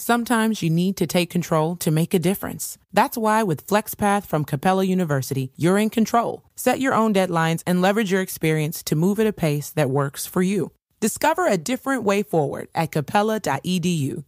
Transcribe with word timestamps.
Sometimes 0.00 0.62
you 0.62 0.70
need 0.70 0.96
to 0.96 1.06
take 1.06 1.28
control 1.28 1.76
to 1.76 1.90
make 1.90 2.14
a 2.14 2.18
difference. 2.18 2.78
That's 2.90 3.18
why 3.18 3.42
with 3.42 3.66
FlexPath 3.66 4.24
from 4.24 4.46
Capella 4.46 4.84
University, 4.84 5.52
you're 5.58 5.76
in 5.76 5.90
control. 5.90 6.42
Set 6.56 6.80
your 6.80 6.94
own 6.94 7.12
deadlines 7.12 7.62
and 7.66 7.82
leverage 7.82 8.10
your 8.10 8.22
experience 8.22 8.82
to 8.84 8.96
move 8.96 9.20
at 9.20 9.26
a 9.26 9.32
pace 9.34 9.68
that 9.72 9.90
works 9.90 10.24
for 10.24 10.40
you. 10.40 10.72
Discover 11.00 11.46
a 11.46 11.58
different 11.58 12.02
way 12.02 12.22
forward 12.22 12.68
at 12.74 12.92
capella.edu. 12.92 14.24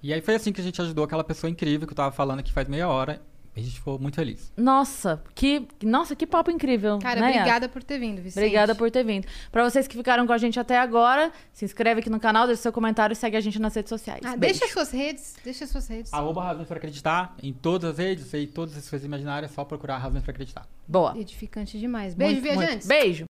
E 0.00 0.12
aí 0.12 0.20
foi 0.20 0.36
assim 0.36 0.52
que 0.52 0.60
a 0.60 0.64
gente 0.64 0.80
ajudou 0.80 1.02
aquela 1.02 1.24
pessoa 1.24 1.50
incrível 1.50 1.88
que 1.88 1.92
eu 1.92 1.96
tava 1.96 2.14
falando 2.14 2.38
aqui 2.38 2.52
faz 2.52 2.68
meia 2.68 2.86
hora. 2.86 3.20
A 3.56 3.60
gente 3.60 3.76
ficou 3.76 3.98
muito 3.98 4.16
feliz. 4.16 4.52
Nossa, 4.56 5.22
que, 5.34 5.68
nossa, 5.82 6.16
que 6.16 6.26
papo 6.26 6.50
incrível. 6.50 6.98
Cara, 6.98 7.20
né, 7.20 7.30
obrigada 7.30 7.68
por 7.68 7.84
ter 7.84 7.98
vindo, 7.98 8.20
Vicente. 8.20 8.42
Obrigada 8.42 8.74
por 8.74 8.90
ter 8.90 9.04
vindo. 9.04 9.26
Pra 9.52 9.62
vocês 9.62 9.86
que 9.86 9.96
ficaram 9.96 10.26
com 10.26 10.32
a 10.32 10.38
gente 10.38 10.58
até 10.58 10.76
agora, 10.78 11.30
se 11.52 11.64
inscreve 11.64 12.00
aqui 12.00 12.10
no 12.10 12.18
canal, 12.18 12.46
deixa 12.46 12.62
seu 12.62 12.72
comentário 12.72 13.12
e 13.12 13.16
segue 13.16 13.36
a 13.36 13.40
gente 13.40 13.60
nas 13.60 13.74
redes 13.74 13.90
sociais. 13.90 14.20
Ah, 14.24 14.36
Beijo. 14.36 14.58
deixa 14.58 14.64
as 14.64 14.72
suas 14.72 14.90
redes, 14.90 15.36
deixa 15.44 15.64
as 15.64 15.70
suas 15.70 15.86
redes. 15.86 16.12
Arroba 16.12 16.42
Razões 16.42 16.66
para 16.66 16.78
Acreditar 16.78 17.36
em 17.42 17.52
todas 17.52 17.90
as 17.92 17.98
redes 17.98 18.32
e 18.34 18.46
todas 18.46 18.76
as 18.76 18.88
coisas 18.90 19.06
imaginárias, 19.06 19.52
é 19.52 19.54
só 19.54 19.64
procurar 19.64 19.98
Razões 19.98 20.22
para 20.24 20.32
Acreditar. 20.32 20.66
Boa. 20.88 21.16
Edificante 21.16 21.78
demais. 21.78 22.14
Beijo, 22.14 22.34
Muito, 22.40 22.46
muito. 22.46 22.58
viajantes. 22.58 22.88
Beijo. 22.88 23.24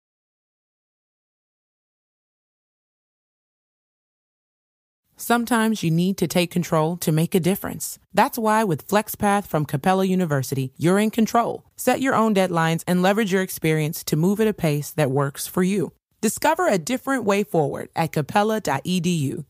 Sometimes 5.25 5.83
you 5.83 5.91
need 5.91 6.19
to 6.19 6.29
take 6.29 6.51
control 6.51 6.99
to 6.99 7.11
make 7.11 7.35
a 7.35 7.41
difference. 7.41 7.99
That's 8.13 8.37
why 8.37 8.63
with 8.63 8.87
FlexPath 8.87 9.47
from 9.47 9.65
Capella 9.65 10.05
University, 10.05 10.75
you're 10.77 10.99
in 10.99 11.11
control. 11.11 11.65
Set 11.77 12.03
your 12.03 12.15
own 12.15 12.35
deadlines 12.35 12.85
and 12.87 13.01
leverage 13.01 13.33
your 13.33 13.41
experience 13.41 14.05
to 14.05 14.17
move 14.17 14.39
at 14.39 14.49
a 14.49 14.53
pace 14.53 14.91
that 14.91 15.11
works 15.11 15.47
for 15.47 15.63
you. 15.63 15.93
Discover 16.21 16.69
a 16.69 16.77
different 16.77 17.25
way 17.25 17.43
forward 17.43 17.89
at 17.97 18.13
capella.edu. 18.13 19.47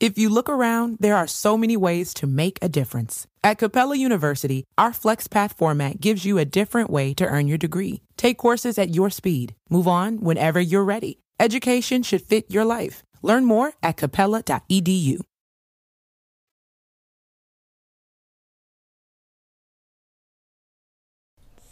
If 0.00 0.16
you 0.16 0.30
look 0.30 0.48
around, 0.48 0.96
there 0.98 1.16
are 1.16 1.26
so 1.26 1.58
many 1.58 1.76
ways 1.76 2.14
to 2.14 2.26
make 2.26 2.58
a 2.62 2.70
difference. 2.70 3.26
At 3.44 3.58
Capella 3.58 3.96
University, 3.96 4.64
our 4.78 4.92
FlexPath 4.92 5.58
format 5.58 6.00
gives 6.00 6.24
you 6.24 6.38
a 6.38 6.46
different 6.46 6.88
way 6.88 7.12
to 7.12 7.26
earn 7.26 7.48
your 7.48 7.58
degree. 7.58 8.00
Take 8.16 8.38
courses 8.38 8.78
at 8.78 8.94
your 8.94 9.10
speed. 9.10 9.54
Move 9.68 9.86
on 9.86 10.20
whenever 10.20 10.58
you're 10.58 10.84
ready. 10.84 11.18
Education 11.38 12.02
should 12.02 12.22
fit 12.22 12.50
your 12.50 12.64
life. 12.64 13.04
Learn 13.22 13.44
more 13.44 13.72
at 13.82 13.96
capella.edu. 13.96 15.24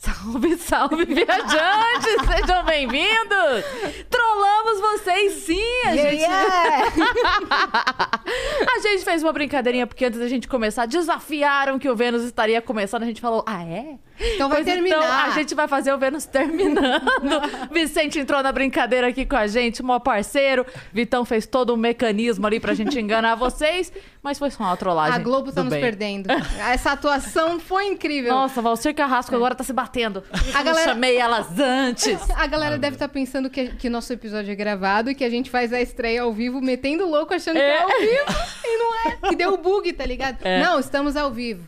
Salve, 0.07 0.57
salve, 0.57 1.05
viajantes! 1.05 2.23
Sejam 2.31 2.65
bem-vindos! 2.65 3.65
Trollamos 4.09 4.81
vocês 4.81 5.33
sim! 5.33 5.83
A 5.85 5.97
gente... 5.97 6.25
a 8.71 8.79
gente 8.83 9.05
fez 9.05 9.25
uma 9.25 9.33
brincadeirinha 9.33 9.85
porque 9.85 10.05
antes 10.05 10.21
da 10.21 10.29
gente 10.29 10.47
começar, 10.47 10.87
desafiaram 10.87 11.77
que 11.77 11.89
o 11.89 11.97
Vênus 11.97 12.23
estaria 12.23 12.63
começando. 12.63 13.03
A 13.03 13.07
gente 13.07 13.21
falou, 13.21 13.43
ah, 13.49 13.65
é? 13.65 13.99
Então 14.19 14.49
vai 14.49 14.63
Pois 14.63 14.75
terminar. 14.75 14.97
Então 14.99 15.13
a 15.13 15.31
gente 15.31 15.55
vai 15.55 15.69
fazer 15.69 15.93
o 15.93 15.99
Vênus 15.99 16.25
terminando. 16.27 17.03
Vicente 17.71 18.19
entrou 18.19 18.43
na 18.43 18.51
brincadeira 18.53 19.09
aqui 19.09 19.25
com 19.27 19.37
a 19.37 19.47
gente, 19.47 19.83
mó 19.83 19.99
parceiro. 19.99 20.65
Vitão 20.93 21.25
fez 21.25 21.47
todo 21.47 21.75
um 21.75 21.77
mecanismo 21.77 22.47
ali 22.47 22.59
pra 22.61 22.75
gente 22.75 22.99
enganar 22.99 23.35
vocês, 23.37 23.93
mas 24.23 24.39
foi 24.39 24.51
só 24.51 24.65
uma 24.65 24.77
trollagem. 24.77 25.15
A 25.15 25.19
Globo 25.19 25.53
tá 25.53 25.63
nos 25.63 25.73
bem. 25.73 25.81
perdendo. 25.81 26.29
Essa 26.71 26.93
atuação 26.93 27.59
foi 27.61 27.87
incrível. 27.87 28.33
Nossa, 28.33 28.63
Valcir 28.63 28.95
Carrasco 28.95 29.35
agora 29.35 29.55
tá 29.55 29.65
se 29.65 29.73
batendo. 29.73 30.23
A 30.55 30.61
Eu 30.61 30.65
galera- 30.65 30.93
chamei 30.93 31.17
elas 31.17 31.59
antes. 31.59 32.19
A 32.37 32.47
galera 32.47 32.79
deve 32.79 32.97
estar 32.97 33.09
pensando 33.09 33.49
que, 33.51 33.69
que 33.77 33.89
nosso 33.89 34.13
episódio 34.13 34.51
é 34.53 34.55
gravado 34.55 35.11
e 35.11 35.15
que 35.15 35.25
a 35.25 35.31
gente 35.31 35.51
faz 35.51 35.73
a 35.73 35.81
estreia 35.81 36.23
ao 36.23 36.33
vivo, 36.33 36.61
metendo 36.61 37.07
louco, 37.09 37.35
achando 37.35 37.55
que 37.57 37.61
é 37.63 37.77
É. 37.77 37.83
ao 37.83 37.89
vivo. 37.89 38.41
E 38.65 38.79
não 38.79 38.95
é. 39.11 39.29
Que 39.29 39.37
deu 39.37 39.57
bug, 39.57 39.93
tá 39.93 40.05
ligado? 40.07 40.39
É. 40.43 40.63
Não, 40.63 40.79
estamos 40.79 41.17
ao 41.17 41.31
vivo. 41.31 41.67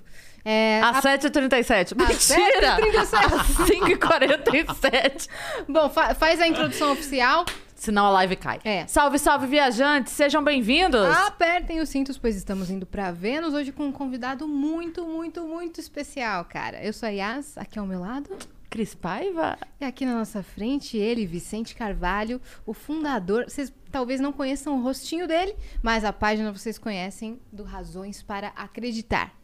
É, 0.51 0.81
Às 0.83 1.05
7h37. 1.05 1.95
Mentira! 1.95 2.79
7h37. 2.79 3.35
Às 3.35 3.69
5h47. 3.69 5.28
Bom, 5.69 5.91
fa- 5.91 6.15
faz 6.15 6.41
a 6.41 6.49
introdução 6.49 6.91
oficial. 6.93 7.45
Senão 7.75 8.06
a 8.06 8.11
live 8.11 8.34
cai. 8.34 8.59
É. 8.65 8.87
Salve, 8.87 9.19
salve, 9.19 9.47
viajantes! 9.47 10.15
Sejam 10.15 10.43
bem-vindos! 10.43 11.06
Apertem 11.27 11.81
os 11.81 11.91
cintos, 11.91 12.17
pois 12.17 12.34
estamos 12.34 12.71
indo 12.71 12.87
pra 12.87 13.11
Vênus 13.12 13.53
hoje 13.53 13.72
com 13.72 13.84
um 13.89 13.93
convidado 13.93 14.49
muito, 14.49 15.05
muito, 15.06 15.47
muito 15.47 15.78
especial, 15.81 16.47
cara. 16.47 16.83
Eu 16.83 16.95
sou 16.95 17.06
a 17.06 17.11
Yas, 17.11 17.59
aqui 17.59 17.78
ao 17.78 17.87
meu 17.87 18.01
lado. 18.01 18.31
Cris 18.71 18.95
Paiva? 18.95 19.59
E 19.78 19.84
aqui 19.84 20.06
na 20.06 20.15
nossa 20.15 20.43
frente, 20.43 20.97
ele, 20.97 21.27
Vicente 21.27 21.75
Carvalho, 21.75 22.41
o 22.65 22.72
fundador. 22.72 23.45
Vocês 23.45 23.71
talvez 23.93 24.19
não 24.19 24.33
conheçam 24.33 24.78
o 24.78 24.83
rostinho 24.83 25.28
dele, 25.28 25.55
mas 25.83 26.05
a 26.06 26.12
página 26.12 26.51
vocês 26.51 26.78
conhecem 26.78 27.39
do 27.53 27.62
Razões 27.65 28.22
para 28.22 28.49
Acreditar. 28.56 29.38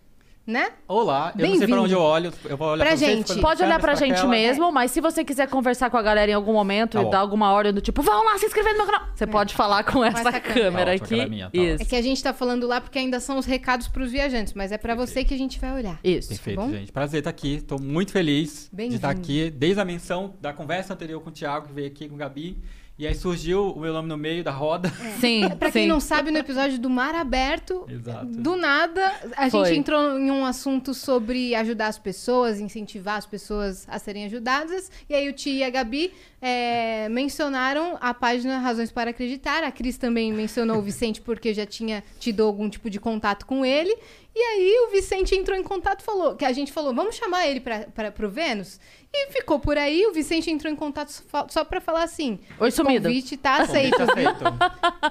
Né? 0.47 0.72
Olá, 0.87 1.32
eu 1.38 1.41
não 1.41 1.56
sei 1.56 1.56
pra 1.56 1.66
Bem-vindo. 1.69 1.82
onde 1.84 1.93
eu 1.94 2.00
olho. 2.00 2.31
Eu 2.44 2.56
vou 2.59 2.69
olhar 2.69 2.84
Pra 2.84 2.88
pra, 2.94 2.97
vocês, 2.99 3.16
gente. 3.16 3.32
pra- 3.32 3.41
Pode 3.41 3.62
olhar 3.62 3.81
pra 3.81 3.94
câmeras, 3.94 3.99
gente 4.00 4.12
aquela. 4.12 4.28
mesmo, 4.31 4.71
mas 4.71 4.91
se 4.91 5.00
você 5.00 5.25
quiser 5.25 5.49
conversar 5.49 5.88
com 5.88 5.97
a 5.97 6.03
galera 6.03 6.31
em 6.31 6.34
algum 6.34 6.53
momento 6.53 6.93
Tá 6.93 7.00
e 7.00 7.05
bom. 7.05 7.10
dar 7.10 7.21
alguma 7.21 7.50
ordem 7.50 7.72
do 7.72 7.81
tipo, 7.81 8.03
vão 8.03 8.22
lá 8.27 8.37
se 8.37 8.44
inscrever 8.44 8.72
no 8.72 8.78
meu 8.84 8.87
canal, 8.87 9.09
você 9.15 9.27
pode 9.27 9.54
falar 9.54 9.83
com 9.84 10.04
essa, 10.04 10.19
essa 10.21 10.41
câmera. 10.41 10.54
câmera 10.60 10.99
Tá 10.99 11.04
ótimo, 11.04 11.16
aqui. 11.19 11.21
é 11.21 11.28
minha, 11.31 11.50
tá 11.50 11.56
Isso. 11.59 11.83
É 11.83 11.87
que 11.87 11.97
a 11.97 12.03
gente 12.03 12.22
tá 12.22 12.34
falando 12.34 12.66
lá 12.66 12.78
porque 12.78 12.99
ainda 12.99 13.21
são 13.21 13.38
os 13.38 13.47
recados 13.47 13.88
pros 13.88 14.12
viajantes, 14.12 14.53
mas 14.53 14.71
é 14.71 14.77
pra 14.77 14.94
você 14.94 15.25
que 15.25 15.33
a 15.33 15.38
gente 15.38 15.59
vai 15.59 15.72
olhar. 15.72 15.99
Isso. 16.04 16.28
Perfeito, 16.28 16.60
bom? 16.60 16.69
gente. 16.71 16.93
Prazer 16.93 17.21
estar 17.21 17.31
aqui. 17.31 17.62
Tô 17.62 17.78
muito 17.78 18.12
feliz 18.12 18.69
de 18.71 18.97
estar 18.97 19.09
aqui. 19.09 19.49
Desde 19.50 19.81
a 19.81 19.84
menção 19.84 20.34
da 20.43 20.53
conversa 20.53 20.93
anterior 20.93 21.22
com 21.22 21.31
o 21.31 21.33
Thiago, 21.33 21.69
que 21.69 21.72
veio 21.72 21.87
aqui 21.87 22.06
com 22.06 22.16
o 22.16 22.19
Gabi. 22.19 22.59
E 22.97 23.09
aí 23.09 23.15
surgiu 23.16 23.71
o 23.72 23.81
meu 23.81 23.93
nome 23.93 24.09
no 24.09 24.16
meio 24.16 24.44
da 24.44 24.53
roda. 24.53 24.88
Sim, 25.21 25.49
Pra 25.59 25.69
quem 25.72 25.82
sim. 25.82 25.88
não 25.88 25.99
sabe, 25.99 26.31
no 26.31 26.38
episódio 26.38 26.78
do 26.78 26.88
Mar 26.88 27.12
Aberto, 27.12 27.84
Exato. 27.88 28.25
do 28.27 28.55
nada, 28.56 29.12
a 29.37 29.50
Foi. 29.50 29.65
gente 29.66 29.81
entrou 29.81 30.16
em 30.16 30.31
um 30.31 30.44
assunto 30.47 30.94
sobre 30.94 31.56
ajudar 31.56 31.88
as 31.88 31.99
pessoas, 31.99 32.60
incentivar 32.60 33.16
as 33.16 33.27
pessoas 33.27 33.84
a 33.88 33.99
serem 33.99 34.27
ajudadas. 34.27 34.93
E 35.10 35.15
aí 35.15 35.28
o 35.28 35.33
Tia 35.33 35.53
e 35.54 35.65
a 35.65 35.71
Gabi 35.71 36.12
é, 36.41 37.09
mencionaram 37.09 37.99
a 38.00 38.15
página 38.15 38.59
Razões 38.59 38.93
para 38.93 39.10
Acreditar. 39.10 39.65
A 39.65 39.72
Cris 39.72 39.97
também 39.99 40.33
mencionou 40.33 40.78
o 40.78 40.83
Vicente 40.83 41.21
porque 41.21 41.53
já 41.53 41.66
tinha 41.66 42.04
tido 42.21 42.44
algum 42.44 42.69
tipo 42.71 42.88
de 42.88 43.00
contato 43.00 43.44
com 43.44 43.65
ele. 43.66 43.97
E 44.37 44.39
aí 44.41 44.87
o 44.89 44.91
Vicente 44.91 45.34
entrou 45.34 45.56
em 45.56 45.62
contato 45.62 46.00
e 46.00 46.05
falou 46.05 46.34
que 46.34 46.45
a 46.45 46.53
gente 46.53 46.72
falou, 46.72 46.93
vamos 46.93 47.15
chamar 47.15 47.47
ele 47.47 47.61
para 47.61 48.11
pro 48.11 48.28
Vênus? 48.28 48.81
E 49.12 49.31
ficou 49.31 49.61
por 49.61 49.78
aí, 49.78 50.05
o 50.06 50.12
Vicente 50.12 50.50
entrou 50.50 50.72
em 50.72 50.75
contato 50.75 51.11
só- 51.49 51.65
para 51.65 51.81
falar 51.81 52.03
assim: 52.03 52.41
Oi, 52.59 52.69
o 52.69 52.72
sumido. 52.72 53.06
convite 53.09 53.37
tá 53.37 53.59
Convite 53.59 53.71
aceito. 53.71 53.97
viu? 53.99 54.06
aceito. 54.11 54.45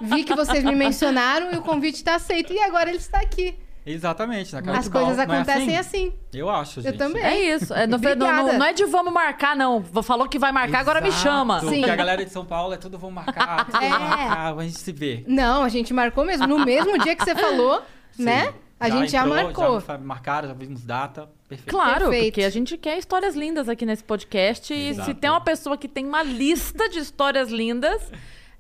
Vi 0.02 0.24
que 0.26 0.36
vocês 0.36 0.64
me 0.66 0.76
mencionaram 0.76 1.54
e 1.54 1.58
o 1.58 1.62
convite 1.62 1.96
está 1.96 2.16
aceito. 2.16 2.52
E 2.52 2.60
agora 2.60 2.90
ele 2.90 2.98
está 2.98 3.20
aqui. 3.20 3.56
Exatamente. 3.86 4.54
Na 4.54 4.62
cara 4.62 4.78
As 4.80 4.88
coisas 4.90 5.18
é 5.18 5.22
acontecem 5.24 5.78
assim. 5.78 6.14
Eu 6.34 6.50
acho, 6.50 6.80
Eu 6.80 6.84
gente. 6.84 6.98
também. 6.98 7.24
É 7.24 7.56
isso. 7.56 7.74
É, 7.74 7.86
não, 7.88 7.98
não- 7.98 8.58
não- 8.58 8.66
é 8.66 8.74
de 8.74 8.86
vamos 8.86 9.14
marcar, 9.14 9.56
não. 9.56 9.82
Falou 10.04 10.28
que 10.28 10.38
vai 10.40 10.52
marcar, 10.52 10.80
agora 10.80 11.00
me 11.02 11.08
Exato. 11.10 11.24
chama. 11.24 11.60
Sim. 11.62 11.78
Porque 11.80 11.90
a 11.92 11.96
galera 11.96 12.24
de 12.26 12.32
São 12.32 12.46
Paulo 12.46 12.74
é 12.74 12.78
tudo 12.78 12.98
vamos 12.98 13.16
marcar, 13.16 13.66
tudo 13.72 13.78
É. 13.84 13.90
vamos 13.90 14.10
marcar, 14.10 14.58
a 14.58 14.64
gente 14.64 14.80
se 14.80 14.92
vê. 14.92 15.24
Não, 15.28 15.64
a 15.64 15.70
gente 15.70 15.94
marcou 15.94 16.26
mesmo. 16.26 16.46
No 16.48 16.60
mesmo 16.66 16.98
dia 17.00 17.16
que 17.16 17.24
você 17.24 17.36
falou, 17.36 17.82
Sim. 18.12 18.24
né? 18.24 18.54
A 18.84 18.90
gente 18.90 19.12
já 19.12 19.22
entrou, 19.22 19.36
marcou. 19.44 19.80
Já 19.80 19.98
marcaram, 19.98 20.48
já 20.48 20.54
vimos 20.54 20.84
data. 20.84 21.30
Perfeito. 21.48 21.70
Claro, 21.70 22.10
Perfeito. 22.10 22.26
porque 22.26 22.44
a 22.44 22.50
gente 22.50 22.78
quer 22.78 22.98
histórias 22.98 23.36
lindas 23.36 23.70
aqui 23.70 23.86
nesse 23.86 24.04
podcast. 24.04 24.74
E 24.74 24.78
se 24.78 25.02
Exato. 25.02 25.14
tem 25.16 25.30
uma 25.30 25.42
pessoa 25.42 25.78
que 25.78 25.88
tem 25.88 26.06
uma 26.06 26.24
lista 26.24 26.90
de 26.90 27.00
histórias 27.00 27.50
lindas, 27.50 28.12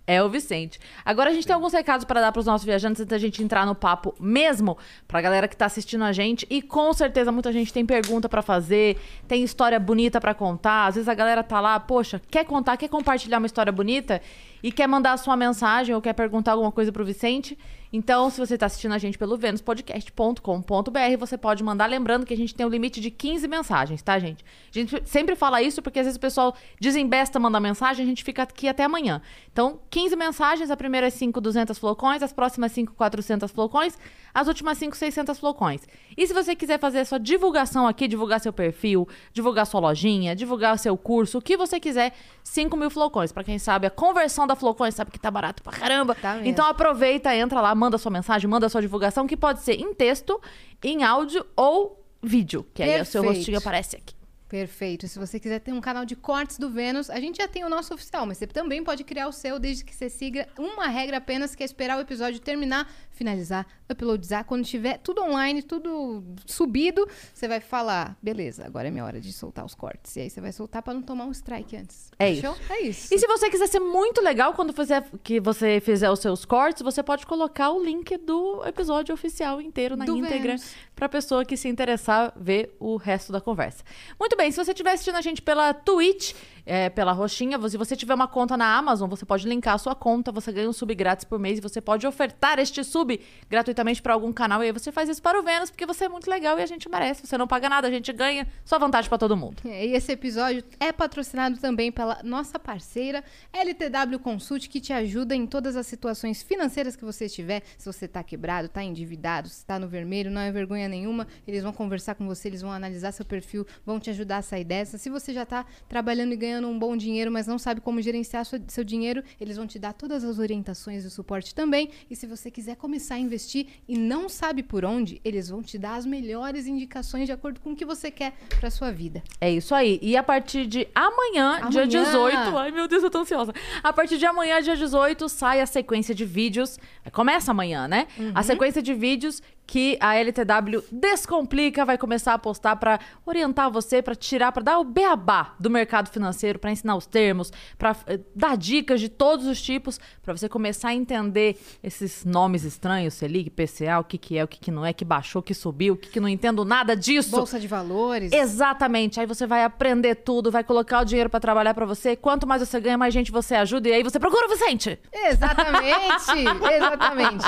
é 0.05 0.21
o 0.21 0.29
Vicente. 0.29 0.79
Agora 1.05 1.29
a 1.29 1.33
gente 1.33 1.47
tem 1.47 1.53
alguns 1.53 1.71
recados 1.73 2.05
para 2.05 2.19
dar 2.19 2.31
para 2.31 2.39
os 2.39 2.45
nossos 2.45 2.65
viajantes 2.65 3.01
antes 3.01 3.09
da 3.09 3.17
gente 3.17 3.41
entrar 3.41 3.65
no 3.65 3.73
papo 3.73 4.13
mesmo, 4.19 4.77
pra 5.07 5.21
galera 5.21 5.47
que 5.47 5.55
tá 5.55 5.65
assistindo 5.65 6.03
a 6.03 6.11
gente. 6.11 6.45
E 6.49 6.61
com 6.61 6.91
certeza 6.93 7.31
muita 7.31 7.51
gente 7.51 7.71
tem 7.71 7.85
pergunta 7.85 8.27
para 8.27 8.41
fazer, 8.41 8.97
tem 9.27 9.43
história 9.43 9.79
bonita 9.79 10.19
para 10.19 10.33
contar. 10.33 10.87
Às 10.87 10.95
vezes 10.95 11.07
a 11.07 11.13
galera 11.13 11.41
tá 11.43 11.59
lá, 11.61 11.79
poxa, 11.79 12.21
quer 12.29 12.45
contar, 12.45 12.75
quer 12.77 12.89
compartilhar 12.89 13.37
uma 13.37 13.47
história 13.47 13.71
bonita 13.71 14.21
e 14.61 14.71
quer 14.71 14.87
mandar 14.87 15.13
a 15.13 15.17
sua 15.17 15.35
mensagem 15.37 15.95
ou 15.95 16.01
quer 16.01 16.13
perguntar 16.13 16.51
alguma 16.51 16.71
coisa 16.71 16.91
pro 16.91 17.05
Vicente. 17.05 17.57
Então, 17.95 18.27
se 18.31 18.39
você 18.39 18.55
está 18.55 18.65
assistindo 18.65 18.93
a 18.93 18.97
gente 18.97 19.19
pelo 19.19 19.37
venuspodcast.com.br, 19.37 21.17
você 21.19 21.37
pode 21.37 21.63
mandar. 21.63 21.85
Lembrando 21.85 22.25
que 22.25 22.33
a 22.33 22.37
gente 22.37 22.55
tem 22.55 22.65
um 22.65 22.69
limite 22.69 22.99
de 22.99 23.11
15 23.11 23.47
mensagens, 23.47 24.01
tá, 24.01 24.17
gente? 24.17 24.43
A 24.43 24.73
gente 24.73 25.07
sempre 25.07 25.35
fala 25.35 25.61
isso 25.61 25.79
porque 25.79 25.99
às 25.99 26.07
vezes 26.07 26.17
o 26.17 26.19
pessoal 26.19 26.55
desembesta, 26.81 27.39
manda 27.39 27.59
mensagem, 27.59 28.03
a 28.03 28.07
gente 28.07 28.23
fica 28.23 28.41
aqui 28.41 28.67
até 28.67 28.83
amanhã. 28.83 29.21
Então, 29.51 29.79
15 29.91 30.15
mensagens, 30.15 30.71
a 30.71 30.75
primeira 30.75 31.05
é 31.05 31.09
5, 31.11 31.39
200 31.39 31.77
flocões, 31.77 32.23
as 32.23 32.33
próximas 32.33 32.71
5, 32.71 32.93
400 32.93 33.51
flocões, 33.51 33.95
as 34.33 34.47
últimas 34.47 34.79
5, 34.79 34.97
600 34.97 35.37
flocões. 35.37 35.87
E 36.17 36.25
se 36.25 36.33
você 36.33 36.55
quiser 36.55 36.79
fazer 36.79 37.01
a 37.01 37.05
sua 37.05 37.19
divulgação 37.19 37.87
aqui, 37.87 38.07
divulgar 38.07 38.39
seu 38.39 38.51
perfil, 38.51 39.07
divulgar 39.31 39.67
sua 39.67 39.79
lojinha, 39.79 40.35
divulgar 40.35 40.79
seu 40.79 40.97
curso, 40.97 41.37
o 41.37 41.41
que 41.41 41.55
você 41.55 41.79
quiser, 41.79 42.13
5 42.43 42.75
mil 42.75 42.89
flocões. 42.89 43.31
Pra 43.31 43.43
quem 43.43 43.59
sabe, 43.59 43.85
a 43.85 43.91
conversão 43.91 44.47
da 44.47 44.55
flocões 44.55 44.95
sabe 44.95 45.11
que 45.11 45.19
tá 45.19 45.29
barato 45.29 45.61
pra 45.61 45.73
caramba. 45.73 46.15
Tá 46.15 46.39
então, 46.43 46.65
aproveita, 46.65 47.35
entra 47.35 47.61
lá, 47.61 47.75
manda 47.83 47.97
sua 47.97 48.11
mensagem, 48.11 48.49
manda 48.49 48.69
sua 48.69 48.81
divulgação, 48.81 49.27
que 49.27 49.35
pode 49.35 49.61
ser 49.61 49.73
em 49.73 49.93
texto, 49.93 50.39
em 50.81 51.03
áudio 51.03 51.45
ou 51.55 52.01
vídeo, 52.21 52.65
que 52.73 52.81
aí 52.81 53.01
o 53.01 53.05
seu 53.05 53.21
Perfeito. 53.21 53.37
rostinho 53.39 53.57
aparece 53.57 53.97
aqui. 53.97 54.15
Perfeito. 54.53 55.07
Se 55.07 55.17
você 55.17 55.39
quiser 55.39 55.57
ter 55.57 55.73
um 55.73 55.81
canal 55.81 56.05
de 56.05 56.15
cortes 56.15 56.59
do 56.59 56.69
Vênus, 56.69 57.09
a 57.09 57.19
gente 57.19 57.37
já 57.37 57.47
tem 57.47 57.65
o 57.65 57.69
nosso 57.69 57.91
oficial, 57.91 58.23
mas 58.27 58.37
você 58.37 58.45
também 58.45 58.83
pode 58.83 59.03
criar 59.03 59.27
o 59.27 59.31
seu 59.31 59.57
desde 59.57 59.83
que 59.83 59.95
você 59.95 60.11
siga 60.11 60.47
uma 60.59 60.85
regra 60.85 61.17
apenas, 61.17 61.55
que 61.55 61.63
é 61.63 61.65
esperar 61.65 61.97
o 61.97 62.01
episódio 62.01 62.39
terminar, 62.39 62.87
finalizar, 63.09 63.65
uploadizar. 63.89 64.45
Quando 64.45 64.63
tiver 64.63 64.99
tudo 64.99 65.23
online, 65.23 65.63
tudo 65.63 66.23
subido, 66.45 67.09
você 67.33 67.47
vai 67.47 67.59
falar, 67.59 68.15
beleza, 68.21 68.63
agora 68.63 68.89
é 68.89 68.91
minha 68.91 69.03
hora 69.03 69.19
de 69.19 69.33
soltar 69.33 69.65
os 69.65 69.73
cortes. 69.73 70.15
E 70.17 70.19
aí 70.19 70.29
você 70.29 70.39
vai 70.39 70.51
soltar 70.51 70.83
pra 70.83 70.93
não 70.93 71.01
tomar 71.01 71.25
um 71.25 71.31
strike 71.31 71.75
antes. 71.75 72.11
É 72.19 72.29
isso. 72.29 72.55
É 72.69 72.81
isso. 72.81 73.11
E 73.11 73.17
se 73.17 73.25
você 73.25 73.49
quiser 73.49 73.67
ser 73.67 73.79
muito 73.79 74.21
legal 74.21 74.53
quando 74.53 74.71
fizer, 74.71 75.03
que 75.23 75.39
você 75.39 75.79
fizer 75.79 76.11
os 76.11 76.19
seus 76.19 76.45
cortes, 76.45 76.83
você 76.83 77.01
pode 77.01 77.25
colocar 77.25 77.71
o 77.71 77.83
link 77.83 78.17
do 78.17 78.63
episódio 78.67 79.15
oficial 79.15 79.59
inteiro 79.59 79.97
na 79.97 80.05
Do 80.05 80.15
íntegra 80.15 80.57
pra 80.95 81.09
pessoa 81.09 81.43
que 81.43 81.57
se 81.57 81.67
interessar 81.67 82.31
ver 82.35 82.75
o 82.79 82.97
resto 82.97 83.31
da 83.31 83.41
conversa. 83.41 83.83
Muito 84.19 84.37
bem, 84.37 84.42
se 84.51 84.57
você 84.57 84.71
estiver 84.71 84.91
assistindo 84.91 85.15
a 85.15 85.21
gente 85.21 85.41
pela 85.41 85.73
Twitch, 85.73 86.33
é, 86.65 86.89
pela 86.89 87.11
roxinha, 87.11 87.57
se 87.69 87.77
você 87.77 87.95
tiver 87.95 88.13
uma 88.13 88.27
conta 88.27 88.55
na 88.55 88.77
Amazon, 88.77 89.09
você 89.09 89.25
pode 89.25 89.47
linkar 89.47 89.75
a 89.75 89.77
sua 89.77 89.95
conta, 89.95 90.31
você 90.31 90.51
ganha 90.51 90.69
um 90.69 90.73
sub 90.73 90.93
grátis 90.95 91.25
por 91.25 91.39
mês 91.39 91.57
e 91.57 91.61
você 91.61 91.81
pode 91.81 92.05
ofertar 92.07 92.59
este 92.59 92.83
sub 92.83 93.19
gratuitamente 93.49 94.01
pra 94.01 94.13
algum 94.13 94.31
canal 94.31 94.63
e 94.63 94.67
aí 94.67 94.71
você 94.71 94.91
faz 94.91 95.09
isso 95.09 95.21
para 95.21 95.39
o 95.39 95.43
Vênus, 95.43 95.69
porque 95.69 95.85
você 95.85 96.05
é 96.05 96.09
muito 96.09 96.29
legal 96.29 96.57
e 96.59 96.61
a 96.61 96.65
gente 96.65 96.89
merece. 96.89 97.27
Você 97.27 97.37
não 97.37 97.47
paga 97.47 97.69
nada, 97.69 97.87
a 97.87 97.91
gente 97.91 98.11
ganha, 98.13 98.47
só 98.63 98.79
vantagem 98.79 99.09
pra 99.09 99.17
todo 99.17 99.35
mundo. 99.35 99.57
É, 99.65 99.85
E 99.85 99.93
esse 99.93 100.11
episódio 100.11 100.63
é 100.79 100.91
patrocinado 100.91 101.57
também 101.57 101.91
pela 101.91 102.19
nossa 102.23 102.57
parceira 102.57 103.23
LTW 103.51 104.19
Consult, 104.19 104.69
que 104.69 104.79
te 104.79 104.93
ajuda 104.93 105.35
em 105.35 105.45
todas 105.45 105.75
as 105.75 105.85
situações 105.87 106.41
financeiras 106.41 106.95
que 106.95 107.03
você 107.03 107.25
estiver. 107.25 107.61
Se 107.77 107.85
você 107.85 108.05
está 108.05 108.23
quebrado, 108.23 108.67
está 108.67 108.83
endividado, 108.83 109.49
se 109.49 109.57
está 109.57 109.77
no 109.77 109.87
vermelho, 109.87 110.31
não 110.31 110.41
é 110.41 110.51
vergonha 110.51 110.87
nenhuma. 110.87 111.27
Eles 111.47 111.63
vão 111.63 111.73
conversar 111.73 112.15
com 112.15 112.25
você, 112.25 112.47
eles 112.47 112.61
vão 112.61 112.71
analisar 112.71 113.11
seu 113.11 113.25
perfil, 113.25 113.65
vão 113.85 113.99
te 113.99 114.09
ajudar 114.09 114.37
a 114.37 114.41
sair 114.41 114.63
dessa. 114.63 114.97
Se 114.97 115.09
você 115.09 115.33
já 115.33 115.43
está 115.43 115.65
trabalhando 115.89 116.33
e 116.33 116.35
ganhando 116.35 116.52
um 116.61 116.77
bom 116.77 116.95
dinheiro, 116.97 117.31
mas 117.31 117.47
não 117.47 117.57
sabe 117.57 117.81
como 117.81 118.01
gerenciar 118.01 118.45
sua- 118.45 118.59
seu 118.67 118.83
dinheiro, 118.83 119.23
eles 119.39 119.57
vão 119.57 119.65
te 119.65 119.79
dar 119.79 119.93
todas 119.93 120.23
as 120.23 120.37
orientações 120.39 121.03
e 121.03 121.07
o 121.07 121.09
suporte 121.09 121.55
também. 121.55 121.89
E 122.09 122.15
se 122.15 122.27
você 122.27 122.51
quiser 122.51 122.75
começar 122.75 123.15
a 123.15 123.19
investir 123.19 123.67
e 123.87 123.97
não 123.97 124.27
sabe 124.29 124.61
por 124.61 124.83
onde, 124.85 125.19
eles 125.23 125.49
vão 125.49 125.61
te 125.63 125.77
dar 125.77 125.95
as 125.95 126.05
melhores 126.05 126.67
indicações 126.67 127.25
de 127.25 127.31
acordo 127.31 127.59
com 127.61 127.71
o 127.71 127.75
que 127.75 127.85
você 127.85 128.11
quer 128.11 128.33
para 128.59 128.69
sua 128.69 128.91
vida. 128.91 129.23
É 129.39 129.49
isso 129.51 129.73
aí. 129.73 129.99
E 130.01 130.15
a 130.17 130.23
partir 130.23 130.65
de 130.67 130.87
amanhã, 130.93 131.69
dia 131.69 131.83
Amanhã. 131.83 131.87
18. 131.87 132.37
Ai, 132.57 132.71
meu 132.71 132.87
Deus, 132.87 133.03
eu 133.03 133.09
tô 133.09 133.19
ansiosa. 133.19 133.53
A 133.83 133.93
partir 133.93 134.17
de 134.17 134.25
amanhã, 134.25 134.61
dia 134.61 134.75
18, 134.75 135.27
sai 135.29 135.61
a 135.61 135.65
sequência 135.65 136.13
de 136.13 136.25
vídeos. 136.25 136.77
Começa 137.11 137.51
amanhã, 137.51 137.87
né? 137.87 138.07
A 138.35 138.43
sequência 138.43 138.81
de 138.81 138.93
vídeos 138.93 139.41
que 139.65 139.97
a 139.99 140.15
LTW 140.15 140.83
Descomplica 140.91 141.85
vai 141.85 141.97
começar 141.97 142.33
a 142.33 142.37
postar 142.37 142.75
pra 142.75 142.99
orientar 143.25 143.71
você, 143.71 144.01
pra 144.01 144.15
tirar, 144.15 144.51
pra 144.51 144.61
dar 144.61 144.79
o 144.79 144.83
beabá 144.83 145.55
do 145.59 145.69
mercado 145.69 146.09
financeiro, 146.09 146.59
pra 146.59 146.71
ensinar 146.71 146.95
os 146.95 147.05
termos, 147.05 147.51
pra 147.77 147.95
eh, 148.07 148.19
dar 148.35 148.57
dicas 148.57 148.99
de 148.99 149.09
todos 149.09 149.45
os 149.47 149.61
tipos, 149.61 149.99
pra 150.21 150.35
você 150.35 150.49
começar 150.49 150.89
a 150.89 150.93
entender 150.93 151.57
esses 151.81 152.25
nomes 152.25 152.63
estranhos, 152.63 153.13
Selic, 153.13 153.49
PCA, 153.49 153.99
o 153.99 154.03
que 154.03 154.17
que 154.17 154.37
é, 154.37 154.43
o 154.43 154.47
que 154.47 154.59
que 154.59 154.71
não 154.71 154.85
é, 154.85 154.93
que 154.93 155.05
baixou, 155.05 155.41
que 155.41 155.53
subiu, 155.53 155.93
o 155.93 155.97
que 155.97 156.09
que 156.09 156.19
não 156.19 156.27
entendo 156.27 156.65
nada 156.65 156.95
disso. 156.95 157.31
Bolsa 157.31 157.59
de 157.59 157.67
valores. 157.67 158.31
Exatamente. 158.31 159.19
Aí 159.19 159.25
você 159.25 159.47
vai 159.47 159.63
aprender 159.63 160.15
tudo, 160.15 160.51
vai 160.51 160.63
colocar 160.63 161.01
o 161.01 161.05
dinheiro 161.05 161.29
pra 161.29 161.39
trabalhar 161.39 161.73
pra 161.73 161.85
você. 161.85 162.15
Quanto 162.15 162.45
mais 162.45 162.61
você 162.61 162.79
ganha, 162.79 162.97
mais 162.97 163.13
gente 163.13 163.31
você 163.31 163.55
ajuda. 163.55 163.89
E 163.89 163.93
aí 163.93 164.03
você 164.03 164.19
procura 164.19 164.45
o 164.45 164.49
Vicente. 164.49 164.99
Exatamente, 165.11 166.31
exatamente. 166.73 167.45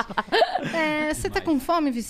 É, 0.73 1.13
você 1.13 1.29
tá 1.29 1.41
com 1.41 1.59
fome, 1.59 1.91
Vicente? 1.91 2.04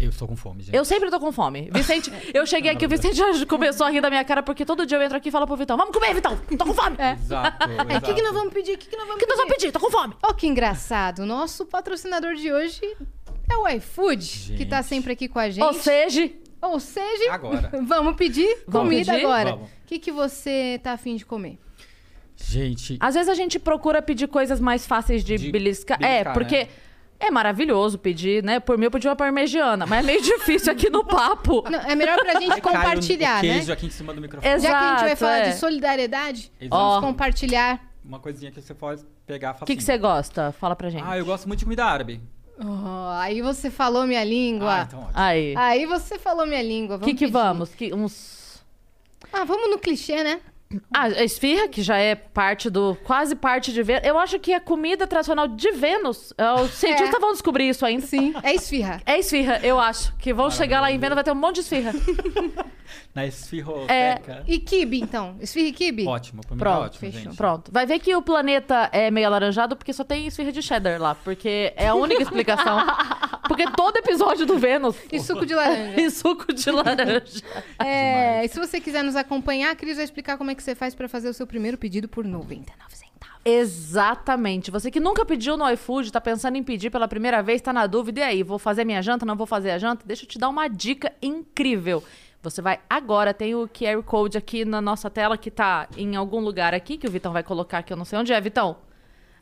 Eu 0.00 0.10
estou 0.10 0.26
com 0.26 0.34
fome, 0.34 0.62
gente. 0.62 0.74
Eu 0.76 0.84
sempre 0.84 1.10
tô 1.10 1.20
com 1.20 1.30
fome. 1.30 1.70
Vicente, 1.72 2.10
eu 2.34 2.44
cheguei 2.46 2.70
aqui, 2.72 2.84
o 2.84 2.88
Vicente 2.88 3.14
já 3.16 3.46
começou 3.46 3.86
a 3.86 3.90
rir 3.90 4.00
da 4.00 4.10
minha 4.10 4.24
cara, 4.24 4.42
porque 4.42 4.64
todo 4.64 4.84
dia 4.84 4.98
eu 4.98 5.02
entro 5.02 5.16
aqui 5.16 5.28
e 5.28 5.32
falo 5.32 5.46
pro 5.46 5.56
Vitão: 5.56 5.76
Vamos 5.76 5.94
comer, 5.94 6.12
Vitão! 6.14 6.36
Tô 6.58 6.64
com 6.64 6.74
fome! 6.74 6.96
É. 6.98 7.12
Exato. 7.12 7.70
É, 7.88 7.98
o 7.98 8.00
que, 8.02 8.14
que 8.14 8.22
nós 8.22 8.32
vamos 8.32 8.52
pedir? 8.52 8.72
O 8.74 8.78
que, 8.78 8.88
que 8.88 8.96
nós 8.96 9.04
O 9.04 9.08
vamos 9.08 9.22
que 9.22 9.28
nós 9.28 9.36
vamos 9.38 9.54
pedir? 9.54 9.70
Tô 9.72 9.78
com 9.80 9.90
fome! 9.90 10.14
Oh, 10.28 10.34
que 10.34 10.46
engraçado. 10.46 11.24
Nosso 11.24 11.64
patrocinador 11.64 12.34
de 12.34 12.52
hoje 12.52 12.80
é 13.50 13.56
o 13.56 13.68
iFood, 13.68 14.54
que 14.56 14.66
tá 14.66 14.78
Gente. 14.82 14.88
sempre 14.88 15.12
aqui 15.12 15.28
com 15.28 15.38
a 15.38 15.48
gente. 15.50 15.62
Ou 15.64 15.72
seja, 15.72 16.30
Ou 16.60 16.80
seja, 16.80 17.32
Agora. 17.32 17.70
vamos 17.86 18.16
pedir 18.16 18.48
Vamos 18.66 18.88
comida 18.88 19.12
pedir? 19.12 19.24
agora. 19.24 19.50
Vamos. 19.52 19.68
O 19.68 19.86
que, 19.86 19.98
que 19.98 20.10
você 20.12 20.80
tá 20.82 20.92
afim 20.92 21.16
de 21.16 21.24
comer? 21.24 21.58
Gente, 22.36 22.96
às 22.98 23.14
vezes 23.14 23.28
a 23.28 23.34
gente 23.34 23.58
procura 23.58 24.02
pedir 24.02 24.26
coisas 24.26 24.58
mais 24.58 24.84
fáceis 24.86 25.22
de, 25.22 25.36
De 25.36 25.50
beliscar. 25.52 25.98
beliscar, 25.98 26.30
É, 26.30 26.32
porque. 26.32 26.64
né? 26.64 26.68
É 27.24 27.30
maravilhoso 27.30 27.98
pedir, 27.98 28.42
né? 28.42 28.58
Por 28.58 28.76
mim, 28.76 28.86
eu 28.86 28.90
pedi 28.90 29.06
uma 29.06 29.14
parmegiana, 29.14 29.86
mas 29.86 30.00
é 30.00 30.06
meio 30.06 30.20
difícil 30.22 30.72
aqui 30.72 30.90
no 30.90 31.04
papo. 31.04 31.62
Não, 31.70 31.78
é 31.78 31.94
melhor 31.94 32.18
pra 32.18 32.40
gente 32.40 32.58
o- 32.58 32.62
compartilhar, 32.62 33.40
né? 33.40 33.40
queijo 33.54 33.72
aqui 33.72 33.86
em 33.86 33.90
cima 33.90 34.12
do 34.12 34.20
microfone. 34.20 34.52
Exato. 34.52 34.72
Já 34.72 34.78
que 34.80 34.84
a 34.84 34.90
gente 34.90 35.06
vai 35.06 35.16
falar 35.16 35.38
é. 35.38 35.50
de 35.50 35.56
solidariedade, 35.56 36.52
Exato. 36.60 36.74
Ó. 36.82 36.94
vamos 36.94 37.06
compartilhar. 37.10 37.80
Uma 38.04 38.18
coisinha 38.18 38.50
que 38.50 38.60
você 38.60 38.74
pode 38.74 39.04
pegar 39.24 39.56
O 39.60 39.64
que, 39.64 39.76
que 39.76 39.84
você 39.84 39.96
gosta? 39.96 40.50
Fala 40.50 40.74
pra 40.74 40.90
gente. 40.90 41.04
Ah, 41.06 41.16
eu 41.16 41.24
gosto 41.24 41.46
muito 41.46 41.60
de 41.60 41.64
comida 41.64 41.84
árabe. 41.84 42.20
Oh, 42.58 43.10
aí 43.20 43.40
você 43.40 43.70
falou 43.70 44.04
minha 44.04 44.24
língua. 44.24 44.80
Ah, 44.80 44.82
então 44.88 44.98
ótimo. 44.98 45.12
Aí. 45.14 45.54
Aí 45.56 45.86
você 45.86 46.18
falou 46.18 46.44
minha 46.44 46.62
língua. 46.62 46.96
O 46.96 47.00
que 47.00 47.14
que 47.14 47.20
pedir. 47.26 47.32
vamos? 47.32 47.72
Que, 47.72 47.94
uns... 47.94 48.60
Ah, 49.32 49.44
vamos 49.44 49.70
no 49.70 49.78
clichê, 49.78 50.24
né? 50.24 50.40
Ah, 50.94 51.04
a 51.04 51.24
esfirra, 51.24 51.68
que 51.68 51.82
já 51.82 51.96
é 51.98 52.14
parte 52.14 52.68
do... 52.70 52.96
Quase 53.04 53.34
parte 53.34 53.72
de 53.72 53.82
Vênus. 53.82 54.06
Eu 54.06 54.18
acho 54.18 54.38
que 54.38 54.52
a 54.52 54.60
comida 54.60 55.06
tradicional 55.06 55.48
de 55.48 55.70
Vênus... 55.72 56.32
é, 56.38 56.52
Os 56.54 56.70
cientistas 56.72 57.14
É. 57.14 57.18
vão 57.20 57.32
descobrir 57.32 57.68
isso 57.68 57.84
ainda. 57.84 58.06
Sim. 58.06 58.34
É 58.42 58.54
esfirra. 58.54 59.00
É 59.06 59.18
esfirra, 59.18 59.60
eu 59.62 59.78
acho. 59.78 60.14
Que 60.16 60.32
vão 60.32 60.50
chegar 60.50 60.80
lá 60.80 60.90
em 60.90 60.98
Vênus, 60.98 61.14
vai 61.14 61.24
ter 61.24 61.32
um 61.32 61.36
monte 61.36 61.56
de 61.56 61.60
esfirra. 61.62 61.92
Na 63.14 63.26
esfirroteca. 63.26 64.42
E 64.46 64.58
kibe, 64.58 65.00
então? 65.00 65.36
Esfirra 65.40 65.68
e 65.68 65.72
kibe? 65.72 66.06
Ótimo, 66.06 66.42
pra 66.42 66.54
mim 66.54 66.58
tá 66.58 66.64
Pronto, 66.64 66.84
ótimo, 66.86 67.00
fechou. 67.12 67.20
gente. 67.30 67.36
Pronto. 67.36 67.72
Vai 67.72 67.86
ver 67.86 67.98
que 67.98 68.14
o 68.14 68.22
planeta 68.22 68.88
é 68.92 69.10
meio 69.10 69.26
alaranjado 69.26 69.76
porque 69.76 69.92
só 69.92 70.02
tem 70.04 70.26
esfirra 70.26 70.52
de 70.52 70.62
cheddar 70.62 71.00
lá. 71.00 71.14
Porque 71.14 71.72
é 71.76 71.88
a 71.88 71.94
única 71.94 72.22
explicação. 72.22 72.78
Porque 73.48 73.68
todo 73.72 73.96
episódio 73.98 74.46
do 74.46 74.56
Vênus... 74.56 74.96
E 75.12 75.20
suco 75.20 75.44
de 75.44 75.54
laranja. 75.54 75.92
E 76.00 76.10
suco 76.10 76.52
de 76.54 76.70
laranja. 76.70 77.42
É, 77.78 78.44
e 78.44 78.48
se 78.48 78.58
você 78.58 78.80
quiser 78.80 79.02
nos 79.02 79.14
acompanhar, 79.16 79.72
a 79.72 79.74
Cris 79.76 79.96
vai 79.96 80.04
explicar 80.04 80.38
como 80.38 80.50
é 80.50 80.54
que 80.54 80.61
você 80.62 80.74
faz 80.74 80.94
pra 80.94 81.08
fazer 81.08 81.28
o 81.28 81.34
seu 81.34 81.46
primeiro 81.46 81.76
pedido 81.76 82.08
por 82.08 82.24
99 82.24 82.96
centavos. 82.96 83.38
Exatamente. 83.44 84.70
Você 84.70 84.90
que 84.90 85.00
nunca 85.00 85.24
pediu 85.24 85.56
no 85.56 85.68
iFood, 85.70 86.12
tá 86.12 86.20
pensando 86.20 86.56
em 86.56 86.62
pedir 86.62 86.90
pela 86.90 87.08
primeira 87.08 87.42
vez, 87.42 87.60
tá 87.60 87.72
na 87.72 87.86
dúvida, 87.86 88.20
e 88.20 88.22
aí, 88.22 88.42
vou 88.42 88.58
fazer 88.58 88.84
minha 88.84 89.02
janta, 89.02 89.26
não 89.26 89.36
vou 89.36 89.46
fazer 89.46 89.70
a 89.72 89.78
janta? 89.78 90.06
Deixa 90.06 90.24
eu 90.24 90.28
te 90.28 90.38
dar 90.38 90.48
uma 90.48 90.68
dica 90.68 91.12
incrível. 91.20 92.02
Você 92.42 92.60
vai 92.60 92.80
agora, 92.90 93.32
tem 93.32 93.54
o 93.54 93.68
QR 93.68 94.02
Code 94.02 94.36
aqui 94.36 94.64
na 94.64 94.80
nossa 94.80 95.08
tela, 95.08 95.38
que 95.38 95.50
tá 95.50 95.88
em 95.96 96.16
algum 96.16 96.40
lugar 96.40 96.74
aqui, 96.74 96.96
que 96.96 97.06
o 97.06 97.10
Vitão 97.10 97.32
vai 97.32 97.42
colocar 97.42 97.78
aqui, 97.78 97.92
eu 97.92 97.96
não 97.96 98.04
sei 98.04 98.18
onde 98.18 98.32
é, 98.32 98.40
Vitão. 98.40 98.78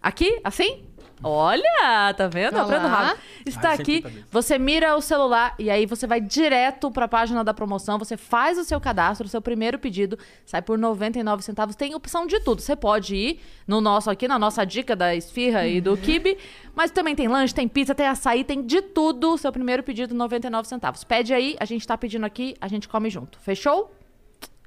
Aqui? 0.03 0.41
Assim? 0.45 0.85
Olha, 1.23 2.15
tá 2.17 2.29
vendo? 2.29 2.55
Olha 2.55 2.63
aprendo 2.65 2.87
rápido. 2.89 3.21
Está 3.45 3.71
Ah, 3.71 3.73
aqui, 3.75 4.03
tá 4.03 4.11
você 4.31 4.59
mira 4.59 4.97
o 4.97 5.01
celular 5.01 5.55
e 5.59 5.71
aí 5.71 5.87
você 5.87 6.07
vai 6.07 6.21
direto 6.21 6.91
para 6.91 7.05
a 7.05 7.09
página 7.09 7.43
da 7.45 7.53
promoção, 7.53 7.99
você 7.99 8.17
faz 8.17 8.59
o 8.59 8.65
seu 8.65 8.81
cadastro, 8.81 9.27
o 9.27 9.31
seu 9.31 9.43
primeiro 9.43 9.79
pedido, 9.79 10.19
sai 10.47 10.63
por 10.63 10.79
99 10.79 11.43
centavos. 11.43 11.77
Tem 11.77 11.95
opção 11.95 12.27
de 12.27 12.41
tudo. 12.41 12.61
Você 12.63 12.75
pode 12.75 13.15
ir 13.15 13.41
no 13.67 13.81
nosso 13.81 14.11
aqui, 14.11 14.27
na 14.27 14.39
nossa 14.39 14.65
dica 14.65 14.97
da 14.97 15.15
esfirra 15.15 15.67
e 15.67 15.81
do 15.81 15.97
kibe, 15.97 16.39
mas 16.75 16.91
também 16.91 17.15
tem 17.15 17.29
lanche, 17.29 17.55
tem 17.55 17.69
pizza, 17.69 17.95
tem 17.95 18.07
açaí, 18.07 18.45
tem 18.45 18.63
de 18.63 18.81
tudo. 18.83 19.37
Seu 19.37 19.53
primeiro 19.53 19.83
pedido 19.83 20.15
99 20.15 20.69
centavos. 20.69 21.05
Pede 21.05 21.35
aí, 21.35 21.57
a 21.61 21.65
gente 21.65 21.87
tá 21.87 21.97
pedindo 21.99 22.25
aqui, 22.25 22.55
a 22.61 22.69
gente 22.69 22.89
come 22.89 23.11
junto. 23.11 23.39
Fechou? 23.41 23.95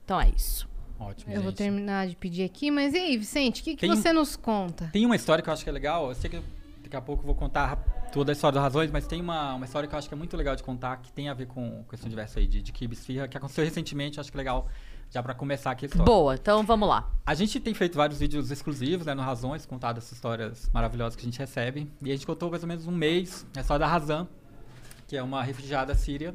Então 0.04 0.20
é 0.20 0.30
isso. 0.30 0.73
Ótimo, 1.10 1.32
Eu 1.34 1.42
vou 1.42 1.52
gente. 1.52 1.58
terminar 1.58 2.08
de 2.08 2.16
pedir 2.16 2.44
aqui, 2.44 2.72
mas 2.72 2.94
e 2.94 2.98
aí, 2.98 3.18
Vicente, 3.18 3.62
o 3.62 3.64
que, 3.64 3.76
que 3.76 3.82
Tem- 3.88 3.90
você 3.96 4.12
nos 4.14 4.36
conta? 4.36 4.90
Tem 4.92 5.06
uma 5.06 5.16
história 5.16 5.44
que 5.44 5.50
eu 5.50 5.54
acho 5.54 5.64
que 5.64 5.70
é 5.70 5.74
legal. 5.74 6.10
Eu 6.10 6.16
sei 6.16 6.30
que 6.30 6.42
daqui 6.82 6.96
a 6.96 7.02
pouco 7.02 7.22
eu 7.24 7.28
vou 7.28 7.36
contar 7.36 7.76
toda 8.12 8.32
a 8.32 8.34
história 8.34 8.54
das 8.56 8.64
razões, 8.64 8.92
mas 8.92 9.08
tem 9.08 9.20
uma, 9.22 9.56
uma 9.56 9.66
história 9.66 9.88
que 9.90 9.96
eu 9.96 10.00
acho 10.00 10.08
que 10.08 10.14
é 10.14 10.18
muito 10.18 10.36
legal 10.38 10.56
de 10.56 10.64
contar, 10.64 10.98
que 10.98 11.12
tem 11.12 11.30
a 11.30 11.34
ver 11.34 11.48
com 11.48 11.84
questão 11.90 12.10
diversa 12.10 12.40
aí 12.40 12.48
de, 12.48 12.62
de 12.62 12.72
kibe 12.72 12.94
esfirra, 12.94 13.28
que 13.28 13.36
aconteceu 13.38 13.64
recentemente. 13.66 14.20
Acho 14.20 14.32
que 14.32 14.38
é 14.38 14.40
legal 14.40 14.68
já 15.10 15.22
pra 15.22 15.34
começar 15.34 15.72
aqui 15.72 15.86
a 15.86 15.88
história. 15.88 16.06
Boa, 16.06 16.36
então 16.36 16.64
vamos 16.64 16.88
lá. 16.90 17.12
A 17.26 17.34
gente 17.36 17.60
tem 17.60 17.74
feito 17.74 17.96
vários 17.96 18.20
vídeos 18.20 18.50
exclusivos, 18.52 19.06
né, 19.06 19.14
no 19.14 19.22
Razões, 19.22 19.66
contado 19.66 19.98
essas 19.98 20.14
histórias 20.14 20.70
maravilhosas 20.74 21.16
que 21.16 21.22
a 21.22 21.26
gente 21.26 21.38
recebe. 21.40 21.92
E 22.02 22.10
a 22.10 22.14
gente 22.14 22.26
contou 22.26 22.50
mais 22.50 22.64
ou 22.64 22.70
menos 22.70 22.88
um 22.88 22.92
mês 22.92 23.46
a 23.56 23.62
história 23.62 23.86
da 23.86 23.92
Razan, 23.92 24.28
que 25.08 25.16
é 25.18 25.22
uma 25.24 25.44
refugiada 25.44 25.94
síria, 25.96 26.34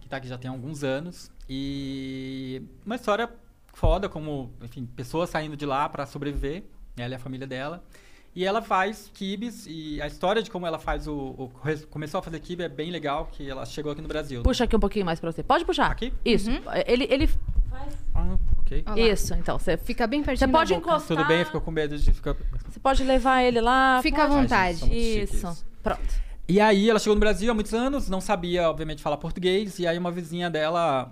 que 0.00 0.08
tá 0.08 0.16
aqui 0.18 0.28
já 0.28 0.38
tem 0.38 0.50
alguns 0.50 0.82
anos. 0.84 1.30
E 1.48 2.62
uma 2.86 2.94
história 2.96 3.28
foda, 3.76 4.08
como, 4.08 4.52
enfim, 4.62 4.86
pessoas 4.96 5.30
saindo 5.30 5.56
de 5.56 5.66
lá 5.66 5.88
para 5.88 6.06
sobreviver, 6.06 6.64
ela 6.96 7.14
e 7.14 7.16
a 7.16 7.18
família 7.18 7.46
dela. 7.46 7.84
E 8.36 8.44
ela 8.44 8.60
faz 8.60 9.08
kibes, 9.14 9.64
e 9.68 10.02
a 10.02 10.08
história 10.08 10.42
de 10.42 10.50
como 10.50 10.66
ela 10.66 10.78
faz 10.78 11.06
o, 11.06 11.14
o- 11.14 11.52
começou 11.88 12.18
a 12.18 12.22
fazer 12.22 12.40
kibe 12.40 12.64
é 12.64 12.68
bem 12.68 12.90
legal, 12.90 13.28
que 13.30 13.48
ela 13.48 13.64
chegou 13.64 13.92
aqui 13.92 14.02
no 14.02 14.08
Brasil. 14.08 14.42
Puxa 14.42 14.64
aqui 14.64 14.74
um 14.74 14.80
pouquinho 14.80 15.06
mais 15.06 15.20
pra 15.20 15.30
você. 15.30 15.42
Pode 15.42 15.64
puxar. 15.64 15.88
Aqui? 15.90 16.12
Isso. 16.24 16.50
Ele, 16.86 17.06
ele... 17.08 17.30
Ah, 18.14 18.36
ok. 18.58 18.82
Olha 18.86 19.04
lá. 19.04 19.08
Isso, 19.12 19.34
então. 19.34 19.56
Você, 19.58 19.76
Fica 19.76 20.06
bem 20.06 20.20
você 20.22 20.26
pertinho 20.26 20.50
pode 20.50 20.72
da 20.72 20.80
boca. 20.80 20.90
encostar. 20.90 21.16
Tudo 21.16 21.26
bem, 21.28 21.44
ficou 21.44 21.60
com 21.60 21.70
medo 21.70 21.96
de 21.96 22.12
ficar... 22.12 22.34
Você 22.68 22.80
pode 22.80 23.04
levar 23.04 23.42
ele 23.42 23.60
lá. 23.60 24.00
Fica 24.02 24.24
à 24.24 24.26
pode- 24.28 24.40
vontade. 24.40 24.78
São 24.78 24.88
muito 24.88 25.00
chiques. 25.00 25.34
Isso. 25.34 25.66
Pronto. 25.82 26.24
E 26.48 26.60
aí 26.60 26.90
ela 26.90 26.98
chegou 26.98 27.14
no 27.14 27.20
Brasil 27.20 27.50
há 27.50 27.54
muitos 27.54 27.72
anos, 27.72 28.08
não 28.08 28.20
sabia, 28.20 28.68
obviamente, 28.68 29.00
falar 29.02 29.16
português, 29.16 29.78
e 29.78 29.86
aí 29.86 29.96
uma 29.96 30.10
vizinha 30.10 30.50
dela 30.50 31.10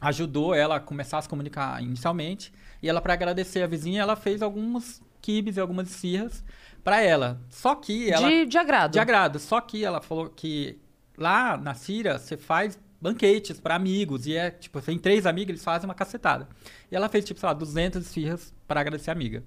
ajudou 0.00 0.54
ela 0.54 0.76
a 0.76 0.80
começar 0.80 1.18
a 1.18 1.22
se 1.22 1.28
comunicar 1.28 1.82
inicialmente. 1.82 2.52
E 2.82 2.88
ela, 2.88 3.00
para 3.00 3.12
agradecer 3.12 3.62
a 3.62 3.66
vizinha, 3.66 4.02
ela 4.02 4.16
fez 4.16 4.42
alguns 4.42 5.02
quibes 5.20 5.56
e 5.56 5.60
algumas 5.60 5.90
esfirras 5.90 6.44
para 6.82 7.00
ela. 7.02 7.40
Só 7.48 7.74
que 7.74 8.10
ela. 8.10 8.28
De, 8.28 8.46
de 8.46 8.58
agrado. 8.58 8.92
De 8.92 8.98
agrado. 8.98 9.38
Só 9.38 9.60
que 9.60 9.84
ela 9.84 10.00
falou 10.00 10.28
que 10.28 10.78
lá 11.16 11.56
na 11.56 11.74
Síria 11.74 12.18
você 12.18 12.36
faz 12.36 12.78
banquetes 13.00 13.60
para 13.60 13.74
amigos. 13.74 14.26
E 14.26 14.36
é 14.36 14.50
tipo, 14.50 14.80
tem 14.80 14.98
três 14.98 15.26
amigos, 15.26 15.50
eles 15.50 15.64
fazem 15.64 15.88
uma 15.88 15.94
cacetada. 15.94 16.48
E 16.90 16.96
ela 16.96 17.08
fez, 17.08 17.24
tipo, 17.24 17.40
sei 17.40 17.48
lá, 17.48 17.52
200 17.52 18.02
esfirras 18.04 18.54
para 18.66 18.80
agradecer 18.80 19.10
a 19.10 19.12
amiga. 19.12 19.42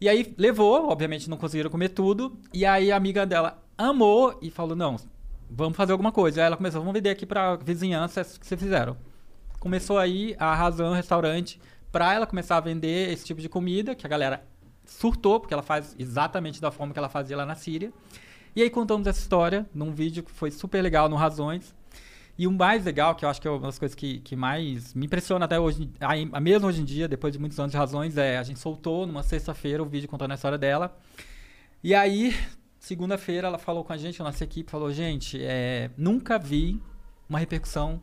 E 0.00 0.08
aí 0.08 0.32
levou, 0.38 0.88
obviamente 0.88 1.28
não 1.28 1.36
conseguiram 1.36 1.70
comer 1.70 1.88
tudo. 1.90 2.38
E 2.52 2.64
aí 2.64 2.92
a 2.92 2.96
amiga 2.96 3.26
dela 3.26 3.62
amou 3.76 4.38
e 4.40 4.50
falou: 4.50 4.76
não, 4.76 4.96
vamos 5.50 5.76
fazer 5.76 5.92
alguma 5.92 6.12
coisa. 6.12 6.40
Aí 6.40 6.46
ela 6.46 6.56
começou, 6.56 6.80
vamos 6.80 6.94
vender 6.94 7.10
aqui 7.10 7.26
pra 7.26 7.56
vizinhança 7.56 8.22
que 8.24 8.46
vocês 8.46 8.60
fizeram. 8.60 8.96
Começou 9.58 9.98
aí 9.98 10.36
a 10.38 10.54
Razão 10.54 10.92
Restaurante 10.92 11.60
pra 11.90 12.14
ela 12.14 12.26
começar 12.26 12.56
a 12.56 12.60
vender 12.60 13.10
esse 13.10 13.24
tipo 13.24 13.40
de 13.40 13.48
comida, 13.48 13.94
que 13.94 14.06
a 14.06 14.08
galera 14.08 14.44
surtou, 14.84 15.40
porque 15.40 15.52
ela 15.52 15.62
faz 15.62 15.94
exatamente 15.98 16.60
da 16.60 16.70
forma 16.70 16.92
que 16.92 16.98
ela 16.98 17.08
fazia 17.08 17.36
lá 17.36 17.44
na 17.44 17.54
Síria. 17.54 17.92
E 18.54 18.62
aí 18.62 18.70
contamos 18.70 19.06
essa 19.06 19.20
história 19.20 19.68
num 19.74 19.92
vídeo 19.92 20.22
que 20.22 20.30
foi 20.30 20.50
super 20.50 20.82
legal 20.82 21.08
no 21.08 21.16
Razões. 21.16 21.74
E 22.38 22.46
o 22.46 22.52
mais 22.52 22.84
legal, 22.84 23.16
que 23.16 23.24
eu 23.24 23.28
acho 23.28 23.40
que 23.40 23.48
é 23.48 23.50
uma 23.50 23.60
das 23.60 23.80
coisas 23.80 23.96
que, 23.96 24.20
que 24.20 24.36
mais 24.36 24.94
me 24.94 25.06
impressiona 25.06 25.44
até 25.44 25.58
hoje, 25.58 25.90
aí, 25.98 26.24
mesmo 26.40 26.68
hoje 26.68 26.80
em 26.80 26.84
dia, 26.84 27.08
depois 27.08 27.32
de 27.32 27.38
muitos 27.38 27.58
anos 27.58 27.72
de 27.72 27.76
razões, 27.76 28.16
é 28.16 28.38
a 28.38 28.44
gente 28.44 28.60
soltou 28.60 29.08
numa 29.08 29.24
sexta-feira 29.24 29.82
o 29.82 29.86
vídeo 29.86 30.08
contando 30.08 30.30
a 30.30 30.34
história 30.36 30.56
dela. 30.56 30.96
E 31.82 31.96
aí, 31.96 32.32
segunda-feira, 32.78 33.48
ela 33.48 33.58
falou 33.58 33.82
com 33.82 33.92
a 33.92 33.96
gente, 33.96 34.22
a 34.22 34.24
nossa 34.24 34.44
equipe 34.44 34.70
falou: 34.70 34.92
gente, 34.92 35.36
é, 35.42 35.90
nunca 35.96 36.38
vi 36.38 36.80
uma 37.28 37.40
repercussão 37.40 38.00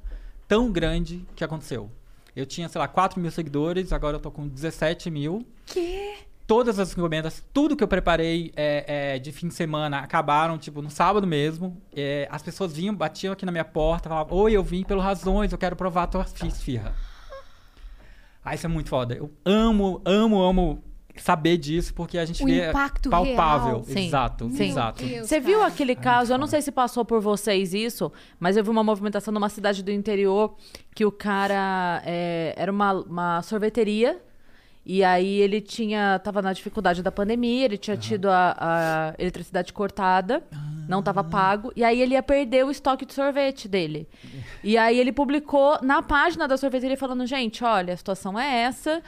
tão 0.48 0.72
grande 0.72 1.26
que 1.36 1.44
aconteceu. 1.44 1.90
Eu 2.36 2.46
tinha, 2.46 2.68
sei 2.68 2.80
lá, 2.80 2.88
4 2.88 3.20
mil 3.20 3.32
seguidores, 3.32 3.94
agora 3.94 4.18
eu 4.18 4.20
tô 4.20 4.30
com 4.30 4.48
17 4.48 5.10
mil. 5.10 5.46
Que? 5.66 6.18
Todas 6.46 6.78
as 6.78 6.92
encomendas, 6.92 7.44
tudo 7.54 7.76
que 7.76 7.84
eu 7.84 7.88
preparei 7.88 8.52
é, 8.56 9.16
é, 9.16 9.20
de 9.20 9.32
fim 9.32 9.48
de 9.48 9.54
semana 9.54 10.00
acabaram, 10.00 10.58
tipo, 10.58 10.82
no 10.82 10.92
sábado 10.92 11.26
mesmo. 11.26 11.82
É, 11.96 12.28
as 12.30 12.44
pessoas 12.44 12.74
vinham, 12.74 12.94
batiam 12.94 13.34
aqui 13.34 13.46
na 13.46 13.52
minha 13.52 13.66
porta, 13.66 14.10
falavam: 14.10 14.38
Oi, 14.38 14.54
eu 14.54 14.64
vim 14.64 14.84
pelo 14.84 15.02
Razões, 15.02 15.52
eu 15.52 15.58
quero 15.58 15.76
provar 15.76 16.04
a 16.04 16.08
tua 16.08 16.26
esfirra. 16.46 16.94
Ah, 18.44 18.54
isso 18.54 18.68
é 18.68 18.70
muito 18.70 18.90
foda. 18.90 19.16
Eu 19.16 19.32
amo, 19.44 20.02
amo, 20.06 20.40
amo 20.40 20.84
saber 21.18 21.58
disso, 21.58 21.94
porque 21.94 22.18
a 22.18 22.26
gente 22.26 22.44
O 22.44 22.46
vê 22.46 22.70
impacto 22.70 23.10
palpável. 23.10 23.68
real. 23.68 23.84
Sim, 23.86 24.08
Exato, 24.08 24.50
sim. 24.52 24.70
exato. 24.70 25.04
Meu 25.04 25.16
Deus, 25.16 25.28
Você 25.28 25.40
viu 25.40 25.60
cara. 25.60 25.72
aquele 25.72 25.96
caso? 25.96 26.34
Eu 26.34 26.38
não 26.38 26.48
sei 26.48 26.62
se 26.62 26.72
passou 26.72 27.04
por 27.06 27.22
vocês 27.22 27.74
isso, 27.74 28.12
mas 28.40 28.58
eu 28.58 28.64
vi 28.64 28.70
uma 28.70 28.84
movimentação 28.84 29.34
numa 29.34 29.50
cidade 29.50 29.84
do 29.84 29.92
interior 29.92 30.56
que 30.94 31.06
o 31.06 31.12
cara 31.12 32.02
é, 32.06 32.54
era 32.58 32.72
uma, 32.72 32.94
uma 32.94 33.42
sorveteria. 33.42 34.22
E 34.88 35.04
aí 35.04 35.40
ele 35.42 35.62
tinha. 35.62 36.20
tava 36.20 36.44
na 36.44 36.54
dificuldade 36.54 37.02
da 37.02 37.12
pandemia, 37.12 37.66
ele 37.66 37.76
tinha 37.78 37.98
tido 37.98 38.30
a, 38.30 38.56
a 38.60 39.16
eletricidade 39.18 39.74
cortada, 39.74 40.44
não 40.88 41.02
tava 41.02 41.24
pago. 41.24 41.74
E 41.76 41.84
aí 41.84 42.00
ele 42.00 42.14
ia 42.14 42.22
perder 42.22 42.64
o 42.66 42.70
estoque 42.70 43.04
de 43.04 43.12
sorvete 43.12 43.68
dele. 43.68 44.08
E 44.64 44.78
aí 44.78 45.00
ele 45.00 45.12
publicou 45.12 45.80
na 45.82 46.04
página 46.04 46.48
da 46.48 46.56
sorveteria 46.56 46.96
falando, 46.96 47.26
gente, 47.26 47.64
olha, 47.64 47.96
a 47.96 47.98
situação 47.98 48.40
é 48.40 48.62
essa. 48.62 49.02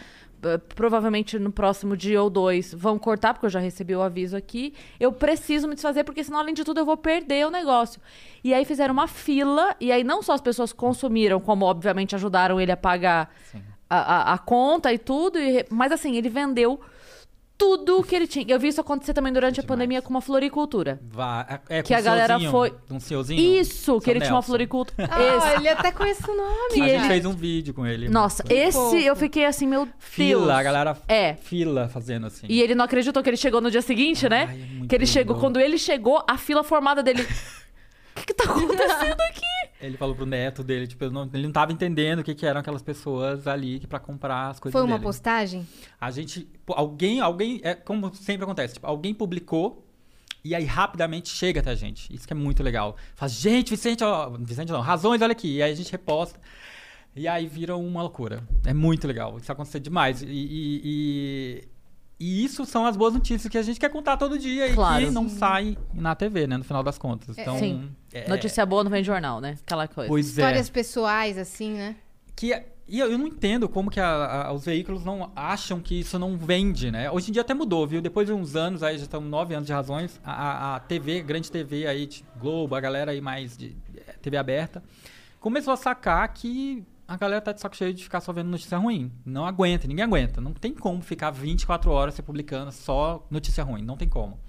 Eh, 0.43 0.57
Provavelmente 0.75 1.37
no 1.39 1.51
próximo 1.51 1.95
dia 1.97 2.21
ou 2.21 2.29
dois 2.29 2.73
vão 2.73 2.97
cortar, 2.99 3.33
porque 3.33 3.45
eu 3.45 3.49
já 3.49 3.59
recebi 3.59 3.95
o 3.95 4.01
aviso 4.01 4.35
aqui. 4.37 4.73
Eu 4.99 5.11
preciso 5.11 5.67
me 5.67 5.73
desfazer, 5.75 6.03
porque 6.03 6.23
senão, 6.23 6.39
além 6.39 6.53
de 6.53 6.63
tudo, 6.63 6.79
eu 6.79 6.85
vou 6.85 6.97
perder 6.97 7.45
o 7.47 7.51
negócio. 7.51 7.99
E 8.43 8.53
aí 8.53 8.63
fizeram 8.65 8.93
uma 8.93 9.07
fila, 9.07 9.75
e 9.79 9.91
aí 9.91 10.03
não 10.03 10.21
só 10.21 10.33
as 10.33 10.41
pessoas 10.41 10.71
consumiram, 10.71 11.39
como 11.39 11.65
obviamente 11.65 12.15
ajudaram 12.15 12.59
ele 12.61 12.71
a 12.71 12.77
pagar 12.77 13.33
a, 13.89 13.97
a- 14.31 14.33
a 14.33 14.37
conta 14.37 14.91
e 14.93 14.97
tudo, 14.97 15.39
e- 15.39 15.65
mas 15.69 15.91
assim, 15.91 16.15
ele 16.15 16.29
vendeu 16.29 16.79
tudo 17.57 18.03
que 18.03 18.15
ele 18.15 18.27
tinha. 18.27 18.45
Eu 18.47 18.59
vi 18.59 18.67
isso 18.67 18.79
acontecer 18.79 19.13
também 19.13 19.33
durante 19.33 19.59
a 19.59 19.63
Demais. 19.63 19.67
pandemia 19.67 20.01
com 20.01 20.09
uma 20.11 20.21
floricultura. 20.21 20.99
Vá, 21.11 21.61
é, 21.69 21.79
é 21.79 21.81
Que 21.83 21.93
com 21.93 21.99
a 21.99 22.01
galera 22.01 22.39
foi- 22.51 22.73
Um 22.89 22.99
senhorzinho. 22.99 23.39
Isso, 23.59 23.97
que 23.99 24.05
Seu 24.05 24.13
ele 24.13 24.19
tinha 24.19 24.31
uma 24.31 24.37
Nelson. 24.37 24.47
floricultura. 24.47 25.07
Ah, 25.11 25.37
Esse. 25.51 25.55
ele 25.57 25.69
até 25.69 25.91
conhece 25.91 26.29
o 26.29 26.35
nome. 26.35 26.73
Que 26.73 26.81
A 26.81 26.87
ele- 26.87 26.97
gente 26.99 27.07
fez 27.07 27.25
um 27.25 27.33
vídeo 27.33 27.73
com 27.73 27.85
ele. 27.87 28.09
Nossa, 28.09 28.43
Foi- 28.45 28.55
esse 28.55 28.77
Fofo. 28.77 28.95
eu 28.95 29.15
fiquei 29.15 29.45
assim, 29.45 29.65
meu 29.65 29.85
Deus. 29.85 29.95
Fila, 29.99 30.55
a 30.57 30.63
galera 30.63 30.97
É. 31.07 31.33
fila 31.35 31.87
fazendo 31.89 32.27
assim. 32.27 32.45
E 32.47 32.61
ele 32.61 32.75
não 32.75 32.85
acreditou 32.85 33.23
que 33.23 33.29
ele 33.29 33.37
chegou 33.37 33.59
no 33.59 33.71
dia 33.71 33.81
seguinte, 33.81 34.29
né? 34.29 34.45
Ai, 34.49 34.83
é 34.83 34.87
que 34.87 34.95
ele 34.95 35.05
chegou. 35.07 35.35
lindo. 35.35 35.45
Quando 35.45 35.59
ele 35.59 35.77
chegou, 35.77 36.23
a 36.27 36.37
fila 36.37 36.63
formada 36.63 37.01
dele. 37.01 37.25
O 38.27 38.29
que, 38.29 38.33
tá 38.33 38.43
acontecendo 38.43 39.21
aqui? 39.21 39.41
Ele 39.79 39.95
falou 39.95 40.15
pro 40.15 40.25
neto 40.25 40.63
dele, 40.63 40.87
tipo, 40.87 41.07
não- 41.09 41.29
ele 41.31 41.43
não 41.43 41.51
tava 41.53 41.71
entendendo 41.71 42.19
o 42.19 42.23
que, 42.23 42.33
que 42.33 42.45
eram 42.47 42.59
aquelas 42.59 42.81
pessoas 42.81 43.45
ali 43.47 43.79
que 43.79 43.85
pra 43.85 43.99
comprar 43.99 44.49
as 44.49 44.59
coisas 44.59 44.73
Foi 44.73 44.81
uma 44.81 44.95
dele. 44.97 45.03
postagem? 45.03 45.67
A 46.01 46.09
gente, 46.09 46.47
alguém, 46.67 47.19
alguém, 47.21 47.61
é 47.63 47.75
como 47.75 48.11
sempre 48.15 48.43
acontece, 48.43 48.73
tipo, 48.73 48.87
alguém 48.87 49.13
publicou 49.13 49.87
e 50.43 50.55
aí 50.55 50.65
rapidamente 50.65 51.29
chega 51.29 51.59
até 51.59 51.69
a 51.69 51.75
gente. 51.75 52.11
Isso 52.13 52.25
que 52.25 52.33
é 52.33 52.35
muito 52.35 52.63
legal. 52.63 52.95
Faz, 53.15 53.33
gente, 53.33 53.69
Vicente, 53.69 54.03
ó, 54.03 54.31
Vicente 54.39 54.71
não, 54.71 54.81
razões, 54.81 55.21
olha 55.21 55.31
aqui. 55.33 55.57
E 55.57 55.61
aí 55.61 55.71
a 55.71 55.75
gente 55.75 55.91
reposta. 55.91 56.39
E 57.15 57.27
aí 57.27 57.45
vira 57.47 57.75
uma 57.77 58.01
loucura. 58.01 58.43
É 58.65 58.73
muito 58.73 59.07
legal. 59.07 59.37
Isso 59.37 59.51
acontece 59.51 59.79
demais. 59.79 60.21
E, 60.23 60.25
e, 60.27 60.81
e- 60.83 61.67
e 62.19 62.43
isso 62.43 62.65
são 62.65 62.85
as 62.85 62.95
boas 62.97 63.13
notícias 63.13 63.49
que 63.51 63.57
a 63.57 63.61
gente 63.61 63.79
quer 63.79 63.89
contar 63.89 64.17
todo 64.17 64.37
dia 64.39 64.73
Claro. 64.73 65.03
e 65.03 65.05
que 65.07 65.11
não 65.11 65.29
sai 65.29 65.77
na 65.93 66.15
TV, 66.15 66.47
né? 66.47 66.57
No 66.57 66.63
final 66.63 66.81
das 66.83 66.97
contas. 66.97 67.37
Então, 67.37 67.57
Sim. 67.59 67.89
é- 68.13 68.27
Notícia 68.27 68.65
boa 68.65 68.83
não 68.83 68.89
vem 68.91 69.01
de 69.01 69.07
jornal, 69.07 69.39
né? 69.39 69.57
Aquela 69.65 69.87
coisa. 69.87 70.07
Pois 70.09 70.25
é. 70.37 70.41
Histórias 70.41 70.69
pessoais, 70.69 71.37
assim, 71.37 71.73
né? 71.73 71.95
que 72.35 72.53
e 72.87 72.99
eu 72.99 73.11
eu 73.11 73.17
não 73.17 73.25
entendo 73.27 73.67
como 73.67 73.89
que 73.89 73.99
a- 73.99 74.45
a- 74.47 74.53
os 74.53 74.63
veículos 74.63 75.03
não 75.03 75.31
acham 75.35 75.79
que 75.81 75.99
isso 75.99 76.17
não 76.19 76.37
vende, 76.37 76.89
né? 76.91 77.09
Hoje 77.11 77.29
em 77.29 77.33
dia 77.33 77.41
até 77.41 77.53
mudou, 77.53 77.85
viu? 77.87 77.99
Depois 78.01 78.27
de 78.27 78.31
uns 78.33 78.55
anos, 78.55 78.81
aí 78.83 78.95
já 78.97 79.03
estão 79.05 79.19
nove 79.21 79.53
anos 79.55 79.65
de 79.67 79.73
razões, 79.73 80.21
a, 80.23 80.31
a- 80.31 80.75
a 80.75 80.79
TV, 80.79 81.21
grande 81.23 81.51
TV 81.51 81.85
aí, 81.87 82.07
Globo, 82.39 82.75
a 82.75 82.79
galera 82.79 83.11
aí 83.11 83.19
mais 83.19 83.57
de 83.57 83.75
eh, 83.95 84.13
TV 84.21 84.37
aberta, 84.37 84.83
começou 85.39 85.73
a 85.73 85.77
sacar 85.77 86.31
que 86.33 86.83
a 87.07 87.15
galera 87.17 87.41
tá 87.41 87.51
de 87.51 87.61
saco 87.61 87.75
cheio 87.75 87.93
de 87.93 88.03
ficar 88.03 88.19
só 88.21 88.33
vendo 88.33 88.49
notícia 88.49 88.77
ruim. 88.77 89.11
Não 89.25 89.45
aguenta, 89.45 89.87
ninguém 89.87 90.03
aguenta. 90.03 90.41
Não 90.41 90.53
tem 90.53 90.73
como 90.73 91.01
ficar 91.01 91.31
24 91.31 91.89
horas 91.91 92.13
se 92.15 92.21
publicando 92.21 92.71
só 92.71 93.25
notícia 93.31 93.63
ruim, 93.63 93.81
não 93.81 93.95
tem 93.95 94.09
como. 94.09 94.39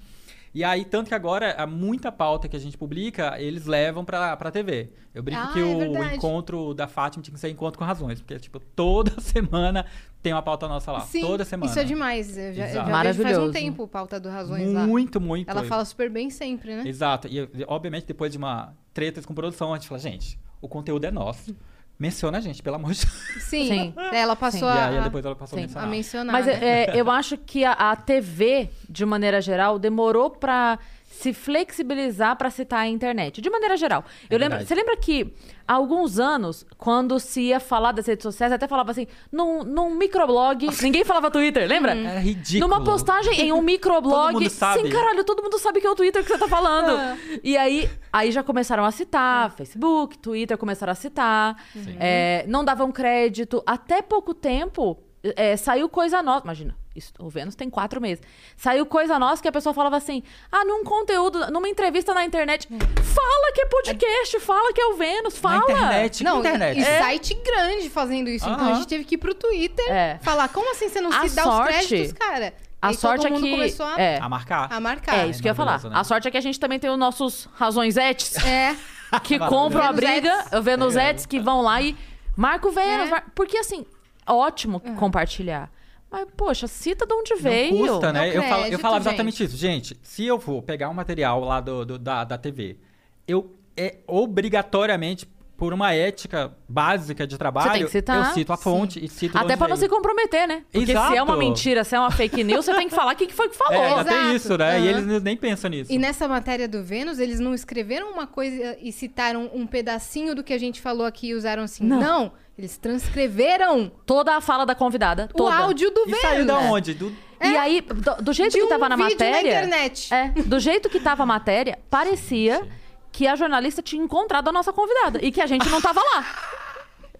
E 0.54 0.64
aí, 0.64 0.84
tanto 0.84 1.08
que 1.08 1.14
agora, 1.14 1.52
há 1.58 1.66
muita 1.66 2.10
pauta 2.10 2.48
que 2.48 2.56
a 2.56 2.58
gente 2.58 2.76
publica, 2.76 3.38
eles 3.38 3.66
levam 3.66 4.02
pra, 4.02 4.34
pra 4.36 4.50
TV. 4.50 4.90
Eu 5.14 5.22
brinco 5.22 5.42
Ah, 5.42 5.52
que 5.52 5.60
é 5.60 5.62
o 5.62 5.78
verdade. 5.78 6.16
encontro 6.16 6.72
da 6.72 6.88
Fátima 6.88 7.22
tinha 7.22 7.34
que 7.34 7.38
ser 7.38 7.50
encontro 7.50 7.78
com 7.78 7.84
razões. 7.84 8.18
Porque, 8.20 8.38
tipo, 8.38 8.58
toda 8.58 9.12
semana 9.20 9.84
tem 10.22 10.32
uma 10.32 10.42
pauta 10.42 10.66
nossa 10.66 10.90
lá. 10.90 11.00
Sim, 11.00 11.20
toda 11.20 11.44
semana. 11.44 11.70
isso 11.70 11.78
é 11.78 11.84
demais. 11.84 12.36
Eu 12.36 12.54
já, 12.54 12.66
eu 12.66 12.74
já 12.74 13.02
vejo 13.02 13.22
faz 13.22 13.38
um 13.38 13.50
tempo 13.52 13.86
pauta 13.86 14.18
do 14.18 14.30
Razões 14.30 14.72
lá. 14.72 14.86
Muito, 14.86 15.20
muito. 15.20 15.48
Ela 15.50 15.64
fala 15.64 15.84
super 15.84 16.10
bem 16.10 16.30
sempre, 16.30 16.74
né? 16.74 16.88
Exato. 16.88 17.28
E, 17.28 17.46
obviamente, 17.68 18.06
depois 18.06 18.32
de 18.32 18.38
uma 18.38 18.74
treta 18.94 19.22
com 19.22 19.34
produção, 19.34 19.74
a 19.74 19.76
gente 19.76 19.86
fala, 19.86 20.00
gente, 20.00 20.40
o 20.62 20.68
conteúdo 20.68 21.04
é 21.04 21.10
nosso. 21.10 21.54
Menciona 21.98 22.38
a 22.38 22.40
gente, 22.40 22.62
pelo 22.62 22.76
amor 22.76 22.92
de 22.92 23.04
Deus. 23.04 23.42
Sim. 23.42 23.68
Sim. 23.68 23.94
Ela 24.12 24.36
passou 24.36 24.68
E 24.68 24.72
a, 24.72 24.88
aí, 24.88 25.02
depois 25.02 25.24
ela 25.24 25.34
passou 25.34 25.58
Sim. 25.58 25.64
a 25.74 25.82
a 25.82 25.86
mencionar. 25.86 25.88
mencionar. 25.90 26.32
Mas 26.32 26.46
né? 26.46 26.84
é, 26.84 26.92
eu 27.00 27.10
acho 27.10 27.36
que 27.36 27.64
a, 27.64 27.72
a 27.72 27.96
TV, 27.96 28.70
de 28.88 29.04
maneira 29.04 29.40
geral, 29.40 29.78
demorou 29.78 30.30
pra 30.30 30.78
se 31.10 31.32
flexibilizar 31.32 32.36
pra 32.36 32.50
citar 32.50 32.80
a 32.80 32.86
internet. 32.86 33.40
De 33.40 33.50
maneira 33.50 33.76
geral. 33.76 34.04
Eu 34.30 34.36
É 34.36 34.38
lembro, 34.38 34.58
verdade. 34.58 34.68
você 34.68 34.74
lembra 34.74 34.96
que 34.96 35.34
há 35.66 35.72
alguns 35.74 36.18
anos, 36.20 36.64
quando 36.76 37.18
se 37.18 37.40
ia 37.40 37.58
falar 37.58 37.92
das 37.92 38.06
redes 38.06 38.22
sociais, 38.22 38.52
até 38.52 38.68
falava 38.68 38.90
assim, 38.92 39.06
num, 39.32 39.64
num 39.64 39.94
microblog, 39.96 40.68
ninguém 40.82 41.04
falava 41.04 41.30
Twitter, 41.30 41.66
lembra? 41.66 41.96
É 41.96 42.20
ridículo. 42.20 42.70
Numa 42.70 42.84
postagem 42.84 43.40
em 43.40 43.52
um 43.52 43.62
microblog. 43.62 44.32
Todo 44.32 44.42
mundo 44.42 44.50
sabe. 44.50 44.82
Sim, 44.82 44.90
caralho, 44.90 45.24
todo 45.24 45.42
mundo 45.42 45.58
sabe 45.58 45.80
que 45.80 45.86
é 45.86 45.90
o 45.90 45.94
Twitter 45.96 46.22
que 46.22 46.28
você 46.28 46.38
tá 46.38 46.46
falando. 46.46 47.18
E 47.42 47.56
aí, 47.56 47.90
aí 48.12 48.30
já 48.30 48.42
começaram 48.42 48.84
a 48.84 48.90
citar, 48.92 49.50
Facebook, 49.52 50.18
Twitter 50.18 50.56
começaram 50.58 50.92
a 50.92 50.94
citar. 50.94 51.56
É, 51.98 52.44
não 52.46 52.64
davam 52.64 52.92
crédito. 52.92 53.62
Até 53.66 54.02
pouco 54.02 54.34
tempo, 54.34 54.98
é, 55.36 55.56
saiu 55.56 55.88
coisa 55.88 56.22
nossa. 56.22 56.44
Imagina, 56.44 56.76
isso, 56.98 57.12
o 57.18 57.30
Vênus 57.30 57.54
tem 57.54 57.70
quatro 57.70 58.00
meses. 58.00 58.22
Saiu 58.56 58.84
coisa 58.84 59.18
nossa 59.18 59.40
que 59.40 59.48
a 59.48 59.52
pessoa 59.52 59.72
falava 59.72 59.96
assim: 59.96 60.22
ah, 60.52 60.64
num 60.64 60.84
conteúdo, 60.84 61.50
numa 61.50 61.68
entrevista 61.68 62.12
na 62.12 62.24
internet, 62.24 62.68
fala 62.68 63.52
que 63.54 63.60
é 63.62 63.66
podcast, 63.66 64.40
fala 64.40 64.72
que 64.72 64.80
é 64.80 64.86
o 64.86 64.94
Vênus, 64.94 65.34
Na 65.34 65.40
fala. 65.40 65.62
internet, 65.72 66.22
Não, 66.24 66.34
na 66.42 66.48
internet. 66.50 66.78
e 66.80 66.84
site 66.84 67.34
grande 67.34 67.88
fazendo 67.88 68.28
isso. 68.28 68.48
Então 68.48 68.68
a 68.70 68.74
gente 68.74 68.86
teve 68.88 69.04
que 69.04 69.14
ir 69.14 69.18
pro 69.18 69.34
Twitter 69.34 69.90
É. 69.90 70.18
falar, 70.22 70.48
como 70.48 70.70
assim 70.72 70.88
você 70.88 71.00
não 71.00 71.10
A 71.12 71.26
se 71.28 71.34
dá 71.34 71.42
sorte- 71.44 71.70
os 71.80 71.86
créditos, 71.86 72.12
cara? 72.12 72.54
A 72.80 72.88
Aí 72.88 72.94
sorte 72.94 73.26
todo 73.26 73.36
é 73.36 73.40
que. 73.40 73.50
começou 73.50 73.86
a, 73.86 74.00
é, 74.00 74.18
A 74.20 74.28
marcar. 74.28 74.72
a 74.72 74.78
marcar. 74.78 75.18
é 75.18 75.26
isso 75.26 75.42
que 75.42 75.48
eu 75.48 75.50
ia 75.50 75.54
falar. 75.54 75.82
né? 75.82 75.90
A 75.94 76.04
sorte 76.04 76.28
é 76.28 76.30
que 76.30 76.36
a 76.36 76.40
gente 76.40 76.60
também 76.60 76.78
tem 76.78 76.88
os 76.88 76.98
nossos 76.98 77.48
razõesetes. 77.56 78.36
É. 78.44 78.76
que 79.24 79.38
compram 79.38 79.82
a 79.82 79.92
briga, 79.92 80.44
o 80.56 80.62
Venusettes, 80.62 81.26
que 81.26 81.40
vão 81.40 81.60
lá 81.62 81.80
e 81.82 81.96
marca 82.36 82.68
o 82.68 82.70
Vênus. 82.70 83.08
É. 83.08 83.10
mar- 83.10 83.24
Porque, 83.34 83.56
assim, 83.58 83.84
ótimo 84.26 84.78
compartilhar. 84.96 85.70
Mas, 86.10 86.26
poxa, 86.36 86.66
cita 86.66 87.06
de 87.06 87.12
onde 87.12 87.34
Não 87.34 87.40
veio. 87.40 87.76
custa, 87.76 88.12
né? 88.12 88.34
Eu, 88.34 88.42
falo, 88.42 88.64
eu 88.66 88.78
falava 88.78 89.02
exatamente 89.08 89.44
isso. 89.44 89.56
Gente, 89.56 89.96
se 90.02 90.24
eu 90.24 90.40
for 90.40 90.62
pegar 90.62 90.88
um 90.88 90.94
material 90.94 91.40
lá 91.40 91.60
do, 91.60 91.84
do- 91.84 91.98
da, 91.98 92.24
da 92.24 92.38
TV, 92.38 92.78
eu 93.26 93.54
é 93.76 93.98
obrigatoriamente 94.06 95.28
por 95.58 95.74
uma 95.74 95.92
ética 95.92 96.52
básica 96.68 97.26
de 97.26 97.36
trabalho, 97.36 97.66
Você 97.72 97.78
tem 97.78 97.84
que 97.86 97.90
citar. 97.90 98.16
eu 98.28 98.32
cito 98.32 98.52
a 98.52 98.56
fonte 98.56 99.04
e 99.04 99.08
cito 99.08 99.36
Até 99.36 99.56
pra 99.56 99.66
não 99.66 99.76
se 99.76 99.88
comprometer, 99.88 100.46
né? 100.46 100.62
Porque 100.72 100.92
Exato. 100.92 101.10
se 101.10 101.16
é 101.18 101.22
uma 101.22 101.36
mentira, 101.36 101.82
se 101.82 101.96
é 101.96 101.98
uma 101.98 102.12
fake 102.12 102.44
news, 102.44 102.64
você 102.64 102.72
tem 102.74 102.88
que 102.88 102.94
falar 102.94 103.12
o 103.12 103.16
que 103.16 103.32
foi 103.32 103.48
que 103.48 103.56
falou. 103.56 103.74
É, 103.74 104.04
tem 104.04 104.36
isso, 104.36 104.56
né? 104.56 104.78
E 104.80 104.88
Aham. 104.88 105.00
eles 105.00 105.22
nem 105.24 105.36
pensam 105.36 105.68
nisso. 105.68 105.92
E 105.92 105.98
nessa 105.98 106.28
matéria 106.28 106.68
do 106.68 106.82
Vênus, 106.84 107.18
eles 107.18 107.40
não 107.40 107.52
escreveram 107.54 108.12
uma 108.12 108.24
coisa 108.24 108.76
e 108.80 108.92
citaram 108.92 109.50
um 109.52 109.66
pedacinho 109.66 110.32
do 110.32 110.44
que 110.44 110.52
a 110.52 110.58
gente 110.58 110.80
falou 110.80 111.04
aqui 111.04 111.30
e 111.30 111.34
usaram 111.34 111.64
assim. 111.64 111.82
Não. 111.84 112.00
Não, 112.00 112.32
eles 112.56 112.78
transcreveram 112.78 113.90
Toda 114.06 114.36
a 114.36 114.40
fala 114.40 114.64
da 114.64 114.74
convidada, 114.76 115.28
o 115.32 115.36
toda. 115.36 115.56
áudio 115.56 115.90
do 115.90 116.02
E 116.02 116.04
Vênus. 116.06 116.20
saiu 116.20 116.46
da 116.46 116.58
onde? 116.58 116.94
Do... 116.94 117.12
E 117.40 117.56
aí, 117.56 117.80
do, 117.80 118.22
do 118.22 118.32
jeito 118.32 118.52
De 118.52 118.58
que 118.58 118.64
um 118.64 118.68
tava 118.68 118.88
na 118.88 118.96
matéria. 118.96 119.32
na 119.32 119.58
internet. 119.66 120.12
É, 120.14 120.28
do 120.42 120.58
jeito 120.58 120.88
que 120.88 120.98
tava 121.00 121.22
a 121.22 121.26
matéria, 121.26 121.78
parecia 121.90 122.66
que 123.12 123.26
a 123.26 123.34
jornalista 123.36 123.82
tinha 123.82 124.02
encontrado 124.02 124.48
a 124.48 124.52
nossa 124.52 124.72
convidada 124.72 125.18
e 125.24 125.30
que 125.32 125.40
a 125.40 125.46
gente 125.46 125.68
não 125.68 125.80
tava 125.80 126.00
lá. 126.00 126.24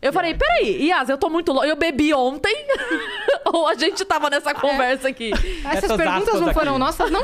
Eu 0.01 0.13
falei, 0.13 0.33
peraí, 0.35 0.87
Yas, 0.87 1.09
eu 1.09 1.19
tô 1.19 1.29
muito 1.29 1.53
louco. 1.53 1.67
Eu 1.67 1.75
bebi 1.75 2.15
ontem 2.15 2.55
ou 3.53 3.67
a 3.67 3.75
gente 3.75 4.05
tava 4.05 4.31
nessa 4.31 4.55
conversa 4.55 5.09
aqui? 5.09 5.33
Essas 5.65 5.85
Essas 5.85 5.97
perguntas 5.97 6.41
não 6.41 6.53
foram 6.55 6.73
aqui. 6.73 6.79
nossas, 6.81 7.11
não? 7.11 7.23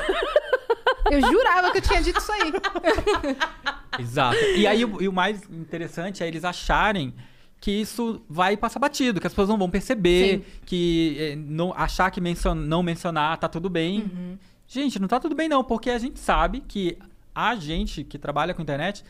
Eu 1.10 1.20
jurava 1.20 1.70
que 1.70 1.78
eu 1.78 1.82
tinha 1.82 2.02
dito 2.02 2.18
isso 2.18 2.32
aí. 2.32 2.52
Exato. 3.98 4.36
E 4.56 4.66
aí, 4.66 4.84
o, 4.84 5.00
e 5.02 5.06
o 5.08 5.12
mais 5.12 5.42
interessante 5.50 6.22
é 6.24 6.26
eles 6.26 6.44
acharem 6.44 7.14
que 7.60 7.70
isso 7.70 8.20
vai 8.28 8.56
passar 8.56 8.78
batido, 8.78 9.20
que 9.20 9.26
as 9.26 9.32
pessoas 9.32 9.48
não 9.48 9.56
vão 9.56 9.70
perceber, 9.70 10.38
Sim. 10.38 10.44
que 10.66 11.16
eh, 11.18 11.36
não, 11.36 11.72
achar 11.74 12.10
que 12.10 12.20
mencion- 12.20 12.54
não 12.54 12.82
mencionar 12.82 13.38
tá 13.38 13.48
tudo 13.48 13.70
bem. 13.70 14.00
Uhum. 14.00 14.38
Gente, 14.66 14.98
não 14.98 15.08
tá 15.08 15.18
tudo 15.20 15.34
bem 15.34 15.48
não, 15.48 15.62
porque 15.64 15.90
a 15.90 15.98
gente 15.98 16.18
sabe 16.18 16.60
que 16.60 16.98
a 17.34 17.54
gente 17.56 18.04
que 18.04 18.18
trabalha 18.18 18.54
com 18.54 18.62
internet 18.62 19.04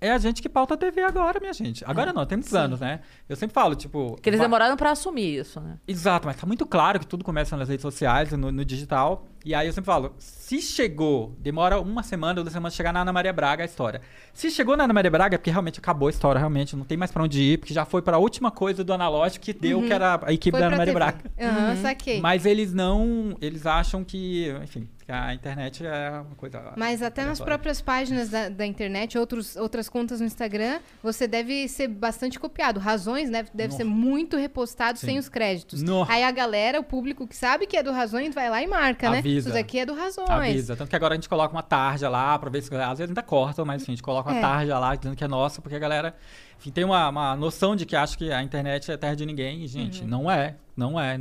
é 0.00 0.10
a 0.10 0.18
gente 0.18 0.42
que 0.42 0.48
pauta 0.48 0.74
a 0.74 0.76
TV 0.76 1.00
agora, 1.00 1.38
minha 1.38 1.52
gente. 1.52 1.84
Agora 1.86 2.12
não, 2.12 2.26
tem 2.26 2.36
muitos 2.36 2.52
anos, 2.56 2.80
né? 2.80 2.98
Eu 3.28 3.36
sempre 3.36 3.54
falo, 3.54 3.76
tipo... 3.76 4.16
Que 4.20 4.30
eles 4.30 4.38
va- 4.40 4.46
demoraram 4.46 4.76
pra 4.76 4.90
assumir 4.90 5.38
isso, 5.38 5.60
né? 5.60 5.78
Exato, 5.86 6.26
mas 6.26 6.36
tá 6.36 6.44
muito 6.44 6.66
claro 6.66 6.98
que 6.98 7.06
tudo 7.06 7.22
começa 7.24 7.56
nas 7.56 7.68
redes 7.68 7.82
sociais, 7.82 8.32
no, 8.32 8.50
no 8.50 8.64
digital. 8.64 9.28
E 9.44 9.54
aí 9.54 9.68
eu 9.68 9.72
sempre 9.72 9.86
falo, 9.86 10.12
se 10.18 10.60
chegou, 10.60 11.36
demora 11.38 11.80
uma 11.80 12.02
semana 12.02 12.40
ou 12.40 12.44
duas 12.44 12.52
semanas 12.52 12.74
chegar 12.74 12.92
na 12.92 13.02
Ana 13.02 13.12
Maria 13.12 13.32
Braga 13.32 13.62
a 13.62 13.64
história. 13.64 14.00
Se 14.34 14.50
chegou 14.50 14.76
na 14.76 14.82
Ana 14.84 14.92
Maria 14.92 15.10
Braga, 15.10 15.36
é 15.36 15.38
porque 15.38 15.50
realmente 15.52 15.78
acabou 15.78 16.08
a 16.08 16.10
história, 16.10 16.36
realmente, 16.40 16.74
não 16.74 16.84
tem 16.84 16.98
mais 16.98 17.12
pra 17.12 17.22
onde 17.22 17.40
ir, 17.40 17.58
porque 17.58 17.72
já 17.72 17.84
foi 17.84 18.02
pra 18.02 18.18
última 18.18 18.50
coisa 18.50 18.82
do 18.82 18.92
analógico 18.92 19.44
que 19.44 19.52
deu, 19.52 19.82
que 19.82 19.92
era 19.92 20.18
a 20.24 20.32
equipe 20.32 20.56
Uhum. 20.56 20.60
Foi 20.60 20.60
da 20.62 20.66
Ana 20.66 20.76
Maria 20.78 20.92
TV. 20.92 20.98
Braga. 20.98 21.30
Aham, 21.40 21.76
saquei. 21.76 22.20
Mas 22.20 22.44
eles 22.44 22.74
não, 22.74 23.36
eles 23.40 23.66
acham 23.66 24.02
que, 24.02 24.52
enfim, 24.64 24.88
que 24.98 25.01
a 25.12 25.34
internet 25.34 25.84
é 25.86 26.10
uma 26.10 26.34
coisa... 26.36 26.72
Mas 26.76 27.02
até 27.02 27.24
nas 27.24 27.40
próprias 27.40 27.80
páginas 27.80 28.28
da, 28.30 28.48
da 28.48 28.66
internet, 28.66 29.18
outros, 29.18 29.56
outras 29.56 29.88
contas 29.88 30.20
no 30.20 30.26
Instagram, 30.26 30.80
você 31.02 31.26
deve 31.26 31.68
ser 31.68 31.88
bastante 31.88 32.38
copiado. 32.38 32.80
Razões 32.80 33.30
né, 33.30 33.44
deve 33.52 33.74
ser 33.74 33.84
muito 33.84 34.36
repostado 34.36 34.98
sem 34.98 35.18
os 35.18 35.28
créditos. 35.28 35.82
Aí 36.08 36.24
a 36.24 36.30
galera, 36.30 36.80
o 36.80 36.84
público 36.84 37.26
que 37.26 37.36
sabe 37.36 37.66
que 37.66 37.76
é 37.76 37.82
do 37.82 37.92
Razões, 37.92 38.34
vai 38.34 38.48
lá 38.48 38.62
e 38.62 38.66
marca, 38.66 39.10
né? 39.10 39.18
Avisa. 39.18 39.48
Isso 39.48 39.56
daqui 39.56 39.78
é 39.78 39.86
do 39.86 39.94
Razões. 39.94 40.28
Avisa. 40.28 40.76
Tanto 40.76 40.88
que 40.88 40.96
agora 40.96 41.14
a 41.14 41.16
gente 41.16 41.28
coloca 41.28 41.54
uma 41.54 41.62
tarja 41.62 42.08
lá 42.08 42.38
pra 42.38 42.50
ver 42.50 42.62
se. 42.62 42.74
Às 42.74 42.98
vezes 42.98 43.10
ainda 43.10 43.22
cortam, 43.22 43.64
mas 43.64 43.82
enfim, 43.82 43.92
a 43.92 43.94
gente 43.94 44.02
coloca 44.02 44.30
uma 44.30 44.38
É. 44.38 44.40
tarja 44.40 44.78
lá 44.78 44.94
dizendo 44.94 45.16
que 45.16 45.24
é 45.24 45.28
nossa, 45.28 45.60
porque 45.60 45.76
a 45.76 45.78
galera 45.78 46.14
enfim, 46.62 46.70
tem 46.70 46.84
uma, 46.84 47.08
uma 47.08 47.36
noção 47.36 47.74
de 47.74 47.84
que 47.84 47.96
acha 47.96 48.16
que 48.16 48.30
a 48.32 48.40
internet 48.40 48.90
é 48.90 48.96
terra 48.96 49.16
de 49.16 49.26
ninguém. 49.26 49.64
E, 49.64 49.66
gente, 49.66 50.02
Uhum. 50.02 50.06
não 50.08 50.30
é. 50.30 50.54
Não 50.76 50.98
é. 50.98 51.18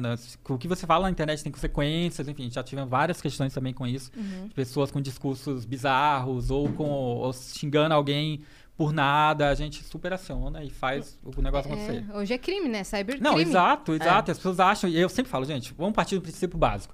O 0.48 0.58
que 0.58 0.68
você 0.68 0.86
fala 0.86 1.04
na 1.06 1.10
internet 1.10 1.42
tem 1.44 1.52
consequências, 1.52 2.28
enfim, 2.28 2.50
já 2.52 2.62
tivemos 2.64 2.90
várias 2.90 3.20
questões 3.20 3.52
também 3.54 3.74
com 3.74 3.86
isso. 3.88 4.12
Uhum. 4.16 4.48
De 4.48 4.54
pessoas 4.54 4.92
com 4.92 5.02
discursos 5.02 5.66
bizarros 5.66 6.52
ou, 6.52 6.72
com, 6.72 6.86
ou 6.90 7.34
xingando 7.34 7.94
alguém 7.96 8.42
por 8.78 8.94
nada. 8.94 9.50
A 9.50 9.56
gente 9.56 9.84
super 9.84 10.14
aciona 10.14 10.64
e 10.64 10.70
faz 10.70 11.20
o 11.24 11.42
negócio 11.42 11.72
acontecer. 11.72 12.06
É, 12.10 12.18
hoje 12.18 12.34
é 12.34 12.38
crime, 12.38 12.70
né? 12.70 12.84
Cybercrime. 12.84 13.20
Não, 13.22 13.38
É. 13.38 13.42
exato, 13.42 13.94
exato. 13.94 14.32
As 14.32 14.38
pessoas 14.38 14.60
acham, 14.60 14.90
e 14.90 14.98
eu 14.98 15.10
sempre 15.10 15.32
falo, 15.32 15.44
gente, 15.44 15.74
vamos 15.78 15.94
partir 15.96 16.16
do 16.16 16.22
princípio 16.22 16.58
básico. 16.58 16.94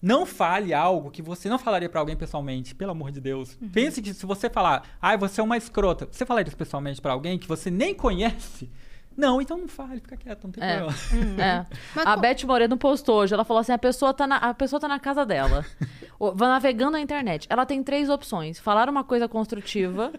Não 0.00 0.24
fale 0.24 0.72
algo 0.72 1.10
que 1.10 1.20
você 1.20 1.48
não 1.48 1.58
falaria 1.58 1.88
pra 1.88 2.00
alguém 2.00 2.16
pessoalmente, 2.16 2.74
pelo 2.74 2.92
amor 2.92 3.10
de 3.10 3.20
Deus. 3.20 3.58
Uhum. 3.60 3.68
Pense 3.68 4.00
que 4.00 4.14
se 4.14 4.24
você 4.24 4.48
falar, 4.48 4.84
ai, 5.02 5.16
você 5.18 5.40
é 5.40 5.44
uma 5.44 5.56
escrota, 5.56 6.08
você 6.10 6.24
falaria 6.24 6.48
isso 6.48 6.56
pessoalmente 6.56 7.00
pra 7.00 7.12
alguém 7.12 7.36
que 7.38 7.48
você 7.48 7.70
nem 7.70 7.94
conhece? 7.94 8.70
Não, 9.16 9.42
então 9.42 9.58
não 9.58 9.66
fale, 9.66 9.98
fica 10.00 10.16
quieto, 10.16 10.44
não 10.44 10.52
tem 10.52 10.62
É. 10.62 10.76
problema. 10.76 11.42
É. 11.42 11.66
Mas 11.96 12.06
a 12.06 12.16
Beth 12.16 12.44
Moreno 12.46 12.76
postou 12.76 13.16
hoje, 13.16 13.34
ela 13.34 13.44
falou 13.44 13.60
assim, 13.60 13.72
a 13.72 13.78
pessoa 13.78 14.14
tá 14.14 14.28
na, 14.28 14.36
a 14.36 14.54
pessoa 14.54 14.78
tá 14.78 14.86
na 14.86 15.00
casa 15.00 15.26
dela, 15.26 15.66
vai 16.36 16.48
navegando 16.48 16.92
na 16.92 17.00
internet. 17.00 17.44
Ela 17.50 17.66
tem 17.66 17.82
três 17.82 18.08
opções, 18.08 18.60
falar 18.60 18.88
uma 18.88 19.02
coisa 19.02 19.26
construtiva, 19.26 20.12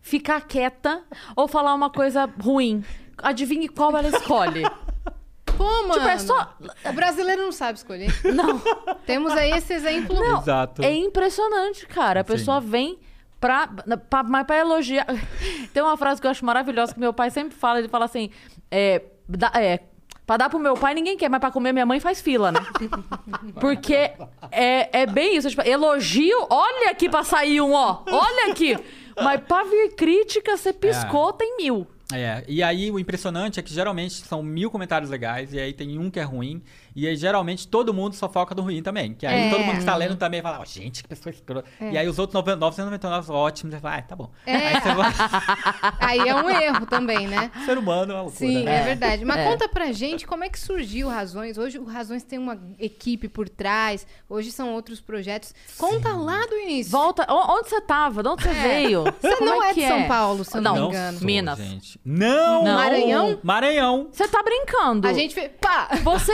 ficar 0.00 0.40
quieta 0.42 1.02
ou 1.34 1.48
falar 1.48 1.74
uma 1.74 1.90
coisa 1.90 2.30
ruim. 2.40 2.84
Adivinhe 3.18 3.68
qual 3.68 3.96
ela 3.96 4.06
escolhe. 4.08 4.62
Pô, 5.56 5.64
mano. 5.82 5.94
Tipo, 5.94 6.08
é 6.08 6.18
só... 6.18 6.54
O 6.84 6.92
brasileiro 6.92 7.42
não 7.42 7.52
sabe 7.52 7.78
escolher. 7.78 8.10
Não, 8.24 8.60
Temos 9.06 9.32
aí 9.32 9.50
esse 9.52 9.72
exemplo. 9.72 10.16
Exato. 10.38 10.82
é 10.82 10.94
impressionante, 10.94 11.86
cara. 11.86 12.20
A 12.20 12.24
Sim. 12.24 12.32
pessoa 12.32 12.60
vem 12.60 12.98
pra, 13.40 13.68
pra, 14.08 14.22
mas 14.22 14.46
pra 14.46 14.58
elogiar... 14.58 15.06
Tem 15.72 15.82
uma 15.82 15.96
frase 15.96 16.20
que 16.20 16.26
eu 16.26 16.30
acho 16.30 16.44
maravilhosa, 16.44 16.94
que 16.94 17.00
meu 17.00 17.12
pai 17.12 17.30
sempre 17.30 17.56
fala, 17.56 17.78
ele 17.78 17.88
fala 17.88 18.04
assim, 18.04 18.30
é... 18.70 19.02
dá- 19.28 19.52
é 19.54 19.80
Pra 20.26 20.38
dar 20.38 20.48
pro 20.48 20.58
meu 20.58 20.72
pai 20.72 20.94
ninguém 20.94 21.18
quer, 21.18 21.28
mas 21.28 21.38
pra 21.38 21.50
comer 21.50 21.70
minha 21.74 21.84
mãe 21.84 22.00
faz 22.00 22.22
fila, 22.22 22.50
né? 22.50 22.58
Porque 23.60 24.10
é, 24.50 25.02
é 25.02 25.06
bem 25.06 25.36
isso. 25.36 25.50
Tipo, 25.50 25.60
elogio, 25.60 26.46
olha 26.48 26.90
aqui 26.90 27.10
pra 27.10 27.22
sair 27.22 27.60
um, 27.60 27.74
ó. 27.74 28.02
Olha 28.10 28.50
aqui. 28.50 28.74
Mas 29.22 29.42
pra 29.42 29.64
vir 29.64 29.94
crítica, 29.94 30.56
você 30.56 30.72
piscou, 30.72 31.30
tem 31.34 31.58
mil. 31.58 31.86
É, 32.12 32.44
e 32.46 32.62
aí 32.62 32.90
o 32.90 32.98
impressionante 32.98 33.58
é 33.58 33.62
que 33.62 33.72
geralmente 33.72 34.14
são 34.14 34.42
mil 34.42 34.70
comentários 34.70 35.10
legais, 35.10 35.54
e 35.54 35.58
aí 35.58 35.72
tem 35.72 35.98
um 35.98 36.10
que 36.10 36.20
é 36.20 36.22
ruim, 36.22 36.62
e 36.94 37.06
aí 37.06 37.16
geralmente 37.16 37.66
todo 37.68 37.92
mundo 37.94 38.14
só 38.14 38.28
foca 38.28 38.54
no 38.54 38.62
ruim 38.62 38.82
também. 38.82 39.14
Que 39.14 39.26
aí 39.26 39.48
É. 39.48 39.50
todo 39.50 39.60
mundo 39.60 39.72
que 39.74 39.78
está 39.80 39.96
lendo 39.96 40.16
também 40.16 40.40
fala, 40.42 40.60
"Ó, 40.60 40.64
gente, 40.64 41.02
que 41.02 41.08
pessoa 41.08 41.32
escrota. 41.32 41.68
E 41.80 41.96
aí 41.98 42.08
os 42.08 42.18
outros 42.18 42.34
9- 42.42 42.56
999 42.56 43.32
ótimos, 43.32 43.74
você 43.74 43.80
fala, 43.80 43.96
ah, 43.96 44.02
tá 44.02 44.16
bom. 44.16 44.30
É. 44.46 44.54
Aí 44.68 44.80
você 44.80 44.94
vai, 44.94 45.12
Aí 46.00 46.28
é 46.28 46.34
um 46.34 46.48
erro 46.50 46.86
também, 46.86 47.26
né? 47.26 47.50
ser 47.64 47.78
humano 47.78 48.12
é 48.12 48.14
uma 48.16 48.22
loucura, 48.22 48.38
Sim, 48.46 48.64
né? 48.64 48.80
é 48.80 48.84
verdade. 48.84 49.24
Mas 49.24 49.38
É. 49.38 49.44
conta 49.50 49.68
pra 49.68 49.92
gente 49.92 50.26
como 50.26 50.44
é 50.44 50.48
que 50.48 50.58
surgiu 50.58 51.08
o 51.08 51.10
Razões. 51.10 51.58
Hoje 51.58 51.78
o 51.78 51.84
Razões 51.84 52.22
tem 52.22 52.38
uma 52.38 52.58
equipe 52.78 53.28
por 53.28 53.48
trás, 53.48 54.06
hoje 54.28 54.50
são 54.52 54.72
outros 54.74 55.00
projetos. 55.00 55.54
Conta 55.78 56.10
lá 56.16 56.46
do 56.46 56.54
início. 56.56 56.90
Volta. 56.92 57.24
o- 57.32 57.54
Onde 57.58 57.68
você 57.68 57.80
tava? 57.80 58.22
De 58.22 58.28
onde 58.28 58.42
você 58.42 58.52
veio? 58.54 59.04
Você 59.20 59.36
Como 59.36 59.50
não 59.50 59.62
é, 59.62 59.72
que 59.74 59.80
de 59.80 59.86
São 59.88 60.06
Paulo, 60.08 60.44
se 60.44 60.56
eu 60.56 60.60
não, 60.62 60.74
Não, 60.74 60.82
me 60.84 60.88
engano. 60.90 61.18
sou, 61.18 61.26
Minas. 61.26 61.58
gente. 61.58 62.00
Não! 62.04 62.64
Não. 62.64 62.74
Maranhão? 62.76 63.38
Maranhão. 63.42 64.08
Você 64.12 64.26
tá 64.28 64.42
brincando. 64.42 65.06
A 65.08 65.12
gente 65.12 65.34
fez. 65.34 65.50
Pá! 65.60 65.88
Você, 66.02 66.32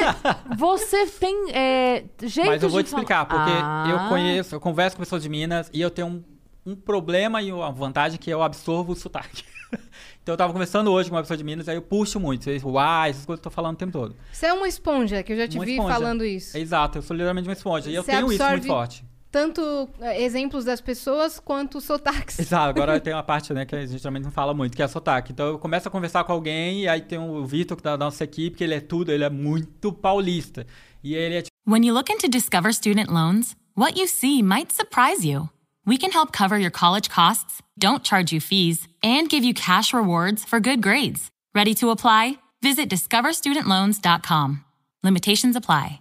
você 0.56 1.06
tem 1.06 1.50
é, 1.52 2.04
jeitos 2.22 2.46
Mas 2.52 2.62
eu 2.62 2.68
vou 2.68 2.82
te 2.82 2.86
explicar, 2.86 3.26
falar- 3.26 3.44
porque 3.44 3.58
Ah. 3.62 3.84
eu 3.90 4.08
conheço, 4.08 4.54
eu 4.54 4.60
converso 4.60 4.96
com 4.96 5.02
pessoas 5.02 5.22
de 5.22 5.28
Minas 5.28 5.70
e 5.72 5.80
eu 5.80 5.90
tenho 5.90 6.08
um, 6.08 6.24
um 6.72 6.76
problema 6.76 7.40
e 7.42 7.52
uma 7.52 7.70
vantagem 7.70 8.18
que 8.18 8.30
eu 8.30 8.42
absorvo 8.42 8.92
o 8.92 8.96
sotaque. 8.96 9.44
então 10.22 10.32
eu 10.32 10.36
tava 10.36 10.52
conversando 10.52 10.90
hoje 10.92 11.08
com 11.08 11.16
uma 11.16 11.22
pessoa 11.22 11.36
de 11.36 11.44
Minas, 11.44 11.68
aí 11.68 11.76
eu 11.76 11.82
puxo 11.82 12.18
muito. 12.20 12.44
Vocês, 12.44 12.62
uai, 12.64 13.10
essas 13.10 13.24
coisas 13.26 13.40
que 13.40 13.46
eu 13.46 13.50
tô 13.50 13.54
falando 13.54 13.74
o 13.74 13.78
tempo 13.78 13.92
todo. 13.92 14.16
Você 14.32 14.46
é 14.46 14.52
uma 14.52 14.68
esponja, 14.68 15.22
que 15.22 15.32
eu 15.32 15.36
já 15.36 15.48
te 15.48 15.56
Uma 15.58 15.64
vi 15.64 15.72
esponja. 15.72 15.94
falando 15.94 16.24
isso. 16.24 16.56
Exato, 16.56 16.98
eu 16.98 17.02
sou 17.02 17.14
literalmente 17.14 17.48
uma 17.48 17.52
esponja. 17.54 17.90
E 17.90 17.94
eu 17.94 18.02
Você 18.02 18.10
tenho 18.12 18.26
isso 18.32 18.42
absorve- 18.42 18.52
muito 18.56 18.66
forte. 18.66 19.04
Tanto 19.30 19.88
eh, 20.00 20.22
exemplos 20.24 20.64
das 20.64 20.80
pessoas 20.80 21.38
quanto 21.38 21.80
sotaques. 21.80 22.38
Exato, 22.38 22.70
agora 22.80 22.98
tem 23.00 23.12
uma 23.12 23.22
parte 23.22 23.52
né, 23.52 23.64
que 23.64 23.76
a 23.76 23.86
gente 23.86 24.02
também 24.02 24.20
não 24.20 24.30
fala 24.30 24.52
muito, 24.52 24.76
que 24.76 24.82
é 24.82 24.88
sotaque. 24.88 25.32
Então 25.32 25.46
eu 25.46 25.58
começo 25.58 25.86
a 25.86 25.90
conversar 25.90 26.24
com 26.24 26.32
alguém, 26.32 26.82
e 26.82 26.88
aí 26.88 27.00
tem 27.00 27.18
o 27.18 27.44
Vitor, 27.44 27.76
que 27.76 27.82
tá 27.82 27.96
da 27.96 28.04
nossa 28.04 28.24
equipe, 28.24 28.56
que 28.56 28.64
ele 28.64 28.74
é 28.74 28.80
tudo, 28.80 29.12
ele 29.12 29.24
é 29.24 29.30
muito 29.30 29.92
paulista. 29.92 30.66
E 31.02 31.14
ele 31.14 31.36
é 31.36 31.42
tipo, 31.42 31.50
When 31.68 31.84
you 31.84 31.94
look 31.94 32.10
into 32.10 32.28
Discover 32.28 32.72
Student 32.74 33.08
Loans, 33.08 33.54
what 33.76 33.98
you 33.98 34.08
see 34.08 34.42
might 34.42 34.72
surprise 34.72 35.24
you. 35.24 35.48
We 35.86 35.96
can 35.96 36.10
help 36.10 36.32
cover 36.32 36.58
your 36.58 36.70
college 36.70 37.08
costs, 37.08 37.62
don't 37.78 38.04
charge 38.04 38.32
you 38.32 38.40
fees, 38.40 38.88
and 39.02 39.28
give 39.28 39.44
you 39.44 39.54
cash 39.54 39.94
rewards 39.94 40.44
for 40.44 40.60
good 40.60 40.82
grades. 40.82 41.28
Ready 41.54 41.74
to 41.74 41.90
apply? 41.90 42.38
Visit 42.62 42.88
discoverstudentloans.com. 42.90 44.64
Limitations 45.02 45.56
apply. 45.56 46.00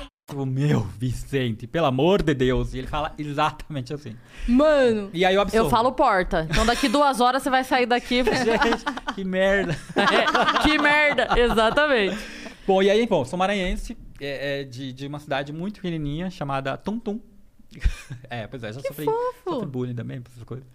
Tipo, 0.31 0.45
meu, 0.45 0.79
Vicente, 0.97 1.67
pelo 1.67 1.87
amor 1.87 2.23
de 2.23 2.33
Deus. 2.33 2.73
E 2.73 2.77
ele 2.77 2.87
fala 2.87 3.13
exatamente 3.17 3.93
assim. 3.93 4.15
Mano, 4.47 5.09
E 5.13 5.25
aí 5.25 5.35
eu 5.35 5.41
absorvo. 5.41 5.65
Eu 5.65 5.69
falo 5.69 5.91
porta. 5.91 6.47
Então 6.49 6.65
daqui 6.65 6.87
duas 6.87 7.19
horas 7.19 7.43
você 7.43 7.49
vai 7.49 7.65
sair 7.65 7.85
daqui. 7.85 8.23
Gente, 8.23 9.13
que 9.13 9.25
merda. 9.25 9.77
É, 9.93 10.63
que 10.63 10.77
merda! 10.79 11.37
Exatamente. 11.37 12.17
Bom, 12.65 12.81
e 12.81 12.89
aí, 12.89 13.05
bom, 13.05 13.25
sou 13.25 13.37
maranhense, 13.37 13.97
é, 14.21 14.61
é 14.61 14.63
de, 14.63 14.93
de 14.93 15.05
uma 15.05 15.19
cidade 15.19 15.51
muito 15.51 15.81
pequenininha 15.81 16.29
chamada 16.29 16.77
Tum 16.77 16.97
Tum. 16.97 17.19
é, 18.29 18.47
pois 18.47 18.63
é, 18.63 18.71
já 18.71 18.79
sofri, 18.79 19.03
fofo. 19.03 19.49
sofri 19.49 19.67
bullying 19.67 19.95
também, 19.95 20.21
por 20.21 20.31
essas 20.31 20.43
coisas. 20.43 20.65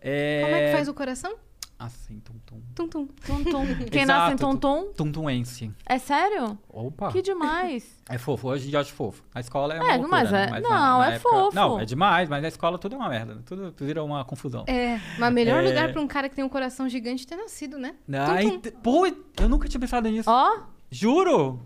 É... 0.00 0.40
como 0.42 0.56
é 0.56 0.66
que 0.66 0.72
faz 0.72 0.88
o 0.88 0.94
coração? 0.94 1.36
Assim, 1.84 2.18
Tum 2.20 2.34
Tum. 2.46 2.60
Tum, 2.74 2.88
tum. 2.88 3.06
Tum-tum. 3.26 3.66
Quem 3.90 4.06
nasce 4.06 4.32
em 4.32 4.34
Exato, 4.34 4.36
tum-tum? 4.38 4.92
Tuntuense. 4.94 5.70
É 5.84 5.98
sério? 5.98 6.58
Opa. 6.68 7.10
Que 7.12 7.20
demais. 7.22 7.92
É 8.06 8.18
fofo, 8.18 8.48
hoje 8.48 8.70
eu 8.70 8.78
acho 8.78 8.92
fofo. 8.92 9.22
A 9.34 9.40
escola 9.40 9.72
é 9.74 9.80
uma 9.80 9.92
É, 9.92 9.96
loucura, 9.96 10.08
mas 10.10 10.30
né? 10.30 10.44
é- 10.44 10.50
na- 10.50 10.60
não, 10.60 10.98
na 10.98 11.12
é 11.14 11.18
fofo. 11.18 11.54
Não, 11.54 11.80
é 11.80 11.86
demais, 11.86 12.28
mas 12.28 12.44
a 12.44 12.48
escola 12.48 12.78
tudo 12.78 12.96
é 12.96 12.98
uma 12.98 13.08
merda. 13.08 13.42
Tudo 13.46 13.74
vira 13.78 14.04
uma 14.04 14.22
confusão. 14.26 14.64
É, 14.66 15.00
mas 15.18 15.32
melhor 15.32 15.64
É. 15.64 15.68
lugar 15.68 15.90
pra 15.90 16.02
um 16.02 16.06
cara 16.06 16.28
que 16.28 16.34
tem 16.36 16.44
um 16.44 16.48
coração 16.50 16.86
gigante 16.86 17.26
ter 17.26 17.34
nascido, 17.36 17.78
né? 17.78 17.94
Ah, 18.12 18.42
ent- 18.44 18.72
Pô, 18.82 19.06
eu 19.06 19.48
nunca 19.48 19.66
tinha 19.68 19.80
pensado 19.80 20.06
nisso. 20.10 20.28
Ó, 20.30 20.64
Juro? 20.90 21.62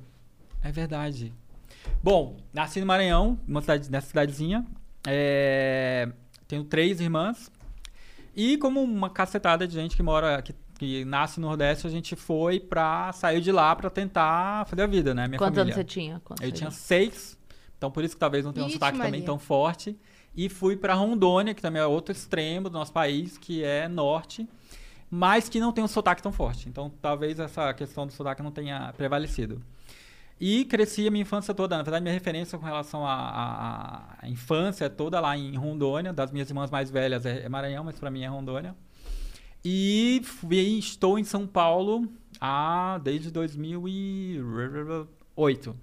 É 0.63 0.71
verdade. 0.71 1.35
Bom, 2.03 2.37
nasci 2.55 2.79
no 2.81 2.87
Maranhão, 2.87 3.37
uma 3.47 3.61
cidade, 3.61 3.91
nessa 3.91 4.07
cidadezinha. 4.07 4.65
É, 5.07 6.09
Tenho 6.47 6.63
três 6.65 7.01
irmãs. 7.01 7.51
E 8.41 8.57
como 8.57 8.81
uma 8.81 9.11
cacetada 9.11 9.67
de 9.67 9.75
gente 9.75 9.97
que 9.97 10.03
mora, 10.03 10.41
que, 10.41 10.55
que 10.79 11.05
nasce 11.05 11.41
no 11.41 11.49
Nordeste, 11.49 11.89
a 11.89 11.91
gente 11.91 12.15
foi 12.15 12.61
pra 12.61 13.13
sair 13.13 13.41
de 13.41 13.51
lá 13.51 13.75
pra 13.75 13.91
tentar 13.91 14.65
fazer 14.69 14.83
a 14.83 14.87
vida, 14.87 15.13
né? 15.13 15.27
Minha 15.27 15.39
quantos 15.39 15.57
família. 15.57 15.75
anos 15.75 15.75
você 15.75 15.83
tinha? 15.83 16.23
Quantos 16.25 16.45
Eu 16.47 16.53
tinha 16.53 16.71
seis, 16.71 17.37
então 17.77 17.91
por 17.91 18.05
isso 18.05 18.15
que 18.15 18.21
talvez 18.21 18.45
não 18.45 18.53
tenha 18.53 18.65
um 18.65 18.69
Ixi, 18.69 18.77
sotaque 18.77 18.97
também 18.97 19.11
Maria. 19.11 19.27
tão 19.27 19.41
forte. 19.41 19.99
E 20.37 20.49
fui 20.49 20.77
pra 20.77 20.95
Rondônia, 20.95 21.53
que 21.53 21.61
também 21.61 21.83
é 21.83 21.87
outro 21.87 22.13
extremo 22.13 22.71
do 22.71 22.75
nosso 22.75 22.93
país, 22.93 23.37
que 23.37 23.65
é 23.65 23.89
norte, 23.89 24.49
mas 25.11 25.49
que 25.49 25.59
não 25.59 25.73
tem 25.73 25.83
um 25.83 25.89
sotaque 25.89 26.23
tão 26.23 26.31
forte. 26.31 26.69
Então 26.69 26.93
talvez 27.03 27.41
essa 27.41 27.75
questão 27.75 28.07
do 28.07 28.13
sotaque 28.13 28.41
não 28.41 28.53
tenha 28.53 28.93
prevalecido. 28.97 29.61
E 30.41 30.65
cresci 30.67 31.07
a 31.07 31.11
minha 31.11 31.23
infância 31.23 31.53
toda. 31.53 31.77
Na 31.77 31.83
verdade, 31.83 32.03
minha 32.03 32.15
referência 32.15 32.57
com 32.59 32.65
relação 32.65 33.05
à, 33.05 34.19
infância 34.25 34.85
é 34.85 34.89
toda 34.89 35.19
lá 35.21 35.37
em 35.37 35.57
Rondônia. 35.57 36.13
Das 36.13 36.31
minhas 36.31 36.49
irmãs 36.49 36.71
mais 36.71 36.91
velhas 36.91 37.27
é, 37.27 37.45
é 37.45 37.49
Maranhão, 37.49 37.83
mas 37.85 37.99
pra 37.99 38.11
mim 38.11 38.23
é 38.23 38.29
Rondônia. 38.29 38.75
E 39.65 40.21
fui- 40.25 40.79
estou 40.79 41.19
em 41.19 41.25
São 41.25 41.45
Paulo 41.47 42.09
há, 42.41 43.01
desde 43.03 43.31
2008. 43.33 45.77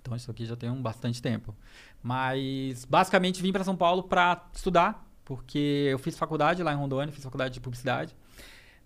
Então 0.00 0.16
isso 0.16 0.30
aqui 0.30 0.46
já 0.46 0.56
tem 0.56 0.70
um 0.70 0.80
bastante 0.82 1.20
tempo. 1.20 1.54
Mas 2.02 2.84
basicamente 2.84 3.42
vim 3.42 3.52
para 3.52 3.64
São 3.64 3.76
Paulo 3.76 4.02
para 4.04 4.44
estudar, 4.54 5.06
porque 5.24 5.88
eu 5.90 5.98
fiz 5.98 6.16
faculdade 6.18 6.62
lá 6.62 6.72
em 6.72 6.76
Rondônia, 6.76 7.12
fiz 7.12 7.24
faculdade 7.24 7.54
de 7.54 7.60
publicidade. 7.60 8.14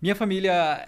Minha 0.00 0.14
família 0.14 0.86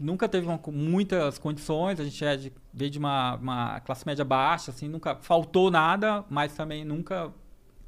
nunca 0.00 0.28
teve 0.28 0.46
uma- 0.46 0.60
muitas 0.72 1.38
condições, 1.38 2.00
a 2.00 2.04
gente 2.04 2.24
é 2.24 2.36
de- 2.36 2.52
veio 2.72 2.90
de 2.90 2.98
uma, 2.98 3.36
uma 3.36 3.80
classe 3.80 4.04
média 4.06 4.24
baixa, 4.24 4.70
assim, 4.70 4.88
nunca 4.88 5.14
faltou 5.16 5.70
nada, 5.70 6.24
mas 6.30 6.52
também 6.54 6.84
nunca 6.84 7.30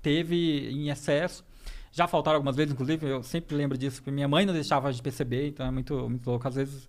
teve 0.03 0.69
em 0.71 0.91
excesso. 0.91 1.45
Já 1.91 2.07
faltaram 2.07 2.37
algumas 2.37 2.57
vezes, 2.57 2.73
inclusive, 2.73 3.07
eu 3.07 3.23
sempre 3.23 3.55
lembro 3.57 3.77
disso, 3.77 3.97
porque 3.97 4.11
minha 4.11 4.29
mãe 4.29 4.47
não 4.47 4.55
deixava 4.55 4.91
gente 4.93 5.03
perceber, 5.03 5.49
então 5.49 5.67
é 5.67 5.71
muito, 5.71 6.09
muito 6.09 6.29
louco. 6.31 6.47
Às 6.49 6.55
vezes 6.55 6.89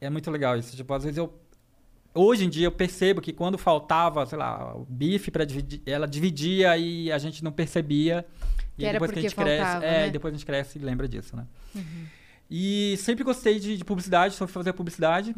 é 0.00 0.10
muito 0.10 0.30
legal 0.30 0.56
isso. 0.58 0.76
Tipo, 0.76 0.92
às 0.94 1.04
vezes 1.04 1.16
eu. 1.18 1.32
Hoje 2.14 2.44
em 2.44 2.48
dia 2.48 2.66
eu 2.66 2.72
percebo 2.72 3.20
que 3.20 3.32
quando 3.32 3.56
faltava, 3.56 4.24
sei 4.26 4.36
lá, 4.38 4.74
o 4.76 4.84
bife 4.88 5.30
para 5.30 5.44
dividir, 5.44 5.80
ela 5.86 6.06
dividia 6.06 6.76
e 6.76 7.12
a 7.12 7.18
gente 7.18 7.44
não 7.44 7.52
percebia. 7.52 8.26
Que 8.76 8.84
E 8.86 8.92
depois 8.92 9.10
que 9.10 9.18
a 9.18 9.22
gente 9.22 9.34
cresce. 9.34 9.62
faltava, 9.64 9.84
é, 9.86 9.90
né? 9.90 10.02
Uhum. 10.02 10.08
e 10.08 10.10
depois 10.10 10.34
a 10.34 10.36
gente 10.36 10.46
cresce 10.46 10.78
e 10.78 10.82
lembra 10.82 11.08
disso, 11.08 11.36
né? 11.36 11.46
E 12.50 12.96
sempre 12.98 13.24
gostei 13.24 13.58
de, 13.58 13.76
de 13.76 13.84
publicidade, 13.84 14.36
fui 14.36 14.46
fazer 14.46 14.72
publicidade. 14.72 15.34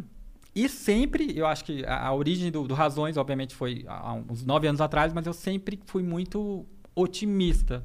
E 0.55 0.68
sempre, 0.68 1.37
eu 1.37 1.46
acho 1.46 1.64
que 1.64 1.85
a, 1.85 2.07
a 2.09 2.14
origem 2.14 2.51
do, 2.51 2.66
do 2.66 2.75
Razões, 2.75 3.16
obviamente, 3.16 3.55
foi 3.55 3.85
há 3.88 4.12
uns 4.14 4.44
nove 4.44 4.66
anos 4.66 4.81
atrás, 4.81 5.12
mas 5.12 5.27
eu 5.27 5.33
sempre 5.33 5.81
fui 5.87 6.03
muito 6.03 6.66
otimista. 6.94 7.85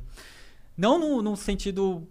Não 0.78 1.00
no, 1.00 1.22
no 1.22 1.36
sentido 1.36 2.08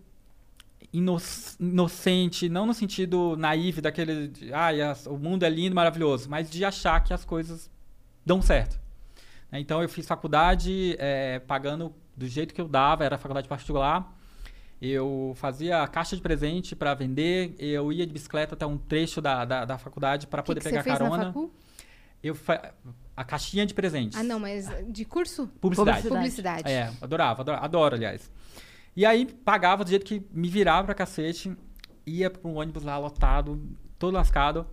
ino- 0.92 1.18
inocente, 1.58 2.48
não 2.48 2.66
no 2.66 2.74
sentido 2.74 3.36
naive 3.36 3.80
daquele. 3.80 4.28
De, 4.28 4.52
as- 4.52 5.06
o 5.06 5.16
mundo 5.16 5.44
é 5.44 5.50
lindo, 5.50 5.74
maravilhoso, 5.74 6.28
mas 6.30 6.50
de 6.50 6.64
achar 6.64 7.02
que 7.02 7.12
as 7.12 7.24
coisas 7.24 7.70
dão 8.24 8.40
certo. 8.40 8.78
Né, 9.50 9.60
Então 9.60 9.82
eu 9.82 9.88
fiz 9.88 10.06
faculdade 10.06 10.96
eh, 10.98 11.40
pagando 11.46 11.92
do 12.16 12.26
jeito 12.28 12.54
que 12.54 12.60
eu 12.60 12.68
dava, 12.68 13.04
era 13.04 13.18
faculdade 13.18 13.48
particular. 13.48 14.12
Eu 14.86 15.32
fazia 15.36 15.86
caixa 15.88 16.14
de 16.14 16.20
presente 16.20 16.76
para 16.76 16.92
vender, 16.92 17.54
eu 17.58 17.90
ia 17.90 18.06
de 18.06 18.12
bicicleta 18.12 18.54
até 18.54 18.66
um 18.66 18.76
trecho 18.76 19.20
da, 19.20 19.42
da, 19.44 19.64
da 19.64 19.78
faculdade 19.78 20.26
para 20.26 20.42
poder 20.42 20.60
que 20.60 20.68
pegar 20.68 20.82
você 20.82 20.90
fez 20.90 20.98
na 20.98 21.08
carona. 21.08 21.26
facu? 21.26 21.50
Eu 22.22 22.34
fa... 22.34 22.74
A 23.16 23.24
caixinha 23.24 23.64
de 23.64 23.72
presentes. 23.72 24.18
Ah, 24.18 24.22
não, 24.22 24.38
mas 24.38 24.68
de 24.88 25.04
curso? 25.04 25.46
Publicidade. 25.60 26.06
Publicidade. 26.06 26.62
Publicidade. 26.64 26.68
É, 26.68 26.92
adorava, 27.02 27.42
adoro, 27.42 27.58
adoro, 27.62 27.94
aliás. 27.94 28.30
E 28.94 29.06
aí 29.06 29.24
pagava 29.24 29.84
do 29.84 29.90
jeito 29.90 30.04
que 30.04 30.22
me 30.30 30.48
virava 30.48 30.84
pra 30.84 30.94
cacete, 30.94 31.56
ia 32.04 32.28
para 32.28 32.46
um 32.46 32.56
ônibus 32.56 32.82
lá 32.82 32.98
lotado, 32.98 33.62
todo 33.98 34.14
lascado. 34.14 34.66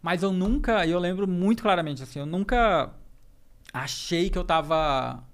Mas 0.00 0.22
eu 0.22 0.32
nunca, 0.32 0.86
eu 0.86 0.98
lembro 0.98 1.26
muito 1.26 1.62
claramente 1.62 2.02
assim, 2.02 2.20
eu 2.20 2.26
nunca 2.26 2.92
achei 3.72 4.30
que 4.30 4.38
eu 4.38 4.44
tava 4.44 5.24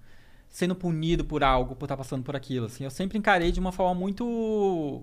sendo 0.53 0.77
punido 0.77 1.25
por 1.25 1.43
algo, 1.43 1.75
por 1.75 1.87
estar 1.87 1.97
passando 1.97 2.23
por 2.23 2.37
aquilo, 2.37 2.67
assim. 2.67 2.85
Eu 2.85 2.91
sempre 2.91 3.19
encarei 3.19 3.51
de 3.51 3.59
uma 3.59 3.73
forma 3.73 3.99
muito 3.99 5.03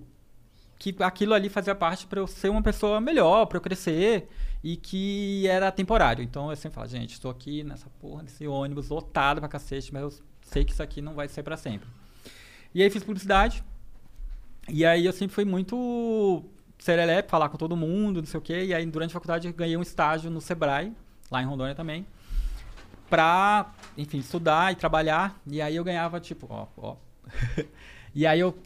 que 0.77 0.95
aquilo 0.99 1.33
ali 1.33 1.49
fazia 1.49 1.75
parte 1.75 2.05
para 2.05 2.19
eu 2.19 2.27
ser 2.27 2.49
uma 2.49 2.61
pessoa 2.61 3.01
melhor, 3.01 3.47
para 3.47 3.57
eu 3.57 3.61
crescer 3.61 4.29
e 4.63 4.77
que 4.77 5.47
era 5.47 5.71
temporário. 5.71 6.23
Então 6.23 6.51
eu 6.51 6.55
sempre 6.55 6.75
falo, 6.75 6.87
gente, 6.87 7.13
estou 7.13 7.31
aqui 7.31 7.63
nessa 7.63 7.89
porra 7.99 8.23
desse 8.23 8.47
ônibus 8.47 8.89
lotado 8.89 9.39
pra 9.39 9.49
cacete, 9.49 9.91
mas 9.91 10.03
eu 10.03 10.13
sei 10.43 10.63
que 10.63 10.71
isso 10.71 10.83
aqui 10.83 11.01
não 11.01 11.15
vai 11.15 11.27
ser 11.27 11.41
para 11.41 11.57
sempre. 11.57 11.89
E 12.73 12.83
aí 12.83 12.89
fiz 12.91 13.03
publicidade. 13.03 13.63
E 14.69 14.85
aí 14.85 15.03
eu 15.03 15.11
sempre 15.11 15.33
fui 15.33 15.45
muito 15.45 16.45
serelepe, 16.77 17.29
falar 17.29 17.49
com 17.49 17.57
todo 17.57 17.75
mundo, 17.75 18.21
não 18.21 18.27
sei 18.27 18.37
o 18.37 18.41
quê. 18.41 18.65
E 18.65 18.73
aí 18.73 18.85
durante 18.85 19.09
a 19.09 19.13
faculdade 19.13 19.51
ganhei 19.51 19.75
um 19.75 19.81
estágio 19.81 20.29
no 20.29 20.39
Sebrae, 20.39 20.93
lá 21.31 21.41
em 21.41 21.45
Rondônia 21.45 21.73
também, 21.73 22.05
pra, 23.09 23.71
enfim, 23.97 24.19
estudar 24.19 24.71
e 24.71 24.75
trabalhar. 24.75 25.39
E 25.47 25.61
aí 25.61 25.75
eu 25.75 25.83
ganhava, 25.83 26.19
tipo, 26.19 26.47
ó, 26.49 26.67
ó. 26.77 26.95
e 28.13 28.25
aí 28.25 28.39
eu 28.39 28.57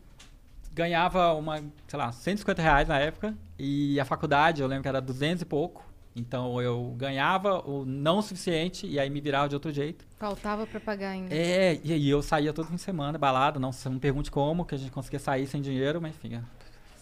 ganhava 0.74 1.34
uma, 1.34 1.58
sei 1.88 2.00
lá, 2.00 2.12
150 2.12 2.62
reais 2.62 2.88
na 2.88 3.00
época. 3.00 3.36
E 3.58 4.00
a 4.00 4.06
faculdade, 4.06 4.62
eu 4.62 4.68
lembro 4.68 4.84
que 4.84 4.90
era 4.90 5.02
200 5.02 5.42
e 5.42 5.46
pouco. 5.46 5.94
Então 6.16 6.62
eu 6.62 6.94
ganhava 6.96 7.68
o 7.68 7.86
não 7.86 8.20
o 8.20 8.22
suficiente 8.22 8.86
e 8.86 9.00
aí 9.00 9.10
me 9.10 9.20
virava 9.20 9.50
de 9.50 9.56
outro 9.56 9.72
jeito. 9.72 10.06
Faltava 10.20 10.68
pra 10.68 10.80
pagar 10.80 11.10
ainda. 11.10 11.34
É, 11.34 11.80
e 11.84 11.92
aí 11.92 12.08
eu 12.08 12.22
saía 12.22 12.54
todo 12.54 12.68
fim 12.68 12.76
de 12.76 12.82
semana, 12.82 13.18
balada, 13.18 13.60
não, 13.60 13.72
não 13.86 14.00
pergunte 14.00 14.30
como, 14.30 14.64
que 14.64 14.76
a 14.76 14.78
gente 14.78 14.92
conseguia 14.92 15.20
sair 15.20 15.48
sem 15.48 15.60
dinheiro, 15.60 16.00
mas 16.00 16.14
enfim, 16.16 16.40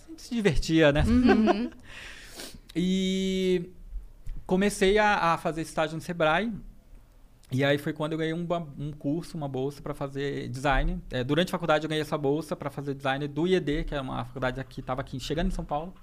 sempre 0.08 0.22
se 0.22 0.34
divertia, 0.34 0.94
né? 0.94 1.04
e 2.74 3.70
comecei 4.46 4.98
a, 4.98 5.34
a 5.34 5.38
fazer 5.38 5.62
estágio 5.62 5.96
no 5.96 6.02
Sebrae, 6.02 6.52
e 7.52 7.66
aí 7.66 7.78
foi 7.78 7.92
quando 7.92 8.14
eu 8.14 8.18
ganhei 8.18 8.34
um, 8.34 8.48
um 8.80 8.92
curso, 8.92 9.36
uma 9.36 9.48
bolsa 9.48 9.82
para 9.82 9.94
fazer 9.94 10.48
design. 10.48 11.02
É, 11.12 11.24
durante 11.24 11.50
a 11.50 11.52
faculdade 11.52 11.84
eu 11.84 11.90
ganhei 11.90 12.02
essa 12.02 12.18
bolsa 12.18 12.56
para 12.56 12.70
fazer 12.70 12.94
design 12.94 13.28
do 13.28 13.46
IED, 13.46 13.84
que 13.84 13.94
é 13.94 14.00
uma 14.00 14.24
faculdade 14.24 14.60
aqui, 14.60 14.80
estava 14.80 15.02
aqui, 15.02 15.20
chegando 15.20 15.48
em 15.48 15.52
São 15.52 15.66
Paulo. 15.66 15.94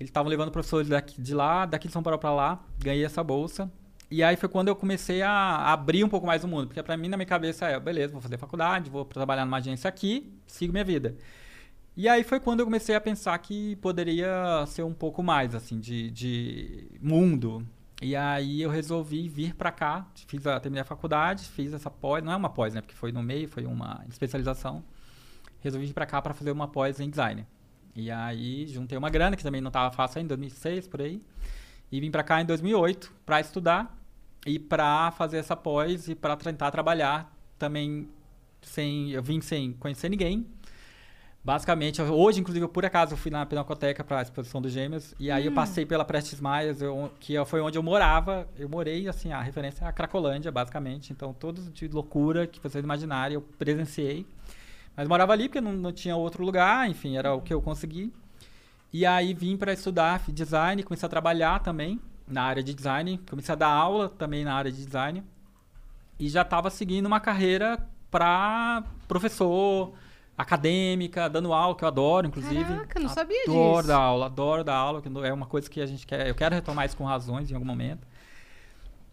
Eles 0.00 0.10
estavam 0.10 0.28
levando 0.28 0.50
professores 0.50 0.88
daqui, 0.88 1.22
de 1.22 1.32
lá, 1.32 1.64
daqui 1.64 1.86
de 1.86 1.92
São 1.92 2.02
Paulo 2.02 2.18
para 2.18 2.32
lá, 2.34 2.64
ganhei 2.78 3.04
essa 3.04 3.22
bolsa. 3.22 3.70
E 4.10 4.22
aí 4.22 4.36
foi 4.36 4.48
quando 4.48 4.68
eu 4.68 4.76
comecei 4.76 5.22
a 5.22 5.72
abrir 5.72 6.02
um 6.02 6.08
pouco 6.08 6.26
mais 6.26 6.42
o 6.42 6.48
mundo, 6.48 6.66
porque 6.66 6.82
para 6.82 6.96
mim 6.96 7.08
na 7.08 7.16
minha 7.16 7.26
cabeça 7.26 7.66
é, 7.68 7.78
beleza, 7.78 8.12
vou 8.12 8.20
fazer 8.20 8.36
faculdade, 8.36 8.90
vou 8.90 9.04
trabalhar 9.04 9.44
numa 9.44 9.58
agência 9.58 9.88
aqui, 9.88 10.32
sigo 10.46 10.72
minha 10.72 10.84
vida. 10.84 11.16
E 11.96 12.08
aí 12.08 12.24
foi 12.24 12.40
quando 12.40 12.60
eu 12.60 12.66
comecei 12.66 12.96
a 12.96 13.00
pensar 13.00 13.38
que 13.38 13.76
poderia 13.76 14.64
ser 14.66 14.82
um 14.82 14.92
pouco 14.92 15.22
mais 15.22 15.54
assim 15.54 15.78
de, 15.78 16.10
de 16.10 16.88
mundo. 17.00 17.64
E 18.04 18.14
aí 18.14 18.60
eu 18.60 18.68
resolvi 18.68 19.30
vir 19.30 19.54
para 19.54 19.72
cá, 19.72 20.06
fiz 20.26 20.46
a, 20.46 20.60
terminei 20.60 20.82
a 20.82 20.84
faculdade, 20.84 21.48
fiz 21.48 21.72
essa 21.72 21.90
pós, 21.90 22.22
não 22.22 22.32
é 22.32 22.36
uma 22.36 22.50
pós, 22.50 22.74
né, 22.74 22.82
porque 22.82 22.94
foi 22.94 23.10
no 23.10 23.22
meio, 23.22 23.48
foi 23.48 23.64
uma 23.64 24.04
especialização. 24.06 24.84
Resolvi 25.60 25.86
vir 25.86 25.94
para 25.94 26.04
cá 26.04 26.20
para 26.20 26.34
fazer 26.34 26.50
uma 26.50 26.68
pós 26.68 27.00
em 27.00 27.08
design. 27.08 27.46
E 27.96 28.10
aí 28.10 28.66
juntei 28.66 28.98
uma 28.98 29.08
grana 29.08 29.38
que 29.38 29.42
também 29.42 29.62
não 29.62 29.68
estava 29.68 29.90
fácil 29.90 30.18
ainda, 30.18 30.34
em 30.34 30.36
2006 30.36 30.86
por 30.86 31.00
aí. 31.00 31.22
E 31.90 31.98
vim 31.98 32.10
para 32.10 32.22
cá 32.22 32.42
em 32.42 32.44
2008 32.44 33.10
para 33.24 33.40
estudar 33.40 33.98
e 34.44 34.58
para 34.58 35.10
fazer 35.12 35.38
essa 35.38 35.56
pós 35.56 36.06
e 36.06 36.14
para 36.14 36.36
tentar 36.36 36.70
trabalhar 36.70 37.34
também 37.58 38.06
sem 38.60 39.12
eu 39.12 39.22
vim 39.22 39.40
sem 39.40 39.72
conhecer 39.72 40.10
ninguém 40.10 40.46
Basicamente, 41.44 42.00
hoje, 42.00 42.40
inclusive, 42.40 42.64
eu, 42.64 42.68
por 42.70 42.86
acaso, 42.86 43.12
eu 43.12 43.18
fui 43.18 43.30
na 43.30 43.44
Pinacoteca 43.44 44.02
para 44.02 44.20
a 44.20 44.22
exposição 44.22 44.62
dos 44.62 44.72
Gêmeos. 44.72 45.14
E 45.20 45.30
aí 45.30 45.44
eu 45.44 45.52
passei 45.52 45.84
pela 45.84 46.02
Prestes 46.02 46.40
Maias, 46.40 46.80
eu- 46.80 47.12
que 47.20 47.34
foi 47.44 47.60
onde 47.60 47.76
eu 47.76 47.82
morava. 47.82 48.48
Eu 48.58 48.66
morei, 48.66 49.06
assim, 49.08 49.30
a 49.30 49.42
referência 49.42 49.84
é 49.84 49.88
a 49.88 49.92
Cracolândia, 49.92 50.50
basicamente. 50.50 51.12
Então, 51.12 51.34
todos 51.34 51.70
de 51.70 51.86
loucura 51.86 52.46
que 52.46 52.58
vocês 52.60 52.82
imaginarem, 52.82 53.34
eu 53.34 53.42
presenciei. 53.42 54.26
Mas 54.96 55.06
morava 55.06 55.34
ali 55.34 55.48
porque 55.48 55.60
não, 55.60 55.72
não 55.74 55.92
tinha 55.92 56.16
outro 56.16 56.42
lugar, 56.42 56.88
enfim, 56.88 57.18
era 57.18 57.34
o 57.34 57.42
que 57.42 57.52
eu 57.52 57.60
consegui. 57.60 58.10
E 58.90 59.04
aí 59.04 59.34
vim 59.34 59.56
para 59.56 59.72
estudar 59.74 60.22
design, 60.28 60.82
comecei 60.82 61.06
a 61.06 61.10
trabalhar 61.10 61.58
também 61.58 62.00
na 62.26 62.42
área 62.42 62.62
de 62.62 62.72
design, 62.72 63.20
comecei 63.28 63.52
a 63.52 63.56
dar 63.56 63.68
aula 63.68 64.08
também 64.08 64.44
na 64.44 64.54
área 64.54 64.72
de 64.72 64.82
design. 64.82 65.22
E 66.18 66.26
já 66.28 66.40
estava 66.40 66.70
seguindo 66.70 67.04
uma 67.04 67.20
carreira 67.20 67.86
para 68.10 68.84
professor, 69.08 69.92
acadêmica, 70.36 71.28
dando 71.28 71.52
aula, 71.52 71.74
que 71.76 71.84
eu 71.84 71.88
adoro, 71.88 72.26
inclusive. 72.26 72.64
Caraca, 72.64 73.00
não 73.00 73.08
sabia 73.08 73.42
adoro 73.46 73.76
disso. 73.76 73.88
dar 73.88 73.96
aula, 73.98 74.26
adoro 74.26 74.64
dar 74.64 74.74
aula, 74.76 75.00
que 75.02 75.08
é 75.08 75.32
uma 75.32 75.46
coisa 75.46 75.68
que 75.70 75.80
a 75.80 75.86
gente 75.86 76.06
quer. 76.06 76.28
Eu 76.28 76.34
quero 76.34 76.54
retomar 76.54 76.86
isso 76.86 76.96
com 76.96 77.04
razões 77.04 77.50
em 77.50 77.54
algum 77.54 77.66
momento. 77.66 78.06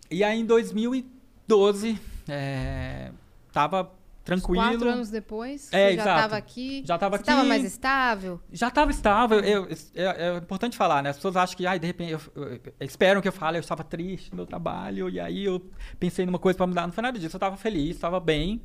E 0.10 0.23
aí 0.23 0.39
em 0.39 0.45
2012, 0.45 1.99
é, 2.27 3.12
tava 3.53 3.91
tranquilo. 4.23 4.63
Quatro 4.63 4.89
anos 4.89 5.10
depois, 5.10 5.71
É, 5.71 5.93
já 5.95 6.01
estava 6.15 6.38
aqui. 6.38 6.84
Já 6.86 6.97
tava 6.97 7.17
você 7.17 7.23
tava 7.23 7.39
aqui. 7.39 7.49
mais 7.49 7.63
estável? 7.63 8.39
Já 8.51 8.67
estava 8.67 8.91
estável. 8.91 9.39
Eu, 9.39 9.67
é, 9.95 10.27
é 10.34 10.38
importante 10.38 10.75
falar, 10.77 11.01
né? 11.01 11.10
As 11.12 11.15
pessoas 11.17 11.36
acham 11.36 11.55
que, 11.57 11.65
ai, 11.65 11.79
de 11.79 11.88
repente, 11.88 12.12
eu, 12.13 12.21
eu- 12.36 12.60
esperam 12.81 13.21
que 13.21 13.27
eu 13.27 13.31
fale, 13.31 13.57
eu 13.57 13.62
estava 13.62 13.84
triste 13.84 14.31
no 14.31 14.38
meu 14.38 14.45
trabalho, 14.45 15.10
e 15.10 15.19
aí 15.19 15.45
eu 15.45 15.63
pensei 15.99 16.25
numa 16.25 16.39
coisa 16.39 16.57
para 16.57 16.67
mudar. 16.67 16.86
Não 16.88 16.93
foi 16.93 17.01
nada 17.03 17.17
disso, 17.17 17.36
eu 17.36 17.39
estava 17.39 17.57
feliz, 17.57 17.95
estava 17.95 18.19
bem. 18.19 18.62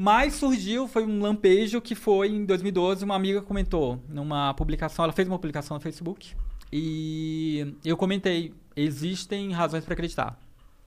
Mas 0.00 0.34
surgiu, 0.34 0.86
foi 0.86 1.04
um 1.04 1.20
lampejo 1.20 1.80
que 1.80 1.96
foi 1.96 2.28
em 2.28 2.44
2012, 2.44 3.04
uma 3.04 3.16
amiga 3.16 3.42
comentou 3.42 4.00
numa 4.08 4.54
publicação, 4.54 5.04
ela 5.04 5.12
fez 5.12 5.26
uma 5.26 5.40
publicação 5.40 5.76
no 5.76 5.80
Facebook, 5.80 6.36
e 6.72 7.74
eu 7.84 7.96
comentei, 7.96 8.54
existem 8.76 9.50
razões 9.50 9.84
para 9.84 9.94
acreditar. 9.94 10.38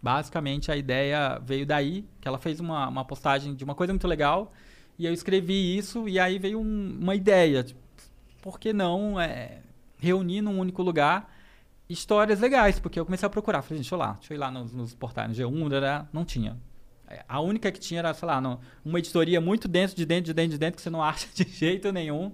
Basicamente, 0.01 0.71
a 0.71 0.77
ideia 0.77 1.37
veio 1.43 1.65
daí, 1.65 2.05
que 2.21 2.27
ela 2.27 2.37
fez 2.39 2.61
uma, 2.61 2.87
uma 2.87 3.03
postagem 3.03 3.53
de 3.53 3.65
uma 3.65 3.75
coisa 3.75 3.91
muito 3.91 4.07
legal, 4.07 4.53
e 4.97 5.05
eu 5.05 5.11
escrevi 5.11 5.77
isso, 5.77 6.07
e 6.07 6.17
aí 6.17 6.39
veio 6.39 6.61
um- 6.61 6.97
uma 7.01 7.13
ideia, 7.13 7.63
tipo, 7.65 7.81
por 8.41 8.57
que 8.61 8.71
não 8.71 9.19
é, 9.19 9.59
reunir 9.97 10.41
num 10.41 10.57
único 10.57 10.81
lugar 10.81 11.29
histórias 11.89 12.39
legais? 12.39 12.79
Porque 12.79 12.97
eu 12.97 13.03
comecei 13.05 13.27
a 13.27 13.29
procurar, 13.29 13.61
falei, 13.61 13.79
gente, 13.79 13.83
deixa 13.87 13.95
eu 13.95 13.99
lá, 13.99 14.13
deixa 14.13 14.33
eu 14.33 14.37
ir 14.37 14.39
lá 14.39 14.49
nos, 14.49 14.71
nos 14.71 14.95
portais, 14.95 15.27
no 15.27 15.35
G1, 15.35 15.81
né, 15.81 16.07
não 16.13 16.23
tinha. 16.23 16.55
A 17.27 17.39
única 17.41 17.71
que 17.71 17.79
tinha 17.79 17.99
era, 17.99 18.13
sei 18.13 18.27
lá, 18.27 18.39
não, 18.41 18.59
uma 18.83 18.99
editoria 18.99 19.39
muito 19.41 19.67
dentro 19.67 19.95
de 19.95 20.05
dentro, 20.05 20.25
de 20.25 20.33
dentro, 20.33 20.51
de 20.51 20.57
dentro, 20.57 20.75
que 20.77 20.81
você 20.81 20.89
não 20.89 21.01
acha 21.03 21.27
de 21.33 21.43
jeito 21.49 21.91
nenhum. 21.91 22.31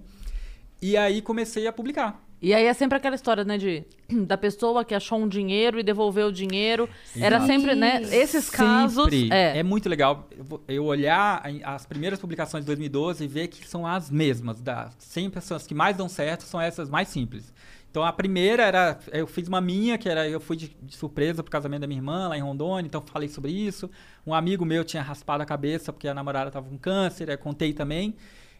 E 0.80 0.96
aí 0.96 1.20
comecei 1.20 1.66
a 1.66 1.72
publicar. 1.72 2.22
E 2.40 2.54
aí 2.54 2.66
é 2.66 2.72
sempre 2.72 2.96
aquela 2.96 3.16
história, 3.16 3.42
né, 3.44 3.58
de 3.58 3.82
da 4.24 4.38
pessoa 4.38 4.84
que 4.84 4.94
achou 4.94 5.18
um 5.18 5.26
dinheiro 5.26 5.80
e 5.80 5.82
devolveu 5.82 6.28
o 6.28 6.32
dinheiro. 6.32 6.88
Era 7.16 7.44
sempre, 7.44 7.74
né, 7.74 8.00
esses 8.12 8.48
casos. 8.48 9.04
Sempre. 9.10 9.28
É. 9.32 9.58
É 9.58 9.62
muito 9.64 9.88
legal 9.88 10.28
eu- 10.68 10.84
olhar 10.84 11.42
as 11.64 11.84
primeiras 11.84 12.20
publicações 12.20 12.62
de 12.62 12.66
2012 12.66 13.24
e 13.24 13.26
ver 13.26 13.48
que 13.48 13.66
são 13.66 13.84
as 13.84 14.08
mesmas. 14.08 14.60
Das 14.60 14.94
100 15.00 15.30
pessoas 15.30 15.66
que 15.66 15.74
mais 15.74 15.96
dão 15.96 16.08
certo 16.08 16.44
são 16.44 16.60
essas 16.60 16.88
mais 16.88 17.08
simples. 17.08 17.52
Então 17.90 18.04
a 18.04 18.12
primeira 18.12 18.62
era. 18.62 18.98
Eu 19.12 19.26
fiz 19.26 19.48
uma 19.48 19.60
minha, 19.60 19.96
que 19.96 20.08
era. 20.08 20.28
Eu 20.28 20.40
fui 20.40 20.56
de, 20.56 20.68
de 20.82 20.96
surpresa 20.96 21.42
pro 21.42 21.50
casamento 21.50 21.80
da 21.80 21.86
minha 21.86 21.98
irmã 21.98 22.28
lá 22.28 22.36
em 22.36 22.40
Rondônia, 22.40 22.86
então 22.86 23.00
falei 23.02 23.28
sobre 23.28 23.50
isso. 23.52 23.90
Um 24.26 24.34
amigo 24.34 24.64
meu 24.64 24.84
tinha 24.84 25.02
raspado 25.02 25.42
a 25.42 25.46
cabeça 25.46 25.92
porque 25.92 26.06
a 26.08 26.14
namorada 26.14 26.50
tava 26.50 26.68
com 26.68 26.78
câncer, 26.78 27.28
eu 27.28 27.38
contei 27.38 27.72
também. 27.72 28.14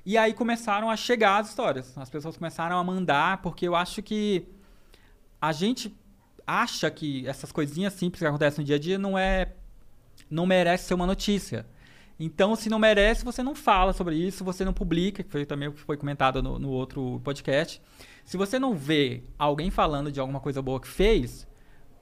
E 0.04 0.16
aí 0.16 0.32
começaram 0.32 0.88
a 0.88 0.96
chegar 0.96 1.38
as 1.38 1.50
histórias. 1.50 1.96
As 1.98 2.08
pessoas 2.08 2.36
começaram 2.36 2.78
a 2.78 2.84
mandar, 2.84 3.42
porque 3.42 3.68
eu 3.68 3.76
acho 3.76 4.02
que 4.02 4.46
a 5.40 5.52
gente 5.52 5.94
acha 6.46 6.90
que 6.90 7.28
essas 7.28 7.52
coisinhas 7.52 7.92
simples 7.92 8.20
que 8.20 8.26
acontecem 8.26 8.62
no 8.62 8.66
dia 8.66 8.76
a 8.76 8.78
dia 8.78 8.98
não 8.98 9.18
é 9.18 9.52
não 10.30 10.46
merece 10.46 10.86
ser 10.86 10.94
uma 10.94 11.06
notícia. 11.06 11.66
Então, 12.20 12.56
se 12.56 12.68
não 12.68 12.78
merece, 12.78 13.24
você 13.24 13.42
não 13.42 13.54
fala 13.54 13.92
sobre 13.92 14.16
isso, 14.16 14.44
você 14.44 14.64
não 14.64 14.72
publica, 14.72 15.22
que 15.22 15.30
foi 15.30 15.46
também 15.46 15.68
o 15.68 15.72
que 15.72 15.80
foi 15.80 15.96
comentado 15.96 16.42
no, 16.42 16.58
no 16.58 16.70
outro 16.70 17.20
podcast. 17.22 17.80
Se 18.24 18.36
você 18.36 18.58
não 18.58 18.74
vê 18.74 19.22
alguém 19.38 19.70
falando 19.70 20.10
de 20.10 20.18
alguma 20.18 20.40
coisa 20.40 20.60
boa 20.60 20.80
que 20.80 20.88
fez, 20.88 21.46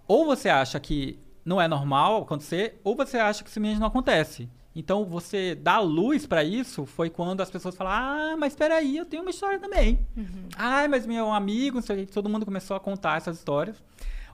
ou 0.08 0.24
você 0.24 0.48
acha 0.48 0.80
que 0.80 1.18
não 1.44 1.60
é 1.60 1.68
normal 1.68 2.22
acontecer, 2.22 2.80
ou 2.82 2.96
você 2.96 3.18
acha 3.18 3.44
que 3.44 3.50
simplesmente 3.50 3.78
não 3.78 3.88
acontece. 3.88 4.48
Então, 4.74 5.04
você 5.04 5.54
dar 5.54 5.80
luz 5.80 6.26
pra 6.26 6.44
isso 6.44 6.84
foi 6.84 7.08
quando 7.08 7.40
as 7.40 7.50
pessoas 7.50 7.74
falaram: 7.74 8.32
Ah, 8.32 8.36
mas 8.36 8.52
espera 8.52 8.74
aí, 8.76 8.96
eu 8.96 9.06
tenho 9.06 9.22
uma 9.22 9.30
história 9.30 9.58
também. 9.58 10.06
Ah, 10.56 10.86
mas 10.88 11.06
meu 11.06 11.32
amigo, 11.32 11.76
não 11.76 11.82
sei 11.82 12.02
o 12.02 12.06
que, 12.06 12.12
todo 12.12 12.28
mundo 12.28 12.44
começou 12.44 12.76
a 12.76 12.80
contar 12.80 13.16
essas 13.16 13.38
histórias. 13.38 13.82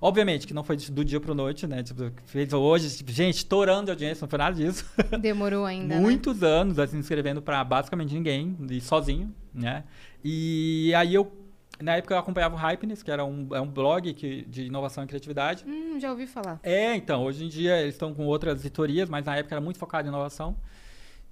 Obviamente 0.03 0.49
que 0.49 0.53
não 0.53 0.65
foi 0.65 0.77
do 0.77 1.05
dia 1.05 1.21
pro 1.21 1.33
noite, 1.33 1.65
né? 1.65 1.81
Tipo, 1.81 2.11
fez 2.25 2.53
hoje, 2.53 2.91
tipo, 2.91 3.13
gente, 3.13 3.37
estourando 3.37 3.85
de 3.85 3.91
audiência, 3.93 4.25
não 4.25 4.29
foi 4.29 4.37
nada 4.37 4.57
disso. 4.57 4.85
Demorou 5.21 5.65
ainda, 5.65 5.95
né? 5.95 6.01
Muitos 6.01 6.43
anos, 6.43 6.77
assim, 6.81 6.99
escrevendo 6.99 7.41
pra 7.41 7.63
basicamente 7.63 8.13
ninguém, 8.13 8.57
e 8.69 8.81
sozinho, 8.81 9.33
né? 9.55 9.85
E 10.25 10.93
aí 10.97 11.15
eu, 11.15 11.33
na 11.81 11.95
época 11.95 12.15
eu 12.15 12.19
acompanhava 12.19 12.57
o 12.57 12.59
Hypeness, 12.59 13.01
que 13.01 13.13
era 13.13 13.25
um, 13.25 13.55
é 13.55 13.61
um 13.61 13.69
blog 13.69 14.13
que, 14.15 14.45
de 14.47 14.65
inovação 14.65 15.05
e 15.05 15.07
criatividade. 15.07 15.65
Hum, 15.65 16.01
já 16.01 16.11
ouvi 16.11 16.27
falar. 16.27 16.59
É, 16.65 16.97
então, 16.97 17.23
hoje 17.23 17.45
em 17.45 17.49
dia 17.49 17.81
eles 17.81 17.95
estão 17.95 18.13
com 18.13 18.27
outras 18.27 18.59
editorias, 18.59 19.09
mas 19.09 19.25
na 19.25 19.37
época 19.37 19.55
era 19.55 19.61
muito 19.61 19.79
focado 19.79 20.09
em 20.09 20.11
inovação. 20.11 20.57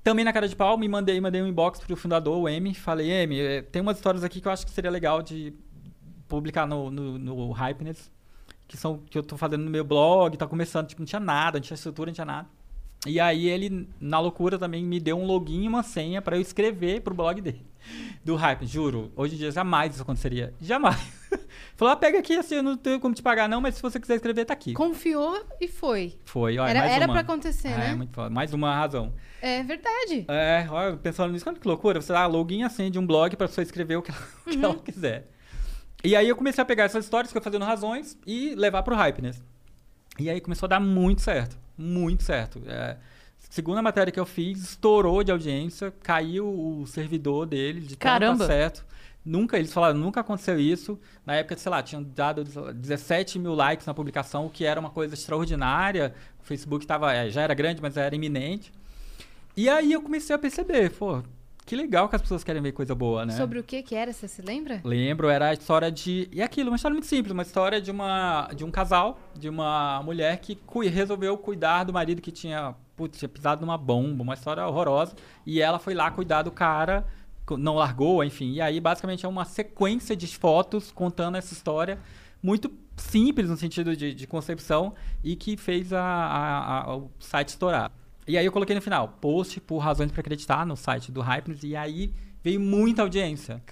Também 0.05 0.25
na 0.25 0.33
cara 0.33 0.47
de 0.47 0.55
pau, 0.55 0.79
me 0.79 0.87
mandei, 0.87 1.21
mandei 1.21 1.43
um 1.43 1.49
inbox 1.49 1.81
pro 1.81 1.97
fundador, 1.97 2.39
o 2.39 2.49
M, 2.49 2.73
falei, 2.75 3.11
M, 3.11 3.37
eh, 3.37 3.63
tem 3.63 3.83
umas 3.83 3.97
histórias 3.97 4.23
aqui 4.23 4.41
que 4.41 4.47
eu 4.47 4.53
acho 4.53 4.65
que 4.65 4.71
seria 4.71 4.93
legal 4.93 5.23
de 5.23 5.53
publicar 6.29 6.69
no, 6.69 6.89
no, 6.89 7.19
no 7.19 7.51
Hypeness, 7.51 8.09
que 8.71 8.77
são 8.77 8.99
que 9.11 9.19
eu 9.19 9.23
tô 9.25 9.37
fazendo 9.37 9.65
no 9.65 9.71
meu 9.71 9.83
blog, 9.83 10.37
tá 10.37 10.47
começando, 10.47 10.87
tipo, 10.87 11.03
não 11.03 11.07
tinha 11.07 11.19
nada, 11.19 11.59
não 11.59 11.63
tinha 11.63 11.75
estrutura, 11.75 12.09
não 12.09 12.15
tinha 12.15 12.25
nada. 12.25 12.47
E 13.05 13.19
aí 13.19 13.49
ele, 13.49 13.89
na 14.01 14.21
loucura, 14.21 14.59
também 14.59 14.85
me 14.85 15.01
deu 15.01 15.19
um 15.19 15.27
login 15.27 15.65
e 15.65 15.69
uma 15.69 15.83
senha 15.83 16.23
pra 16.23 16.37
eu 16.37 16.41
escrever 16.41 17.01
pro 17.01 17.13
blog 17.13 17.41
dele. 17.41 17.67
Do 18.25 18.37
Hype, 18.37 18.65
juro. 18.67 19.11
Hoje 19.17 19.35
em 19.35 19.39
dia 19.39 19.51
jamais 19.51 19.95
isso 19.95 20.03
aconteceria. 20.03 20.55
Jamais. 20.61 21.01
Falou, 21.77 21.93
ah, 21.95 21.97
pega 21.97 22.21
aqui, 22.21 22.37
assim, 22.37 22.57
eu 22.57 22.63
não 22.63 22.77
tenho 22.77 23.01
como 23.01 23.13
te 23.13 23.23
pagar 23.23 23.49
não, 23.49 23.61
mas 23.61 23.75
se 23.75 23.83
você 23.83 23.99
quiser 23.99 24.15
escrever, 24.17 24.45
tá 24.45 24.53
aqui. 24.53 24.73
Confiou 24.75 25.45
e 25.61 25.67
foi. 25.67 26.15
Foi, 26.25 26.57
olha, 26.57 26.71
Era- 26.71 26.81
mais 26.81 26.93
era 26.93 27.07
uma. 27.07 27.15
pra 27.15 27.23
acontecer, 27.23 27.69
é, 27.69 27.77
né? 27.77 27.95
muito. 27.97 28.31
Mais 28.31 28.55
uma 28.55 28.73
razão. 28.73 29.13
É 29.43 29.65
verdade. 29.65 30.27
É, 30.29 30.69
olha, 30.71 30.97
pensando 30.97 31.33
nisso, 31.33 31.49
olha 31.49 31.59
que 31.59 31.67
loucura. 31.67 32.01
Você 32.01 32.13
dá 32.13 32.25
login 32.27 32.63
assim 32.63 32.89
de 32.89 32.99
um 33.01 33.07
blog 33.07 33.35
pra 33.35 33.49
pessoa 33.49 33.63
escrever 33.65 33.97
o 33.97 34.03
que 34.03 34.13
ela, 34.13 34.21
o 34.47 34.51
que 34.51 34.65
ela 34.65 34.75
quiser. 34.77 35.29
E 36.03 36.17
aí 36.17 36.29
eu 36.29 36.37
comecei 36.37 36.63
a 36.63 36.65
pegar 36.65 36.85
essas 36.85 37.05
histórias 37.05 37.31
que 37.31 37.39
eu 37.39 37.43
fazia 37.43 37.59
no 37.59 37.65
Razões 37.65 38.19
e 38.27 38.55
levar 38.55 38.83
pro 38.83 38.97
Hypeness. 38.97 39.43
E 40.19 40.29
aí 40.31 40.41
começou 40.41 40.67
a 40.67 40.71
dar 40.71 40.81
muito 40.81 41.21
certo. 41.21 41.59
Muito 41.77 42.23
certo. 42.23 42.61
É, 42.67 42.97
segunda 43.51 43.83
matéria 43.83 44.13
que 44.13 44.21
eu 44.21 44.27
fiz, 44.27 44.63
estourou 44.63 45.23
de 45.23 45.33
audiência, 45.33 45.93
caiu 46.03 46.47
o 46.47 46.87
servidor 46.87 47.47
dele 47.47 47.81
de 47.81 47.97
Caramba. 47.97 48.47
certo. 48.47 48.85
Nunca, 49.23 49.59
eles 49.59 49.73
falaram, 49.73 49.99
nunca 49.99 50.21
aconteceu 50.21 50.59
isso. 50.59 50.99
Na 51.27 51.35
época, 51.35 51.57
sei 51.57 51.71
lá, 51.71 51.83
tinham 51.83 52.03
dado 52.03 52.43
17 52.43 53.39
mil 53.39 53.55
likes 53.55 53.87
na 53.87 53.93
publicação, 53.93 54.47
o 54.47 54.51
que 54.51 54.65
era 54.65 54.81
uma 54.81 54.89
coisa 54.91 55.15
extraordinária. 55.15 56.15
O 56.43 56.45
Facebook 56.45 56.87
tava, 56.87 57.13
é, 57.13 57.29
já 57.29 57.43
era 57.43 57.53
grande, 57.53 57.83
mas 57.83 57.99
era 57.99 58.15
iminente. 58.15 58.73
E 59.57 59.69
aí 59.69 59.93
eu 59.93 60.01
comecei 60.01 60.35
a 60.35 60.39
perceber, 60.39 60.91
pô, 60.93 61.23
que 61.71 61.77
legal 61.77 62.09
que 62.09 62.17
as 62.17 62.23
pessoas 62.23 62.43
querem 62.43 62.61
ver 62.61 62.73
coisa 62.73 62.95
boa, 62.97 63.25
né? 63.25 63.33
Sobre 63.37 63.59
o 63.61 63.63
que 63.63 63.81
que 63.81 63.95
era, 63.95 64.13
você 64.13 64.27
se 64.27 64.43
lembra? 64.43 64.81
Lembro, 64.83 65.29
era 65.29 65.51
a 65.51 65.53
história 65.53 65.89
de. 65.91 66.29
E 66.33 66.43
aquilo, 66.43 66.69
uma 66.71 66.75
história 66.77 66.95
muito 66.95 67.07
simples, 67.07 67.33
uma 67.33 67.43
história 67.43 67.81
de 67.81 67.93
uma 67.93 68.49
de 68.57 68.65
um 68.65 68.71
casal, 68.73 69.21
de 69.39 69.49
uma 69.49 70.03
mulher 70.03 70.39
que 70.39 70.57
cui- 70.57 70.89
resolveu 70.89 71.39
cuidar 71.39 71.85
do 71.85 71.93
marido 71.93 72.21
que 72.21 72.33
tinha, 72.33 72.75
putz, 72.97 73.19
tinha 73.19 73.29
pisado 73.29 73.61
numa 73.65 73.79
bomba, 73.79 74.23
uma 74.25 74.35
história 74.35 74.67
horrorosa. 74.67 75.15
E 75.47 75.61
ela 75.63 75.79
foi 75.79 75.95
lá 75.95 76.11
cuidar 76.11 76.43
do 76.43 76.51
cara, 76.51 77.07
não 77.57 77.77
largou, 77.77 78.25
enfim. 78.25 78.53
E 78.55 78.61
aí, 78.61 78.81
basicamente, 78.81 79.25
é 79.25 79.29
uma 79.29 79.45
sequência 79.45 80.17
de 80.17 80.27
fotos 80.27 80.91
contando 80.91 81.37
essa 81.37 81.53
história. 81.55 82.01
Muito 82.43 82.69
simples 82.97 83.49
no 83.49 83.57
sentido 83.57 83.95
de, 83.97 84.13
de 84.13 84.27
concepção 84.27 84.93
e 85.23 85.37
que 85.37 85.57
fez 85.57 85.93
a, 85.93 86.03
a- 86.03 86.81
a- 86.91 86.97
o 86.97 87.11
site 87.21 87.49
estourar. 87.51 87.93
E 88.27 88.39
aí 88.39 88.45
eu 88.45 88.53
coloquei 88.53 88.75
no 88.75 88.83
final, 88.83 89.09
post 89.21 89.61
por 89.61 89.79
razões 89.79 90.11
para 90.13 90.21
acreditar 90.21 90.65
no 90.65 90.77
site 90.77 91.11
do 91.11 91.21
Hypness, 91.21 91.63
e 91.63 91.75
aí 91.75 92.13
veio 92.43 92.61
muita 92.61 93.03
audiência. 93.03 93.63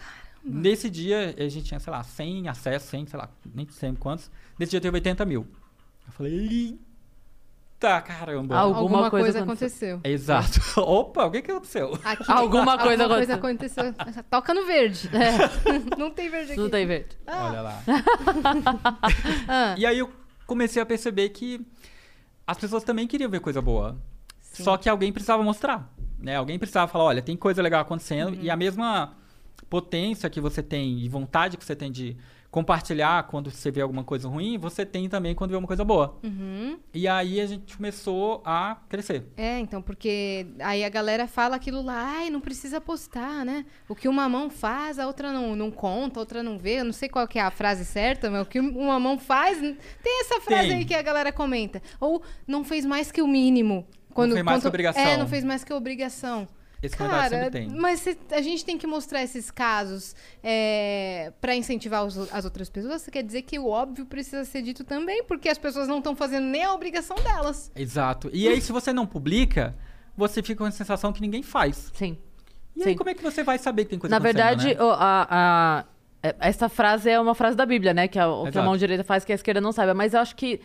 Nesse 0.42 0.88
dia, 0.88 1.34
a 1.37 1.48
gente 1.48 1.66
tinha, 1.66 1.80
sei 1.80 1.92
lá, 1.92 2.02
100 2.02 2.48
acessos, 2.48 2.88
100, 2.88 3.06
sei 3.06 3.18
lá, 3.18 3.28
nem 3.54 3.68
sei 3.68 3.92
quantos. 3.94 4.30
Nesse 4.58 4.70
dia 4.70 4.80
teve 4.80 4.96
80 4.96 5.24
mil. 5.24 5.46
Eu 6.06 6.12
falei, 6.12 6.78
eita 7.78 8.00
caramba. 8.00 8.56
Alguma 8.56 9.11
coisa 9.11 9.42
aconteceu. 9.42 10.00
Exato. 10.02 10.61
Opa, 10.80 11.26
o 11.26 11.30
que 11.30 11.42
que 11.42 11.50
aconteceu? 11.50 11.98
Aqui, 12.04 12.24
Alguma 12.30 12.78
coisa 12.78 13.04
aconteceu. 13.34 13.94
Toca 14.30 14.52
no 14.52 14.66
verde. 14.66 15.08
Não 15.96 16.11
tem 16.11 16.28
verde 16.28 16.52
aqui. 16.52 16.61
Não 16.61 16.70
tem 16.70 16.87
verde. 16.87 17.16
Olha 17.26 17.61
lá. 17.61 17.82
Ah, 19.46 19.74
E 19.78 19.87
aí 19.87 19.98
eu 19.98 20.11
comecei 20.46 20.82
a 20.82 20.87
perceber 20.87 21.28
que 21.30 21.61
as 22.46 22.58
pessoas 22.58 22.82
também 22.82 23.06
queriam 23.06 23.30
ver 23.30 23.40
coisa 23.40 23.62
boa. 23.62 23.96
Só 24.62 24.77
que 24.77 24.88
alguém 24.88 25.12
precisava 25.12 25.42
mostrar. 25.42 25.92
Né? 26.18 26.37
Alguém 26.37 26.59
precisava 26.59 26.90
falar, 26.90 27.05
olha, 27.05 27.23
tem 27.23 27.37
coisa 27.37 27.62
legal 27.62 27.81
acontecendo. 27.81 28.37
E 28.40 28.51
a 28.51 28.57
mesma 28.57 29.14
potência 29.68 30.29
que 30.31 30.40
você 30.40 30.62
tem 30.62 30.99
e 31.01 31.09
vontade 31.09 31.57
que 31.57 31.64
você 31.64 31.77
tem 31.77 31.92
de 31.92 32.16
compartilhar 32.51 33.25
quando 33.25 33.51
você 33.51 33.71
vê 33.71 33.83
alguma 33.83 34.03
coisa 34.03 34.27
ruim, 34.27 34.57
você 34.57 34.85
tem 34.85 35.09
também 35.09 35.35
quando 35.35 35.51
vê 35.51 35.57
uma 35.57 35.66
coisa 35.66 35.85
boa. 35.85 36.18
Uhum. 36.23 36.79
E 36.94 37.07
aí 37.07 37.40
a 37.40 37.47
gente 37.47 37.77
começou 37.77 38.40
a 38.44 38.79
crescer. 38.88 39.27
É, 39.37 39.59
então, 39.59 39.83
porque 39.83 40.47
aí 40.61 40.83
a 40.83 40.88
galera 40.88 41.27
fala 41.27 41.57
aquilo 41.57 41.83
lá, 41.83 42.16
ai, 42.16 42.31
não 42.31 42.40
precisa 42.40 42.81
postar, 42.81 43.44
né? 43.44 43.66
O 43.87 43.94
que 43.94 44.09
uma 44.09 44.29
mão 44.29 44.49
faz, 44.49 44.99
a 44.99 45.07
outra 45.07 45.31
não, 45.31 45.55
não 45.55 45.71
conta, 45.71 46.18
a 46.18 46.23
outra 46.23 46.42
não 46.42 46.59
vê. 46.59 46.81
Eu 46.81 46.87
não 46.87 46.92
sei 46.92 47.09
qual 47.09 47.29
que 47.29 47.38
é 47.38 47.42
a 47.42 47.51
frase 47.51 47.85
certa, 47.85 48.31
mas 48.31 48.42
o 48.42 48.47
que 48.47 48.59
uma 48.59 48.99
mão 48.99 49.18
faz. 49.18 49.59
Tem 49.61 50.21
essa 50.23 50.40
frase 50.40 50.68
Tem. 50.68 50.79
aí 50.79 50.85
que 50.87 50.94
a 50.94 51.03
galera 51.03 51.31
comenta. 51.31 51.83
Ou 52.01 52.23
não 52.47 52.64
fez 52.64 52.87
mais 52.87 53.12
que 53.12 53.21
o 53.21 53.29
mínimo. 53.29 53.87
Quando, 54.22 54.33
fez 54.35 54.44
mais 54.44 54.57
quando- 54.57 54.62
que 54.62 54.68
obrigação. 54.68 55.02
É, 55.02 55.16
não 55.16 55.28
fez 55.28 55.44
mais 55.44 55.64
que 55.64 55.72
obrigação. 55.72 56.48
Esse 56.81 56.96
Cara, 56.96 57.28
sempre 57.28 57.50
tem. 57.50 57.68
mas 57.70 57.98
cê- 58.00 58.16
a 58.31 58.40
gente 58.40 58.64
tem 58.64 58.78
que 58.78 58.87
mostrar 58.87 59.20
esses 59.22 59.50
casos 59.50 60.14
é, 60.44 61.33
para 61.40 61.54
incentivar 61.57 62.04
os- 62.04 62.33
as 62.33 62.44
outras 62.44 62.68
pessoas. 62.70 63.02
Você 63.02 63.11
quer 63.11 63.22
dizer 63.24 63.42
que 63.42 63.59
o 63.59 63.66
óbvio 63.66 64.07
precisa 64.07 64.44
ser 64.44 64.62
dito 64.62 64.85
também, 64.85 65.24
porque 65.24 65.48
as 65.48 65.59
pessoas 65.59 65.88
não 65.88 65.98
estão 65.98 66.14
fazendo 66.14 66.44
nem 66.44 66.62
a 66.64 66.72
obrigação 66.72 67.16
delas. 67.16 67.72
Exato. 67.74 68.31
E 68.33 68.46
aí, 68.48 68.61
se 68.61 68.70
você 68.70 68.92
não 68.92 69.07
publica, 69.07 69.74
você 70.16 70.40
fica 70.42 70.59
com 70.59 70.64
a 70.64 70.70
sensação 70.70 71.12
que 71.12 71.20
ninguém 71.20 71.42
faz. 71.42 71.90
Sim. 71.94 72.16
E 72.76 72.83
Sim. 72.85 72.88
aí, 72.90 72.94
como 72.96 73.11
é 73.11 73.14
que 73.14 73.22
você 73.24 73.42
vai 73.42 73.59
saber 73.59 73.85
que 73.85 73.90
tem 73.90 73.98
coisa 73.98 74.14
Na 74.14 74.20
verdade, 74.20 74.68
né? 74.68 74.76
a, 74.81 75.26
a- 75.28 75.85
é- 76.22 76.37
essa 76.38 76.68
frase 76.68 77.11
é 77.11 77.18
uma 77.20 77.35
frase 77.35 77.57
da 77.57 77.66
Bíblia, 77.66 77.92
né? 77.92 78.07
Que 78.07 78.18
a, 78.20 78.28
o 78.28 78.50
que 78.50 78.57
a 78.59 78.62
mão 78.62 78.76
direita 78.76 79.02
faz 79.02 79.24
que 79.24 79.33
a 79.33 79.35
esquerda 79.35 79.61
não 79.61 79.72
saiba. 79.72 79.94
Mas 79.94 80.14
eu 80.14 80.20
acho 80.20 80.37
que 80.37 80.61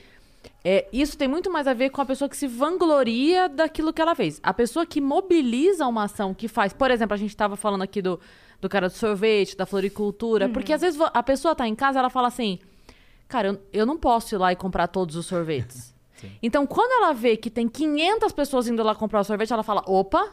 é, 0.63 0.87
isso 0.93 1.17
tem 1.17 1.27
muito 1.27 1.51
mais 1.51 1.67
a 1.67 1.73
ver 1.73 1.89
com 1.89 2.01
a 2.01 2.05
pessoa 2.05 2.29
que 2.29 2.37
se 2.37 2.47
vangloria 2.47 3.49
daquilo 3.49 3.91
que 3.91 4.01
ela 4.01 4.15
fez. 4.15 4.39
A 4.41 4.53
pessoa 4.53 4.85
que 4.85 5.01
mobiliza 5.01 5.85
uma 5.87 6.03
ação, 6.03 6.33
que 6.33 6.47
faz. 6.47 6.73
Por 6.73 6.89
exemplo, 6.89 7.13
a 7.13 7.17
gente 7.17 7.29
estava 7.29 7.55
falando 7.55 7.81
aqui 7.81 8.01
do, 8.01 8.19
do 8.61 8.69
cara 8.69 8.87
do 8.87 8.93
sorvete, 8.93 9.57
da 9.57 9.65
floricultura. 9.65 10.47
Porque 10.49 10.71
às 10.71 10.81
vezes 10.81 10.99
a 11.01 11.23
pessoa 11.23 11.53
tá 11.55 11.67
em 11.67 11.75
casa 11.75 11.99
ela 11.99 12.09
fala 12.09 12.27
assim: 12.27 12.59
Cara, 13.27 13.49
eu, 13.49 13.61
eu 13.73 13.85
não 13.85 13.97
posso 13.97 14.33
ir 14.35 14.37
lá 14.37 14.51
e 14.51 14.55
comprar 14.55 14.87
todos 14.87 15.15
os 15.15 15.25
sorvetes. 15.25 15.93
Então, 16.41 16.65
quando 16.65 17.03
ela 17.03 17.13
vê 17.13 17.35
que 17.35 17.49
tem 17.49 17.67
500 17.67 18.31
pessoas 18.31 18.69
indo 18.69 18.81
lá 18.81 18.95
comprar 18.95 19.19
o 19.19 19.23
sorvete, 19.25 19.51
ela 19.51 19.61
fala: 19.61 19.83
opa, 19.85 20.31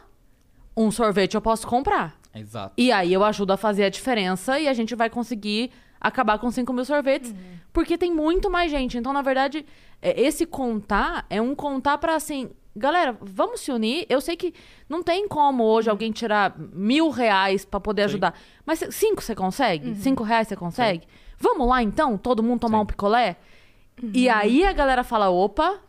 um 0.77 0.89
sorvete 0.89 1.35
eu 1.35 1.41
posso 1.41 1.67
comprar. 1.67 2.15
Exato. 2.33 2.73
E 2.77 2.93
aí 2.93 3.11
eu 3.11 3.25
ajudo 3.25 3.51
a 3.51 3.57
fazer 3.57 3.83
a 3.83 3.89
diferença 3.89 4.57
e 4.57 4.69
a 4.69 4.73
gente 4.73 4.95
vai 4.95 5.09
conseguir 5.09 5.69
acabar 5.99 6.39
com 6.39 6.49
5 6.49 6.71
mil 6.71 6.85
sorvetes. 6.85 7.35
Porque 7.73 7.97
tem 7.97 8.13
muito 8.13 8.49
mais 8.49 8.71
gente. 8.71 8.97
Então, 8.97 9.11
na 9.11 9.21
verdade, 9.21 9.65
é, 10.01 10.19
esse 10.19 10.45
contar 10.45 11.25
é 11.29 11.41
um 11.41 11.53
contar 11.55 11.97
pra 11.97 12.15
assim. 12.15 12.49
Galera, 12.75 13.17
vamos 13.19 13.59
se 13.59 13.71
unir. 13.71 14.05
Eu 14.09 14.21
sei 14.21 14.37
que 14.37 14.53
não 14.87 15.03
tem 15.03 15.27
como 15.27 15.63
hoje 15.63 15.89
alguém 15.89 16.11
tirar 16.11 16.55
mil 16.57 17.09
reais 17.09 17.65
pra 17.65 17.79
poder 17.79 18.03
ajudar. 18.03 18.33
Mas 18.65 18.79
cinco 18.91 19.21
você 19.21 19.35
consegue? 19.35 19.93
Cinco 19.95 20.23
reais 20.23 20.47
você 20.47 20.55
consegue? 20.55 21.05
Vamos 21.37 21.67
lá 21.67 21.83
então? 21.83 22.17
Todo 22.17 22.41
mundo 22.41 22.61
tomar 22.61 22.77
Sim. 22.77 22.83
um 22.83 22.85
picolé? 22.85 23.35
E 24.13 24.29
aí 24.29 24.63
a 24.63 24.71
galera 24.71 25.03
fala: 25.03 25.29
opa, 25.29 25.79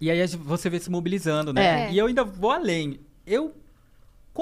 E 0.00 0.10
aí 0.10 0.26
você 0.26 0.68
vê 0.68 0.78
se 0.78 0.90
mobilizando, 0.90 1.52
né? 1.52 1.86
É. 1.88 1.92
E 1.92 1.98
eu 1.98 2.06
ainda 2.06 2.24
vou 2.24 2.50
além. 2.50 3.00
Eu 3.26 3.54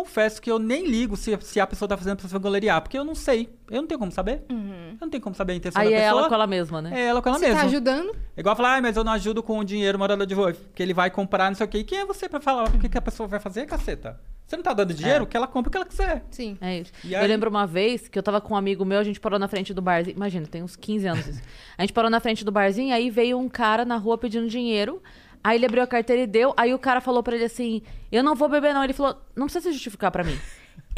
confesso 0.02 0.40
que 0.40 0.50
eu 0.50 0.58
nem 0.58 0.86
ligo 0.86 1.16
se, 1.16 1.36
se 1.40 1.58
a 1.60 1.66
pessoa 1.66 1.88
tá 1.88 1.96
fazendo 1.96 2.16
pra 2.16 2.26
se 2.28 2.32
vangloriar, 2.32 2.80
porque 2.80 2.96
eu 2.98 3.04
não 3.04 3.14
sei. 3.14 3.48
Eu 3.70 3.80
não 3.82 3.88
tenho 3.88 3.98
como 3.98 4.12
saber. 4.12 4.42
Eu 4.48 4.56
não 5.00 5.10
tenho 5.10 5.22
como 5.22 5.34
saber 5.34 5.52
a 5.52 5.56
intenção 5.56 5.82
aí 5.82 5.90
da 5.90 5.94
é 5.96 6.00
pessoa. 6.04 6.20
ela 6.20 6.28
com 6.28 6.34
ela 6.34 6.46
mesma, 6.46 6.80
né? 6.82 6.90
É 7.00 7.06
ela 7.06 7.20
com 7.20 7.28
ela 7.28 7.38
Você 7.38 7.46
mesma. 7.46 7.60
tá 7.60 7.66
ajudando? 7.66 8.16
É 8.36 8.40
igual 8.40 8.56
falar, 8.56 8.76
ah, 8.76 8.80
mas 8.82 8.96
eu 8.96 9.04
não 9.04 9.12
ajudo 9.12 9.42
com 9.42 9.58
o 9.58 9.64
dinheiro 9.64 9.98
morador 9.98 10.26
de 10.26 10.34
rua, 10.34 10.52
porque 10.54 10.82
ele 10.82 10.94
vai 10.94 11.10
comprar 11.10 11.48
não 11.50 11.56
sei 11.56 11.66
o 11.66 11.68
quê. 11.68 11.78
E 11.78 11.84
quem 11.84 11.98
é 11.98 12.06
você 12.06 12.28
pra 12.28 12.40
falar 12.40 12.64
o 12.68 12.78
que, 12.78 12.88
que 12.88 12.96
a 12.98 13.02
pessoa 13.02 13.26
vai 13.26 13.40
fazer, 13.40 13.66
caceta? 13.66 14.18
Você 14.46 14.56
não 14.56 14.62
tá 14.62 14.72
dando 14.72 14.94
dinheiro, 14.94 15.26
que 15.26 15.36
ela 15.36 15.46
compra 15.46 15.68
o 15.68 15.70
que 15.70 15.76
ela 15.76 15.84
quiser. 15.84 16.24
Sim. 16.30 16.56
É 16.60 16.78
isso. 16.80 16.90
E 17.04 17.12
Eu 17.12 17.20
aí- 17.20 17.28
lembro 17.28 17.50
uma 17.50 17.66
vez 17.66 18.08
que 18.08 18.18
eu 18.18 18.22
tava 18.22 18.40
com 18.40 18.54
um 18.54 18.56
amigo 18.56 18.82
meu, 18.84 18.98
a 18.98 19.04
gente 19.04 19.20
parou 19.20 19.38
na 19.38 19.46
frente 19.46 19.74
do 19.74 19.82
barzinho. 19.82 20.16
Imagina, 20.16 20.46
tem 20.46 20.62
uns 20.62 20.74
15 20.74 21.06
anos 21.06 21.26
isso. 21.26 21.42
A 21.76 21.82
gente 21.82 21.92
parou 21.92 22.10
na 22.10 22.18
frente 22.18 22.44
do 22.46 22.50
barzinho, 22.50 22.94
aí 22.94 23.10
veio 23.10 23.38
um 23.38 23.48
cara 23.48 23.84
na 23.84 23.96
rua 23.98 24.16
pedindo 24.16 24.48
dinheiro. 24.48 25.02
Aí 25.42 25.56
ele 25.56 25.66
abriu 25.66 25.82
a 25.82 25.86
carteira 25.86 26.22
e 26.22 26.26
deu. 26.26 26.52
Aí 26.56 26.72
o 26.74 26.78
cara 26.78 27.00
falou 27.00 27.22
pra 27.22 27.34
ele 27.34 27.44
assim: 27.44 27.82
Eu 28.10 28.22
não 28.22 28.34
vou 28.34 28.48
beber, 28.48 28.74
não. 28.74 28.84
Ele 28.84 28.92
falou: 28.92 29.16
Não 29.36 29.46
precisa 29.46 29.64
se 29.68 29.72
justificar 29.72 30.10
pra 30.10 30.24
mim. 30.24 30.38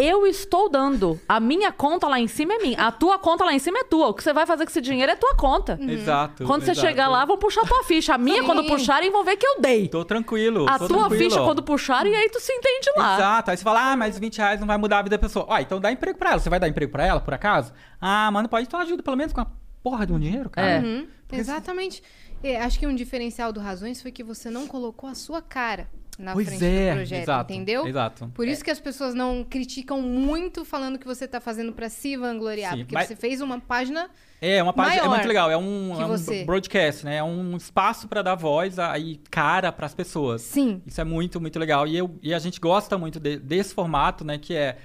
Eu 0.03 0.27
estou 0.27 0.69
dando. 0.71 1.21
A 1.29 1.39
minha 1.39 1.71
conta 1.71 2.09
lá 2.09 2.19
em 2.19 2.27
cima 2.27 2.55
é 2.55 2.59
minha. 2.59 2.79
A 2.79 2.91
tua 2.91 3.19
conta 3.19 3.45
lá 3.45 3.53
em 3.53 3.59
cima 3.59 3.81
é 3.81 3.85
tua. 3.85 4.09
O 4.09 4.15
que 4.15 4.23
você 4.23 4.33
vai 4.33 4.47
fazer 4.47 4.65
com 4.65 4.71
esse 4.71 4.81
dinheiro 4.81 5.13
é 5.13 5.15
tua 5.17 5.35
conta. 5.35 5.79
Exato. 5.81 6.45
Quando 6.45 6.63
você 6.65 6.71
exato. 6.71 6.87
chegar 6.87 7.09
lá, 7.09 7.25
vão 7.27 7.37
puxar 7.37 7.67
tua 7.67 7.85
ficha. 7.85 8.15
A 8.15 8.19
minha, 8.19 8.41
Sim. 8.41 8.47
quando 8.47 8.65
puxarem, 8.67 9.11
vão 9.11 9.23
ver 9.25 9.37
que 9.37 9.47
eu 9.47 9.61
dei. 9.61 9.89
Tô 9.89 10.03
tranquilo. 10.03 10.67
A 10.67 10.79
tô 10.79 10.89
tua 10.89 11.01
tranquilo. 11.01 11.23
ficha, 11.31 11.43
quando 11.43 11.63
puxarem, 11.63 12.17
aí 12.17 12.31
tu 12.31 12.41
se 12.41 12.51
entende 12.51 12.91
lá. 12.97 13.17
Exato. 13.17 13.51
Aí 13.51 13.57
você 13.59 13.63
fala, 13.63 13.93
ah, 13.93 13.97
mas 13.97 14.19
20 14.19 14.39
reais 14.39 14.61
não 14.61 14.67
vai 14.67 14.79
mudar 14.79 15.01
a 15.01 15.03
vida 15.03 15.19
da 15.19 15.21
pessoa. 15.21 15.45
Ó, 15.47 15.59
então 15.59 15.79
dá 15.79 15.93
emprego 15.93 16.19
pra 16.19 16.31
ela. 16.31 16.39
Você 16.39 16.49
vai 16.49 16.59
dar 16.59 16.69
emprego 16.69 16.91
pra 16.91 17.05
ela, 17.05 17.21
por 17.21 17.35
acaso? 17.35 17.73
Ah, 18.01 18.31
mano, 18.31 18.49
pode 18.49 18.67
então 18.67 18.81
ajuda 18.81 19.03
pelo 19.03 19.17
menos 19.19 19.35
com 19.35 19.43
a 19.43 19.47
porra 19.83 20.07
de 20.07 20.15
um 20.15 20.19
dinheiro, 20.19 20.49
cara. 20.49 20.67
É. 20.67 20.79
Uhum, 20.79 21.07
exatamente. 21.31 22.03
É, 22.43 22.61
acho 22.61 22.79
que 22.79 22.87
um 22.87 22.95
diferencial 22.95 23.53
do 23.53 23.61
Razões 23.61 24.01
foi 24.01 24.11
que 24.11 24.23
você 24.25 24.51
não 24.51 24.67
colocou 24.67 25.09
a 25.09 25.15
sua 25.15 25.43
cara 25.43 25.89
na 26.19 26.33
Pois 26.35 26.49
frente 26.49 26.65
é, 26.65 26.91
do 26.91 26.97
projeto, 26.97 27.23
exato, 27.23 27.53
entendeu? 27.53 27.87
exato. 27.87 28.31
Por 28.35 28.47
isso 28.47 28.63
que 28.63 28.71
as 28.71 28.79
pessoas 28.81 29.15
não 29.15 29.43
criticam 29.43 30.03
muito 30.03 30.65
falando 30.67 30.99
que 30.99 31.07
você 31.07 31.27
tá 31.27 31.41
fazendo 31.41 31.73
pra 31.73 31.89
se 31.89 32.15
vangloriar, 32.17 32.73
Sim, 32.75 32.79
porque 32.81 32.95
mas- 32.95 33.09
você 33.09 33.17
fez 33.17 33.41
uma 33.41 33.59
página 33.59 34.11
É, 34.41 34.63
uma 34.63 34.73
página 34.73 35.05
é 35.05 35.09
muito 35.09 35.27
legal. 35.29 35.51
É 35.51 35.57
um, 35.57 35.99
é 36.01 36.05
um 36.05 36.09
você. 36.09 36.45
broadcast, 36.45 37.05
né? 37.07 37.17
É 37.17 37.23
um 37.25 37.57
espaço 37.57 38.07
pra 38.09 38.21
dar 38.23 38.35
voz 38.35 38.79
a- 38.79 38.99
e 38.99 39.17
cara 39.31 39.71
pras 39.73 39.95
pessoas. 39.95 40.43
Sim. 40.43 40.83
Isso 40.87 41.01
é 41.01 41.05
muito, 41.05 41.41
muito 41.41 41.59
legal. 41.59 41.87
E, 41.87 41.97
eu, 41.97 42.19
e 42.23 42.33
a 42.35 42.39
gente 42.39 42.59
gosta 42.61 42.97
muito 42.99 43.19
de- 43.21 43.39
desse 43.39 43.75
formato, 43.75 44.25
né? 44.25 44.37
Que 44.39 44.55
é 44.55 44.79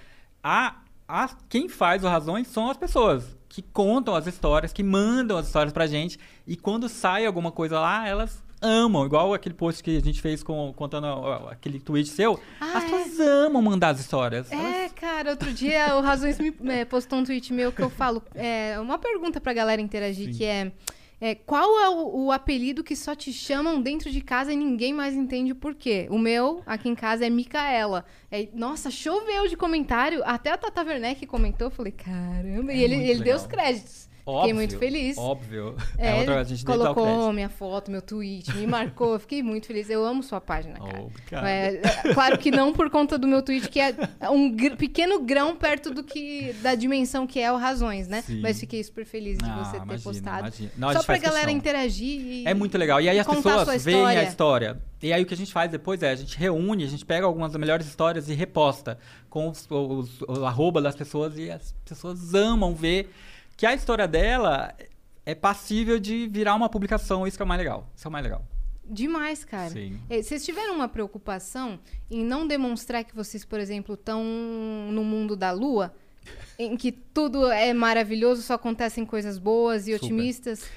a, 0.43 0.77
a, 1.07 1.29
quem 1.49 1.67
faz 1.67 2.03
o 2.03 2.07
Razões 2.07 2.47
são 2.47 2.69
as 2.69 2.77
pessoas 2.77 3.34
que 3.55 3.61
contam 3.61 4.13
as 4.13 4.27
histórias, 4.27 4.73
que 4.73 4.83
mandam 4.83 5.37
as 5.37 5.45
histórias 5.47 5.71
pra 5.71 5.87
gente. 5.87 6.19
E 6.45 6.57
quando 6.57 6.89
sai 6.89 7.25
alguma 7.25 7.53
coisa 7.53 7.79
lá, 7.79 8.05
elas 8.05 8.43
amam. 8.61 9.05
Igual 9.05 9.33
aquele 9.33 9.55
post 9.55 9.81
que 9.81 9.95
a 9.95 10.01
gente 10.01 10.21
fez 10.21 10.43
com, 10.43 10.73
contando 10.73 11.05
ó, 11.05 11.47
aquele 11.49 11.79
tweet 11.79 12.09
seu. 12.09 12.37
Ah, 12.59 12.79
as 12.79 12.83
é. 12.83 12.87
pessoas 12.89 13.19
amam 13.21 13.61
mandar 13.61 13.89
as 13.91 14.01
histórias. 14.01 14.51
Elas- 14.51 14.65
É, 14.75 14.89
cara, 14.89 15.29
outro 15.29 15.53
dia 15.53 15.95
o 15.95 16.01
Razões 16.01 16.37
me 16.37 16.53
é, 16.65 16.83
postou 16.83 17.19
um 17.19 17.23
tweet 17.23 17.53
meu 17.53 17.71
que 17.71 17.81
eu 17.81 17.89
falo, 17.89 18.21
é, 18.33 18.77
uma 18.77 18.97
pergunta 18.97 19.39
pra 19.39 19.53
galera 19.53 19.81
interagir, 19.81 20.35
que 20.35 20.43
é, 20.43 20.73
é, 21.19 21.33
qual 21.33 21.79
é 21.79 21.89
o, 21.89 22.25
o 22.25 22.31
apelido 22.31 22.83
que 22.83 22.95
só 22.95 23.15
te 23.15 23.31
chamam 23.31 23.81
dentro 23.81 24.11
de 24.11 24.21
casa 24.21 24.51
e 24.51 24.55
ninguém 24.55 24.93
mais 24.93 25.13
entende 25.15 25.51
o 25.51 25.55
porquê? 25.55 26.07
O 26.09 26.17
meu, 26.19 26.61
aqui 26.65 26.89
em 26.89 26.95
casa, 26.95 27.25
é 27.25 27.29
Micaela. 27.29 28.05
É, 28.29 28.49
nossa, 28.53 28.91
choveu 28.91 29.47
de 29.47 29.55
comentário, 29.55 30.21
até 30.25 30.51
a 30.51 30.57
Tata 30.57 30.83
Werneck 30.83 31.25
comentou, 31.25 31.69
falei, 31.69 31.91
caramba, 31.93 32.73
e 32.73 32.81
É 32.81 32.83
ele, 32.83 32.95
muito 32.97 33.09
ele 33.09 33.23
deu 33.23 33.35
os 33.35 33.47
créditos. 33.47 34.04
Óbvio, 34.27 34.41
Fiquei 34.41 34.53
muito 34.55 34.79
feliz. 34.79 35.17
Óbvio. 35.19 35.75
É, 35.99 36.15
outra, 36.15 36.39
a 36.39 36.43
gente 36.43 36.65
colocou 36.65 37.31
minha 37.31 37.47
foto, 37.47 37.91
meu 37.91 38.01
tweet, 38.01 38.51
me 38.57 38.65
marcou, 38.65 39.19
fiquei 39.19 39.43
muito 39.43 39.67
feliz. 39.67 39.87
Eu 39.87 40.03
amo 40.03 40.23
sua 40.23 40.41
página, 40.41 40.79
cara. 40.79 41.03
Oh. 41.03 41.35
É, 41.45 41.75
é, 41.75 42.13
claro 42.13 42.37
que 42.39 42.49
não 42.49 42.73
por 42.73 42.89
conta 42.89 43.19
do 43.19 43.27
meu 43.27 43.43
tweet, 43.43 43.69
que 43.69 43.79
é 43.79 43.93
um 44.31 44.49
gr- 44.51 44.75
pequeno 44.77 45.21
grão 45.21 45.55
perto 45.55 45.91
do 45.93 46.03
que 46.03 46.53
da 46.63 46.73
dimensão 46.73 47.27
que 47.27 47.39
é 47.39 47.51
o 47.51 47.57
Razões, 47.57 48.07
né? 48.07 48.23
Sim. 48.23 48.41
Mas 48.41 48.59
fiquei 48.59 48.83
super 48.83 49.05
feliz 49.05 49.37
de 49.37 49.45
Ah, 49.45 49.63
você 49.63 49.77
ter 49.77 49.83
imagina, 49.83 49.99
postado. 50.03 50.39
imagina. 50.39 50.71
Não, 50.75 50.93
Só 50.93 51.03
pra 51.03 51.17
galera 51.19 51.41
questão. 51.45 51.57
interagir 51.57 52.19
e... 52.21 52.47
É 52.47 52.53
muito 52.55 52.77
legal. 52.79 52.99
E 52.99 53.07
aí 53.07 53.19
as 53.19 53.27
pessoas 53.27 53.85
veem 53.85 54.05
a 54.07 54.23
história. 54.23 54.81
E 55.03 55.13
aí 55.13 55.21
o 55.21 55.25
que 55.27 55.35
a 55.35 55.37
gente 55.37 55.53
faz 55.53 55.69
depois 55.69 56.01
é, 56.01 56.09
a 56.09 56.15
gente 56.15 56.35
reúne, 56.35 56.83
a 56.83 56.87
gente 56.87 57.05
pega 57.05 57.27
algumas 57.27 57.51
das 57.51 57.59
melhores 57.61 57.85
histórias 57.85 58.27
e 58.27 58.33
reposta 58.33 58.97
com 59.29 59.49
os, 59.49 59.67
os- 59.69 60.21
o 60.21 60.45
arroba 60.45 60.81
das 60.81 60.95
pessoas 60.95 61.37
e 61.37 61.51
as 61.51 61.75
pessoas 61.87 62.33
amam 62.33 62.73
ver 62.73 63.11
que 63.57 63.65
a 63.65 63.73
história 63.73 64.07
dela 64.07 64.73
é 65.25 65.33
passível 65.33 65.99
de 65.99 66.27
virar 66.27 66.55
uma 66.55 66.69
publicação. 66.69 67.25
Isso 67.25 67.37
que 67.37 67.43
é 67.43 67.45
o 67.45 67.47
mais 67.47 67.59
legal. 67.59 67.89
Isso 67.95 68.07
é 68.07 68.09
o 68.09 68.11
mais 68.11 68.23
legal. 68.23 68.45
Demais, 68.87 69.43
cara. 69.43 69.69
Sim. 69.71 69.99
É, 70.09 70.21
Vocês 70.21 70.45
tiveram 70.45 70.75
uma 70.75 70.87
preocupação 70.87 71.79
em 72.09 72.23
não 72.23 72.47
demonstrar 72.47 73.03
que 73.03 73.15
vocês, 73.15 73.43
por 73.43 73.59
exemplo, 73.59 73.95
estão 73.95 74.23
no 74.91 75.03
mundo 75.03 75.35
da 75.35 75.51
lua? 75.51 75.93
Em 76.57 76.77
que 76.77 76.91
tudo 76.91 77.51
é 77.51 77.73
maravilhoso, 77.73 78.41
só 78.41 78.53
acontecem 78.53 79.05
coisas 79.05 79.37
boas 79.37 79.87
e 79.87 79.93
Super. 79.93 80.05
otimistas? 80.05 80.69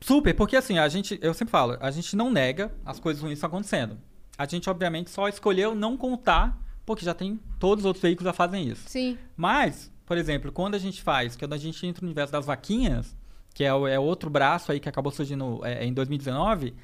Super, 0.00 0.34
porque 0.34 0.56
assim, 0.56 0.78
a 0.78 0.88
gente, 0.88 1.18
eu 1.22 1.32
sempre 1.32 1.50
falo, 1.50 1.78
a 1.80 1.90
gente 1.90 2.14
não 2.14 2.30
nega 2.30 2.72
as 2.84 3.00
coisas 3.00 3.22
ruins 3.22 3.34
estão 3.34 3.48
acontecendo. 3.48 3.98
A 4.36 4.46
gente, 4.46 4.68
obviamente, 4.68 5.10
só 5.10 5.28
escolheu 5.28 5.74
não 5.74 5.96
contar, 5.96 6.60
porque 6.84 7.04
já 7.04 7.14
tem 7.14 7.40
todos 7.58 7.84
os 7.84 7.86
outros 7.86 8.02
veículos 8.02 8.26
já 8.26 8.32
fazem 8.32 8.68
isso. 8.68 8.82
Sim. 8.86 9.16
Mas, 9.36 9.90
por 10.06 10.16
exemplo, 10.18 10.50
quando 10.52 10.74
a 10.74 10.78
gente 10.78 11.02
faz, 11.02 11.36
quando 11.36 11.52
a 11.54 11.58
gente 11.58 11.86
entra 11.86 12.02
no 12.02 12.08
universo 12.08 12.32
das 12.32 12.46
vaquinhas, 12.46 13.16
que 13.54 13.62
é, 13.64 13.68
é 13.68 13.98
outro 13.98 14.28
braço 14.28 14.72
aí 14.72 14.80
que 14.80 14.88
acabou 14.88 15.12
surgindo 15.12 15.60
é, 15.64 15.84
em 15.84 15.92
2019, 15.92 16.74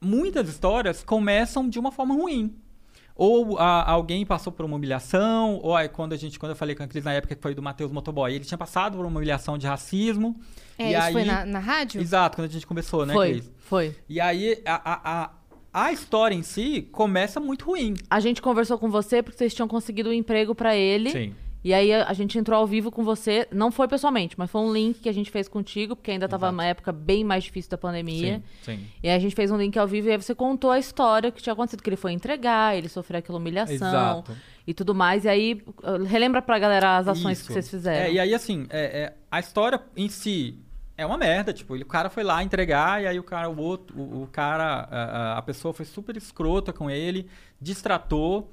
muitas 0.00 0.48
histórias 0.48 1.02
começam 1.04 1.68
de 1.68 1.78
uma 1.78 1.92
forma 1.92 2.14
ruim. 2.14 2.54
Ou 3.14 3.58
a- 3.58 3.88
alguém 3.90 4.24
passou 4.24 4.50
por 4.52 4.64
uma 4.64 4.76
humilhação, 4.76 5.60
ou 5.62 5.76
aí 5.76 5.88
quando 5.88 6.14
a 6.14 6.16
gente, 6.16 6.38
quando 6.38 6.50
eu 6.50 6.56
falei 6.56 6.74
com 6.74 6.82
a 6.82 6.86
Cris 6.88 7.04
na 7.04 7.12
época 7.12 7.34
que 7.36 7.42
foi 7.42 7.54
do 7.54 7.62
Matheus 7.62 7.92
Motoboy, 7.92 8.34
ele 8.34 8.44
tinha 8.44 8.56
passado 8.58 8.96
por 8.96 9.04
uma 9.04 9.16
humilhação 9.18 9.58
de 9.58 9.66
racismo. 9.66 10.40
É, 10.78 10.88
isso 10.92 11.00
aí, 11.02 11.12
foi 11.12 11.24
na, 11.24 11.44
na 11.44 11.58
rádio? 11.58 12.00
Exato, 12.00 12.36
quando 12.36 12.48
a 12.48 12.50
gente 12.52 12.66
começou, 12.66 13.04
né, 13.04 13.12
Foi, 13.12 13.32
Cris? 13.32 13.52
foi. 13.60 13.96
E 14.08 14.18
aí 14.18 14.60
a, 14.64 14.74
a, 14.92 15.22
a, 15.22 15.30
a 15.86 15.92
história 15.92 16.34
em 16.34 16.42
si 16.42 16.82
começa 16.90 17.38
muito 17.38 17.66
ruim. 17.66 17.94
A 18.08 18.18
gente 18.18 18.40
conversou 18.40 18.78
com 18.78 18.90
você 18.90 19.22
porque 19.22 19.36
vocês 19.38 19.54
tinham 19.54 19.68
conseguido 19.68 20.08
um 20.08 20.12
emprego 20.12 20.54
pra 20.54 20.74
ele. 20.74 21.10
Sim. 21.10 21.34
E 21.64 21.72
aí 21.72 21.92
a, 21.92 22.08
a 22.08 22.12
gente 22.12 22.36
entrou 22.38 22.58
ao 22.58 22.66
vivo 22.66 22.90
com 22.90 23.04
você, 23.04 23.46
não 23.52 23.70
foi 23.70 23.86
pessoalmente, 23.86 24.34
mas 24.36 24.50
foi 24.50 24.60
um 24.60 24.72
link 24.72 24.98
que 25.00 25.08
a 25.08 25.12
gente 25.12 25.30
fez 25.30 25.46
contigo, 25.48 25.94
porque 25.94 26.10
ainda 26.10 26.28
tava 26.28 26.46
Exato. 26.46 26.52
numa 26.56 26.64
época 26.64 26.90
bem 26.92 27.22
mais 27.22 27.44
difícil 27.44 27.70
da 27.70 27.78
pandemia. 27.78 28.42
Sim, 28.62 28.76
sim. 28.78 28.86
E 29.02 29.08
aí 29.08 29.14
a 29.16 29.18
gente 29.20 29.34
fez 29.36 29.50
um 29.50 29.56
link 29.56 29.78
ao 29.78 29.86
vivo 29.86 30.08
e 30.08 30.10
aí 30.12 30.16
você 30.20 30.34
contou 30.34 30.70
a 30.72 30.78
história 30.78 31.30
que 31.30 31.40
tinha 31.40 31.52
acontecido, 31.52 31.82
que 31.82 31.88
ele 31.88 31.96
foi 31.96 32.12
entregar, 32.12 32.76
ele 32.76 32.88
sofreu 32.88 33.18
aquela 33.20 33.38
humilhação 33.38 33.74
Exato. 33.74 34.36
e 34.66 34.74
tudo 34.74 34.94
mais. 34.94 35.24
E 35.24 35.28
aí, 35.28 35.62
relembra 36.08 36.42
pra 36.42 36.58
galera 36.58 36.96
as 36.98 37.06
ações 37.08 37.38
que 37.38 37.44
Isso. 37.44 37.52
vocês 37.52 37.68
fizeram. 37.70 38.06
É, 38.06 38.12
e 38.12 38.18
aí, 38.18 38.34
assim, 38.34 38.66
é, 38.68 38.80
é, 39.02 39.12
a 39.30 39.38
história 39.38 39.80
em 39.96 40.08
si 40.08 40.58
é 40.96 41.06
uma 41.06 41.16
merda. 41.16 41.52
Tipo, 41.52 41.76
ele- 41.76 41.84
o 41.84 41.86
cara 41.86 42.10
foi 42.10 42.24
lá 42.24 42.42
entregar 42.42 43.02
e 43.02 43.06
aí 43.06 43.18
o 43.20 43.22
cara, 43.22 43.48
o 43.48 43.56
outro, 43.60 43.96
o, 43.98 44.24
o 44.24 44.26
cara, 44.26 44.88
a, 44.90 44.96
a- 45.34 45.38
a 45.38 45.42
pessoa 45.42 45.72
foi 45.72 45.86
super 45.86 46.16
escrota 46.16 46.72
com 46.72 46.90
ele, 46.90 47.28
distratou. 47.60 48.50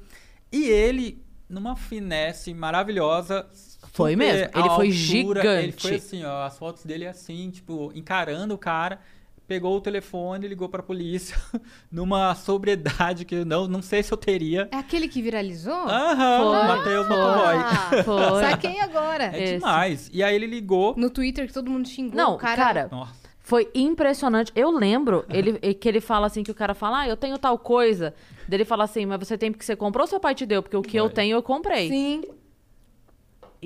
E 0.52 0.68
ele, 0.68 1.22
numa 1.50 1.76
finesse 1.76 2.54
maravilhosa. 2.54 3.48
Foi 3.92 4.16
mesmo, 4.16 4.50
ele 4.56 4.70
foi 4.70 4.86
Ele 4.88 4.92
gigante. 4.94 5.82
foi 5.82 5.96
assim, 5.96 6.24
ó, 6.24 6.44
as 6.44 6.58
fotos 6.58 6.86
dele 6.86 7.08
assim, 7.08 7.50
tipo, 7.50 7.92
encarando 7.96 8.54
o 8.54 8.58
cara. 8.58 9.00
Pegou 9.48 9.76
o 9.76 9.82
telefone, 9.82 10.48
ligou 10.48 10.70
pra 10.70 10.84
polícia, 10.84 11.36
numa 11.92 12.36
sobriedade 12.36 13.26
que 13.26 13.34
eu 13.34 13.44
não, 13.46 13.68
não 13.68 13.82
sei 13.82 14.04
se 14.04 14.12
eu 14.14 14.18
teria. 14.18 14.70
É 14.72 14.78
aquele 14.78 15.08
que 15.08 15.24
viralizou? 15.24 15.74
Aham, 15.74 16.44
Foi, 16.44 16.68
Matheus. 16.68 17.08
Motoboy. 17.10 17.56
Ah, 17.56 17.90
Foi. 18.06 18.42
Saquei 18.48 18.80
agora. 18.80 19.36
É 19.36 19.44
Esse. 19.44 19.54
demais. 19.56 20.10
E 20.14 20.22
aí 20.22 20.36
ele 20.36 20.46
ligou. 20.46 20.94
No 20.96 21.10
Twitter 21.10 21.48
que 21.48 21.54
todo 21.54 21.68
mundo 21.72 21.88
xingou. 21.88 22.16
Não, 22.16 22.36
o 22.36 22.38
cara... 22.38 22.64
cara, 22.64 22.90
Nossa. 22.92 23.19
Foi 23.50 23.68
impressionante. 23.74 24.52
Eu 24.56 24.70
lembro 24.70 25.26
ele, 25.28 25.54
que 25.74 25.90
ele 25.90 26.00
fala 26.00 26.28
assim, 26.28 26.44
que 26.44 26.52
o 26.52 26.54
cara 26.54 26.76
fala, 26.76 27.00
ah, 27.00 27.08
eu 27.08 27.18
tenho 27.18 27.36
tal 27.40 27.58
coisa. 27.58 28.14
Dele 28.48 28.64
fala 28.64 28.84
assim, 28.84 29.08
mas 29.08 29.18
você 29.20 29.40
tem 29.40 29.52
porque 29.52 29.66
você 29.66 29.76
comprou 29.76 30.04
ou 30.04 30.08
seu 30.08 30.20
pai 30.20 30.36
te 30.36 30.46
deu? 30.46 30.62
Porque 30.62 30.78
o 30.78 30.84
que 30.84 30.96
eu 30.98 31.06
Foi. 31.06 31.14
tenho, 31.16 31.36
eu 31.36 31.42
comprei. 31.42 31.90
Sim. 31.90 32.22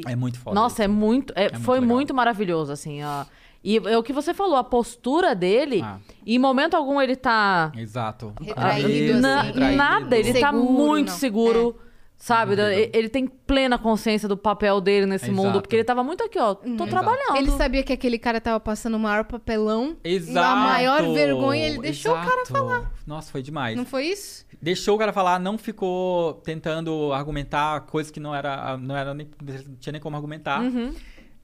É 0.07 0.15
muito 0.15 0.39
foda. 0.39 0.55
Nossa, 0.55 0.83
é 0.83 0.85
isso. 0.85 0.93
muito. 0.95 1.33
é- 1.35 1.49
muito 1.51 1.59
foi 1.61 1.79
legal. 1.81 1.95
muito 1.97 2.13
maravilhoso, 2.13 2.71
assim, 2.71 3.03
ó. 3.03 3.25
E 3.61 3.77
é 3.77 3.97
o 3.97 4.03
que 4.03 4.11
você 4.13 4.33
falou, 4.33 4.55
a 4.55 4.63
postura 4.63 5.35
dele, 5.35 5.81
Ah. 5.83 5.97
em 6.25 6.39
momento 6.39 6.75
algum 6.75 7.01
ele 7.01 7.15
tá. 7.15 7.71
Exato. 7.77 8.33
Retraído, 8.41 8.89
Isso, 8.89 9.11
assim. 9.13 9.21
na- 9.21 9.41
retraído. 9.41 9.77
nada, 9.77 10.17
ele 10.17 10.33
tá 10.39 10.51
Seguro, 10.51 10.71
muito 10.71 11.09
não. 11.09 11.17
seguro. 11.17 11.75
Sabe? 12.23 12.53
Incrível. 12.53 12.89
Ele 12.93 13.09
tem 13.09 13.27
plena 13.27 13.77
consciência 13.77 14.29
do 14.29 14.37
papel 14.37 14.79
dele 14.79 15.05
nesse 15.05 15.25
Exato. 15.25 15.35
mundo. 15.35 15.61
Porque 15.61 15.75
ele 15.75 15.83
tava 15.83 16.05
muito 16.05 16.23
aqui, 16.23 16.39
ó. 16.39 16.55
Tô 16.55 16.65
Exato. 16.69 16.89
trabalhando. 16.89 17.35
Ele 17.35 17.51
sabia 17.51 17.83
que 17.83 17.91
aquele 17.91 18.17
cara 18.17 18.39
tava 18.39 18.61
passando 18.61 18.93
o 18.95 18.99
maior 18.99 19.25
papelão. 19.25 19.97
Exato. 20.01 20.47
A 20.47 20.55
maior 20.55 21.13
vergonha, 21.13 21.67
ele 21.67 21.79
deixou 21.79 22.13
o 22.13 22.15
cara 22.15 22.43
Exato. 22.43 22.47
falar. 22.47 22.91
Nossa, 23.05 23.29
foi 23.29 23.41
demais. 23.41 23.75
Não 23.75 23.85
foi 23.85 24.05
isso? 24.05 24.45
Deixou 24.61 24.95
o 24.95 24.97
cara 24.97 25.11
falar, 25.11 25.37
não 25.37 25.57
ficou 25.57 26.35
tentando 26.35 27.11
argumentar 27.11 27.81
coisas 27.81 28.09
que 28.09 28.21
não 28.21 28.33
era, 28.33 28.77
não 28.77 28.95
era 28.95 29.13
nem, 29.13 29.27
não 29.41 29.75
tinha 29.75 29.91
nem 29.91 29.99
como 30.01 30.15
argumentar. 30.15 30.61
Uhum. 30.61 30.93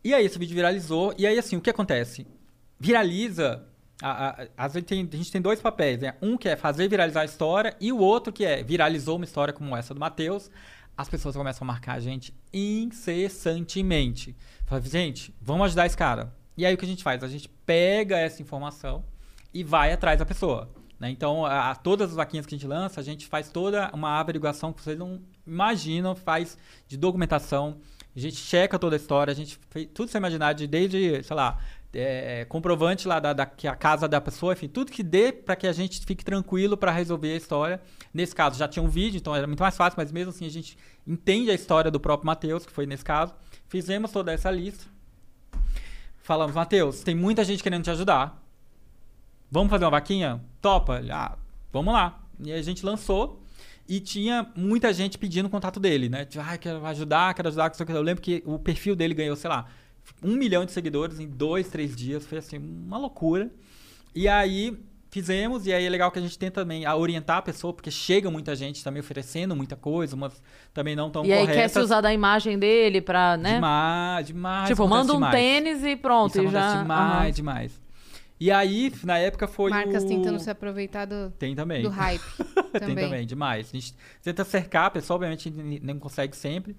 E 0.01 0.13
aí 0.13 0.25
esse 0.25 0.39
vídeo 0.39 0.55
viralizou. 0.55 1.13
E 1.17 1.27
aí, 1.27 1.37
assim, 1.37 1.57
o 1.57 1.61
que 1.61 1.69
acontece? 1.69 2.25
Viraliza. 2.79 3.65
A, 4.01 4.29
a, 4.43 4.47
às 4.65 4.73
vezes 4.73 4.87
tem- 4.87 5.07
a 5.11 5.15
gente 5.15 5.31
tem 5.31 5.41
dois 5.41 5.59
papéis, 5.61 5.99
né? 5.99 6.15
Um 6.21 6.37
que 6.37 6.47
é 6.47 6.55
fazer 6.55 6.87
viralizar 6.87 7.21
a 7.21 7.25
história 7.25 7.75
e 7.81 7.91
o 7.91 7.97
outro 7.97 8.31
que 8.31 8.45
é 8.45 8.63
viralizou 8.63 9.17
uma 9.17 9.25
história 9.25 9.53
como 9.53 9.75
essa 9.75 9.93
do 9.93 9.99
Matheus. 9.99 10.49
As 10.97 11.07
pessoas 11.09 11.35
começam 11.35 11.65
a 11.65 11.67
marcar 11.67 11.93
a 11.93 11.99
gente 11.99 12.33
incessantemente. 12.53 14.35
Fala, 14.65 14.81
gente, 14.81 15.33
vamos 15.41 15.65
ajudar 15.67 15.85
esse 15.85 15.97
cara. 15.97 16.33
E 16.57 16.65
aí 16.65 16.73
o 16.73 16.77
que 16.77 16.85
a 16.85 16.87
gente 16.87 17.03
faz? 17.03 17.23
A 17.23 17.27
gente 17.27 17.47
pega 17.65 18.17
essa 18.17 18.41
informação 18.41 19.03
e 19.53 19.63
vai 19.63 19.91
atrás 19.91 20.19
da 20.19 20.25
pessoa. 20.25 20.69
né? 20.99 21.09
Então, 21.09 21.45
a, 21.45 21.71
a- 21.71 21.75
todas 21.75 22.09
as 22.09 22.15
vaquinhas 22.15 22.45
que 22.45 22.53
a 22.53 22.57
gente 22.57 22.67
lança, 22.67 22.99
a 22.99 23.03
gente 23.03 23.25
faz 23.27 23.49
toda 23.49 23.89
uma 23.93 24.19
averiguação 24.19 24.73
que 24.73 24.81
vocês 24.81 24.97
não 24.99 25.21
imaginam, 25.47 26.15
faz 26.15 26.57
de 26.87 26.97
documentação. 26.97 27.77
A 28.15 28.19
gente 28.19 28.35
checa 28.35 28.77
toda 28.77 28.95
a 28.95 28.97
história, 28.97 29.31
a 29.31 29.35
gente 29.35 29.57
fez 29.69 29.87
tudo 29.93 30.07
que 30.07 30.11
você 30.11 30.17
imaginar, 30.17 30.51
de, 30.53 30.67
desde, 30.67 31.23
sei 31.23 31.35
lá, 31.35 31.57
é, 31.93 32.45
comprovante 32.45 33.07
lá 33.07 33.19
da, 33.19 33.33
da 33.33 33.45
que 33.45 33.67
a 33.67 33.75
casa 33.75 34.07
da 34.07 34.21
pessoa, 34.21 34.53
enfim, 34.53 34.67
tudo 34.67 34.91
que 34.91 35.01
dê 35.01 35.31
para 35.31 35.55
que 35.55 35.65
a 35.65 35.73
gente 35.73 36.05
fique 36.05 36.23
tranquilo 36.23 36.77
para 36.77 36.91
resolver 36.91 37.33
a 37.33 37.37
história. 37.37 37.81
Nesse 38.13 38.35
caso, 38.35 38.57
já 38.57 38.67
tinha 38.67 38.83
um 38.83 38.89
vídeo, 38.89 39.17
então 39.17 39.35
era 39.35 39.47
muito 39.47 39.61
mais 39.61 39.75
fácil, 39.75 39.97
mas 39.97 40.11
mesmo 40.11 40.29
assim 40.29 40.45
a 40.45 40.49
gente 40.49 40.77
entende 41.07 41.49
a 41.49 41.53
história 41.53 41.89
do 41.89 41.99
próprio 41.99 42.27
Matheus, 42.27 42.65
que 42.65 42.71
foi 42.71 42.85
nesse 42.85 43.03
caso. 43.03 43.33
Fizemos 43.67 44.11
toda 44.11 44.31
essa 44.31 44.51
lista. 44.51 44.85
Falamos, 46.17 46.55
Matheus, 46.55 47.01
tem 47.01 47.15
muita 47.15 47.43
gente 47.43 47.63
querendo 47.63 47.83
te 47.83 47.89
ajudar. 47.89 48.39
Vamos 49.49 49.71
fazer 49.71 49.85
uma 49.85 49.91
vaquinha? 49.91 50.39
Topa? 50.61 51.01
Ah, 51.11 51.37
vamos 51.73 51.91
lá. 51.91 52.21
E 52.39 52.51
a 52.51 52.61
gente 52.61 52.85
lançou 52.85 53.41
e 53.87 53.99
tinha 53.99 54.47
muita 54.55 54.93
gente 54.93 55.17
pedindo 55.17 55.47
o 55.47 55.49
contato 55.49 55.79
dele, 55.79 56.07
né? 56.07 56.23
Tipo, 56.25 56.45
ah, 56.47 56.55
quero 56.55 56.85
ajudar, 56.85 57.33
quero 57.33 57.47
ajudar. 57.47 57.71
Eu 57.89 58.01
lembro 58.03 58.21
que 58.21 58.43
o 58.45 58.59
perfil 58.59 58.95
dele 58.95 59.15
ganhou, 59.15 59.35
sei 59.35 59.49
lá, 59.49 59.65
um 60.23 60.35
milhão 60.35 60.65
de 60.65 60.71
seguidores 60.71 61.19
em 61.19 61.27
dois, 61.27 61.67
três 61.69 61.95
dias. 61.95 62.25
Foi 62.25 62.37
assim, 62.37 62.57
uma 62.57 62.97
loucura. 62.97 63.49
E 64.15 64.27
aí 64.27 64.77
fizemos, 65.11 65.65
e 65.65 65.73
aí 65.73 65.83
é 65.85 65.89
legal 65.89 66.11
que 66.11 66.19
a 66.19 66.21
gente 66.21 66.37
tenta 66.37 66.61
também 66.61 66.85
a 66.85 66.95
orientar 66.95 67.37
a 67.37 67.41
pessoa, 67.41 67.73
porque 67.73 67.89
chega 67.89 68.29
muita 68.29 68.55
gente 68.55 68.83
também 68.83 68.99
oferecendo 68.99 69.55
muita 69.55 69.75
coisa, 69.75 70.15
umas 70.15 70.39
também 70.71 70.95
não 70.95 71.09
tão 71.09 71.25
E 71.25 71.33
aí 71.33 71.39
corretas. 71.39 71.55
quer 71.61 71.67
se 71.69 71.79
usar 71.79 71.99
da 72.01 72.13
imagem 72.13 72.59
dele 72.59 73.01
pra, 73.01 73.35
né? 73.35 73.55
Demais, 73.55 74.27
demais. 74.27 74.67
tipo, 74.69 74.87
manda 74.87 75.11
um 75.11 75.15
demais. 75.15 75.33
tênis 75.35 75.83
e 75.83 75.95
pronto. 75.95 76.35
Isso 76.37 76.43
e 76.43 76.51
já... 76.51 76.81
demais, 76.81 77.21
Aham. 77.23 77.31
demais. 77.31 77.81
E 78.39 78.51
aí, 78.51 78.93
na 79.03 79.17
época 79.17 79.47
foi 79.47 79.69
Marcas 79.71 80.03
o... 80.03 80.07
tentando 80.07 80.39
se 80.39 80.49
aproveitar 80.49 81.05
do, 81.05 81.29
Tem 81.39 81.53
também. 81.55 81.81
do 81.81 81.89
hype. 81.89 82.23
Tem 82.71 82.79
também. 82.79 83.03
também, 83.05 83.25
demais. 83.25 83.67
A 83.73 83.75
gente 83.77 83.93
tenta 84.23 84.45
cercar 84.45 84.85
a 84.85 84.89
pessoa, 84.91 85.15
obviamente 85.15 85.49
n- 85.49 85.79
não 85.83 85.97
consegue 85.99 86.37
sempre. 86.37 86.75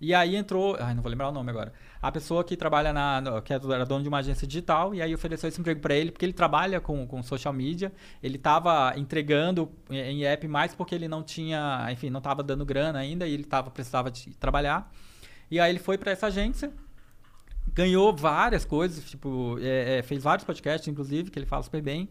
E 0.00 0.14
aí 0.14 0.34
entrou, 0.34 0.76
ai, 0.80 0.94
não 0.94 1.02
vou 1.02 1.10
lembrar 1.10 1.28
o 1.28 1.32
nome 1.32 1.50
agora. 1.50 1.72
A 2.00 2.10
pessoa 2.10 2.42
que 2.42 2.56
trabalha 2.56 2.90
na, 2.90 3.20
no- 3.20 3.42
que 3.42 3.52
era 3.52 3.84
dono 3.84 4.02
de 4.02 4.08
uma 4.08 4.18
agência 4.18 4.46
digital, 4.46 4.94
e 4.94 5.02
aí 5.02 5.14
ofereceu 5.14 5.46
esse 5.48 5.60
emprego 5.60 5.78
para 5.80 5.94
ele, 5.94 6.10
porque 6.10 6.24
ele 6.24 6.32
trabalha 6.32 6.80
com, 6.80 7.06
com 7.06 7.22
social 7.22 7.52
media. 7.52 7.92
Ele 8.22 8.38
tava 8.38 8.94
entregando 8.96 9.70
em 9.90 10.24
app 10.24 10.48
mais 10.48 10.74
porque 10.74 10.94
ele 10.94 11.06
não 11.06 11.22
tinha, 11.22 11.86
enfim, 11.92 12.08
não 12.08 12.22
tava 12.22 12.42
dando 12.42 12.64
grana 12.64 12.98
ainda 12.98 13.26
e 13.26 13.34
ele 13.34 13.44
tava 13.44 13.70
precisava 13.70 14.10
de 14.10 14.30
trabalhar. 14.36 14.90
E 15.50 15.60
aí 15.60 15.70
ele 15.70 15.78
foi 15.78 15.98
para 15.98 16.12
essa 16.12 16.28
agência, 16.28 16.72
ganhou 17.74 18.14
várias 18.16 18.64
coisas, 18.64 19.04
tipo, 19.04 19.58
é, 19.60 19.98
é, 19.98 20.02
fez 20.02 20.22
vários 20.22 20.44
podcasts, 20.44 20.88
inclusive, 20.88 21.30
que 21.30 21.38
ele 21.38 21.46
fala 21.46 21.62
super 21.62 21.82
bem. 21.82 22.08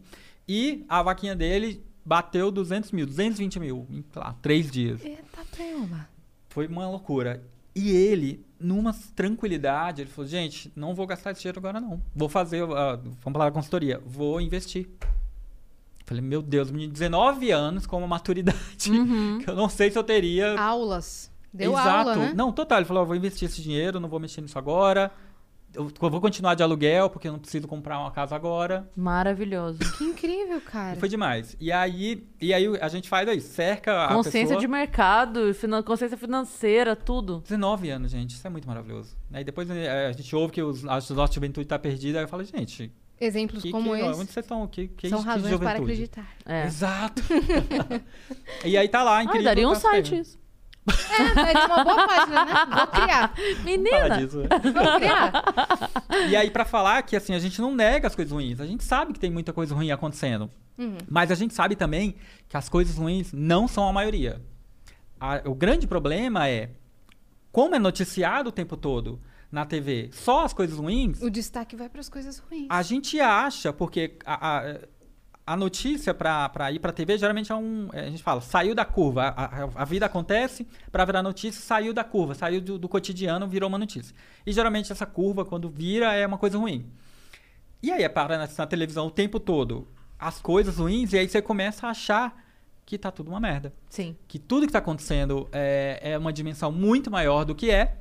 E 0.48 0.84
a 0.88 1.02
vaquinha 1.02 1.34
dele 1.34 1.84
bateu 2.04 2.50
200 2.50 2.92
mil, 2.92 3.06
220 3.06 3.58
mil, 3.60 3.86
em, 3.90 4.04
lá, 4.14 4.34
três 4.40 4.70
dias. 4.70 5.04
Eita, 5.04 5.44
prema. 5.50 6.08
Foi 6.48 6.66
uma 6.66 6.88
loucura. 6.88 7.42
E 7.74 7.90
ele, 7.90 8.44
numa 8.58 8.94
tranquilidade, 9.14 10.02
ele 10.02 10.10
falou, 10.10 10.28
gente, 10.28 10.72
não 10.74 10.94
vou 10.94 11.06
gastar 11.06 11.30
esse 11.30 11.40
dinheiro 11.40 11.58
agora 11.58 11.80
não. 11.80 12.00
Vou 12.14 12.28
fazer, 12.28 12.62
ah, 12.64 12.96
vamos 12.96 13.32
falar 13.32 13.46
da 13.46 13.52
consultoria, 13.52 14.00
vou 14.04 14.40
investir. 14.40 14.88
Falei, 16.04 16.22
meu 16.22 16.42
Deus, 16.42 16.70
menino, 16.72 16.92
19 16.92 17.52
anos 17.52 17.86
com 17.86 17.98
uma 17.98 18.06
maturidade 18.08 18.58
Uhum. 18.90 19.38
que 19.38 19.48
eu 19.48 19.54
não 19.54 19.68
sei 19.68 19.90
se 19.90 19.98
eu 19.98 20.02
teria... 20.02 20.58
Aulas. 20.58 21.30
Deu 21.52 21.72
Exato. 21.72 22.10
aula, 22.10 22.16
né? 22.16 22.32
Não, 22.34 22.52
total. 22.52 22.78
Ele 22.78 22.84
falou, 22.84 23.02
eu 23.02 23.06
vou 23.06 23.16
investir 23.16 23.48
esse 23.48 23.60
dinheiro, 23.62 23.98
não 24.00 24.08
vou 24.08 24.20
mexer 24.20 24.40
nisso 24.40 24.58
agora. 24.58 25.10
Eu 25.74 25.88
vou 26.10 26.20
continuar 26.20 26.54
de 26.54 26.62
aluguel, 26.62 27.08
porque 27.08 27.28
eu 27.28 27.32
não 27.32 27.38
preciso 27.38 27.68
comprar 27.68 27.98
uma 28.00 28.10
casa 28.10 28.34
agora. 28.34 28.88
Maravilhoso. 28.96 29.78
Que 29.96 30.04
incrível, 30.04 30.60
cara. 30.60 30.96
Foi 30.96 31.08
demais. 31.08 31.56
E 31.60 31.70
aí, 31.70 32.26
e 32.40 32.52
aí 32.52 32.66
a 32.80 32.88
gente 32.88 33.08
faz 33.08 33.28
aí, 33.28 33.40
cerca 33.40 34.06
a 34.06 34.14
Consciência 34.14 34.56
pessoa. 34.56 34.60
de 34.60 34.66
mercado, 34.68 35.54
finan- 35.54 35.82
consciência 35.82 36.16
financeira, 36.16 36.96
tudo. 36.96 37.40
19 37.40 37.90
anos, 37.90 38.10
gente. 38.10 38.30
Isso 38.30 38.46
é 38.46 38.50
muito 38.50 38.66
maravilhoso. 38.66 39.16
Aí 39.32 39.44
depois 39.44 39.68
eh, 39.70 40.06
a 40.06 40.12
gente 40.12 40.34
ouve 40.34 40.52
que 40.52 40.62
os, 40.62 40.84
a 40.84 40.94
nossa 41.14 41.32
juventude 41.32 41.66
tá 41.66 41.78
perdida. 41.78 42.18
Aí 42.18 42.24
eu 42.24 42.28
falo, 42.28 42.42
gente, 42.44 42.92
Exemplos 43.20 43.62
que, 43.62 43.70
como 43.70 43.90
que, 43.90 44.00
esse 44.00 44.08
onde 44.08 44.32
vocês 44.32 44.36
estão? 44.38 44.66
Que, 44.66 44.88
que, 44.88 45.08
são 45.10 45.20
que 45.20 45.26
razões 45.26 45.58
para 45.58 45.78
acreditar. 45.78 46.26
É. 46.46 46.64
Exato. 46.64 47.22
e 48.64 48.78
aí 48.78 48.88
tá 48.88 49.02
lá, 49.02 49.18
Ai, 49.18 49.24
incrível. 49.24 49.44
daria 49.44 49.68
um 49.68 49.74
tá 49.74 49.80
site 49.80 50.18
isso. 50.18 50.39
É, 50.90 51.52
é 51.52 51.66
uma 51.66 51.84
boa 51.84 52.06
página, 52.06 52.44
né? 52.44 52.52
Vou 52.76 52.86
criar. 52.86 53.34
Menina! 53.64 54.18
disso, 54.18 54.38
né? 54.38 54.48
Vou 54.48 54.98
criar. 54.98 55.32
E 56.28 56.36
aí, 56.36 56.50
pra 56.50 56.64
falar 56.64 57.02
que 57.02 57.16
assim, 57.16 57.34
a 57.34 57.38
gente 57.38 57.60
não 57.60 57.74
nega 57.74 58.06
as 58.06 58.14
coisas 58.14 58.32
ruins. 58.32 58.60
A 58.60 58.66
gente 58.66 58.84
sabe 58.84 59.12
que 59.12 59.18
tem 59.20 59.30
muita 59.30 59.52
coisa 59.52 59.74
ruim 59.74 59.90
acontecendo. 59.90 60.50
Uhum. 60.78 60.96
Mas 61.08 61.30
a 61.30 61.34
gente 61.34 61.52
sabe 61.54 61.76
também 61.76 62.14
que 62.48 62.56
as 62.56 62.68
coisas 62.68 62.96
ruins 62.96 63.32
não 63.32 63.68
são 63.68 63.86
a 63.88 63.92
maioria. 63.92 64.40
A- 65.20 65.42
o 65.44 65.54
grande 65.54 65.86
problema 65.86 66.48
é 66.48 66.70
como 67.52 67.74
é 67.74 67.78
noticiado 67.78 68.48
o 68.48 68.52
tempo 68.52 68.76
todo 68.76 69.20
na 69.52 69.66
TV 69.66 70.08
só 70.12 70.44
as 70.44 70.52
coisas 70.52 70.78
ruins, 70.78 71.20
O 71.20 71.28
destaque 71.28 71.74
vai 71.74 71.88
para 71.88 72.00
as 72.00 72.08
coisas 72.08 72.38
ruins. 72.38 72.66
a 72.70 72.82
gente 72.82 73.18
acha, 73.20 73.72
porque 73.72 74.16
a, 74.24 74.58
a, 74.58 74.78
a 75.52 75.56
notícia 75.56 76.12
pra 76.14 76.70
ir 76.72 76.78
pra 76.78 76.92
TV 76.92 77.16
geralmente 77.18 77.50
é 77.50 77.54
um. 77.54 77.88
A 77.92 78.02
gente 78.10 78.22
fala, 78.22 78.40
saiu 78.40 78.74
da 78.74 78.84
curva. 78.84 79.34
A, 79.36 79.64
a- 79.64 79.68
a 79.76 79.84
vida 79.84 80.06
acontece 80.06 80.66
pra 80.92 81.04
virar 81.04 81.22
notícia, 81.22 81.60
saiu 81.60 81.92
da 81.92 82.04
curva, 82.04 82.34
saiu 82.34 82.60
do, 82.60 82.78
do 82.78 82.88
cotidiano, 82.88 83.46
virou 83.48 83.68
uma 83.68 83.78
notícia. 83.78 84.14
E 84.46 84.52
geralmente 84.52 84.90
essa 84.92 85.06
curva, 85.06 85.44
quando 85.44 85.68
vira, 85.68 86.12
é 86.14 86.26
uma 86.26 86.38
coisa 86.38 86.58
ruim. 86.58 86.86
E 87.82 87.90
aí 87.90 88.02
é 88.02 88.08
para 88.08 88.36
na, 88.38 88.48
na 88.58 88.66
televisão 88.66 89.06
o 89.06 89.10
tempo 89.10 89.40
todo 89.40 89.88
as 90.18 90.38
coisas 90.40 90.76
ruins, 90.76 91.12
e 91.14 91.18
aí 91.18 91.26
você 91.28 91.40
começa 91.40 91.86
a 91.86 91.90
achar 91.90 92.44
que 92.84 92.98
tá 92.98 93.10
tudo 93.10 93.28
uma 93.30 93.40
merda 93.40 93.72
Sim. 93.88 94.14
que 94.28 94.38
tudo 94.38 94.62
que 94.62 94.66
está 94.70 94.80
acontecendo 94.80 95.48
é, 95.52 95.98
é 96.12 96.18
uma 96.18 96.32
dimensão 96.32 96.70
muito 96.70 97.10
maior 97.10 97.44
do 97.44 97.54
que 97.54 97.70
é. 97.70 97.96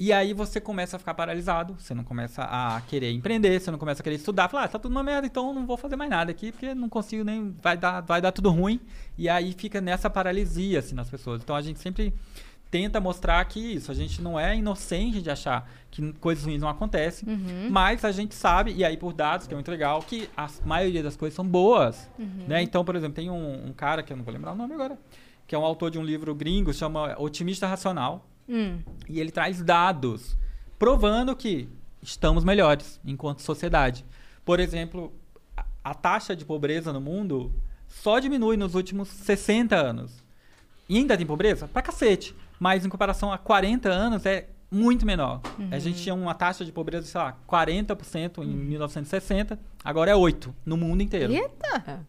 E 0.00 0.12
aí 0.12 0.32
você 0.32 0.60
começa 0.60 0.94
a 0.94 0.98
ficar 0.98 1.12
paralisado, 1.14 1.74
você 1.76 1.92
não 1.92 2.04
começa 2.04 2.42
a 2.44 2.80
querer 2.82 3.10
empreender, 3.10 3.58
você 3.60 3.68
não 3.70 3.78
começa 3.78 4.00
a 4.00 4.04
querer 4.04 4.14
estudar, 4.14 4.48
falar, 4.48 4.64
ah, 4.64 4.68
tá 4.68 4.78
tudo 4.78 4.92
uma 4.92 5.02
merda, 5.02 5.26
então 5.26 5.52
não 5.52 5.66
vou 5.66 5.76
fazer 5.76 5.96
mais 5.96 6.08
nada 6.08 6.30
aqui, 6.30 6.52
porque 6.52 6.72
não 6.72 6.88
consigo 6.88 7.24
nem, 7.24 7.52
vai 7.60 7.76
dar, 7.76 8.00
vai 8.02 8.20
dar 8.20 8.30
tudo 8.30 8.48
ruim. 8.50 8.80
E 9.16 9.28
aí 9.28 9.52
fica 9.52 9.80
nessa 9.80 10.08
paralisia, 10.08 10.78
assim, 10.78 10.94
nas 10.94 11.10
pessoas. 11.10 11.42
Então 11.42 11.56
a 11.56 11.60
gente 11.60 11.80
sempre 11.80 12.14
tenta 12.70 13.00
mostrar 13.00 13.44
que 13.46 13.58
isso, 13.58 13.90
a 13.90 13.94
gente 13.94 14.22
não 14.22 14.38
é 14.38 14.54
inocente 14.54 15.20
de 15.20 15.30
achar 15.30 15.68
que 15.90 16.12
coisas 16.14 16.44
ruins 16.44 16.60
não 16.60 16.68
acontecem, 16.68 17.26
mas 17.70 18.04
a 18.04 18.12
gente 18.12 18.34
sabe, 18.34 18.72
e 18.74 18.84
aí 18.84 18.96
por 18.96 19.12
dados, 19.12 19.46
que 19.46 19.54
é 19.54 19.56
muito 19.56 19.70
legal, 19.70 20.00
que 20.02 20.28
a 20.36 20.48
maioria 20.64 21.02
das 21.02 21.16
coisas 21.16 21.34
são 21.34 21.44
boas, 21.46 22.08
né? 22.46 22.62
Então, 22.62 22.84
por 22.84 22.94
exemplo, 22.94 23.14
tem 23.14 23.30
um, 23.30 23.68
um 23.68 23.72
cara, 23.72 24.02
que 24.02 24.12
eu 24.12 24.16
não 24.16 24.22
vou 24.22 24.32
lembrar 24.32 24.52
o 24.52 24.54
nome 24.54 24.74
agora, 24.74 24.98
que 25.46 25.54
é 25.54 25.58
um 25.58 25.64
autor 25.64 25.90
de 25.90 25.98
um 25.98 26.04
livro 26.04 26.34
gringo, 26.34 26.72
chama 26.72 27.16
Otimista 27.18 27.66
Racional, 27.66 28.26
Hum. 28.48 28.78
e 29.08 29.20
ele 29.20 29.30
traz 29.30 29.62
dados 29.62 30.36
provando 30.78 31.36
que 31.36 31.68
estamos 32.02 32.44
melhores 32.44 33.00
enquanto 33.04 33.42
sociedade. 33.42 34.04
Por 34.44 34.60
exemplo, 34.60 35.12
a, 35.84 35.94
taxa 35.94 36.34
de 36.34 36.44
pobreza 36.44 36.92
no 36.92 37.00
mundo 37.00 37.52
só 37.86 38.18
diminui 38.18 38.56
nos 38.56 38.74
últimos 38.74 39.08
60 39.08 39.76
anos. 39.76 40.24
E 40.88 40.96
ainda 40.96 41.16
tem 41.16 41.26
pobreza? 41.26 41.68
Pra 41.68 41.82
cacete. 41.82 42.34
Mas 42.58 42.84
em 42.84 42.88
comparação 42.88 43.32
a 43.32 43.38
40 43.38 43.88
anos 43.90 44.24
é 44.24 44.48
muito 44.70 45.04
menor. 45.04 45.40
A 45.70 45.78
gente 45.78 46.02
tinha 46.02 46.14
uma 46.14 46.34
taxa 46.34 46.64
de 46.64 46.72
pobreza, 46.72 47.06
sei 47.06 47.20
lá, 47.20 47.36
40% 47.48 48.42
em 48.42 48.46
1960, 48.46 49.58
agora 49.84 50.10
é 50.10 50.14
8% 50.14 50.52
no 50.64 50.76
mundo 50.76 51.02
inteiro. 51.02 51.32
Eita! 51.32 52.06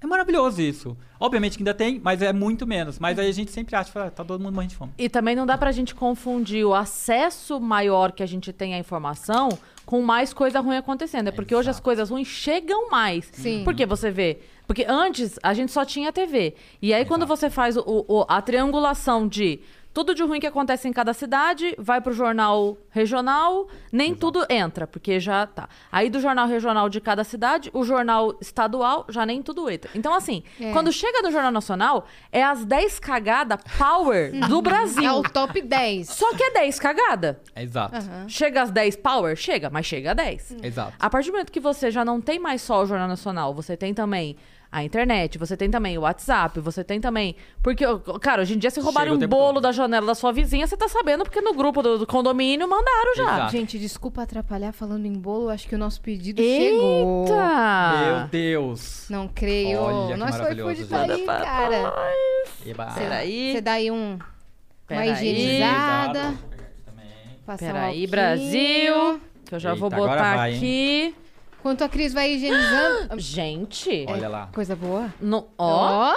É 0.00 0.06
maravilhoso 0.06 0.60
isso. 0.60 0.96
Obviamente 1.18 1.56
que 1.56 1.62
ainda 1.62 1.72
tem, 1.72 2.00
mas 2.02 2.20
é 2.20 2.32
muito 2.32 2.66
menos. 2.66 2.98
Mas 2.98 3.18
aí 3.18 3.28
a 3.28 3.32
gente 3.32 3.50
sempre 3.50 3.74
acha, 3.74 3.90
fala, 3.90 4.10
tá 4.10 4.22
todo 4.24 4.40
mundo 4.42 4.54
morrendo 4.54 4.70
de 4.70 4.76
fome. 4.76 4.92
E 4.98 5.08
também 5.08 5.34
não 5.34 5.46
dá 5.46 5.56
pra 5.56 5.72
gente 5.72 5.94
confundir 5.94 6.64
o 6.66 6.74
acesso 6.74 7.58
maior 7.58 8.12
que 8.12 8.22
a 8.22 8.26
gente 8.26 8.52
tem 8.52 8.74
à 8.74 8.78
informação 8.78 9.48
com 9.86 10.02
mais 10.02 10.32
coisa 10.34 10.60
ruim 10.60 10.76
acontecendo. 10.76 11.28
É 11.28 11.32
porque 11.32 11.54
hoje 11.54 11.70
as 11.70 11.76
Exato. 11.76 11.84
coisas 11.84 12.10
ruins 12.10 12.28
chegam 12.28 12.90
mais. 12.90 13.28
Sim. 13.32 13.62
Porque 13.64 13.86
você 13.86 14.10
vê. 14.10 14.38
Porque 14.66 14.84
antes 14.86 15.38
a 15.42 15.54
gente 15.54 15.72
só 15.72 15.84
tinha 15.84 16.12
TV. 16.12 16.54
E 16.82 16.92
aí, 16.92 17.04
quando 17.04 17.22
Exato. 17.22 17.36
você 17.40 17.50
faz 17.50 17.76
o- 17.76 18.04
o- 18.06 18.26
a 18.28 18.42
triangulação 18.42 19.26
de 19.26 19.60
tudo 19.96 20.14
de 20.14 20.22
ruim 20.22 20.38
que 20.38 20.46
acontece 20.46 20.86
em 20.86 20.92
cada 20.92 21.14
cidade, 21.14 21.74
vai 21.78 22.02
pro 22.02 22.12
jornal 22.12 22.76
regional, 22.90 23.66
nem 23.90 24.14
tudo 24.14 24.44
entra, 24.50 24.86
porque 24.86 25.18
já 25.18 25.46
tá. 25.46 25.70
Aí 25.90 26.10
do 26.10 26.20
jornal 26.20 26.46
regional 26.46 26.90
de 26.90 27.00
cada 27.00 27.24
cidade, 27.24 27.70
o 27.72 27.82
jornal 27.82 28.36
estadual, 28.38 29.06
já 29.08 29.24
nem 29.24 29.40
tudo 29.42 29.70
entra. 29.70 29.90
Então, 29.94 30.12
assim, 30.12 30.42
É. 30.60 30.70
quando 30.70 30.92
chega 30.92 31.22
no 31.22 31.30
Jornal 31.32 31.50
Nacional, 31.50 32.04
é 32.30 32.42
as 32.44 32.62
10 32.66 32.98
cagadas 32.98 33.58
power 33.78 34.32
do 34.50 34.60
Brasil. 34.60 35.02
É 35.02 35.12
o 35.12 35.22
top 35.22 35.62
10. 35.62 36.10
Só 36.10 36.30
que 36.34 36.42
é 36.42 36.50
10 36.50 36.78
cagada. 36.78 37.40
Exato. 37.56 37.96
Chega 38.28 38.60
às 38.64 38.70
10 38.70 38.96
power? 38.96 39.34
Chega, 39.34 39.70
mas 39.70 39.86
chega 39.86 40.10
a 40.10 40.14
10. 40.14 40.56
Exato. 40.62 40.92
A 41.00 41.08
partir 41.08 41.30
do 41.30 41.32
momento 41.32 41.50
que 41.50 41.58
você 41.58 41.90
já 41.90 42.04
não 42.04 42.20
tem 42.20 42.38
mais 42.38 42.60
só 42.60 42.82
o 42.82 42.86
Jornal 42.86 43.08
Nacional, 43.08 43.54
você 43.54 43.78
tem 43.78 43.94
também 43.94 44.36
a 44.76 44.84
internet, 44.84 45.38
você 45.38 45.56
tem 45.56 45.70
também 45.70 45.96
o 45.96 46.02
WhatsApp, 46.02 46.60
você 46.60 46.84
tem 46.84 47.00
também. 47.00 47.34
Porque, 47.62 47.82
cara, 48.20 48.42
hoje 48.42 48.54
em 48.54 48.58
dia, 48.58 48.70
se 48.70 48.78
roubarem 48.78 49.10
um 49.10 49.18
bolo 49.26 49.54
todo. 49.54 49.62
da 49.62 49.72
janela 49.72 50.08
da 50.08 50.14
sua 50.14 50.32
vizinha, 50.32 50.66
você 50.66 50.76
tá 50.76 50.86
sabendo, 50.86 51.24
porque 51.24 51.40
no 51.40 51.54
grupo 51.54 51.82
do, 51.82 51.96
do 52.00 52.06
condomínio 52.06 52.68
mandaram 52.68 53.16
já. 53.16 53.22
Exato. 53.22 53.52
Gente, 53.52 53.78
desculpa 53.78 54.22
atrapalhar 54.22 54.72
falando 54.72 55.06
em 55.06 55.14
bolo, 55.14 55.48
acho 55.48 55.66
que 55.66 55.74
o 55.74 55.78
nosso 55.78 55.98
pedido 56.02 56.42
chegou. 56.42 57.22
Eita! 57.22 58.04
Meu 58.04 58.28
Deus. 58.28 59.06
Não 59.08 59.26
creio. 59.28 59.80
Olha 59.80 60.14
Nosso 60.18 60.32
maravilhoso, 60.40 60.72
iFood 60.82 60.90
tá 60.90 61.14
aí, 61.14 61.24
cara. 61.24 61.94
Eba. 62.66 62.86
Peraí. 62.92 63.52
Você 63.52 63.60
dá 63.62 63.72
aí 63.72 63.90
um, 63.90 64.12
uma 64.12 64.18
Peraí. 64.86 65.10
higienizada. 65.10 66.34
Peraí. 67.58 68.06
Brasil. 68.06 69.20
Que 69.46 69.54
eu 69.54 69.58
já 69.58 69.70
Eita, 69.70 69.80
vou 69.80 69.88
botar 69.88 70.36
vai, 70.36 70.52
hein? 70.52 71.14
Enquanto 71.66 71.82
a 71.82 71.88
Cris 71.88 72.12
vai 72.12 72.32
higienizando. 72.32 73.18
Gente. 73.18 74.06
Olha 74.08 74.28
lá. 74.28 74.46
Coisa 74.54 74.76
boa. 74.76 75.12
no- 75.20 75.48
ó. 75.58 76.12
Ó. 76.12 76.16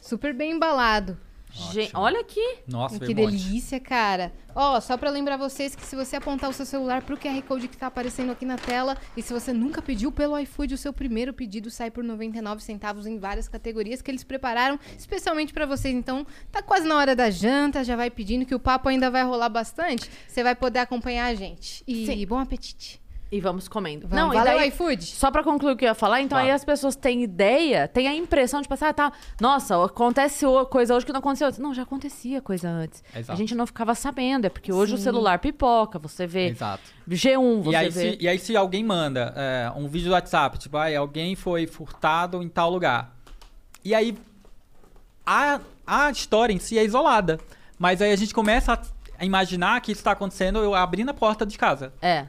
Super 0.00 0.32
bem 0.32 0.52
embalado. 0.52 1.18
Gen- 1.52 1.82
Ótimo. 1.88 2.00
olha 2.00 2.20
aqui. 2.20 2.58
Nossa, 2.66 2.98
que 2.98 3.12
um 3.12 3.16
monte. 3.16 3.32
delícia, 3.32 3.78
cara. 3.78 4.32
Ó, 4.54 4.80
só 4.80 4.96
pra 4.96 5.10
lembrar 5.10 5.36
vocês 5.36 5.74
que 5.76 5.84
se 5.84 5.94
você 5.94 6.16
apontar 6.16 6.48
o 6.48 6.52
seu 6.54 6.64
celular 6.64 7.02
pro 7.02 7.18
QR 7.18 7.42
Code 7.42 7.68
que 7.68 7.76
tá 7.76 7.88
aparecendo 7.88 8.32
aqui 8.32 8.46
na 8.46 8.56
tela 8.56 8.96
e 9.14 9.20
se 9.20 9.30
você 9.32 9.52
nunca 9.52 9.82
pediu 9.82 10.10
pelo 10.10 10.38
iFood, 10.38 10.72
o 10.72 10.78
seu 10.78 10.92
primeiro 10.92 11.34
pedido 11.34 11.68
sai 11.68 11.90
por 11.90 12.02
99 12.02 12.62
centavos 12.62 13.04
em 13.06 13.18
várias 13.18 13.46
categorias 13.48 14.00
que 14.00 14.10
eles 14.10 14.24
prepararam 14.24 14.78
especialmente 14.96 15.52
pra 15.52 15.66
vocês. 15.66 15.94
Então, 15.94 16.26
tá 16.50 16.62
quase 16.62 16.86
na 16.86 16.96
hora 16.96 17.14
da 17.14 17.28
janta, 17.28 17.84
já 17.84 17.94
vai 17.96 18.10
pedindo 18.10 18.46
que 18.46 18.54
o 18.54 18.60
papo 18.60 18.88
ainda 18.88 19.10
vai 19.10 19.22
rolar 19.24 19.50
bastante. 19.50 20.08
Você 20.28 20.42
vai 20.42 20.54
poder 20.54 20.78
acompanhar 20.78 21.26
a 21.26 21.34
gente. 21.34 21.82
E 21.86 22.06
Sim. 22.06 22.26
bom 22.26 22.38
apetite. 22.38 22.99
E 23.32 23.40
vamos 23.40 23.68
comendo. 23.68 24.08
Vamos, 24.08 24.16
Não, 24.24 24.32
e 24.34 24.36
valeu 24.36 24.58
daí- 24.58 24.68
iFood. 24.70 25.06
Só 25.06 25.30
pra 25.30 25.44
concluir 25.44 25.74
o 25.74 25.76
que 25.76 25.84
eu 25.84 25.88
ia 25.90 25.94
falar, 25.94 26.20
então 26.20 26.36
aí 26.36 26.50
as 26.50 26.64
pessoas 26.64 26.96
têm 26.96 27.22
ideia, 27.22 27.86
têm 27.86 28.08
a 28.08 28.14
impressão 28.14 28.60
de 28.60 28.66
pensar, 28.66 28.88
ah, 28.88 28.92
tá, 28.92 29.12
nossa, 29.40 29.84
acontece 29.84 30.44
coisa 30.68 30.96
hoje 30.96 31.06
que 31.06 31.12
não 31.12 31.20
aconteceu 31.20 31.46
antes. 31.46 31.60
Não, 31.60 31.72
já 31.72 31.82
acontecia 31.84 32.40
coisa 32.42 32.68
antes. 32.68 33.04
Exato. 33.14 33.30
A 33.32 33.36
gente 33.36 33.54
não 33.54 33.66
ficava 33.68 33.94
sabendo, 33.94 34.46
é 34.46 34.48
porque 34.48 34.72
hoje 34.72 34.94
o 34.96 34.98
celular 34.98 35.38
pipoca, 35.38 35.96
você 35.96 36.26
vê 36.26 36.48
Exato. 36.48 36.82
G1, 37.08 37.62
você 37.62 37.70
E 37.70 37.76
aí, 37.76 37.88
vê... 37.88 38.00
se, 38.10 38.18
e 38.20 38.28
aí, 38.28 38.38
se 38.38 38.56
alguém 38.56 38.82
manda 38.82 39.32
é, 39.36 39.70
um 39.76 39.86
vídeo 39.86 40.08
do 40.08 40.12
WhatsApp, 40.14 40.58
tipo, 40.58 40.76
ai, 40.76 40.96
alguém 40.96 41.36
foi 41.36 41.68
furtado 41.68 42.42
em 42.42 42.48
tal 42.48 42.68
lugar. 42.68 43.14
E 43.84 43.94
aí, 43.94 44.18
a, 45.24 45.60
a 45.86 46.10
história 46.10 46.52
em 46.52 46.58
si 46.58 46.76
é 46.78 46.84
isolada. 46.84 47.38
Mas 47.78 48.02
aí 48.02 48.12
a 48.12 48.16
gente 48.16 48.34
começa 48.34 48.72
a, 48.74 48.80
a 49.20 49.24
imaginar 49.24 49.80
que 49.80 49.92
isso 49.92 50.00
está 50.00 50.10
acontecendo 50.12 50.58
eu 50.58 50.74
abrindo 50.74 51.10
a 51.10 51.14
porta 51.14 51.46
de 51.46 51.56
casa. 51.56 51.92
É. 52.02 52.26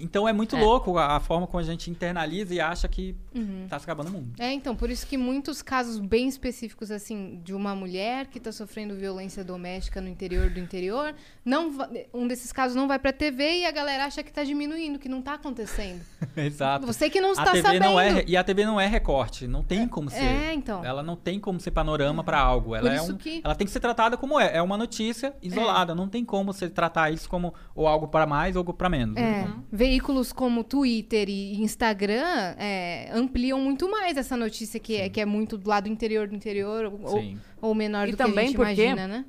Então 0.00 0.26
é 0.28 0.32
muito 0.32 0.56
É. 0.56 0.60
louco 0.60 0.96
a, 0.98 1.16
a 1.16 1.20
forma 1.20 1.46
como 1.46 1.58
a 1.60 1.62
gente 1.62 1.90
internaliza 1.90 2.54
e 2.54 2.60
acha 2.60 2.88
que 2.88 3.14
Uhum. 3.34 3.66
tá 3.68 3.78
se 3.78 3.84
acabando 3.84 4.08
o 4.08 4.12
mundo. 4.12 4.32
É, 4.38 4.52
então, 4.52 4.74
por 4.74 4.90
isso 4.90 5.06
que 5.06 5.16
muitos 5.16 5.62
casos 5.62 5.98
bem 5.98 6.26
específicos, 6.28 6.90
assim, 6.90 7.40
de 7.44 7.54
uma 7.54 7.74
mulher 7.74 8.26
que 8.26 8.40
tá 8.40 8.50
sofrendo 8.50 8.94
violência 8.96 9.44
doméstica 9.44 10.00
no 10.00 10.08
interior 10.08 10.50
do 10.50 10.58
interior, 10.58 11.14
não 11.44 11.70
um 12.12 12.26
desses 12.26 12.52
casos 12.52 12.74
não 12.76 12.88
vai 12.88 12.98
pra 12.98 13.12
TV 13.12 13.60
e 13.60 13.66
a 13.66 13.70
galera 13.70 14.04
acha 14.04 14.22
que 14.22 14.32
tá 14.32 14.42
diminuindo, 14.42 14.98
que 14.98 15.08
não 15.08 15.22
tá 15.22 15.34
acontecendo. 15.34 16.00
Exato. 16.36 16.86
Você 16.86 17.08
que 17.10 17.20
não 17.20 17.30
a 17.30 17.32
está 17.32 17.52
TV 17.52 17.62
sabendo. 17.62 17.82
não 17.84 18.00
é 18.00 18.24
e 18.26 18.36
a 18.36 18.42
TV 18.44 18.64
não 18.64 18.80
é 18.80 18.86
recorte, 18.86 19.46
não 19.46 19.62
tem 19.62 19.86
como 19.86 20.10
ser. 20.10 20.20
é, 20.22 20.54
então. 20.54 20.84
Ela 20.84 21.02
não 21.02 21.16
tem 21.16 21.38
como 21.38 21.60
ser 21.60 21.70
panorama 21.70 22.24
pra 22.24 22.38
algo. 22.40 22.74
Ela 22.74 22.92
é 22.92 22.96
isso 22.96 23.12
um, 23.12 23.16
que- 23.16 23.40
ela 23.44 23.54
tem 23.54 23.66
que 23.66 23.72
ser 23.72 23.80
tratada 23.80 24.16
como 24.16 24.38
é, 24.40 24.56
é 24.56 24.62
uma 24.62 24.76
notícia 24.76 25.34
isolada, 25.42 25.94
não 25.94 26.08
tem 26.08 26.24
como 26.24 26.52
você 26.52 26.68
tratar 26.68 27.10
isso 27.12 27.28
como 27.28 27.54
ou 27.74 27.86
algo 27.86 28.08
pra 28.08 28.26
mais 28.26 28.56
ou 28.56 28.60
algo 28.60 28.72
pra 28.74 28.88
menos. 28.88 29.16
É, 29.16 29.42
como. 29.42 29.64
Veículos 29.90 30.32
como 30.32 30.62
Twitter 30.62 31.28
e 31.28 31.60
Instagram 31.60 32.54
é, 32.56 33.10
ampliam 33.12 33.60
muito 33.60 33.90
mais 33.90 34.16
essa 34.16 34.36
notícia 34.36 34.78
que 34.78 34.94
é, 34.96 35.08
que 35.08 35.20
é 35.20 35.26
muito 35.26 35.58
do 35.58 35.68
lado 35.68 35.88
interior 35.88 36.28
do 36.28 36.34
interior 36.36 36.84
ou, 36.84 37.34
ou 37.60 37.74
menor 37.74 38.06
E 38.06 38.12
do 38.12 38.16
que 38.16 38.22
a 38.22 38.26
também 38.26 38.46
gente 38.46 38.56
porque- 38.56 38.84
imagina, 38.84 39.08
né? 39.08 39.24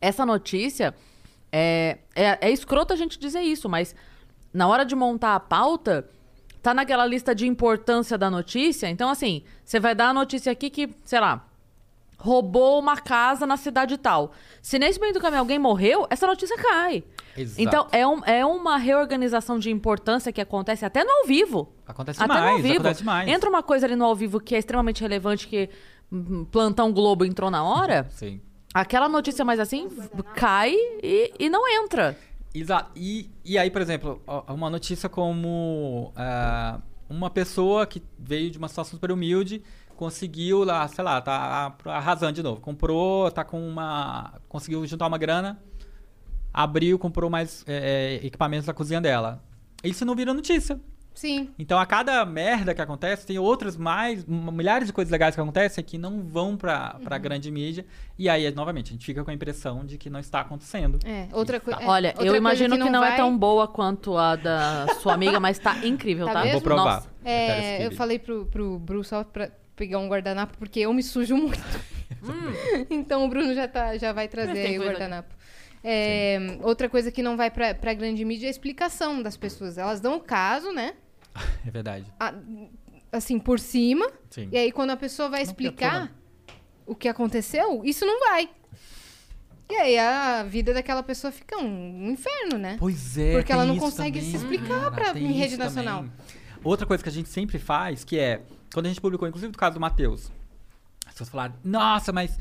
Essa 0.00 0.24
notícia, 0.24 0.94
é, 1.50 1.98
é, 2.14 2.38
é 2.40 2.50
escroto 2.52 2.92
a 2.92 2.96
gente 2.96 3.18
dizer 3.18 3.40
isso, 3.40 3.68
mas 3.68 3.94
na 4.54 4.68
hora 4.68 4.84
de 4.84 4.94
montar 4.94 5.34
a 5.34 5.40
pauta, 5.40 6.08
tá 6.62 6.72
naquela 6.72 7.04
lista 7.04 7.34
de 7.34 7.46
importância 7.48 8.16
da 8.16 8.30
notícia. 8.30 8.88
Então, 8.88 9.10
assim, 9.10 9.42
você 9.64 9.80
vai 9.80 9.94
dar 9.94 10.10
a 10.10 10.14
notícia 10.14 10.52
aqui 10.52 10.70
que, 10.70 10.88
sei 11.04 11.18
lá, 11.20 11.46
roubou 12.20 12.78
uma 12.78 12.96
casa 12.98 13.46
na 13.46 13.56
cidade 13.56 13.96
tal. 13.96 14.32
Se 14.60 14.78
nesse 14.78 15.00
meio 15.00 15.12
do 15.14 15.20
caminho 15.20 15.40
alguém 15.40 15.58
morreu, 15.58 16.06
essa 16.10 16.26
notícia 16.26 16.56
cai. 16.56 17.02
Exato. 17.36 17.62
Então, 17.62 17.86
é, 17.90 18.06
um- 18.06 18.24
é 18.24 18.44
uma 18.44 18.76
reorganização 18.76 19.58
de 19.58 19.70
importância 19.70 20.30
que 20.30 20.40
acontece 20.40 20.84
até 20.84 21.02
no 21.02 21.10
ao 21.10 21.24
vivo. 21.26 21.72
Acontece 21.86 22.22
Até 22.22 22.32
demais, 22.34 22.44
no 22.50 22.56
ao 22.56 22.62
vivo. 22.62 22.74
acontece 22.74 23.00
demais. 23.00 23.28
Entra 23.28 23.48
uma 23.48 23.62
coisa 23.62 23.86
ali 23.86 23.96
no 23.96 24.04
ao 24.04 24.14
vivo 24.14 24.38
que 24.38 24.54
é 24.54 24.58
extremamente 24.58 25.00
relevante, 25.00 25.48
que 25.48 25.70
hum, 26.12 26.44
Plantão 26.44 26.92
Globo 26.92 27.24
entrou 27.24 27.50
na 27.50 27.64
hora, 27.64 28.06
Sim. 28.12 28.40
aquela 28.74 29.08
notícia 29.08 29.44
mais 29.44 29.58
assim 29.58 29.88
cai 30.34 30.74
e, 31.02 31.32
e 31.38 31.48
não 31.48 31.66
entra. 31.68 32.16
Exato. 32.54 32.90
E, 32.96 33.30
e 33.44 33.56
aí, 33.56 33.70
por 33.70 33.80
exemplo, 33.80 34.20
uma 34.48 34.68
notícia 34.68 35.08
como 35.08 36.12
ah, 36.16 36.80
uma 37.08 37.30
pessoa 37.30 37.86
que 37.86 38.02
veio 38.18 38.50
de 38.50 38.58
uma 38.58 38.68
situação 38.68 38.92
super 38.98 39.10
humilde 39.12 39.62
conseguiu 40.00 40.64
lá, 40.64 40.88
sei 40.88 41.04
lá, 41.04 41.20
tá 41.20 41.74
arrasando 41.84 42.32
de 42.32 42.42
novo. 42.42 42.58
Comprou, 42.58 43.30
tá 43.30 43.44
com 43.44 43.60
uma. 43.60 44.32
Conseguiu 44.48 44.84
juntar 44.86 45.06
uma 45.06 45.18
grana, 45.18 45.62
abriu, 46.52 46.98
comprou 46.98 47.28
mais 47.28 47.62
é, 47.68 48.18
é, 48.22 48.26
equipamentos 48.26 48.64
da 48.66 48.72
cozinha 48.72 49.00
dela. 49.00 49.42
Isso 49.84 50.04
não 50.06 50.14
vira 50.14 50.32
notícia. 50.32 50.80
Sim. 51.12 51.50
Então, 51.58 51.78
a 51.78 51.84
cada 51.84 52.24
merda 52.24 52.72
que 52.72 52.80
acontece, 52.80 53.26
tem 53.26 53.38
outras 53.38 53.76
mais, 53.76 54.24
milhares 54.26 54.86
de 54.86 54.92
coisas 54.92 55.10
legais 55.10 55.34
que 55.34 55.40
acontecem 55.40 55.82
que 55.84 55.98
não 55.98 56.22
vão 56.22 56.56
pra, 56.56 56.96
pra 57.04 57.16
Uhum. 57.16 57.22
grande 57.22 57.50
mídia. 57.50 57.84
E 58.16 58.26
aí, 58.28 58.50
novamente, 58.54 58.88
a 58.90 58.92
gente 58.92 59.04
fica 59.04 59.22
com 59.22 59.30
a 59.30 59.34
impressão 59.34 59.84
de 59.84 59.98
que 59.98 60.08
não 60.08 60.20
está 60.20 60.40
acontecendo. 60.40 60.98
É, 61.04 61.28
outra 61.32 61.60
coisa. 61.60 61.80
Olha, 61.84 62.10
outra 62.10 62.26
eu 62.26 62.36
imagino 62.36 62.78
que 62.78 62.88
não, 62.88 63.04
é 63.04 63.08
vai- 63.08 63.16
tão 63.16 63.36
boa 63.36 63.66
quanto 63.68 64.16
a 64.16 64.36
da 64.36 64.86
sua 65.02 65.12
amiga, 65.14 65.38
mas 65.40 65.58
tá 65.58 65.84
incrível, 65.84 66.26
Tá 66.26 66.32
tá? 66.34 66.40
mesmo? 66.42 66.52
Vou 66.52 66.62
provar. 66.62 66.94
Nossa. 66.94 67.08
É, 67.24 67.84
eu 67.84 67.92
falei 67.92 68.18
pro, 68.18 68.46
pro 68.46 68.78
Bruno 68.78 69.04
só 69.04 69.22
pra 69.24 69.50
pegar 69.80 69.98
um 69.98 70.08
guardanapo, 70.08 70.58
porque 70.58 70.80
eu 70.80 70.92
me 70.92 71.02
sujo 71.02 71.34
muito. 71.38 71.58
então 72.90 73.24
o 73.24 73.28
Bruno 73.28 73.54
já, 73.54 73.66
tá, 73.66 73.96
já 73.96 74.12
vai 74.12 74.28
trazer 74.28 74.66
aí 74.66 74.78
o 74.78 74.82
guardanapo. 74.82 75.34
É, 75.82 76.58
outra 76.62 76.86
coisa 76.90 77.10
que 77.10 77.22
não 77.22 77.34
vai 77.34 77.50
pra, 77.50 77.74
pra 77.74 77.94
grande 77.94 78.22
mídia 78.22 78.44
é 78.46 78.48
a 78.48 78.50
explicação 78.50 79.22
das 79.22 79.38
pessoas. 79.38 79.78
Elas 79.78 79.98
dão 80.00 80.16
o 80.16 80.20
caso, 80.20 80.70
né? 80.72 80.92
É 81.66 81.70
verdade. 81.70 82.04
a- 82.20 82.34
assim, 83.10 83.38
por 83.38 83.58
cima. 83.58 84.06
Sim. 84.28 84.50
E 84.52 84.58
aí, 84.58 84.70
quando 84.70 84.90
a 84.90 84.96
pessoa 84.96 85.30
vai 85.30 85.40
Não, 85.40 85.44
explicar 85.46 86.12
o 86.86 86.94
que 86.94 87.08
aconteceu, 87.08 87.80
isso 87.84 88.04
não 88.04 88.20
vai. 88.20 88.50
E 89.70 89.74
aí, 89.76 89.98
a 89.98 90.42
vida 90.42 90.74
daquela 90.74 91.02
pessoa 91.02 91.30
fica 91.32 91.56
um, 91.56 92.06
um 92.06 92.10
inferno, 92.10 92.58
né? 92.58 92.76
Pois 92.78 93.16
é. 93.16 93.32
Porque 93.32 93.50
ela 93.52 93.64
não 93.64 93.78
consegue 93.78 94.20
se 94.20 94.32
também, 94.32 94.40
explicar 94.58 94.80
cara, 94.80 94.90
pra- 94.90 95.12
tem 95.14 95.24
em 95.26 95.32
rede 95.32 95.56
nacional. 95.56 96.00
também. 96.02 96.12
Outra 96.62 96.86
coisa 96.86 97.02
que 97.02 97.08
a 97.08 97.12
gente 97.12 97.28
sempre 97.28 97.58
faz, 97.58 98.04
que 98.04 98.18
é, 98.18 98.42
quando 98.72 98.86
a 98.86 98.88
gente 98.88 99.00
publicou, 99.00 99.26
inclusive 99.26 99.52
do 99.52 99.58
caso 99.58 99.74
do 99.74 99.80
Matheus, 99.80 100.30
as 101.06 101.12
pessoas 101.12 101.30
falaram, 101.30 101.54
nossa, 101.64 102.12
mas 102.12 102.38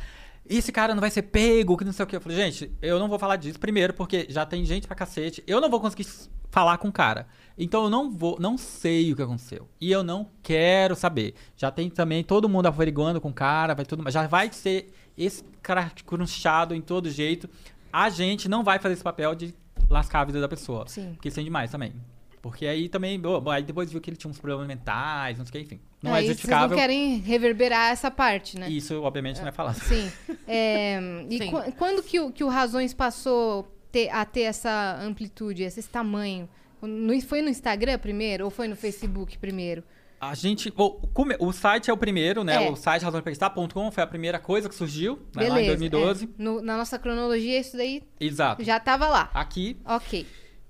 esse 0.47 0.72
cara 0.72 0.93
não 0.93 1.01
vai 1.01 1.11
ser 1.11 1.24
pego, 1.24 1.78
que 1.78 1.86
não 1.86 1.93
sei 1.93 2.03
o 2.03 2.07
que. 2.07 2.15
Eu 2.15 2.22
falei, 2.22 2.38
gente, 2.38 2.72
eu 2.82 2.99
não 2.99 3.07
vou 3.07 3.20
falar 3.20 3.36
disso, 3.36 3.59
primeiro, 3.59 3.93
porque 3.93 4.26
já 4.30 4.45
tem 4.45 4.65
gente 4.65 4.88
pra 4.88 4.95
cacete, 4.95 5.43
eu 5.47 5.61
não 5.61 5.70
vou 5.70 5.80
conseguir 5.80 6.07
falar 6.49 6.78
com 6.78 6.88
o 6.88 6.91
cara. 6.91 7.28
Então 7.57 7.84
eu 7.84 7.89
não 7.89 8.11
vou, 8.11 8.38
não 8.39 8.57
sei 8.57 9.11
o 9.11 9.15
que 9.15 9.22
aconteceu. 9.22 9.67
E 9.80 9.91
eu 9.91 10.03
não 10.03 10.28
quero 10.41 10.95
saber. 10.95 11.36
Já 11.55 11.70
tem 11.70 11.89
também 11.89 12.24
todo 12.24 12.49
mundo 12.49 12.67
averiguando 12.67 13.22
com 13.22 13.30
o 13.30 13.34
cara, 13.34 13.74
vai 13.74 13.86
tudo, 13.86 14.09
já 14.09 14.26
vai 14.28 14.51
ser 14.51 14.91
escrachado 15.17 16.74
em 16.74 16.82
todo 16.82 17.09
jeito. 17.09 17.49
A 17.91 18.09
gente 18.09 18.47
não 18.47 18.63
vai 18.63 18.80
fazer 18.80 18.93
esse 18.93 19.03
papel 19.03 19.36
de 19.36 19.53
lascar 19.89 20.22
a 20.22 20.26
vida 20.26 20.39
da 20.39 20.47
pessoa. 20.47 20.88
Sim. 20.88 21.13
Porque 21.13 21.28
isso 21.28 21.39
é 21.39 21.43
demais 21.43 21.72
também. 21.72 21.93
Porque 22.42 22.66
aí 22.66 22.88
também, 22.88 23.20
bom, 23.20 23.50
aí 23.50 23.62
depois 23.64 23.92
viu 23.92 24.00
que 24.00 24.10
ele 24.10 24.16
tinha 24.18 24.32
uns 24.32 24.40
problemas 24.40 24.66
mentais, 24.68 25.38
não 25.38 25.46
sei 25.46 25.50
o 25.50 25.66
que, 25.66 25.74
enfim. 25.76 25.82
Não 26.02 26.14
aí 26.14 26.20
é 26.24 26.28
vocês 26.28 26.38
justificável. 26.38 26.70
não 26.70 26.78
querem 26.78 27.18
reverberar 27.20 27.92
essa 27.92 28.10
parte, 28.10 28.58
né? 28.58 28.70
Isso, 28.70 29.02
obviamente, 29.02 29.42
não 29.42 29.48
é 29.50 29.52
falado. 29.52 29.76
Sim. 29.76 30.10
É, 30.48 31.00
e 31.30 31.38
Sim. 31.38 31.52
qu- 31.52 31.72
quando 31.78 32.02
que 32.02 32.20
o, 32.20 32.32
que 32.32 32.44
o 32.44 32.48
Razões 32.48 32.94
passou 32.94 33.68
ter- 33.92 34.10
a 34.10 34.26
ter 34.26 34.42
essa 34.42 34.98
amplitude, 35.02 35.64
esse 35.64 35.84
tamanho? 35.84 36.48
No- 36.82 37.22
foi 37.22 37.42
no 37.42 37.50
Instagram 37.50 38.00
primeiro 38.00 38.46
ou 38.46 38.50
foi 38.50 38.68
no 38.68 38.76
Facebook 38.76 39.38
primeiro? 39.38 39.84
A 40.20 40.34
gente. 40.34 40.74
O, 40.76 40.90
come- 41.14 41.36
o 41.40 41.52
site 41.52 41.90
é 41.90 41.94
o 41.94 41.98
primeiro, 41.98 42.44
né? 42.44 42.66
É. 42.66 42.70
O 42.72 42.76
site 42.76 43.04
razõesprestar.com 43.04 43.92
foi 43.92 44.04
a 44.04 44.08
primeira 44.08 44.40
coisa 44.40 44.68
que 44.68 44.76
surgiu 44.76 45.20
né, 45.36 45.48
lá 45.50 45.62
em 45.62 45.66
2012. 45.68 46.26
é. 46.26 46.28
No- 46.42 46.62
na 46.62 46.78
nossa 46.78 46.98
cronologia, 46.98 47.60
isso 47.60 47.78
daí 47.78 48.02
Exato. 48.20 48.64
já 48.64 48.80
tava 48.80 49.08
lá. 49.08 49.30
Aqui. 49.34 49.78
Ok. 49.86 50.26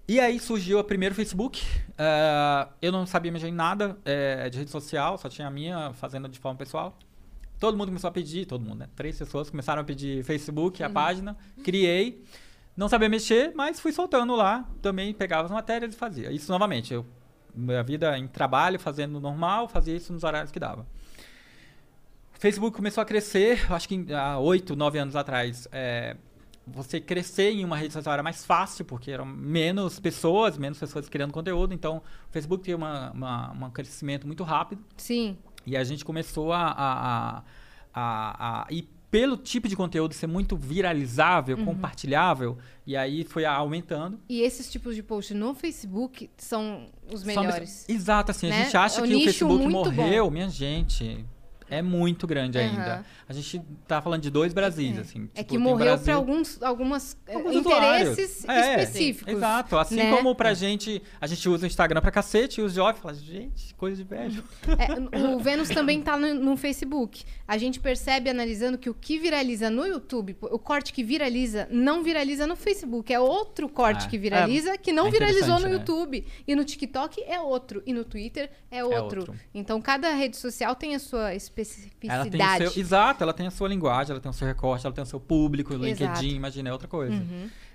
E 0.10 0.20
aí 0.20 0.40
surgiu 0.40 0.80
o 0.80 0.84
primeiro 0.84 1.14
Facebook. 1.14 1.64
eh, 1.96 2.68
eu 2.82 2.92
não 2.92 3.06
sabia 3.06 3.32
mexer 3.32 3.48
em 3.48 3.54
nada 3.54 3.96
eh, 4.04 4.50
de 4.50 4.58
rede 4.58 4.72
social, 4.72 5.20
só 5.20 5.30
tinha 5.30 5.48
a 5.48 5.52
minha 5.52 5.94
fazendo 5.94 6.28
de 6.28 6.40
forma 6.40 6.58
pessoal. 6.58 6.98
Todo 7.60 7.78
mundo 7.78 7.90
começou 7.90 8.08
a 8.08 8.12
pedir, 8.12 8.48
todo 8.48 8.66
mundo, 8.66 8.80
né? 8.80 8.90
Três 8.96 9.20
pessoas 9.20 9.52
começaram 9.52 9.84
a 9.84 9.86
pedir 9.86 10.24
Facebook, 10.24 10.82
a 10.82 10.90
página. 10.90 11.38
Criei. 11.64 12.24
Não 12.76 12.90
sabia 12.90 13.08
mexer, 13.08 13.54
mas 13.56 13.80
fui 13.80 13.92
soltando 13.92 14.36
lá. 14.36 14.68
Também 14.82 15.14
pegava 15.14 15.46
as 15.46 15.52
matérias 15.52 15.94
e 15.94 15.98
fazia. 15.98 16.32
Isso 16.32 16.52
novamente. 16.52 16.92
Eu, 16.92 17.06
minha 17.54 17.84
vida 17.84 18.18
em 18.18 18.28
trabalho, 18.28 18.80
fazendo 18.80 19.20
normal, 19.20 19.68
fazia 19.68 19.96
isso 19.96 20.12
nos 20.12 20.24
horários 20.24 20.52
que 20.52 20.60
dava. 20.60 20.88
O 22.36 22.40
Facebook 22.40 22.76
começou 22.76 23.04
a 23.04 23.06
crescer, 23.06 23.72
acho 23.72 23.88
que 23.88 24.12
há 24.12 24.40
oito, 24.40 24.76
nove 24.76 24.98
anos 24.98 25.16
atrás. 25.16 25.68
é, 25.72 26.18
você 26.74 27.00
crescer 27.02 27.52
em 27.52 27.64
uma 27.66 27.76
rede 27.78 27.94
social 27.94 28.14
era 28.14 28.24
mais 28.24 28.46
fácil, 28.46 28.86
porque 28.86 29.12
eram 29.12 29.26
menos 29.26 30.00
pessoas, 30.00 30.58
menos 30.58 30.78
pessoas 30.78 31.08
criando 31.10 31.32
conteúdo. 31.32 31.74
Então, 31.74 31.98
o 31.98 32.32
Facebook 32.32 32.64
teve 32.64 32.76
uma, 32.76 33.12
uma- 33.12 33.68
um 33.68 33.72
crescimento 33.72 34.26
muito 34.28 34.44
rápido. 34.44 34.84
Sim. 34.98 35.38
E 35.66 35.76
a 35.78 35.84
gente 35.84 36.04
começou 36.06 36.52
a, 36.54 36.62
a, 36.68 37.44
a, 37.94 38.62
a, 38.64 38.68
e 38.72 38.88
pelo 39.12 39.36
tipo 39.38 39.68
de 39.68 39.76
conteúdo 39.76 40.14
ser 40.14 40.28
muito 40.28 40.56
viralizável, 40.56 41.58
Uhum. 41.58 41.66
compartilhável, 41.66 42.58
e 42.86 42.96
aí 42.96 43.24
foi 43.24 43.44
aumentando. 43.44 44.20
E 44.30 44.42
esses 44.42 44.72
tipos 44.72 44.96
de 44.96 45.02
post 45.02 45.34
no 45.34 45.56
Facebook 45.56 46.30
são 46.38 46.90
os 47.12 47.24
melhores. 47.24 47.86
mes- 47.88 47.90
Exato, 47.90 48.30
assim, 48.32 48.50
Né? 48.50 48.62
a 48.62 48.64
gente 48.66 48.78
acha 48.78 49.00
É 49.02 49.04
um 49.04 49.08
que 49.08 49.16
o 49.16 49.24
Facebook 49.24 49.68
morreu, 49.68 50.30
minha 50.30 50.48
gente. 50.48 51.26
É 51.70 51.82
muito 51.82 52.26
grande 52.28 52.58
Aham. 52.58 52.68
ainda. 52.68 53.06
A 53.28 53.34
gente 53.34 53.62
tá 53.88 54.02
falando 54.02 54.22
de 54.22 54.30
dois 54.30 54.54
Brasis, 54.54 54.98
É. 54.98 55.02
assim. 55.02 55.30
É 55.36 55.44
tipo, 55.44 55.44
que 55.44 55.46
tem 55.46 55.58
o 55.58 55.62
morreu 55.62 55.78
Brasil- 55.86 56.06
para 56.06 56.16
alguns 56.16 56.62
algumas 56.64 57.18
eh, 57.28 57.34
Alguns 57.36 57.56
interesses. 57.56 58.48
É, 58.48 58.82
específicos. 58.84 59.34
Exato. 59.34 59.78
Assim 59.78 59.96
né? 59.98 60.16
como 60.16 60.34
pra 60.36 60.54
gente, 60.54 61.02
a 61.22 61.28
gente 61.28 61.48
usa 61.48 61.66
o 61.66 61.68
Instagram 61.68 62.02
pra 62.02 62.12
cacete 62.12 62.60
e 62.60 62.64
os 62.64 62.74
jovens 62.74 63.00
falam, 63.02 63.18
gente, 63.18 63.74
coisa 63.76 63.96
de 63.98 64.04
velho. 64.04 64.44
É, 64.78 65.20
o 65.28 65.40
Vênus 65.40 65.70
também 65.70 66.02
tá 66.02 66.18
no, 66.18 66.34
no 66.34 66.58
Facebook. 66.58 67.24
A 67.48 67.58
gente 67.58 67.80
percebe 67.80 68.30
analisando 68.30 68.78
que 68.78 68.90
o 68.90 68.94
que 68.94 69.20
viraliza 69.20 69.70
no 69.70 69.86
YouTube, 69.86 70.36
o 70.42 70.60
corte 70.60 70.92
que 70.94 71.04
viraliza, 71.04 71.68
não 71.72 72.04
viraliza 72.04 72.46
no 72.48 72.56
Facebook. 72.56 73.14
É 73.14 73.20
outro 73.20 73.70
corte 73.70 74.06
Ah, 74.06 74.10
que 74.10 74.18
viraliza 74.18 74.78
que 74.78 74.92
não 74.92 75.08
é 75.08 75.12
viralizou 75.12 75.60
no 75.60 75.68
né? 75.68 75.74
YouTube. 75.74 76.26
E 76.48 76.56
no 76.56 76.64
TikTok 76.66 77.24
é 77.24 77.40
outro. 77.40 77.82
E 77.86 77.94
no 77.94 78.04
Twitter 78.04 78.50
é 78.72 78.84
outro. 78.84 79.22
outro. 79.22 79.36
Então 79.54 79.80
cada 79.82 80.10
rede 80.14 80.38
social 80.38 80.76
tem 80.76 80.96
a 80.96 81.00
sua 81.00 81.20
Ela 81.34 81.36
especificidade. 81.62 82.58
tem 82.60 82.68
o 82.68 82.72
seu, 82.72 82.82
exato, 82.82 83.24
ela 83.24 83.34
tem 83.34 83.48
a 83.48 83.52
sua 83.52 83.68
linguagem, 83.68 84.12
ela 84.12 84.20
tem 84.22 84.30
o 84.30 84.34
seu 84.34 84.48
recorte, 84.48 84.86
ela 84.86 84.94
tem 84.96 85.04
o 85.04 85.08
seu 85.08 85.20
público, 85.20 85.74
o. 85.74 85.78
LinkedIn, 85.78 86.36
imagina, 86.36 86.70
é 86.70 86.72
outra 86.72 86.88
coisa. 86.88 87.22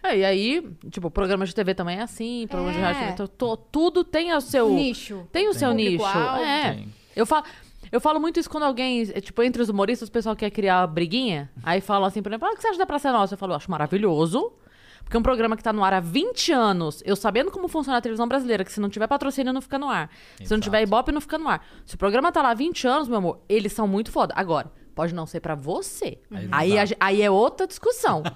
É, 0.03 0.19
e 0.19 0.25
aí, 0.25 0.71
tipo, 0.91 1.11
programa 1.11 1.47
de 1.47 1.55
TV 1.55 1.75
também 1.75 1.99
é 1.99 2.03
assim, 2.03 2.47
programa 2.49 2.73
de 2.73 2.79
É. 2.79 2.83
rádio 2.83 3.01
também, 3.01 3.15
to- 3.17 3.29
to- 3.29 3.57
tudo 3.57 4.05
tem 4.05 4.33
o 4.35 4.41
seu... 4.41 4.69
Nicho. 4.71 5.27
Tem 5.33 5.49
o 5.49 5.55
seu 5.55 5.73
nicho. 5.73 6.05
É. 6.07 6.73
Tem. 6.75 6.89
Eu 7.17 7.25
falo, 7.25 7.45
eu 7.91 8.01
falo 8.01 8.21
muito 8.21 8.39
isso 8.41 8.51
quando 8.51 8.65
alguém, 8.65 9.03
é, 9.15 9.21
tipo, 9.21 9.43
entre 9.43 9.63
os 9.63 9.69
humoristas, 9.69 10.09
o 10.09 10.13
pessoal 10.13 10.35
quer 10.37 10.51
criar 10.51 10.87
briguinha. 10.87 11.51
Aí 11.63 11.81
falam 11.81 12.07
assim, 12.07 12.23
por 12.23 12.31
exemplo, 12.31 12.49
ah, 12.49 12.53
o 12.53 12.57
que 12.57 12.61
você 12.63 12.69
acha 12.69 12.79
da 12.79 12.87
Praça 12.87 13.13
Nossa? 13.13 13.35
Eu 13.35 13.39
falo, 13.39 13.53
eu 13.53 13.57
acho 13.57 13.71
maravilhoso. 13.71 14.53
Porque 15.05 15.17
é 15.17 15.21
um 15.21 15.23
programa 15.23 15.57
que 15.57 15.63
tá 15.63 15.73
no 15.73 15.85
ar 15.85 15.93
há 15.95 16.01
20 16.01 16.51
anos, 16.53 17.03
eu 17.05 17.15
sabendo 17.15 17.51
como 17.51 17.69
funciona 17.69 17.99
a 17.99 18.01
televisão 18.01 18.27
brasileira, 18.27 18.65
que 18.65 18.73
se 18.73 18.81
não 18.81 18.89
tiver 18.89 19.07
patrocínio, 19.07 19.53
não 19.53 19.61
fica 19.61 19.79
no 19.79 19.89
ar. 19.89 20.09
Se 20.37 20.41
não 20.43 20.45
Exato. 20.47 20.61
tiver 20.63 20.83
Ibope, 20.83 21.13
não 21.13 21.21
fica 21.21 21.39
no 21.39 21.49
ar. 21.49 21.65
Se 21.85 21.95
o 21.95 21.99
programa 21.99 22.33
tá 22.33 22.43
lá 22.43 22.51
há 22.51 22.55
20 22.55 22.87
anos, 22.87 23.07
meu 23.09 23.19
amor, 23.19 23.41
eles 23.49 23.73
são 23.73 23.87
muito 23.87 24.11
foda. 24.11 24.33
Agora, 24.37 24.73
pode 24.95 25.15
não 25.15 25.27
ser 25.27 25.41
pra 25.41 25.55
você. 25.55 26.19
Uhum. 26.31 26.49
Aí, 26.51 26.79
a 26.79 26.83
Exato. 26.85 26.97
aí 27.01 27.23
é 27.23 27.31
outra 27.31 27.67
discussão. 27.67 28.23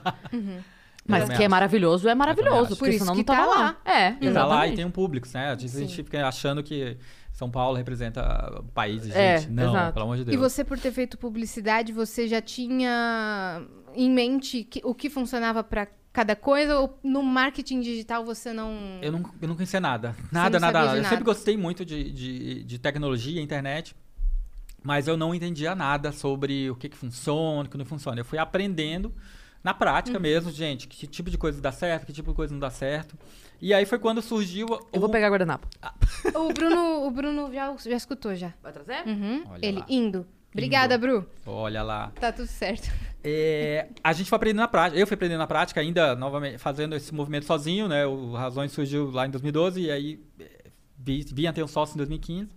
Mas 1.07 1.23
também 1.23 1.37
que 1.39 1.43
é 1.43 1.47
acho. 1.47 1.51
maravilhoso, 1.51 2.09
é 2.09 2.14
maravilhoso. 2.14 2.57
acho. 2.59 2.69
Porque 2.77 2.85
Por 2.85 2.89
isso 2.91 2.99
senão 2.99 3.14
que 3.14 3.19
não 3.21 3.25
tava 3.25 3.41
tá 3.43 3.49
lá. 3.49 3.62
lá. 3.62 3.77
É, 3.93 4.16
E 4.21 4.31
tá 4.31 4.45
lá 4.45 4.66
e 4.69 4.75
tem 4.77 4.85
um 4.85 4.91
público, 4.91 5.27
né? 5.33 5.53
Às 5.53 5.62
vezes 5.62 5.77
a 5.77 5.81
gente 5.81 5.95
fica 6.03 6.29
achando 6.29 6.62
que 6.62 6.99
São 7.39 7.49
Paulo 7.49 7.76
representa 7.76 8.64
países, 8.74 9.14
É, 9.14 9.39
gente. 9.39 9.53
Não, 9.53 9.68
exato. 9.70 9.93
pelo 9.93 10.05
amor 10.07 10.16
de 10.16 10.24
Deus. 10.24 10.34
E 10.34 10.36
você, 10.36 10.64
por 10.64 10.76
ter 10.76 10.91
feito 10.91 11.16
publicidade, 11.16 11.93
você 11.93 12.26
já 12.26 12.43
tinha 12.43 13.62
em 13.95 14.11
mente 14.11 14.64
que- 14.64 14.80
o 14.84 14.93
que 14.93 15.09
funcionava 15.09 15.62
para 15.62 15.86
cada 16.12 16.34
coisa? 16.34 16.80
Ou 16.80 16.99
no 17.01 17.22
marketing 17.22 17.80
digital 17.80 18.24
você 18.24 18.53
não. 18.53 18.72
Eu, 19.01 19.12
não, 19.12 19.22
eu 19.41 19.47
não 19.47 19.55
conhecia 19.55 19.78
nada. 19.80 20.16
Nada, 20.32 20.59
nada, 20.59 20.82
nada. 20.84 20.97
Eu 20.99 21.05
sempre 21.05 21.22
gostei 21.22 21.57
muito 21.57 21.84
de, 21.84 22.11
de, 22.11 22.64
de 22.64 22.78
tecnologia, 22.78 23.41
internet. 23.41 23.95
Mas 24.82 25.07
eu 25.07 25.16
não 25.16 25.32
entendia 25.32 25.76
nada 25.76 26.11
sobre 26.11 26.68
o 26.70 26.74
que, 26.74 26.89
que 26.89 26.97
funciona, 26.97 27.68
o 27.68 27.70
que 27.70 27.78
não 27.78 27.84
funciona. 27.84 28.20
Eu 28.20 28.24
fui 28.24 28.39
aprendendo 28.39 29.12
na 29.62 29.72
prática 29.74 30.16
Uhum. 30.16 30.22
mesmo, 30.22 30.51
gente, 30.51 30.89
que 30.89 31.07
tipo 31.07 31.30
de 31.30 31.39
coisa 31.39 31.61
dá 31.61 31.70
certo, 31.70 32.05
que 32.07 32.12
tipo 32.12 32.30
de 32.30 32.36
coisa 32.36 32.53
não 32.53 32.61
dá 32.61 32.70
certo. 32.70 33.16
E 33.61 33.75
aí 33.75 33.85
foi 33.85 33.99
quando 33.99 34.23
surgiu. 34.23 34.69
Eu 34.93 35.01
vou 35.01 35.09
pegar 35.09 35.29
guardanapo. 35.29 35.67
O 36.35 36.53
Bruno, 36.53 37.07
o 37.07 37.11
Bruno 37.11 37.53
já, 37.53 37.75
já 37.77 37.97
escutou 37.97 38.35
já. 38.35 38.53
Vai 38.63 38.73
trazer? 38.73 39.07
Uhum. 39.07 39.45
Ele 39.61 39.81
lá. 39.81 39.87
indo. 39.89 40.27
Obrigada, 40.53 40.97
Bru. 40.97 41.27
Olha 41.47 41.83
lá. 41.83 42.11
Tá 42.19 42.33
tudo 42.33 42.47
certo. 42.47 42.91
É, 43.23 43.89
a 44.03 44.13
gente 44.13 44.29
foi 44.29 44.37
aprendendo 44.37 44.61
na 44.61 44.69
prática. 44.69 44.99
Eu 44.99 45.07
fui 45.07 45.15
aprendendo 45.15 45.39
na 45.39 45.47
prática, 45.47 45.81
ainda 45.81 46.15
novamente 46.15 46.59
fazendo 46.59 46.95
esse 46.95 47.13
movimento 47.15 47.45
sozinho, 47.45 47.89
né? 47.89 48.07
O 48.07 48.33
Razões 48.33 48.73
surgiu 48.73 49.11
lá 49.11 49.27
em 49.27 49.31
2012 49.31 49.81
e 49.81 49.91
aí 49.91 50.21
é, 50.41 50.71
vi, 50.97 51.27
vinha 51.33 51.53
ter 51.53 51.63
um 51.63 51.69
sócio 51.69 51.95
em 51.95 51.99
2015. 51.99 52.49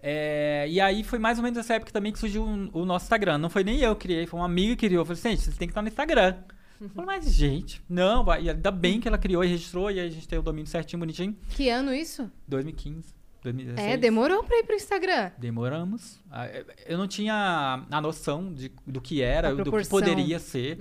É, 0.00 0.66
e 0.68 0.80
aí 0.80 1.02
foi 1.02 1.18
mais 1.18 1.38
ou 1.38 1.42
menos 1.42 1.56
nessa 1.56 1.74
época 1.74 1.90
também 1.90 2.12
que 2.12 2.18
surgiu 2.18 2.44
o, 2.44 2.82
o 2.82 2.84
nosso 2.84 3.06
Instagram. 3.06 3.38
Não 3.38 3.50
foi 3.50 3.64
nem 3.64 3.80
eu 3.80 3.96
que 3.96 4.06
criei, 4.06 4.26
foi 4.26 4.38
uma 4.38 4.46
amiga 4.46 4.76
que 4.76 4.86
criou. 4.86 5.02
Eu 5.02 5.06
falei, 5.06 5.20
gente, 5.20 5.42
vocês 5.42 5.56
têm 5.56 5.66
que 5.66 5.72
estar 5.72 5.82
no 5.82 5.88
Instagram. 5.88 6.36
Eu 6.80 6.88
falei, 6.90 7.06
mas 7.06 7.32
gente, 7.32 7.82
não, 7.88 8.24
vai. 8.24 8.44
E 8.44 8.50
ainda 8.50 8.70
bem 8.70 9.00
que 9.00 9.08
ela 9.08 9.18
criou 9.18 9.42
e 9.44 9.48
registrou, 9.48 9.90
e 9.90 9.98
aí 10.00 10.06
a 10.06 10.10
gente 10.10 10.28
tem 10.28 10.38
o 10.38 10.42
domínio 10.42 10.66
certinho, 10.66 11.00
bonitinho. 11.00 11.36
Que 11.50 11.68
ano 11.68 11.94
isso? 11.94 12.30
2015, 12.46 13.14
2016. 13.42 13.92
É, 13.92 13.96
demorou 13.96 14.44
pra 14.44 14.58
ir 14.58 14.64
pro 14.64 14.76
Instagram. 14.76 15.30
Demoramos. 15.38 16.20
Ah, 16.30 16.46
é, 16.46 16.64
Eu 16.86 16.98
não 16.98 17.06
tinha 17.06 17.86
a 17.90 18.00
noção 18.00 18.52
de, 18.52 18.70
do 18.86 19.00
que 19.00 19.22
era, 19.22 19.54
do 19.54 19.70
que 19.70 19.88
poderia 19.88 20.38
ser. 20.38 20.78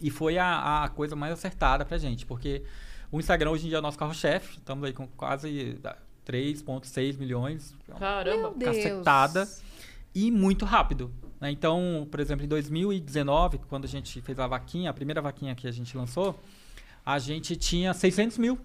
E 0.00 0.10
foi 0.10 0.38
a, 0.38 0.84
a 0.84 0.88
coisa 0.88 1.14
mais 1.14 1.32
acertada 1.32 1.84
pra 1.84 1.98
gente, 1.98 2.26
porque 2.26 2.64
o 3.12 3.20
Instagram 3.20 3.50
hoje 3.50 3.66
em 3.66 3.68
dia 3.68 3.76
é 3.76 3.80
o 3.80 3.82
nosso 3.82 3.98
carro-chefe. 3.98 4.58
Estamos 4.58 4.84
aí 4.84 4.92
com 4.92 5.06
quase 5.06 5.78
ah, 5.84 5.96
3,6 6.26 7.18
milhões. 7.18 7.74
É 7.88 7.98
Caramba. 7.98 8.50
Meu 8.50 8.54
Deus. 8.54 8.76
Cacetada. 8.76 9.48
E 10.14 10.30
muito 10.30 10.64
rápido. 10.64 11.12
Né? 11.44 11.50
Então, 11.50 12.08
por 12.10 12.20
exemplo, 12.20 12.42
em 12.42 12.48
2019, 12.48 13.58
quando 13.68 13.84
a 13.84 13.88
gente 13.88 14.18
fez 14.22 14.38
a 14.38 14.46
vaquinha, 14.46 14.88
a 14.88 14.94
primeira 14.94 15.20
vaquinha 15.20 15.54
que 15.54 15.68
a 15.68 15.70
gente 15.70 15.94
lançou, 15.94 16.40
a 17.04 17.18
gente 17.18 17.54
tinha 17.54 17.92
600 17.92 18.38
mil. 18.38 18.58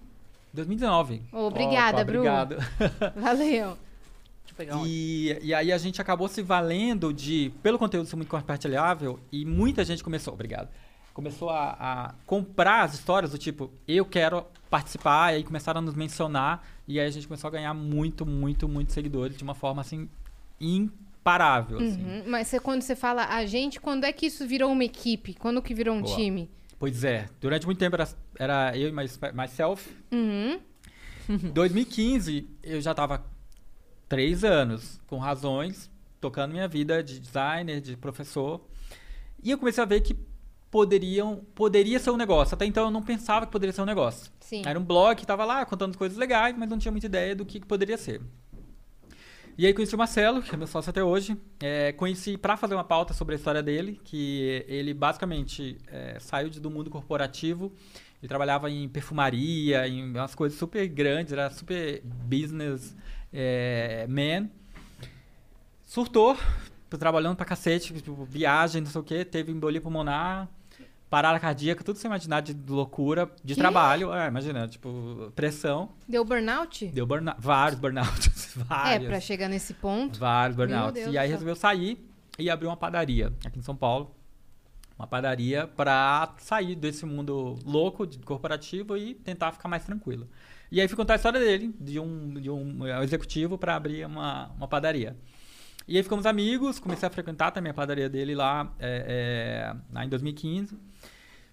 2019. 0.53 1.23
Obrigada, 1.34 1.97
Opa, 1.97 2.05
Bru. 2.05 2.19
Obrigado. 2.19 2.55
Valeu. 3.19 3.77
E, 4.86 5.38
e 5.41 5.53
aí 5.53 5.73
a 5.73 5.77
gente 5.77 6.01
acabou 6.01 6.30
se 6.30 6.41
valendo 6.41 7.13
de, 7.13 7.51
pelo 7.61 7.77
conteúdo 7.77 8.07
ser 8.07 8.15
muito 8.15 8.30
compartilhável, 8.30 9.19
e 9.30 9.45
muita 9.45 9.84
gente 9.84 10.03
começou, 10.03 10.34
obrigado. 10.34 10.69
começou 11.13 11.49
a, 11.49 11.77
a 11.80 12.13
comprar 12.25 12.84
as 12.84 12.93
histórias 12.93 13.32
do 13.32 13.38
tipo, 13.38 13.71
eu 13.88 14.05
quero 14.05 14.45
participar, 14.69 15.34
e 15.34 15.38
aí 15.38 15.43
começaram 15.43 15.80
a 15.80 15.82
nos 15.82 15.95
mencionar, 15.95 16.65
e 16.88 16.99
aí 16.99 17.07
a 17.07 17.11
gente 17.11 17.27
começou 17.27 17.47
a 17.47 17.51
ganhar 17.51 17.73
muito, 17.73 18.25
muito, 18.25 18.67
muito 18.67 18.91
seguidores 18.91 19.38
de 19.38 19.43
uma 19.43 19.55
forma 19.55 19.82
assim 19.82 20.09
imparável. 21.30 21.77
assim. 21.77 22.03
Uhum. 22.03 22.23
Mas 22.27 22.47
você, 22.47 22.59
quando 22.59 22.82
você 22.82 22.95
fala 22.95 23.25
a 23.25 23.45
gente, 23.45 23.80
quando 23.80 24.03
é 24.03 24.11
que 24.11 24.25
isso 24.25 24.47
virou 24.47 24.71
uma 24.71 24.84
equipe? 24.84 25.34
Quando 25.34 25.61
que 25.61 25.73
virou 25.73 25.95
um 25.95 26.01
Boa. 26.01 26.15
time? 26.15 26.49
Pois 26.77 27.03
é, 27.03 27.27
durante 27.41 27.65
muito 27.65 27.77
tempo 27.77 27.95
era, 27.95 28.07
era 28.38 28.77
eu 28.77 28.89
e 28.89 28.91
mais 28.91 29.19
myself. 29.34 29.89
Uhum. 30.11 30.59
Em 31.30 31.51
2015, 31.51 32.49
eu 32.63 32.82
já 32.82 32.93
tava 32.93 33.23
três 34.07 34.43
anos 34.43 34.99
com 35.05 35.17
razões, 35.17 35.91
tocando 36.19 36.51
minha 36.51 36.67
vida 36.67 37.03
de 37.03 37.19
designer, 37.19 37.82
de 37.82 37.95
professor. 37.95 38.61
E 39.43 39.51
eu 39.51 39.57
comecei 39.57 39.84
a 39.84 39.86
ver 39.86 40.01
que 40.01 40.17
poderiam, 40.71 41.43
poderia 41.53 41.99
ser 41.99 42.11
um 42.11 42.17
negócio. 42.17 42.55
Até 42.55 42.65
então 42.65 42.86
eu 42.86 42.91
não 42.91 43.01
pensava 43.01 43.45
que 43.45 43.51
poderia 43.51 43.73
ser 43.73 43.82
um 43.82 43.86
negócio. 43.86 44.32
Sim. 44.39 44.63
Era 44.65 44.80
um 44.80 44.84
blog 44.84 45.17
que 45.17 45.25
tava 45.25 45.45
lá 45.45 45.65
contando 45.65 45.97
coisas 45.97 46.17
legais, 46.17 46.55
mas 46.57 46.69
não 46.69 46.77
tinha 46.77 46.91
muita 46.91 47.07
ideia 47.07 47.36
do 47.36 47.45
que, 47.45 47.59
que 47.59 47.67
poderia 47.67 47.97
ser. 47.97 48.21
E 49.58 49.66
aí 49.66 49.74
conheci 49.74 49.93
o 49.93 49.97
Marcelo, 49.97 50.41
que 50.41 50.54
é 50.54 50.58
meu 50.58 50.68
sócio 50.68 50.89
até 50.89 51.04
hoje. 51.04 51.38
É, 51.60 51.91
conheci 51.91 52.38
para 52.38 52.56
fazer 52.56 52.76
uma 52.76 52.84
pauta 52.84 53.14
sobre 53.14 53.36
a 53.36 53.38
história 53.38 53.62
dele, 53.62 54.00
que 54.04 54.64
ele 54.68 54.93
basicamente 54.93 55.78
é, 55.88 56.18
saiu 56.20 56.50
do 56.50 56.72
mundo 56.72 56.89
corporativo. 56.89 57.72
Ele 58.22 58.28
trabalhava 58.28 58.70
em 58.70 58.88
perfumaria, 58.88 59.88
em 59.88 60.12
umas 60.12 60.36
coisas 60.36 60.58
super 60.58 60.88
grandes, 60.88 61.34
era 61.34 61.50
super 61.50 62.02
business 62.04 62.95
é, 63.34 64.06
man. 64.08 64.50
Surtou, 65.86 66.38
trabalhando 66.97 67.36
pra 67.36 67.45
cacete, 67.45 67.93
tipo, 67.93 68.24
viagem, 68.26 68.82
não 68.82 68.89
sei 68.89 69.02
o 69.02 69.04
quê, 69.04 69.26
teve 69.26 69.52
embolia 69.52 69.82
pulmonar, 69.82 70.50
parada 71.10 71.39
cardíaca, 71.39 71.84
tudo 71.84 71.97
sem 71.97 72.07
imaginar 72.07 72.41
de 72.41 72.55
loucura, 72.72 73.30
de 73.43 73.55
Quê? 73.55 73.60
trabalho. 73.62 74.14
É, 74.14 74.28
imagina, 74.28 74.68
tipo, 74.68 75.32
pressão. 75.36 75.89
Deu 76.07 76.24
burnout? 76.24 76.86
Deu 76.88 77.05
burnout, 77.05 77.38
vários 77.41 77.80
burnouts, 77.82 78.55
É, 78.57 78.64
vários. 78.64 79.07
pra 79.07 79.20
chegar 79.20 79.47
nesse 79.49 79.74
ponto. 79.74 80.20
Vários 80.20 80.55
burnouts. 80.55 81.07
E 81.07 81.18
aí 81.18 81.30
resolveu 81.30 81.55
sair 81.55 82.05
e 82.38 82.49
abrir 82.49 82.68
uma 82.68 82.78
padaria 82.78 83.34
aqui 83.45 83.60
em 83.60 83.64
São 83.64 83.76
Paulo. 83.76 84.16
Uma 84.97 85.07
padaria 85.07 85.66
pra 85.66 86.36
sair 86.39 86.76
desse 86.76 87.05
mundo 87.05 87.57
louco 87.66 88.05
de 88.05 88.20
corporativo 88.20 88.97
e 88.97 89.16
tentar 89.16 89.51
ficar 89.53 89.70
mais 89.70 89.84
tranquilo. 89.86 90.28
E 90.72 90.80
aí 90.82 90.88
fui 90.88 90.97
contar 90.97 91.14
a 91.14 91.16
história 91.16 91.39
dele, 91.39 91.74
de 91.80 91.99
um, 91.99 92.34
de 92.34 92.49
um 92.51 92.86
executivo 93.01 93.57
pra 93.57 93.76
abrir 93.76 94.05
uma, 94.05 94.49
uma 94.57 94.68
padaria. 94.68 95.18
E 95.88 95.97
aí 95.97 96.03
ficamos 96.03 96.26
amigos, 96.28 96.78
comecei 96.80 97.07
a 97.07 97.10
frequentar 97.10 97.49
também 97.51 97.72
a 97.72 97.74
padaria 97.74 98.07
dele 98.10 98.36
lá, 98.36 98.72
é, 98.78 99.72
é, 99.74 99.76
lá 99.91 100.05
em 100.05 100.10
2015. 100.10 100.78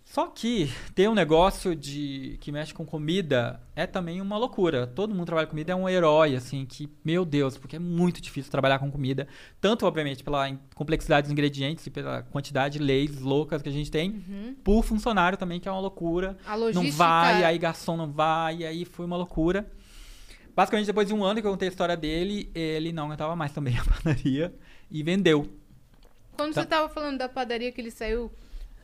Só 0.09 0.29
que 0.29 0.73
ter 0.95 1.11
um 1.11 1.15
negócio 1.15 1.75
de 1.75 2.39
que 2.41 2.53
mexe 2.53 2.73
com 2.73 2.87
comida 2.87 3.61
é 3.75 3.87
também 3.89 4.21
uma 4.21 4.39
loucura. 4.39 4.87
Todo 4.87 5.13
mundo 5.13 5.27
trabalha 5.27 5.47
com 5.49 5.51
comida 5.51 5.73
é 5.73 5.75
um 5.75 5.89
herói, 5.89 6.37
assim, 6.37 6.65
que, 6.65 6.89
meu 7.05 7.25
Deus, 7.25 7.59
porque 7.59 7.75
é 7.75 7.79
muito 7.81 8.21
difícil 8.21 8.51
trabalhar 8.51 8.79
com 8.79 8.89
comida. 8.91 9.27
Tanto, 9.61 9.85
obviamente, 9.85 10.23
pela 10.23 10.49
complexidade 10.77 11.25
dos 11.25 11.33
ingredientes 11.33 11.85
e 11.89 11.91
pela 11.91 12.23
quantidade 12.23 12.79
de 12.79 12.85
leis 12.85 13.21
loucas 13.21 13.61
que 13.61 13.69
a 13.69 13.73
gente 13.73 13.91
tem. 13.91 14.57
Por 14.63 14.85
funcionário 14.85 15.37
também, 15.37 15.59
que 15.59 15.69
é 15.69 15.73
uma 15.73 15.81
loucura. 15.81 16.39
A 16.47 16.55
logística... 16.55 16.85
Não 16.85 16.93
vai, 16.97 17.45
aí 17.45 17.59
garçom 17.59 17.97
não 17.97 18.11
vai, 18.11 18.65
aí 18.65 18.85
foi 18.85 19.05
uma 19.07 19.17
loucura. 19.17 19.69
Basicamente, 20.55 20.87
depois 20.87 21.09
de 21.09 21.15
um 21.15 21.25
ano 21.25 21.41
que 21.41 21.47
eu 21.47 21.51
contei 21.51 21.67
a 21.69 21.71
história 21.71 21.97
dele, 21.97 22.49
ele 22.55 22.93
não 22.93 23.07
aguentava 23.07 23.35
mais 23.35 23.53
também 23.53 23.77
a 23.77 23.85
padaria 23.93 24.55
e 24.89 25.03
vendeu. 25.03 25.51
Quando 26.37 26.55
Tá. 26.55 26.63
você 26.63 26.67
tava 26.67 26.89
falando 26.89 27.19
da 27.19 27.29
padaria 27.29 27.73
que 27.73 27.81
ele 27.81 27.91
saiu 27.91 28.31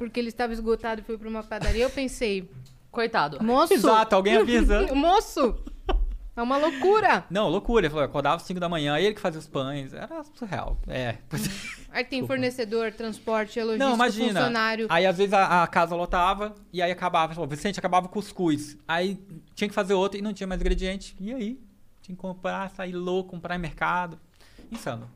porque 0.02 0.20
ele 0.20 0.28
estava 0.28 0.52
esgotado 0.52 1.00
e 1.00 1.04
foi 1.04 1.16
pra 1.16 1.28
uma 1.28 1.42
padaria, 1.42 1.84
eu 1.84 1.90
pensei, 1.90 2.50
Coitado. 2.90 3.42
moço... 3.42 3.72
Exato, 3.72 4.14
alguém 4.14 4.36
avisa. 4.36 4.86
moço! 4.94 5.54
É 6.34 6.40
uma 6.40 6.56
loucura! 6.56 7.24
Não, 7.30 7.48
loucura. 7.48 7.84
Ele 7.84 7.90
falou, 7.90 8.04
acordava 8.04 8.36
às 8.36 8.42
5 8.42 8.58
da 8.58 8.68
manhã, 8.68 8.98
ele 8.98 9.14
que 9.14 9.20
fazia 9.20 9.38
os 9.38 9.46
pães. 9.46 9.92
Era 9.92 10.24
surreal. 10.34 10.78
É. 10.88 11.18
Aí 11.92 12.04
tem 12.04 12.26
fornecedor, 12.26 12.90
transporte, 12.92 13.60
logística, 13.60 13.84
Não, 13.86 13.94
imagina. 13.94 14.40
funcionário. 14.40 14.86
Aí 14.88 15.04
às 15.04 15.18
vezes 15.18 15.34
a, 15.34 15.62
a 15.62 15.66
casa 15.66 15.94
lotava 15.94 16.54
e 16.72 16.80
aí 16.80 16.90
acabava. 16.90 17.34
Falou, 17.34 17.46
Vicente, 17.46 17.78
acabava 17.78 18.06
o 18.06 18.08
cuscuz. 18.08 18.78
Aí 18.88 19.18
tinha 19.54 19.68
que 19.68 19.74
fazer 19.74 19.92
outro 19.92 20.18
e 20.18 20.22
não 20.22 20.32
tinha 20.32 20.46
mais 20.46 20.58
ingrediente. 20.58 21.14
E 21.20 21.34
aí? 21.34 21.60
Tinha 22.00 22.16
que 22.16 22.22
comprar, 22.22 22.70
sair 22.70 22.92
louco, 22.92 23.32
comprar 23.32 23.56
em 23.56 23.58
mercado. 23.58 24.18
Insano. 24.70 25.10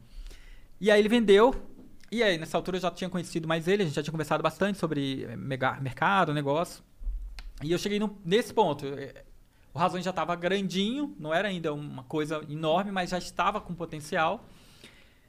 E 0.78 0.90
aí 0.90 1.00
ele 1.00 1.08
vendeu. 1.08 1.54
E 2.10 2.22
aí, 2.22 2.38
nessa 2.38 2.56
altura 2.56 2.76
eu 2.76 2.80
já 2.80 2.90
tinha 2.90 3.10
conhecido 3.10 3.48
mais 3.48 3.66
ele, 3.66 3.82
a 3.82 3.86
gente 3.86 3.94
já 3.94 4.02
tinha 4.02 4.12
conversado 4.12 4.42
bastante 4.42 4.78
sobre 4.78 5.24
eh, 5.24 5.36
mega- 5.36 5.80
mercado, 5.80 6.32
negócio. 6.32 6.82
E 7.62 7.72
eu 7.72 7.78
cheguei 7.78 7.98
no- 7.98 8.16
nesse 8.24 8.52
ponto. 8.54 8.86
eh, 8.86 9.24
O 9.74 9.78
Razões 9.78 10.02
já 10.04 10.10
estava 10.10 10.34
grandinho, 10.34 11.14
não 11.20 11.34
era 11.34 11.48
ainda 11.48 11.70
uma 11.74 12.02
coisa 12.04 12.40
enorme, 12.48 12.90
mas 12.90 13.10
já 13.10 13.18
estava 13.18 13.60
com 13.60 13.74
potencial. 13.74 14.42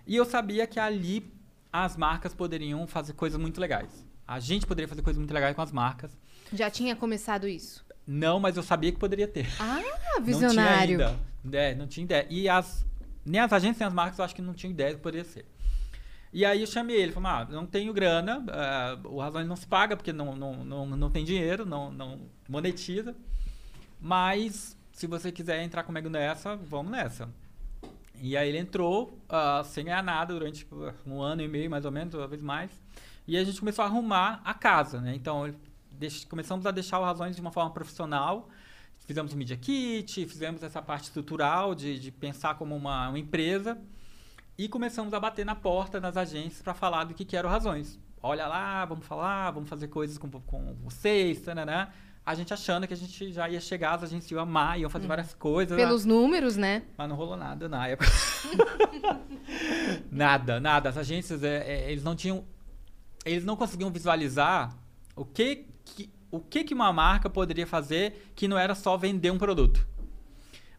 E 0.05 0.15
eu 0.15 0.23
sabia 0.23 0.65
que 0.65 0.79
ali 0.79 1.29
as 1.73 1.97
marcas 1.97 2.33
poderiam 2.33 2.87
fazer 2.87 3.11
coisas 3.11 3.37
muito 3.37 3.59
legais. 3.59 4.05
A 4.25 4.39
gente 4.39 4.65
poderia 4.65 4.87
fazer 4.87 5.01
coisas 5.01 5.17
muito 5.17 5.33
legais 5.33 5.53
com 5.53 5.61
as 5.61 5.71
marcas. 5.73 6.17
Já 6.53 6.69
tinha 6.69 6.95
começado 6.95 7.45
isso. 7.45 7.85
Não, 8.05 8.39
mas 8.39 8.55
eu 8.55 8.63
sabia 8.63 8.89
que 8.89 8.97
poderia 8.97 9.27
ter. 9.27 9.47
Ah, 9.59 9.81
Não 10.17 10.23
visionário. 10.23 10.95
tinha 10.97 11.07
ainda. 11.09 11.19
É, 11.57 11.75
não 11.75 11.85
tinha 11.87 12.05
ideia. 12.05 12.25
E 12.29 12.47
as, 12.47 12.85
nem 13.25 13.41
as 13.41 13.51
agências 13.51 13.79
nem 13.79 13.87
as 13.89 13.93
marcas 13.93 14.17
eu 14.19 14.23
acho 14.23 14.33
que 14.33 14.41
não 14.41 14.53
tinham 14.53 14.71
ideia 14.71 14.91
do 14.91 14.97
que 14.97 15.03
poderia 15.03 15.25
ser. 15.25 15.45
E 16.33 16.45
aí 16.45 16.61
eu 16.61 16.67
chamei 16.67 16.97
ele, 16.97 17.11
falei, 17.11 17.29
ah, 17.31 17.47
não 17.49 17.65
tenho 17.65 17.93
grana, 17.93 18.43
ah, 18.49 18.97
o 19.05 19.19
Razões 19.19 19.47
não 19.47 19.55
se 19.55 19.65
paga 19.65 19.95
porque 19.95 20.11
não, 20.11 20.35
não, 20.35 20.63
não, 20.63 20.85
não 20.85 21.09
tem 21.09 21.23
dinheiro, 21.23 21.65
não, 21.65 21.91
não 21.91 22.19
monetiza. 22.47 23.15
Mas 23.99 24.77
se 24.91 25.07
você 25.07 25.31
quiser 25.31 25.63
entrar 25.63 25.83
comigo 25.83 26.09
nessa, 26.09 26.55
vamos 26.55 26.91
nessa. 26.91 27.29
E 28.19 28.35
aí 28.35 28.49
ele 28.49 28.57
entrou 28.57 29.17
ah, 29.29 29.63
sem 29.63 29.85
ganhar 29.85 30.03
nada 30.03 30.33
durante 30.33 30.59
tipo, 30.59 30.93
um 31.05 31.21
ano 31.21 31.41
e 31.41 31.47
meio, 31.47 31.69
mais 31.69 31.85
ou 31.85 31.91
menos, 31.91 32.13
talvez 32.13 32.41
mais. 32.41 32.71
E 33.27 33.37
a 33.37 33.43
gente 33.43 33.59
começou 33.59 33.83
a 33.83 33.87
arrumar 33.87 34.41
a 34.43 34.53
casa, 34.53 34.99
né? 35.01 35.13
Então 35.15 35.53
deix- 35.91 36.25
começamos 36.25 36.65
a 36.65 36.71
deixar 36.71 36.99
o 36.99 37.03
Razões 37.03 37.35
de 37.35 37.41
uma 37.41 37.51
forma 37.51 37.71
profissional. 37.71 38.49
Fizemos 39.05 39.33
o 39.33 39.37
Media 39.37 39.55
Kit, 39.55 40.25
fizemos 40.25 40.61
essa 40.63 40.81
parte 40.81 41.05
estrutural 41.05 41.73
de, 41.73 41.97
de 41.99 42.11
pensar 42.11 42.55
como 42.55 42.75
uma, 42.75 43.09
uma 43.09 43.19
empresa. 43.19 43.77
E 44.57 44.67
começamos 44.67 45.13
a 45.13 45.19
bater 45.19 45.45
na 45.45 45.53
porta 45.53 46.01
das 46.01 46.17
agências 46.17 46.63
para 46.63 46.73
falar 46.73 47.03
do 47.03 47.13
que, 47.13 47.23
que 47.23 47.37
eram 47.37 47.47
razões. 47.47 47.99
Olha 48.23 48.47
lá, 48.47 48.83
vamos 48.85 49.05
falar, 49.05 49.51
vamos 49.51 49.69
fazer 49.69 49.87
coisas 49.87 50.17
com, 50.17 50.27
com 50.31 50.73
vocês, 50.81 51.45
né? 51.45 51.89
A 52.25 52.33
gente 52.33 52.51
achando 52.51 52.87
que 52.87 52.93
a 52.93 52.97
gente 52.97 53.31
já 53.31 53.47
ia 53.47 53.61
chegar, 53.61 53.93
as 53.93 54.03
agências 54.03 54.31
iam 54.31 54.41
amar, 54.41 54.79
iam 54.79 54.89
fazer 54.89 55.05
várias 55.05 55.35
coisas. 55.35 55.77
Pelos 55.77 56.05
números, 56.05 56.57
né? 56.57 56.81
Mas 56.97 57.07
não 57.07 57.15
rolou 57.15 57.37
nada 57.37 57.69
na 57.69 57.87
época. 57.87 58.09
nada, 60.09 60.59
nada. 60.59 60.89
As 60.89 60.97
agências, 60.97 61.43
é, 61.43 61.57
é, 61.57 61.91
eles 61.91 62.03
não 62.03 62.15
tinham. 62.15 62.43
Eles 63.23 63.45
não 63.45 63.55
conseguiam 63.55 63.91
visualizar 63.91 64.75
o 65.15 65.23
que, 65.23 65.67
que, 65.85 66.09
o 66.31 66.39
que, 66.39 66.63
que 66.63 66.73
uma 66.73 66.91
marca 66.91 67.29
poderia 67.29 67.67
fazer 67.67 68.31
que 68.35 68.47
não 68.47 68.57
era 68.57 68.73
só 68.73 68.97
vender 68.97 69.29
um 69.29 69.37
produto. 69.37 69.87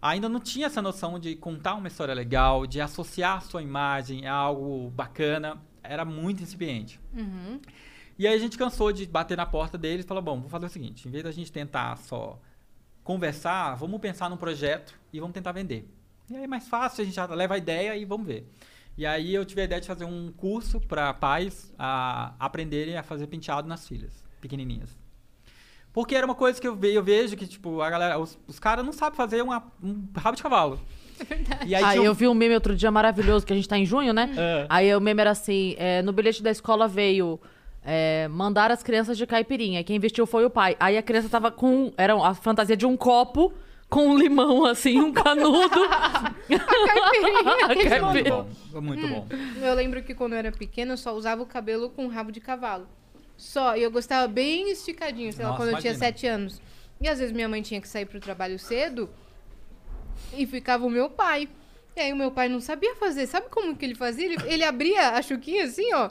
Ainda 0.00 0.28
não 0.28 0.38
tinha 0.38 0.66
essa 0.66 0.80
noção 0.80 1.18
de 1.18 1.34
contar 1.34 1.74
uma 1.74 1.88
história 1.88 2.14
legal, 2.14 2.66
de 2.66 2.80
associar 2.80 3.38
a 3.38 3.40
sua 3.40 3.62
imagem 3.62 4.26
a 4.26 4.32
algo 4.32 4.90
bacana. 4.90 5.60
Era 5.82 6.04
muito 6.04 6.42
incipiente. 6.42 7.00
Uhum. 7.12 7.60
E 8.18 8.26
aí 8.26 8.34
a 8.34 8.38
gente 8.38 8.58
cansou 8.58 8.92
de 8.92 9.06
bater 9.06 9.36
na 9.36 9.46
porta 9.46 9.78
deles 9.78 10.04
e 10.04 10.08
falou, 10.08 10.22
bom, 10.22 10.36
vamos 10.36 10.50
fazer 10.50 10.66
o 10.66 10.68
seguinte, 10.68 11.06
em 11.06 11.10
vez 11.10 11.22
da 11.22 11.30
gente 11.30 11.52
tentar 11.52 11.96
só 11.98 12.40
conversar, 13.04 13.74
vamos 13.76 14.00
pensar 14.00 14.28
num 14.28 14.36
projeto 14.36 14.98
e 15.12 15.20
vamos 15.20 15.34
tentar 15.34 15.52
vender. 15.52 15.88
E 16.28 16.36
aí 16.36 16.44
é 16.44 16.46
mais 16.46 16.68
fácil, 16.68 17.02
a 17.02 17.04
gente 17.04 17.14
já 17.14 17.24
leva 17.26 17.54
a 17.54 17.58
ideia 17.58 17.96
e 17.96 18.04
vamos 18.04 18.26
ver. 18.26 18.46
E 18.96 19.06
aí 19.06 19.32
eu 19.32 19.44
tive 19.44 19.60
a 19.60 19.64
ideia 19.64 19.80
de 19.80 19.86
fazer 19.86 20.04
um 20.04 20.32
curso 20.32 20.80
para 20.80 21.14
pais 21.14 21.72
a 21.78 22.34
aprenderem 22.38 22.96
a 22.96 23.02
fazer 23.02 23.28
penteado 23.28 23.68
nas 23.68 23.86
filhas, 23.86 24.24
pequenininhas. 24.40 24.98
Porque 25.98 26.14
era 26.14 26.24
uma 26.24 26.34
coisa 26.36 26.60
que 26.60 26.68
eu, 26.68 26.76
ve- 26.76 26.96
eu 26.96 27.02
vejo 27.02 27.36
que, 27.36 27.44
tipo, 27.44 27.80
a 27.82 27.90
galera, 27.90 28.18
os, 28.20 28.38
os 28.46 28.60
caras 28.60 28.84
não 28.84 28.92
sabem 28.92 29.16
fazer 29.16 29.42
uma- 29.42 29.64
um 29.82 30.04
rabo 30.16 30.36
de 30.36 30.42
cavalo. 30.44 30.78
E 31.66 31.74
aí 31.74 31.82
Aí 31.82 31.90
tinha 31.94 32.02
um- 32.02 32.04
eu 32.04 32.14
vi 32.14 32.28
um 32.28 32.34
meme 32.34 32.54
outro 32.54 32.76
dia 32.76 32.88
maravilhoso, 32.92 33.44
que 33.44 33.52
a 33.52 33.56
gente 33.56 33.68
tá 33.68 33.76
em 33.76 33.84
junho, 33.84 34.12
né? 34.12 34.30
É. 34.36 34.66
Aí 34.68 34.94
o 34.94 35.00
meme 35.00 35.20
era 35.20 35.32
assim: 35.32 35.74
é, 35.76 36.00
no 36.02 36.12
bilhete 36.12 36.40
da 36.40 36.52
escola 36.52 36.86
veio 36.86 37.40
é, 37.84 38.28
mandar 38.28 38.70
as 38.70 38.80
crianças 38.80 39.18
de 39.18 39.26
caipirinha. 39.26 39.82
Quem 39.82 39.98
vestiu 39.98 40.24
foi 40.24 40.44
o 40.44 40.50
pai. 40.50 40.76
Aí 40.78 40.96
a 40.96 41.02
criança 41.02 41.28
tava 41.28 41.50
com. 41.50 41.92
Era 41.96 42.14
a 42.14 42.32
fantasia 42.32 42.76
de 42.76 42.86
um 42.86 42.96
copo 42.96 43.52
com 43.90 44.06
um 44.10 44.16
limão, 44.16 44.64
assim, 44.66 45.00
um 45.00 45.12
canudo. 45.12 45.80
a 46.52 47.74
caipirinha. 47.74 48.02
Muito 48.12 48.30
bom, 48.30 48.48
foi 48.70 48.80
muito 48.80 49.08
bom. 49.08 49.26
Eu 49.60 49.74
lembro 49.74 50.02
que 50.02 50.14
quando 50.14 50.34
eu 50.34 50.38
era 50.38 50.52
pequena, 50.52 50.92
eu 50.92 50.96
só 50.96 51.12
usava 51.14 51.42
o 51.42 51.46
cabelo 51.46 51.90
com 51.90 52.06
rabo 52.06 52.30
de 52.30 52.40
cavalo. 52.40 52.86
Só. 53.38 53.74
E 53.76 53.82
eu 53.82 53.90
gostava 53.90 54.28
bem 54.28 54.70
esticadinho, 54.70 55.32
sei 55.32 55.44
lá, 55.44 55.52
Nossa, 55.52 55.62
quando 55.62 55.70
eu 55.74 55.78
tinha 55.80 55.92
imagina. 55.92 56.06
sete 56.12 56.26
anos. 56.26 56.60
E 57.00 57.08
às 57.08 57.18
vezes 57.18 57.32
minha 57.32 57.48
mãe 57.48 57.62
tinha 57.62 57.80
que 57.80 57.88
sair 57.88 58.04
pro 58.04 58.20
trabalho 58.20 58.58
cedo 58.58 59.08
e 60.34 60.44
ficava 60.46 60.84
o 60.84 60.90
meu 60.90 61.08
pai. 61.08 61.48
E 61.96 62.00
aí 62.00 62.12
o 62.12 62.16
meu 62.16 62.30
pai 62.30 62.48
não 62.48 62.60
sabia 62.60 62.94
fazer. 62.96 63.26
Sabe 63.26 63.46
como 63.48 63.74
que 63.76 63.84
ele 63.84 63.94
fazia? 63.94 64.26
Ele, 64.26 64.36
ele 64.46 64.64
abria 64.64 65.10
a 65.10 65.22
chuquinha 65.22 65.64
assim, 65.64 65.92
ó. 65.94 66.10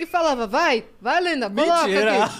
E 0.00 0.06
falava, 0.06 0.46
vai, 0.46 0.84
vai, 1.00 1.20
Lenda, 1.20 1.50
coloca 1.50 1.82
Mentira! 1.88 2.24
aqui. 2.24 2.34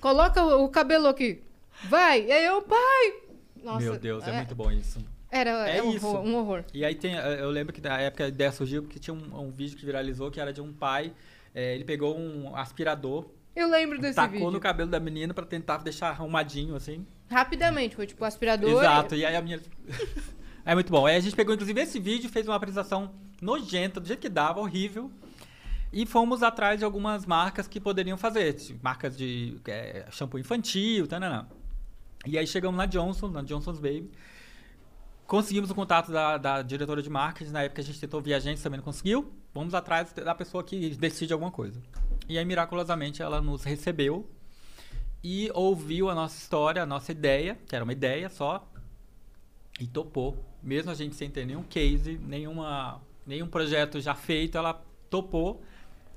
coloca 0.00 0.42
o, 0.44 0.64
o 0.64 0.68
cabelo 0.68 1.08
aqui. 1.08 1.42
Vai. 1.84 2.22
E 2.24 2.32
aí 2.32 2.44
eu, 2.46 2.62
pai. 2.62 3.14
Nossa, 3.62 3.80
Meu 3.84 3.98
Deus, 3.98 4.26
é, 4.26 4.30
é- 4.30 4.36
muito 4.36 4.54
bom 4.54 4.70
isso. 4.70 4.98
Era 5.28 5.68
É 5.68 5.78
é 5.78 5.82
um, 5.82 5.88
horror, 5.88 6.20
um 6.24 6.36
horror. 6.36 6.64
E 6.72 6.84
aí 6.84 6.94
tem, 6.94 7.14
eu 7.14 7.50
lembro 7.50 7.72
que 7.72 7.80
na 7.80 8.00
época 8.00 8.24
a 8.24 8.28
ideia 8.28 8.52
surgiu 8.52 8.82
porque 8.82 8.98
tinha 8.98 9.12
um, 9.12 9.40
um 9.46 9.50
vídeo 9.50 9.76
que 9.76 9.84
viralizou 9.84 10.30
que 10.30 10.40
era 10.40 10.52
de 10.52 10.60
um 10.60 10.72
pai, 10.72 11.12
eh, 11.56 11.74
ele 11.74 11.84
pegou 11.84 12.16
um 12.16 12.54
aspirador, 12.54 13.24
Eu 13.56 13.68
lembro 13.70 13.98
desse 13.98 14.14
tacou 14.14 14.32
vídeo. 14.38 14.50
no 14.50 14.60
cabelo 14.60 14.90
da 14.90 15.00
menina 15.00 15.32
pra 15.32 15.46
tentar 15.46 15.78
deixar 15.78 16.10
arrumadinho 16.10 16.76
assim. 16.76 17.06
Rapidamente, 17.30 17.96
foi 17.96 18.06
tipo 18.06 18.22
aspirador. 18.24 18.70
Exato. 18.70 19.14
E 19.16 19.24
aí 19.24 19.34
a 19.34 19.40
minha 19.40 19.58
É 20.64 20.74
muito 20.74 20.90
bom. 20.90 21.06
Aí 21.06 21.16
a 21.16 21.20
gente 21.20 21.34
pegou 21.34 21.54
inclusive 21.54 21.80
esse 21.80 21.98
vídeo, 21.98 22.28
fez 22.28 22.46
uma 22.46 22.56
apresentação 22.56 23.14
nojenta, 23.40 24.00
do 24.00 24.06
jeito 24.06 24.20
que 24.20 24.28
dava, 24.28 24.60
horrível. 24.60 25.10
E 25.92 26.04
fomos 26.04 26.42
atrás 26.42 26.78
de 26.80 26.84
algumas 26.84 27.24
marcas 27.24 27.66
que 27.68 27.80
poderiam 27.80 28.18
fazer, 28.18 28.52
tipo, 28.52 28.78
marcas 28.82 29.16
de 29.16 29.58
eh, 29.66 30.04
shampoo 30.10 30.38
infantil, 30.38 31.06
tananã. 31.06 31.46
E 32.26 32.36
aí 32.36 32.46
chegamos 32.46 32.76
na 32.76 32.84
Johnson, 32.84 33.28
na 33.28 33.42
Johnson's 33.42 33.78
Baby. 33.78 34.10
Conseguimos 35.26 35.70
o 35.70 35.74
contato 35.74 36.10
da, 36.12 36.36
da 36.36 36.62
diretora 36.62 37.00
de 37.00 37.08
marketing. 37.08 37.52
Na 37.52 37.62
época 37.62 37.80
a 37.80 37.84
gente 37.84 38.00
tentou 38.00 38.20
via 38.20 38.36
agência, 38.36 38.64
também 38.64 38.78
não 38.78 38.84
conseguiu. 38.84 39.32
Vamos 39.56 39.72
atrás 39.72 40.12
da 40.12 40.34
pessoa 40.34 40.62
que 40.62 40.90
decide 40.96 41.32
alguma 41.32 41.50
coisa. 41.50 41.80
E 42.28 42.36
aí, 42.36 42.44
miraculosamente, 42.44 43.22
ela 43.22 43.40
nos 43.40 43.64
recebeu 43.64 44.28
e 45.24 45.50
ouviu 45.54 46.10
a 46.10 46.14
nossa 46.14 46.36
história, 46.36 46.82
a 46.82 46.86
nossa 46.86 47.10
ideia, 47.10 47.58
que 47.66 47.74
era 47.74 47.82
uma 47.82 47.92
ideia 47.94 48.28
só, 48.28 48.70
e 49.80 49.86
topou. 49.86 50.44
Mesmo 50.62 50.90
a 50.90 50.94
gente 50.94 51.16
sem 51.16 51.30
ter 51.30 51.46
nenhum 51.46 51.62
case, 51.62 52.18
nenhuma, 52.18 53.00
nenhum 53.26 53.48
projeto 53.48 53.98
já 53.98 54.14
feito, 54.14 54.58
ela 54.58 54.74
topou. 55.08 55.62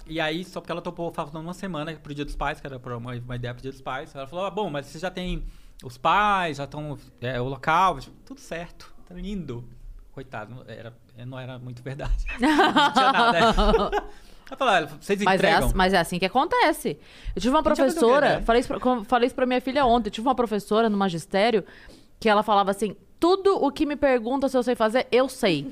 E 0.06 0.20
aí, 0.20 0.44
só 0.44 0.60
porque 0.60 0.74
ela 0.74 0.82
topou 0.82 1.10
faltando 1.14 1.40
uma 1.40 1.54
semana 1.54 1.94
pro 1.96 2.14
Dia 2.14 2.26
dos 2.26 2.36
Pais, 2.36 2.60
que 2.60 2.68
era 2.68 2.78
uma, 2.98 3.14
uma 3.14 3.36
ideia 3.38 3.54
pro 3.54 3.64
Dia 3.64 3.72
dos 3.72 3.82
Pais, 3.82 4.14
ela 4.14 4.28
falou: 4.28 4.44
ah, 4.48 4.52
bom, 4.52 4.70
mas 4.70 4.88
você 4.88 5.00
já 5.00 5.10
tem 5.10 5.46
os 5.82 5.98
pais, 5.98 6.58
já 6.58 6.66
estão 6.66 7.00
é, 7.22 7.40
o 7.40 7.46
local, 7.46 8.00
tudo 8.26 8.42
certo, 8.42 8.94
tá 9.08 9.16
lindo. 9.16 9.64
Coitado, 10.20 10.54
não 10.54 10.64
era, 10.68 10.94
não 11.26 11.40
era 11.40 11.58
muito 11.58 11.82
verdade. 11.82 12.26
não 12.38 12.92
tinha 12.92 13.12
nada. 13.14 13.40
Ela 14.50 14.58
falou: 14.58 14.74
olha, 14.74 14.88
vocês 15.00 15.22
Mas 15.22 15.42
é, 15.42 15.48
entregam? 15.48 15.68
ass- 15.68 15.74
mas 15.74 15.94
é 15.94 15.98
assim 15.98 16.20
que 16.20 16.26
acontece. 16.26 17.00
Eu 17.34 17.42
tive 17.42 17.56
uma 17.56 17.64
professora, 17.64 18.40
né? 18.40 18.42
falei 18.42 18.60
isso, 18.60 18.68
pra, 18.68 19.06
falei 19.06 19.28
isso 19.28 19.36
pra 19.36 19.46
minha 19.46 19.62
filha 19.62 19.86
ontem. 19.86 20.10
Eu 20.10 20.12
tive 20.12 20.28
uma 20.28 20.36
professora 20.36 20.90
no 20.90 20.98
magistério 20.98 21.64
que 22.20 22.28
ela 22.28 22.44
falava 22.44 22.70
assim: 22.70 22.98
tudo 23.20 23.56
o 23.64 23.72
que 23.72 23.86
me 23.86 23.96
pergunta 23.96 24.48
se 24.48 24.56
eu 24.58 24.64
sei 24.64 24.76
fazer, 24.76 25.08
eu 25.12 25.28
sei. 25.28 25.68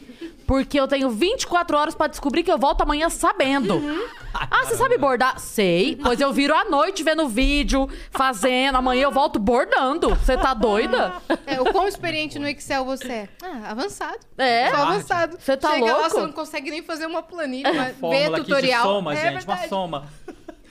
Porque 0.46 0.80
eu 0.80 0.88
tenho 0.88 1.10
24 1.10 1.78
horas 1.78 1.96
pra 1.96 2.08
descobrir 2.08 2.44
que 2.44 2.52
eu 2.52 2.58
volto 2.58 2.82
amanhã 2.82 3.10
sabendo. 3.10 3.76
Uhum. 3.76 4.04
Ah, 4.34 4.66
você 4.66 4.76
sabe 4.76 4.98
bordar? 4.98 5.40
Sei. 5.40 5.96
Pois 6.02 6.20
eu 6.22 6.32
viro 6.32 6.54
à 6.54 6.66
noite 6.66 7.04
vendo 7.04 7.28
vídeo, 7.28 7.90
fazendo. 8.12 8.76
Amanhã 8.78 9.04
eu 9.04 9.12
volto 9.12 9.40
bordando. 9.40 10.10
Você 10.16 10.38
tá 10.38 10.54
doida? 10.54 11.14
É, 11.46 11.60
o 11.62 11.66
quão 11.72 11.88
experiente 11.88 12.38
no 12.38 12.48
Excel 12.48 12.86
você 12.86 13.12
é? 13.12 13.30
Ah, 13.42 13.72
avançado. 13.72 14.20
É. 14.38 14.70
Só 14.70 14.76
avançado. 14.78 15.38
Você 15.40 15.58
tá 15.58 15.72
Chega 15.72 15.86
lá, 15.86 15.92
louco? 15.94 16.10
você 16.10 16.22
não 16.22 16.32
consegue 16.32 16.70
nem 16.70 16.84
fazer 16.84 17.06
uma 17.08 17.24
planilha, 17.24 17.72
ver 17.72 17.94
Fórmula 17.96 18.38
aqui 18.38 18.46
tutorial. 18.46 18.82
de 18.84 18.88
soma, 18.90 19.14
é 19.14 19.16
gente, 19.16 19.34
verdade. 19.34 19.62
uma 19.62 19.68
soma. 19.68 20.08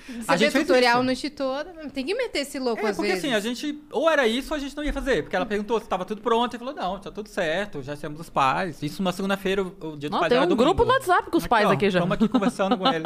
Você 0.07 0.25
A 0.31 0.37
vê 0.37 0.39
gente 0.45 0.53
fez 0.53 0.67
tutorial 0.67 1.03
no 1.03 1.11
Instituto, 1.11 1.67
tem 1.93 2.07
que 2.07 2.15
meter 2.15 2.39
esse 2.41 2.59
louco 2.61 2.87
É, 2.87 2.91
às 2.91 2.97
porque 2.97 3.11
vezes. 3.13 3.25
assim, 3.25 3.35
a 3.35 3.41
gente. 3.41 3.83
Ou 3.91 4.09
era 4.09 4.27
isso 4.29 4.53
ou 4.55 4.57
a 4.57 4.61
gente 4.61 4.77
não 4.77 4.85
ia 4.85 4.93
fazer. 4.93 5.23
Porque 5.23 5.35
ela 5.35 5.45
perguntou 5.45 5.81
se 5.81 5.89
tava 5.89 6.05
tudo 6.05 6.21
pronto 6.23 6.55
e 6.55 6.59
falou: 6.59 6.73
não, 6.75 7.01
tá 7.01 7.11
tudo 7.11 7.29
certo, 7.29 7.83
já 7.83 7.97
temos 7.97 8.21
os 8.21 8.31
pais. 8.31 8.81
Isso 8.83 9.03
na 9.03 9.11
segunda-feira, 9.13 9.63
o, 9.63 9.69
dia 9.97 10.09
dos 10.09 10.11
Não, 10.11 10.21
pais 10.21 10.29
tem 10.31 10.37
era 10.39 10.47
um 10.47 10.49
domingo. 10.49 10.65
grupo 10.65 10.85
no 10.85 10.93
WhatsApp 10.93 11.29
com 11.31 11.39
os 11.39 11.47
pais 11.47 11.67
ó, 11.67 11.73
aqui 11.73 11.91
já. 11.91 11.99
Estamos 11.99 12.15
aqui 12.15 12.29
conversando 12.29 12.79
com 12.79 12.87
ele. 12.87 13.05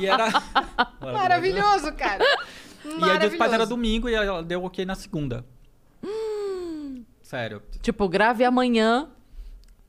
E 0.00 0.06
era. 0.06 0.26
Maravilhoso, 1.00 1.92
cara. 1.92 2.24
E 2.84 2.88
aí, 2.88 2.94
o 2.94 2.98
dia 3.18 3.28
dos 3.28 3.38
pais 3.38 3.52
era 3.52 3.64
Maravilhoso. 3.64 3.68
domingo 3.68 4.08
e 4.08 4.14
ela 4.14 4.42
deu 4.42 4.64
ok 4.64 4.84
na 4.84 4.94
segunda. 4.96 5.44
Sério. 7.22 7.62
Tipo, 7.82 8.08
grave 8.08 8.44
amanhã. 8.44 9.08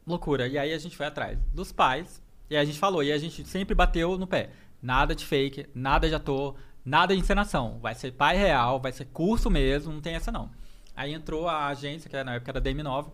Loucura. 0.06 0.48
E 0.48 0.58
aí 0.58 0.74
a 0.74 0.78
gente 0.78 0.96
foi 0.98 1.06
atrás 1.06 1.38
dos 1.54 1.72
pais. 1.72 2.22
E 2.50 2.56
aí 2.56 2.62
a 2.62 2.66
gente 2.66 2.80
falou. 2.80 3.02
E 3.04 3.12
a 3.12 3.18
gente 3.18 3.46
sempre 3.48 3.74
bateu 3.76 4.18
no 4.18 4.28
pé. 4.28 4.50
Nada 4.82 5.14
de 5.16 5.26
fake, 5.26 5.68
nada 5.76 6.08
de 6.08 6.16
ator, 6.16 6.56
nada 6.86 7.14
de 7.14 7.20
encenação. 7.20 7.80
Vai 7.82 7.96
ser 7.96 8.12
pai 8.14 8.38
real, 8.38 8.80
vai 8.80 8.92
ser 8.92 9.06
curso 9.06 9.50
mesmo, 9.50 9.92
não 9.94 10.02
tem 10.02 10.16
essa 10.16 10.32
não. 10.32 10.50
Aí 10.96 11.14
entrou 11.14 11.48
a 11.48 11.68
agência, 11.68 12.10
que 12.10 12.24
na 12.24 12.36
época 12.36 12.52
era 12.52 12.62
DM9, 12.62 13.08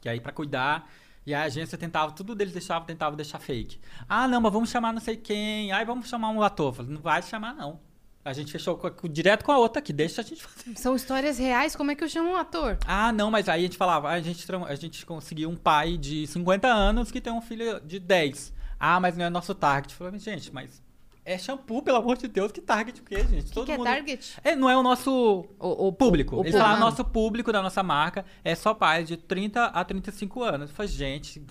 que 0.00 0.08
aí 0.08 0.20
pra 0.20 0.32
cuidar. 0.32 0.88
E 1.26 1.34
a 1.34 1.42
agência 1.42 1.76
tentava, 1.76 2.12
tudo 2.12 2.34
deles 2.34 2.52
deixava, 2.52 2.84
tentava 2.84 3.14
deixar 3.14 3.38
fake. 3.38 3.78
Ah, 4.08 4.26
não, 4.26 4.40
mas 4.40 4.52
vamos 4.52 4.70
chamar 4.70 4.92
não 4.92 5.00
sei 5.00 5.16
quem. 5.16 5.70
Aí 5.70 5.84
vamos 5.84 6.08
chamar 6.08 6.30
um 6.30 6.42
ator. 6.42 6.68
Eu 6.68 6.72
Falei, 6.72 6.92
não 6.92 7.00
vai 7.00 7.22
chamar 7.22 7.52
não. 7.54 7.78
A 8.24 8.32
gente 8.32 8.50
fechou 8.52 8.76
com- 8.76 8.90
com- 8.90 9.08
direto 9.08 9.44
com 9.44 9.52
a 9.52 9.58
outra 9.58 9.80
aqui, 9.80 9.92
deixa 9.92 10.20
a 10.20 10.24
gente 10.24 10.42
fazer. 10.42 10.76
São 10.76 10.94
histórias 10.94 11.38
reais, 11.38 11.74
como 11.76 11.90
é 11.90 11.94
que 11.94 12.04
eu 12.04 12.08
chamo 12.08 12.30
um 12.30 12.36
ator? 12.36 12.78
Ah, 12.86 13.12
não, 13.12 13.30
mas 13.30 13.48
aí 13.48 13.60
a 13.60 13.62
gente 13.64 13.76
falava, 13.78 14.08
ah, 14.10 14.12
a 14.12 14.20
gente, 14.20 14.46
a 14.68 14.74
gente 14.74 15.06
conseguiu 15.06 15.48
um 15.48 15.56
pai 15.56 15.96
de 15.96 16.26
50 16.26 16.68
anos 16.68 17.10
que 17.10 17.20
tem 17.20 17.32
um 17.32 17.40
filho 17.40 17.80
de 17.80 17.98
10. 17.98 18.52
Ah, 18.80 18.98
mas 18.98 19.16
não 19.16 19.26
é 19.26 19.30
nosso 19.30 19.54
target. 19.54 19.94
Falei, 19.94 20.18
gente, 20.18 20.52
mas 20.52 20.82
é 21.24 21.36
shampoo, 21.36 21.82
pelo 21.82 21.98
amor 21.98 22.16
de 22.16 22.26
Deus, 22.26 22.50
que 22.50 22.62
target 22.62 22.98
o 23.00 23.04
quê, 23.04 23.18
gente? 23.24 23.52
Que, 23.52 23.64
que 23.64 23.72
é 23.72 23.78
target? 23.78 24.38
É, 24.42 24.56
não 24.56 24.70
é 24.70 24.76
o 24.76 24.82
nosso 24.82 25.46
O, 25.58 25.88
o 25.88 25.92
público. 25.92 26.36
o 26.36 26.40
Eles 26.40 26.52
público. 26.52 26.58
falaram, 26.58 26.80
nosso 26.80 27.04
público 27.04 27.52
da 27.52 27.60
nossa 27.62 27.82
marca 27.82 28.24
é 28.42 28.54
só 28.54 28.72
pais 28.72 29.06
de 29.06 29.16
30 29.18 29.66
a 29.66 29.84
35 29.84 30.42
anos. 30.42 30.70
Eu 30.70 30.74
falei, 30.76 30.90
gente, 30.90 31.44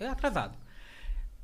é 0.00 0.08
atrasado. 0.08 0.56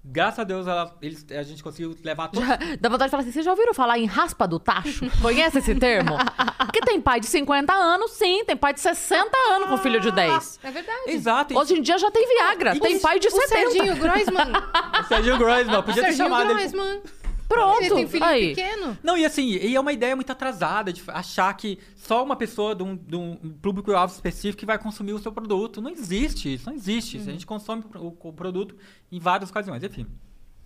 Graças 0.05 0.41
a 0.41 0.45
Deus, 0.45 0.67
ela- 0.67 0.93
eles, 1.01 1.25
a 1.31 1.43
gente 1.45 1.63
conseguiu 1.63 1.97
levar 2.03 2.29
Já- 2.33 2.59
Dá 2.81 2.89
vontade 2.89 3.05
de 3.09 3.11
falar 3.13 3.23
assim, 3.23 3.31
vocês 3.31 3.45
já 3.45 3.53
ouviram 3.53 3.73
falar 3.73 3.99
em 4.01 4.05
raspa 4.05 4.49
do 4.49 4.59
tacho? 4.59 5.09
Conhece 5.23 5.59
esse 5.59 5.75
termo? 5.77 6.17
Porque 6.59 6.81
tem 6.81 7.01
pai 7.01 7.21
de 7.21 7.27
50 7.27 7.73
anos, 7.73 8.11
sim. 8.13 8.45
Tem 8.45 8.57
pai 8.57 8.75
de 8.75 8.81
60 8.81 9.31
anos 9.53 9.69
com 9.69 9.79
filho 9.79 10.01
de 10.01 10.11
10. 10.11 10.59
É 10.65 10.71
verdade. 10.73 11.03
Exato. 11.07 11.57
Hoje 11.57 11.75
em 11.79 11.83
dia 11.83 11.97
já 11.99 12.11
tem 12.11 12.27
Viagra. 12.27 12.75
E 12.77 12.81
tem 12.81 12.97
o- 12.97 13.01
pai 13.01 13.21
de 13.21 13.29
o 13.29 13.31
70. 13.31 13.49
Serginho 13.71 13.97
Groisman. 13.97 14.53
O 15.01 15.05
Serginho 15.05 15.39
Groisman, 15.39 15.83
podia 15.83 16.03
ter 16.03 16.13
Serginho 16.13 16.29
chamado 16.29 16.51
ele. 16.51 17.03
Pronto. 17.49 17.83
Ele 17.83 17.95
tem 17.95 18.09
filho 18.09 18.25
Aí. 18.25 18.49
pequeno. 18.55 18.97
Não, 19.03 19.17
e 19.17 19.25
assim, 19.25 19.49
e 19.49 19.75
é 19.75 19.81
uma 19.81 19.93
ideia 19.93 20.15
muito 20.17 20.31
atrasada 20.31 20.93
de 20.93 21.03
achar 21.09 21.53
que 21.55 21.79
só 21.97 22.23
uma 22.25 22.37
pessoa 22.37 22.75
de 22.75 22.83
um, 22.83 22.97
de 22.97 23.17
um 23.17 23.37
público-alvo 23.61 24.15
específico 24.15 24.61
que 24.61 24.67
vai 24.67 24.79
consumir 24.79 25.13
o 25.13 25.19
seu 25.19 25.33
produto. 25.33 25.81
Não 25.81 25.91
existe 25.91 26.55
isso, 26.55 26.67
não 26.69 26.75
existe. 26.75 27.17
isso. 27.17 27.29
A 27.29 27.33
gente 27.33 27.47
consome 27.47 27.85
o, 27.97 28.17
o 28.21 28.33
produto 28.33 28.77
em 29.11 29.19
várias 29.19 29.51
ocasiões. 29.51 29.83
Enfim, 29.83 30.07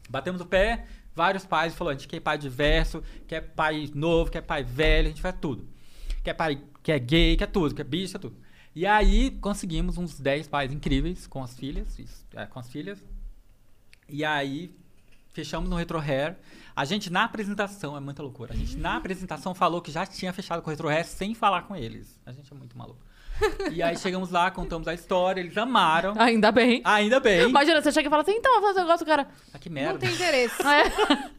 batemos 0.09 0.41
o 0.41 0.47
pé, 0.47 0.87
vários 1.15 1.45
pais 1.45 1.75
falou, 1.75 1.91
a 1.91 1.95
gente 1.95 2.09
quer 2.09 2.21
pai 2.21 2.39
diverso, 2.39 3.03
quer 3.27 3.41
pai 3.41 3.91
novo, 3.95 4.31
quer 4.31 4.43
pai 4.43 4.63
velho, 4.63 5.07
a 5.07 5.11
gente 5.11 5.23
faz 5.23 5.35
tudo. 5.41 5.69
Quer 6.23 6.35
pai 6.35 6.61
que 6.83 6.93
é 6.93 6.99
gay, 6.99 7.37
quer 7.37 7.47
tudo, 7.47 7.75
quer 7.75 7.85
bicho, 7.85 8.13
quer 8.13 8.19
tudo. 8.19 8.37
E 8.75 8.85
aí 8.87 9.31
conseguimos 9.41 9.97
uns 9.97 10.21
10 10.21 10.49
pais 10.49 10.71
incríveis 10.71 11.27
com 11.27 11.43
as 11.43 11.57
filhas, 11.57 11.99
isso, 11.99 12.27
é, 12.35 12.45
com 12.45 12.59
as 12.59 12.69
filhas. 12.69 13.03
E 14.09 14.25
aí 14.25 14.71
fechamos 15.37 15.69
no 15.69 15.77
Retro 15.77 15.99
Hair. 16.01 16.35
A 16.75 16.85
gente 16.87 17.11
na 17.11 17.25
apresentação, 17.25 17.95
é 17.95 18.01
muita 18.01 18.23
loucura. 18.23 18.55
A 18.55 18.57
gente 18.57 18.77
na 18.77 18.97
apresentação 18.97 19.55
falou 19.55 19.83
que 19.83 19.93
já 19.93 20.07
tinha 20.07 20.33
fechado 20.33 20.63
com 20.63 20.69
o 20.69 20.71
Retro 20.71 20.89
Hair 20.89 21.07
sem 21.07 21.35
falar 21.35 21.63
com 21.63 21.77
eles. 21.77 22.19
A 22.25 22.33
gente 22.33 22.51
é 22.51 22.57
muito 22.57 22.77
maluco. 22.77 23.05
E 23.71 23.83
aí 23.83 23.99
chegamos 23.99 24.31
lá, 24.31 24.51
contamos 24.51 24.89
a 24.89 24.95
história, 24.95 25.41
eles 25.43 25.57
amaram. 25.59 26.15
Ainda 26.19 26.51
bem. 26.51 26.81
Ainda 26.85 27.21
bem. 27.21 27.47
Imagina, 27.49 27.83
você 27.83 27.93
chega 27.93 28.09
e 28.09 28.11
fala 28.11 28.23
assim, 28.23 28.33
então, 28.33 28.51
vou 28.61 28.69
fazer 28.71 28.81
um 28.81 28.85
negócio, 28.85 29.05
cara. 29.05 29.29
Ah, 29.53 29.59
que 29.59 29.69
Não 29.69 29.75
merda. 29.75 29.99
tem 29.99 30.11
interesse. 30.11 30.57
É. 30.65 31.31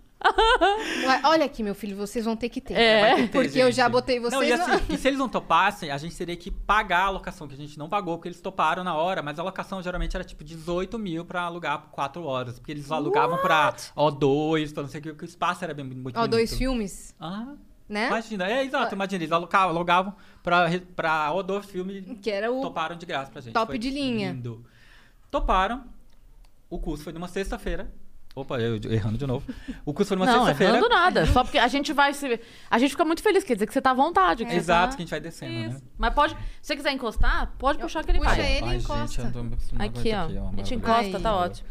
Olha 1.24 1.45
aqui, 1.45 1.61
meu 1.63 1.76
filho, 1.76 1.95
vocês 1.95 2.26
vão 2.26 2.36
ter 2.36 2.49
que 2.49 2.59
ter. 2.59 2.74
É. 2.74 3.15
Ter 3.15 3.22
que 3.24 3.28
ter, 3.30 3.43
Porque 3.43 3.59
eu 3.59 3.72
já 3.72 3.84
gente. 3.84 3.91
botei 3.91 4.20
vocês 4.20 4.34
Não, 4.34 4.43
e, 4.43 4.51
assim, 4.51 4.93
e 4.93 4.97
se 4.97 5.07
eles 5.07 5.20
não 5.20 5.30
topassem, 5.30 5.91
a 5.91 5.97
gente 5.97 6.15
teria 6.18 6.36
que 6.36 6.49
pagar 6.49 7.05
a 7.05 7.09
locação, 7.09 7.47
que 7.47 7.53
a 7.53 7.57
gente 7.57 7.78
não 7.78 7.88
pagou, 7.88 8.18
porque 8.18 8.28
eles 8.30 8.41
toparam 8.41 8.84
na 8.84 8.95
hora, 8.95 9.22
mas 9.22 9.38
a 9.39 9.43
locação 9.43 9.82
geralmente 9.82 10.15
era 10.15 10.24
tipo 10.24 10.43
18 10.43 10.97
mil 10.97 11.24
pra 11.24 11.43
alugar 11.43 11.82
por 11.82 11.91
4 11.91 12.24
horas. 12.24 12.57
Porque 12.59 12.72
eles 12.72 12.91
alugavam 12.91 13.38
pra 13.38 13.74
O2, 13.95 14.74
pra 14.74 14.84
não 14.84 14.89
sei 14.89 14.99
o 14.99 15.03
que, 15.03 15.09
porque 15.09 15.26
o 15.26 15.28
espaço 15.30 15.63
era 15.63 15.74
bem, 15.74 15.86
muito 15.86 16.18
Ó, 16.20 16.26
dois 16.28 16.49
bonito. 16.49 16.57
filmes, 16.57 17.15
Ah, 17.20 17.53
né? 17.88 18.07
imagina. 18.07 18.49
É, 18.49 18.63
exato, 18.63 18.95
imagina. 18.95 19.24
Eles 19.24 19.32
alugavam, 19.32 19.70
alugavam 19.70 20.15
pra, 20.41 20.68
pra 20.95 21.30
O2 21.34 21.63
filme 21.65 22.01
Que 22.22 22.32
era 22.32 22.51
o. 22.51 22.61
toparam 22.61 22.95
de 22.95 23.05
graça 23.05 23.32
pra 23.32 23.41
gente. 23.41 23.53
top 23.53 23.68
Foi 23.68 23.78
de 23.78 23.89
linha. 23.91 24.32
Lindo. 24.32 24.65
Toparam. 25.30 25.84
O 26.70 26.80
curso 26.80 27.03
foi 27.03 27.13
numa 27.13 27.28
sexta-feira. 27.28 27.89
Opa, 28.40 28.60
eu 28.60 28.80
errando 28.92 29.18
de 29.18 29.26
novo. 29.26 29.44
O 29.84 29.92
curso 29.92 30.10
foi 30.10 30.18
numa 30.18 30.28
Não, 30.28 30.46
sexta-feira. 30.46 30.74
errando 30.74 30.90
nada. 30.90 31.26
Só 31.26 31.44
porque 31.44 31.58
a 31.58 31.68
gente 31.68 31.92
vai 31.92 32.14
se... 32.14 32.40
A 32.70 32.78
gente 32.78 32.92
fica 32.92 33.04
muito 33.04 33.24
feliz, 33.24 33.44
quer 33.44 33.56
dizer 33.56 33.66
que 33.66 33.74
você 33.74 33.82
tá 33.82 33.90
à 33.90 33.94
vontade. 33.96 34.46
que 34.46 34.52
você 34.52 34.58
Exato, 34.58 34.92
tá- 34.92 34.96
que 34.98 35.02
a 35.02 35.06
gente 35.06 35.10
vai 35.10 35.20
descendo, 35.20 35.74
né? 35.74 35.82
Mas 35.98 36.14
pode... 36.14 36.34
Se 36.36 36.40
você 36.62 36.76
quiser 36.76 36.92
encostar, 36.92 37.52
pode 37.58 37.80
puxar 37.80 38.04
que 38.04 38.12
ele 38.12 38.20
Puxa 38.20 38.36
vai. 38.36 38.58
ele 38.58 38.68
e 38.68 38.76
encosta. 38.78 39.24
Gente, 39.24 39.38
me 39.38 39.54
acostumado 39.54 39.88
Aqui, 39.88 40.12
ó. 40.14 40.50
A 40.54 40.56
gente 40.58 40.76
encosta, 40.76 41.18
Aí. 41.18 41.24
tá 41.24 41.36
ótimo. 41.36 41.68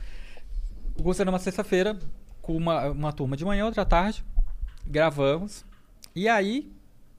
O 0.98 1.02
curso 1.04 1.22
era 1.22 1.30
numa 1.30 1.38
sexta-feira, 1.38 1.96
com 2.42 2.56
uma, 2.56 2.86
uma 2.90 3.12
turma 3.12 3.36
de 3.36 3.44
manhã, 3.44 3.64
outra 3.64 3.82
à 3.82 3.86
tarde. 3.86 4.24
Gravamos. 4.84 5.64
E 6.16 6.28
aí, 6.28 6.72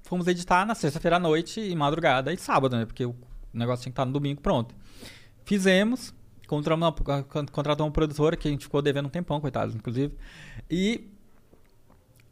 fomos 0.03 0.27
editar 0.27 0.65
na 0.65 0.75
sexta-feira 0.75 1.15
à 1.15 1.19
noite 1.19 1.61
e 1.61 1.73
madrugada 1.73 2.33
e 2.33 2.37
sábado, 2.37 2.75
né? 2.75 2.85
Porque 2.85 3.05
o 3.05 3.15
negócio 3.53 3.83
tinha 3.83 3.91
que 3.91 3.93
estar 3.93 4.05
no 4.05 4.11
domingo 4.11 4.41
pronto. 4.41 4.75
Fizemos. 5.45 6.13
Contratamos 6.47 6.87
uma, 6.87 7.23
contratamos 7.23 7.89
uma 7.89 7.91
produtora 7.91 8.37
que 8.37 8.47
a 8.47 8.51
gente 8.51 8.63
ficou 8.63 8.81
devendo 8.81 9.07
um 9.07 9.09
tempão, 9.09 9.39
coitados, 9.41 9.75
inclusive. 9.75 10.13
E 10.69 11.07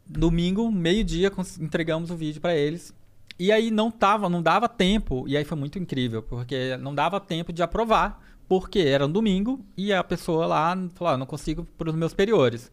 domingo, 0.06 0.70
meio-dia, 0.72 1.30
entregamos 1.60 2.10
o 2.10 2.16
vídeo 2.16 2.40
pra 2.40 2.56
eles. 2.56 2.94
E 3.38 3.52
aí 3.52 3.70
não 3.70 3.90
tava, 3.90 4.28
não 4.28 4.40
dava 4.40 4.68
tempo, 4.68 5.24
e 5.28 5.36
aí 5.36 5.44
foi 5.44 5.58
muito 5.58 5.78
incrível, 5.78 6.22
porque 6.22 6.76
não 6.78 6.94
dava 6.94 7.20
tempo 7.20 7.52
de 7.52 7.62
aprovar, 7.62 8.18
porque 8.48 8.78
era 8.78 9.04
um 9.04 9.12
domingo 9.12 9.60
e 9.76 9.92
a 9.92 10.02
pessoa 10.02 10.46
lá 10.46 10.74
falou: 10.94 11.14
ah, 11.14 11.16
não 11.18 11.26
consigo 11.26 11.66
para 11.76 11.90
os 11.90 11.94
meus 11.94 12.12
superiores. 12.12 12.72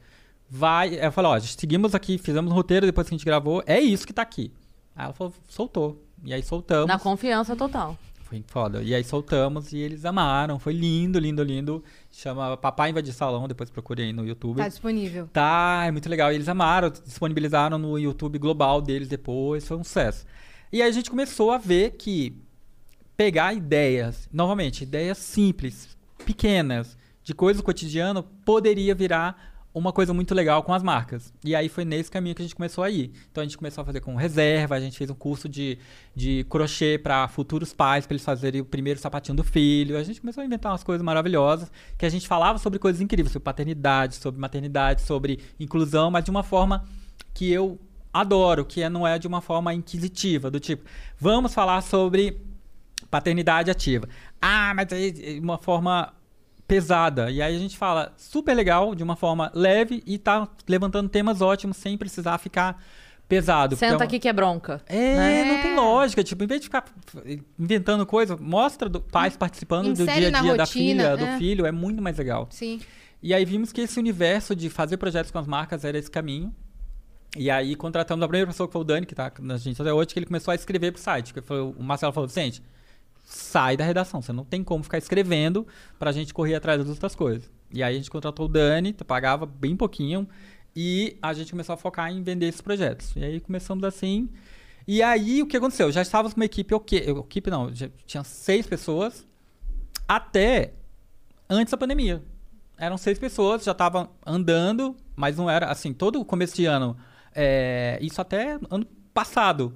Vai, 0.50 1.04
eu 1.04 1.12
falei, 1.12 1.32
ó, 1.32 1.40
seguimos 1.40 1.96
aqui, 1.96 2.18
fizemos 2.18 2.52
um 2.52 2.56
roteiro 2.56 2.86
depois 2.86 3.08
que 3.08 3.14
a 3.14 3.18
gente 3.18 3.26
gravou, 3.26 3.64
é 3.66 3.80
isso 3.80 4.06
que 4.06 4.14
tá 4.14 4.22
aqui. 4.22 4.52
Aí 4.96 5.06
ela 5.06 5.14
falou, 5.14 5.34
soltou. 5.50 6.02
E 6.24 6.34
aí 6.34 6.44
soltamos. 6.44 6.88
Na 6.88 7.00
confiança 7.00 7.56
total. 7.56 7.98
Foi 8.34 8.44
foda. 8.48 8.82
E 8.82 8.96
aí 8.96 9.04
soltamos 9.04 9.72
e 9.74 9.78
eles 9.78 10.06
amaram. 10.06 10.58
Foi 10.58 10.74
lindo, 10.74 11.20
lindo, 11.20 11.44
lindo. 11.44 11.84
Chama 12.10 12.58
Papai 12.58 12.90
Invadir 12.90 13.14
Salão, 13.14 13.48
depois 13.48 13.70
procurei 13.70 14.08
aí 14.08 14.14
no 14.14 14.26
YouTube. 14.26 14.58
Tá 14.58 14.68
disponível. 14.68 15.30
Tá, 15.32 15.84
é 15.86 15.92
muito 15.92 16.10
legal. 16.10 16.32
E 16.32 16.36
eles 16.36 16.50
amaram, 16.50 16.90
disponibilizaram 16.90 17.78
no 17.78 18.00
YouTube 18.00 18.40
global 18.40 18.82
deles 18.82 19.08
depois, 19.08 19.68
foi 19.68 19.78
um 19.78 19.84
sucesso. 19.84 20.26
E 20.72 20.82
aí 20.82 20.90
a 20.90 20.92
gente 20.92 21.12
começou 21.12 21.52
a 21.52 21.60
ver 21.60 21.92
que 21.92 22.36
pegar 23.16 23.54
ideias, 23.54 24.28
novamente, 24.34 24.84
ideias 24.84 25.20
simples, 25.20 25.96
pequenas, 26.26 26.98
de 27.24 27.36
coisas 27.36 27.62
do 27.62 27.66
cotidiano, 27.66 28.24
poderia 28.44 28.96
virar 28.96 29.53
uma 29.74 29.92
coisa 29.92 30.14
muito 30.14 30.36
legal 30.36 30.62
com 30.62 30.74
as 30.74 30.84
marcas. 30.84 31.34
E 31.44 31.56
aí 31.56 31.68
foi 31.68 31.84
nesse 31.84 32.12
caminho 32.12 32.36
que 32.36 32.42
a 32.42 32.46
gente 32.46 32.56
começou 32.56 32.84
a 32.84 32.90
ir. 32.90 33.12
Então 33.32 33.42
a 33.42 33.46
gente 33.46 33.58
começou 33.58 33.82
a 33.82 33.86
fazer 33.86 34.02
com 34.02 34.16
reserva, 34.16 34.76
a 34.76 34.80
gente 34.80 34.98
fez 34.98 35.10
um 35.10 35.16
curso 35.16 35.50
de, 35.50 35.80
de 36.16 36.46
crochê 36.50 37.00
para 37.02 37.28
futuros 37.28 37.74
pais, 37.74 38.06
para 38.06 38.14
eles 38.14 38.24
fazerem 38.24 38.62
o 38.62 38.66
primeiro 38.66 39.00
sapatinho 39.00 39.36
do 39.36 39.44
filho. 39.44 39.98
A 39.98 40.04
gente 40.04 40.22
começou 40.22 40.42
a 40.42 40.46
inventar 40.46 40.72
umas 40.72 40.84
coisas 40.84 41.04
maravilhosas, 41.04 41.72
que 41.98 42.06
a 42.06 42.10
gente 42.10 42.28
falava 42.28 42.60
sobre 42.60 42.78
coisas 42.78 43.02
incríveis, 43.02 43.32
sobre 43.32 43.44
paternidade, 43.44 44.16
sobre 44.16 44.40
maternidade, 44.40 45.02
sobre 45.02 45.40
inclusão, 45.60 46.12
mas 46.12 46.24
de 46.24 46.30
uma 46.30 46.44
forma 46.44 46.86
que 47.34 47.52
eu 47.52 47.80
adoro, 48.14 48.64
que 48.64 48.84
é- 48.84 48.90
não 48.90 49.08
é 49.08 49.18
de 49.18 49.28
uma 49.28 49.42
forma 49.42 49.74
inquisitiva, 49.74 50.52
do 50.52 50.60
tipo, 50.60 50.86
vamos 51.20 51.52
falar 51.52 51.82
sobre 51.82 52.40
paternidade 53.10 53.72
ativa. 53.72 54.08
Ah, 54.40 54.72
mas 54.76 54.88
de 54.88 55.40
uma 55.42 55.58
forma 55.58 56.14
pesada. 56.74 57.30
E 57.30 57.40
aí 57.40 57.56
a 57.56 57.60
gente 57.60 57.78
fala 57.78 58.12
super 58.18 58.56
legal, 58.56 58.96
de 58.96 59.04
uma 59.04 59.16
forma 59.16 59.52
leve 59.54 60.02
e 60.08 60.18
tá 60.18 60.48
levantando 60.68 61.08
temas 61.08 61.40
ótimos 61.40 61.78
sem 61.78 61.96
precisar 61.96 62.40
ficar 62.40 62.84
pesado. 63.30 63.76
é 63.76 63.78
Senta 63.78 63.98
uma- 63.98 64.04
aqui 64.04 64.18
que 64.20 64.28
é 64.28 64.34
bronca. 64.34 64.82
É, 64.88 65.16
né? 65.16 65.44
não 65.46 65.62
tem 65.62 65.76
lógica. 65.76 66.24
Tipo, 66.24 66.44
em 66.44 66.48
vez 66.48 66.62
de 66.62 66.66
ficar 66.68 66.86
inventando 67.60 68.06
coisa, 68.08 68.36
mostra 68.36 68.90
do, 68.90 69.00
pais 69.00 69.38
participando 69.38 69.94
do 69.94 70.02
Insere 70.02 70.20
dia 70.20 70.38
a 70.38 70.42
dia 70.42 70.56
da 70.56 70.66
filha, 70.66 71.16
do 71.16 71.26
é. 71.26 71.38
filho. 71.38 71.66
É 71.66 71.72
muito 71.72 72.02
mais 72.02 72.18
legal. 72.18 72.48
Sim. 72.50 72.82
E 73.22 73.34
aí 73.34 73.46
vimos 73.46 73.72
que 73.72 73.82
esse 73.82 74.00
universo 74.00 74.56
de 74.56 74.70
fazer 74.70 74.98
projetos 74.98 75.32
com 75.32 75.38
as 75.38 75.48
marcas 75.48 75.86
era 75.86 75.98
esse 75.98 76.10
caminho. 76.10 76.54
E 77.38 77.50
aí 77.52 77.76
contratamos 77.76 78.24
a 78.24 78.28
primeira 78.28 78.48
pessoa 78.48 78.68
que 78.68 78.74
foi 78.74 78.82
o 78.82 78.84
Dani, 78.84 79.06
que 79.06 79.16
tá 79.16 79.32
na 79.40 79.58
gente 79.58 79.80
até 79.80 79.94
hoje, 79.94 80.08
que 80.08 80.20
ele 80.20 80.26
começou 80.26 80.52
a 80.52 80.56
escrever 80.56 80.92
pro 80.92 81.02
site. 81.02 81.34
Que 81.34 81.42
foi, 81.42 81.62
o 81.62 81.76
Marcelo 81.84 82.12
falou, 82.12 82.28
gente, 82.30 82.62
sai 83.24 83.78
da 83.78 83.84
redação, 83.84 84.22
você 84.22 84.34
não 84.34 84.44
tem 84.44 84.64
como 84.64 84.84
ficar 84.84 84.98
escrevendo 84.98 85.66
pra 85.98 86.12
gente 86.12 86.34
correr 86.34 86.56
atrás 86.56 86.80
das 86.80 86.90
outras 86.90 87.16
coisas. 87.16 87.50
E 87.72 87.82
aí 87.82 87.96
a 87.96 87.98
gente 87.98 88.12
contratou 88.12 88.46
o 88.46 88.50
Dani, 88.50 88.94
pagava 88.94 89.46
bem 89.46 89.76
pouquinho, 89.76 90.28
e 90.76 91.18
a 91.22 91.34
gente 91.34 91.52
começou 91.52 91.74
a 91.74 91.78
focar 91.78 92.12
em 92.12 92.22
vender 92.22 92.48
esses 92.48 92.62
projetos. 92.62 93.14
E 93.16 93.24
aí 93.24 93.40
começamos 93.40 93.84
assim. 93.84 94.30
E 94.88 95.02
aí 95.02 95.42
o 95.42 95.48
que 95.48 95.58
aconteceu? 95.58 95.92
Já 95.92 96.02
estávamos 96.02 96.34
com 96.34 96.40
uma 96.40 96.46
equipe, 96.46 96.74
ok, 96.74 97.00
equipe 97.10 97.50
não, 97.50 97.72
tinha 98.06 98.24
seis 98.24 98.68
pessoas, 98.68 99.26
até 100.08 100.74
antes 101.50 101.72
da 101.72 101.78
pandemia. 101.78 102.22
Eram 102.78 102.98
seis 102.98 103.18
pessoas, 103.18 103.64
já 103.64 103.72
estavam 103.72 104.10
andando, 104.26 104.96
mas 105.16 105.38
não 105.38 105.50
era 105.50 105.68
assim, 105.68 105.94
todo 105.94 106.20
o 106.20 106.26
começo 106.26 106.56
de 106.56 106.66
ano, 106.66 106.98
é, 107.34 107.98
isso 108.02 108.20
até 108.20 108.60
ano 108.70 108.86
passado. 109.14 109.74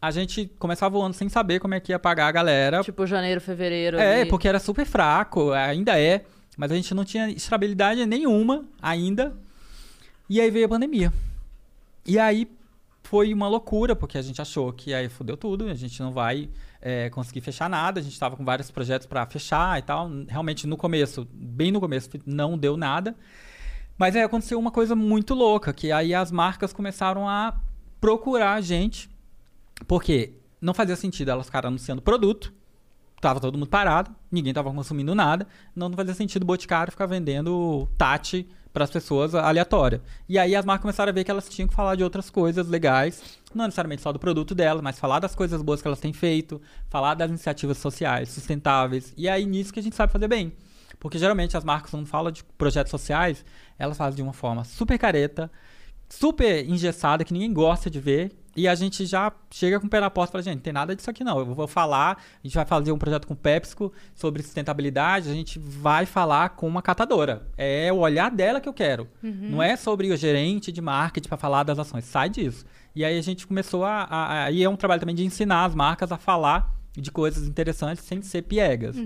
A 0.00 0.10
gente 0.10 0.50
começava 0.58 0.96
o 0.96 1.02
ano 1.02 1.12
sem 1.12 1.28
saber 1.28 1.60
como 1.60 1.74
é 1.74 1.80
que 1.80 1.92
ia 1.92 1.98
pagar 1.98 2.28
a 2.28 2.32
galera. 2.32 2.82
Tipo 2.82 3.06
janeiro, 3.06 3.40
fevereiro. 3.40 3.98
é, 3.98 4.22
ali. 4.22 4.30
porque 4.30 4.48
era 4.48 4.58
super 4.58 4.86
fraco, 4.86 5.52
ainda 5.52 5.98
é, 6.00 6.24
mas 6.56 6.72
a 6.72 6.74
gente 6.74 6.94
não 6.94 7.04
tinha 7.04 7.28
estabilidade 7.28 8.04
nenhuma 8.06 8.64
ainda. 8.80 9.36
E 10.28 10.40
aí 10.40 10.50
veio 10.50 10.66
a 10.66 10.68
pandemia. 10.68 11.12
E 12.06 12.18
aí 12.18 12.48
foi 13.02 13.34
uma 13.34 13.48
loucura, 13.48 13.96
porque 13.96 14.16
a 14.16 14.22
gente 14.22 14.40
achou 14.40 14.72
que 14.72 14.94
aí 14.94 15.08
fudeu 15.08 15.36
tudo, 15.36 15.66
a 15.66 15.74
gente 15.74 16.00
não 16.00 16.12
vai 16.12 16.48
é, 16.80 17.10
conseguir 17.10 17.40
fechar 17.40 17.68
nada, 17.68 18.00
a 18.00 18.02
gente 18.02 18.12
estava 18.12 18.36
com 18.36 18.44
vários 18.44 18.70
projetos 18.70 19.06
para 19.06 19.26
fechar 19.26 19.78
e 19.78 19.82
tal. 19.82 20.08
Realmente 20.28 20.66
no 20.66 20.76
começo, 20.76 21.26
bem 21.32 21.70
no 21.70 21.80
começo, 21.80 22.08
não 22.24 22.56
deu 22.56 22.76
nada. 22.76 23.14
Mas 23.98 24.16
aí 24.16 24.22
aconteceu 24.22 24.58
uma 24.58 24.70
coisa 24.70 24.96
muito 24.96 25.34
louca, 25.34 25.72
que 25.72 25.92
aí 25.92 26.14
as 26.14 26.30
marcas 26.30 26.72
começaram 26.72 27.28
a 27.28 27.60
procurar 28.00 28.54
a 28.54 28.60
gente, 28.60 29.10
porque 29.86 30.34
não 30.60 30.74
fazia 30.74 30.96
sentido 30.96 31.30
elas 31.30 31.46
ficarem 31.46 31.68
anunciando 31.68 32.02
produto, 32.02 32.52
tava 33.20 33.40
todo 33.40 33.58
mundo 33.58 33.68
parado, 33.68 34.14
ninguém 34.30 34.52
tava 34.52 34.72
consumindo 34.72 35.14
nada, 35.14 35.46
não, 35.74 35.92
fazia 35.92 36.14
sentido 36.14 36.42
o 36.42 36.46
Boticário 36.46 36.90
ficar 36.90 37.06
vendendo 37.06 37.88
Tati 37.98 38.48
para 38.72 38.84
as 38.84 38.90
pessoas 38.90 39.34
aleatória. 39.34 40.00
E 40.28 40.38
aí 40.38 40.54
as 40.54 40.64
marcas 40.64 40.82
começaram 40.82 41.10
a 41.10 41.12
ver 41.12 41.24
que 41.24 41.30
elas 41.30 41.48
tinham 41.48 41.68
que 41.68 41.74
falar 41.74 41.96
de 41.96 42.04
outras 42.04 42.30
coisas 42.30 42.68
legais, 42.68 43.38
não 43.54 43.64
necessariamente 43.64 44.02
só 44.02 44.12
do 44.12 44.18
produto 44.18 44.54
delas, 44.54 44.82
mas 44.82 44.98
falar 44.98 45.18
das 45.18 45.34
coisas 45.34 45.60
boas 45.60 45.82
que 45.82 45.88
elas 45.88 46.00
têm 46.00 46.12
feito, 46.12 46.60
falar 46.88 47.14
das 47.14 47.28
iniciativas 47.28 47.78
sociais 47.78 48.28
sustentáveis. 48.30 49.12
E 49.16 49.28
aí 49.28 49.44
nisso 49.44 49.72
que 49.72 49.80
a 49.80 49.82
gente 49.82 49.96
sabe 49.96 50.12
fazer 50.12 50.28
bem. 50.28 50.52
Porque 50.98 51.18
geralmente 51.18 51.56
as 51.56 51.64
marcas, 51.64 51.90
quando 51.90 52.06
falam 52.06 52.30
de 52.30 52.44
projetos 52.44 52.90
sociais, 52.90 53.44
elas 53.78 53.96
fazem 53.96 54.16
de 54.16 54.22
uma 54.22 54.34
forma 54.34 54.64
super 54.64 54.98
careta, 54.98 55.50
super 56.08 56.68
engessada, 56.68 57.24
que 57.24 57.32
ninguém 57.32 57.52
gosta 57.52 57.88
de 57.88 57.98
ver. 57.98 58.32
E 58.56 58.66
a 58.66 58.74
gente 58.74 59.06
já 59.06 59.32
chega 59.50 59.78
com 59.78 59.86
o 59.86 59.90
pé 59.90 60.00
na 60.00 60.10
porta 60.10 60.30
e 60.30 60.32
fala, 60.32 60.42
gente, 60.42 60.56
não 60.56 60.62
tem 60.62 60.72
nada 60.72 60.94
disso 60.94 61.08
aqui 61.08 61.22
não. 61.22 61.38
Eu 61.38 61.46
vou 61.54 61.66
falar, 61.66 62.16
a 62.16 62.46
gente 62.46 62.54
vai 62.54 62.64
fazer 62.64 62.92
um 62.92 62.98
projeto 62.98 63.26
com 63.26 63.34
o 63.34 63.36
PepsiCo 63.36 63.92
sobre 64.14 64.42
sustentabilidade, 64.42 65.30
a 65.30 65.34
gente 65.34 65.58
vai 65.58 66.04
falar 66.06 66.50
com 66.50 66.66
uma 66.66 66.82
catadora. 66.82 67.46
É 67.56 67.92
o 67.92 67.98
olhar 67.98 68.30
dela 68.30 68.60
que 68.60 68.68
eu 68.68 68.72
quero. 68.72 69.08
Não 69.22 69.62
é 69.62 69.76
sobre 69.76 70.12
o 70.12 70.16
gerente 70.16 70.72
de 70.72 70.80
marketing 70.80 71.28
para 71.28 71.38
falar 71.38 71.62
das 71.62 71.78
ações. 71.78 72.04
Sai 72.04 72.28
disso. 72.28 72.64
E 72.94 73.04
aí 73.04 73.16
a 73.16 73.22
gente 73.22 73.46
começou 73.46 73.84
a, 73.84 74.02
a, 74.02 74.44
a... 74.44 74.50
E 74.50 74.64
é 74.64 74.68
um 74.68 74.76
trabalho 74.76 75.00
também 75.00 75.14
de 75.14 75.24
ensinar 75.24 75.64
as 75.64 75.74
marcas 75.74 76.10
a 76.10 76.18
falar 76.18 76.74
de 76.92 77.10
coisas 77.12 77.46
interessantes 77.46 78.04
sem 78.04 78.20
ser 78.20 78.42
piegas. 78.42 78.96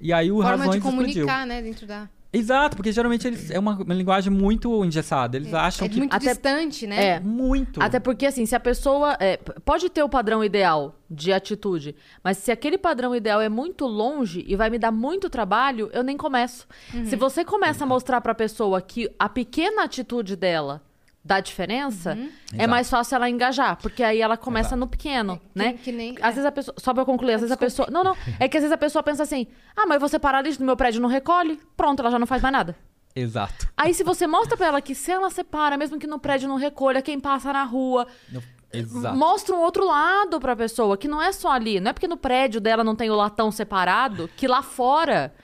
E 0.00 0.12
aí 0.12 0.30
o 0.30 0.36
Forma 0.36 0.50
Razões 0.50 0.70
de 0.82 0.86
explodiu. 0.86 1.26
comunicar, 1.26 1.46
né, 1.46 1.62
dentro 1.62 1.86
da... 1.86 2.08
Exato, 2.32 2.76
porque 2.76 2.90
geralmente 2.92 3.26
eles 3.26 3.50
é 3.50 3.58
uma, 3.58 3.74
uma 3.74 3.92
linguagem 3.94 4.32
muito 4.32 4.84
engessada. 4.84 5.36
Eles 5.36 5.52
acham 5.52 5.84
É 5.84 5.88
que 5.88 5.98
muito 5.98 6.14
Até- 6.14 6.30
distante, 6.32 6.86
né? 6.86 7.04
É. 7.16 7.20
muito. 7.20 7.82
Até 7.82 8.00
porque, 8.00 8.24
assim, 8.26 8.46
se 8.46 8.54
a 8.56 8.60
pessoa. 8.60 9.16
é, 9.20 9.36
pode 9.36 9.90
ter 9.90 10.02
o 10.02 10.08
padrão 10.08 10.42
ideal 10.42 10.94
de 11.10 11.30
atitude, 11.32 11.94
mas 12.24 12.38
se 12.38 12.50
aquele 12.50 12.78
padrão 12.78 13.14
ideal 13.14 13.40
é 13.40 13.48
muito 13.50 13.84
longe 13.86 14.44
e 14.48 14.56
vai 14.56 14.70
me 14.70 14.78
dar 14.78 14.90
muito 14.90 15.28
trabalho, 15.28 15.90
eu 15.92 16.02
nem 16.02 16.16
começo. 16.16 16.66
Se 17.04 17.16
você 17.16 17.44
começa 17.44 17.84
a 17.84 17.86
mostrar 17.86 18.20
pra 18.22 18.34
pessoa 18.34 18.80
que 18.80 19.10
a 19.18 19.28
pequena 19.28 19.84
atitude 19.84 20.34
dela 20.36 20.80
dá 21.24 21.40
diferença, 21.40 22.12
é 22.52 22.54
Exato. 22.56 22.70
mais 22.70 22.90
fácil 22.90 23.14
ela 23.16 23.30
engajar, 23.30 23.76
porque 23.80 24.02
aí 24.02 24.20
ela 24.20 24.36
começa 24.36 24.74
no 24.74 24.86
pequeno, 24.88 25.40
né? 25.54 25.74
que 25.74 25.92
nem- 25.92 26.16
Às 26.20 26.34
vezes 26.34 26.44
a 26.46 26.52
pessoa. 26.52 26.74
Só 26.78 26.92
pra 26.92 27.02
eu 27.02 27.06
concluir, 27.06 27.34
às 27.34 27.40
vezes 27.40 27.52
a 27.52 27.56
pessoa. 27.56 27.88
Não, 27.90 28.02
não. 28.02 28.16
É 28.40 28.48
que 28.48 28.56
às 28.56 28.62
vezes 28.62 28.72
a 28.72 28.78
pessoa 28.78 29.02
pensa 29.02 29.22
assim: 29.22 29.46
ah, 29.76 29.86
mas 29.86 30.00
você 30.00 30.18
parar 30.18 30.42
lixo 30.42 30.58
no 30.60 30.66
meu 30.66 30.76
prédio 30.76 31.00
não 31.00 31.08
recolhe, 31.08 31.60
pronto, 31.76 32.00
ela 32.00 32.10
já 32.10 32.18
não 32.18 32.26
faz 32.26 32.42
mais 32.42 32.52
nada. 32.52 32.76
Exato. 33.14 33.68
Aí, 33.76 33.92
se 33.92 34.02
você 34.02 34.26
mostra 34.26 34.56
pra 34.56 34.68
ela 34.68 34.80
que 34.80 34.94
se 34.94 35.10
ela 35.10 35.28
separa, 35.30 35.76
mesmo 35.76 35.98
que 35.98 36.06
no 36.06 36.18
prédio 36.18 36.48
não 36.48 36.56
recolha, 36.56 37.02
quem 37.02 37.20
passa 37.20 37.52
na 37.52 37.62
rua, 37.62 38.06
No- 38.30 38.42
Exato. 38.72 39.14
mostra 39.16 39.54
um 39.54 39.60
outro 39.60 39.84
lado 39.86 40.40
pra 40.40 40.56
pessoa, 40.56 40.96
que 40.96 41.06
não 41.06 41.20
é 41.22 41.30
só 41.30 41.50
ali. 41.52 41.78
Não 41.78 41.90
é 41.90 41.92
porque 41.92 42.08
no 42.08 42.16
prédio 42.16 42.58
dela 42.58 42.82
não 42.82 42.96
tem 42.96 43.10
o 43.10 43.14
latão 43.14 43.50
separado, 43.52 44.30
que 44.34 44.48
lá 44.48 44.62
fora, 44.62 45.34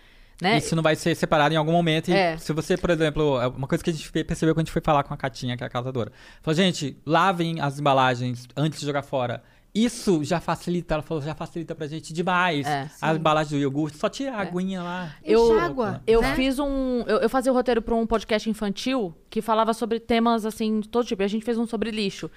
né? 0.41 0.59
Isso 0.59 0.75
não 0.77 0.83
vai 0.83 0.95
ser 0.97 1.15
separado 1.15 1.53
em 1.55 1.57
algum 1.57 1.73
momento. 1.73 2.09
E 2.11 2.15
É. 2.15 2.37
se 2.37 2.53
você, 2.53 2.77
por 2.77 2.91
exemplo, 2.91 3.41
é 3.41 3.47
uma 3.49 3.67
coisa 3.67 3.83
que 3.83 3.91
a 3.91 3.93
gente 3.93 4.11
percebeu 4.25 4.55
quando 4.55 4.61
a 4.61 4.65
gente 4.65 4.73
foi 4.73 4.83
falar 4.83 5.03
com 5.05 5.13
a 5.13 5.17
Catinha, 5.17 5.57
que 5.57 5.63
é 5.65 5.67
a 5.67 5.71
catadora. 5.71 6.13
Falou, 6.43 6.55
gente, 6.57 6.97
lavem 7.05 7.61
as 7.61 7.79
embalagens 7.79 8.47
antes 8.57 8.81
de 8.81 8.87
jogar 8.87 9.03
fora. 9.03 9.43
Isso 9.75 10.25
já 10.25 10.41
facilita, 10.41 10.95
ela 10.95 11.03
falou, 11.03 11.23
já 11.23 11.35
facilita 11.35 11.75
pra 11.75 11.87
gente 11.87 12.13
demais. 12.13 12.67
É. 12.67 12.91
a 13.03 13.15
embalagem 13.15 13.59
do 13.59 13.63
iogurte, 13.63 13.99
só 13.99 14.09
tira 14.09 14.33
a 14.33 14.41
aguinha 14.41 14.83
lá. 14.83 15.15
Eu- 15.23 15.55
Enxágua, 15.55 16.03
Eu 16.07 16.23
né? 16.23 16.35
fiz 16.35 16.59
um. 16.59 17.03
Eu, 17.07 17.19
eu 17.19 17.29
fazia 17.29 17.53
o 17.53 17.55
roteiro 17.55 17.83
pra 17.83 17.95
um 17.95 18.07
podcast 18.07 18.49
infantil 18.49 19.15
que 19.29 19.43
falava 19.43 19.75
sobre 19.75 20.01
temas 20.01 20.47
assim, 20.47 20.81
de 20.81 20.89
todo 20.89 21.07
tipo. 21.07 21.23
E 21.23 21.25
a 21.25 21.29
gente 21.29 21.45
fez 21.45 21.59
um 21.59 21.67
sobre 21.67 21.91
lixo. 21.91 22.31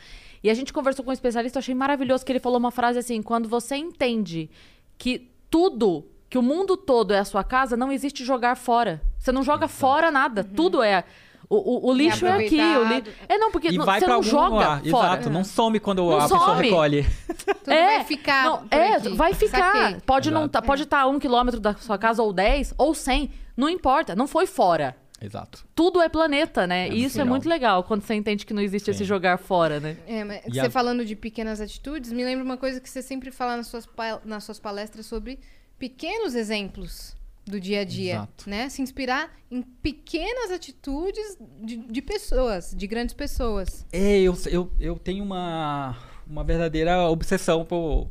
E 0.43 0.49
a 0.49 0.53
gente 0.53 0.73
conversou 0.73 1.05
com 1.05 1.09
um 1.09 1.13
especialista, 1.13 1.57
eu 1.57 1.61
achei 1.61 1.73
maravilhoso 1.73 2.25
que 2.25 2.31
ele 2.31 2.39
falou 2.39 2.59
uma 2.59 2.69
frase 2.71 2.99
assim: 2.99 3.21
quando 3.23 3.47
você 3.47 3.75
entende 3.77 4.49
que 4.97 5.29
tudo, 5.49 6.05
que 6.32 6.38
o 6.38 6.41
mundo 6.41 6.75
todo 6.77 7.13
é 7.13 7.19
a 7.19 7.25
sua 7.25 7.43
casa, 7.43 7.75
não 7.77 7.91
existe 7.91 8.23
jogar 8.25 8.55
fora. 8.55 9.01
Você 9.19 9.32
não 9.34 9.43
joga 9.43 9.67
fora 9.67 10.09
nada. 10.09 10.43
Tudo 10.43 10.82
é. 10.82 11.03
O, 11.49 11.57
o- 11.57 11.89
o 11.89 11.93
lixo 11.93 12.25
é 12.25 12.45
aqui. 12.45 12.55
O 12.61 12.84
li... 12.86 13.03
É 13.27 13.38
não, 13.38 13.51
porque 13.51 13.67
E 13.67 13.77
não- 13.77 13.84
vai 13.86 13.99
você 13.99 14.05
pra 14.05 14.13
não 14.13 14.19
algum 14.19 14.29
joga 14.29 14.49
lugar. 14.55 14.82
fora. 14.89 15.07
Exato, 15.07 15.29
não 15.29 15.43
some 15.43 15.77
quando 15.82 15.97
Não 16.03 16.17
a 16.17 16.21
pessoa 16.21 16.39
some. 16.55 16.63
recolhe. 16.63 17.03
Tudo 17.45 17.71
É, 17.73 17.97
vai 17.97 18.05
ficar 18.05 18.45
não, 18.45 18.63
é, 18.71 18.93
aqui. 18.95 19.09
vai 19.09 19.34
ficar. 19.34 19.73
Saquei. 19.75 19.97
Pode 20.05 20.32
não 20.32 20.41
Exato. 20.43 20.51
tá, 20.53 20.61
pode 20.61 20.84
estar 20.84 21.01
a 21.01 21.07
um 21.07 21.19
quilômetro 21.19 21.59
da 21.59 21.75
sua 21.75 21.97
casa 21.97 22.23
ou 22.23 22.32
10 22.32 22.73
ou 22.77 22.95
100, 22.95 23.29
não 23.57 23.67
importa, 23.69 24.15
não 24.15 24.25
foi 24.27 24.45
fora. 24.47 24.95
Exato. 25.21 25.65
Tudo 25.75 26.01
é 26.01 26.07
planeta, 26.07 26.65
né? 26.65 26.88
É 26.88 26.93
e 26.93 27.03
isso 27.03 27.17
muito 27.17 27.27
é 27.27 27.29
muito 27.29 27.49
legal 27.49 27.84
quando 27.84 28.01
você 28.03 28.13
entende 28.15 28.45
que 28.45 28.53
não 28.53 28.61
existe 28.61 28.86
Sim. 28.86 28.91
esse 28.91 29.03
jogar 29.03 29.38
fora, 29.38 29.79
né? 29.82 29.97
É, 30.07 30.23
mas 30.23 30.41
E 30.47 30.51
você 30.53 30.61
a- 30.61 30.71
falando 30.71 31.03
de 31.03 31.15
pequenas 31.17 31.59
atitudes, 31.59 32.11
me 32.13 32.23
lembra 32.23 32.43
uma 32.45 32.57
coisa 32.57 32.79
que 32.79 32.89
você 32.89 33.01
sempre 33.01 33.29
fala 33.29 33.57
nas 33.57 33.67
suas, 33.67 33.86
nas 34.23 34.45
suas 34.45 34.57
palestras 34.59 35.05
sobre 35.05 35.38
pequenos 35.82 36.36
exemplos 36.36 37.15
do 37.43 37.59
dia 37.59 37.82
a 37.82 37.84
dia, 37.84 38.13
Exato. 38.13 38.47
né? 38.47 38.69
Se 38.69 38.84
inspirar 38.84 39.32
em 39.49 39.63
pequenas 39.63 40.51
atitudes 40.51 41.38
de, 41.63 41.75
de 41.77 42.01
pessoas, 42.03 42.71
de 42.77 42.86
grandes 42.86 43.15
pessoas. 43.15 43.84
É, 43.91 44.19
eu, 44.21 44.38
eu, 44.45 44.71
eu 44.79 44.95
tenho 44.99 45.23
uma, 45.23 45.97
uma 46.27 46.43
verdadeira 46.43 47.09
obsessão 47.09 47.65
por 47.65 48.07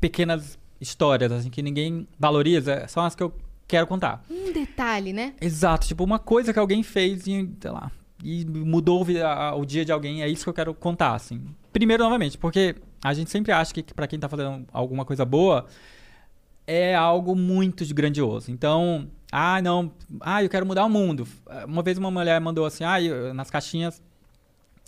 pequenas 0.00 0.56
histórias, 0.80 1.32
assim, 1.32 1.50
que 1.50 1.60
ninguém 1.62 2.06
valoriza, 2.16 2.86
são 2.86 3.02
as 3.04 3.16
que 3.16 3.24
eu 3.24 3.34
quero 3.66 3.88
contar. 3.88 4.24
Um 4.30 4.52
detalhe, 4.52 5.12
né? 5.12 5.34
Exato, 5.40 5.88
tipo, 5.88 6.04
uma 6.04 6.20
coisa 6.20 6.52
que 6.52 6.58
alguém 6.60 6.84
fez 6.84 7.26
e, 7.26 7.50
sei 7.60 7.70
lá, 7.72 7.90
e 8.22 8.44
mudou 8.44 9.04
a- 9.24 9.54
o 9.56 9.64
dia 9.66 9.84
de 9.84 9.90
alguém, 9.90 10.22
é 10.22 10.28
isso 10.28 10.44
que 10.44 10.50
eu 10.50 10.54
quero 10.54 10.72
contar, 10.74 11.14
assim. 11.14 11.44
Primeiro, 11.72 12.04
novamente, 12.04 12.38
porque 12.38 12.76
a 13.02 13.12
gente 13.12 13.30
sempre 13.30 13.50
acha 13.52 13.74
que 13.74 13.82
pra 13.82 14.06
quem 14.06 14.18
tá 14.18 14.28
fazendo 14.28 14.64
alguma 14.72 15.04
coisa 15.04 15.24
boa, 15.24 15.66
é 16.66 16.94
algo 16.94 17.34
muito 17.34 17.84
grandioso. 17.94 18.50
Então, 18.50 19.08
ah, 19.30 19.60
não, 19.62 19.92
ah, 20.20 20.42
eu 20.42 20.48
quero 20.48 20.66
mudar 20.66 20.84
o 20.84 20.90
mundo. 20.90 21.26
Uma 21.66 21.82
vez 21.82 21.98
uma 21.98 22.10
mulher 22.10 22.40
mandou 22.40 22.64
assim, 22.66 22.84
ah, 22.84 23.00
eu- 23.00 23.32
nas 23.34 23.50
caixinhas, 23.50 24.02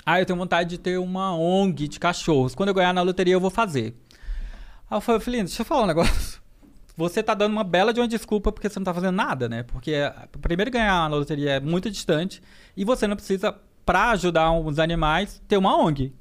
ah, 0.05 0.21
eu 0.21 0.27
tenho 0.27 0.39
vontade 0.39 0.71
de 0.71 0.79
ter 0.79 0.99
uma 0.99 1.37
ONG 1.37 1.87
de 1.89 2.01
cachorros. 2.01 2.55
Quando 2.55 2.71
eu 2.71 2.75
ganhar 2.75 2.93
na 2.93 3.03
loteria, 3.03 3.35
eu 3.35 3.41
vou 3.41 3.51
fazer. 3.51 3.95
Aí 4.91 4.97
eu 4.97 5.01
falei, 5.01 5.43
deixa 5.43 5.63
eu 5.63 5.67
falar 5.67 5.85
um 5.85 5.87
negócio. 5.87 6.41
Você 6.97 7.23
tá 7.23 7.33
dando 7.33 7.53
uma 7.53 7.63
bela 7.63 7.93
de 7.93 8.01
uma 8.01 8.09
desculpa 8.09 8.51
porque 8.51 8.69
você 8.69 8.77
não 8.81 8.85
tá 8.85 8.93
fazendo 8.93 9.15
nada, 9.15 9.49
né? 9.49 9.63
Porque 9.63 9.93
eh, 9.93 10.13
primeiro 10.43 10.69
ganhar 10.69 11.09
na 11.09 11.15
loteria 11.15 11.51
é 11.53 11.61
muito 11.61 11.89
distante 11.89 12.43
e 12.77 12.85
você 12.85 13.07
não 13.07 13.15
precisa, 13.15 13.55
pra 13.87 14.11
ajudar 14.11 14.51
os 14.51 14.81
animais, 14.81 15.41
ter 15.47 15.57
uma 15.57 15.81
ONG. 15.81 16.13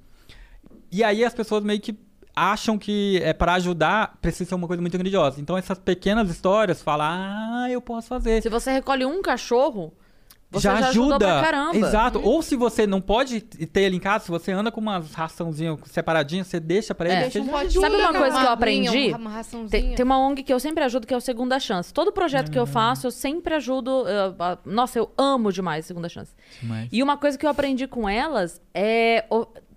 E 0.91 1.03
aí 1.03 1.25
as 1.25 1.33
pessoas 1.33 1.63
meio 1.63 1.81
que 1.81 1.97
acham 2.37 2.77
que 2.77 3.19
é 3.23 3.33
para 3.33 3.53
ajudar 3.55 4.17
precisa 4.21 4.49
ser 4.49 4.55
uma 4.55 4.67
coisa 4.67 4.79
muito 4.81 4.97
grandiosa. 4.97 5.41
Então 5.41 5.57
essas 5.57 5.79
pequenas 5.79 6.29
histórias 6.29 6.81
falam, 6.81 7.07
ah, 7.09 7.67
eu 7.69 7.81
posso 7.81 8.07
fazer. 8.07 8.41
Se 8.43 8.49
você 8.49 8.71
recolhe 8.71 9.05
um 9.05 9.21
cachorro, 9.21 9.91
você 10.49 10.63
já, 10.69 10.79
já 10.79 10.87
ajuda. 10.89 11.17
pra 11.17 11.41
caramba. 11.41 11.75
Exato. 11.75 12.21
Ou 12.23 12.41
se 12.41 12.55
você 12.55 12.87
não 12.87 13.01
pode 13.01 13.41
ter 13.41 13.81
ele 13.81 13.97
em 13.97 13.99
casa, 13.99 14.23
se 14.25 14.31
você 14.31 14.51
anda 14.51 14.71
com 14.71 14.79
umas 14.79 15.13
raçãozinhas 15.13 15.77
separadinhas, 15.87 16.47
você 16.47 16.57
deixa 16.57 16.95
pra 16.95 17.07
ele. 17.09 17.15
É. 17.15 17.29
você 17.29 17.41
Deixa 17.41 17.79
um 17.79 17.81
Sabe 17.81 17.95
uma 17.97 18.09
uma 18.11 18.19
coisa 18.19 18.39
que 18.39 18.45
eu 18.45 18.51
aprendi? 18.51 19.07
Uma 19.13 19.29
raçãozinha. 19.29 19.69
Tem, 19.69 19.95
tem 19.95 20.05
uma 20.05 20.17
ONG 20.19 20.43
que 20.43 20.53
eu 20.53 20.59
sempre 20.59 20.83
ajudo, 20.85 21.05
que 21.05 21.13
é 21.13 21.17
o 21.17 21.21
Segunda 21.21 21.59
Chance. 21.59 21.93
Todo 21.93 22.13
projeto 22.13 22.49
que 22.49 22.57
eu 22.57 22.65
faço, 22.65 23.07
eu 23.07 23.11
sempre 23.11 23.55
ajudo. 23.55 24.05
a- 24.39 24.57
nossa, 24.63 24.97
eu 24.97 25.11
amo 25.17 25.51
demais 25.51 25.85
Segunda 25.85 26.07
Chance. 26.07 26.33
Mas- 26.63 26.87
E 26.93 27.03
uma 27.03 27.17
coisa 27.17 27.37
que 27.37 27.45
eu 27.45 27.49
aprendi 27.49 27.85
com 27.87 28.07
elas 28.07 28.61
é 28.73 29.25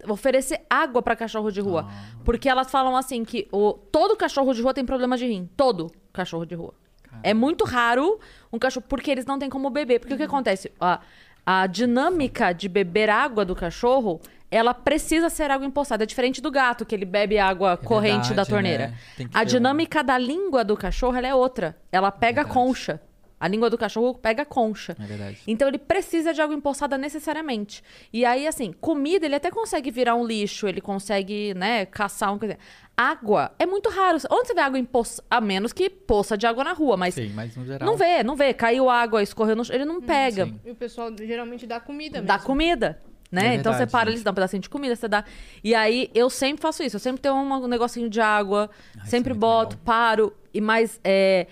oferecer 0.09 0.63
água 0.69 1.03
pra 1.03 1.15
cachorro 1.17 1.51
de 1.51 1.61
rua. 1.61 1.87
Ah. 1.89 2.05
Porque 2.25 2.49
elas 2.49 2.71
falam 2.71 2.97
assim 2.97 3.25
que 3.25 3.49
o, 3.53 3.73
todo 3.73 4.17
cachorro 4.17 4.53
de 4.55 4.63
rua 4.63 4.73
tem 4.75 4.85
problema 4.85 5.17
de 5.17 5.27
rim. 5.27 5.49
Todo 5.57 5.91
cachorro 6.13 6.45
de 6.47 6.55
rua. 6.55 6.75
É 7.23 7.35
muito 7.35 7.65
raro 7.65 8.19
um 8.53 8.59
cachorro, 8.59 8.87
porque 8.89 9.11
eles 9.11 9.27
não 9.27 9.39
têm 9.39 9.51
como 9.51 9.69
beber. 9.69 9.99
Porque 9.99 10.15
o 10.15 10.17
que 10.17 10.23
acontece? 10.23 10.71
A, 10.81 11.01
a 11.45 11.67
dinâmica 11.67 12.53
de 12.53 12.69
beber 12.69 13.11
água 13.11 13.45
do 13.45 13.55
cachorro, 13.57 14.21
ela 14.51 14.73
precisa 14.73 15.29
ser 15.29 15.51
água 15.51 15.67
empoçada. 15.67 16.05
É 16.05 16.07
diferente 16.07 16.41
do 16.41 16.51
gato, 16.51 16.87
que 16.87 16.95
ele 16.95 17.05
bebe 17.05 17.39
água 17.39 17.77
corrente 17.77 18.29
da 18.29 18.43
verdade, 18.45 18.49
torneira. 18.51 18.87
né? 18.89 18.99
Tem 19.17 19.27
que 19.29 19.37
A 19.37 19.41
ter 19.41 19.45
um- 19.47 19.49
dinâmica 19.49 20.03
da 20.05 20.17
língua 20.17 20.65
do 20.65 20.77
cachorro, 20.77 21.17
ela 21.17 21.27
é 21.27 21.35
outra. 21.35 21.77
Ela 21.91 22.11
pega 22.13 22.43
a 22.43 22.45
Verdade. 22.45 22.67
concha. 22.67 23.01
A 23.41 23.49
língua 23.49 23.71
do 23.71 23.79
cachorro 23.79 24.13
pega 24.15 24.43
a 24.43 24.45
concha. 24.45 24.95
É 25.01 25.07
verdade. 25.07 25.39
Então 25.47 25.67
ele 25.67 25.79
precisa 25.79 26.35
de 26.35 26.43
água 26.43 26.55
empoçada 26.55 26.99
necessariamente. 26.99 27.83
E 28.13 28.23
aí, 28.23 28.47
assim, 28.47 28.71
comida 28.71 29.25
ele 29.25 29.35
até 29.35 29.51
consegue 29.51 29.91
virar 29.91 30.15
um 30.15 30.27
lixo, 30.27 30.69
ele 30.69 30.83
consegue, 30.83 31.55
né, 31.55 31.87
caçar 31.87 32.35
um 32.35 32.39
coisa. 32.39 32.59
Água 32.95 33.53
é 33.59 33.65
muito 33.65 33.89
raro. 33.89 34.19
Onde 34.31 34.49
você 34.49 34.53
vê 34.55 34.61
água 34.61 34.79
em 34.79 34.85
poça? 34.85 35.25
A 35.31 35.41
menos 35.41 35.73
que 35.73 35.89
poça 35.89 36.37
de 36.37 36.47
água 36.47 36.63
na 36.63 36.75
rua, 36.75 36.99
mas 36.99 37.15
Sim, 37.15 37.33
mas 37.35 37.57
no 37.57 37.65
geral. 37.65 37.89
não 37.89 37.97
vê, 37.97 38.23
não 38.23 38.37
vê. 38.37 38.53
Caiu 38.53 38.91
água, 38.91 39.23
escorreu 39.23 39.57
no 39.57 39.65
chão, 39.65 39.75
ele 39.75 39.87
não 39.87 40.03
pega. 40.03 40.45
sim. 40.45 40.61
E 40.63 40.71
o 40.71 40.75
pessoal 40.75 41.11
geralmente 41.17 41.67
dá 41.67 41.81
comida 41.81 42.19
mesmo. 42.19 42.27
Dá 42.29 42.39
comida. 42.39 43.01
Né? 43.33 43.55
É 43.55 43.55
então 43.55 43.73
você 43.73 43.79
verdade, 43.79 43.91
para 43.93 44.11
gente. 44.11 44.17
ali, 44.17 44.25
dá 44.25 44.31
um 44.33 44.35
pedacinho 44.35 44.61
de 44.61 44.69
comida, 44.69 44.97
você 44.97 45.09
dá. 45.09 45.25
E 45.65 45.75
aí 45.75 46.11
eu 46.15 46.29
sempre 46.29 46.61
faço 46.61 46.83
isso. 46.83 46.97
Eu 46.97 47.01
sempre 47.01 47.23
tenho 47.23 47.37
um 47.37 47.67
negocinho 47.69 48.11
de 48.11 48.21
água, 48.21 48.69
sempre 49.07 49.31
é 49.31 49.35
muito 49.35 49.41
boto, 49.41 49.77
legal. 49.77 49.85
paro. 49.85 50.37
E 50.53 50.61
mais 50.61 51.01
é, 51.05 51.47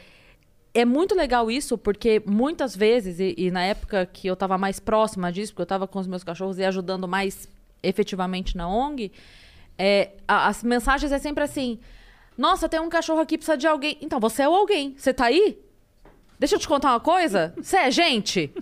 é 0.80 0.84
muito 0.84 1.14
legal 1.14 1.50
isso, 1.50 1.76
porque 1.78 2.22
muitas 2.26 2.74
vezes, 2.76 3.18
e, 3.20 3.34
e 3.36 3.50
na 3.50 3.62
época 3.64 4.06
que 4.06 4.26
eu 4.28 4.36
tava 4.36 4.56
mais 4.58 4.78
próxima 4.80 5.32
disso, 5.32 5.52
porque 5.52 5.62
eu 5.62 5.66
tava 5.66 5.86
com 5.86 5.98
os 5.98 6.06
meus 6.06 6.22
cachorros 6.24 6.58
e 6.58 6.64
ajudando 6.64 7.06
mais 7.08 7.48
efetivamente 7.82 8.56
na 8.56 8.68
ONG, 8.68 9.12
é, 9.78 10.10
a- 10.26 10.48
as 10.48 10.62
mensagens 10.62 11.12
é 11.12 11.18
sempre 11.18 11.44
assim: 11.44 11.78
Nossa, 12.36 12.68
tem 12.68 12.80
um 12.80 12.88
cachorro 12.88 13.20
aqui, 13.20 13.36
precisa 13.38 13.56
de 13.56 13.66
alguém. 13.66 13.98
Então, 14.00 14.18
você 14.20 14.42
é 14.42 14.48
o 14.48 14.54
alguém. 14.54 14.94
Você 14.96 15.12
tá 15.14 15.26
aí? 15.26 15.58
Deixa 16.38 16.54
eu 16.54 16.58
te 16.58 16.68
contar 16.68 16.90
uma 16.92 17.00
coisa. 17.00 17.52
Você 17.56 17.76
é 17.76 17.90
gente? 17.90 18.52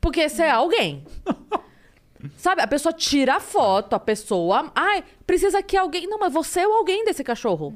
Porque 0.00 0.28
você 0.28 0.42
é 0.42 0.50
alguém. 0.50 1.04
Sabe, 2.36 2.62
a 2.62 2.66
pessoa 2.68 2.92
tira 2.92 3.36
a 3.36 3.40
foto, 3.40 3.94
a 3.94 3.98
pessoa. 4.00 4.70
Ai, 4.74 5.02
precisa 5.26 5.62
que 5.62 5.76
alguém. 5.76 6.06
Não, 6.08 6.18
mas 6.18 6.32
você 6.32 6.60
é 6.60 6.68
o 6.68 6.72
alguém 6.72 7.04
desse 7.04 7.22
cachorro. 7.24 7.74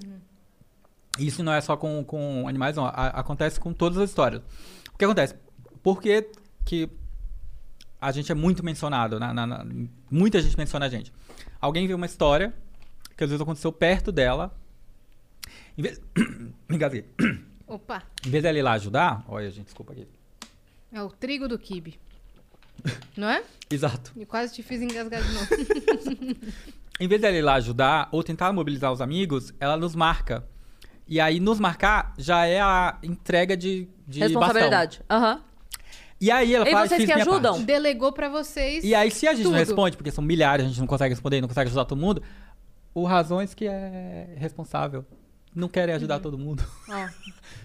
Isso 1.18 1.42
não 1.42 1.52
é 1.52 1.60
só 1.60 1.76
com, 1.76 2.04
com 2.04 2.46
animais, 2.48 2.76
não. 2.76 2.86
A- 2.86 3.08
acontece 3.08 3.58
com 3.60 3.72
todas 3.72 3.98
as 3.98 4.10
histórias. 4.10 4.42
O 4.92 4.98
que 4.98 5.04
acontece? 5.04 5.34
Por 5.82 6.00
que, 6.00 6.28
que 6.64 6.88
a 8.00 8.10
gente 8.12 8.30
é 8.30 8.34
muito 8.34 8.64
mencionado? 8.64 9.18
Na, 9.20 9.32
na- 9.32 9.46
na- 9.46 9.66
muita 10.10 10.40
gente 10.40 10.56
menciona 10.56 10.86
a 10.86 10.88
gente. 10.88 11.12
Alguém 11.60 11.86
vê 11.86 11.94
uma 11.94 12.06
história 12.06 12.54
que 13.16 13.24
às 13.24 13.30
vezes 13.30 13.40
aconteceu 13.42 13.72
perto 13.72 14.10
dela. 14.12 14.54
Em 15.76 15.82
vez, 15.82 16.00
engasguei. 16.70 17.04
Opa, 17.66 18.02
Em 18.24 18.30
vez 18.30 18.42
dela 18.42 18.58
ir 18.58 18.62
lá 18.62 18.72
ajudar. 18.72 19.24
Olha, 19.26 19.50
gente, 19.50 19.64
desculpa 19.66 19.92
aqui. 19.92 20.06
é 20.92 21.02
o 21.02 21.08
trigo 21.10 21.48
do 21.48 21.58
kibe. 21.58 21.98
Não 23.16 23.28
é? 23.28 23.42
Exato. 23.70 24.12
E 24.16 24.24
quase 24.26 24.54
te 24.54 24.62
fiz 24.62 24.80
engasgar 24.82 25.22
de 25.22 25.32
novo. 25.32 25.48
Em 27.00 27.08
vez 27.08 27.20
dela 27.20 27.36
ir 27.36 27.42
lá 27.42 27.54
ajudar 27.54 28.08
ou 28.12 28.22
tentar 28.22 28.52
mobilizar 28.52 28.90
os 28.92 29.00
amigos, 29.02 29.52
ela 29.60 29.76
nos 29.76 29.94
marca. 29.94 30.46
E 31.08 31.20
aí, 31.20 31.38
nos 31.40 31.60
marcar 31.60 32.12
já 32.18 32.46
é 32.46 32.60
a 32.60 32.98
entrega 33.02 33.56
de, 33.56 33.88
de. 34.06 34.20
Responsabilidade. 34.20 35.00
Aham. 35.10 35.40
E 36.20 36.30
aí 36.30 36.54
ela 36.54 36.66
E 36.66 36.72
fala, 36.72 36.88
vocês 36.88 37.04
que 37.04 37.12
ajudam? 37.12 37.52
parte. 37.54 37.66
Delegou 37.66 38.10
pra 38.10 38.28
vocês. 38.28 38.82
E 38.82 38.94
aí, 38.94 39.10
se 39.10 39.26
a 39.26 39.34
gente 39.34 39.44
não 39.44 39.50
tudo. 39.52 39.58
responde, 39.60 39.96
porque 39.96 40.10
são 40.10 40.24
milhares, 40.24 40.64
a 40.64 40.68
gente 40.68 40.80
não 40.80 40.86
consegue 40.86 41.12
responder, 41.14 41.40
não 41.42 41.48
consegue 41.48 41.68
ajudar 41.68 41.84
todo 41.84 41.98
mundo, 42.00 42.22
o 42.94 43.04
Razões 43.04 43.52
que 43.54 43.66
é 43.66 44.34
responsável. 44.36 45.04
Não 45.54 45.68
querem 45.68 45.94
ajudar 45.94 46.18
todo 46.20 46.36
mundo. 46.36 46.62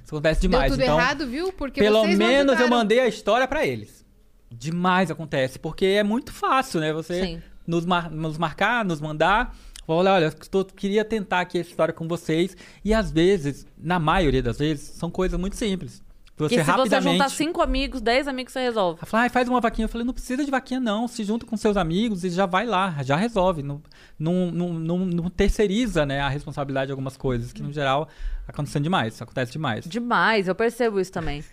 Isso 0.04 0.14
acontece 0.16 0.42
deu 0.42 0.50
demais. 0.50 0.72
tudo 0.72 0.82
então, 0.82 0.98
errado, 0.98 1.28
viu? 1.28 1.52
Porque 1.52 1.82
pelo 1.82 2.02
vocês 2.02 2.18
não 2.18 2.26
menos 2.28 2.60
eu 2.60 2.70
mandei 2.70 3.00
a 3.00 3.08
história 3.08 3.46
pra 3.48 3.66
eles. 3.66 4.06
Demais 4.50 5.10
acontece, 5.12 5.58
porque 5.60 5.86
é 5.86 6.04
muito 6.04 6.32
fácil, 6.34 6.80
né? 6.80 6.94
Você 6.94 7.42
nos, 7.68 7.86
mar- 7.86 8.10
nos 8.12 8.38
marcar, 8.38 8.84
nos 8.86 9.02
mandar. 9.02 9.56
Olha, 9.88 10.12
olha, 10.14 10.26
estou- 10.28 10.64
queria 10.66 11.04
tentar 11.04 11.42
aqui 11.42 11.60
essa 11.60 11.70
história 11.70 11.94
com 11.94 12.08
vocês. 12.08 12.56
E 12.86 12.94
às 12.94 13.12
vezes, 13.12 13.66
na 13.78 14.00
maioria 14.00 14.42
das 14.42 14.58
vezes, 14.60 14.84
são 14.96 15.10
coisas 15.10 15.40
muito 15.40 15.56
simples. 15.56 16.02
Você 16.38 16.56
Que 16.56 16.62
se 16.62 16.66
você 16.66 16.72
rapidamente. 16.72 17.12
juntar 17.12 17.30
cinco 17.30 17.62
amigos, 17.62 18.02
dez 18.02 18.28
amigos, 18.28 18.52
você 18.53 18.62
resolve. 18.62 18.98
Ela 18.99 19.06
falou, 19.06 19.22
"Ai, 19.24 19.30
faz 19.30 19.48
uma 19.48 19.60
vaquinha. 19.62 19.86
Eu 19.86 19.90
falei, 19.90 20.06
não 20.08 20.14
precisa 20.14 20.44
de 20.44 20.49
vaquinha, 20.49 20.80
não. 20.80 21.08
Se 21.08 21.24
junta 21.24 21.45
com 21.45 21.56
seus 21.56 21.78
amigos 21.78 22.24
e 22.24 22.30
já 22.32 22.48
vai 22.48 22.66
lá, 22.66 22.95
já 23.03 23.16
resolve. 23.16 23.62
Não, 23.62 23.80
não, 24.18 24.49
não, 24.52 24.74
não, 24.74 24.98
não 25.06 25.30
terceiriza 25.30 26.03
né, 26.03 26.20
a 26.20 26.30
responsabilidade 26.30 26.88
de 26.88 26.94
algumas 26.94 27.16
coisas, 27.16 27.53
que 27.53 27.62
no 27.62 27.72
geral 27.72 28.08
acontecendo 28.48 28.84
demais, 28.84 29.22
acontece 29.22 29.52
demais. 29.52 29.86
Demais, 29.86 30.48
eu 30.48 30.56
percebo 30.56 30.99
isso 30.99 31.12
também. 31.12 31.44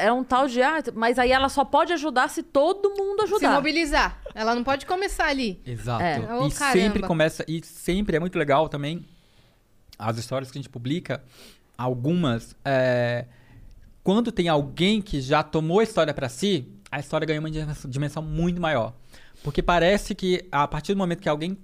É 0.00 0.12
um 0.12 0.24
tal 0.24 0.46
de. 0.48 0.62
Ah, 0.62 0.82
mas 0.94 1.18
aí 1.18 1.30
ela 1.32 1.48
só 1.48 1.64
pode 1.64 1.92
ajudar 1.92 2.28
se 2.28 2.42
todo 2.42 2.90
mundo 2.96 3.18
Se 3.26 3.34
ajudar. 3.34 3.52
mobilizar. 3.54 4.20
Ela 4.34 4.54
não 4.54 4.64
pode 4.64 4.86
começar 4.86 5.26
ali. 5.26 5.60
Exato. 5.66 6.02
É. 6.02 6.18
Ô, 6.34 6.46
E 6.46 6.50
caramba. 6.50 6.80
sempre 6.80 7.02
começa. 7.02 7.44
E 7.46 7.60
sempre 7.64 8.16
é 8.16 8.20
muito 8.20 8.38
legal 8.38 8.68
também 8.68 9.04
as 9.98 10.16
histórias 10.18 10.50
que 10.50 10.58
a 10.58 10.60
gente 10.62 10.70
publica. 10.70 11.22
Algumas. 11.76 12.54
é, 12.64 13.26
quando 14.02 14.32
tem 14.32 14.48
alguém 14.48 15.00
que 15.02 15.20
já 15.20 15.42
tomou 15.42 15.80
a 15.80 15.82
história 15.82 16.12
pra 16.14 16.28
si, 16.28 16.66
a 16.90 16.98
história 16.98 17.26
ganha 17.26 17.38
uma 17.40 17.50
dimensão- 17.50 17.90
dimensão 17.90 18.22
muito 18.22 18.60
maior. 18.60 18.94
Porque 19.42 19.62
parece 19.62 20.14
que 20.14 20.46
a 20.50 20.66
partir 20.66 20.94
do 20.94 20.98
momento 20.98 21.20
que 21.20 21.28
alguém 21.28 21.56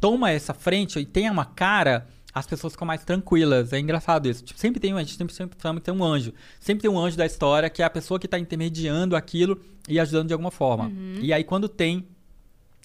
toma 0.00 0.30
essa 0.30 0.52
frente 0.54 0.98
e 0.98 1.04
tem 1.06 1.30
uma 1.30 1.44
cara, 1.46 2.06
as 2.34 2.46
pessoas 2.46 2.72
ficam 2.72 2.86
mais 2.86 3.04
tranquilas. 3.04 3.72
É 3.72 3.78
engraçado 3.78 4.28
isso. 4.28 4.42
Tipo, 4.44 4.58
sempre 4.58 4.80
tem, 4.80 4.94
um- 4.94 4.96
a 4.96 5.02
gente 5.02 5.16
sempre, 5.16 5.34
sempre 5.34 5.58
fala 5.60 5.76
que 5.76 5.82
tem 5.82 5.92
um 5.94 6.02
anjo. 6.04 6.32
Sempre 6.60 6.82
tem 6.82 6.90
um 6.90 6.98
anjo 6.98 7.16
da 7.16 7.26
história 7.26 7.68
que 7.68 7.82
é 7.82 7.84
a 7.84 7.90
pessoa 7.90 8.18
que 8.18 8.26
está 8.26 8.38
intermediando 8.38 9.14
aquilo 9.16 9.60
e 9.88 9.98
ajudando 10.00 10.28
de 10.28 10.32
alguma 10.32 10.50
forma. 10.50 10.90
E 11.20 11.32
aí 11.32 11.44
quando 11.44 11.68
tem, 11.68 12.06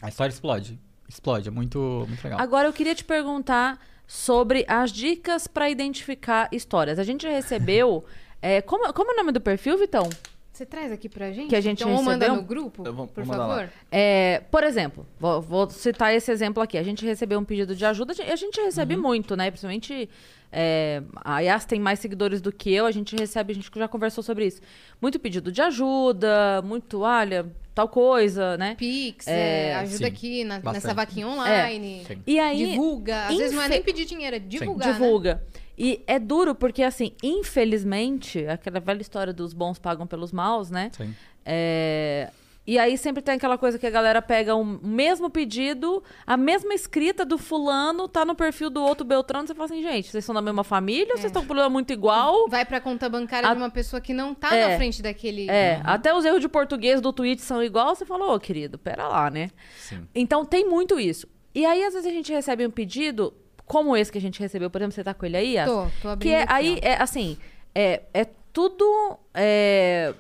a 0.02 0.10
história 0.10 0.32
explode. 0.32 0.80
Explode, 1.08 1.48
é 1.48 1.52
muito, 1.52 2.06
muito 2.08 2.22
legal. 2.24 2.40
Agora 2.40 2.68
eu 2.68 2.74
queria 2.74 2.94
te 2.94 3.04
perguntar 3.06 3.80
sobre 4.06 4.66
as 4.68 4.92
dicas 4.92 5.48
pra 5.48 5.70
identificar 5.70 6.50
histórias. 6.52 7.00
A 7.00 7.04
gente 7.04 7.26
recebeu. 7.28 8.04
é, 8.42 8.62
como, 8.62 8.92
como 8.94 9.12
é 9.12 9.14
o 9.14 9.18
nome 9.18 9.32
do 9.32 9.40
perfil, 9.42 9.78
Vitão? 9.78 10.10
Você 10.58 10.66
traz 10.66 10.92
aqui 10.92 11.08
pra 11.08 11.32
gente? 11.32 11.50
Que 11.50 11.56
a 11.56 11.62
gente 11.62 11.84
então, 11.84 11.94
ou 11.94 12.02
manda 12.02 12.26
recebeu? 12.26 12.36
no 12.42 12.48
grupo, 12.48 12.84
Eu 12.84 12.92
vou- 12.92 13.06
por 13.06 13.24
vou 13.24 13.36
favor. 13.36 13.70
É, 13.92 14.42
por 14.50 14.64
exemplo, 14.64 15.06
vou, 15.20 15.40
vou 15.40 15.70
citar 15.70 16.16
esse 16.16 16.32
exemplo 16.32 16.64
aqui. 16.64 16.80
A 16.80 16.84
gente 16.84 17.06
recebeu 17.06 17.38
um 17.38 17.44
pedido 17.44 17.76
de 17.76 17.86
ajuda, 17.86 18.14
a 18.28 18.36
gente 18.36 18.60
recebe 18.60 18.96
Uhum. 18.96 19.02
muito, 19.04 19.36
né? 19.36 19.52
Principalmente. 19.52 20.10
É, 20.52 21.04
a 21.26 21.42
Yas 21.42 21.66
tem 21.66 21.78
mais 21.80 22.00
seguidores 22.00 22.40
do 22.42 22.52
que 22.54 22.74
eu, 22.74 22.86
a 22.86 22.92
gente 22.92 23.16
recebe, 23.18 23.52
a 23.52 23.56
gente 23.56 23.70
já 23.76 23.88
conversou 23.88 24.24
sobre 24.24 24.48
isso. 24.48 24.62
Muito 25.02 25.20
pedido 25.20 25.52
de 25.52 25.62
ajuda, 25.62 26.62
muito, 26.64 27.02
olha, 27.02 27.46
tal 27.76 27.88
coisa, 27.90 28.58
né? 28.58 28.74
Pix, 28.76 29.28
É, 29.28 29.70
é, 29.72 29.76
ajuda 29.76 29.98
sim, 29.98 30.06
aqui 30.06 30.44
na- 30.46 30.60
nessa 30.60 30.94
vaquinha 30.94 31.28
online. 31.28 32.04
Sim. 32.08 32.24
E 32.26 32.40
aí. 32.40 32.66
Divulga. 32.72 33.28
Às 33.28 33.38
vezes 33.38 33.56
não 33.56 33.62
é 33.62 33.68
nem 33.70 33.82
pedir 33.84 34.06
dinheiro, 34.06 34.38
é 34.38 34.40
divulgar. 34.40 34.88
né? 34.88 34.94
divulga. 34.94 35.44
E 35.78 36.02
é 36.08 36.18
duro 36.18 36.56
porque, 36.56 36.82
assim, 36.82 37.14
infelizmente, 37.22 38.46
aquela 38.48 38.80
velha 38.80 39.02
história 39.02 39.34
dos 39.34 39.54
bons 39.54 39.78
pagam 39.80 40.08
pelos 40.08 40.32
maus, 40.32 40.72
né? 40.72 40.90
Sim. 40.96 41.14
É, 41.46 42.30
E 42.70 42.78
aí 42.78 42.98
sempre 42.98 43.22
tem 43.22 43.36
aquela 43.36 43.58
coisa 43.58 43.80
que 43.80 43.88
a 43.88 43.90
galera 43.90 44.22
pega 44.22 44.54
o 44.54 44.66
mesmo 44.66 45.30
pedido, 45.30 46.04
a 46.26 46.36
mesma 46.36 46.74
escrita 46.74 47.24
do 47.24 47.38
fulano, 47.38 48.10
tá 48.10 48.26
no 48.26 48.36
perfil 48.36 48.70
do 48.70 48.84
outro 48.84 49.06
Beltrano, 49.06 49.48
você 49.48 49.56
fala 49.56 49.66
assim, 49.68 49.82
gente, 49.82 50.10
vocês 50.12 50.26
são 50.26 50.36
da 50.36 50.42
mesma 50.42 50.66
família 50.66 51.06
ou 51.14 51.18
vocês 51.18 51.28
estão 51.28 51.44
com 51.44 51.48
problema 51.48 51.70
muito 51.70 51.94
igual? 51.94 52.50
Vai 52.50 52.66
pra 52.66 52.82
conta 52.82 53.08
bancária 53.08 53.48
A- 53.50 53.54
de 53.54 53.62
uma 53.62 53.70
pessoa 53.70 54.02
que 54.02 54.14
não 54.14 54.36
tá 54.36 54.54
É. 54.54 54.68
na 54.72 54.76
frente 54.78 55.02
daquele. 55.02 55.50
É, 55.50 55.80
até 55.86 56.14
os 56.14 56.26
erros 56.26 56.42
de 56.42 56.50
português 56.50 57.00
do 57.00 57.14
tweet 57.14 57.42
são 57.42 57.64
igual, 57.64 57.96
você 57.96 58.04
falou, 58.06 58.36
ô 58.36 58.40
querido, 58.40 58.78
pera 58.78 59.08
lá, 59.08 59.30
né? 59.30 59.50
Sim. 59.78 60.06
Então 60.14 60.44
tem 60.44 60.68
muito 60.68 61.00
isso. 61.00 61.26
E 61.56 61.66
aí, 61.66 61.82
às 61.86 61.94
vezes, 61.94 62.06
a 62.06 62.12
gente 62.14 62.34
recebe 62.34 62.68
um 62.68 62.70
pedido, 62.72 63.34
como 63.68 63.96
esse 63.96 64.12
que 64.12 64.18
a 64.18 64.22
gente 64.22 64.40
recebeu, 64.40 64.70
por 64.70 64.80
exemplo, 64.82 64.94
você 64.96 65.04
tá 65.04 65.14
com 65.14 65.26
ele 65.26 65.38
aí? 65.38 65.56
Tô, 65.66 65.88
tô 66.02 66.10
abrindo 66.10 66.32
Que 66.32 66.36
é, 66.36 66.42
aqui, 66.44 66.52
aí, 66.54 66.80
é 66.82 67.02
assim, 67.02 67.38
é, 67.76 68.02
é 68.14 68.26
tudo. 68.52 69.20
é, 69.34 70.14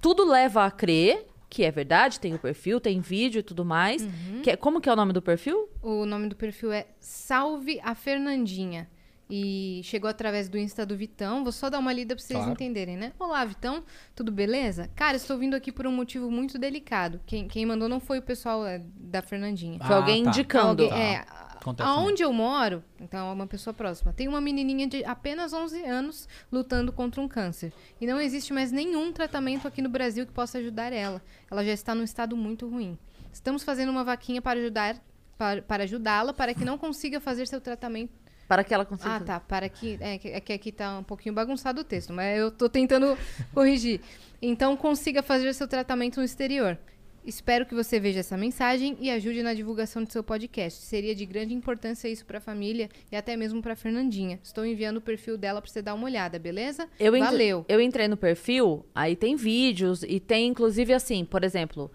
tudo 0.00 0.24
leva 0.28 0.64
a 0.66 0.70
crer 0.70 1.26
que 1.48 1.64
é 1.64 1.70
verdade, 1.70 2.18
tem 2.18 2.34
o 2.34 2.38
perfil, 2.38 2.80
tem 2.80 2.98
vídeo 3.00 3.40
e 3.40 3.42
tudo 3.42 3.62
mais. 3.64 4.02
Uhum. 4.02 4.40
Que 4.42 4.52
é- 4.52 4.56
como 4.56 4.80
que 4.80 4.88
é 4.88 4.92
o 4.92 4.96
nome 4.96 5.12
do 5.12 5.20
perfil? 5.20 5.68
O 5.82 6.06
nome 6.06 6.26
do 6.28 6.34
perfil 6.34 6.72
é 6.72 6.86
Salve 6.98 7.78
a 7.84 7.94
Fernandinha. 7.94 8.88
E 9.28 9.80
chegou 9.84 10.08
através 10.10 10.48
do 10.48 10.58
Insta 10.58 10.84
do 10.84 10.94
Vitão. 10.96 11.42
Vou 11.42 11.52
só 11.52 11.68
dar 11.70 11.78
uma 11.78 11.92
lida 11.92 12.14
pra 12.14 12.22
vocês 12.24 12.36
Claro. 12.38 12.52
entenderem, 12.52 12.96
né? 12.98 13.12
Olá, 13.18 13.42
Vitão. 13.44 13.82
Tudo 14.14 14.30
beleza? 14.32 14.90
Cara, 14.94 15.16
estou 15.16 15.36
vindo 15.38 15.54
aqui 15.54 15.70
por 15.72 15.86
um 15.86 15.92
motivo 15.92 16.30
muito 16.30 16.58
delicado. 16.58 17.20
Quem, 17.26 17.46
quem 17.48 17.64
mandou 17.66 17.88
não 17.88 17.98
foi 18.00 18.18
o 18.18 18.22
pessoal 18.22 18.66
é, 18.66 18.82
da 18.96 19.22
Fernandinha. 19.22 19.78
Foi 19.78 19.94
Ah, 19.94 19.98
alguém 19.98 20.22
tá. 20.24 20.30
indicando. 20.30 20.82
Alguém- 20.84 20.88
Tá. 20.90 20.96
é, 20.98 21.24
Acontece 21.62 21.88
aonde 21.88 22.22
eu 22.22 22.32
moro, 22.32 22.84
então 23.00 23.30
é 23.30 23.32
uma 23.32 23.46
pessoa 23.46 23.72
próxima, 23.72 24.12
tem 24.12 24.28
uma 24.28 24.40
menininha 24.40 24.86
de 24.86 25.04
apenas 25.04 25.52
11 25.52 25.82
anos 25.84 26.28
lutando 26.50 26.92
contra 26.92 27.20
um 27.20 27.26
câncer. 27.28 27.72
E 28.00 28.06
não 28.06 28.20
existe 28.20 28.52
mais 28.52 28.70
nenhum 28.70 29.12
tratamento 29.12 29.66
aqui 29.66 29.80
no 29.80 29.88
Brasil 29.88 30.26
que 30.26 30.32
possa 30.32 30.58
ajudar 30.58 30.92
ela. 30.92 31.22
Ela 31.50 31.64
já 31.64 31.72
está 31.72 31.94
num 31.94 32.04
estado 32.04 32.36
muito 32.36 32.68
ruim. 32.68 32.98
Estamos 33.32 33.62
fazendo 33.62 33.88
uma 33.90 34.04
vaquinha 34.04 34.42
para 34.42 34.60
ajudar 34.60 34.96
para, 35.38 35.62
para 35.62 35.84
ajudá-la 35.84 36.32
para 36.32 36.52
que 36.52 36.64
não 36.64 36.76
consiga 36.76 37.18
fazer 37.20 37.46
seu 37.48 37.60
tratamento. 37.60 38.12
Para 38.46 38.62
que 38.62 38.74
ela 38.74 38.84
consiga. 38.84 39.16
Ah, 39.16 39.20
tá. 39.20 39.40
Para 39.40 39.68
que. 39.68 39.96
É, 40.00 40.18
que- 40.18 40.28
é 40.28 40.38
que 40.40 40.52
aqui 40.52 40.70
tá 40.70 40.98
um 40.98 41.02
pouquinho 41.02 41.34
bagunçado 41.34 41.80
o 41.80 41.84
texto, 41.84 42.12
mas 42.12 42.38
eu 42.38 42.50
tô 42.50 42.68
tentando 42.68 43.16
corrigir. 43.54 44.00
Então, 44.42 44.76
consiga 44.76 45.22
fazer 45.22 45.52
seu 45.54 45.66
tratamento 45.66 46.18
no 46.18 46.24
exterior. 46.24 46.76
Espero 47.24 47.64
que 47.64 47.74
você 47.74 48.00
veja 48.00 48.20
essa 48.20 48.36
mensagem 48.36 48.96
e 49.00 49.08
ajude 49.10 49.42
na 49.42 49.54
divulgação 49.54 50.02
do 50.02 50.12
seu 50.12 50.24
podcast. 50.24 50.82
Seria 50.82 51.14
de 51.14 51.24
grande 51.24 51.54
importância 51.54 52.08
isso 52.08 52.26
para 52.26 52.38
a 52.38 52.40
família 52.40 52.88
e 53.12 53.16
até 53.16 53.36
mesmo 53.36 53.62
para 53.62 53.76
Fernandinha. 53.76 54.40
Estou 54.42 54.66
enviando 54.66 54.96
o 54.96 55.00
perfil 55.00 55.38
dela 55.38 55.62
para 55.62 55.70
você 55.70 55.80
dar 55.80 55.94
uma 55.94 56.04
olhada, 56.04 56.38
beleza? 56.38 56.88
Eu 56.98 57.14
entre- 57.14 57.30
Valeu. 57.30 57.64
Eu 57.68 57.80
entrei 57.80 58.08
no 58.08 58.16
perfil, 58.16 58.84
aí 58.94 59.14
tem 59.14 59.36
vídeos 59.36 60.02
e 60.02 60.18
tem 60.18 60.48
inclusive 60.48 60.92
assim, 60.92 61.24
por 61.24 61.44
exemplo, 61.44 61.90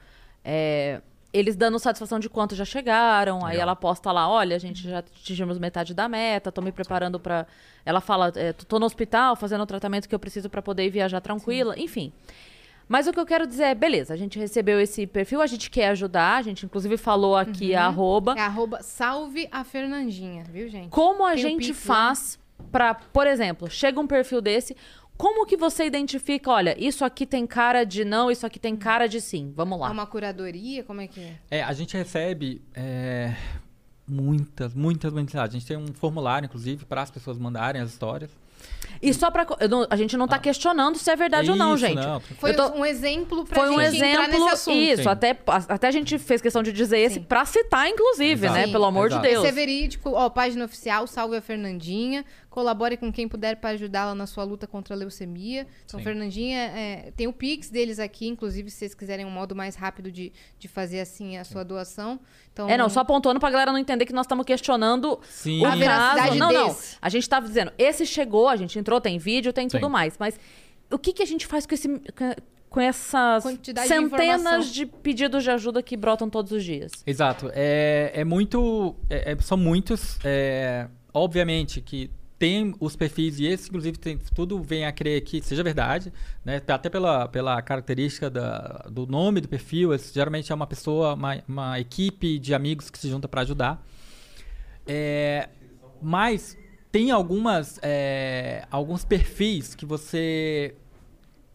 é, 0.45 1.02
eles 1.34 1.58
dando 1.58 1.78
satisfação 1.78 2.20
de 2.20 2.30
quanto 2.30 2.56
já 2.56 2.64
chegaram, 2.64 3.40
aí 3.45 3.52
Legal. 3.52 3.64
ela 3.64 3.76
posta 3.76 4.12
lá, 4.14 4.30
olha, 4.30 4.56
a 4.56 4.60
gente 4.60 4.82
já 4.90 4.99
atingimos 4.99 5.60
metade 5.60 5.94
da 5.94 6.08
meta, 6.08 6.54
tô 6.54 6.62
me 6.62 6.72
preparando 6.72 7.20
pra. 7.20 7.45
Ela 7.86 7.99
fala, 7.99 8.32
é, 8.36 8.54
tô 8.54 8.80
no 8.80 8.86
hospital 8.86 9.36
fazendo 9.36 9.62
o 9.62 9.68
tratamento 9.68 10.08
que 10.08 10.16
eu 10.16 10.20
preciso 10.20 10.49
pra 10.49 10.62
poder 10.62 10.90
viajar 10.90 11.20
tranquila, 11.20 11.76
enfim. 11.78 12.14
Mas 12.88 13.06
o 13.08 13.12
que 13.14 13.20
eu 13.20 13.26
quero 13.26 13.46
dizer 13.46 13.64
é, 13.64 13.76
beleza, 13.76 14.14
a 14.14 14.18
gente 14.18 14.40
recebeu 14.40 14.80
esse 14.80 15.06
perfil, 15.06 15.42
a 15.42 15.48
gente 15.48 15.70
quer 15.70 15.90
ajudar, 15.90 16.38
a 16.38 16.42
gente 16.42 16.66
inclusive 16.66 16.96
falou 16.98 17.36
aqui 17.36 17.76
a 17.76 17.86
arroba. 17.86 18.34
É 18.38 18.42
arroba 18.42 18.82
salve 18.82 19.48
a 19.52 19.64
Fernandinha, 19.64 20.44
viu, 20.52 20.68
gente? 20.70 20.90
Como 20.90 21.26
a 21.26 21.32
Tem 21.34 21.38
gente 21.40 21.70
lá. 21.72 21.76
faz 21.76 22.40
pra, 22.72 22.94
por 22.96 23.28
exemplo, 23.28 23.70
chega 23.70 24.00
um 24.00 24.08
perfil 24.08 24.40
desse, 24.42 24.76
como 25.18 25.46
que 25.46 25.58
você 25.58 25.86
identifica, 25.86 26.52
olha, 26.52 26.76
isso 26.82 27.04
aqui 27.04 27.26
tem 27.26 27.46
cara 27.48 27.84
de 27.84 28.06
não, 28.06 28.30
isso 28.32 28.46
aqui 28.46 28.60
tem 28.60 28.76
cara 28.76 29.08
de 29.08 29.20
sim. 29.20 29.52
Vamos 29.56 29.78
É 29.80 29.82
lá. 29.82 29.92
uma 29.92 30.06
curadoria? 30.06 30.84
Como 30.84 31.02
é 31.02 31.08
que 31.08 31.20
é? 31.20 31.34
É, 31.50 31.64
a 31.64 31.74
gente 31.74 31.98
recebe 31.98 32.62
é, 32.76 33.34
muitas, 34.08 34.74
muitas 34.74 35.12
mensagens. 35.12 35.56
A 35.56 35.60
gente 35.60 35.68
tem 35.68 35.78
um 35.78 35.94
formulário, 35.94 36.46
inclusive, 36.46 36.86
para 36.86 37.02
as 37.02 37.12
pessoas 37.12 37.38
mandarem 37.38 37.82
as 37.82 37.90
histórias. 37.90 38.30
E 39.00 39.14
só 39.14 39.32
não- 39.70 39.86
a 39.92 39.96
gente 39.96 40.18
não 40.18 40.28
tá 40.28 40.40
questionando 40.40 40.98
se 40.98 41.08
é 41.12 41.16
verdade 41.16 41.52
ou 41.52 41.56
não, 41.56 41.76
Isso, 41.76 41.86
gente. 41.86 41.96
não. 42.04 42.20
Foi 42.20 42.52
tô- 42.54 42.70
um 42.72 42.84
exemplo 42.84 43.46
pra 43.46 43.56
Foi 43.64 43.70
um 43.70 43.80
gente 43.80 43.98
entrar 43.98 44.24
exemplo, 44.24 44.40
nesse 44.40 44.54
assunto. 44.56 44.76
isso, 44.78 45.04
Sim. 45.04 45.10
até, 45.10 45.38
até 45.70 45.88
a 45.88 45.92
gente 45.92 46.18
fez 46.18 46.42
questão 46.42 46.64
de 46.64 46.72
dizer 46.74 46.98
esse 47.00 47.16
Sim. 47.16 47.22
pra 47.22 47.46
citar, 47.46 47.88
inclusive, 47.88 48.46
Exato. 48.48 48.54
né? 48.60 48.66
Sim. 48.66 48.72
Pelo 48.72 48.86
amor 48.86 49.08
Exato. 49.08 49.22
de 49.22 49.30
Deus. 49.30 49.44
Esse 49.44 49.52
é 49.54 49.56
verídico. 49.56 50.12
Ó, 50.14 50.28
página 50.32 50.66
oficial, 50.66 51.06
salve 51.06 51.38
a 51.38 51.42
Fernandinha. 51.42 52.26
Colabore 52.49 52.98
com 52.98 53.11
quem 53.11 53.28
puder 53.28 53.57
para 53.57 53.72
ajudá-la 53.72 54.15
na 54.15 54.26
sua 54.26 54.44
luta 54.44 54.65
contra 54.65 54.95
a 54.95 54.98
leucemia. 54.98 55.68
Então, 55.86 55.99
Sim. 55.99 56.03
Fernandinha, 56.03 56.57
é, 56.60 57.11
tem 57.15 57.28
o 57.28 57.34
Pix 57.34 57.69
deles 57.69 57.99
aqui, 57.99 58.28
inclusive, 58.28 58.72
se 58.72 58.78
vocês 58.78 58.95
quiserem 58.95 59.26
um 59.26 59.30
modo 59.30 59.56
mais 59.56 59.76
rápido 59.76 60.11
de, 60.11 60.32
de 60.57 60.68
fazer 60.68 60.99
assim 60.99 61.38
a 61.38 61.44
sua 61.44 61.64
doação. 61.64 62.19
Então, 62.52 62.68
É, 62.69 62.76
não, 62.76 62.90
só 62.90 63.03
pontuando 63.03 63.40
pra 63.40 63.52
galera 63.52 63.72
não 63.72 63.78
entender 63.80 64.06
que 64.06 64.14
nós 64.14 64.26
estamos 64.26 64.44
questionando 64.45 65.19
Sim. 65.30 65.61
o 65.61 65.65
A 65.65 65.69
caso. 65.69 65.80
veracidade 65.80 66.38
Não, 66.40 66.52
não. 66.52 66.68
desse. 66.69 66.98
A 67.02 67.10
gente 67.10 67.30
tava 67.30 67.45
dizendo, 67.48 67.72
esse 67.78 68.06
chegou, 68.06 68.48
a 68.48 68.56
gente 68.56 68.80
entrou, 68.80 68.99
tem 68.99 69.19
vídeo, 69.19 69.53
tem 69.53 69.68
tudo 69.68 69.86
Sim. 69.86 69.91
mais. 69.91 70.15
Mas 70.19 70.40
o 70.90 70.98
que, 70.98 71.14
que 71.14 71.22
a 71.22 71.28
gente 71.28 71.45
faz 71.45 71.68
com, 71.68 71.76
esse, 71.76 72.02
com 72.69 72.82
essas 72.82 73.44
Quantidade 73.44 73.88
de 73.88 73.94
centenas 73.94 74.40
informação. 74.41 74.72
de, 74.72 74.86
pedidos 74.86 75.44
de 75.44 75.52
ajuda 75.52 75.84
que 75.84 75.95
brotam 75.95 76.28
todos 76.28 76.52
os 76.52 76.64
dias? 76.64 76.91
Exato. 77.06 77.52
É, 77.53 78.11
é 78.15 78.24
muito. 78.24 78.95
é- 79.10 79.34
é- 79.34 79.38
são 79.41 79.57
muitos. 79.57 80.18
é, 80.24 80.88
obviamente 81.14 81.82
que 81.82 82.10
tem 82.40 82.76
os 82.80 82.96
perfis, 82.96 83.40
e 83.40 83.46
esse, 83.46 83.68
inclusive, 83.68 83.98
tem, 83.98 84.18
tudo 84.36 84.62
vem 84.62 84.86
a 84.86 84.92
crer 84.92 85.22
que 85.22 85.42
seja 85.42 85.64
verdade, 85.64 86.14
né? 86.46 86.62
Até 86.68 86.90
pela, 86.90 87.28
pela 87.28 87.62
característica 87.62 88.30
da- 88.30 88.86
do 88.92 89.08
nome 89.08 89.42
do 89.42 89.48
perfil, 89.48 89.94
esse 89.94 90.14
geralmente 90.14 90.52
é 90.52 90.56
uma 90.56 90.68
pessoa, 90.68 91.16
uma, 91.16 91.44
uma 91.48 91.80
equipe 91.80 92.38
de 92.38 92.54
amigos 92.54 92.90
que 92.90 93.00
se 93.00 93.10
junta 93.10 93.28
para 93.28 93.42
ajudar. 93.42 93.84
É, 94.86 95.50
mas 96.02 96.58
tem 96.92 97.12
algumas, 97.12 97.80
é, 97.82 98.66
alguns 98.70 99.04
perfis 99.04 99.74
que 99.74 99.86
você 99.86 100.76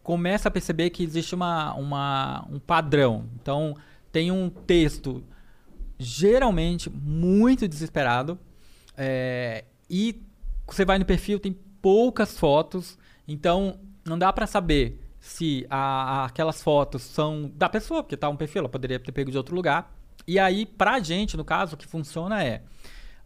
começa 0.03 0.49
a 0.49 0.51
perceber 0.51 0.89
que 0.89 1.01
existe 1.01 1.33
uma, 1.33 1.73
uma, 1.75 2.45
um 2.51 2.59
padrão. 2.59 3.25
Então, 3.41 3.75
tem 4.11 4.31
um 4.31 4.49
texto 4.49 5.23
geralmente 5.97 6.89
muito 6.89 7.67
desesperado 7.67 8.37
é, 8.97 9.63
e 9.89 10.21
você 10.73 10.83
vai 10.85 10.97
no 10.99 11.05
perfil, 11.05 11.39
tem 11.39 11.53
poucas 11.81 12.37
fotos, 12.37 12.97
então 13.27 13.79
não 14.05 14.17
dá 14.17 14.31
pra 14.33 14.47
saber 14.47 14.99
se 15.19 15.65
a- 15.69 15.77
a- 15.77 16.25
aquelas 16.25 16.61
fotos 16.61 17.01
são 17.01 17.49
da 17.55 17.69
pessoa, 17.69 18.03
porque 18.03 18.17
tá 18.17 18.27
um 18.29 18.35
perfil, 18.35 18.59
ela 18.61 18.69
poderia 18.69 18.99
ter 18.99 19.11
pego 19.11 19.31
de 19.31 19.37
outro 19.37 19.55
lugar. 19.55 19.95
E 20.27 20.37
aí, 20.39 20.65
pra 20.65 20.99
gente, 20.99 21.35
no 21.37 21.45
caso, 21.45 21.75
o 21.75 21.77
que 21.77 21.87
funciona 21.87 22.43
é 22.43 22.61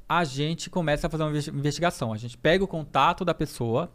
a 0.09 0.23
gente 0.23 0.69
começa 0.69 1.07
a 1.07 1.09
fazer 1.09 1.23
uma 1.23 1.29
investi- 1.31 1.51
investigação. 1.51 2.13
A 2.13 2.17
gente 2.17 2.37
pega 2.37 2.63
o 2.63 2.67
contato 2.67 3.25
da 3.25 3.33
pessoa, 3.33 3.91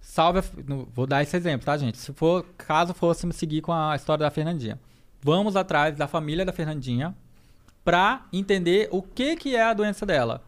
salve. 0.00 0.38
a 0.40 0.42
f- 0.42 0.62
no- 0.66 0.86
vou 0.92 1.06
dar 1.06 1.22
esse 1.22 1.36
exemplo, 1.36 1.64
tá, 1.64 1.76
gente? 1.76 1.98
Se 1.98 2.12
for, 2.12 2.44
caso 2.58 2.92
fôssemos 2.94 3.36
seguir 3.36 3.60
com 3.62 3.72
a 3.72 3.94
história 3.96 4.24
da 4.24 4.30
Fernandinha, 4.30 4.78
vamos 5.22 5.56
atrás 5.56 5.96
da 5.96 6.06
família 6.06 6.44
da 6.44 6.52
Fernandinha 6.52 7.14
pra 7.84 8.26
entender 8.32 8.88
o 8.90 9.00
que 9.02 9.36
que 9.36 9.56
é 9.56 9.62
a 9.62 9.72
doença 9.74 10.04
dela. 10.04 10.42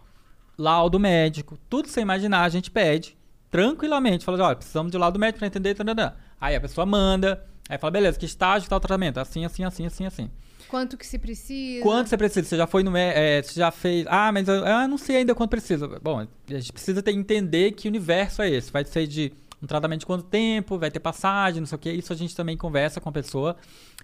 Laudo 0.62 1.01
médico, 1.01 1.59
tudo 1.68 1.89
sem 1.89 2.02
imaginar, 2.02 2.44
a 2.44 2.48
gente 2.48 2.70
pede 2.70 3.16
tranquilamente. 3.51 4.24
Fala, 4.24 4.39
assim, 4.39 4.47
olha, 4.47 4.56
precisamos 4.56 4.93
de 4.93 4.97
laudo 4.97 5.18
médico 5.18 5.40
pra 5.40 5.48
entender. 5.48 5.74
Tanana. 5.74 6.14
Aí 6.40 6.55
a 6.55 6.60
pessoa 6.60 6.86
manda, 6.86 7.44
aí 7.68 7.76
fala, 7.78 7.90
beleza, 7.90 8.16
que 8.16 8.26
estágio 8.26 8.66
está 8.66 8.76
o 8.76 8.80
tratamento? 8.80 9.18
Assim, 9.18 9.44
assim, 9.44 9.64
assim, 9.64 9.86
assim, 9.86 10.06
assim. 10.06 10.30
Quanto 10.68 10.97
que 10.97 11.05
se 11.05 11.18
precisa? 11.18 11.82
Quanto 11.82 12.09
você 12.09 12.16
precisa? 12.16 12.48
Você 12.48 12.56
já 12.56 12.68
foi 12.68 12.84
no. 12.84 12.97
É, 12.97 13.43
você 13.43 13.59
já 13.59 13.72
fez. 13.72 14.06
Ah, 14.09 14.30
mas 14.30 14.47
eu, 14.47 14.55
eu 14.64 14.86
não 14.86 14.97
sei 14.97 15.16
ainda 15.16 15.34
quanto 15.34 15.51
precisa. 15.51 15.89
Bom, 16.01 16.20
a 16.20 16.26
gente 16.55 16.72
precisa 16.72 17.02
ter, 17.02 17.10
entender 17.10 17.72
que 17.72 17.89
universo 17.89 18.40
é 18.40 18.48
esse. 18.48 18.70
Vai 18.70 18.84
ser 18.84 19.09
de 19.09 19.32
um 19.62 19.66
tratamento 19.66 20.01
de 20.01 20.06
quanto 20.06 20.24
tempo, 20.24 20.76
vai 20.76 20.90
ter 20.90 20.98
passagem, 20.98 21.60
não 21.60 21.66
sei 21.66 21.76
o 21.76 21.78
quê. 21.78 21.93
Isso 21.93 22.12
a 22.12 22.16
gente 22.16 22.34
também 22.34 22.56
conversa 22.56 23.01
com 23.01 23.09
a 23.09 23.12
pessoa, 23.12 23.56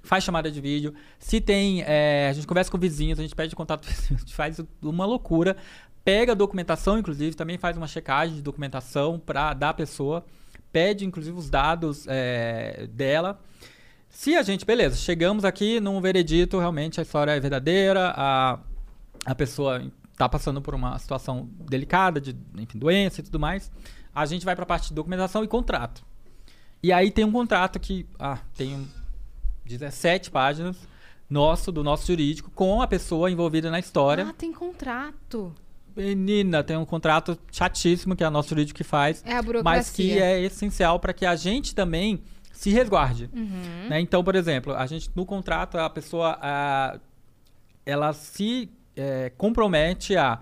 faz 0.03 0.23
chamada 0.23 0.51
de 0.51 0.61
vídeo. 0.61 0.95
Se 1.19 1.41
tem. 1.41 1.83
é, 1.87 2.29
a 2.31 2.33
gente 2.33 2.47
conversa 2.47 2.71
com 2.71 2.79
vizinhos, 2.79 3.19
a 3.19 3.23
gente 3.23 3.35
pede 3.35 3.57
contato 3.57 3.89
a 3.89 4.15
gente 4.15 4.35
faz 4.35 4.61
uma 4.81 5.05
loucura. 5.05 5.57
Pega 6.09 6.33
a 6.33 6.35
documentação, 6.35 6.99
inclusive, 6.99 7.37
também 7.37 7.59
faz 7.59 7.77
uma 7.77 7.87
checagem 7.87 8.37
de 8.37 8.41
documentação 8.41 9.19
pra, 9.19 9.53
da 9.53 9.75
pessoa 9.75 10.25
pede, 10.73 11.05
inclusive, 11.05 11.37
os 11.37 11.51
dados 11.51 12.07
é, 12.09 12.89
dela. 12.91 13.39
Se 14.09 14.35
a 14.35 14.43
gente, 14.43 14.65
beleza, 14.65 14.97
chegamos 14.97 15.45
aqui 15.45 15.81
num 15.81 16.01
veredito, 16.01 16.59
realmente 16.59 16.99
a 16.99 17.03
história 17.03 17.33
é 17.33 17.39
verdadeira, 17.39 18.15
a, 18.17 18.59
a 19.27 19.35
pessoa 19.35 19.83
está 20.11 20.27
passando 20.27 20.63
por 20.63 20.75
uma 20.75 20.99
situação 20.99 21.47
delicada, 21.69 22.19
de 22.19 22.35
enfim, 22.57 22.79
doença 22.79 23.21
e 23.21 23.25
tudo 23.25 23.39
mais, 23.39 23.71
a 24.15 24.25
gente 24.25 24.47
vai 24.47 24.55
para 24.55 24.63
a 24.63 24.67
parte 24.67 24.89
de 24.89 24.95
documentação 24.95 25.45
e 25.45 25.47
contrato. 25.47 26.03
E 26.83 26.91
aí 26.91 27.11
tem 27.11 27.27
um 27.27 27.33
contrato 27.33 27.79
que 27.79 28.07
ah, 28.19 28.39
tem 28.57 28.75
um 28.77 28.89
17 29.67 30.31
páginas 30.31 30.89
nosso, 31.29 31.71
do 31.71 31.85
nosso 31.85 32.07
jurídico, 32.07 32.51
com 32.51 32.81
a 32.81 32.87
pessoa 32.87 33.31
envolvida 33.31 33.71
na 33.71 33.79
história. 33.79 34.27
Ah, 34.27 34.33
tem 34.33 34.55
contrato. 34.55 35.55
Menina, 35.99 36.63
tem 36.63 36.77
um 36.77 36.85
contrato 36.85 37.39
chatíssimo 37.51 38.15
que 38.17 38.23
é 38.25 38.29
o 38.29 38.31
nosso 38.31 38.51
jurídico 38.51 38.77
que 38.77 38.85
faz, 38.85 39.23
É 39.27 39.35
a 39.37 39.43
burocracia. 39.43 39.63
mas 39.65 39.91
que 39.91 40.19
é 40.19 40.41
essencial 40.41 40.99
para 41.01 41.13
que 41.13 41.27
a 41.27 41.35
gente 41.37 41.75
também 41.75 42.21
se 42.53 42.71
resguarde. 42.71 43.29
Uhum. 43.35 43.89
né? 43.89 44.01
Então, 44.01 44.23
por 44.25 44.35
exemplo, 44.35 44.75
a 44.75 44.87
gente 44.87 45.11
no 45.15 45.27
contrato 45.27 45.77
a 45.79 45.89
pessoa 45.91 46.39
ah, 46.41 46.99
ela 47.87 48.13
se 48.13 48.69
eh, 48.97 49.33
compromete 49.37 50.17
a 50.17 50.41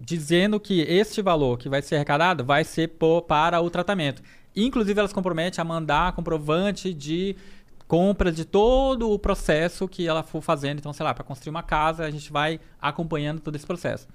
dizendo 0.00 0.60
que 0.60 0.80
este 0.82 1.20
valor 1.22 1.58
que 1.58 1.68
vai 1.68 1.82
ser 1.82 1.96
arrecadado 1.96 2.44
vai 2.44 2.62
ser 2.64 2.88
po- 2.88 3.22
para 3.22 3.60
o 3.60 3.68
tratamento. 3.70 4.22
Inclusive, 4.54 4.98
ela 4.98 5.08
se 5.08 5.14
compromete 5.14 5.60
a 5.60 5.64
mandar 5.64 6.12
comprovante 6.12 6.92
de 6.94 7.36
compra 7.86 8.30
de 8.30 8.44
todo 8.44 9.10
o 9.10 9.18
processo 9.18 9.88
que 9.88 10.06
ela 10.06 10.22
for 10.22 10.40
fazendo. 10.42 10.78
Então, 10.78 10.92
sei 10.92 11.04
lá, 11.04 11.14
para 11.14 11.24
construir 11.24 11.50
uma 11.50 11.62
casa, 11.62 12.04
a 12.04 12.10
gente 12.10 12.30
vai 12.30 12.60
acompanhando 12.80 13.40
todo 13.40 13.56
esse 13.56 13.66
processo. 13.66 14.06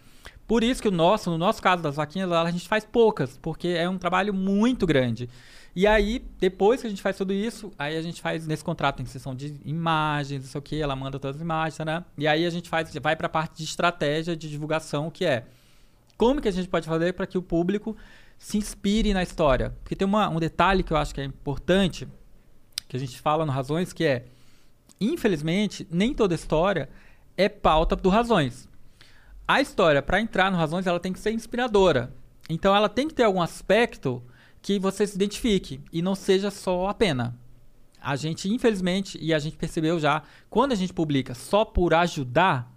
Por 0.47 0.63
isso 0.63 0.81
que 0.81 0.87
o 0.87 0.91
nosso, 0.91 1.29
no 1.29 1.37
nosso 1.37 1.61
caso 1.61 1.81
das 1.81 1.95
vaquinhas, 1.95 2.31
a 2.31 2.51
gente 2.51 2.67
faz 2.67 2.85
poucas, 2.85 3.37
porque 3.37 3.69
é 3.69 3.87
um 3.87 3.97
trabalho 3.97 4.33
muito 4.33 4.85
grande. 4.85 5.29
E 5.75 5.87
aí, 5.87 6.23
depois 6.39 6.81
que 6.81 6.87
a 6.87 6.89
gente 6.89 7.01
faz 7.01 7.17
tudo 7.17 7.33
isso, 7.33 7.71
aí 7.79 7.97
a 7.97 8.01
gente 8.01 8.21
faz 8.21 8.45
nesse 8.45 8.63
contrato 8.63 9.01
em 9.01 9.05
sessão 9.05 9.33
de 9.33 9.55
imagens, 9.65 10.43
não 10.43 10.49
sei 10.49 10.59
o 10.59 10.61
que, 10.61 10.79
ela 10.79 10.95
manda 10.95 11.17
todas 11.17 11.37
as 11.37 11.41
imagens, 11.41 11.79
né? 11.83 12.05
E 12.17 12.27
aí 12.27 12.45
a 12.45 12.49
gente 12.49 12.69
faz, 12.69 12.93
vai 13.01 13.15
para 13.15 13.25
a 13.25 13.29
parte 13.29 13.57
de 13.57 13.63
estratégia 13.63 14.35
de 14.35 14.49
divulgação, 14.49 15.09
que 15.09 15.25
é 15.25 15.45
como 16.15 16.39
que 16.39 16.47
a 16.47 16.51
gente 16.51 16.67
pode 16.67 16.87
fazer 16.87 17.13
para 17.13 17.25
que 17.25 17.37
o 17.37 17.41
público 17.41 17.97
se 18.37 18.57
inspire 18.57 19.13
na 19.13 19.23
história? 19.23 19.73
Porque 19.83 19.95
tem 19.95 20.07
uma- 20.07 20.29
um 20.29 20.39
detalhe 20.39 20.83
que 20.83 20.93
eu 20.93 20.97
acho 20.97 21.13
que 21.15 21.21
é 21.21 21.23
importante, 21.23 22.07
que 22.87 22.95
a 22.95 22.99
gente 22.99 23.19
fala 23.19 23.43
no 23.45 23.51
Razões, 23.51 23.91
que 23.91 24.03
é, 24.03 24.25
infelizmente, 25.01 25.87
nem 25.89 26.13
toda 26.13 26.35
história 26.35 26.87
é 27.35 27.49
pauta 27.49 27.95
do 27.95 28.09
Razões. 28.09 28.69
A 29.47 29.61
história, 29.61 30.01
para 30.01 30.21
entrar 30.21 30.51
no 30.51 30.57
Razões, 30.57 30.87
ela 30.87 30.99
tem 30.99 31.11
que 31.11 31.19
ser 31.19 31.31
inspiradora. 31.31 32.13
Então, 32.49 32.75
ela 32.75 32.89
tem 32.89 33.07
que 33.07 33.13
ter 33.13 33.23
algum 33.23 33.41
aspecto 33.41 34.23
que 34.61 34.79
você 34.79 35.05
se 35.05 35.15
identifique 35.15 35.81
e 35.91 36.01
não 36.01 36.15
seja 36.15 36.49
só 36.49 36.87
a 36.87 36.93
pena. 36.93 37.37
A 38.01 38.15
gente, 38.15 38.49
infelizmente, 38.49 39.17
e 39.21 39.33
a 39.33 39.39
gente 39.39 39.57
percebeu 39.57 39.99
já, 39.99 40.23
quando 40.49 40.71
a 40.71 40.75
gente 40.75 40.93
publica 40.93 41.33
só 41.33 41.63
por 41.63 41.93
ajudar, 41.93 42.71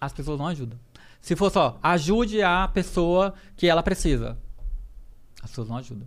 as 0.00 0.12
pessoas 0.12 0.38
não 0.38 0.46
ajudam. 0.46 0.78
Se 1.20 1.34
for 1.34 1.50
só, 1.50 1.78
ajude 1.82 2.42
a 2.42 2.68
pessoa 2.68 3.34
que 3.56 3.66
ela 3.66 3.82
precisa. 3.82 4.36
As 5.42 5.50
pessoas 5.50 5.68
não 5.68 5.76
ajudam. 5.76 6.06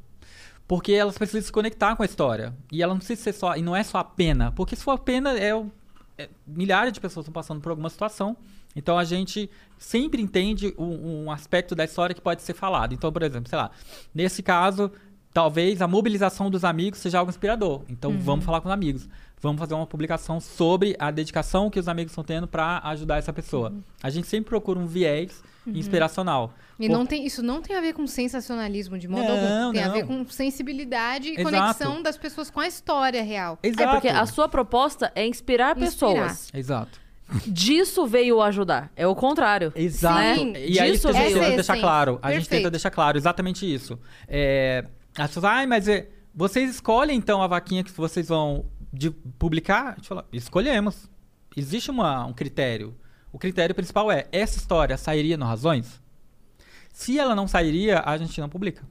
Porque 0.67 0.91
elas 0.91 1.17
precisam 1.17 1.41
se 1.41 1.51
conectar 1.51 1.95
com 1.95 2.03
a 2.03 2.05
história. 2.05 2.53
E 2.71 2.83
ela 2.83 2.93
não 2.93 2.99
precisa 2.99 3.21
ser 3.23 3.33
só. 3.33 3.55
E 3.55 3.61
não 3.61 3.75
é 3.75 3.83
só 3.83 3.97
a 3.99 4.03
pena. 4.03 4.51
Porque 4.51 4.75
se 4.75 4.83
for 4.83 4.91
a 4.91 4.97
pena, 4.97 5.37
é, 5.37 5.51
é- 6.17 6.29
milhares 6.45 6.93
de 6.93 6.99
pessoas 6.99 7.23
estão 7.23 7.33
passando 7.33 7.61
por 7.61 7.69
alguma 7.69 7.89
situação. 7.89 8.37
Então 8.77 8.97
a 8.97 9.03
gente 9.03 9.49
sempre 9.77 10.21
entende 10.21 10.73
um, 10.77 11.23
um 11.25 11.31
aspecto 11.31 11.73
da 11.75 11.83
história 11.83 12.13
que 12.15 12.21
pode 12.21 12.41
ser 12.43 12.53
falado. 12.53 12.93
Então, 12.93 13.11
por 13.11 13.23
exemplo, 13.23 13.49
sei 13.49 13.57
lá, 13.57 13.71
nesse 14.13 14.41
caso, 14.41 14.91
talvez 15.33 15.81
a 15.81 15.87
mobilização 15.87 16.49
dos 16.49 16.63
amigos 16.63 16.99
seja 16.99 17.19
algo 17.19 17.29
inspirador. 17.29 17.81
Então 17.89 18.17
vamos 18.17 18.45
falar 18.45 18.61
com 18.61 18.69
os 18.69 18.73
amigos. 18.73 19.09
Vamos 19.39 19.59
fazer 19.59 19.75
uma 19.75 19.85
publicação 19.85 20.39
sobre 20.39 20.95
a 20.97 21.11
dedicação 21.11 21.69
que 21.69 21.79
os 21.79 21.87
amigos 21.87 22.11
estão 22.11 22.23
tendo 22.23 22.47
para 22.47 22.79
ajudar 22.85 23.17
essa 23.17 23.31
pessoa. 23.33 23.71
A 24.01 24.09
gente 24.09 24.25
sempre 24.27 24.49
procura 24.49 24.79
um 24.79 24.87
viés 24.87 25.43
inspiracional. 25.67 26.53
E 26.79 26.87
Por- 26.87 26.93
não 26.93 27.05
tem, 27.05 27.25
isso 27.25 27.43
não 27.43 27.61
tem 27.61 27.75
a 27.75 27.81
ver 27.81 27.93
com 27.93 28.05
sensacionalismo 28.07 28.97
de 28.97 29.07
modo 29.07 29.23
Não, 29.23 29.31
algum. 29.65 29.73
Tem 29.73 29.83
a 29.83 29.87
não. 29.87 29.93
ver 29.93 30.05
com 30.07 30.25
sensibilidade 30.27 31.29
e 31.29 31.39
Exato. 31.39 31.43
conexão 31.43 32.01
das 32.01 32.17
pessoas 32.17 32.49
com 32.49 32.59
a 32.59 32.67
história 32.67 33.21
real. 33.23 33.59
É 33.61 33.71
porque 33.87 34.07
a 34.07 34.25
sua 34.25 34.47
proposta 34.47 35.11
é 35.15 35.25
inspirar, 35.27 35.77
Inspirar. 35.77 36.13
pessoas. 36.23 36.49
Exato. 36.53 36.99
Disso 37.45 38.07
veio 38.07 38.41
ajudar. 38.41 38.91
É 38.95 39.05
o 39.05 39.13
contrário. 39.15 39.71
Exato. 39.75 40.39
Sim, 40.39 40.53
e 40.55 40.79
aí 40.79 40.91
disso 40.93 41.09
a 41.09 41.11
gente 41.11 41.23
veio. 41.23 41.39
tenta 41.39 41.47
é 41.51 41.55
deixar 41.55 41.77
claro. 41.79 42.19
A 42.21 42.29
gente 42.31 42.41
Perfeito. 42.43 42.61
tenta 42.61 42.71
deixar 42.71 42.91
claro 42.91 43.17
exatamente 43.17 43.71
isso. 43.71 43.99
É, 44.27 44.85
as 45.17 45.27
pessoas, 45.27 45.45
ai, 45.45 45.65
mas 45.67 45.87
é, 45.87 46.07
vocês 46.33 46.69
escolhem 46.69 47.17
então 47.17 47.41
a 47.41 47.47
vaquinha 47.47 47.83
que 47.83 47.91
vocês 47.91 48.29
vão 48.29 48.65
de- 48.93 49.11
publicar? 49.11 49.93
A 49.93 49.95
gente 49.95 50.07
fala, 50.07 50.25
escolhemos. 50.31 51.09
Existe 51.55 51.91
uma- 51.91 52.25
um 52.25 52.33
critério. 52.33 52.95
O 53.31 53.37
critério 53.37 53.75
principal 53.75 54.09
é, 54.11 54.27
essa 54.31 54.57
história 54.57 54.95
sairia 54.97 55.35
no 55.35 55.45
Razões? 55.45 56.01
Se 56.93 57.19
ela 57.19 57.35
não 57.35 57.47
sairia, 57.47 58.01
a 58.05 58.17
gente 58.17 58.39
não 58.39 58.47
publica. 58.49 58.83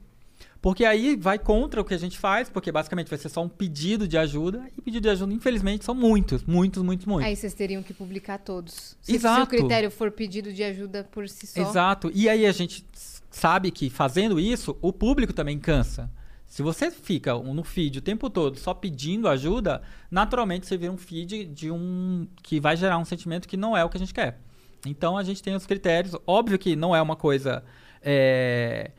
Porque 0.67 0.83
aí 0.83 1.15
vai 1.15 1.39
contra 1.39 1.79
o 1.79 1.85
que 1.85 1.93
a 1.93 1.97
gente 1.97 2.19
faz, 2.19 2.49
porque 2.49 2.73
basicamente 2.73 3.07
vai 3.07 3.17
ser 3.17 3.29
só 3.29 3.41
um 3.41 3.47
pedido 3.47 4.05
de 4.05 4.17
ajuda. 4.17 4.67
E 4.77 4.81
pedido 4.81 5.03
de 5.03 5.09
ajuda, 5.09 5.33
infelizmente, 5.33 5.85
são 5.85 5.95
muitos, 5.95 6.43
muitos, 6.43 6.83
muitos, 6.83 7.05
muitos. 7.05 7.25
Aí 7.25 7.37
vocês 7.37 7.53
teriam 7.53 7.81
que 7.81 7.93
publicar 7.93 8.37
todos. 8.37 8.73
Se, 8.73 8.97
se 9.11 9.15
Exato. 9.15 9.43
o 9.43 9.47
critério 9.47 9.89
for 9.89 10.11
pedido 10.11 10.51
de 10.51 10.65
ajuda 10.65 11.05
por 11.09 11.29
si 11.29 11.47
só. 11.47 11.61
Exato. 11.61 12.11
E 12.13 12.27
aí 12.27 12.45
a 12.45 12.51
gente 12.51 12.85
sabe 13.31 13.71
que 13.71 13.89
fazendo 13.89 14.37
isso, 14.41 14.77
o 14.81 14.91
público 14.91 15.31
também 15.31 15.57
cansa. 15.57 16.11
Se 16.45 16.61
você 16.61 16.91
fica 16.91 17.33
no 17.33 17.63
feed 17.63 17.99
o 17.99 18.01
tempo 18.01 18.29
todo 18.29 18.59
só 18.59 18.73
pedindo 18.73 19.29
ajuda, 19.29 19.81
naturalmente 20.11 20.67
você 20.67 20.75
vira 20.75 20.91
um 20.91 20.97
feed 20.97 21.45
de 21.45 21.71
um 21.71 22.27
que 22.43 22.59
vai 22.59 22.75
gerar 22.75 22.97
um 22.97 23.05
sentimento 23.05 23.47
que 23.47 23.55
não 23.55 23.77
é 23.77 23.85
o 23.85 23.89
que 23.89 23.95
a 23.95 23.99
gente 24.01 24.13
quer. 24.13 24.37
Então 24.85 25.17
a 25.17 25.23
gente 25.23 25.41
tem 25.41 25.55
os 25.55 25.65
critérios. 25.65 26.13
Óbvio 26.27 26.59
que 26.59 26.75
não 26.75 26.93
é 26.93 27.01
uma 27.01 27.15
coisa 27.15 27.63
é, 28.01 28.91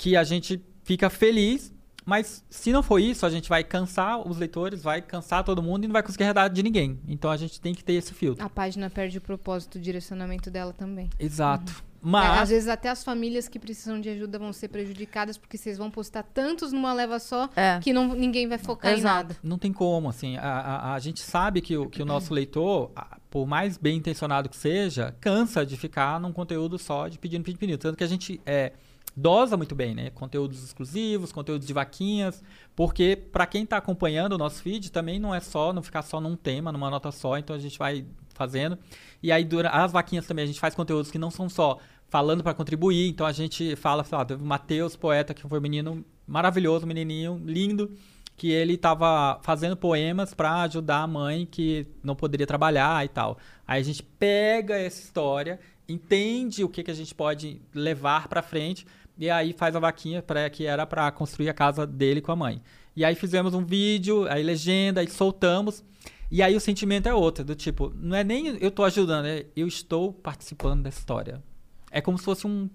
que 0.00 0.16
a 0.16 0.24
gente 0.24 0.58
fica 0.82 1.10
feliz, 1.10 1.72
mas 2.06 2.42
se 2.48 2.72
não 2.72 2.82
for 2.82 2.98
isso, 2.98 3.26
a 3.26 3.30
gente 3.30 3.50
vai 3.50 3.62
cansar 3.62 4.26
os 4.26 4.38
leitores, 4.38 4.82
vai 4.82 5.02
cansar 5.02 5.44
todo 5.44 5.62
mundo 5.62 5.84
e 5.84 5.86
não 5.86 5.92
vai 5.92 6.02
conseguir 6.02 6.24
redar 6.24 6.48
de 6.48 6.62
ninguém. 6.62 6.98
Então 7.06 7.30
a 7.30 7.36
gente 7.36 7.60
tem 7.60 7.74
que 7.74 7.84
ter 7.84 7.92
esse 7.92 8.14
filtro. 8.14 8.42
A 8.42 8.48
página 8.48 8.88
perde 8.88 9.18
o 9.18 9.20
propósito, 9.20 9.76
o 9.76 9.78
direcionamento 9.80 10.50
dela 10.50 10.72
também. 10.72 11.10
Exato. 11.18 11.70
É, 11.70 11.90
Mas 12.00 12.40
às 12.40 12.48
vezes 12.48 12.66
até 12.68 12.88
as 12.88 13.04
famílias 13.04 13.46
que 13.46 13.58
precisam 13.58 14.00
de 14.00 14.08
ajuda 14.08 14.38
vão 14.38 14.54
ser 14.54 14.68
prejudicadas 14.68 15.36
porque 15.36 15.58
vocês 15.58 15.76
vão 15.76 15.90
postar 15.90 16.22
tantos 16.22 16.72
numa 16.72 16.94
leva 16.94 17.18
só 17.18 17.50
É. 17.54 17.78
que 17.82 17.92
não, 17.92 18.14
ninguém 18.14 18.48
vai 18.48 18.56
focar 18.56 18.92
em 18.92 18.96
Exato. 18.96 19.14
nada. 19.28 19.36
Não 19.42 19.58
tem 19.58 19.70
como, 19.70 20.08
assim. 20.08 20.38
A, 20.38 20.42
a, 20.50 20.94
a 20.94 20.98
gente 20.98 21.20
sabe 21.20 21.60
que 21.60 21.76
o, 21.76 21.90
que 21.90 22.00
o 22.02 22.06
nosso 22.06 22.32
leitor, 22.32 22.90
a- 22.96 23.18
por 23.30 23.46
mais 23.46 23.76
bem 23.76 23.98
intencionado 23.98 24.48
que 24.48 24.56
seja, 24.56 25.14
cansa 25.20 25.64
de 25.66 25.76
ficar 25.76 26.18
num 26.18 26.32
conteúdo 26.32 26.78
só 26.78 27.06
de 27.06 27.18
pedindo, 27.18 27.44
pedindo, 27.44 27.60
pedindo. 27.60 27.78
Tanto 27.78 27.98
que 27.98 28.02
a 28.04 28.08
gente 28.08 28.40
é, 28.46 28.72
dosa 29.16 29.56
muito 29.56 29.74
bem, 29.74 29.94
né? 29.94 30.10
Conteúdos 30.10 30.62
exclusivos, 30.62 31.32
conteúdos 31.32 31.66
de 31.66 31.72
vaquinhas. 31.72 32.42
Porque, 32.74 33.16
para 33.16 33.46
quem 33.46 33.64
está 33.64 33.76
acompanhando 33.76 34.34
o 34.34 34.38
nosso 34.38 34.62
feed, 34.62 34.90
também 34.90 35.18
não 35.18 35.34
é 35.34 35.40
só, 35.40 35.72
não 35.72 35.82
ficar 35.82 36.02
só 36.02 36.20
num 36.20 36.36
tema, 36.36 36.72
numa 36.72 36.90
nota 36.90 37.10
só. 37.10 37.36
Então 37.38 37.54
a 37.54 37.58
gente 37.58 37.78
vai 37.78 38.04
fazendo. 38.34 38.78
E 39.22 39.30
aí, 39.30 39.44
dura, 39.44 39.68
as 39.70 39.92
vaquinhas 39.92 40.26
também, 40.26 40.44
a 40.44 40.46
gente 40.46 40.60
faz 40.60 40.74
conteúdos 40.74 41.10
que 41.10 41.18
não 41.18 41.30
são 41.30 41.48
só 41.48 41.78
falando 42.08 42.42
para 42.42 42.54
contribuir. 42.54 43.08
Então 43.08 43.26
a 43.26 43.32
gente 43.32 43.76
fala, 43.76 44.04
sei 44.04 44.18
lá, 44.18 44.24
teve 44.24 44.42
o 44.42 44.46
Matheus, 44.46 44.96
poeta, 44.96 45.32
que 45.32 45.46
foi 45.46 45.58
um 45.58 45.62
menino 45.62 46.04
maravilhoso, 46.26 46.84
um 46.84 46.88
menininho 46.88 47.40
lindo 47.44 47.96
que 48.40 48.50
ele 48.50 48.72
estava 48.72 49.38
fazendo 49.42 49.76
poemas 49.76 50.32
para 50.32 50.62
ajudar 50.62 51.02
a 51.02 51.06
mãe 51.06 51.44
que 51.44 51.86
não 52.02 52.16
poderia 52.16 52.46
trabalhar 52.46 53.04
e 53.04 53.08
tal. 53.08 53.36
Aí 53.66 53.78
a 53.78 53.84
gente 53.84 54.02
pega 54.02 54.78
essa 54.78 54.98
história, 54.98 55.60
entende 55.86 56.64
o 56.64 56.68
que, 56.70 56.82
que 56.82 56.90
a 56.90 56.94
gente 56.94 57.14
pode 57.14 57.60
levar 57.74 58.28
para 58.28 58.40
frente 58.40 58.86
e 59.20 59.28
aí 59.28 59.52
faz 59.52 59.76
a 59.76 59.78
vaquinha 59.78 60.22
para 60.22 60.48
que 60.48 60.64
era 60.64 60.86
para 60.86 61.10
construir 61.12 61.50
a 61.50 61.54
casa 61.54 61.86
dele 61.86 62.22
com 62.22 62.32
a 62.32 62.36
mãe. 62.36 62.62
E 62.96 63.04
aí 63.04 63.14
fizemos 63.14 63.52
um 63.52 63.62
vídeo, 63.62 64.26
aí 64.26 64.42
legenda, 64.42 65.02
aí 65.02 65.10
soltamos. 65.10 65.84
E 66.30 66.42
aí 66.42 66.56
o 66.56 66.60
sentimento 66.60 67.06
é 67.06 67.12
outro, 67.12 67.44
do 67.44 67.54
tipo, 67.54 67.92
não 67.94 68.16
é 68.16 68.24
nem 68.24 68.56
eu 68.60 68.70
tô 68.70 68.82
ajudando, 68.82 69.26
é 69.26 69.44
eu 69.54 69.66
estou 69.66 70.10
participando 70.10 70.84
da 70.84 70.88
história. 70.88 71.42
É 71.90 72.00
como 72.00 72.16
se 72.16 72.24
fosse 72.24 72.46
um, 72.46 72.70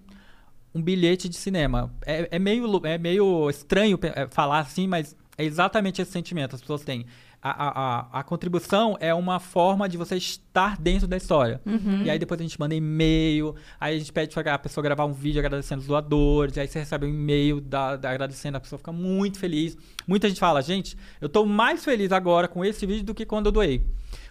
um 0.72 0.80
bilhete 0.80 1.28
de 1.28 1.34
cinema. 1.34 1.92
É, 2.06 2.28
é 2.30 2.38
meio, 2.38 2.80
é 2.86 2.96
meio 2.96 3.50
estranho 3.50 3.98
é, 4.02 4.28
falar 4.28 4.60
assim, 4.60 4.86
mas 4.86 5.16
é 5.36 5.44
exatamente 5.44 6.00
esse 6.00 6.12
sentimento 6.12 6.54
as 6.54 6.60
pessoas 6.60 6.82
têm. 6.82 7.06
A, 7.40 7.50
a, 7.50 8.20
a, 8.20 8.22
contribuição 8.24 8.96
é 8.98 9.14
uma 9.14 9.38
forma 9.38 9.88
de 9.88 9.96
você 9.96 10.16
estar 10.16 10.76
dentro 10.76 11.06
da 11.06 11.16
história. 11.16 11.60
E 12.04 12.10
aí 12.10 12.18
depois 12.18 12.40
a 12.40 12.42
gente 12.42 12.58
manda 12.58 12.74
e-mail, 12.74 13.54
aí 13.78 13.94
a 13.94 13.98
gente 13.98 14.12
pede 14.12 14.34
para 14.34 14.54
a 14.54 14.58
pessoa 14.58 14.82
gravar 14.82 15.04
um 15.04 15.12
vídeo 15.12 15.38
agradecendo 15.38 15.80
os 15.80 15.86
doadores, 15.86 16.58
aí 16.58 16.66
você 16.66 16.80
recebe 16.80 17.06
um 17.06 17.08
e-mail 17.08 17.60
da, 17.60 17.96
da 17.96 18.10
agradecendo, 18.10 18.56
a 18.56 18.60
pessoa 18.60 18.78
fica 18.78 18.92
muito 18.92 19.38
feliz. 19.38 19.76
Muita 20.06 20.28
gente 20.28 20.40
fala, 20.40 20.60
gente, 20.60 20.96
eu 21.20 21.28
tô 21.28 21.44
mais 21.46 21.84
feliz 21.84 22.10
agora 22.10 22.48
com 22.48 22.64
esse 22.64 22.84
vídeo 22.84 23.04
do 23.04 23.14
que 23.14 23.24
quando 23.24 23.46
eu 23.46 23.52
doei. 23.52 23.84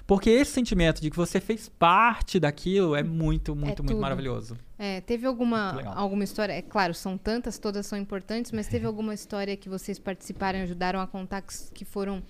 Porque 0.07 0.29
esse 0.29 0.51
sentimento 0.51 1.01
de 1.01 1.09
que 1.09 1.17
você 1.17 1.41
fez 1.41 1.67
parte 1.67 2.39
daquilo 2.39 2.95
é 2.95 3.01
muito, 3.01 3.55
muito, 3.55 3.83
muito 3.83 3.93
tudo. 3.93 3.99
maravilhoso. 3.99 4.55
É, 4.77 5.01
teve 5.01 5.25
alguma, 5.25 5.73
Muito 5.73 5.89
alguma 5.89 6.23
história? 6.23 6.53
É 6.53 6.61
claro, 6.61 6.93
são 6.93 7.17
tantas, 7.17 7.57
todas 7.57 7.85
são 7.87 7.97
importantes, 7.97 8.51
mas 8.51 8.67
teve 8.67 8.85
alguma 8.87 9.13
história 9.13 9.57
que 9.57 9.67
vocês 9.67 9.97
participaram, 9.97 10.59
ajudaram 10.59 10.99
a 10.99 11.07
contar 11.07 11.41
que, 11.41 11.53
que 11.73 11.85
foram. 11.85 12.21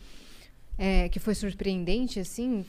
É, 0.77 1.07
que 1.10 1.19
foi 1.19 1.34
surpreendente, 1.35 2.19
assim? 2.19 2.65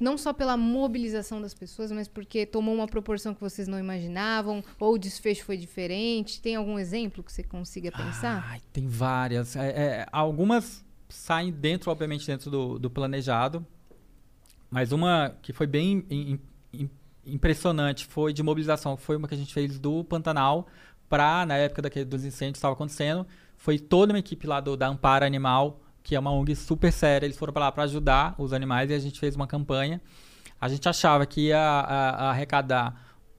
Não 0.00 0.18
só 0.18 0.32
pela 0.32 0.56
mobilização 0.56 1.40
das 1.40 1.54
pessoas, 1.54 1.92
mas 1.92 2.08
porque 2.08 2.44
tomou 2.46 2.74
uma 2.74 2.86
proporção 2.86 3.34
que 3.34 3.40
vocês 3.40 3.68
não 3.68 3.78
imaginavam, 3.78 4.62
ou 4.78 4.94
o 4.94 4.98
desfecho 4.98 5.44
foi 5.44 5.56
diferente. 5.56 6.40
Tem 6.40 6.56
algum 6.56 6.78
exemplo 6.78 7.22
que 7.22 7.32
você 7.32 7.42
consiga 7.42 7.92
pensar? 7.92 8.58
Tem 8.72 8.86
várias. 8.88 9.54
É, 9.56 9.68
é, 9.68 10.06
algumas 10.10 10.84
saem 11.08 11.52
dentro, 11.52 11.90
obviamente, 11.90 12.26
dentro 12.26 12.50
do, 12.50 12.78
do 12.78 12.90
planejado. 12.90 13.64
Mas 14.70 14.90
uma 14.90 15.36
que 15.40 15.52
foi 15.52 15.66
bem 15.66 16.04
im- 16.10 16.38
im- 16.72 16.90
impressionante 17.24 18.04
foi 18.06 18.32
de 18.32 18.42
mobilização. 18.42 18.96
Foi 18.96 19.16
uma 19.16 19.28
que 19.28 19.34
a 19.34 19.38
gente 19.38 19.54
fez 19.54 19.78
do 19.78 20.02
Pantanal 20.02 20.66
para, 21.08 21.46
na 21.46 21.56
época 21.56 21.82
daquele, 21.82 22.04
dos 22.04 22.24
incêndios 22.24 22.54
que 22.54 22.58
estava 22.58 22.74
acontecendo. 22.74 23.24
Foi 23.56 23.78
toda 23.78 24.12
uma 24.12 24.18
equipe 24.18 24.46
lá 24.46 24.60
do, 24.60 24.76
da 24.76 24.88
Ampara 24.88 25.24
Animal, 25.24 25.80
que 26.04 26.14
é 26.14 26.20
uma 26.20 26.30
ONG 26.30 26.54
super 26.54 26.92
séria. 26.92 27.26
Eles 27.26 27.36
foram 27.36 27.52
para 27.52 27.64
lá 27.64 27.72
para 27.72 27.82
ajudar 27.84 28.34
os 28.38 28.52
animais 28.52 28.90
e 28.90 28.94
a 28.94 28.98
gente 29.00 29.18
fez 29.18 29.34
uma 29.34 29.46
campanha. 29.48 30.00
A 30.60 30.68
gente 30.68 30.88
achava 30.88 31.26
que 31.26 31.48
ia 31.48 31.58
a- 31.58 32.10
a 32.26 32.30
arrecadar 32.30 32.94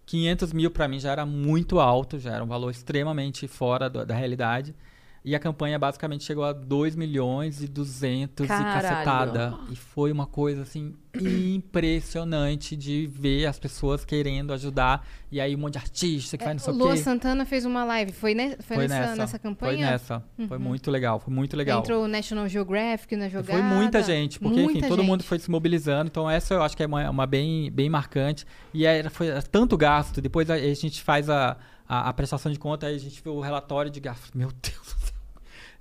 500 0.06 0.52
mil 0.52 0.70
para 0.72 0.88
mim 0.88 1.00
já 1.00 1.12
era 1.12 1.26
muito 1.26 1.80
alto, 1.80 2.20
já 2.20 2.34
era 2.34 2.44
um 2.44 2.48
valor 2.48 2.70
extremamente 2.72 3.48
fora 3.48 3.90
do- 3.90 4.06
da 4.06 4.14
realidade. 4.16 4.76
E 5.24 5.34
a 5.36 5.40
campanha 5.40 5.80
basicamente 5.80 6.24
chegou 6.24 6.44
a 6.44 6.54
2 6.54 6.96
milhões 6.96 7.62
e 7.64 7.68
200 7.68 8.48
Caralho. 8.48 8.68
e 8.70 8.74
cacetada. 8.82 9.58
E 9.72 9.76
foi 9.76 10.12
uma 10.12 10.28
coisa 10.28 10.62
assim 10.64 10.94
impressionante 11.24 12.76
de 12.76 13.08
ver 13.08 13.46
as 13.46 13.58
pessoas 13.60 14.04
querendo 14.06 14.54
ajudar. 14.54 15.06
E 15.32 15.40
aí 15.42 15.56
um 15.56 15.60
monte 15.60 15.74
de 15.74 15.80
artista 15.80 16.38
que 16.38 16.44
vai 16.44 16.54
não 16.54 16.60
sei 16.60 16.72
o 16.74 16.76
o 16.76 16.80
Lua 16.80 16.92
quê. 16.94 16.98
Santana 16.98 17.46
fez 17.46 17.66
uma 17.66 17.84
live. 17.84 18.12
Foi, 18.12 18.34
ne- 18.34 18.56
foi, 18.60 18.88
nessa, 18.88 19.16
nessa 19.16 19.40
campanha? 19.40 19.74
Foi 19.78 19.86
nessa. 19.86 20.24
Foi 20.48 20.58
Uhum. 20.58 20.64
muito 20.64 20.90
legal, 20.92 21.20
foi 21.20 21.34
muito 21.34 21.56
legal. 21.58 21.80
Entrou 21.80 22.04
o 22.06 22.08
National 22.08 22.48
Geographic 22.48 23.16
na 23.16 23.28
jogada. 23.30 23.52
Foi 23.52 23.62
muita 23.62 24.02
gente, 24.04 24.40
porque 24.40 24.62
enfim, 24.62 24.74
Muita 24.74 24.88
todo 24.88 25.04
mundo 25.04 25.22
gente. 25.22 25.28
foi 25.30 25.40
se 25.40 25.50
mobilizando. 25.52 26.08
Então 26.08 26.30
essa 26.30 26.54
eu 26.54 26.62
acho 26.64 26.76
que 26.78 26.84
é 26.84 26.86
uma, 26.86 27.10
uma 27.10 27.26
bem, 27.26 27.72
bem 27.72 27.90
marcante. 27.90 28.46
E 28.74 28.86
era, 28.86 29.10
foi 29.10 29.28
era 29.28 29.42
tanto 29.42 29.78
gasto. 29.78 30.22
Depois 30.22 30.50
a, 30.50 30.54
a 30.56 30.74
gente 30.74 31.02
faz 31.02 31.30
a, 31.30 31.58
a, 31.88 32.10
a 32.10 32.14
prestação 32.14 32.52
de 32.52 32.60
conta, 32.60 32.88
aí 32.88 32.96
a 32.96 33.00
gente 33.00 33.22
vê 33.24 33.30
o 33.30 33.40
relatório 33.42 33.92
de 33.92 34.00
gasto. 34.00 34.38
Meu 34.38 34.50
Deus 34.62 34.76
do 34.78 35.06
céu. 35.06 35.16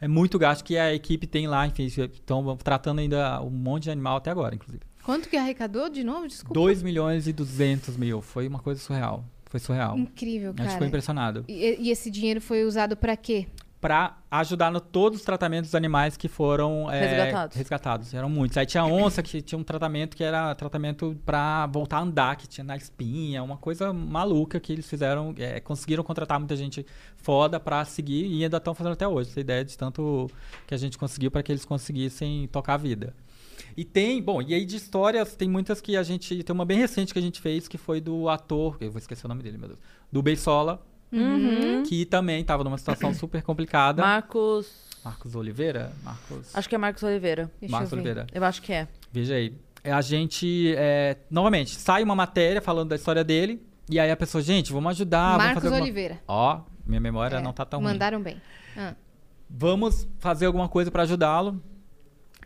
É 0.01 0.09
muito 0.09 0.39
gasto 0.39 0.65
que 0.65 0.77
a 0.77 0.93
equipe 0.93 1.27
tem 1.27 1.47
lá, 1.47 1.67
enfim, 1.67 1.85
estão 1.87 2.57
tratando 2.57 2.99
ainda 2.99 3.41
um 3.41 3.49
monte 3.51 3.85
de 3.85 3.91
animal 3.91 4.17
até 4.17 4.31
agora, 4.31 4.55
inclusive. 4.55 4.83
Quanto 5.05 5.29
que 5.29 5.37
arrecadou 5.37 5.89
de 5.89 6.03
novo? 6.03 6.27
Desculpa. 6.27 6.55
2 6.55 6.83
milhões 6.83 7.27
e 7.27 7.33
200 7.33 7.97
mil. 7.97 8.21
Foi 8.23 8.49
uma 8.49 8.59
coisa 8.59 8.81
surreal. 8.81 9.25
Foi 9.47 9.61
surreal. 9.61 9.97
Incrível, 9.99 10.51
A 10.51 10.55
cara. 10.55 10.65
gente 10.65 10.73
ficou 10.75 10.89
impressionado. 10.89 11.45
E, 11.47 11.77
e 11.79 11.91
esse 11.91 12.11
dinheiro 12.11 12.41
foi 12.41 12.65
usado 12.65 12.97
pra 12.97 13.17
quê? 13.17 13.47
Pra 13.81 14.17
ajudar 14.31 14.73
no 14.73 14.81
todos 14.81 15.19
os 15.21 15.25
tratamentos 15.27 15.69
dos 15.69 15.75
animais 15.75 16.17
que 16.17 16.27
foram 16.27 16.91
é, 16.91 17.07
Resgatados. 17.07 17.57
resgatados. 17.57 18.15
Eram 18.15 18.31
muitos. 18.31 18.57
Aí 18.57 18.65
tinha 18.65 18.83
onça 18.87 19.23
que 19.23 19.43
tinha 19.43 19.59
um 19.59 19.63
tratamento 19.63 20.17
que 20.17 20.25
era 20.25 20.55
tratamento 20.55 21.15
pra 21.27 21.67
voltar 21.67 21.99
a 21.99 22.01
andar, 22.01 22.37
que 22.37 22.49
tinha 22.49 22.65
na 22.65 22.75
espinha, 22.79 23.43
uma 23.43 23.59
coisa 23.59 23.93
maluca 23.93 24.59
que 24.59 24.73
eles 24.73 24.89
fizeram. 24.89 25.35
é, 25.39 25.61
conseguiram 25.61 26.03
contratar 26.03 26.39
muita 26.39 26.57
gente 26.57 26.85
foda 27.19 27.61
pra 27.61 27.85
seguir 27.85 28.25
e 28.27 28.43
ainda 28.43 28.57
estão 28.57 28.75
fazendo 28.75 28.95
até 28.95 29.07
hoje. 29.07 29.29
Essa 29.31 29.41
ideia 29.41 29.63
de 29.63 29.77
tanto 29.77 30.31
que 30.67 30.75
a 30.75 30.79
gente 30.79 30.97
conseguiu 30.97 31.31
para 31.31 31.43
que 31.43 31.53
eles 31.53 31.67
conseguissem 31.67 32.49
tocar 32.49 32.75
a 32.75 32.79
vida. 32.79 33.15
E 33.77 33.85
tem, 33.85 34.23
bom, 34.23 34.41
e 34.43 34.55
aí 34.55 34.65
de 34.65 34.77
histórias, 34.77 35.35
tem 35.37 35.49
muitas 35.49 35.81
que 35.81 35.97
a 35.97 36.03
gente. 36.03 36.43
Tem 36.43 36.55
uma 36.55 36.65
bem 36.65 36.79
recente 36.79 37.13
que 37.13 37.19
a 37.19 37.23
gente 37.23 37.41
fez, 37.41 37.67
que 37.69 37.77
foi 37.79 38.01
do 38.01 38.29
ator, 38.29 38.77
eu 38.81 38.91
vou 38.91 38.99
esquecer 38.99 39.27
o 39.27 39.29
nome 39.29 39.43
dele, 39.43 39.59
meu 39.59 39.69
Deus. 39.69 39.81
Do 40.13 40.23
Beisola, 40.23 40.85
Uhum. 41.13 41.83
que 41.85 42.05
também 42.05 42.41
estava 42.41 42.65
numa 42.65 42.77
situação 42.79 43.13
super 43.15 43.43
complicada. 43.43 44.03
Marcos. 44.03 44.85
Marcos 45.05 45.35
Oliveira? 45.35 45.93
Marcos. 46.03 46.55
Acho 46.57 46.69
que 46.69 46.75
é 46.75 46.79
Marcos 46.79 47.03
Oliveira. 47.03 47.51
Deixa 47.61 47.71
Marcos 47.73 47.93
eu. 47.93 47.99
Oliveira. 47.99 48.27
Eu 48.33 48.43
acho 48.45 48.61
que 48.63 48.73
é. 48.73 48.89
Veja 49.13 49.35
aí. 49.35 49.55
É, 49.85 49.93
A 49.93 50.01
gente, 50.01 50.75
é, 50.77 51.19
novamente, 51.31 51.75
sai 51.77 52.03
uma 52.03 52.15
matéria 52.17 52.61
falando 52.63 52.89
da 52.89 52.97
história 52.97 53.23
dele, 53.23 53.63
e 53.89 54.01
aí 54.01 54.11
a 54.11 54.17
pessoa, 54.17 54.41
gente, 54.43 54.73
vamos 54.73 54.91
ajudar. 54.93 55.33
vamos 55.33 55.45
Marcos 55.45 55.55
fazer 55.63 55.67
alguma... 55.75 55.83
Oliveira. 55.85 56.23
Ó, 56.27 56.61
minha 56.87 57.01
memória 57.01 57.37
É, 57.37 57.41
não 57.43 57.53
tá 57.53 57.65
tão 57.67 57.81
ruim. 57.81 57.93
Mandaram 57.93 58.21
bem. 58.23 58.41
Ah. 58.77 58.95
Vamos 59.49 60.09
fazer 60.19 60.47
alguma 60.47 60.69
coisa 60.69 60.91
pra 60.91 61.03
ajudá-lo. 61.03 61.63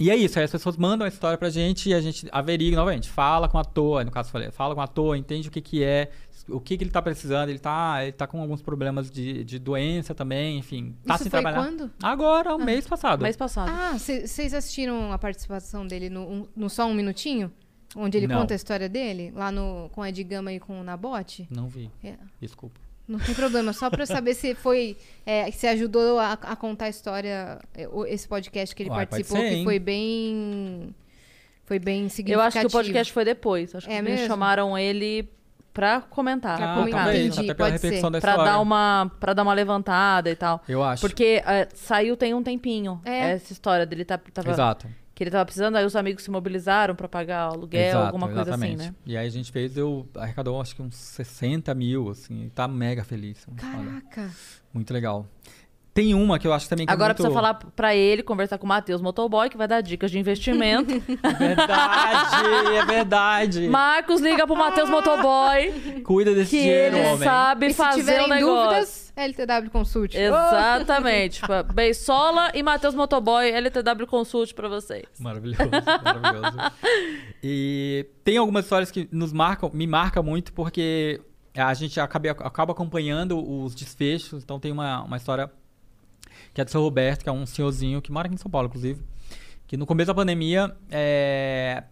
E 0.01 0.11
é 0.11 0.17
isso, 0.17 0.39
aí 0.39 0.45
as 0.45 0.51
pessoas 0.51 0.77
mandam 0.77 1.05
a 1.05 1.09
história 1.09 1.37
pra 1.37 1.51
gente 1.51 1.89
e 1.91 1.95
a 1.95 2.01
gente 2.01 2.29
averigua 2.31 2.77
novamente. 2.77 3.09
Fala 3.09 3.49
com 3.49 3.59
o 3.59 3.61
ator, 3.61 4.05
no 4.05 4.11
caso 4.11 4.29
eu 4.29 4.33
falei, 4.33 4.51
fala 4.51 4.75
com 4.75 4.81
o 4.81 4.85
ator, 4.85 5.17
entende 5.17 5.49
o 5.49 5.51
que 5.51 5.61
que 5.61 5.83
é, 5.83 6.11
o 6.49 6.61
que 6.61 6.77
que 6.79 6.85
ele 6.85 6.91
tá 6.91 7.03
precisando. 7.03 7.49
Ele 7.49 7.59
tá, 7.59 7.99
ele 8.03 8.13
tá 8.13 8.27
com 8.27 8.41
alguns 8.41 8.63
problemas 8.63 9.11
de, 9.11 9.43
de 9.45 9.59
doença 9.59 10.15
também, 10.15 10.59
enfim. 10.59 10.95
Tá 11.07 11.15
Isso 11.15 11.25
sem 11.25 11.31
foi 11.31 11.41
trabalhar. 11.43 11.65
quando? 11.65 11.91
Agora, 12.03 12.55
o 12.55 12.59
mês 12.65 12.87
passado. 12.87 13.23
Mês 13.23 13.37
passado. 13.37 13.71
Ah, 13.71 13.99
vocês 13.99 14.55
assistiram 14.55 15.13
a 15.13 15.19
participação 15.19 15.87
dele 15.87 16.09
no, 16.09 16.21
um- 16.21 16.49
no 16.55 16.71
Só 16.71 16.87
Um 16.87 16.95
Minutinho? 16.95 17.53
Onde 17.97 18.19
ele 18.19 18.27
Não. 18.27 18.41
conta 18.41 18.53
a 18.53 18.57
história 18.57 18.89
dele? 18.89 19.33
Lá 19.35 19.51
no, 19.51 19.89
com 19.95 20.03
a 20.03 20.11
Ed 20.11 20.23
Gama 20.23 20.53
e 20.53 20.61
com 20.61 20.79
o 20.81 20.85
Nabote? 20.85 21.49
Não 21.51 21.69
vi, 21.69 21.91
É, 22.05 22.15
desculpa. 22.41 22.79
Não 23.09 23.19
tem 23.19 23.35
problema, 23.35 23.73
só 23.73 23.89
pra 23.91 24.05
saber 24.07 24.35
se 24.35 24.55
foi. 24.55 24.97
É, 25.25 25.51
se 25.51 25.67
ajudou 25.67 26.19
a, 26.19 26.33
a 26.35 26.55
contar 26.57 26.85
a 26.87 26.89
história, 26.91 27.59
é, 27.75 27.89
esse 28.09 28.29
podcast 28.29 28.75
que 28.75 28.83
ele 28.85 28.91
Uai, 28.91 29.07
participou, 29.07 29.41
ser, 29.41 29.49
que 29.49 29.55
hein? 29.57 29.65
foi 29.65 29.79
bem. 29.79 30.95
Foi 31.65 31.79
bem 31.79 32.05
Eu 32.05 32.11
significativo. 32.11 32.41
acho 32.47 32.61
que 32.61 32.67
o 32.67 32.71
podcast 32.71 33.13
foi 33.13 33.25
depois. 33.25 33.75
Acho 33.75 33.87
que 33.87 33.93
É 33.93 33.99
eles 33.99 34.11
mesmo? 34.13 34.27
chamaram 34.27 34.79
ele 34.79 35.29
pra 35.75 36.01
comentar. 36.01 36.57
Pra 36.57 36.73
Ah, 36.73 36.77
comentar. 36.77 37.05
talvez, 37.05 37.27
Entendi, 37.27 37.51
até 37.51 37.55
pela 37.55 37.69
pode 37.71 37.81
ser. 37.81 38.03
da 38.03 38.11
Pra 38.11 38.19
história. 38.33 38.45
dar, 38.53 38.61
uma, 38.61 39.11
pra 39.21 39.33
dar 39.35 39.43
uma 39.43 39.53
levantada 39.53 40.31
e 40.31 40.35
tal. 40.37 40.63
Eu 40.69 40.83
acho. 40.83 41.01
Porque 41.03 41.43
é, 41.47 41.69
saiu 41.75 42.17
tem 42.17 42.33
um 42.35 42.43
tempinho. 42.43 43.01
É. 43.05 43.33
Essa 43.33 43.53
história 43.53 43.85
dele 43.85 44.05
tá, 44.05 44.17
tava, 44.33 44.51
Exato. 44.51 44.87
Que 45.19 45.25
ele 45.25 45.33
tava 45.33 45.45
precisando, 45.45 45.75
aí 45.75 45.85
os 45.85 45.97
amigos 45.97 46.23
se 46.23 46.31
mobilizaram 46.31 46.95
pra 46.95 47.09
pagar 47.09 47.49
o 47.51 47.55
aluguel, 47.55 47.89
Exato, 47.89 48.07
alguma 48.07 48.29
coisa 48.29 48.43
exatamente. 48.53 48.83
assim, 48.83 48.91
né? 48.91 48.95
E 49.05 49.17
aí 49.17 49.27
a 49.27 49.31
gente 49.31 49.51
fez, 49.51 49.77
eu 49.77 50.09
arrecadou 50.15 50.61
acho 50.61 50.77
que 50.77 50.81
uns 50.81 50.95
60 50.95 51.75
mil, 51.75 52.09
assim, 52.09 52.45
e 52.45 52.51
tá 52.51 52.69
mega 52.69 53.03
feliz. 53.03 53.45
Olha, 53.49 53.57
Caraca. 53.57 54.31
muito 54.73 54.95
legal. 54.95 55.27
Tem 55.99 56.15
uma 56.15 56.39
que 56.39 56.47
eu 56.47 56.53
acho 56.53 56.69
também 56.69 56.87
que 56.87 56.93
Agora 56.93 57.09
é 57.09 57.11
muito... 57.11 57.17
precisa 57.23 57.35
falar 57.35 57.55
pra 57.75 57.93
ele, 57.93 58.23
conversar 58.23 58.57
com 58.57 58.65
o 58.67 58.69
Matheus 58.69 59.01
Motoboy, 59.01 59.49
que 59.51 59.57
vai 59.57 59.67
dar 59.67 59.81
dicas 59.81 60.13
de 60.13 60.17
investimento. 60.21 60.93
Verdade, 61.37 62.77
é 62.77 62.87
verdade. 62.87 63.69
Marcos 63.69 64.21
liga 64.21 64.47
pro 64.47 64.55
Matheus 64.55 64.89
Motoboy, 64.89 66.03
Cuida 66.05 66.37
desse 66.37 66.51
que 66.51 66.61
dinheiro, 66.63 66.97
ele 66.99 67.07
homem. 67.09 67.29
sabe 67.29 67.67
E 67.67 67.75
fazer 67.75 68.23
o 68.23 68.29
negócio. 68.29 68.47
dúvidas, 68.47 69.13
LTW 69.17 69.71
Consult. 69.73 70.15
Exatamente. 70.15 71.41
Tipo, 71.41 71.73
Beisola 71.75 72.53
e 72.55 72.63
Matheus 72.63 72.95
Motoboy, 72.95 73.51
LTW 73.51 74.07
Consult 74.07 74.55
pra 74.55 74.69
vocês. 74.69 75.05
Maravilhoso, 75.19 75.69
maravilhoso. 76.05 76.59
E 77.43 78.07
tem 78.23 78.37
algumas 78.37 78.67
histórias 78.67 78.93
que 78.93 79.09
nos 79.11 79.33
marcam, 79.33 79.69
me 79.75 79.87
marca 79.89 80.23
muito, 80.23 80.53
porque 80.53 81.21
a 81.57 81.75
gente 81.75 81.99
acaba, 81.99 82.31
acaba 82.31 82.71
acompanhando 82.71 83.37
os 83.37 83.75
desfechos. 83.75 84.45
Então 84.45 84.61
tem 84.61 84.71
uma, 84.71 85.03
uma 85.03 85.17
história 85.17 85.51
que 86.59 86.63
é 86.63 86.65
do 86.65 86.73
seu 86.73 86.83
Roberto, 86.83 87.23
que 87.23 87.29
é 87.29 87.33
um 87.33 87.47
senhorzinho 87.47 88.03
que 88.03 88.11
mora 88.11 88.27
aqui 88.27 88.35
em 88.35 88.39
São 88.39 88.51
Paulo, 88.51 88.67
inclusive. 88.67 89.01
Que 89.65 89.77
no 89.77 89.87
começo 89.87 90.09
da 90.09 90.15
pandemia, 90.15 90.77
é, 90.91 91.85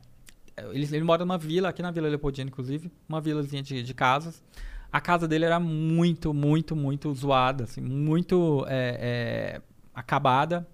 ele, 0.73 0.85
ele 0.87 1.05
mora 1.05 1.25
numa 1.25 1.39
vila, 1.39 1.69
aqui 1.69 1.83
na 1.83 1.93
Vila 1.93 2.09
Leopoldina, 2.09 2.51
inclusive, 2.51 2.91
uma 3.09 3.21
vilazinha 3.21 3.63
de, 3.63 3.81
de 3.81 3.95
casas. 3.95 4.43
A 4.91 5.01
casa 5.01 5.29
dele 5.29 5.45
era 5.45 5.61
muito, 5.61 6.35
muito, 6.35 6.75
muito 6.75 7.15
zoada, 7.15 7.63
assim, 7.63 7.81
muito 7.81 8.67
é, 8.69 9.61
é, 9.61 9.63
acabada. 9.95 10.67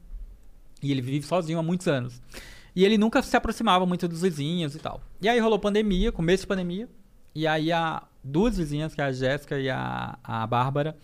E 0.83 0.91
ele 0.91 1.03
vive 1.03 1.27
sozinho 1.27 1.59
há 1.59 1.63
muitos 1.63 1.87
anos. 1.87 2.23
E 2.75 2.87
ele 2.87 2.97
nunca 2.97 3.21
se 3.21 3.37
aproximava 3.37 3.85
muito 3.85 4.09
dos 4.09 4.23
vizinhos 4.23 4.75
e 4.75 4.79
tal. 4.79 5.03
E 5.21 5.29
aí 5.29 5.39
rolou 5.39 5.59
pandemia, 5.59 6.11
começo 6.11 6.45
de 6.45 6.47
pandemia. 6.47 6.89
E 7.35 7.47
aí 7.47 7.71
a 7.71 8.05
duas 8.25 8.57
vizinhas, 8.57 8.95
que 8.95 9.03
é 9.03 9.05
a 9.05 9.13
Jéssica 9.13 9.59
e 9.59 9.69
a, 9.69 10.19
a 10.25 10.47
Bárbara, 10.47 10.97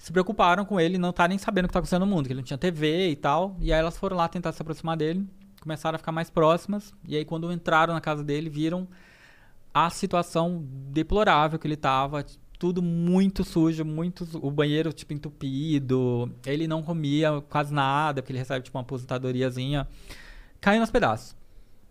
se 0.00 0.10
preocuparam 0.10 0.64
com 0.64 0.80
ele 0.80 0.96
não 0.96 1.10
estarem 1.10 1.36
sabendo 1.36 1.66
o 1.66 1.68
que 1.68 1.72
está 1.72 1.78
acontecendo 1.78 2.06
no 2.06 2.10
mundo, 2.10 2.24
que 2.24 2.32
ele 2.32 2.40
não 2.40 2.44
tinha 2.44 2.56
TV 2.56 3.10
e 3.10 3.16
tal. 3.16 3.54
E 3.60 3.70
aí 3.70 3.78
elas 3.78 3.98
foram 3.98 4.16
lá 4.16 4.26
tentar 4.28 4.50
se 4.50 4.62
aproximar 4.62 4.96
dele, 4.96 5.28
começaram 5.60 5.96
a 5.96 5.98
ficar 5.98 6.10
mais 6.10 6.30
próximas. 6.30 6.94
E 7.06 7.18
aí 7.18 7.24
quando 7.24 7.52
entraram 7.52 7.92
na 7.92 8.00
casa 8.00 8.24
dele, 8.24 8.48
viram 8.48 8.88
a 9.74 9.90
situação 9.90 10.64
deplorável 10.88 11.58
que 11.58 11.66
ele 11.66 11.76
tava, 11.76 12.24
tudo 12.58 12.80
muito 12.80 13.44
sujo, 13.44 13.84
muito 13.84 14.26
o 14.40 14.50
banheiro 14.50 14.90
tipo 14.90 15.12
entupido, 15.12 16.34
ele 16.46 16.66
não 16.66 16.82
comia 16.82 17.42
quase 17.50 17.72
nada, 17.72 18.22
porque 18.22 18.32
ele 18.32 18.38
recebe 18.38 18.64
tipo 18.64 18.78
uma 18.78 18.82
aposentadoriazinha, 18.82 19.86
caiu 20.62 20.80
nos 20.80 20.90
pedaços. 20.90 21.36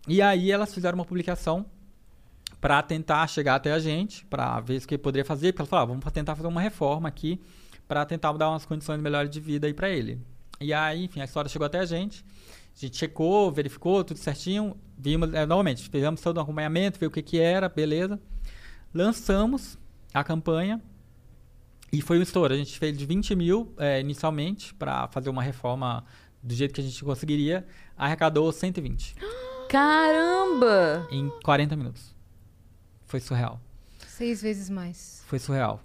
E 0.08 0.20
aí 0.20 0.52
elas 0.52 0.74
fizeram 0.74 0.98
uma 0.98 1.06
publicação 1.06 1.64
para 2.60 2.82
tentar 2.82 3.28
chegar 3.28 3.54
até 3.54 3.72
a 3.72 3.78
gente, 3.78 4.26
para 4.26 4.60
ver 4.62 4.82
o 4.82 4.88
que 4.88 4.98
poderia 4.98 5.24
fazer, 5.24 5.54
porque 5.54 5.62
elas 5.62 5.70
falaram, 5.70 5.94
"Ah, 5.94 5.96
vamos 5.96 6.12
tentar 6.12 6.36
fazer 6.36 6.48
uma 6.48 6.60
reforma 6.60 7.08
aqui 7.08 7.40
para 7.90 8.06
tentar 8.06 8.32
dar 8.34 8.52
umas 8.52 8.68
condições 8.68 9.02
melhores 9.02 9.32
de 9.32 9.40
vida 9.40 9.66
aí 9.66 9.74
para 9.74 9.90
ele. 9.90 10.22
E 10.62 10.72
aí, 10.72 11.06
enfim, 11.06 11.22
a 11.22 11.26
história 11.26 11.50
chegou 11.50 11.66
até 11.66 11.80
a 11.80 11.86
gente. 11.86 12.24
A 12.78 12.80
gente 12.80 12.96
checou, 12.96 13.52
verificou 13.52 14.04
tudo 14.04 14.18
certinho, 14.18 14.78
vimos, 14.96 15.34
é, 15.34 15.44
novamente, 15.44 15.90
fizemos 15.90 16.22
todo 16.22 16.38
um 16.38 16.42
acompanhamento, 16.42 17.00
ver 17.00 17.08
o 17.08 17.12
que 17.12 17.24
que 17.24 17.40
era, 17.40 17.68
beleza. 17.68 18.20
Lançamos 18.94 19.76
a 20.14 20.24
campanha 20.24 20.80
E 21.92 22.00
foi 22.00 22.20
um 22.20 22.22
estouro. 22.22 22.54
A 22.54 22.58
gente 22.58 22.78
fez 22.78 22.96
de 22.96 23.08
20 23.08 23.36
mil 23.36 23.74
é, 23.78 24.00
inicialmente 24.00 24.72
para 24.76 25.08
fazer 25.08 25.32
uma 25.32 25.42
reforma 25.42 26.06
do 26.44 26.54
jeito 26.54 26.76
que 26.76 26.82
a 26.82 26.84
gente 26.84 27.04
conseguiria. 27.04 27.66
Arrecadou 27.98 28.52
120 28.52 29.16
Caramba! 29.68 31.08
em 31.10 31.28
40 31.44 31.76
minutos. 31.76 32.16
Foi 33.08 33.20
surreal. 33.20 33.60
Seis 34.08 34.44
vezes 34.44 34.70
mais. 34.70 35.24
Foi 35.26 35.40
surreal. 35.40 35.82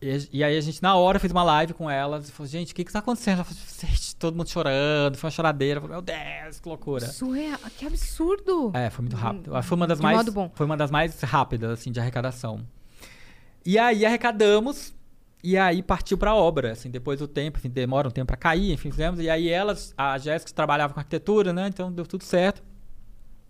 E, 0.00 0.28
e 0.32 0.44
aí 0.44 0.56
a 0.56 0.60
gente, 0.60 0.82
na 0.82 0.94
hora, 0.96 1.18
fez 1.18 1.32
uma 1.32 1.42
live 1.42 1.72
com 1.72 1.90
elas 1.90 2.28
e 2.28 2.32
falou, 2.32 2.48
gente, 2.48 2.72
o 2.72 2.74
que 2.74 2.84
que 2.84 2.92
tá 2.92 2.98
acontecendo? 2.98 3.36
Ela 3.36 3.44
falou, 3.44 3.62
gente, 3.80 4.16
todo 4.16 4.36
mundo 4.36 4.48
chorando, 4.48 5.16
foi 5.16 5.28
uma 5.28 5.32
choradeira. 5.32 5.78
Eu 5.78 5.82
falei, 5.82 5.96
meu 5.96 6.02
Deus, 6.02 6.60
que 6.60 6.68
loucura. 6.68 7.06
Surreal. 7.06 7.58
Que 7.76 7.86
absurdo. 7.86 8.70
É, 8.74 8.90
foi 8.90 9.02
muito 9.02 9.16
rápido. 9.16 9.52
Que 9.52 9.62
Foi 9.62 9.76
uma 9.76 9.86
das 9.86 9.98
De 9.98 10.02
mais, 10.02 10.26
foi 10.54 10.66
uma 10.66 10.76
das 10.76 10.90
mais 10.90 11.20
rápidas, 11.22 11.70
assim, 11.70 11.90
de 11.90 11.98
arrecadação. 11.98 12.60
E 13.64 13.78
aí 13.78 14.04
arrecadamos 14.06 14.94
e 15.42 15.56
aí 15.56 15.82
partiu 15.82 16.18
pra 16.18 16.34
obra, 16.34 16.72
assim, 16.72 16.90
depois 16.90 17.20
do 17.20 17.28
tempo, 17.28 17.58
enfim, 17.58 17.68
demora 17.68 18.08
um 18.08 18.10
tempo 18.10 18.26
pra 18.26 18.36
cair, 18.36 18.72
enfim, 18.72 18.90
fizemos. 18.90 19.20
E 19.20 19.30
aí 19.30 19.48
elas, 19.48 19.94
a 19.96 20.18
Jéssica 20.18 20.52
trabalhava 20.52 20.92
com 20.92 21.00
arquitetura, 21.00 21.52
né, 21.52 21.68
então 21.68 21.92
deu 21.92 22.04
tudo 22.04 22.24
certo. 22.24 22.62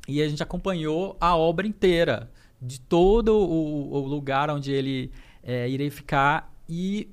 E 0.06 0.20
a 0.22 0.28
gente 0.28 0.42
acompanhou 0.42 1.16
a 1.20 1.34
obra 1.36 1.66
inteira, 1.66 2.30
de 2.60 2.80
todo 2.80 3.36
o, 3.36 3.92
o 3.94 4.06
lugar 4.06 4.50
onde 4.50 4.72
ele 4.72 5.10
é, 5.46 5.68
iria 5.68 5.90
ficar 5.90 6.52
e 6.68 7.08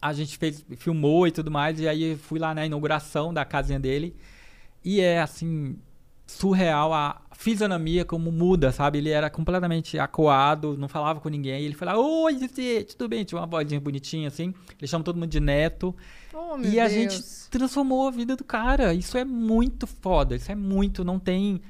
a 0.00 0.12
gente 0.12 0.38
fez, 0.38 0.64
filmou 0.76 1.26
e 1.26 1.32
tudo 1.32 1.50
mais, 1.50 1.80
e 1.80 1.88
aí 1.88 2.16
fui 2.16 2.38
lá 2.38 2.54
na 2.54 2.64
inauguração 2.64 3.34
da 3.34 3.44
casinha 3.44 3.78
dele. 3.78 4.16
E 4.82 5.00
é 5.00 5.20
assim, 5.20 5.76
surreal 6.26 6.94
a 6.94 7.20
fisionomia 7.32 8.04
como 8.04 8.30
muda, 8.30 8.70
sabe? 8.70 8.98
Ele 8.98 9.10
era 9.10 9.28
completamente 9.28 9.98
acuado, 9.98 10.76
não 10.78 10.88
falava 10.88 11.20
com 11.20 11.28
ninguém. 11.28 11.64
Ele 11.64 11.74
falava, 11.74 11.98
oi, 11.98 12.38
gente, 12.38 12.84
tudo 12.96 13.08
bem? 13.08 13.24
Tinha 13.24 13.40
uma 13.40 13.46
vozinha 13.46 13.80
bonitinha 13.80 14.28
assim. 14.28 14.54
Ele 14.78 14.86
chama 14.86 15.04
todo 15.04 15.16
mundo 15.16 15.28
de 15.28 15.40
neto. 15.40 15.94
Oh, 16.32 16.56
e 16.58 16.78
a 16.78 16.86
Deus. 16.86 16.92
gente 16.92 17.22
transformou 17.50 18.08
a 18.08 18.10
vida 18.10 18.36
do 18.36 18.44
cara. 18.44 18.94
Isso 18.94 19.18
é 19.18 19.24
muito 19.24 19.86
foda. 19.86 20.36
Isso 20.36 20.50
é 20.50 20.54
muito. 20.54 21.04
Não 21.04 21.18
tem 21.18 21.60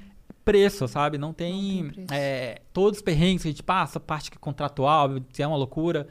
preço, 0.50 0.88
sabe? 0.88 1.16
Não 1.18 1.32
tem. 1.32 1.84
Não 1.84 1.90
tem 1.90 2.06
é, 2.10 2.60
todos 2.72 2.98
os 2.98 3.02
perrengues 3.02 3.42
que 3.42 3.48
a 3.48 3.50
gente 3.52 3.62
passa, 3.62 4.00
parte 4.00 4.30
contratual, 4.38 5.10
é 5.38 5.46
uma 5.46 5.56
loucura. 5.56 6.06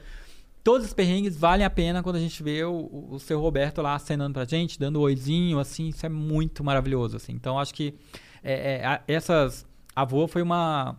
Todos 0.62 0.86
os 0.86 0.92
perrengues 0.92 1.36
valem 1.36 1.64
a 1.64 1.70
pena 1.70 2.02
quando 2.02 2.16
a 2.16 2.20
gente 2.20 2.42
vê 2.42 2.62
o, 2.64 3.08
o 3.10 3.18
seu 3.18 3.40
Roberto 3.40 3.80
lá 3.80 3.94
acenando 3.94 4.34
pra 4.34 4.44
gente, 4.44 4.78
dando 4.78 4.98
um 4.98 5.02
oizinho, 5.02 5.58
assim, 5.58 5.88
isso 5.88 6.04
é 6.04 6.08
muito 6.08 6.62
maravilhoso, 6.62 7.16
assim. 7.16 7.32
Então, 7.32 7.58
acho 7.58 7.72
que 7.74 7.94
é, 8.42 8.74
é, 8.76 8.86
a- 8.86 9.02
essas... 9.08 9.66
A 9.96 10.04
Voa 10.04 10.28
foi 10.28 10.42
uma, 10.42 10.96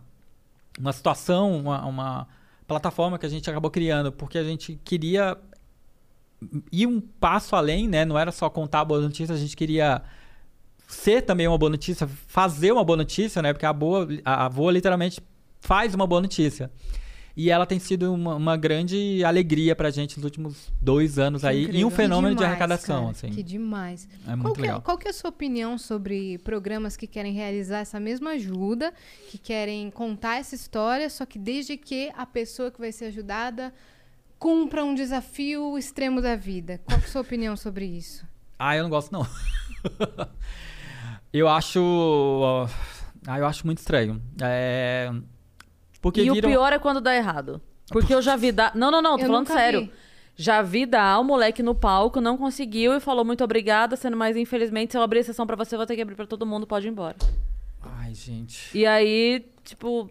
uma 0.78 0.92
situação, 0.92 1.56
uma, 1.56 1.84
uma 1.86 2.28
plataforma 2.66 3.18
que 3.18 3.26
a 3.26 3.28
gente 3.28 3.48
acabou 3.48 3.70
criando, 3.70 4.10
porque 4.12 4.36
a 4.36 4.44
gente 4.44 4.78
queria 4.84 5.36
ir 6.70 6.86
um 6.86 7.00
passo 7.00 7.54
além, 7.56 7.86
né? 7.88 8.04
Não 8.04 8.18
era 8.18 8.32
só 8.32 8.50
contar 8.50 8.80
a 8.80 8.84
boa 8.84 9.00
notícia, 9.00 9.34
a 9.34 9.38
gente 9.38 9.56
queria 9.56 10.02
ser 10.94 11.22
também 11.22 11.48
uma 11.48 11.58
boa 11.58 11.70
notícia, 11.70 12.06
fazer 12.26 12.72
uma 12.72 12.84
boa 12.84 12.96
notícia, 12.96 13.40
né? 13.42 13.52
Porque 13.52 13.66
a 13.66 13.72
boa, 13.72 14.08
a, 14.24 14.46
a 14.46 14.70
literalmente 14.70 15.20
faz 15.60 15.94
uma 15.94 16.06
boa 16.06 16.20
notícia. 16.20 16.70
E 17.34 17.50
ela 17.50 17.64
tem 17.64 17.78
sido 17.78 18.12
uma, 18.12 18.34
uma 18.34 18.56
grande 18.58 19.24
alegria 19.24 19.74
pra 19.74 19.90
gente 19.90 20.18
nos 20.18 20.24
últimos 20.24 20.70
dois 20.82 21.18
anos 21.18 21.44
aí. 21.46 21.60
E 21.60 21.64
Incrível. 21.64 21.86
um 21.86 21.90
fenômeno 21.90 22.34
Que 22.34 22.34
de 22.34 22.38
demais, 22.40 22.50
arrecadação, 22.50 23.00
cara, 23.00 23.10
assim. 23.12 23.30
Que 23.30 23.42
demais. 23.42 24.06
É 24.24 24.24
Qual 24.26 24.36
muito 24.36 24.54
que, 24.54 24.60
é, 24.60 24.62
legal. 24.64 24.82
qual 24.82 24.98
que 24.98 25.06
é 25.06 25.10
a 25.10 25.14
sua 25.14 25.30
opinião 25.30 25.78
sobre 25.78 26.36
programas 26.38 26.94
que 26.94 27.06
querem 27.06 27.32
realizar 27.32 27.78
essa 27.78 27.98
mesma 27.98 28.32
ajuda, 28.32 28.92
que 29.30 29.38
querem 29.38 29.90
contar 29.90 30.36
essa 30.40 30.54
história, 30.54 31.08
só 31.08 31.24
que 31.24 31.38
desde 31.38 31.78
que 31.78 32.12
a 32.14 32.26
pessoa 32.26 32.70
que 32.70 32.78
vai 32.78 32.92
ser 32.92 33.06
ajudada 33.06 33.72
cumpra 34.38 34.84
um 34.84 34.94
desafio 34.94 35.78
extremo 35.78 36.20
da 36.20 36.36
vida? 36.36 36.82
Qual 36.84 36.98
que 36.98 37.06
é 37.06 37.08
a 37.08 37.10
sua 37.10 37.22
opinião 37.22 37.56
sobre 37.56 37.86
isso? 37.86 38.26
Ah, 38.58 38.76
eu 38.76 38.82
não 38.82 38.90
gosto, 38.90 39.10
não. 39.10 39.26
eu 41.32 41.48
acho. 41.48 42.66
Ah, 43.26 43.38
eu 43.38 43.46
acho 43.46 43.64
muito 43.66 43.78
estranho. 43.78 44.20
É. 44.40 45.10
Porque 46.00 46.20
e 46.22 46.30
viram. 46.30 46.48
o 46.48 46.52
pior 46.52 46.72
é 46.72 46.78
quando 46.78 47.00
dá 47.00 47.14
errado. 47.14 47.60
Porque 47.88 48.12
eu 48.14 48.20
já 48.22 48.36
vi 48.36 48.50
dar. 48.52 48.74
Não, 48.74 48.90
não, 48.90 49.00
não, 49.02 49.16
tô 49.16 49.22
Eu 49.24 49.26
falando 49.28 49.46
sério. 49.48 49.80
vi. 49.82 49.92
Já 50.34 50.62
vi 50.62 50.86
dar 50.86 51.20
o 51.20 51.24
moleque 51.24 51.62
no 51.62 51.74
palco, 51.74 52.20
não 52.20 52.38
conseguiu 52.38 52.94
e 52.94 53.00
falou 53.00 53.22
muito 53.24 53.44
obrigada, 53.44 53.96
sendo 53.96 54.16
mais 54.16 54.34
infelizmente, 54.34 54.90
se 54.92 54.96
eu 54.98 55.02
abrir 55.02 55.20
a 55.20 55.24
sessão 55.24 55.46
pra 55.46 55.54
você, 55.54 55.74
eu 55.74 55.78
vou 55.78 55.86
ter 55.86 55.94
que 55.94 56.00
abrir 56.00 56.14
pra 56.16 56.26
todo 56.26 56.46
mundo, 56.46 56.66
pode 56.66 56.86
ir 56.86 56.90
embora. 56.90 57.16
Ai, 57.82 58.14
gente. 58.14 58.76
E 58.76 58.86
aí, 58.86 59.46
tipo. 59.62 60.10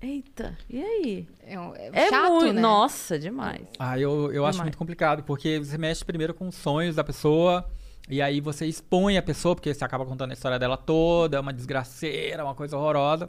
Eita, 0.00 0.56
e 0.70 0.80
aí? 0.80 1.28
É, 1.44 1.54
é 1.54 1.90
É 1.92 2.08
chato, 2.08 2.30
muito. 2.32 2.52
né? 2.54 2.60
Nossa, 2.60 3.18
demais. 3.18 3.62
Ah, 3.78 3.98
eu, 3.98 4.32
eu 4.32 4.46
acho 4.46 4.52
Demais. 4.52 4.68
muito 4.68 4.78
complicado, 4.78 5.24
porque 5.24 5.58
você 5.58 5.76
mexe 5.76 6.04
primeiro 6.04 6.32
com 6.32 6.46
os 6.48 6.54
sonhos 6.54 6.94
da 6.96 7.02
pessoa, 7.04 7.68
e 8.08 8.20
aí 8.22 8.40
você 8.40 8.66
expõe 8.66 9.16
a 9.18 9.22
pessoa, 9.22 9.54
porque 9.54 9.72
você 9.72 9.84
acaba 9.84 10.04
contando 10.06 10.30
a 10.30 10.34
história 10.34 10.58
dela 10.58 10.76
toda, 10.76 11.36
é 11.36 11.40
uma 11.40 11.52
desgraceira, 11.52 12.44
uma 12.44 12.54
coisa 12.54 12.76
horrorosa, 12.76 13.28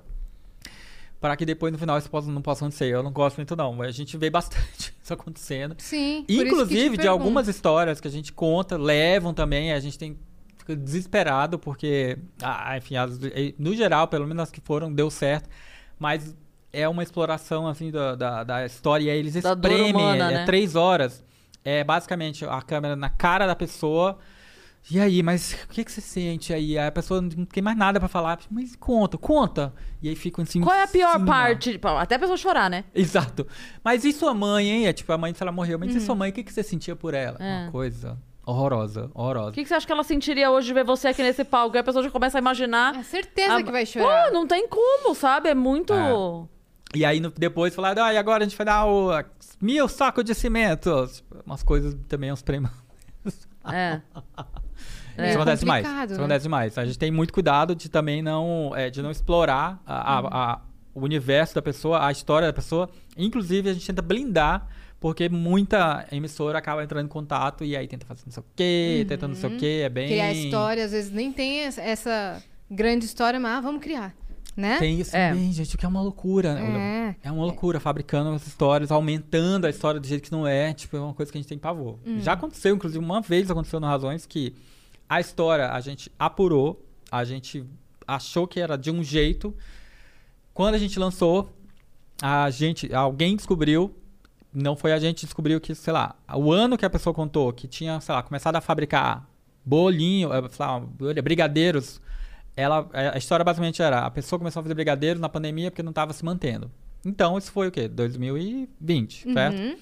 para 1.19 1.35
que 1.35 1.45
depois 1.45 1.71
no 1.73 1.77
final 1.77 1.97
isso 1.97 2.09
possa, 2.09 2.31
não 2.31 2.41
possa 2.41 2.63
acontecer. 2.63 2.85
Eu 2.93 3.03
não 3.03 3.11
gosto 3.11 3.37
muito, 3.37 3.55
não. 3.55 3.81
A 3.81 3.91
gente 3.91 4.15
vê 4.17 4.29
bastante 4.29 4.93
isso 5.03 5.13
acontecendo. 5.13 5.75
Sim. 5.77 6.23
por 6.25 6.31
isso 6.31 6.37
que 6.37 6.45
te 6.45 6.47
Inclusive, 6.53 6.97
de 6.97 7.07
algumas 7.07 7.47
histórias 7.47 7.99
que 7.99 8.07
a 8.07 8.11
gente 8.11 8.31
conta, 8.31 8.77
levam 8.77 9.33
também, 9.33 9.73
a 9.73 9.79
gente 9.79 9.97
tem 9.97 10.17
fica 10.57 10.75
desesperado, 10.75 11.57
porque, 11.59 12.17
ah, 12.41 12.77
enfim, 12.77 12.95
as- 12.95 13.19
no 13.57 13.75
geral, 13.75 14.07
pelo 14.07 14.27
menos 14.27 14.43
as 14.43 14.51
que 14.51 14.61
foram, 14.61 14.93
deu 14.93 15.09
certo, 15.09 15.49
mas 15.97 16.35
é 16.71 16.87
uma 16.87 17.01
exploração, 17.01 17.67
assim, 17.67 17.89
da, 17.91 18.15
da, 18.15 18.43
da 18.43 18.65
história, 18.65 19.05
e 19.05 19.09
aí 19.09 19.17
eles 19.17 19.33
Da 19.33 19.53
espremem, 19.53 19.95
humana, 19.95 20.31
é, 20.31 20.33
né? 20.35 20.45
três 20.45 20.75
horas, 20.75 21.23
é 21.65 21.83
basicamente 21.83 22.45
a 22.45 22.61
câmera 22.61 22.95
na 22.95 23.09
cara 23.09 23.47
da 23.47 23.55
pessoa, 23.55 24.19
e 24.91 24.99
aí, 24.99 25.21
mas 25.21 25.53
o 25.65 25.67
que, 25.69 25.83
que 25.83 25.91
você 25.91 26.01
sente 26.01 26.53
aí? 26.53 26.77
Aí 26.77 26.87
a 26.87 26.91
pessoa 26.91 27.21
não 27.21 27.45
tem 27.45 27.61
mais 27.63 27.77
nada 27.77 27.99
pra 27.99 28.07
falar, 28.09 28.39
mas 28.49 28.75
conta, 28.75 29.17
conta, 29.17 29.73
e 30.01 30.09
aí 30.09 30.15
ficam 30.15 30.43
assim... 30.43 30.61
Qual 30.61 30.75
é 30.75 30.83
a 30.83 30.87
pior 30.87 31.15
sim, 31.17 31.23
ó. 31.23 31.25
parte? 31.25 31.71
Tipo, 31.73 31.87
Até 31.89 32.15
a 32.15 32.19
pessoa 32.19 32.37
chorar, 32.37 32.69
né? 32.69 32.83
Exato. 32.93 33.45
Mas 33.83 34.03
e 34.03 34.11
sua 34.13 34.33
mãe, 34.33 34.67
hein? 34.69 34.87
É 34.87 34.93
tipo, 34.93 35.11
a 35.13 35.17
mãe, 35.17 35.33
se 35.33 35.41
ela 35.43 35.51
morreu, 35.51 35.77
mas 35.79 35.93
e 35.95 35.99
sua 36.01 36.15
mãe, 36.15 36.29
o 36.31 36.33
que, 36.33 36.43
que 36.43 36.51
você 36.53 36.63
sentia 36.63 36.95
por 36.95 37.13
ela? 37.13 37.37
Uhum. 37.39 37.45
É. 37.45 37.63
Uma 37.63 37.71
coisa 37.71 38.17
horrorosa, 38.45 39.11
horrorosa. 39.13 39.49
O 39.49 39.53
que, 39.53 39.61
que 39.61 39.67
você 39.69 39.75
acha 39.75 39.85
que 39.85 39.91
ela 39.93 40.03
sentiria 40.03 40.49
hoje 40.49 40.67
de 40.67 40.73
ver 40.73 40.83
você 40.83 41.09
aqui 41.09 41.21
nesse 41.21 41.43
palco? 41.43 41.75
Aí 41.75 41.81
a 41.81 41.83
pessoa 41.83 42.03
já 42.03 42.09
começa 42.09 42.37
a 42.37 42.41
imaginar. 42.41 42.95
É 42.95 43.03
certeza 43.03 43.57
a- 43.57 43.63
que 43.63 43.71
vai 43.71 43.85
chorar. 43.85 44.25
Pô, 44.29 44.33
não 44.33 44.47
tem 44.47 44.67
como, 44.67 45.13
sabe? 45.13 45.49
É 45.49 45.53
muito. 45.53 45.93
É. 45.93 46.97
E 46.97 47.05
aí 47.05 47.19
no- 47.19 47.29
depois 47.29 47.75
falaram, 47.75 48.03
ah, 48.03 48.11
e 48.11 48.17
agora 48.17 48.43
a 48.43 48.47
gente 48.47 48.57
vai 48.57 48.65
dar 48.65 48.87
o 48.87 49.11
mil 49.61 49.87
sacos 49.87 50.23
de 50.25 50.33
cimento. 50.33 51.07
Tipo, 51.13 51.43
umas 51.45 51.61
coisas 51.61 51.95
também, 52.07 52.31
uns 52.31 52.41
prêmios. 52.41 52.71
É. 53.71 54.01
É 55.19 55.29
Isso 55.29 55.37
acontece 55.37 55.59
demais. 55.61 55.83
complicado, 55.85 56.09
Isso 56.09 56.17
né? 56.19 56.23
acontece 56.25 56.43
demais. 56.43 56.77
A 56.77 56.85
gente 56.85 56.97
tem 56.99 57.11
muito 57.11 57.33
cuidado 57.33 57.75
de 57.75 57.89
também 57.89 58.21
não, 58.21 58.71
é, 58.75 58.89
de 58.89 59.01
não 59.01 59.11
explorar 59.11 59.81
a- 59.85 60.13
a- 60.17 60.21
Uhum. 60.21 60.27
a- 60.31 60.61
o 60.95 61.01
universo 61.01 61.55
da 61.55 61.61
pessoa, 61.61 62.05
a 62.05 62.11
história 62.11 62.47
da 62.47 62.53
pessoa. 62.53 62.89
Inclusive, 63.17 63.69
a 63.69 63.73
gente 63.73 63.85
tenta 63.85 64.01
blindar, 64.01 64.67
porque 64.99 65.29
muita 65.29 66.05
emissora 66.11 66.57
acaba 66.57 66.83
entrando 66.83 67.05
em 67.05 67.09
contato 67.09 67.63
e 67.63 67.75
aí 67.77 67.87
tenta 67.87 68.05
fazer 68.05 68.23
não 68.25 68.33
sei 68.33 68.41
o 68.41 68.45
quê, 68.55 69.05
tenta 69.07 69.27
não 69.27 69.35
sei 69.35 69.49
o 69.55 69.57
quê, 69.57 69.81
é 69.85 69.89
bem... 69.89 70.05
Uhum. 70.05 70.09
Criar 70.11 70.33
história, 70.33 70.83
às 70.85 70.91
vezes 70.91 71.11
nem 71.11 71.31
tem 71.31 71.59
essa, 71.61 72.43
grande 72.69 73.05
história, 73.05 73.39
mas 73.39 73.57
ah, 73.57 73.61
vamos 73.61 73.81
criar, 73.81 74.13
né? 74.57 74.77
Tem 74.77 74.99
isso 74.99 75.15
É. 75.15 75.29
também, 75.29 75.51
gente, 75.53 75.73
o 75.73 75.77
que 75.77 75.85
é 75.85 75.89
uma 75.89 76.01
loucura. 76.01 76.53
né? 76.55 77.15
É. 77.23 77.29
É 77.29 77.31
uma 77.31 77.45
loucura, 77.45 77.79
fabricando 77.79 78.29
as 78.31 78.45
histórias, 78.45 78.91
aumentando 78.91 79.65
a 79.65 79.69
história 79.69 79.99
do 80.01 80.05
jeito 80.05 80.23
que 80.23 80.31
não 80.31 80.45
é. 80.45 80.73
Tipo, 80.73 80.97
é 80.97 80.99
uma 80.99 81.13
coisa 81.13 81.31
que 81.31 81.37
a 81.37 81.41
gente 81.41 81.47
tem 81.49 81.57
pavor. 81.57 81.97
Hum. 82.05 82.19
Já 82.19 82.33
aconteceu, 82.33 82.75
inclusive, 82.75 83.03
uma 83.03 83.21
vez 83.21 83.49
aconteceu 83.49 83.79
no 83.79 83.87
Razões 83.87 84.25
que 84.25 84.53
a 85.09 85.19
história 85.19 85.71
a 85.71 85.81
gente 85.81 86.11
apurou, 86.19 86.85
a 87.11 87.23
gente 87.23 87.65
achou 88.07 88.47
que 88.47 88.59
era 88.59 88.77
de 88.77 88.91
um 88.91 89.03
jeito. 89.03 89.55
Quando 90.53 90.75
a 90.75 90.77
gente 90.77 90.99
lançou, 90.99 91.51
a 92.21 92.49
gente, 92.51 92.93
alguém 92.93 93.35
descobriu, 93.35 93.95
não 94.53 94.75
foi 94.75 94.93
a 94.93 94.99
gente 94.99 95.21
que 95.21 95.25
descobriu 95.25 95.59
que, 95.59 95.73
sei 95.73 95.91
lá, 95.91 96.15
o 96.33 96.51
ano 96.51 96.77
que 96.77 96.85
a 96.85 96.89
pessoa 96.89 97.13
contou 97.13 97.51
que 97.51 97.67
tinha, 97.67 97.99
sei 97.99 98.13
lá, 98.13 98.21
começado 98.21 98.55
a 98.55 98.61
fabricar 98.61 99.27
bolinho, 99.65 100.31
eh, 100.31 100.49
sei 100.49 100.65
lá, 100.65 100.79
brigadeiros, 101.23 101.99
ela, 102.55 102.89
a 102.93 103.17
história 103.17 103.43
basicamente 103.43 103.81
era, 103.81 104.01
a 104.01 104.11
pessoa 104.11 104.37
começou 104.37 104.59
a 104.59 104.63
fazer 104.63 104.75
brigadeiros 104.75 105.21
na 105.21 105.29
pandemia 105.29 105.71
porque 105.71 105.83
não 105.83 105.91
estava 105.91 106.13
se 106.13 106.23
mantendo. 106.23 106.69
Então, 107.05 107.37
isso 107.37 107.51
foi 107.51 107.67
o 107.67 107.71
quê? 107.71 107.87
2020, 107.87 109.33
certo? 109.33 109.57
Uhum. 109.57 109.77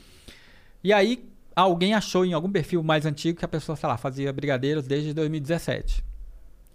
E 0.83 0.93
aí, 0.93 1.27
alguém 1.61 1.93
achou 1.93 2.23
em 2.23 2.33
algum 2.33 2.51
perfil 2.51 2.83
mais 2.83 3.05
antigo 3.05 3.39
que 3.39 3.45
a 3.45 3.47
pessoa, 3.47 3.75
sei 3.75 3.89
lá, 3.89 3.97
fazia 3.97 4.31
brigadeiros 4.31 4.85
desde 4.85 5.13
2017. 5.13 6.03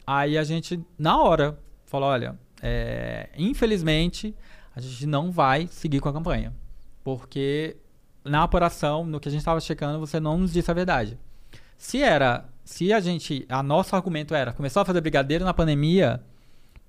Aí 0.06 0.36
a 0.36 0.42
gente, 0.42 0.84
na 0.98 1.22
hora, 1.22 1.58
falou: 1.86 2.08
olha, 2.08 2.38
é, 2.60 3.28
infelizmente, 3.36 4.34
a 4.74 4.80
gente 4.80 5.06
não 5.06 5.30
vai 5.30 5.68
seguir 5.68 6.00
com 6.00 6.08
a 6.08 6.12
campanha. 6.12 6.52
Porque 7.04 7.76
na 8.24 8.42
apuração, 8.42 9.04
no 9.04 9.20
que 9.20 9.28
a 9.28 9.32
gente 9.32 9.40
estava 9.40 9.60
checando, 9.60 10.00
você 10.00 10.18
não 10.18 10.38
nos 10.38 10.52
disse 10.52 10.70
a 10.70 10.74
verdade. 10.74 11.18
Se 11.78 12.02
era. 12.02 12.44
Se 12.64 12.92
a 12.92 13.00
gente. 13.00 13.46
A 13.48 13.62
nosso 13.62 13.94
argumento 13.94 14.34
era 14.34 14.52
começou 14.52 14.82
a 14.82 14.84
fazer 14.84 15.00
brigadeiro 15.00 15.44
na 15.44 15.54
pandemia 15.54 16.20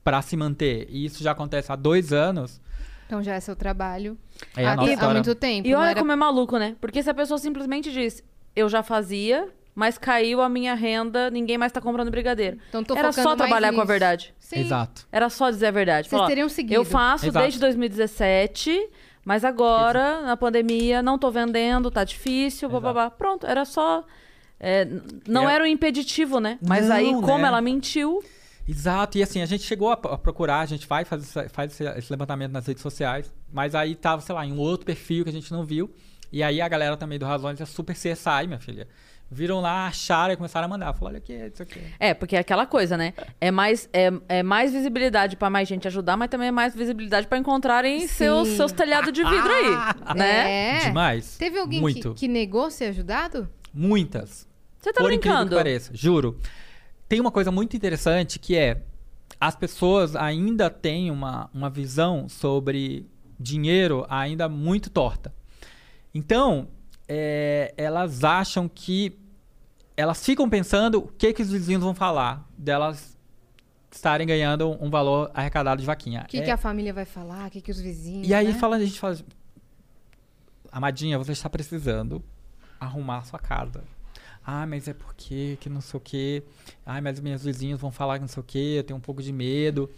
para 0.03 0.21
se 0.21 0.35
manter, 0.35 0.87
e 0.89 1.05
isso 1.05 1.23
já 1.23 1.31
acontece 1.31 1.71
há 1.71 1.75
dois 1.75 2.11
anos, 2.11 2.59
Então 3.05 3.23
já 3.23 3.35
é 3.35 3.39
seu 3.39 3.55
trabalho 3.55 4.17
É 4.55 4.65
a 4.65 4.71
há, 4.71 4.75
nossa 4.75 4.89
há 4.89 4.93
história. 4.93 5.13
muito 5.15 5.35
tempo. 5.35 5.67
E 5.67 5.73
olha 5.75 5.91
era- 5.91 5.99
como 5.99 6.11
é 6.11 6.15
maluco, 6.15 6.57
né? 6.57 6.75
Porque 6.81 7.01
se 7.03 7.09
a 7.09 7.13
pessoa 7.13 7.37
simplesmente 7.37 7.91
diz, 7.91 8.23
eu 8.55 8.67
já 8.69 8.83
fazia, 8.83 9.47
mas 9.75 9.97
caiu 9.97 10.41
a 10.41 10.47
minha 10.49 10.73
renda, 10.75 11.29
ninguém 11.31 11.57
mais 11.57 11.71
tá 11.71 11.81
comprando 11.81 12.11
brigadeiro. 12.11 12.57
Então 12.69 12.83
tô 12.83 12.95
Era 12.95 13.11
só 13.11 13.35
trabalhar 13.35 13.69
com 13.69 13.75
a 13.79 13.83
nisso. 13.83 13.87
verdade. 13.87 14.33
Sim. 14.39 14.59
Exato. 14.61 15.07
Era 15.11 15.29
só 15.29 15.49
dizer 15.49 15.67
a 15.67 15.71
verdade. 15.71 16.07
Vocês 16.09 16.17
Falar, 16.17 16.27
teriam 16.29 16.47
seguido. 16.49 16.75
Eu 16.75 16.85
faço 16.85 17.25
Exato. 17.25 17.43
desde 17.43 17.59
2017, 17.59 18.89
mas 19.25 19.43
agora, 19.45 20.21
na 20.21 20.37
pandemia, 20.37 21.01
não 21.01 21.17
tô 21.17 21.31
vendendo, 21.31 21.89
tá 21.89 22.03
difícil, 22.03 22.67
Exato. 22.69 22.81
bababá. 22.81 23.09
Pronto, 23.09 23.47
era 23.47 23.65
só... 23.65 24.03
é, 24.59 24.87
não 25.27 25.43
E 25.43 25.47
a- 25.47 25.51
era 25.53 25.63
um 25.63 25.67
impeditivo, 25.67 26.39
né? 26.39 26.59
Mas 26.65 26.87
Não, 26.87 26.95
aí, 26.95 27.11
como 27.13 27.39
né? 27.39 27.47
ela 27.47 27.61
mentiu... 27.61 28.23
Exato, 28.68 29.18
e 29.18 29.23
assim, 29.23 29.41
a 29.41 29.45
gente 29.45 29.64
chegou 29.64 29.90
a, 29.90 29.94
a 29.94 30.18
procurar, 30.18 30.61
a 30.61 30.65
gente 30.65 30.88
vai 30.88 31.03
fazer 31.03 31.49
faz 31.49 31.73
esse, 31.73 31.84
esse 31.98 32.11
levantamento 32.11 32.52
nas 32.52 32.65
redes 32.65 32.81
sociais, 32.81 33.31
mas 33.52 33.76
aí 33.76 33.94
tava, 33.95 34.22
sei 34.22 34.34
lá, 34.34 34.45
em 34.45 34.53
um 34.53 34.60
outro 34.60 34.85
perfil 34.85 35.23
que 35.23 35.30
a 35.30 35.34
gente 35.34 35.52
não 35.52 35.65
viu. 35.65 35.94
E 36.31 36.41
aí 36.41 36.61
a 36.61 36.68
galera 36.68 36.98
também 36.98 37.19
do 37.19 37.26
Razões 37.26 37.61
é 37.61 37.65
super 37.65 37.94
CSI, 37.94 38.48
minha 38.48 38.60
filha. 38.60 38.88
Viram 39.30 39.61
lá, 39.61 39.88
acharam 39.88 40.34
e 40.34 40.38
começaram 40.38 40.65
a 40.65 40.68
mandar. 40.68 40.94
Falaram, 40.94 41.15
olha 41.15 41.18
aqui, 41.18 41.34
isso 41.34 41.64
aqui. 41.64 41.81
É, 41.99 42.14
porque 42.14 42.35
é 42.35 42.40
aquela 42.40 42.65
coisa, 42.65 42.95
né? 42.98 43.14
É 43.41 43.52
mais, 43.52 43.90
é, 43.91 44.11
é 44.30 44.44
mais 44.44 44.72
visibilidade 44.72 45.35
pra 45.35 45.49
mais 45.49 45.68
gente 45.68 45.88
ajudar, 45.88 46.15
mas 46.18 46.30
também 46.30 46.48
é 46.48 46.52
mais 46.52 46.76
visibilidade 46.76 47.27
pra 47.27 47.38
encontrarem 47.38 48.02
Sim. 48.02 48.07
seus, 48.07 48.48
seus 48.49 48.72
telhados 48.72 49.11
de 49.11 49.23
vidro 49.23 49.52
aí, 49.52 49.76
né? 50.15 50.77
É. 50.77 50.80
Demais. 50.85 51.38
Teve 51.38 51.60
alguém 51.60 51.81
Muito. 51.81 52.14
que, 52.14 52.22
que 52.22 52.27
negou 52.27 52.69
ser 52.69 52.85
ajudado? 52.85 53.49
Muitas. 53.73 54.48
Você 54.80 54.91
tá 54.91 55.02
Por 55.02 55.11
incrível 55.11 55.19
que 55.19 55.27
brincando? 55.30 55.56
pareça, 55.56 55.91
juro. 55.94 56.38
Tem 57.14 57.22
uma 57.22 57.30
coisa 57.30 57.52
muito 57.52 57.77
interessante 57.77 58.40
que 58.40 58.56
é 58.56 58.81
as 59.40 59.56
pessoas 59.56 60.15
ainda 60.15 60.68
têm 60.68 61.11
uma, 61.11 61.48
uma 61.53 61.69
visão 61.69 62.27
sobre 62.27 63.06
dinheiro 63.40 64.03
ainda 64.10 64.49
muito 64.49 64.90
torta. 64.90 65.31
Então, 66.11 66.69
é, 67.07 67.72
elas 67.77 68.23
acham 68.23 68.68
que 68.68 69.15
elas 69.95 70.26
ficam 70.26 70.49
pensando 70.49 71.02
o 71.02 71.07
que, 71.07 71.31
que 71.34 71.44
os 71.44 71.52
vizinhos 71.52 71.84
vão 71.84 71.94
falar 71.94 72.49
delas 72.57 73.15
estarem 73.91 74.26
ganhando 74.26 74.76
um 74.84 74.90
valor 74.90 75.30
arrecadado 75.35 75.81
de 75.81 75.85
vaquinha. 75.85 76.23
O 76.23 76.26
que, 76.26 76.40
É- 76.40 76.41
que 76.41 76.49
a 76.49 76.57
família 76.57 76.95
vai 76.95 77.06
falar? 77.06 77.48
O 77.48 77.52
que, 77.52 77.61
que 77.61 77.69
os 77.69 77.80
vizinhos. 77.80 78.27
e 78.27 78.34
aí 78.34 78.48
né? 78.48 78.53
fala, 78.56 78.77
a 78.77 78.84
gente 78.84 78.99
fala, 78.99 79.15
Amadinha, 80.72 81.19
você 81.19 81.34
está 81.34 81.48
precisando 81.48 82.23
arrumar 82.80 83.19
a 83.19 83.23
sua 83.23 83.38
casa. 83.38 83.84
Ah, 84.45 84.65
mas 84.67 84.87
é 84.87 84.93
porque 84.93 85.57
que 85.59 85.69
não 85.69 85.79
sei 85.81 85.97
o 85.97 86.01
quê. 86.01 86.43
Ah, 86.85 87.01
mas 87.01 87.19
minhas 87.19 87.43
vizinhos 87.43 87.79
vão 87.79 87.91
falar 87.91 88.15
que 88.15 88.21
não 88.21 88.27
sei 88.27 88.41
o 88.41 88.45
quê, 88.45 88.75
eu 88.77 88.83
tenho 88.83 88.97
um 88.97 89.01
pouco 89.01 89.21
de 89.21 89.31
medo. 89.31 89.89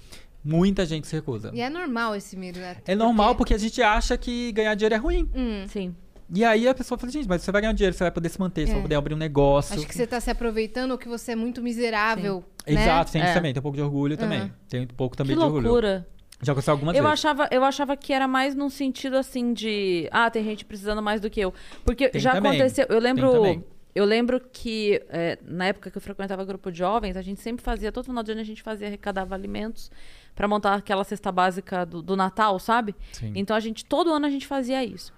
Muita 0.43 0.85
gente 0.85 1.07
se 1.07 1.15
recusa. 1.15 1.49
E 1.53 1.61
é 1.61 1.69
normal 1.69 2.15
esse 2.15 2.37
medo, 2.37 2.59
né? 2.59 2.77
É 2.85 2.93
normal 2.95 3.35
porque 3.35 3.53
a 3.53 3.57
gente 3.57 3.81
acha 3.81 4.15
que 4.17 4.51
ganhar 4.51 4.75
dinheiro 4.75 4.93
é 4.93 4.97
ruim. 4.97 5.27
Hum, 5.33 5.65
Sim. 5.67 5.95
E 6.33 6.43
aí 6.43 6.67
a 6.67 6.73
pessoa 6.73 6.97
fala, 6.97 7.11
gente, 7.11 7.27
mas 7.27 7.43
você 7.43 7.51
vai 7.51 7.61
ganhar 7.61 7.73
dinheiro, 7.73 7.95
você 7.95 8.03
vai 8.03 8.11
poder 8.11 8.29
se 8.29 8.39
manter, 8.39 8.65
você 8.65 8.71
É. 8.71 8.73
vai 8.75 8.81
poder 8.83 8.95
abrir 8.95 9.13
um 9.13 9.17
negócio. 9.17 9.75
acho 9.75 9.85
que 9.87 9.93
você 9.93 10.07
tá 10.07 10.19
se 10.19 10.29
aproveitando 10.31 10.91
ou 10.91 10.97
que 10.97 11.07
você 11.07 11.33
é 11.33 11.35
muito 11.35 11.61
miserável. 11.61 12.43
Né? 12.67 12.73
Exato, 12.81 13.11
tem 13.11 13.21
isso 13.21 13.29
É. 13.31 13.33
também, 13.35 13.53
tem 13.53 13.59
um 13.59 13.63
pouco 13.63 13.77
de 13.77 13.83
orgulho 13.83 14.17
também. 14.17 14.41
Uhum. 14.41 14.51
Tem 14.67 14.81
um 14.81 14.87
pouco 14.87 15.15
Que 15.15 15.17
também 15.17 15.35
de 15.35 15.41
orgulho. 15.43 15.63
loucura. 15.67 16.07
Já 16.41 16.51
aconteceu 16.51 16.71
algumas 16.73 16.95
Eu 16.95 17.03
vezes. 17.03 17.13
achava, 17.19 17.47
eu 17.51 17.63
achava 17.63 17.95
que 17.95 18.11
era 18.11 18.27
mais 18.27 18.55
num 18.55 18.69
sentido 18.69 19.15
assim 19.17 19.53
de. 19.53 20.07
Ah, 20.11 20.29
tem 20.29 20.43
gente 20.43 20.65
precisando 20.65 21.01
mais 21.01 21.21
do 21.21 21.29
que 21.29 21.39
eu. 21.39 21.53
Porque 21.85 22.09
Tem 22.09 22.19
já 22.19 22.33
também. 22.33 22.51
aconteceu. 22.53 22.85
Eu 22.89 23.01
Tem 23.01 23.13
lembro. 23.13 23.63
Eu 23.95 24.03
lembro 24.03 24.41
que 24.41 25.01
é, 25.07 25.39
na 25.41 25.67
época 25.67 25.89
que 25.89 25.97
eu 25.97 26.01
frequentava 26.01 26.43
grupo 26.43 26.69
de 26.69 26.79
jovens, 26.79 27.15
a 27.15 27.21
gente 27.21 27.39
sempre 27.39 27.63
fazia, 27.63 27.93
todo 27.93 28.03
final 28.03 28.21
de 28.21 28.33
ano 28.33 28.41
a 28.41 28.43
gente 28.43 28.61
fazia, 28.61 28.87
arrecadava 28.87 29.33
alimentos 29.33 29.89
pra 30.35 30.49
montar 30.49 30.73
aquela 30.73 31.05
cesta 31.05 31.31
básica 31.31 31.85
do, 31.85 32.01
do 32.01 32.13
Natal, 32.13 32.59
sabe? 32.59 32.93
Sim. 33.13 33.31
Então 33.33 33.55
a 33.55 33.59
gente, 33.61 33.85
todo 33.85 34.11
ano 34.11 34.25
a 34.25 34.29
gente 34.29 34.45
fazia 34.45 34.83
isso. 34.83 35.13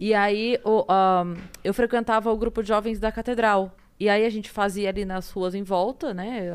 E 0.00 0.14
aí 0.14 0.58
o, 0.64 0.86
ahn, 0.90 1.36
eu 1.62 1.74
frequentava 1.74 2.32
o 2.32 2.36
grupo 2.36 2.62
de 2.62 2.68
jovens 2.68 2.98
da 2.98 3.12
catedral. 3.12 3.76
E 4.00 4.08
aí 4.08 4.24
a 4.24 4.30
gente 4.30 4.48
fazia 4.48 4.88
ali 4.88 5.04
nas 5.04 5.30
ruas 5.30 5.54
em 5.54 5.62
volta, 5.62 6.14
né? 6.14 6.50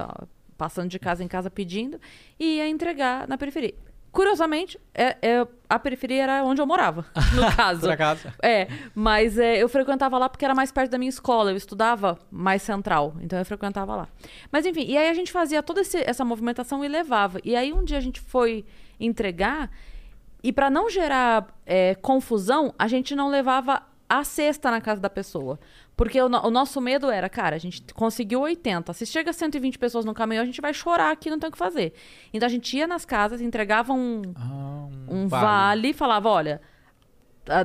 Passando 0.57 0.89
de 0.89 0.97
casa 0.97 1.23
em 1.23 1.27
casa 1.27 1.51
pedindo, 1.51 2.01
e 2.39 2.57
ia 2.57 2.67
entregar 2.67 3.27
na 3.27 3.37
periferia. 3.37 3.75
Curiosamente, 4.19 4.77
é, 4.93 5.15
é- 5.21 5.47
a 5.69 5.79
periferia 5.79 6.23
era 6.23 6.43
onde 6.43 6.59
eu 6.61 6.67
morava, 6.67 7.05
no 7.33 7.55
caso. 7.55 7.79
Por 7.79 7.91
acaso. 7.91 8.27
É, 8.43 8.67
mas 8.93 9.37
é, 9.37 9.55
eu 9.63 9.69
frequentava 9.69 10.17
lá 10.17 10.27
porque 10.27 10.43
era 10.43 10.53
mais 10.53 10.73
perto 10.73 10.91
da 10.91 10.97
minha 10.97 11.07
escola. 11.07 11.51
Eu 11.51 11.55
estudava 11.55 12.19
mais 12.29 12.61
central, 12.61 13.15
então 13.21 13.39
eu 13.39 13.45
frequentava 13.45 13.95
lá. 13.95 14.09
Mas 14.51 14.65
enfim, 14.65 14.83
e 14.85 14.97
aí 14.97 15.07
a 15.07 15.13
gente 15.13 15.31
fazia 15.31 15.63
toda 15.63 15.79
esse- 15.79 16.03
essa 16.05 16.25
movimentação 16.25 16.83
e 16.83 16.89
levava. 16.89 17.39
E 17.45 17.55
aí 17.55 17.71
um 17.71 17.81
dia 17.81 17.97
a 17.97 18.01
gente 18.01 18.19
foi 18.19 18.65
entregar 18.99 19.71
e 20.43 20.51
para 20.51 20.69
não 20.69 20.89
gerar 20.89 21.47
é, 21.65 21.95
confusão, 21.95 22.73
a 22.77 22.89
gente 22.89 23.15
não 23.15 23.29
levava 23.29 23.83
a 24.09 24.25
cesta 24.25 24.69
na 24.69 24.81
casa 24.81 24.99
da 24.99 25.09
pessoa. 25.09 25.57
Porque 25.99 26.21
o, 26.21 26.27
o 26.27 26.49
nosso 26.49 26.79
medo 26.79 27.11
era, 27.11 27.27
cara, 27.27 27.57
a 27.57 27.59
gente 27.59 27.83
conseguiu 27.93 28.39
80. 28.39 28.93
Se 28.93 29.05
chega 29.05 29.33
120 29.33 29.77
pessoas 29.77 30.05
no 30.05 30.13
caminhão, 30.13 30.43
a 30.43 30.45
gente 30.45 30.61
vai 30.61 30.73
chorar 30.73 31.11
aqui, 31.11 31.29
não 31.29 31.37
tem 31.37 31.49
o 31.49 31.51
que 31.51 31.57
fazer. 31.57 31.91
Então 32.33 32.47
a 32.47 32.49
gente 32.49 32.77
ia 32.77 32.87
nas 32.87 33.03
casas, 33.03 33.41
entregava 33.41 33.91
um, 33.91 34.21
Ah, 34.33 34.87
um 35.09 35.27
vale. 35.27 35.89
e 35.89 35.93
falava, 35.93 36.29
olha, 36.29 36.61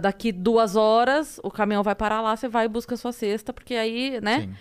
daqui 0.02 0.32
duas 0.32 0.74
horas 0.74 1.38
o 1.44 1.50
caminhão 1.50 1.84
vai 1.84 1.94
parar 1.94 2.20
lá, 2.20 2.36
você 2.36 2.48
vai 2.48 2.64
e 2.64 2.68
busca 2.68 2.96
a 2.96 2.98
sua 2.98 3.12
cesta, 3.12 3.52
porque 3.52 3.76
aí, 3.76 4.20
né? 4.20 4.40
Sim. 4.40 4.54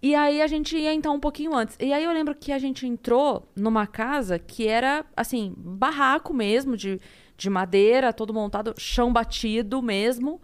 E 0.00 0.14
aí 0.14 0.40
a 0.40 0.46
gente 0.46 0.76
ia 0.76 0.94
então 0.94 1.16
um 1.16 1.20
pouquinho 1.20 1.52
antes. 1.52 1.76
E 1.80 1.92
aí 1.92 2.04
eu 2.04 2.12
lembro 2.12 2.32
que 2.32 2.52
a 2.52 2.60
gente 2.60 2.86
entrou 2.86 3.44
numa 3.56 3.88
casa 3.88 4.38
que 4.38 4.68
era, 4.68 5.04
assim, 5.16 5.52
barraco 5.56 6.32
mesmo, 6.32 6.76
de, 6.76 7.00
de 7.36 7.50
madeira, 7.50 8.12
todo 8.12 8.32
montado, 8.32 8.72
chão 8.78 9.12
batido 9.12 9.82
mesmo. 9.82 10.40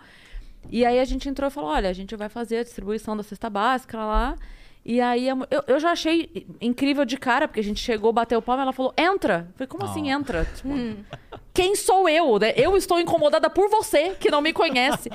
E 0.68 0.84
aí 0.84 0.98
a 1.00 1.04
gente 1.04 1.28
entrou 1.28 1.48
e 1.48 1.50
falou: 1.52 1.70
olha, 1.70 1.88
a 1.88 1.92
gente 1.92 2.14
vai 2.16 2.28
fazer 2.28 2.58
a 2.58 2.62
distribuição 2.62 3.16
da 3.16 3.22
cesta 3.22 3.48
básica 3.48 3.96
lá. 3.98 4.36
E 4.82 4.98
aí 4.98 5.28
eu, 5.28 5.36
eu 5.66 5.78
já 5.78 5.90
achei 5.92 6.46
incrível 6.58 7.04
de 7.04 7.18
cara, 7.18 7.46
porque 7.46 7.60
a 7.60 7.62
gente 7.62 7.78
chegou, 7.80 8.14
bateu 8.14 8.38
o 8.38 8.42
palmo 8.42 8.62
e 8.62 8.64
ela 8.64 8.72
falou: 8.72 8.94
entra. 8.96 9.46
Eu 9.48 9.54
falei, 9.54 9.66
como 9.68 9.84
assim 9.84 10.04
Oh. 10.10 10.18
entra? 10.18 10.44
Tipo, 10.56 10.68
quem 11.52 11.74
sou 11.76 12.08
eu? 12.08 12.38
Né? 12.38 12.54
Eu 12.56 12.76
estou 12.76 12.98
incomodada 12.98 13.50
por 13.50 13.68
você, 13.68 14.10
que 14.18 14.30
não 14.30 14.40
me 14.40 14.52
conhece. 14.52 15.10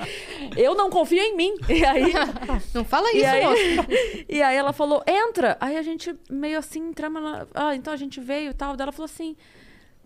Eu 0.56 0.74
não 0.76 0.88
confio 0.90 1.20
em 1.20 1.34
mim. 1.36 1.54
E 1.68 1.84
aí. 1.84 2.12
Não 2.72 2.84
fala 2.84 3.10
E 3.12 3.16
isso, 3.16 3.26
aí, 3.26 3.44
moço. 3.44 3.90
e 4.28 4.42
aí 4.42 4.56
ela 4.56 4.72
falou, 4.72 5.02
entra. 5.06 5.56
Aí 5.60 5.76
a 5.76 5.82
gente 5.82 6.14
meio 6.30 6.58
assim, 6.58 6.80
entramos. 6.90 7.20
Ela, 7.20 7.48
ah, 7.54 7.74
então 7.74 7.92
a 7.92 7.96
gente 7.96 8.20
veio 8.20 8.50
e 8.50 8.54
tal. 8.54 8.76
Daí 8.76 8.84
ela 8.84 8.92
falou 8.92 9.06
assim. 9.06 9.34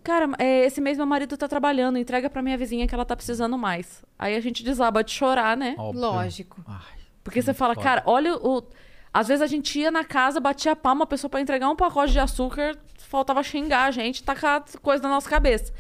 Cara, 0.03 0.31
é, 0.39 0.65
esse 0.65 0.81
mês 0.81 0.97
meu 0.97 1.07
marido 1.07 1.37
tá 1.37 1.47
trabalhando, 1.47 1.99
entrega 1.99 2.31
pra 2.31 2.43
minha 2.43 2.57
vizinha 2.57 2.87
que 2.87 2.95
ela 2.95 3.05
tá 3.05 3.15
precisando 3.15 3.57
mais. 3.59 4.03
Aí 4.19 4.35
a 4.35 4.41
gente 4.41 4.63
desaba 4.65 5.05
de 5.05 5.11
chorar, 5.11 5.57
né? 5.57 5.75
Óbvio. 5.79 6.01
Lógico. 6.01 6.63
Ai, 6.67 6.99
Porque 7.23 7.43
você 7.43 7.53
fala, 7.53 7.75
foda. 7.75 7.85
cara, 7.85 8.03
olha 8.07 8.35
o. 8.37 8.63
Às 9.13 9.27
vezes 9.27 9.43
a 9.43 9.47
gente 9.49 9.77
ia 9.77 9.91
na 9.91 10.05
casa, 10.05 10.39
batia 10.39 10.71
a 10.71 10.77
palma, 10.77 11.03
a 11.03 11.07
pessoa 11.07 11.29
pra 11.29 11.41
entregar 11.41 11.69
um 11.69 11.75
pacote 11.75 12.13
de 12.13 12.21
açúcar, 12.21 12.79
faltava 12.97 13.43
xingar 13.43 13.87
a 13.87 13.91
gente, 13.91 14.23
tacar 14.23 14.63
coisa 14.81 15.03
na 15.03 15.09
nossa 15.09 15.29
cabeça. 15.29 15.73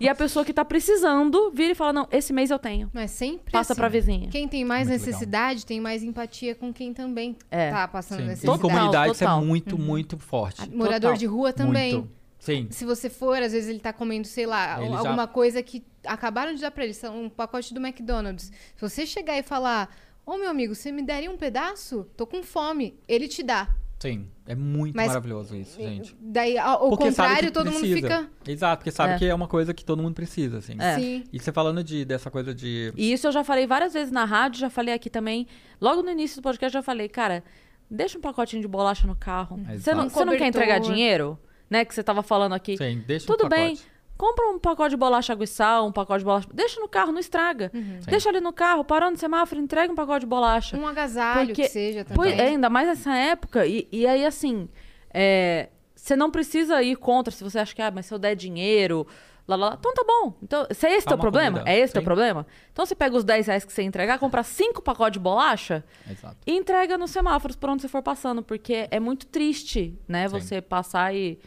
E 0.00 0.08
a 0.08 0.14
pessoa 0.14 0.42
que 0.42 0.54
tá 0.54 0.64
precisando 0.64 1.50
vira 1.54 1.72
e 1.72 1.74
fala: 1.74 1.92
Não, 1.92 2.08
esse 2.10 2.32
mês 2.32 2.50
eu 2.50 2.58
tenho. 2.58 2.90
Mas 2.94 3.10
sempre 3.10 3.52
Passa 3.52 3.74
assim. 3.74 3.80
pra 3.80 3.88
vizinha. 3.90 4.30
Quem 4.30 4.48
tem 4.48 4.64
mais 4.64 4.88
Muito 4.88 5.00
legal. 5.00 5.06
necessidade 5.12 5.66
tem 5.66 5.80
mais 5.82 6.02
empatia 6.02 6.54
com 6.54 6.72
quem 6.72 6.94
também 6.94 7.36
É. 7.50 7.70
tá 7.70 7.86
passando 7.86 8.20
Sim. 8.20 8.26
Necessidade. 8.28 8.58
Total, 8.58 8.76
comunidade 8.78 9.12
isso 9.12 9.22
é 9.24 9.26
total. 9.26 9.44
muito, 9.44 9.78
muito 9.78 10.18
forte. 10.18 10.70
Morador 10.74 11.10
Total. 11.10 11.16
de 11.18 11.26
rua 11.26 11.52
também. 11.52 11.92
Muito. 11.92 12.17
Sim. 12.54 12.66
Se 12.70 12.84
você 12.84 13.10
for, 13.10 13.42
às 13.42 13.52
vezes 13.52 13.68
ele 13.68 13.78
tá 13.80 13.92
comendo, 13.92 14.26
sei 14.26 14.46
lá, 14.46 14.80
Ele 14.82 14.90
já- 14.92 14.98
alguma 14.98 15.26
coisa 15.28 15.62
que 15.62 15.84
acabaram 16.04 16.54
de 16.54 16.60
dar 16.62 16.70
pra 16.70 16.84
ele, 16.84 16.94
são 16.94 17.24
um 17.24 17.28
pacote 17.28 17.74
do 17.74 17.80
McDonald's. 17.80 18.50
Se 18.74 18.80
você 18.80 19.04
chegar 19.04 19.36
e 19.38 19.42
falar, 19.42 19.94
ô 20.24 20.36
meu 20.38 20.48
amigo, 20.48 20.74
você 20.74 20.90
me 20.90 21.02
daria 21.02 21.30
um 21.30 21.36
pedaço? 21.36 22.06
Tô 22.16 22.26
com 22.26 22.42
fome. 22.42 22.98
Ele 23.06 23.28
te 23.28 23.42
dá. 23.42 23.68
Sim. 24.00 24.28
É 24.46 24.54
muito 24.54 24.94
Mas- 24.94 25.08
maravilhoso 25.08 25.56
isso, 25.56 25.76
gente. 25.76 26.16
Daí, 26.20 26.56
ao 26.56 26.88
Porque 26.90 27.06
contrário, 27.06 27.50
todo 27.50 27.66
mundo 27.66 27.80
precisa. 27.80 28.00
fica. 28.00 28.30
Exato, 28.46 28.76
porque 28.78 28.92
sabe 28.92 29.14
É. 29.14 29.18
que 29.18 29.26
é 29.26 29.34
uma 29.34 29.48
coisa 29.48 29.74
que 29.74 29.84
todo 29.84 30.00
mundo 30.02 30.14
precisa, 30.14 30.58
assim. 30.58 30.76
É. 30.78 30.94
Sim. 30.98 31.24
E 31.32 31.38
você 31.40 31.50
falando 31.52 31.82
de, 31.82 32.04
dessa 32.04 32.30
coisa 32.30 32.54
de. 32.54 32.92
E 32.96 33.12
isso 33.12 33.26
eu 33.26 33.32
já 33.32 33.42
falei 33.42 33.66
várias 33.66 33.92
vezes 33.92 34.12
na 34.12 34.24
rádio, 34.24 34.60
já 34.60 34.70
falei 34.70 34.94
aqui 34.94 35.10
também. 35.10 35.46
Logo 35.80 36.00
no 36.02 36.10
início 36.10 36.40
do 36.40 36.44
podcast, 36.44 36.74
eu 36.76 36.80
já 36.80 36.82
falei, 36.84 37.08
cara, 37.08 37.42
deixa 37.90 38.16
um 38.16 38.20
pacotinho 38.20 38.62
de 38.62 38.68
bolacha 38.68 39.04
no 39.06 39.16
carro. 39.16 39.58
Você 39.76 39.92
não, 39.92 40.06
Um 40.06 40.08
você 40.08 40.24
não 40.24 40.36
quer 40.36 40.46
entregar 40.46 40.78
dinheiro? 40.78 41.36
Né? 41.70 41.84
Que 41.84 41.94
você 41.94 42.02
tava 42.02 42.22
falando 42.22 42.54
aqui. 42.54 42.76
Sim, 42.76 43.02
deixa 43.06 43.26
Tudo 43.26 43.46
um 43.46 43.48
bem. 43.48 43.78
Compra 44.16 44.48
um 44.48 44.58
pacote 44.58 44.90
de 44.90 44.96
bolacha 44.96 45.32
água 45.32 45.44
e 45.44 45.46
sal, 45.46 45.86
um 45.86 45.92
pacote 45.92 46.20
de 46.20 46.24
bolacha. 46.24 46.48
Deixa 46.52 46.80
no 46.80 46.88
carro, 46.88 47.12
não 47.12 47.20
estraga. 47.20 47.70
Deixa 48.06 48.28
ali 48.28 48.40
no 48.40 48.52
carro, 48.52 48.84
parou 48.84 49.10
no 49.10 49.16
semáforo, 49.16 49.60
entrega 49.60 49.92
um 49.92 49.94
pacote 49.96 50.20
de 50.20 50.26
bolacha. 50.26 50.76
Um 50.76 50.86
agasalho 50.88 51.46
Porque- 51.48 51.62
que 51.62 51.68
seja 51.68 52.04
também. 52.04 52.16
Pois, 52.34 52.40
ainda 52.40 52.68
mais 52.68 52.88
nessa 52.88 53.14
época. 53.14 53.64
E, 53.64 53.86
e 53.92 54.06
aí, 54.08 54.24
assim, 54.26 54.68
é, 55.14 55.68
você 55.94 56.16
não 56.16 56.30
precisa 56.32 56.82
ir 56.82 56.96
contra 56.96 57.30
se 57.32 57.44
você 57.44 57.60
acha 57.60 57.72
que, 57.74 57.80
ah, 57.80 57.92
mas 57.92 58.06
se 58.06 58.14
eu 58.14 58.18
der 58.18 58.34
dinheiro, 58.34 59.06
lá, 59.46 59.54
lá, 59.54 59.68
lá. 59.68 59.76
Então 59.78 59.94
tá 59.94 60.02
bom. 60.04 60.34
Então, 60.42 60.66
se 60.72 60.86
é 60.88 60.96
esse 60.96 61.06
teu 61.06 61.16
problema, 61.16 61.58
comida. 61.60 61.70
é 61.70 61.78
esse 61.78 61.92
teu 61.92 62.02
Sim. 62.02 62.04
problema, 62.06 62.44
então 62.72 62.84
você 62.84 62.96
pega 62.96 63.16
os 63.16 63.22
10 63.22 63.46
reais 63.46 63.64
que 63.64 63.72
você 63.72 63.82
entregar, 63.82 64.18
compra 64.18 64.42
cinco 64.42 64.82
pacotes 64.82 65.12
de 65.12 65.18
bolacha 65.20 65.84
Exato. 66.10 66.36
e 66.44 66.52
entrega 66.56 66.98
nos 66.98 67.12
semáforos 67.12 67.54
por 67.56 67.70
onde 67.70 67.82
você 67.82 67.88
for 67.88 68.02
passando, 68.02 68.42
porque 68.42 68.88
é 68.90 68.98
muito 68.98 69.26
triste, 69.26 69.96
né, 70.08 70.28
Sim. 70.28 70.40
você 70.40 70.60
passar 70.60 71.14
e, 71.14 71.38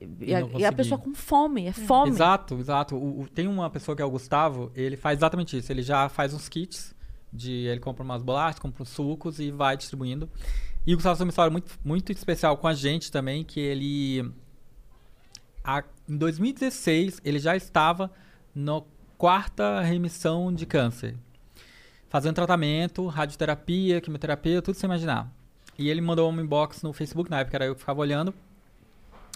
E, 0.00 0.34
a, 0.34 0.40
e 0.58 0.64
a 0.64 0.72
pessoa 0.72 0.98
com 0.98 1.14
fome, 1.14 1.66
é 1.66 1.72
fome. 1.72 2.10
Exato, 2.10 2.58
exato. 2.58 2.96
O- 2.96 3.22
o- 3.22 3.28
tem 3.28 3.46
uma 3.46 3.68
pessoa 3.68 3.94
que 3.94 4.00
é 4.00 4.04
o 4.04 4.10
Gustavo, 4.10 4.72
ele 4.74 4.96
faz 4.96 5.18
exatamente 5.18 5.56
isso. 5.58 5.70
Ele 5.70 5.82
já 5.82 6.08
faz 6.08 6.32
uns 6.32 6.48
kits 6.48 6.94
de 7.32 7.52
ele 7.66 7.80
compra 7.80 8.02
umas 8.02 8.22
bolachas, 8.22 8.58
compra 8.58 8.82
uns 8.82 8.88
sucos 8.88 9.38
e 9.38 9.50
vai 9.50 9.76
distribuindo. 9.76 10.28
E 10.86 10.94
o 10.94 10.96
Gustavo 10.96 11.16
tem 11.18 11.26
uma 11.26 11.30
história 11.30 11.50
muito, 11.50 11.78
muito 11.84 12.10
especial 12.12 12.56
com 12.56 12.66
a 12.66 12.72
gente 12.74 13.12
também, 13.12 13.44
que 13.44 13.60
ele 13.60 14.32
a- 15.62 15.84
em 16.08 16.16
2016 16.16 17.20
ele 17.24 17.38
já 17.38 17.54
estava 17.54 18.10
na 18.54 18.80
quarta 19.18 19.80
remissão 19.82 20.52
de 20.52 20.64
câncer. 20.66 21.14
Fazendo 22.08 22.34
tratamento, 22.34 23.06
radioterapia, 23.06 24.00
quimioterapia, 24.00 24.60
tudo 24.62 24.74
sem 24.74 24.88
imaginar. 24.88 25.30
E 25.78 25.88
ele 25.88 26.00
mandou 26.00 26.30
um 26.30 26.40
inbox 26.40 26.82
no 26.82 26.92
Facebook, 26.92 27.30
na 27.30 27.40
época 27.40 27.56
era 27.56 27.66
eu 27.66 27.74
que 27.74 27.80
ficava 27.80 28.00
olhando. 28.00 28.34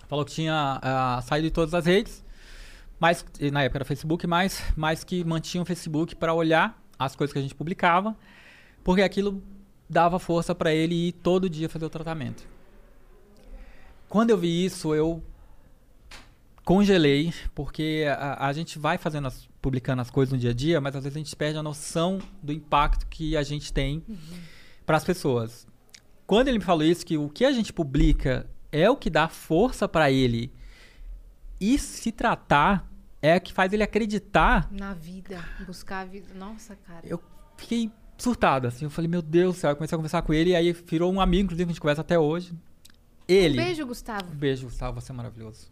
Falou 0.06 0.24
que 0.24 0.32
tinha 0.32 0.78
ah, 0.82 1.20
saído 1.22 1.48
de 1.48 1.52
todas 1.52 1.74
as 1.74 1.86
redes, 1.86 2.24
mas 2.98 3.24
na 3.52 3.62
época 3.62 3.78
era 3.78 3.85
Facebook, 3.85 4.26
mas, 4.26 4.62
mas 4.76 5.05
que 5.05 5.24
mantinha 5.24 5.62
o 5.62 5.66
Facebook 5.66 6.14
para 6.16 6.32
olhar 6.32 6.81
as 6.98 7.16
coisas 7.16 7.32
que 7.32 7.39
a 7.39 7.43
gente 7.43 7.55
publicava, 7.55 8.16
porque 8.82 9.02
aquilo 9.02 9.43
dava 9.89 10.18
força 10.18 10.55
para 10.55 10.72
ele 10.72 11.09
ir 11.09 11.12
todo 11.12 11.48
dia 11.48 11.68
fazer 11.68 11.85
o 11.85 11.90
tratamento. 11.90 12.47
Quando 14.09 14.31
eu 14.31 14.39
vi 14.39 14.64
isso, 14.64 14.94
eu 14.94 15.22
congelei, 16.64 17.32
porque 17.55 18.05
a, 18.09 18.47
a 18.47 18.52
gente 18.52 18.78
vai 18.78 18.97
fazendo 18.97 19.26
as, 19.26 19.48
publicando 19.60 20.01
as 20.01 20.10
coisas 20.10 20.32
no 20.32 20.39
dia 20.39 20.51
a 20.51 20.55
dia, 20.55 20.81
mas 20.81 20.97
às 20.97 21.05
vezes 21.05 21.16
a 21.16 21.18
gente 21.18 21.36
perde 21.36 21.59
a 21.59 21.62
noção 21.62 22.20
do 22.43 22.52
impacto 22.52 23.06
que 23.06 23.36
a 23.36 23.43
gente 23.43 23.72
tem 23.72 24.02
para 24.86 24.97
as 24.97 25.05
pessoas. 25.05 25.66
Quando 26.26 26.48
ele 26.48 26.59
me 26.59 26.64
falou 26.64 26.85
isso, 26.85 27.05
que 27.05 27.18
o 27.18 27.28
que 27.28 27.44
a 27.44 27.52
gente 27.52 27.72
publica 27.72 28.47
é 28.74 28.90
o 28.90 28.96
que 28.96 29.09
dá 29.09 29.28
força 29.28 29.88
para 29.88 30.10
ele 30.10 30.52
e 31.60 31.78
se 31.78 32.10
tratar 32.10 32.90
é 33.22 33.36
o 33.36 33.40
que 33.40 33.52
faz 33.52 33.72
ele 33.72 33.82
acreditar 33.82 34.68
Na 34.70 34.92
vida, 34.92 35.42
buscar 35.66 36.01
a 36.01 36.05
vida. 36.05 36.26
Nossa, 36.34 36.76
cara. 36.76 37.06
eu 37.06 37.22
fiquei 37.56 37.90
surtado, 38.18 38.66
assim. 38.66 38.84
Eu 38.84 38.90
falei, 38.90 39.09
meu 39.09 39.22
Deus 39.22 39.55
do 39.55 39.60
céu. 39.60 39.70
Eu 39.70 39.76
comecei 39.76 39.94
a 39.94 39.98
conversar 39.98 40.22
com 40.22 40.34
ele 40.34 40.51
e 40.51 40.56
aí 40.56 40.72
virou 40.72 41.12
um 41.12 41.20
amigo, 41.20 41.44
inclusive, 41.44 41.70
a 41.70 41.72
gente 41.72 41.80
conversa 41.80 42.02
até 42.02 42.18
hoje. 42.18 42.52
Ele. 43.26 43.59
Um 43.59 43.64
beijo, 43.64 43.86
Gustavo. 43.86 44.30
Um 44.30 44.36
beijo, 44.36 44.66
Gustavo, 44.66 45.01
você 45.01 45.12
é 45.12 45.14
maravilhoso. 45.14 45.70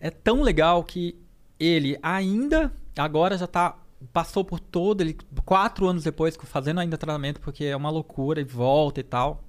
É 0.00 0.10
tão 0.10 0.42
legal 0.42 0.84
que 0.84 1.18
ele 1.58 1.98
ainda, 2.02 2.72
agora 2.96 3.36
já 3.36 3.46
tá. 3.46 3.78
Passou 4.12 4.44
por 4.44 4.60
todo, 4.60 5.00
ele 5.00 5.16
quatro 5.46 5.86
anos 5.86 6.04
depois, 6.04 6.36
fazendo 6.36 6.78
ainda 6.78 6.98
tratamento, 6.98 7.40
porque 7.40 7.64
é 7.64 7.74
uma 7.74 7.88
loucura 7.88 8.38
e 8.38 8.44
volta 8.44 9.00
e 9.00 9.02
tal. 9.02 9.42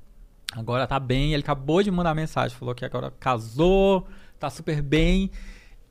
Agora 0.55 0.87
tá 0.87 0.99
bem, 0.99 1.33
ele 1.33 1.43
acabou 1.43 1.83
de 1.83 1.91
mandar 1.91 2.15
mensagem, 2.15 2.57
falou 2.57 2.73
que 2.73 2.85
agora 2.85 3.11
casou, 3.19 4.07
tá 4.39 4.49
super 4.49 4.81
bem. 4.81 5.29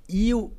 E 0.09 0.33
o, 0.35 0.51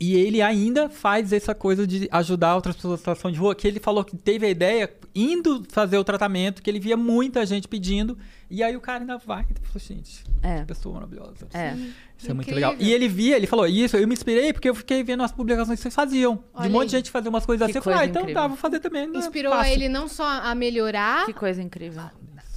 e 0.00 0.14
ele 0.14 0.40
ainda 0.42 0.88
faz 0.88 1.32
essa 1.32 1.54
coisa 1.54 1.86
de 1.86 2.08
ajudar 2.12 2.54
outras 2.54 2.76
pessoas 2.76 2.94
em 2.94 2.98
situação 2.98 3.30
de 3.32 3.38
rua, 3.38 3.54
que 3.54 3.66
ele 3.66 3.80
falou 3.80 4.04
que 4.04 4.16
teve 4.16 4.46
a 4.46 4.50
ideia 4.50 4.92
indo 5.14 5.64
fazer 5.70 5.98
o 5.98 6.04
tratamento, 6.04 6.62
que 6.62 6.70
ele 6.70 6.78
via 6.78 6.96
muita 6.96 7.44
gente 7.44 7.66
pedindo, 7.66 8.16
e 8.48 8.62
aí 8.62 8.76
o 8.76 8.80
cara 8.80 9.00
ainda 9.00 9.18
vai. 9.18 9.40
Ele 9.50 9.58
falou, 9.64 9.80
gente, 9.80 10.22
É. 10.42 10.60
que 10.60 10.66
pessoa 10.66 10.94
maravilhosa. 10.94 11.48
É. 11.52 11.74
Isso 12.16 12.30
é 12.30 12.34
muito 12.34 12.48
Incrível. 12.50 12.70
legal. 12.70 12.86
E 12.86 12.92
ele 12.92 13.08
via, 13.08 13.36
ele 13.36 13.46
falou, 13.46 13.66
isso, 13.66 13.96
eu 13.96 14.06
me 14.06 14.12
inspirei 14.14 14.52
porque 14.52 14.68
eu 14.68 14.74
fiquei 14.74 15.02
vendo 15.02 15.22
as 15.22 15.32
publicações 15.32 15.78
que 15.78 15.82
vocês 15.82 15.94
faziam. 15.94 16.42
Olha 16.54 16.62
de 16.64 16.68
um 16.68 16.72
monte 16.72 16.82
aí. 16.82 16.88
de 16.88 16.96
gente 16.98 17.10
fazer 17.10 17.28
umas 17.28 17.44
coisas 17.46 17.64
Que 17.66 17.70
assim. 17.72 17.78
Eu 17.78 17.82
falei, 17.82 17.96
ah, 17.96 18.00
coisa 18.02 18.10
então 18.10 18.22
incrível. 18.22 18.42
tá, 18.42 18.48
vou 18.48 18.56
fazer 18.56 18.80
também. 18.80 19.08
né? 19.08 19.18
Inspirou 19.18 19.52
Fácil. 19.52 19.72
ele 19.72 19.88
não 19.88 20.06
só 20.08 20.24
a 20.26 20.54
melhorar, 20.54 21.26
Que 21.26 21.32
coisa 21.32 21.60
incrível. 21.62 22.02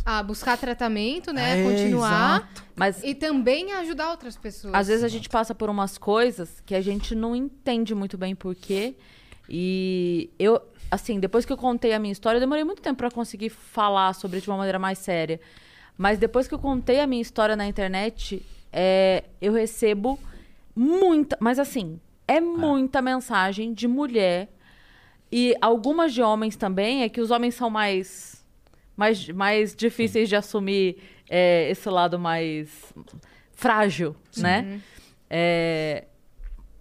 A 0.05 0.23
buscar 0.23 0.57
tratamento, 0.57 1.31
né? 1.31 1.59
É, 1.61 1.63
continuar. 1.63 2.37
exato. 2.39 2.63
Mas 2.75 3.03
E 3.03 3.13
também 3.13 3.71
ajudar 3.73 4.09
outras 4.11 4.35
pessoas. 4.35 4.73
às 4.73 4.87
vezes 4.87 5.03
a 5.03 5.07
gente 5.07 5.29
passa 5.29 5.53
por 5.53 5.69
umas 5.69 5.97
coisas 5.97 6.61
que 6.65 6.73
a 6.73 6.81
gente 6.81 7.13
não 7.13 7.35
entende 7.35 7.93
muito 7.93 8.17
bem 8.17 8.35
por 8.35 8.55
quê. 8.55 8.95
E 9.47 10.29
eu, 10.39 10.61
assim, 10.89 11.19
depois 11.19 11.45
que 11.45 11.53
eu 11.53 11.57
contei 11.57 11.93
a 11.93 11.99
minha 11.99 12.11
história, 12.11 12.37
eu 12.37 12.41
demorei 12.41 12.63
muito 12.63 12.81
tempo 12.81 12.97
pra 12.97 13.11
conseguir 13.11 13.49
falar 13.49 14.13
sobre 14.13 14.39
de 14.41 14.49
uma 14.49 14.57
maneira 14.57 14.79
mais 14.79 14.97
séria. 14.99 15.39
Mas 15.97 16.17
depois 16.17 16.47
que 16.47 16.53
eu 16.53 16.59
contei 16.59 16.99
a 16.99 17.05
minha 17.05 17.21
história 17.21 17.55
na 17.55 17.67
internet, 17.67 18.43
é, 18.71 19.25
eu 19.41 19.53
recebo 19.53 20.17
muita, 20.75 21.37
mas 21.39 21.59
assim, 21.59 21.99
é 22.27 22.39
muita 22.39 23.01
mensagem 23.01 23.73
de 23.73 23.87
mulher 23.87 24.49
e 25.31 25.55
algumas 25.61 26.13
de 26.13 26.21
homens 26.21 26.55
também, 26.55 27.03
é 27.03 27.09
que 27.09 27.21
os 27.21 27.29
homens 27.29 27.55
são 27.55 27.69
mais 27.69 28.40
mais, 29.01 29.27
mais 29.29 29.75
difíceis 29.75 30.29
de 30.29 30.35
assumir 30.35 30.97
é, 31.27 31.71
esse 31.71 31.89
lado 31.89 32.19
mais 32.19 32.93
frágil, 33.51 34.15
né? 34.37 34.79
É, 35.27 36.03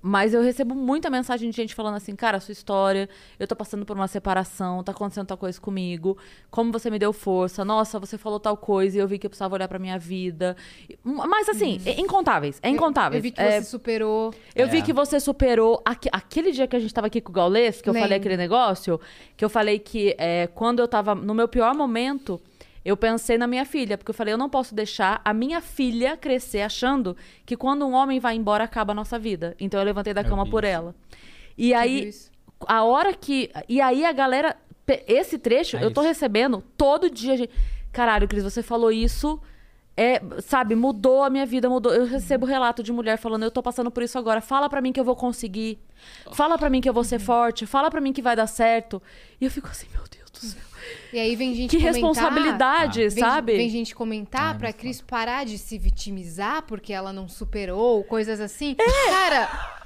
mas 0.02 0.32
eu 0.34 0.42
recebo 0.42 0.74
muita 0.74 1.10
mensagem 1.10 1.50
de 1.50 1.56
gente 1.56 1.74
falando 1.74 1.96
assim, 1.96 2.16
cara, 2.16 2.38
a 2.38 2.40
sua 2.40 2.52
história, 2.52 3.08
eu 3.38 3.46
tô 3.46 3.54
passando 3.54 3.84
por 3.84 3.94
uma 3.96 4.08
separação, 4.08 4.82
tá 4.82 4.92
acontecendo 4.92 5.26
tal 5.26 5.36
coisa 5.36 5.60
comigo, 5.60 6.16
como 6.50 6.72
você 6.72 6.88
me 6.90 6.98
deu 6.98 7.12
força, 7.12 7.64
nossa, 7.64 7.98
você 7.98 8.16
falou 8.16 8.40
tal 8.40 8.56
coisa 8.56 8.96
e 8.96 9.00
eu 9.00 9.06
vi 9.08 9.18
que 9.18 9.26
eu 9.26 9.30
precisava 9.30 9.54
olhar 9.54 9.68
pra 9.68 9.78
minha 9.78 9.98
vida. 9.98 10.56
Mas 11.04 11.48
assim, 11.48 11.80
é 11.84 12.00
incontáveis, 12.00 12.58
é 12.62 12.68
incontáveis. 12.70 13.18
Eu 13.18 13.22
vi 13.22 13.30
que 13.30 13.40
É, 13.40 13.60
você 13.60 13.68
superou. 13.68 14.32
eu 14.54 14.66
É. 14.66 14.68
vi 14.70 14.82
que 14.82 14.92
você 14.92 15.20
superou. 15.20 15.80
aque- 15.84 16.08
aquele 16.12 16.52
dia 16.52 16.66
que 16.66 16.76
a 16.76 16.78
gente 16.80 16.92
tava 16.94 17.06
aqui 17.08 17.20
com 17.20 17.30
o 17.30 17.34
Gaules, 17.34 17.80
que 17.82 17.88
eu 17.88 17.92
falei 17.92 18.08
Lembro. 18.08 18.16
aquele 18.16 18.36
negócio, 18.36 19.00
que 19.36 19.44
eu 19.44 19.48
falei 19.50 19.78
que 19.78 20.14
é, 20.18 20.46
quando 20.54 20.78
eu 20.80 20.88
tava 20.88 21.14
no 21.14 21.34
meu 21.34 21.46
pior 21.48 21.74
momento, 21.74 22.40
eu 22.84 22.96
pensei 22.96 23.36
na 23.36 23.46
minha 23.46 23.64
filha, 23.64 23.98
porque 23.98 24.10
eu 24.10 24.14
falei, 24.14 24.32
eu 24.34 24.38
não 24.38 24.48
posso 24.48 24.74
deixar 24.74 25.20
a 25.24 25.34
minha 25.34 25.60
filha 25.60 26.16
crescer 26.16 26.62
achando 26.62 27.16
que 27.44 27.56
quando 27.56 27.86
um 27.86 27.92
homem 27.92 28.18
vai 28.18 28.34
embora 28.34 28.64
acaba 28.64 28.92
a 28.92 28.94
nossa 28.94 29.18
vida. 29.18 29.54
Então 29.60 29.78
eu 29.78 29.84
levantei 29.84 30.14
da 30.14 30.22
Eu 30.22 30.28
cama 30.28 30.48
por 30.48 30.64
ela. 30.64 30.94
E 31.58 31.74
aí, 31.74 32.10
a 32.66 32.82
hora 32.84 33.12
que. 33.12 33.50
E 33.68 33.80
aí 33.80 34.04
a 34.04 34.12
galera. 34.12 34.56
Esse 35.06 35.38
trecho 35.38 35.76
É 35.76 35.84
eu 35.84 35.92
tô 35.92 36.00
isso. 36.00 36.08
recebendo 36.08 36.64
todo 36.76 37.08
dia. 37.10 37.36
gente. 37.36 37.52
Caralho, 37.92 38.26
Cris, 38.26 38.42
você 38.42 38.62
falou 38.62 38.90
isso. 38.90 39.40
É, 39.96 40.20
sabe, 40.40 40.74
mudou 40.74 41.22
a 41.22 41.28
minha 41.28 41.44
vida, 41.44 41.68
mudou. 41.68 41.92
Eu 41.92 42.06
recebo 42.06 42.46
relato 42.46 42.82
de 42.82 42.90
mulher 42.90 43.18
falando, 43.18 43.42
eu 43.42 43.50
tô 43.50 43.62
passando 43.62 43.90
por 43.90 44.02
isso 44.02 44.16
agora. 44.18 44.40
Fala 44.40 44.68
pra 44.70 44.80
mim 44.80 44.92
que 44.92 44.98
eu 44.98 45.04
vou 45.04 45.14
conseguir. 45.14 45.78
Fala 46.32 46.56
pra 46.56 46.70
mim 46.70 46.80
que 46.80 46.88
eu 46.88 46.94
vou 46.94 47.04
ser 47.04 47.18
forte. 47.18 47.66
Fala 47.66 47.90
pra 47.90 48.00
mim 48.00 48.12
que 48.12 48.22
vai 48.22 48.34
dar 48.34 48.46
certo. 48.46 49.02
E 49.40 49.44
eu 49.44 49.50
fico 49.50 49.68
assim, 49.68 49.86
meu 49.92 50.02
Deus 50.10 50.30
do 50.30 50.38
céu. 50.38 50.62
E 51.12 51.18
aí 51.18 51.34
vem 51.36 51.54
gente 51.54 51.70
Que 51.70 51.76
comentar, 51.78 51.94
responsabilidade, 51.94 53.00
vem, 53.08 53.10
sabe? 53.24 53.56
Vem 53.56 53.68
gente 53.68 53.94
comentar 53.94 54.52
Ai, 54.52 54.58
pra 54.58 54.72
Cris 54.72 55.00
parar 55.00 55.44
de 55.44 55.58
se 55.58 55.76
vitimizar 55.78 56.62
porque 56.62 56.92
ela 56.92 57.12
não 57.12 57.28
superou, 57.28 58.02
coisas 58.04 58.40
assim. 58.40 58.74
Cara, 59.08 59.76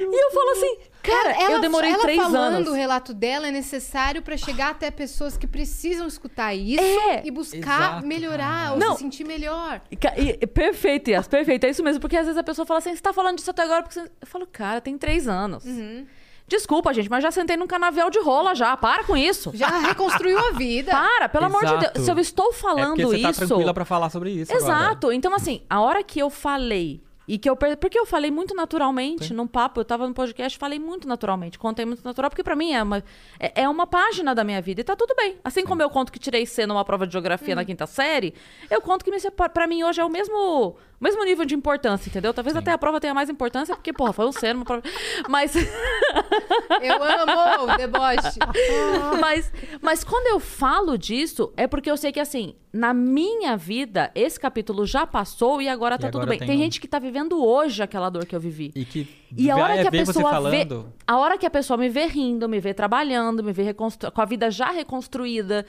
E 0.00 0.24
eu 0.24 0.30
falo 0.30 0.50
assim, 0.52 0.76
cara, 1.02 1.30
ela, 1.32 1.52
eu 1.56 1.60
demorei 1.60 1.90
ela 1.90 2.02
três 2.02 2.18
falando 2.22 2.54
anos. 2.56 2.68
o 2.68 2.72
relato 2.72 3.12
dela 3.12 3.48
é 3.48 3.50
necessário 3.50 4.22
pra 4.22 4.34
chegar 4.36 4.70
até 4.70 4.90
pessoas 4.90 5.36
que 5.36 5.46
precisam 5.46 6.06
escutar 6.06 6.54
isso 6.54 6.80
É. 6.82 7.20
e 7.24 7.30
buscar 7.30 7.58
Exato, 7.58 8.06
melhorar 8.06 8.62
cara. 8.68 8.72
ou 8.72 8.78
Não. 8.78 8.92
se 8.96 9.02
sentir 9.02 9.24
melhor. 9.24 9.82
E- 9.90 10.38
e- 10.40 10.46
perfeito, 10.46 11.10
Yas, 11.10 11.28
perfeito. 11.28 11.64
É 11.66 11.70
isso 11.70 11.82
mesmo. 11.82 12.00
Porque 12.00 12.16
às 12.16 12.24
vezes 12.24 12.38
a 12.38 12.42
pessoa 12.42 12.64
fala 12.64 12.78
assim, 12.78 12.94
você 12.94 13.02
tá 13.02 13.12
falando 13.12 13.36
disso 13.36 13.50
até 13.50 13.62
agora 13.62 13.82
porque 13.82 13.98
você... 14.00 14.06
Eu 14.20 14.26
falo, 14.26 14.46
cara, 14.46 14.80
tem 14.80 14.96
três 14.96 15.28
anos. 15.28 15.64
Uhum. 15.66 16.06
Desculpa, 16.52 16.92
gente, 16.92 17.08
mas 17.08 17.22
já 17.22 17.30
sentei 17.30 17.56
num 17.56 17.66
canavial 17.66 18.10
de 18.10 18.18
rola 18.20 18.54
já. 18.54 18.76
Para 18.76 19.04
com 19.04 19.16
isso. 19.16 19.50
Já 19.54 19.68
reconstruiu 19.68 20.38
a 20.38 20.50
vida. 20.52 20.92
Para, 20.92 21.26
pelo 21.28 21.46
amor 21.46 21.60
de 21.60 21.66
Exato. 21.74 21.92
Deus. 21.94 22.04
Se 22.04 22.10
eu 22.12 22.18
estou 22.18 22.50
É 22.50 22.52
falando 22.52 22.88
porque 22.90 23.06
você 23.06 23.22
tá 23.22 23.30
isso. 23.30 23.46
tranquila 23.46 23.72
pra 23.72 23.84
falar 23.86 24.10
sobre 24.10 24.30
isso 24.30 24.52
agora. 24.52 24.64
Exato. 24.72 25.12
Então, 25.12 25.34
assim, 25.34 25.62
a 25.70 25.80
hora 25.80 26.02
que 26.02 26.18
eu 26.20 26.28
falei. 26.28 27.00
E 27.28 27.38
que 27.38 27.48
eu. 27.48 27.54
per- 27.56 27.76
Porque 27.76 27.98
eu 27.98 28.04
falei 28.04 28.30
muito 28.30 28.54
naturalmente 28.54 29.32
num 29.32 29.46
papo, 29.46 29.80
eu 29.80 29.84
tava 29.84 30.06
no 30.08 30.12
podcast, 30.14 30.58
falei 30.58 30.78
muito 30.78 31.06
naturalmente, 31.06 31.58
contei 31.58 31.84
muito 31.84 32.04
natural, 32.04 32.28
porque 32.30 32.42
pra 32.42 32.56
mim 32.56 32.72
é 32.72 32.82
uma, 32.82 33.02
é, 33.38 33.62
é 33.62 33.68
uma 33.68 33.86
página 33.86 34.34
da 34.34 34.42
minha 34.42 34.60
vida 34.60 34.80
e 34.80 34.84
tá 34.84 34.96
tudo 34.96 35.14
bem. 35.14 35.36
Assim 35.44 35.64
como 35.64 35.80
eu 35.80 35.88
conto 35.88 36.10
que 36.10 36.18
tirei 36.18 36.44
C 36.46 36.66
numa 36.66 36.84
prova 36.84 37.06
de 37.06 37.12
geografia 37.12 37.54
Hum. 37.54 37.56
na 37.56 37.64
quinta 37.64 37.86
série, 37.86 38.34
eu 38.70 38.80
conto 38.82 39.04
que 39.04 39.10
me 39.10 39.20
separa- 39.20 39.50
pra 39.50 39.66
mim 39.66 39.84
hoje 39.84 40.00
é 40.00 40.04
o 40.04 40.08
mesmo, 40.10 40.34
o 40.70 40.76
mesmo 41.00 41.24
nível 41.24 41.44
de 41.44 41.54
importância, 41.54 42.08
entendeu? 42.10 42.34
Talvez 42.34 42.56
até 42.56 42.72
a 42.72 42.78
prova 42.78 42.98
tenha 43.00 43.14
mais 43.14 43.30
importância, 43.30 43.74
porque, 43.76 43.92
porra, 43.92 44.12
foi 44.12 44.26
um 44.26 44.32
C 44.32 44.52
numa 44.52 44.64
prova. 44.64 44.82
Mas. 45.28 45.54
Eu 46.82 47.02
amo 47.02 47.72
o 47.72 47.76
deboche. 47.76 48.38
mas, 49.20 49.52
mas 49.80 50.04
quando 50.04 50.26
eu 50.28 50.40
falo 50.40 50.96
disso, 50.98 51.52
é 51.56 51.66
porque 51.66 51.90
eu 51.90 51.96
sei 51.96 52.12
que, 52.12 52.20
assim, 52.20 52.54
na 52.72 52.94
minha 52.94 53.56
vida, 53.56 54.10
esse 54.14 54.40
capítulo 54.40 54.86
já 54.86 55.06
passou 55.06 55.60
e 55.60 55.68
agora 55.68 55.98
tá 55.98 56.08
E 56.08 56.10
tudo 56.10 56.22
agora 56.22 56.30
bem. 56.30 56.38
tem 56.38 56.48
Tem 56.48 56.56
um- 56.56 56.60
gente 56.60 56.80
que 56.80 56.88
tá 56.88 56.98
vivendo 56.98 57.44
hoje 57.44 57.82
aquela 57.82 58.08
dor 58.08 58.24
que 58.24 58.34
eu 58.34 58.40
vivi. 58.40 58.72
E 58.74 58.84
que 58.84 59.06
E 59.36 59.50
a 59.50 59.56
hora 59.56 59.74
que 59.82 59.88
a 59.88 59.90
pessoa 59.90 60.24
vê, 60.50 60.64
falando. 60.64 60.92
a 61.06 61.18
hora 61.18 61.36
que 61.36 61.44
a 61.46 61.50
pessoa 61.50 61.76
me 61.76 61.88
vê 61.88 62.06
rindo, 62.06 62.48
me 62.48 62.60
vê 62.60 62.72
trabalhando, 62.72 63.42
me 63.44 63.52
vê 63.52 63.62
reconstru... 63.62 64.10
com 64.10 64.20
a 64.22 64.24
vida 64.24 64.50
já 64.50 64.70
reconstruída, 64.70 65.66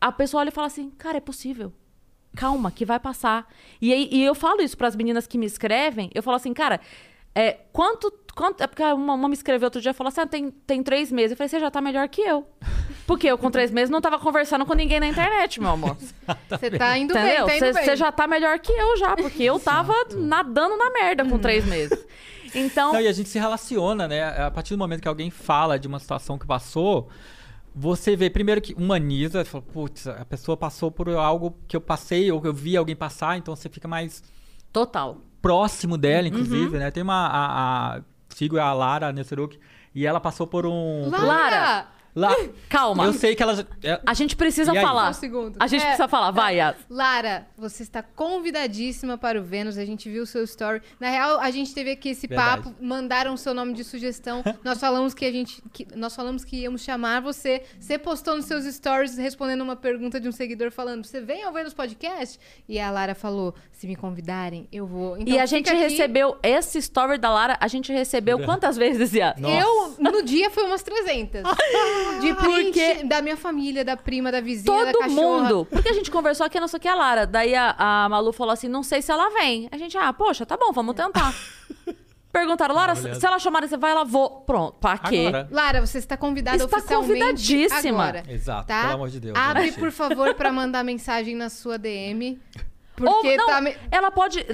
a 0.00 0.10
pessoa 0.10 0.40
olha 0.40 0.48
e 0.48 0.52
fala 0.52 0.66
assim: 0.66 0.90
"Cara, 0.98 1.18
é 1.18 1.20
possível. 1.20 1.72
Calma, 2.36 2.70
que 2.70 2.84
vai 2.84 2.98
passar". 2.98 3.46
E, 3.80 3.92
aí, 3.92 4.08
e 4.10 4.22
eu 4.24 4.34
falo 4.34 4.60
isso 4.60 4.76
pras 4.76 4.96
meninas 4.96 5.26
que 5.28 5.38
me 5.38 5.46
escrevem, 5.46 6.10
eu 6.14 6.22
falo 6.22 6.36
assim: 6.36 6.52
"Cara, 6.52 6.80
É, 7.32 7.52
quanto, 7.72 8.10
quanto. 8.34 8.62
É 8.62 8.66
porque 8.66 8.82
uma, 8.82 9.14
uma 9.14 9.28
me 9.28 9.34
escreveu 9.34 9.66
outro 9.66 9.80
dia 9.80 9.90
e 9.90 9.94
falou 9.94 10.08
assim: 10.08 10.20
ah, 10.20 10.26
tem, 10.26 10.50
tem 10.50 10.82
três 10.82 11.10
meses. 11.12 11.32
Eu 11.32 11.36
falei, 11.36 11.48
você 11.48 11.60
já 11.60 11.70
tá 11.70 11.80
melhor 11.80 12.08
que 12.08 12.20
eu. 12.20 12.46
Porque 13.06 13.26
eu, 13.26 13.36
com 13.36 13.50
três 13.50 13.70
meses, 13.70 13.90
não 13.90 14.00
tava 14.00 14.18
conversando 14.18 14.64
com 14.64 14.72
ninguém 14.74 15.00
na 15.00 15.06
internet, 15.08 15.60
meu 15.60 15.70
amor. 15.70 15.96
Você 16.48 16.70
tá 16.70 16.96
indo 16.96 17.12
Entendeu? 17.12 17.46
bem, 17.46 17.58
tá 17.58 17.72
bem. 17.72 17.84
Você 17.84 17.96
já 17.96 18.12
tá 18.12 18.26
melhor 18.28 18.58
que 18.60 18.70
eu 18.72 18.96
já, 18.98 19.16
porque 19.16 19.42
eu 19.42 19.58
tava 19.58 19.92
nadando 20.16 20.76
na 20.76 20.90
merda 20.90 21.24
com 21.24 21.36
três 21.38 21.64
meses. 21.66 21.98
Então, 22.54 22.92
Não, 22.92 23.00
e 23.00 23.08
a 23.08 23.12
gente 23.12 23.28
se 23.28 23.38
relaciona, 23.38 24.06
né? 24.06 24.22
A 24.44 24.50
partir 24.50 24.74
do 24.74 24.78
momento 24.78 25.00
que 25.02 25.08
alguém 25.08 25.28
fala 25.30 25.76
de 25.78 25.88
uma 25.88 25.98
situação 25.98 26.38
que 26.38 26.46
passou, 26.46 27.08
você 27.74 28.14
vê 28.16 28.28
primeiro 28.30 28.60
que 28.60 28.74
humaniza, 28.74 29.44
fala, 29.44 29.62
putz, 29.72 30.06
a 30.06 30.24
pessoa 30.24 30.56
passou 30.56 30.90
por 30.90 31.08
algo 31.10 31.56
que 31.66 31.76
eu 31.76 31.80
passei 31.80 32.30
ou 32.30 32.40
que 32.40 32.46
eu 32.48 32.54
vi 32.54 32.76
alguém 32.76 32.94
passar, 32.96 33.36
então 33.38 33.54
você 33.56 33.68
fica 33.68 33.86
mais 33.88 34.22
total. 34.72 35.18
próximo 35.42 35.96
dela, 35.96 36.22
Uhum. 36.22 36.34
inclusive, 36.34 36.78
né? 36.78 36.90
Tem 36.90 37.02
uma 37.02 37.26
a, 37.26 37.96
a 37.96 38.00
sigo 38.40 38.58
a 38.58 38.72
Lara 38.72 39.12
Nesseruk 39.12 39.58
e 39.94 40.06
ela 40.06 40.18
passou 40.18 40.46
por 40.46 40.64
um 40.64 41.10
Lara! 41.10 41.88
Lara! 42.14 42.42
lá, 42.42 42.48
Calma. 42.68 43.04
eu 43.04 43.12
sei 43.12 43.34
que 43.36 43.42
ela 43.42 43.54
já- 43.56 43.64
é- 43.82 44.00
A 44.06 44.14
gente 44.14 44.34
precisa 44.36 44.74
E 44.74 44.80
falar. 44.80 45.10
Um 45.10 45.12
segundo. 45.14 45.56
A 45.60 45.66
gente 45.66 45.80
É, 45.82 45.86
precisa 45.86 46.08
falar. 46.08 46.30
Vai, 46.30 46.56
Yas. 46.58 46.76
Lara, 46.88 47.46
você 47.56 47.82
está 47.82 48.02
convidadíssima 48.02 49.16
para 49.18 49.38
o 49.40 49.42
Vênus. 49.44 49.78
A 49.78 49.84
gente 49.84 50.08
viu 50.10 50.22
o 50.22 50.26
seu 50.26 50.42
story. 50.44 50.80
Na 50.98 51.08
real, 51.10 51.38
a 51.40 51.50
gente 51.50 51.72
teve 51.74 51.90
aqui 51.90 52.10
esse 52.10 52.26
Verdade. 52.26 52.62
papo, 52.64 52.74
mandaram 52.80 53.34
o 53.34 53.38
seu 53.38 53.54
nome 53.54 53.72
de 53.74 53.84
sugestão. 53.84 54.42
nós 54.64 54.78
falamos 54.80 55.14
que 55.14 55.24
a 55.24 55.32
gente, 55.32 55.62
que- 55.72 55.86
nós 55.94 56.14
falamos 56.14 56.44
que 56.44 56.56
íamos 56.56 56.82
chamar 56.82 57.20
você. 57.20 57.62
Você 57.78 57.98
postou 57.98 58.36
nos 58.36 58.46
seus 58.46 58.64
stories 58.64 59.16
respondendo 59.16 59.60
uma 59.62 59.76
pergunta 59.76 60.18
de 60.20 60.28
um 60.28 60.32
seguidor 60.32 60.70
falando: 60.70 61.04
"Você 61.06 61.20
vem 61.20 61.42
ao 61.44 61.52
Vênus 61.52 61.74
podcast?" 61.74 62.38
E 62.68 62.78
a 62.80 62.90
Lara 62.90 63.14
falou: 63.14 63.54
"Se 63.72 63.86
me 63.86 63.94
convidarem, 63.96 64.66
eu 64.72 64.86
vou". 64.86 65.16
Então, 65.18 65.32
e 65.34 65.38
a 65.38 65.46
gente 65.46 65.68
aqui. 65.70 65.78
recebeu 65.78 66.36
esse 66.42 66.78
story 66.78 67.18
da 67.18 67.30
Lara, 67.30 67.56
a 67.60 67.68
gente 67.68 67.92
recebeu 67.92 68.38
quantas 68.40 68.76
vezes, 68.76 69.12
Yas? 69.12 69.34
Eu, 69.38 69.94
no 69.98 70.22
dia, 70.22 70.50
foi 70.50 70.64
umas 70.64 70.82
300. 70.82 71.42
De 72.20 72.34
print 72.34 72.72
Porque- 72.78 73.04
da 73.04 73.22
minha 73.22 73.36
família, 73.36 73.84
da 73.84 73.96
prima, 73.96 74.30
da 74.30 74.40
vizinha, 74.40 74.84
da 74.84 74.92
Todo 74.92 75.00
cachorra. 75.02 75.20
mundo. 75.42 75.66
Porque 75.70 75.88
a 75.88 75.92
gente 75.92 76.10
conversou 76.10 76.44
aqui, 76.46 76.60
não 76.60 76.68
sei 76.68 76.76
o 76.78 76.80
que, 76.80 76.88
a 76.88 76.94
Lara. 76.94 77.26
Daí 77.26 77.54
a, 77.54 77.74
a 77.78 78.08
Malu 78.08 78.32
falou 78.32 78.52
assim: 78.52 78.68
não 78.68 78.82
sei 78.82 79.00
se 79.02 79.10
ela 79.10 79.30
vem. 79.30 79.68
A 79.72 79.78
gente, 79.78 79.96
ah, 79.96 80.12
poxa, 80.12 80.44
tá 80.44 80.56
bom, 80.56 80.72
vamos 80.72 80.94
tentar. 80.94 81.34
Perguntaram, 82.32 82.72
Lara, 82.76 82.94
se 82.94 83.26
ela 83.26 83.40
chamar, 83.40 83.66
você 83.66 83.76
vai, 83.76 83.90
ela 83.90 84.04
vou. 84.04 84.42
Pronto, 84.42 84.74
pra 84.78 84.96
quê? 84.98 85.26
agora. 85.26 85.48
Lara, 85.50 85.84
você 85.84 85.98
está 85.98 86.16
convidada 86.16 86.62
Está 86.62 86.76
oficialmente 86.76 87.18
convidadíssima. 87.24 88.02
agora. 88.04 88.22
Exato, 88.28 88.68
tá? 88.68 88.82
pelo 88.82 88.92
amor 88.94 89.10
de 89.10 89.18
Deus, 89.18 89.36
Abre, 89.36 89.64
gente. 89.66 89.80
por 89.80 89.90
favor, 89.90 90.32
pra 90.34 90.52
mandar 90.52 90.84
mensagem 90.84 91.34
na 91.34 91.48
sua 91.50 91.76
DM. 91.76 92.38
Ou 93.08 93.14
Porque 93.14 93.36
não, 93.36 93.46
tá... 93.46 93.60
me- 93.60 93.76
ela 93.90 94.10
pode. 94.10 94.44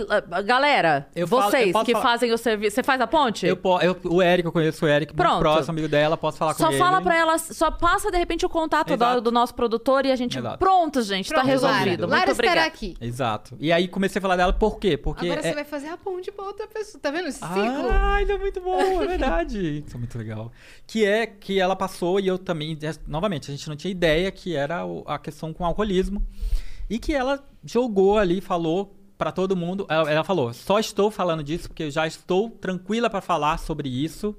Galera, 0.45 1.09
Eu 1.15 1.27
falo- 1.27 1.43
vocês 1.51 1.67
eu 1.69 1.73
posso 1.73 1.85
que 1.87 1.93
falar- 1.93 2.05
fazem 2.05 2.33
o 2.33 2.39
serviço. 2.39 2.75
Você 2.77 2.83
faz 2.83 3.01
a 3.01 3.07
ponte? 3.07 3.47
eu, 3.47 3.59
eu- 3.83 3.97
o 4.11 4.23
Eric, 4.23 4.47
eu 4.47 4.53
conheço 4.53 4.85
o 4.85 4.89
Eric, 4.89 5.15
Pronto. 5.15 5.31
muito 5.35 5.41
próximo 5.43 5.73
amigo 5.73 5.89
dela, 5.89 6.17
posso 6.17 6.39
falar 6.39 6.55
Só 6.55 6.67
com 6.67 6.73
ele. 6.73 6.79
fala 6.79 7.01
pra 7.01 7.17
ela, 7.17 7.39
só 7.39 7.71
passa 7.71 8.11
de 8.11 8.19
repente 8.19 8.45
o 8.45 8.49
contato 8.49 8.97
do, 8.97 9.21
do 9.21 9.33
nosso 9.33 9.55
produtor 9.55 10.05
e 10.07 10.13
a 10.13 10.17
gente. 10.17 10.39
Exato. 10.39 10.59
Pronto, 10.59 11.03
gente, 11.03 11.29
tá 11.29 11.37
Pronto, 11.37 11.47
resolvido. 11.49 12.07
Lara. 12.07 12.21
Lara 12.21 12.31
estará 12.33 12.65
aqui. 12.65 12.97
Exato. 13.01 13.57
E 13.61 13.73
aí 13.73 13.89
comecei 13.89 14.19
a 14.19 14.23
falar 14.23 14.37
dela 14.37 14.53
por 14.53 14.79
quê? 14.79 14.97
Porque 14.97 15.27
Agora 15.27 15.41
é- 15.41 15.43
você 15.51 15.55
vai 15.55 15.65
fazer 15.65 15.89
a 15.89 15.97
ponte 15.97 16.31
pra 16.33 16.45
outra 16.45 16.67
pessoa. 16.67 17.01
Tá 17.01 17.11
vendo 17.11 17.29
esse 17.29 17.39
ciclo? 17.39 17.89
Ah, 17.91 18.23
isso 18.23 18.33
é 18.33 18.39
muito 18.39 18.61
bom, 18.61 19.03
é 19.03 19.07
verdade. 19.07 19.57
Isso 19.87 19.95
é 19.97 19.99
muito 19.99 20.17
legal. 20.19 20.51
Que 20.87 21.05
é 21.05 21.27
que 21.27 21.59
ela 21.61 21.77
passou 21.77 22.19
e 22.21 22.27
eu 22.27 22.39
também, 22.39 22.77
novamente, 23.07 23.51
a 23.51 23.55
gente 23.55 23.69
não 23.69 23.77
tinha 23.77 23.91
ideia 23.91 24.31
que 24.31 24.55
era 24.57 24.83
a 25.07 25.19
questão 25.19 25.53
com 25.53 25.63
o 25.65 25.67
alcoolismo. 25.67 26.23
E 26.89 26.99
que 26.99 27.13
ela 27.13 27.45
jogou 27.65 28.19
ali, 28.19 28.41
falou 28.41 28.97
pra 29.19 29.33
todo 29.33 29.57
mundo. 29.57 29.87
Ela, 29.89 30.11
ela 30.11 30.25
falou: 30.25 30.53
só 30.53 30.79
estou 30.79 31.11
falando 31.11 31.43
disso 31.43 31.69
porque 31.69 31.85
eu 31.85 31.91
já 31.91 32.07
estou 32.07 32.51
tranquila 32.51 33.09
pra 33.11 33.21
falar 33.21 33.59
sobre 33.59 33.89
isso. 33.89 34.37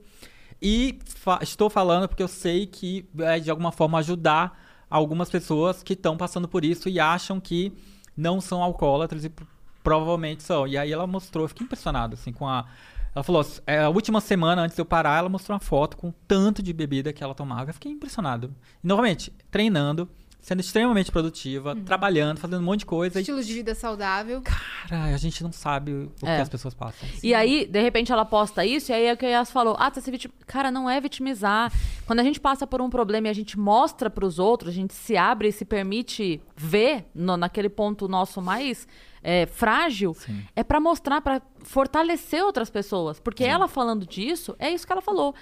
E 0.62 1.00
fa- 1.06 1.40
estou 1.42 1.70
falando 1.70 2.08
porque 2.08 2.24
eu 2.24 2.28
sei 2.28 2.66
que 2.66 3.08
é 3.20 3.40
de 3.40 3.50
alguma 3.52 3.72
forma 3.72 4.00
ajudar 4.00 4.60
algumas 4.90 5.30
pessoas 5.30 5.84
que 5.84 5.94
estão 5.94 6.16
passando 6.18 6.48
por 6.48 6.64
isso 6.66 6.90
e 6.90 7.00
acham 7.00 7.40
que 7.40 7.74
não 8.16 8.40
são 8.42 8.64
alcoólatras 8.64 9.24
e 9.26 9.30
pro- 9.30 9.46
provavelmente 9.84 10.42
são. 10.44 10.68
E 10.68 10.78
aí 10.78 10.92
ela 10.92 11.06
mostrou, 11.06 11.44
eu 11.46 11.50
fiquei 11.50 11.66
impressionado 11.66 12.16
assim 12.16 12.32
com 12.32 12.48
a 12.48 12.66
ela 13.14 13.24
falou, 13.24 13.44
é, 13.66 13.80
a 13.80 13.90
última 13.90 14.22
semana 14.22 14.62
antes 14.62 14.76
de 14.76 14.82
eu 14.82 14.86
parar, 14.86 15.18
ela 15.18 15.28
mostrou 15.30 15.56
uma 15.56 15.60
foto 15.60 15.98
com 15.98 16.14
tanto 16.28 16.62
de 16.62 16.72
bebida 16.72 17.12
que 17.12 17.24
ela 17.24 17.34
tomava. 17.34 17.72
Eu 17.72 17.74
fiquei 17.74 17.92
impressionado. 17.92 18.54
E, 18.84 18.86
novamente, 18.88 19.34
treinando, 19.50 20.08
sendo 20.48 20.62
extremamente 20.62 21.12
produtiva, 21.12 21.76
trabalhando, 21.76 22.38
fazendo 22.38 22.62
um 22.62 22.64
monte 22.64 22.80
de 22.80 22.86
coisa. 22.86 23.20
E, 23.20 23.22
Estilo 23.22 23.44
de 23.44 23.54
vida 23.54 23.76
saudável. 23.76 24.42
cara, 24.42 25.04
a 25.14 25.18
gente 25.18 25.44
não 25.44 25.52
sabe 25.52 25.92
o 25.92 26.12
É. 26.24 26.38
que 26.38 26.42
as 26.44 26.48
pessoas 26.48 26.74
passam. 26.74 27.06
E 27.22 27.34
aí, 27.34 27.66
de 27.66 27.82
repente, 27.82 28.14
ela 28.14 28.24
posta 28.24 28.66
isso, 28.66 28.90
e 28.90 28.96
aí 28.96 29.08
é 29.08 29.14
o 29.14 29.18
que 29.18 29.26
a 29.26 29.30
Yas 29.30 29.52
falou: 29.52 29.76
ah, 29.78 29.92
tá 29.92 30.00
se 30.00 30.10
vitim... 30.10 30.30
Cara, 30.46 30.72
não 30.72 30.90
é 30.90 31.02
vitimizar. 31.02 31.70
Quando 32.06 32.22
a 32.22 32.24
gente 32.24 32.40
passa 32.40 32.66
por 32.66 32.82
um 32.82 32.90
problema 32.90 33.28
e 33.28 33.30
a 33.30 33.34
gente 33.34 33.60
mostra 33.60 34.10
pros 34.10 34.40
outros, 34.40 34.70
a 34.72 34.74
gente 34.74 34.94
se 34.94 35.18
abre 35.18 35.50
e 35.50 35.52
se 35.52 35.66
permite 35.66 36.42
ver 36.56 37.06
no- 37.14 37.36
naquele 37.36 37.68
ponto 37.68 38.08
nosso 38.08 38.42
mais 38.42 38.88
é, 39.22 39.46
frágil, 39.48 40.14
Sim. 40.14 40.46
é 40.56 40.64
pra 40.64 40.80
mostrar, 40.80 41.20
pra 41.20 41.42
fortalecer 41.64 42.42
outras 42.42 42.70
pessoas. 42.70 43.20
Porque 43.20 43.44
ela 43.44 43.68
falando 43.68 44.06
disso, 44.08 44.56
é 44.58 44.72
isso 44.72 44.88
que 44.88 44.94
ela 44.94 45.02
falou. 45.02 45.36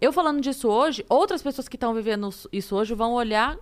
Eu 0.00 0.12
falando 0.12 0.40
disso 0.40 0.68
hoje, 0.68 1.04
outras 1.08 1.42
pessoas 1.42 1.66
que 1.68 1.74
estão 1.76 1.92
vivendo 1.92 2.28
isso 2.52 2.76
hoje 2.76 2.94
vão 2.94 3.14
olhar 3.14 3.56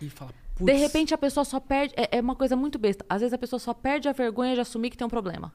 E 0.00 0.08
fala, 0.08 0.30
de 0.56 0.64
"Putz, 0.64 0.80
repente 0.80 1.14
a 1.14 1.18
pessoa 1.18 1.44
só 1.44 1.58
perde. 1.60 1.94
É, 1.96 2.18
é 2.18 2.20
uma 2.20 2.34
coisa 2.34 2.54
muito 2.56 2.78
besta. 2.78 3.04
Às 3.08 3.20
vezes 3.20 3.32
a 3.32 3.38
pessoa 3.38 3.58
só 3.60 3.72
perde 3.74 4.08
a 4.08 4.12
vergonha 4.12 4.54
de 4.54 4.60
assumir 4.60 4.90
que 4.90 4.96
tem 4.96 5.06
um 5.06 5.10
problema. 5.10 5.52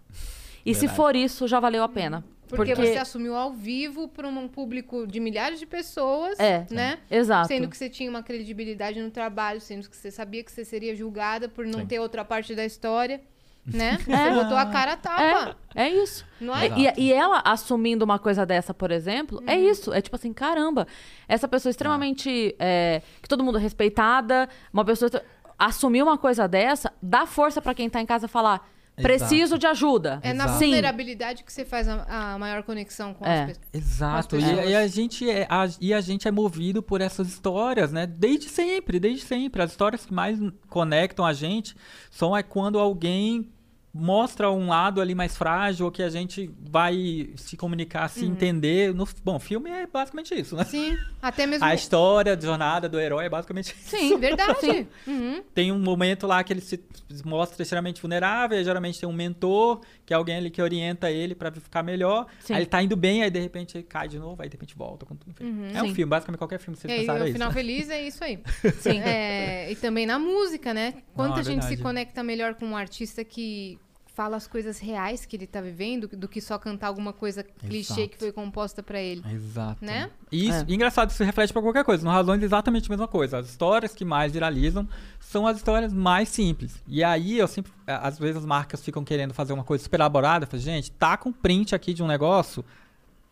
E 0.66 0.74
se 0.74 0.82
Verdade. 0.82 0.96
for 0.96 1.16
isso, 1.16 1.48
já 1.48 1.60
valeu 1.60 1.84
a 1.84 1.90
pena. 1.90 2.24
Porque, 2.48 2.76
você 2.76 2.98
assumiu 2.98 3.36
ao 3.36 3.52
vivo 3.52 4.08
para 4.08 4.28
um 4.28 4.48
público 4.48 5.08
de 5.08 5.20
milhares 5.20 5.60
de 5.60 5.66
pessoas, 5.66 6.40
É, 6.40 6.68
né? 6.70 7.00
Exato. 7.10 7.48
Sendo 7.48 7.68
que 7.68 7.76
você 7.76 7.90
tinha 7.90 8.10
uma 8.10 8.22
credibilidade 8.22 9.02
no 9.02 9.10
trabalho, 9.10 9.60
sendo 9.60 9.90
que 9.90 9.98
você 9.98 10.12
sabia 10.12 10.44
que 10.44 10.52
você 10.52 10.64
seria 10.64 10.96
julgada 10.96 11.50
por 11.50 11.66
não 11.66 11.80
Sim. 11.80 11.88
ter 11.88 12.00
outra 12.00 12.24
parte 12.24 12.54
da 12.54 12.64
história, 12.64 13.22
né? 13.66 13.98
Você 14.04 14.12
É. 14.12 14.34
botou 14.34 14.58
a 14.58 14.66
cara 14.66 14.94
a 14.94 14.98
tapa. 14.98 15.56
É, 15.76 15.86
é 15.86 15.90
isso. 15.90 16.26
Não 16.40 16.56
é? 16.56 16.68
E, 16.78 16.94
e 17.06 17.14
ela 17.14 17.42
assumindo 17.46 18.04
uma 18.06 18.20
coisa 18.20 18.46
dessa, 18.46 18.74
por 18.74 18.92
exemplo, 18.92 19.42
é 19.48 19.58
isso. 19.58 19.94
É 19.94 20.02
tipo 20.02 20.16
assim, 20.16 20.34
caramba, 20.34 20.88
essa 21.28 21.48
pessoa 21.48 21.70
extremamente. 21.72 22.56
é, 22.60 23.02
que 23.22 23.28
todo 23.30 23.44
mundo 23.44 23.58
é 23.58 23.62
respeitada, 23.62 24.50
uma 24.72 24.84
pessoa. 24.86 25.10
Assumir 25.58 26.02
uma 26.04 26.18
coisa 26.18 26.48
dessa, 26.48 26.92
dá 27.02 27.26
força 27.26 27.62
pra 27.62 27.74
quem 27.74 27.90
tá 27.90 28.02
em 28.02 28.06
casa 28.06 28.28
falar. 28.28 28.68
Preciso 28.96 29.58
de 29.58 29.66
ajuda. 29.66 30.20
É 30.22 30.34
na 30.34 30.44
Exato. 30.44 30.60
vulnerabilidade 30.60 31.44
que 31.44 31.52
você 31.52 31.66
faz 31.66 31.88
a, 31.90 32.34
a 32.34 32.38
maior 32.38 32.62
conexão 32.62 33.12
com 33.14 33.26
É. 33.26 33.42
as 33.42 33.46
pessoas. 33.48 33.68
Exato. 33.74 34.36
as 34.36 34.44
E, 34.44 34.70
e 34.70 34.76
a 34.76 34.88
gente 34.88 35.28
é, 35.30 35.48
a- 35.50 35.68
e 35.82 35.94
a 35.94 36.00
gente 36.02 36.28
é 36.28 36.32
movido 36.32 36.84
por 36.84 37.02
essas 37.02 37.28
histórias, 37.28 37.92
né? 37.92 38.06
Desde 38.06 38.50
sempre, 38.50 39.00
desde 39.00 39.26
sempre. 39.26 39.64
As 39.64 39.72
histórias 39.72 40.06
que 40.06 40.14
mais 40.14 40.38
conectam 40.70 41.26
a 41.26 41.34
gente 41.34 41.76
são 42.12 42.38
é 42.38 42.44
quando 42.44 42.78
alguém 42.78 43.50
mostra 43.94 44.50
um 44.50 44.70
lado 44.70 45.00
ali 45.00 45.14
mais 45.14 45.38
frágil, 45.38 45.86
ou 45.86 45.92
que 45.92 46.02
a 46.02 46.10
gente 46.10 46.50
vai 46.60 47.30
se 47.36 47.56
comunicar, 47.56 48.08
se 48.10 48.26
entender. 48.26 48.94
No, 48.94 49.08
bom, 49.24 49.40
filme 49.40 49.70
é 49.70 49.86
basicamente 49.86 50.34
isso, 50.34 50.56
né? 50.56 50.64
Sim, 50.64 50.98
até 51.22 51.46
mesmo. 51.46 51.64
A 51.64 51.76
história, 51.76 52.34
a 52.34 52.40
jornada 52.40 52.90
do 52.90 53.00
herói 53.00 53.26
é 53.26 53.30
basicamente 53.30 53.76
isso. 53.76 53.90
Sim, 53.96 54.18
verdade. 54.18 54.88
Uhum. 55.06 55.44
Tem 55.54 55.72
um 55.72 55.80
momento 55.80 56.26
lá 56.26 56.44
que 56.44 56.52
ele 56.52 56.62
se 56.62 56.84
mostra 57.24 57.62
extremamente 57.62 58.02
vulnerável, 58.02 58.60
e 58.60 58.64
geralmente 58.64 59.00
tem 59.00 59.08
um 59.08 59.14
mentor, 59.14 59.82
que 60.06 60.14
é 60.14 60.18
alguém 60.18 60.38
ali 60.38 60.50
que 60.50 60.62
orienta 60.62 61.12
ele 61.12 61.36
pra 61.36 61.52
ficar 61.52 61.84
melhor. 61.84 62.26
Sim. 62.40 62.54
Aí 62.54 62.60
ele 62.62 62.66
tá 62.66 62.82
indo 62.82 62.96
bem, 62.96 63.22
aí 63.22 63.30
de 63.30 63.40
repente 63.40 63.78
ele 63.78 63.84
cai 63.84 64.08
de 64.08 64.18
novo, 64.18 64.42
aí 64.42 64.50
de 64.50 64.56
repente 64.56 64.76
volta. 64.76 65.06
com 65.06 65.16
tudo. 65.16 65.32
Enfim, 65.32 65.72
é 65.76 65.84
um 65.84 65.88
Sim. 65.88 65.94
filme, 65.94 66.10
basicamente 66.10 66.40
qualquer 66.40 66.60
filme 66.60 66.76
que 66.76 66.82
vocês 66.82 66.92
aí, 66.94 67.00
pensaram 67.02 67.22
o 67.22 67.24
é 67.24 67.28
isso. 67.28 67.34
final 67.34 67.52
feliz 67.52 67.90
é 67.90 68.08
isso 68.08 68.24
aí. 68.24 68.40
Sim. 68.80 69.00
É, 69.02 69.72
e 69.72 69.76
também 69.76 70.06
na 70.06 70.18
música, 70.18 70.74
né? 70.74 70.96
Quanta 71.14 71.36
Não, 71.36 71.40
é 71.40 71.44
gente 71.44 71.62
se 71.62 71.70
verdade. 71.70 71.82
conecta 71.84 72.24
melhor 72.24 72.56
com 72.56 72.66
um 72.66 72.76
artista 72.76 73.24
que 73.24 73.78
fala 74.14 74.38
as 74.38 74.46
coisas 74.46 74.78
reais 74.80 75.26
que 75.26 75.36
ele 75.36 75.48
tá 75.48 75.60
vivendo 75.60 76.08
do 76.08 76.28
que 76.28 76.40
só 76.40 76.60
cantar 76.60 76.88
alguma 76.88 77.12
coisa 77.12 77.44
clichê 77.44 77.94
Exato. 77.94 78.10
que 78.10 78.18
foi 78.18 78.32
composta 78.32 78.84
pra 78.84 79.02
ele. 79.02 79.24
Exato. 79.34 79.84
Né? 79.84 80.12
E 80.32 80.48
isso, 80.50 80.60
É. 80.60 80.66
e 80.68 80.76
engraçado, 80.76 81.10
isso 81.10 81.24
reflete 81.24 81.52
pra 81.52 81.62
qualquer 81.62 81.84
coisa. 81.84 82.04
No 82.06 82.12
Razões 82.12 82.42
é 82.42 82.46
exatamente 82.46 82.88
a 82.88 82.90
mesma 82.92 83.08
coisa. 83.08 83.40
As 83.40 83.50
histórias 83.50 83.94
que 83.94 84.06
mais 84.06 84.32
viralizam 84.32 84.88
são 85.20 85.48
as 85.48 85.58
histórias 85.58 85.92
mais 85.92 86.30
simples. 86.30 86.76
E 86.88 87.04
aí 87.04 87.38
eu 87.40 87.48
sempre. 87.48 87.72
Às 87.88 88.20
vezes 88.20 88.38
as 88.38 88.46
marcas 88.46 88.84
ficam 88.84 89.04
querendo 89.04 89.34
fazer 89.34 89.52
uma 89.54 89.64
coisa 89.64 89.84
super 89.84 90.00
elaborada. 90.00 90.46
Eu 90.46 90.50
falo, 90.50 90.62
gente, 90.62 90.92
tá 90.92 91.18
com 91.18 91.32
print 91.32 91.74
aqui 91.74 91.92
de 91.94 92.04
um 92.04 92.08
negócio 92.08 92.64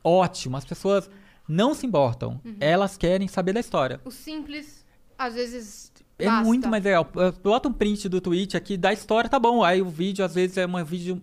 ótimo. 0.04 0.58
As 0.58 0.66
pessoas 0.66 1.10
não 1.48 1.74
se 1.76 1.86
importam. 1.86 2.40
Uhum. 2.44 2.56
Elas 2.60 2.98
querem 2.98 3.28
saber 3.28 3.54
da 3.54 3.60
história. 3.60 4.00
O 4.04 4.10
simples, 4.12 4.84
às 5.18 5.36
vezes. 5.36 5.91
É 6.22 6.26
basta. 6.26 6.44
muito 6.44 6.70
mais 6.70 6.84
legal. 6.84 7.08
Bota 7.44 7.70
um 7.70 7.74
print 7.74 8.08
do 8.08 8.22
tweet 8.22 8.56
aqui 8.56 8.78
da 8.78 8.94
história, 8.94 9.30
tá 9.30 9.40
bom. 9.40 9.64
Aí 9.64 9.82
o 9.82 9.90
vídeo, 9.90 10.24
às 10.24 10.36
vezes, 10.36 10.58
é 10.58 10.66
uma 10.66 10.84
vídeo. 10.84 11.22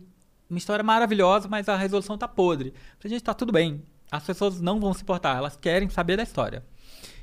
Uma 0.48 0.58
história 0.58 0.82
maravilhosa, 0.82 1.46
mas 1.46 1.68
a 1.68 1.76
resolução 1.76 2.16
tá 2.16 2.26
podre. 2.26 2.72
A 3.04 3.08
gente 3.08 3.22
tá 3.22 3.34
tudo 3.34 3.52
bem. 3.52 3.82
As 4.10 4.24
pessoas 4.24 4.60
não 4.60 4.80
vão 4.80 4.94
se 4.94 5.02
importar, 5.02 5.36
elas 5.36 5.56
querem 5.56 5.90
saber 5.90 6.16
da 6.16 6.22
história. 6.22 6.64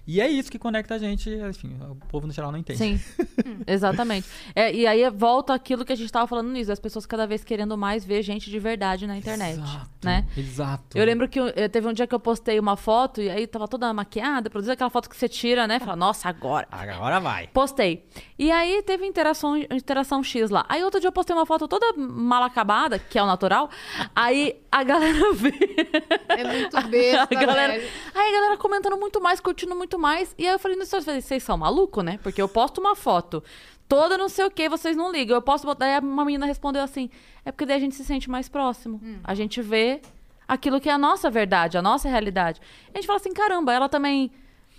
E 0.08 0.22
é 0.22 0.28
isso 0.30 0.52
que 0.52 0.60
conecta 0.60 0.96
a 0.96 0.98
gente, 0.98 1.30
enfim, 1.30 1.76
o 1.90 1.96
povo 2.08 2.28
no 2.28 2.34
geral 2.34 2.52
não 2.52 2.60
entende. 2.60 2.78
Sim, 2.78 3.00
exatamente. 3.66 4.28
É, 4.56 4.74
e 4.74 4.86
aí 4.86 5.10
volta 5.10 5.54
aquilo 5.54 5.84
que 5.84 5.94
a 5.94 5.96
gente 5.96 6.12
tava 6.12 6.28
falando 6.28 6.50
nisso, 6.52 6.72
as 6.72 6.80
pessoas 6.80 7.06
cada 7.06 7.26
vez 7.26 7.44
querendo 7.44 7.78
mais 7.78 8.06
ver 8.06 8.22
gente 8.22 8.50
de 8.50 8.60
verdade 8.60 9.08
na 9.08 9.18
internet, 9.18 9.58
Exato, 9.60 9.90
né? 10.04 10.26
Exato. 10.38 10.98
Eu 10.98 11.06
lembro 11.06 11.28
que 11.28 11.40
eu- 11.40 11.52
eh, 11.56 11.68
teve 11.68 11.88
um 11.88 11.94
dia 11.94 12.06
que 12.06 12.14
eu 12.14 12.20
postei 12.20 12.60
uma 12.60 12.76
foto 12.78 13.22
e 13.22 13.30
aí 13.30 13.48
tava 13.48 13.68
toda 13.68 13.92
maquiada, 13.94 14.50
produzida 14.50 14.74
aquela 14.74 14.90
foto 14.90 15.10
que 15.10 15.16
você 15.18 15.28
tira, 15.28 15.68
né? 15.68 15.80
Fala, 15.80 15.96
nossa, 15.96 16.30
agora. 16.30 16.68
Agora 16.72 17.20
vai. 17.20 17.48
Postei. 17.48 18.06
E 18.38 18.52
aí 18.52 18.84
teve 18.84 19.06
interação, 19.06 19.58
interação 19.58 20.22
X 20.24 20.50
lá. 20.50 20.66
Aí 20.70 20.84
outro 20.84 21.00
dia 21.00 21.08
eu 21.08 21.12
postei 21.12 21.36
uma 21.36 21.46
foto 21.46 21.68
toda 21.68 21.94
mal 21.98 22.44
acabada, 22.44 23.00
que 23.00 23.18
é 23.18 23.24
o 23.24 23.26
natural. 23.26 23.70
Aí 24.16 24.56
a 24.72 24.84
galera 24.84 25.32
vê. 25.34 25.54
É 26.30 26.44
muito 26.44 26.88
besta, 26.90 27.36
a 27.36 27.42
galera, 27.46 27.74
velho. 27.74 27.90
aí 28.14 28.30
a 28.30 28.32
galera 28.40 28.58
comentando 28.58 28.98
muito 28.98 29.22
mais, 29.22 29.40
curtindo 29.40 29.76
muito 29.76 29.95
mais. 29.98 30.34
E 30.38 30.46
aí 30.48 30.54
eu 30.54 30.60
falei, 30.60 30.78
"Não, 30.78 30.86
vocês 30.86 31.44
são 31.44 31.58
malucos, 31.58 32.04
né? 32.04 32.20
Porque 32.24 32.42
eu 32.42 32.48
posto 32.48 32.80
uma 32.80 32.96
foto 32.96 33.44
toda 33.88 34.18
não 34.18 34.30
sei 34.30 34.46
o 34.46 34.52
que, 34.52 34.68
vocês 34.70 34.96
não 34.96 35.12
ligam. 35.12 35.36
Eu 35.36 35.42
posso 35.42 35.66
botar. 35.66 35.86
Aí 35.86 36.00
uma 36.00 36.26
menina 36.26 36.46
respondeu 36.46 36.82
assim: 36.82 37.10
é 37.44 37.52
porque 37.52 37.66
daí 37.66 37.78
a 37.78 37.80
gente 37.80 37.96
se 37.96 38.04
sente 38.04 38.30
mais 38.30 38.50
próximo. 38.50 39.00
A 39.24 39.34
gente 39.34 39.62
vê 39.62 40.02
aquilo 40.48 40.80
que 40.80 40.90
é 40.90 40.94
a 40.94 40.98
nossa 40.98 41.30
verdade, 41.30 41.78
a 41.78 41.82
nossa 41.82 42.10
realidade. 42.10 42.62
A 42.94 42.98
gente 42.98 43.08
fala 43.08 43.18
assim: 43.18 43.34
caramba, 43.34 43.74
ela 43.74 43.90
também. 43.90 44.32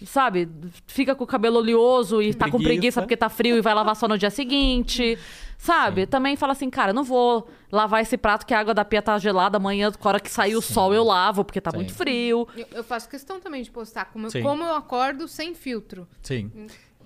Sabe, 0.05 0.47
fica 0.87 1.15
com 1.15 1.25
o 1.25 1.27
cabelo 1.27 1.57
oleoso 1.57 2.21
e 2.21 2.35
tá 2.35 2.45
com 2.51 2.59
Preguiça. 2.59 2.69
preguiça 2.69 3.01
porque 3.03 3.17
tá 3.17 3.31
frio 3.31 3.57
e 3.57 3.63
vai 3.63 3.73
lavar 3.73 3.97
só 3.97 4.07
no 4.07 4.19
dia 4.19 4.29
seguinte. 4.31 5.19
Sabe? 5.57 6.07
Também 6.07 6.37
fala 6.37 6.53
assim, 6.53 6.69
cara, 6.69 6.93
não 6.93 7.03
vou 7.03 7.49
lavar 7.73 8.03
esse 8.03 8.19
prato 8.19 8.45
que 8.45 8.53
a 8.53 8.61
água 8.61 8.75
da 8.75 8.85
pia 8.85 9.01
tá 9.01 9.17
gelada 9.19 9.57
amanhã, 9.57 9.91
com 9.91 10.07
a 10.07 10.11
hora 10.13 10.21
que 10.21 10.31
sair 10.31 10.55
o 10.55 10.61
sol 10.61 10.93
eu 10.93 11.03
lavo, 11.03 11.45
porque 11.47 11.63
tá 11.63 11.71
Sim. 11.71 11.79
muito 11.79 11.95
frio. 11.95 12.47
Eu, 12.55 12.67
eu 12.73 12.85
faço 12.85 13.09
questão 13.09 13.41
também 13.41 13.63
de 13.63 13.71
postar 13.71 14.05
como, 14.13 14.27
eu- 14.27 14.31
Sim. 14.31 14.43
como 14.43 14.63
eu 14.63 14.75
acordo 14.75 15.27
sem 15.27 15.55
filtro. 15.55 16.07
Sim. 16.23 16.51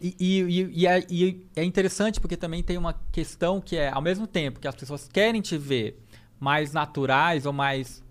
E, 0.02 0.16
e, 0.18 0.40
e- 0.40 0.70
e 0.80 0.86
é, 0.88 1.06
e 1.08 1.46
é 1.54 1.62
interessante 1.62 2.18
porque 2.20 2.36
também 2.36 2.60
tem 2.60 2.76
uma 2.76 2.94
questão 3.12 3.60
que 3.60 3.76
é, 3.76 3.88
ao 3.88 4.02
mesmo 4.02 4.26
tempo 4.26 4.58
que 4.58 4.66
as 4.66 4.74
pessoas 4.74 5.06
querem 5.06 5.40
te 5.40 5.56
ver 5.56 6.02
mais 6.40 6.72
naturais 6.72 7.46
ou 7.46 7.52
mais 7.52 8.02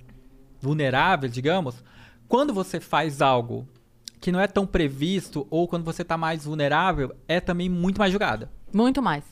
vulneráveis, 0.62 1.34
digamos, 1.34 1.84
quando 2.30 2.54
você 2.54 2.80
faz 2.80 3.22
algo 3.22 3.68
que 4.20 4.32
não 4.32 4.40
é 4.40 4.48
tão 4.48 4.66
previsto 4.66 5.48
ou 5.50 5.68
quando 5.68 5.84
você 5.84 6.04
tá 6.04 6.18
mais 6.18 6.46
vulnerável, 6.46 7.16
é 7.28 7.40
também 7.40 7.70
muito 7.70 7.98
mais 8.00 8.12
julgada. 8.12 8.52
Muito 8.74 9.02
mais. 9.02 9.24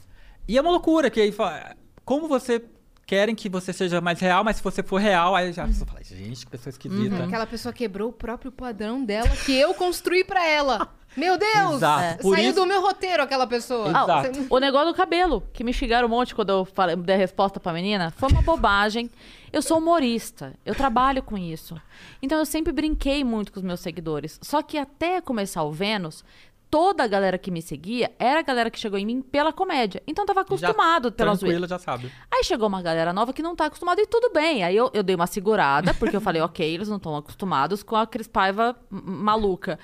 E 0.48 0.58
é 0.58 0.62
uma 0.62 0.72
loucura, 0.72 1.10
que 1.10 1.20
aí 1.20 1.32
fala, 1.32 1.76
como 2.06 2.28
você 2.28 2.64
querem 3.06 3.34
que 3.36 3.48
você 3.48 3.72
seja 3.72 4.02
mais 4.02 4.20
real, 4.20 4.44
mas 4.44 4.58
se 4.58 4.64
você 4.64 4.84
for 4.84 5.00
real, 5.00 5.36
aí 5.36 5.52
já 5.54 5.64
a 5.64 5.68
pessoa 5.68 5.88
fala, 5.88 6.04
gente, 6.04 6.46
que 6.46 6.52
pessoa 6.52 6.72
esquisita. 6.72 7.24
Aquela 7.24 7.48
pessoa 7.48 7.74
quebrou 7.74 8.10
o 8.10 8.14
próprio 8.14 8.52
padrão 8.52 9.04
dela 9.04 9.30
que 9.46 9.54
eu 9.54 9.74
construí 9.74 10.24
pra 10.24 10.46
ela. 10.46 10.94
Meu 11.18 11.38
Deus! 11.38 11.76
Exato. 11.78 12.04
É. 12.04 12.14
Por 12.16 12.36
Saiu 12.36 12.50
isso- 12.52 12.60
do 12.60 12.66
meu 12.66 12.82
roteiro 12.82 13.24
aquela 13.24 13.48
pessoa. 13.48 13.90
Exato. 13.90 14.12
Ah, 14.12 14.22
Você- 14.24 14.48
o 14.50 14.60
negócio 14.60 14.88
do 14.88 14.94
cabelo, 14.96 15.44
que 15.52 15.64
me 15.64 15.74
xingaram 15.74 16.08
um 16.08 16.12
monte 16.12 16.36
quando 16.36 16.50
eu 16.52 16.64
falei, 16.66 16.96
dei 16.96 17.16
a 17.16 17.18
resposta 17.18 17.60
pra 17.60 17.74
menina, 17.74 18.12
foi 18.12 18.30
uma 18.32 18.42
bobagem. 18.42 19.10
Eu 19.52 19.62
sou 19.62 19.78
humorista, 19.80 20.54
eu 20.66 20.76
trabalho 20.76 21.24
com 21.24 21.38
isso. 21.38 21.76
Então 22.22 22.38
eu 22.38 22.46
sempre 22.46 22.72
brinquei 22.72 23.24
muito 23.24 23.52
com 23.52 23.60
os 23.60 23.66
meus 23.66 23.80
seguidores. 23.80 24.40
Só 24.44 24.62
que 24.62 24.78
até 24.78 25.20
começar 25.22 25.64
o 25.64 25.72
Vênus, 25.72 26.24
toda 26.70 27.06
a 27.06 27.08
galera 27.08 27.38
que 27.38 27.50
me 27.50 27.62
seguia 27.62 28.12
era 28.20 28.42
a 28.42 28.44
galera 28.44 28.70
que 28.70 28.78
chegou 28.78 29.00
em 29.00 29.06
mim 29.06 29.22
pela 29.22 29.54
comédia. 29.54 30.04
Então 30.06 30.26
tava 30.26 30.42
acostumado 30.42 31.06
já, 31.06 31.12
pela 31.12 31.34
zoeira. 31.34 31.60
tranquila, 31.60 31.68
já 31.68 31.80
sabe. 31.80 32.12
Aí 32.30 32.44
chegou 32.44 32.68
uma 32.68 32.82
galera 32.82 33.14
nova 33.14 33.32
que 33.32 33.42
não 33.42 33.56
tá 33.56 33.68
acostumada 33.68 34.02
e 34.02 34.06
tudo 34.06 34.32
bem. 34.34 34.64
Aí 34.66 34.76
eu, 34.76 34.92
eu 34.94 35.02
dei 35.02 35.16
uma 35.16 35.28
segurada, 35.28 35.94
porque 35.94 36.16
eu 36.18 36.22
falei, 36.22 36.42
ok, 36.44 36.70
eles 36.74 36.90
não 36.90 36.98
estão 36.98 37.16
acostumados 37.16 37.82
com 37.84 37.96
a 37.96 38.06
Cris 38.06 38.28
Paiva 38.28 38.76
m- 38.92 39.02
maluca. 39.06 39.80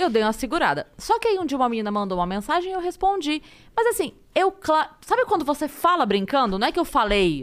Eu 0.00 0.08
dei 0.08 0.22
uma 0.22 0.32
segurada. 0.32 0.86
Só 0.96 1.18
que 1.18 1.28
aí 1.28 1.38
um 1.38 1.44
dia 1.44 1.58
uma 1.58 1.68
menina 1.68 1.90
mandou 1.90 2.16
uma 2.18 2.26
mensagem 2.26 2.70
e 2.70 2.74
eu 2.74 2.80
respondi. 2.80 3.42
Mas 3.76 3.86
assim, 3.88 4.14
eu. 4.34 4.50
cla- 4.50 4.96
Sabe 5.02 5.26
quando 5.26 5.44
você 5.44 5.68
fala 5.68 6.06
brincando? 6.06 6.58
Não 6.58 6.66
é 6.66 6.72
que 6.72 6.80
eu 6.80 6.86
falei. 6.86 7.42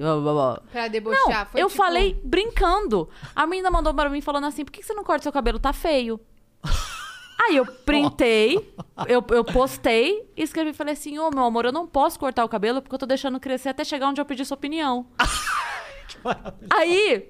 Pra 0.71 0.87
debochar. 0.87 1.19
Não, 1.29 1.45
foi 1.45 1.61
eu 1.61 1.67
tipo, 1.67 1.77
falei 1.77 2.19
brincando. 2.23 3.07
A 3.35 3.45
menina 3.45 3.69
mandou 3.69 3.93
pra 3.93 4.09
mim 4.09 4.21
falando 4.21 4.45
assim: 4.47 4.65
por 4.65 4.71
que 4.71 4.79
que 4.79 4.85
você 4.87 4.93
não 4.95 5.03
corta 5.03 5.21
seu 5.23 5.31
cabelo? 5.31 5.59
Tá 5.59 5.71
feio. 5.71 6.19
Aí 7.39 7.55
eu 7.55 7.65
printei, 7.67 8.73
eu, 9.07 9.23
eu 9.29 9.43
postei 9.45 10.27
e 10.35 10.41
escrevi 10.41 10.71
e 10.71 10.73
falei 10.73 10.93
assim: 10.93 11.19
Ô 11.19 11.29
meu 11.29 11.43
amor, 11.43 11.65
eu 11.65 11.71
não 11.71 11.85
posso 11.85 12.17
cortar 12.19 12.43
o 12.43 12.49
cabelo 12.49 12.81
porque 12.81 12.95
eu 12.95 12.99
tô 12.99 13.05
deixando 13.05 13.39
crescer 13.39 13.69
até 13.69 13.83
chegar 13.83 14.09
onde 14.09 14.19
eu 14.19 14.25
pedi 14.25 14.43
sua 14.43 14.55
opinião. 14.57 15.05
aí, 16.73 17.29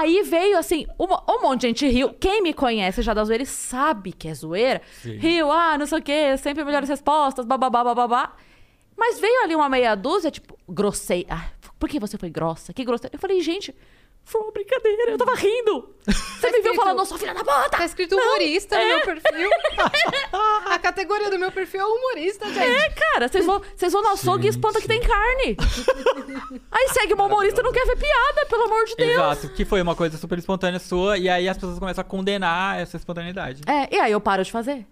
aí 0.00 0.22
veio 0.22 0.58
assim: 0.58 0.86
um, 0.98 1.04
um 1.32 1.42
monte 1.42 1.62
de 1.62 1.66
gente 1.68 1.88
riu. 1.88 2.12
Quem 2.14 2.42
me 2.42 2.52
conhece 2.52 3.02
já 3.02 3.14
da 3.14 3.24
zoeira 3.24 3.44
sabe 3.44 4.12
que 4.12 4.28
é 4.28 4.34
zoeira, 4.34 4.82
Sim. 5.02 5.16
riu, 5.16 5.50
ah, 5.50 5.76
não 5.78 5.86
sei 5.86 5.98
o 5.98 6.02
quê, 6.02 6.36
sempre 6.36 6.64
melhores 6.64 6.88
respostas, 6.88 7.44
bababá, 7.44 7.84
bababá. 7.84 8.36
Mas 8.96 9.18
veio 9.18 9.42
ali 9.42 9.54
uma 9.54 9.68
meia 9.68 9.94
dúzia, 9.94 10.30
tipo, 10.30 10.56
grossei. 10.68 11.26
Ah, 11.28 11.48
por 11.78 11.88
que 11.88 11.98
você 11.98 12.16
foi 12.16 12.30
grossa? 12.30 12.72
Que 12.72 12.84
grosseira. 12.84 13.14
Eu 13.14 13.20
falei, 13.20 13.40
gente, 13.40 13.74
foi 14.24 14.40
uma 14.40 14.50
brincadeira, 14.52 15.10
eu 15.12 15.18
tava 15.18 15.34
rindo. 15.34 15.94
Você 16.04 16.46
me 16.48 16.52
viu 16.60 16.72
escrito- 16.72 16.76
falando, 16.76 17.06
sua 17.06 17.18
filha 17.18 17.32
da 17.34 17.40
puta! 17.40 17.70
Tá 17.70 17.84
escrito 17.84 18.14
humorista 18.16 18.78
no 18.78 18.86
meu 18.86 19.00
perfil. 19.02 19.50
A 20.70 20.78
categoria 20.78 21.30
do 21.30 21.38
meu 21.38 21.50
perfil 21.52 21.80
é 21.80 21.86
humorista, 21.86 22.46
gente. 22.46 22.58
É, 22.58 22.90
cara, 22.90 23.28
vocês 23.28 23.46
vão, 23.46 23.62
vocês 23.74 23.92
vão 23.92 24.02
no 24.02 24.08
açougue 24.10 24.46
e 24.46 24.50
espanta 24.50 24.80
que 24.80 24.88
tem 24.88 25.00
carne. 25.00 25.56
Aí 26.70 26.88
segue 26.92 27.14
uma 27.14 27.24
humorista 27.24 27.60
e 27.60 27.64
não 27.64 27.72
quer 27.72 27.86
ver 27.86 27.96
piada, 27.96 28.46
pelo 28.46 28.64
amor 28.64 28.84
de 28.84 28.96
Deus. 28.96 29.10
Exato, 29.12 29.48
que 29.50 29.64
foi 29.64 29.80
uma 29.80 29.94
coisa 29.94 30.18
super 30.18 30.38
espontânea 30.38 30.78
sua, 30.80 31.16
e 31.16 31.28
aí 31.28 31.48
as 31.48 31.56
pessoas 31.56 31.78
começam 31.78 32.02
a 32.02 32.04
condenar 32.04 32.80
essa 32.80 32.96
espontaneidade. 32.96 33.62
É, 33.66 33.94
e 33.94 33.98
aí 34.00 34.12
eu 34.12 34.20
paro 34.20 34.42
de 34.44 34.50
fazer. 34.52 34.86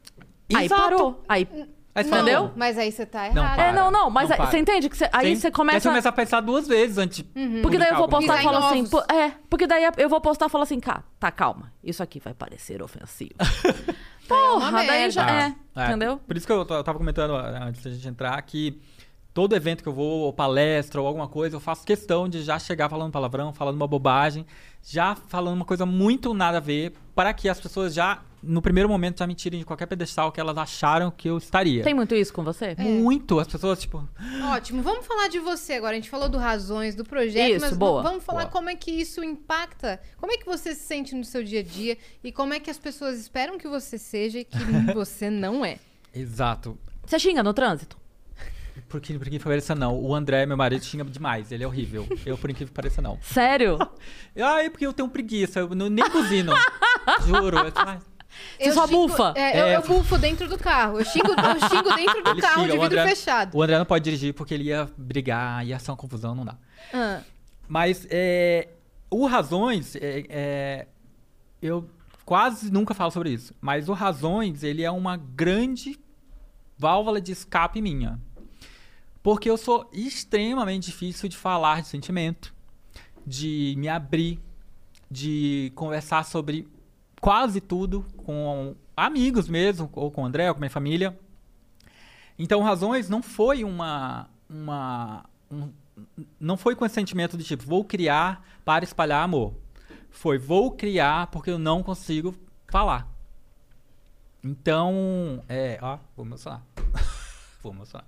Aí 0.55 0.67
Exato. 0.67 0.81
parou. 0.83 1.23
Aí, 1.29 1.47
Aí 1.95 2.05
você 2.05 2.11
fala, 2.11 2.23
entendeu? 2.23 2.43
"Não, 2.45 2.53
Mas 2.57 2.79
aí 2.79 2.91
você 2.91 3.05
tá 3.05 3.29
Não, 3.35 3.43
errado. 3.43 3.55
para. 3.57 3.67
é, 3.67 3.73
não, 3.73 3.91
não, 3.91 4.09
mas 4.09 4.31
Não 4.31 4.41
aí, 4.41 4.47
você 4.51 4.59
entende? 4.59 4.89
que 4.89 4.97
você- 4.97 5.11
aí 5.13 5.35
sim. 5.35 5.41
você 5.41 5.47
Aí 5.49 5.53
começa... 5.53 5.81
você 5.81 5.89
começa 5.89 6.09
a 6.09 6.13
pensar 6.13 6.41
duas 6.41 6.67
vezes 6.67 6.97
antes 6.97 7.19
de 7.19 7.25
Porque 7.61 7.77
daí 7.77 7.91
eu 7.91 7.97
vou 7.97 8.09
postar 8.09 8.41
e 8.41 8.45
falo 8.45 8.57
assim, 8.59 8.87
pô, 8.89 9.01
é, 9.13 9.33
porque 9.51 9.67
daí 9.67 9.85
eu 9.99 10.09
vou 10.09 10.21
postar 10.21 10.47
e 10.47 10.49
falo 10.49 10.65
assim, 10.65 10.81
cá, 10.81 11.03
tá, 11.21 11.31
calma, 11.31 11.71
isso 11.85 12.03
aqui 12.03 12.19
vai 12.19 12.33
parecer 12.33 12.83
ofensivo. 12.83 13.35
Porra, 14.29 14.69
uma 14.71 14.85
daí 14.85 15.11
já 15.11 15.29
é, 15.31 15.55
É, 15.77 15.87
entendeu? 15.87 16.19
Por 16.27 16.37
isso 16.37 16.47
que 16.47 16.53
eu, 16.53 16.59
eu 16.59 16.85
tava 16.85 16.97
comentando 16.99 17.35
ah, 17.37 17.65
antes 17.65 17.83
da 17.83 17.91
gente 17.91 18.09
entrar 18.09 18.41
que 18.43 18.81
todo 19.35 19.55
evento 19.57 19.83
que 19.83 19.89
eu 19.89 19.93
vou, 19.93 20.21
ou 20.21 20.33
palestra, 20.33 21.01
ou 21.01 21.07
alguma 21.07 21.27
coisa, 21.29 21.57
eu 21.57 21.61
faço 21.61 21.85
questão 21.85 22.29
de 22.29 22.43
já 22.43 22.59
chegar 22.59 22.89
falando 22.89 23.11
palavrão, 23.13 23.53
falando 23.53 23.77
uma 23.77 23.87
bobagem, 23.87 24.47
já 24.83 25.15
falando 25.15 25.57
uma 25.57 25.65
coisa 25.65 25.85
muito 25.87 26.33
nada 26.35 26.59
a 26.59 26.61
ver, 26.61 26.95
para 27.15 27.33
que 27.33 27.49
as 27.49 27.61
pessoas 27.61 27.93
já, 27.95 28.21
no 28.43 28.61
primeiro 28.61 28.89
momento, 28.89 29.19
já 29.21 29.27
me 29.27 29.35
tirem 29.35 29.61
de 29.61 29.65
qualquer 29.65 29.87
pedestal 29.87 30.33
que 30.33 30.41
elas 30.41 30.59
acharam 30.59 31.11
que 31.11 31.29
eu 31.29 31.39
estaria. 31.39 31.83
Tem 31.83 31.95
muito 31.95 32.15
isso 32.15 32.33
com 32.33 32.43
você? 32.43 32.75
Muito. 32.79 33.39
As 33.39 33.47
pessoas, 33.47 33.81
tipo, 33.81 34.07
Ótimo. 34.53 34.83
Vamos 34.83 35.07
falar 35.07 35.29
de 35.29 35.39
você 35.39 35.75
agora. 35.75 35.93
A 35.93 35.95
gente 35.95 36.11
falou 36.11 36.29
do 36.29 36.39
razões, 36.39 36.95
do 36.95 37.05
projeto, 37.05 37.57
Isso, 37.57 37.67
mas 37.67 37.77
boa. 37.77 38.03
vamos 38.03 38.25
falar 38.25 38.43
Boa. 38.43 38.53
como 38.53 38.69
é 38.69 38.75
que 38.75 38.91
isso 38.91 39.23
impacta. 39.23 40.01
Como 40.19 40.33
é 40.33 40.37
que 40.37 40.45
você 40.45 40.75
se 40.75 40.83
sente 40.83 41.15
no 41.15 41.25
seu 41.25 41.45
dia 41.45 41.61
a 41.61 41.63
dia 41.63 41.97
e 42.23 42.33
como 42.33 42.53
é 42.53 42.61
que 42.61 42.71
as 42.71 42.79
pessoas 42.79 43.19
esperam 43.19 43.59
que 43.59 43.69
você 43.69 43.97
seja 43.99 44.41
e 44.41 44.45
que 44.45 44.59
você 44.93 45.31
não 45.31 45.65
é. 45.65 45.79
exato. 46.15 46.79
Você 47.07 47.19
xinga 47.19 47.43
no 47.43 47.53
trânsito? 47.55 48.03
Por 48.89 49.01
que, 49.01 49.19
por 49.19 49.29
que 49.29 49.39
pareça 49.39 49.75
não? 49.75 49.99
O 49.99 50.15
André, 50.15 50.45
meu 50.47 50.57
marido, 50.57 50.85
xinga 50.85 51.05
demais. 51.05 51.51
Ele 51.51 51.65
é 51.65 51.67
horrível. 51.67 52.07
Eu, 52.25 52.37
por 52.37 52.51
incrível 52.51 52.69
que 52.69 52.75
pareça, 52.75 53.01
não. 53.01 53.19
Sério? 53.23 53.79
Ah, 54.35 54.63
é 54.63 54.71
porque 54.71 54.87
eu 54.87 54.93
tenho 54.95 55.09
preguiça. 55.09 55.61
Eu 55.61 55.75
não, 55.75 55.91
nem 55.91 56.09
buzino. 56.09 56.53
Juro. 57.27 57.59
Eu, 57.59 57.73
ah, 57.75 57.99
Você 58.59 58.73
só 58.73 58.87
xingo- 58.87 59.09
bufa? 59.09 59.35
É, 59.37 59.61
eu, 59.61 59.65
É. 59.67 59.77
eu 59.77 59.83
bufo 59.83 60.19
dentro 60.19 60.49
do 60.49 60.59
carro. 60.59 60.99
Eu 60.99 61.05
xingo, 61.05 61.29
eu 61.29 61.35
xingo 61.69 61.95
dentro 61.97 62.23
do 62.23 62.31
ele 62.31 62.41
carro 62.41 62.63
xinga. 62.63 62.73
de 62.73 62.79
O 62.79 62.83
vidro 62.83 62.99
André, 63.01 63.09
fechado. 63.15 63.57
o 63.57 63.63
André 63.63 63.79
não 63.79 63.85
pode 63.87 64.05
dirigir 64.05 64.35
porque 64.35 64.55
ele 64.55 64.65
ia 64.65 64.89
brigar, 64.97 65.67
ia 65.67 65.79
ser 65.79 65.91
uma 65.91 65.97
confusão, 65.97 66.35
não 66.35 66.45
dá. 66.45 66.57
Ah, 66.93 67.21
Mas 67.69 68.07
é, 68.11 68.69
o 69.11 69.27
Razões, 69.27 69.97
é, 69.97 70.25
é, 70.29 70.87
eu 71.61 71.89
quase 72.25 72.71
nunca 72.73 72.95
falo 72.95 73.11
sobre 73.11 73.31
isso, 73.31 73.55
mas 73.61 73.89
o 73.89 73.93
Razões, 73.93 74.63
ele 74.63 74.83
é 74.83 74.91
uma 74.91 75.17
grande 75.17 75.99
válvula 76.79 77.21
de 77.21 77.33
escape 77.33 77.81
minha. 77.81 78.19
Porque 79.23 79.49
eu 79.49 79.57
sou 79.57 79.89
extremamente 79.93 80.87
difícil 80.87 81.29
de 81.29 81.37
falar 81.37 81.81
de 81.83 81.87
sentimento, 81.89 82.53
de 83.25 83.75
me 83.79 83.89
abrir, 83.89 84.41
de 85.09 85.71
conversar 85.77 86.25
sobre 86.25 86.67
quase 87.23 87.61
tudo 87.61 88.05
com 88.19 88.75
amigos 88.97 89.49
mesmo, 89.49 89.89
ou 89.95 90.11
com 90.11 90.23
o 90.23 90.27
André, 90.27 90.49
ou 90.49 90.55
com 90.55 90.61
minha 90.61 90.69
família. 90.69 91.17
Então, 92.39 92.61
Razões 92.63 93.09
não 93.09 93.23
foi 93.23 93.63
uma. 93.63 94.29
uma 94.51 95.25
um- 95.51 95.73
não 96.41 96.57
foi 96.57 96.75
com 96.75 96.85
esse 96.85 96.95
sentimento 96.97 97.37
de 97.37 97.45
tipo, 97.45 97.65
vou 97.65 97.85
criar 97.85 98.45
para 98.65 98.83
espalhar 98.85 99.23
amor. 99.23 99.55
Foi, 100.11 100.37
vou 100.37 100.73
criar 100.73 101.29
porque 101.29 101.51
eu 101.51 101.59
não 101.59 101.83
consigo 101.83 102.35
falar. 102.69 103.07
Então, 104.43 105.45
é. 105.49 105.79
Ó, 105.81 105.99
vou 106.17 106.27
emocionar. 106.27 106.63
vou 107.63 107.73
emocionar. 107.73 108.07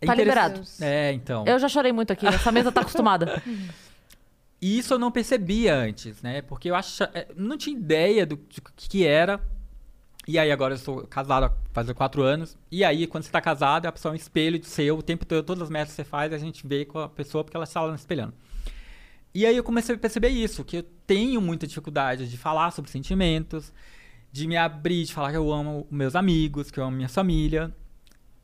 É 0.00 0.06
Tá 0.06 0.14
liberado. 0.14 0.62
É, 0.80 1.12
então. 1.12 1.44
Eu 1.46 1.58
já 1.58 1.68
chorei 1.68 1.92
muito 1.92 2.12
aqui, 2.12 2.26
essa 2.26 2.52
mesa 2.52 2.70
tá 2.70 2.80
acostumada. 2.82 3.42
E 4.60 4.78
isso 4.78 4.92
eu 4.92 4.98
não 4.98 5.10
percebia 5.10 5.74
antes, 5.74 6.20
né? 6.22 6.42
Porque 6.42 6.70
eu 6.70 6.74
acha, 6.74 7.10
é, 7.14 7.28
não 7.34 7.56
tinha 7.56 7.76
ideia 7.76 8.26
do, 8.26 8.36
que 8.76 9.06
era. 9.06 9.40
E 10.28 10.38
aí 10.38 10.52
agora 10.52 10.74
eu 10.74 10.78
sou 10.78 11.06
casado 11.06 11.44
há 11.46 11.52
fazer 11.72 11.94
quatro 11.94 12.22
anos. 12.22 12.58
E 12.70 12.84
aí, 12.84 13.06
quando 13.06 13.24
você 13.24 13.30
tá 13.30 13.40
casado, 13.40 13.86
a 13.86 13.92
pessoa 13.92 14.12
é 14.12 14.14
um 14.14 14.16
espelho 14.16 14.62
seu. 14.62 14.98
O 14.98 15.02
tempo 15.02 15.24
todo, 15.24 15.44
todas 15.44 15.62
as 15.62 15.70
metas 15.70 15.90
que 15.90 15.96
você 15.96 16.04
faz, 16.04 16.32
a 16.32 16.38
gente 16.38 16.66
vê 16.66 16.84
com 16.84 16.98
a 16.98 17.08
pessoa 17.08 17.42
porque 17.42 17.56
ela 17.56 17.64
está 17.64 17.80
lá 17.80 17.94
espelhando. 17.94 18.34
E 19.34 19.46
aí 19.46 19.56
eu 19.56 19.64
comecei 19.64 19.94
a 19.94 19.98
perceber 19.98 20.28
isso, 20.28 20.64
que 20.64 20.78
eu 20.78 20.82
tenho 21.06 21.40
muita 21.40 21.66
dificuldade 21.66 22.28
de 22.28 22.36
falar 22.36 22.72
sobre 22.72 22.90
sentimentos, 22.90 23.72
de 24.32 24.46
me 24.46 24.56
abrir, 24.56 25.04
de 25.04 25.14
falar 25.14 25.30
que 25.30 25.36
eu 25.36 25.52
amo 25.52 25.86
meus 25.90 26.16
amigos, 26.16 26.70
que 26.70 26.78
eu 26.80 26.84
amo 26.84 26.96
minha 26.96 27.08
família. 27.08 27.74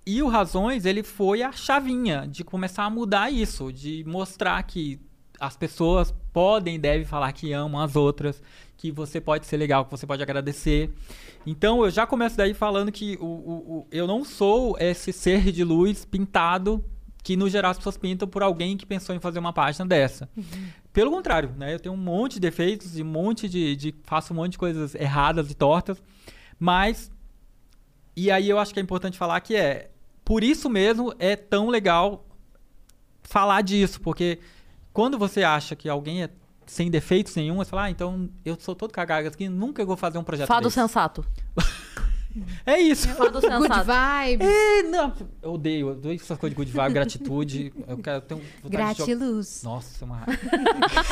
E 0.07 0.23
o 0.23 0.29
Razões, 0.29 0.87
ele 0.87 1.03
foi 1.03 1.43
a 1.43 1.51
chavinha 1.51 2.27
de 2.27 2.45
começar 2.45 2.85
a 2.85 2.91
mudar 2.91 3.31
isso, 3.31 3.73
de 3.73 4.05
mostrar 4.07 4.63
que 4.63 5.01
as 5.41 5.57
pessoas 5.57 6.15
podem 6.33 6.77
e 6.77 6.79
devem 6.79 7.05
falar 7.07 7.33
que 7.33 7.53
amam 7.53 7.81
as 7.81 7.97
outras, 7.97 8.43
que 8.77 8.91
você 8.91 9.21
pode 9.21 9.47
ser 9.47 9.57
legal, 9.57 9.85
que 9.85 9.91
você 9.91 10.07
pode 10.07 10.23
agradecer. 10.23 10.91
Então 11.47 11.85
eu 11.85 11.91
já 11.91 12.07
começo 12.07 12.37
daí 12.37 12.53
falando 12.55 12.91
que 12.93 13.17
o, 13.21 13.25
o, 13.25 13.79
o- 13.79 13.87
eu 13.91 14.07
não 14.07 14.25
sou 14.25 14.77
esse 14.79 15.13
ser 15.13 15.51
de 15.53 15.63
luz 15.65 16.05
pintado 16.05 16.85
que 17.23 17.37
no 17.37 17.49
geral 17.49 17.73
as 17.73 17.77
pessoas 17.79 17.97
pintam 17.97 18.29
por 18.29 18.43
alguém 18.43 18.77
que 18.77 18.87
pensou 18.87 19.15
em 19.15 19.19
fazer 19.19 19.39
uma 19.41 19.53
página 19.53 19.85
dessa. 19.85 20.29
Pelo 20.93 21.11
contrário, 21.11 21.53
né? 21.57 21.75
Eu 21.75 21.81
tenho 21.81 21.95
um 21.95 21.99
monte 21.99 22.35
de 22.35 22.41
defeitos 22.41 22.97
e 22.97 23.03
um 23.03 23.07
monte 23.07 23.49
de, 23.49 23.75
de 23.75 23.95
faço 24.05 24.33
um 24.33 24.37
monte 24.37 24.53
de 24.53 24.59
coisas 24.59 24.95
erradas 24.95 25.51
e 25.51 25.55
tortas, 25.55 26.01
mas 26.59 27.11
e 28.15 28.31
aí 28.31 28.49
eu 28.49 28.59
acho 28.59 28.73
que 28.73 28.79
é 28.81 28.83
importante 28.83 29.19
falar 29.19 29.41
que 29.41 29.55
é 29.57 29.91
por 30.25 30.43
isso 30.45 30.71
mesmo 30.71 31.13
é 31.19 31.35
tão 31.37 31.69
legal 31.69 32.25
falar 33.23 33.61
disso, 33.63 34.01
porque 34.01 34.39
quando 34.97 35.19
você 35.19 35.43
acha 35.43 35.77
que 35.77 35.91
alguém 35.91 36.23
é 36.23 36.31
sem 36.65 36.91
defeitos 36.91 37.37
nenhum, 37.37 37.57
você 37.57 37.69
fala, 37.69 37.83
ah, 37.85 37.91
então 37.91 38.31
eu 38.47 38.57
sou 38.59 38.75
todo 38.75 38.93
cagado 38.93 39.29
aqui, 39.29 39.47
nunca 39.47 39.85
vou 39.85 39.95
fazer 39.95 40.17
um 40.17 40.25
projeto 40.25 40.49
Fado 40.49 40.69
desse. 40.69 40.81
sensato. 40.81 41.23
É 42.67 42.79
isso. 42.79 43.09
Fado 43.15 43.41
Good 43.41 43.47
sensato. 43.47 43.91
vibes. 43.91 44.47
É, 44.47 44.83
não, 44.83 45.11
eu 45.41 45.55
odeio, 45.55 45.89
eu 45.89 45.93
odeio 45.93 46.17
essas 46.17 46.37
coisas 46.37 46.51
de 46.51 46.55
good 46.55 46.71
vibe, 46.71 46.93
gratitude. 46.93 47.73
Eu 47.89 47.97
quero 47.97 48.21
ter 48.21 48.35
um 48.35 48.37
vontade 48.37 48.61
de 48.63 48.69
Gratiluz. 48.69 49.63
Nossa, 49.63 50.05
é 50.05 50.07
uma 50.07 50.17
raiva. 50.19 50.39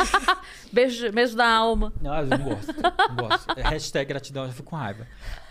Beijo, 0.71 1.11
beijo 1.11 1.35
da 1.35 1.49
alma. 1.49 1.95
Não, 2.03 2.15
eu 2.15 2.27
não 2.27 2.39
gosto. 2.39 2.75
Não 3.09 3.17
gosto. 3.17 3.59
É 3.59 3.63
hashtag 3.63 4.07
gratidão, 4.07 4.43
eu 4.43 4.49
já 4.49 4.55
fico 4.55 4.69
com 4.69 4.77
raiva. 4.77 5.07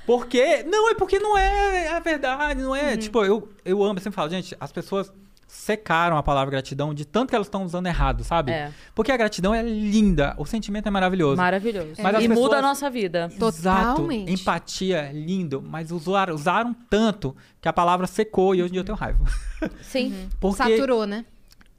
Porque. 0.06 0.62
Não, 0.62 0.92
é 0.92 0.94
porque 0.94 1.18
não 1.18 1.36
é 1.36 1.88
a 1.88 2.00
verdade, 2.00 2.62
não 2.62 2.76
é. 2.76 2.96
Tipo, 2.96 3.26
eu, 3.26 3.50
eu 3.66 3.84
amo, 3.84 3.98
eu 3.98 4.04
sempre 4.04 4.16
falo, 4.16 4.30
gente, 4.30 4.56
as 4.60 4.72
pessoas 4.72 5.12
secaram 5.54 6.18
a 6.18 6.24
palavra 6.24 6.50
gratidão 6.52 6.94
de 6.94 7.06
tanto 7.06 7.30
que 7.30 7.36
elas 7.36 7.48
estão 7.48 7.64
usando 7.64 7.86
errado, 7.86 8.24
sabe? 8.24 8.52
É. 8.52 8.72
Porque 8.96 9.12
a 9.12 9.18
gratidão 9.18 9.54
é 9.54 9.62
linda, 9.62 10.34
o 10.38 10.46
sentimento 10.46 10.88
é 10.88 10.90
maravilhoso. 10.90 11.38
Maravilhoso. 11.38 12.02
Mas 12.02 12.16
as 12.16 12.24
e 12.24 12.28
muda 12.28 12.42
pessoas- 12.42 12.54
a 12.54 12.62
nossa 12.62 12.90
vida. 12.90 13.30
Totalmente. 13.40 14.30
Exato. 14.30 14.42
Empatia, 14.42 15.12
lindo, 15.14 15.62
mas 15.62 15.92
usaram, 15.92 16.34
usaram 16.34 16.74
tanto 16.90 17.36
que 17.62 17.70
a 17.70 17.74
palavra 17.74 18.08
secou 18.08 18.56
e 18.56 18.62
hoje 18.64 18.70
em 18.70 18.74
dia 18.74 18.82
eu 18.82 18.86
tenho 18.86 18.98
raiva. 18.98 19.24
Sim. 19.82 20.28
Porque 20.40 20.58
Saturou, 20.58 21.06
né? 21.06 21.24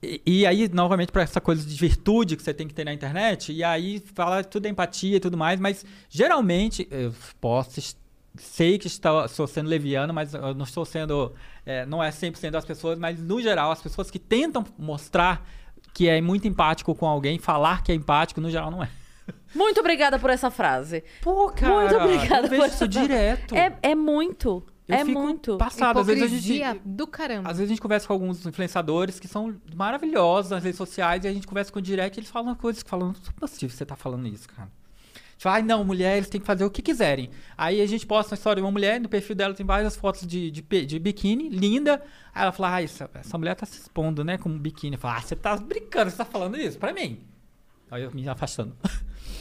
e, 0.02 0.22
e 0.24 0.46
aí, 0.46 0.68
novamente, 0.72 1.10
para 1.10 1.22
essa 1.22 1.40
coisa 1.40 1.66
de 1.66 1.74
virtude 1.76 2.36
que 2.36 2.42
você 2.42 2.54
tem 2.54 2.68
que 2.68 2.74
ter 2.74 2.84
na 2.84 2.94
internet, 2.94 3.52
e 3.52 3.64
aí 3.64 4.02
fala 4.14 4.44
tudo 4.44 4.66
é 4.66 4.68
empatia 4.68 5.16
e 5.16 5.20
tudo 5.20 5.36
mais, 5.36 5.58
mas 5.58 5.84
geralmente, 6.08 6.86
eu 6.90 7.12
posso, 7.40 7.80
sei 8.36 8.78
que 8.78 8.86
estou, 8.86 9.24
estou 9.24 9.46
sendo 9.46 9.68
leviano, 9.68 10.12
mas 10.12 10.34
eu 10.34 10.54
não 10.54 10.64
estou 10.64 10.84
sendo, 10.84 11.32
é, 11.64 11.86
não 11.86 12.02
é 12.02 12.10
100% 12.10 12.50
das 12.50 12.64
pessoas, 12.64 12.98
mas 12.98 13.22
no 13.22 13.40
geral, 13.40 13.70
as 13.70 13.82
pessoas 13.82 14.10
que 14.10 14.18
tentam 14.18 14.64
mostrar 14.78 15.46
que 15.92 16.08
é 16.08 16.20
muito 16.20 16.48
empático 16.48 16.94
com 16.94 17.06
alguém, 17.06 17.38
falar 17.38 17.82
que 17.82 17.92
é 17.92 17.94
empático, 17.94 18.40
no 18.40 18.50
geral 18.50 18.70
não 18.70 18.82
é. 18.82 18.88
Muito 19.54 19.78
obrigada 19.80 20.18
por 20.18 20.28
essa 20.28 20.50
frase. 20.50 21.04
Pô, 21.22 21.48
cara, 21.50 21.74
Muito 21.74 21.96
obrigada 21.96 22.46
eu 22.46 22.50
vejo 22.50 22.62
por 22.62 22.66
isso 22.68 22.84
essa- 22.84 22.88
direto. 22.88 23.54
É, 23.54 23.78
é 23.82 23.94
muito. 23.94 24.66
Eu 24.86 24.96
é 24.96 25.04
fico 25.04 25.18
muito. 25.18 25.56
Passado, 25.56 26.00
às 26.00 26.06
vezes 26.06 26.24
a 26.24 26.26
gente... 26.26 26.80
Do 26.84 27.06
caramba. 27.06 27.48
Às 27.48 27.56
vezes 27.56 27.70
a 27.70 27.72
gente 27.72 27.80
conversa 27.80 28.06
com 28.06 28.12
alguns 28.12 28.44
influenciadores 28.44 29.18
que 29.18 29.26
são 29.26 29.54
maravilhosos 29.74 30.50
nas 30.50 30.62
redes 30.62 30.76
sociais 30.76 31.24
e 31.24 31.28
a 31.28 31.32
gente 31.32 31.46
conversa 31.46 31.72
com 31.72 31.78
o 31.78 31.82
direct 31.82 32.18
e 32.18 32.20
eles 32.20 32.30
falam 32.30 32.54
coisas 32.54 32.82
que 32.82 32.90
falam, 32.90 33.08
não 33.08 33.14
é 33.14 33.40
possível 33.40 33.74
você 33.74 33.86
tá 33.86 33.96
falando 33.96 34.26
isso, 34.26 34.46
cara. 34.48 34.68
Tipo, 35.36 35.48
ai 35.48 35.62
não, 35.62 35.84
mulheres 35.84 36.28
têm 36.28 36.40
que 36.40 36.46
fazer 36.46 36.64
o 36.64 36.70
que 36.70 36.80
quiserem. 36.82 37.30
Aí 37.56 37.80
a 37.80 37.86
gente 37.86 38.06
posta 38.06 38.32
uma 38.32 38.36
história 38.36 38.60
de 38.60 38.64
uma 38.64 38.70
mulher, 38.72 39.00
no 39.00 39.08
perfil 39.08 39.34
dela 39.36 39.52
tem 39.54 39.64
várias 39.66 39.96
fotos 39.96 40.26
de, 40.26 40.50
de, 40.50 40.62
de 40.86 40.98
biquíni, 40.98 41.48
linda. 41.48 42.02
Aí 42.34 42.42
ela 42.42 42.52
fala, 42.52 42.74
ah, 42.76 42.82
essa, 42.82 43.10
essa 43.14 43.36
mulher 43.38 43.54
tá 43.54 43.66
se 43.66 43.78
expondo, 43.80 44.24
né, 44.24 44.38
com 44.38 44.48
um 44.48 44.58
biquíni. 44.58 44.96
Eu 44.96 45.00
falo, 45.00 45.18
ah, 45.18 45.20
você 45.20 45.34
tá 45.36 45.56
brincando, 45.56 46.10
você 46.10 46.16
tá 46.16 46.24
falando 46.24 46.56
isso 46.56 46.78
pra 46.78 46.92
mim. 46.92 47.20
Aí 47.90 48.02
eu 48.02 48.10
me 48.12 48.28
afastando. 48.28 48.76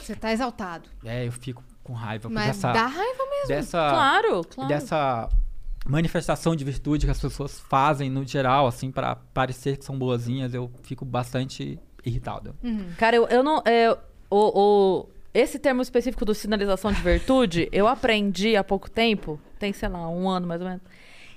Você 0.02 0.16
tá 0.16 0.32
exaltado. 0.34 0.90
É, 1.04 1.26
eu 1.28 1.32
fico 1.32 1.64
com 1.84 1.94
raiva 1.94 2.28
Mas 2.30 2.48
dessa, 2.48 2.72
dá 2.72 2.86
raiva 2.88 3.24
mesmo. 3.30 3.48
dessa, 3.48 3.78
Claro, 3.90 4.44
claro. 4.44 4.70
dessa 4.70 5.30
manifestação 5.86 6.56
de 6.56 6.64
virtude 6.64 7.06
que 7.06 7.12
as 7.12 7.20
pessoas 7.20 7.60
fazem 7.60 8.10
no 8.10 8.26
geral, 8.26 8.68
assim, 8.68 8.92
pra 8.92 9.16
parecer 9.16 9.78
que 9.78 9.86
são 9.86 9.98
boazinhas, 9.98 10.54
eu 10.54 10.72
fico 10.84 11.04
bastante 11.06 11.80
irritado. 12.06 12.56
Cara, 12.98 13.16
eu, 13.16 13.28
eu 13.28 13.44
não. 13.44 13.62
é, 13.66 13.92
o, 13.92 13.98
o- 14.62 15.10
esse 15.34 15.58
termo 15.58 15.82
específico 15.82 16.24
do 16.24 16.36
sinalização 16.36 16.92
de 16.92 17.02
virtude, 17.02 17.68
eu 17.72 17.88
aprendi 17.88 18.56
há 18.56 18.64
pouco 18.64 18.90
tempo, 18.90 19.40
tem, 19.58 19.74
sei 19.74 19.90
lá, 19.90 20.08
um 20.08 20.30
ano 20.30 20.48
mais 20.48 20.62
ou 20.62 20.68
menos. 20.68 20.84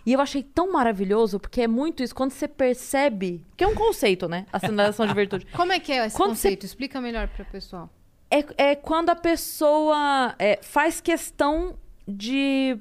E 0.05 0.13
eu 0.13 0.21
achei 0.21 0.43
tão 0.43 0.71
maravilhoso, 0.71 1.41
porque 1.41 1.63
é 1.63 1.67
muito 1.67 2.03
isso, 2.03 2.15
quando 2.15 2.31
você 2.31 2.47
percebe. 2.47 3.43
Que 3.57 3.65
é 3.65 3.67
um 3.67 3.75
conceito, 3.75 4.29
né? 4.29 4.47
A 4.53 4.61
sinalização 4.61 5.07
de 5.07 5.15
virtude. 5.15 5.47
Como 5.47 5.73
é 5.73 5.81
que 5.81 5.93
é 5.93 6.07
esse 6.07 6.17
Quando 6.17 6.31
conceito? 6.31 6.65
Explica 6.65 7.01
melhor 7.01 7.27
pro 7.27 7.45
pessoal. 7.47 7.91
É, 8.31 8.45
é 8.57 8.75
quando 8.77 9.11
a 9.11 9.17
pessoa 9.17 10.35
é, 10.39 10.61
faz 10.63 11.01
questão 11.01 11.77
de, 12.07 12.79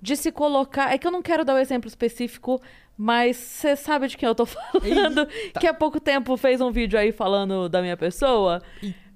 de 0.00 0.14
se 0.14 0.30
colocar. 0.30 0.92
É 0.92 0.98
que 0.98 1.06
eu 1.06 1.10
não 1.10 1.22
quero 1.22 1.44
dar 1.44 1.54
o 1.54 1.58
exemplo 1.58 1.88
específico, 1.88 2.60
mas 2.96 3.36
você 3.36 3.74
sabe 3.74 4.06
de 4.06 4.16
quem 4.16 4.28
eu 4.28 4.34
tô 4.34 4.46
falando. 4.46 5.26
Que 5.58 5.66
há 5.66 5.74
pouco 5.74 5.98
tempo 5.98 6.36
fez 6.36 6.60
um 6.60 6.70
vídeo 6.70 6.96
aí 6.96 7.10
falando 7.10 7.68
da 7.68 7.82
minha 7.82 7.96
pessoa. 7.96 8.62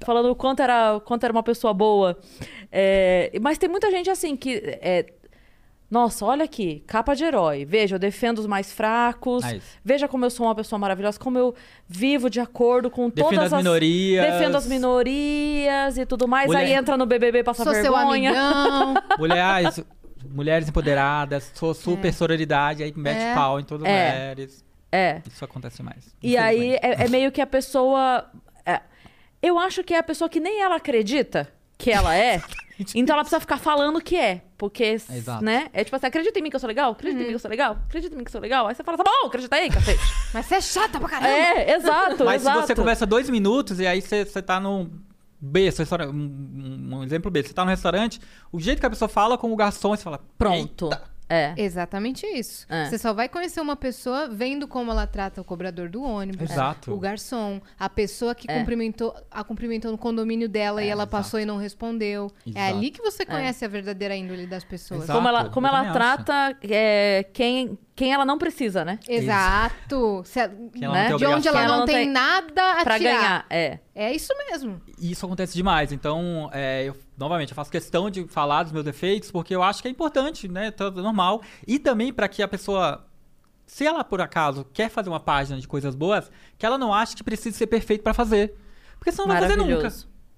Falando 0.04 0.30
o 0.30 0.34
quanto 0.36 0.60
era, 0.60 0.96
o 0.96 1.00
quanto 1.00 1.24
era 1.24 1.32
uma 1.32 1.42
pessoa 1.42 1.72
boa. 1.74 2.18
É, 2.70 3.30
mas 3.40 3.58
tem 3.58 3.68
muita 3.68 3.90
gente 3.90 4.10
assim 4.10 4.36
que. 4.36 4.56
é, 4.64 5.06
nossa, 5.90 6.24
olha 6.24 6.44
aqui, 6.44 6.82
capa 6.88 7.14
de 7.14 7.22
herói. 7.24 7.64
Veja, 7.64 7.94
eu 7.94 7.98
defendo 8.00 8.38
os 8.40 8.46
mais 8.46 8.72
fracos. 8.72 9.44
Nice. 9.44 9.64
Veja 9.84 10.08
como 10.08 10.24
eu 10.24 10.30
sou 10.30 10.46
uma 10.46 10.54
pessoa 10.54 10.76
maravilhosa, 10.78 11.18
como 11.20 11.38
eu 11.38 11.54
vivo 11.86 12.28
de 12.28 12.40
acordo 12.40 12.90
com 12.90 13.08
Defendo 13.08 13.34
todas 13.34 13.52
as 13.52 13.62
minorias. 13.62 14.24
Defendo 14.32 14.56
as 14.56 14.66
minorias 14.66 15.96
e 15.98 16.04
tudo 16.06 16.26
mais. 16.26 16.46
Mulher- 16.46 16.64
Aí 16.64 16.72
entra 16.72 16.96
no 16.96 17.06
BBB 17.06 17.44
passa 17.44 17.62
Sou 17.64 17.72
seu 17.74 17.92
vergonha. 17.94 18.30
amigão. 18.30 18.94
Mulheres, 19.18 19.84
mulheres 20.28 20.68
empoderadas, 20.68 21.52
sou 21.54 21.72
super 21.74 22.12
sororidade, 22.12 22.82
aí 22.82 22.92
mete 22.96 23.20
É. 23.22 23.34
pau 23.34 23.60
em 23.60 23.64
todas 23.64 23.84
as 23.86 23.92
É. 23.92 24.10
mulheres. 24.10 24.64
É. 24.90 25.22
Isso 25.28 25.44
acontece 25.44 25.82
mais. 25.82 26.14
E 26.22 26.36
aí 26.36 26.74
é, 26.76 27.04
é 27.04 27.08
meio 27.08 27.30
que 27.30 27.40
a 27.40 27.46
pessoa. 27.46 28.24
Eu 29.46 29.58
acho 29.58 29.82
que 29.84 29.94
é 29.94 29.98
a 29.98 30.02
pessoa 30.02 30.28
que 30.28 30.40
nem 30.40 30.60
ela 30.62 30.76
acredita 30.76 31.48
que 31.76 31.90
ela 31.90 32.14
é. 32.16 32.40
então 32.94 33.14
ela 33.14 33.22
precisa 33.22 33.40
ficar 33.40 33.58
falando 33.58 34.00
que 34.00 34.16
é. 34.16 34.42
Porque, 34.56 34.84
Exato. 34.84 35.44
né? 35.44 35.68
É 35.72 35.84
tipo 35.84 35.94
assim, 35.96 36.06
acredita 36.06 36.38
em 36.38 36.42
mim 36.42 36.50
que 36.50 36.56
eu 36.56 36.60
sou 36.60 36.66
legal? 36.68 36.92
Acredita 36.92 37.20
em 37.20 37.24
mim 37.24 37.30
que 37.30 37.34
eu 37.36 37.40
sou 37.40 37.50
legal? 37.50 37.78
Acredita 37.86 38.14
em 38.14 38.18
mim 38.18 38.24
que 38.24 38.28
eu 38.28 38.32
sou 38.32 38.40
legal? 38.40 38.66
Aí 38.66 38.74
você 38.74 38.82
fala, 38.82 38.96
tá 38.96 39.04
bom, 39.04 39.26
acredita 39.26 39.56
aí, 39.56 39.68
cacete. 39.70 40.00
Mas 40.32 40.46
você 40.46 40.54
é 40.54 40.60
chata 40.60 40.98
pra 40.98 41.08
caramba. 41.08 41.28
é, 41.28 41.74
exato, 41.76 42.24
Mas 42.24 42.42
exato. 42.42 42.60
se 42.62 42.66
você 42.68 42.74
conversa 42.74 43.04
dois 43.04 43.28
minutos 43.28 43.78
e 43.80 43.86
aí 43.86 44.00
você, 44.00 44.24
você 44.24 44.40
tá 44.40 44.58
num 44.58 44.90
B, 45.40 45.68
um, 46.10 46.14
um- 46.14 46.96
um 46.98 47.04
exemplo 47.04 47.30
B, 47.30 47.42
você 47.42 47.52
tá 47.52 47.64
no 47.64 47.70
restaurante, 47.70 48.18
o 48.50 48.58
jeito 48.58 48.80
que 48.80 48.86
a 48.86 48.90
pessoa 48.90 49.08
fala 49.08 49.36
com 49.36 49.52
o 49.52 49.56
garçom, 49.56 49.90
você 49.94 50.02
fala, 50.02 50.20
Pronto. 50.38 50.86
"Eita". 50.86 51.02
É. 51.34 51.54
Exatamente 51.56 52.26
isso. 52.26 52.66
É. 52.68 52.86
Você 52.86 52.98
só 52.98 53.12
vai 53.12 53.28
conhecer 53.28 53.60
uma 53.60 53.76
pessoa 53.76 54.28
vendo 54.28 54.68
como 54.68 54.90
ela 54.90 55.06
trata 55.06 55.40
o 55.40 55.44
cobrador 55.44 55.88
do 55.88 56.02
ônibus, 56.02 56.50
Exato. 56.50 56.92
o 56.92 56.98
garçom, 56.98 57.60
a 57.78 57.88
pessoa 57.88 58.34
que 58.34 58.50
É. 58.50 58.58
cumprimentou, 58.58 59.14
a 59.30 59.42
cumprimentou 59.42 59.90
no 59.90 59.98
condomínio 59.98 60.48
dela 60.48 60.82
e 60.82 60.86
É, 60.86 60.90
ela 60.90 61.02
exato. 61.02 61.10
passou 61.10 61.40
e 61.40 61.44
não 61.44 61.56
respondeu. 61.56 62.30
É 62.46 62.50
Exato. 62.50 62.76
ali 62.76 62.90
que 62.90 63.02
você 63.02 63.26
conhece 63.26 63.64
a 63.64 63.68
verdadeira 63.68 64.14
índole 64.16 64.46
das 64.46 64.64
pessoas. 64.64 65.04
Exato. 65.04 65.16
Como 65.18 65.28
ela, 65.28 65.48
como 65.50 65.66
eu 65.66 65.70
ela 65.74 65.92
trata 65.92 66.56
é, 66.62 67.24
quem, 67.32 67.78
quem 67.96 68.12
ela 68.12 68.24
não 68.24 68.38
precisa, 68.38 68.84
né? 68.84 68.98
Exato. 69.08 70.22
Se 70.24 70.38
Né? 70.46 71.08
de 71.16 71.26
onde 71.26 71.48
ela 71.48 71.58
não, 71.60 71.64
Ela 71.64 71.76
não 71.78 71.86
tem, 71.86 71.94
tem- 71.96 72.08
nada 72.10 72.80
a 72.80 72.84
Pra 72.84 72.98
tirar. 72.98 73.12
ganhar. 73.14 73.46
É. 73.50 73.78
É 73.94 74.12
isso 74.12 74.32
mesmo. 74.50 74.80
E 74.98 75.12
isso 75.12 75.24
acontece 75.24 75.54
demais. 75.54 75.92
Então, 75.92 76.50
é, 76.52 76.84
eu, 76.84 76.96
novamente, 77.16 77.50
eu 77.50 77.54
faço 77.56 77.70
questão 77.70 78.10
de 78.10 78.26
falar 78.28 78.62
dos 78.64 78.72
meus 78.72 78.84
defeitos, 78.84 79.30
porque 79.30 79.54
eu 79.54 79.62
acho 79.62 79.80
que 79.82 79.88
é 79.88 79.90
importante, 79.90 80.48
né? 80.48 80.70
Tá 80.70 80.90
normal. 80.90 81.42
E 81.66 81.78
também 81.78 82.12
para 82.12 82.28
que 82.28 82.42
a 82.42 82.48
pessoa, 82.48 83.04
se 83.66 83.86
ela 83.86 84.02
por 84.04 84.20
acaso 84.20 84.66
quer 84.72 84.88
fazer 84.90 85.08
uma 85.08 85.20
página 85.20 85.58
de 85.60 85.66
coisas 85.68 85.94
boas, 85.94 86.30
que 86.58 86.66
ela 86.66 86.76
não 86.78 86.92
ache 86.92 87.14
que 87.16 87.22
precisa 87.24 87.56
ser 87.56 87.66
perfeito 87.66 88.02
para 88.02 88.14
fazer. 88.14 88.54
Porque 88.98 89.12
senão 89.12 89.26
não 89.28 89.34
vai 89.34 89.42
fazer 89.48 89.60
nunca. 89.76 89.88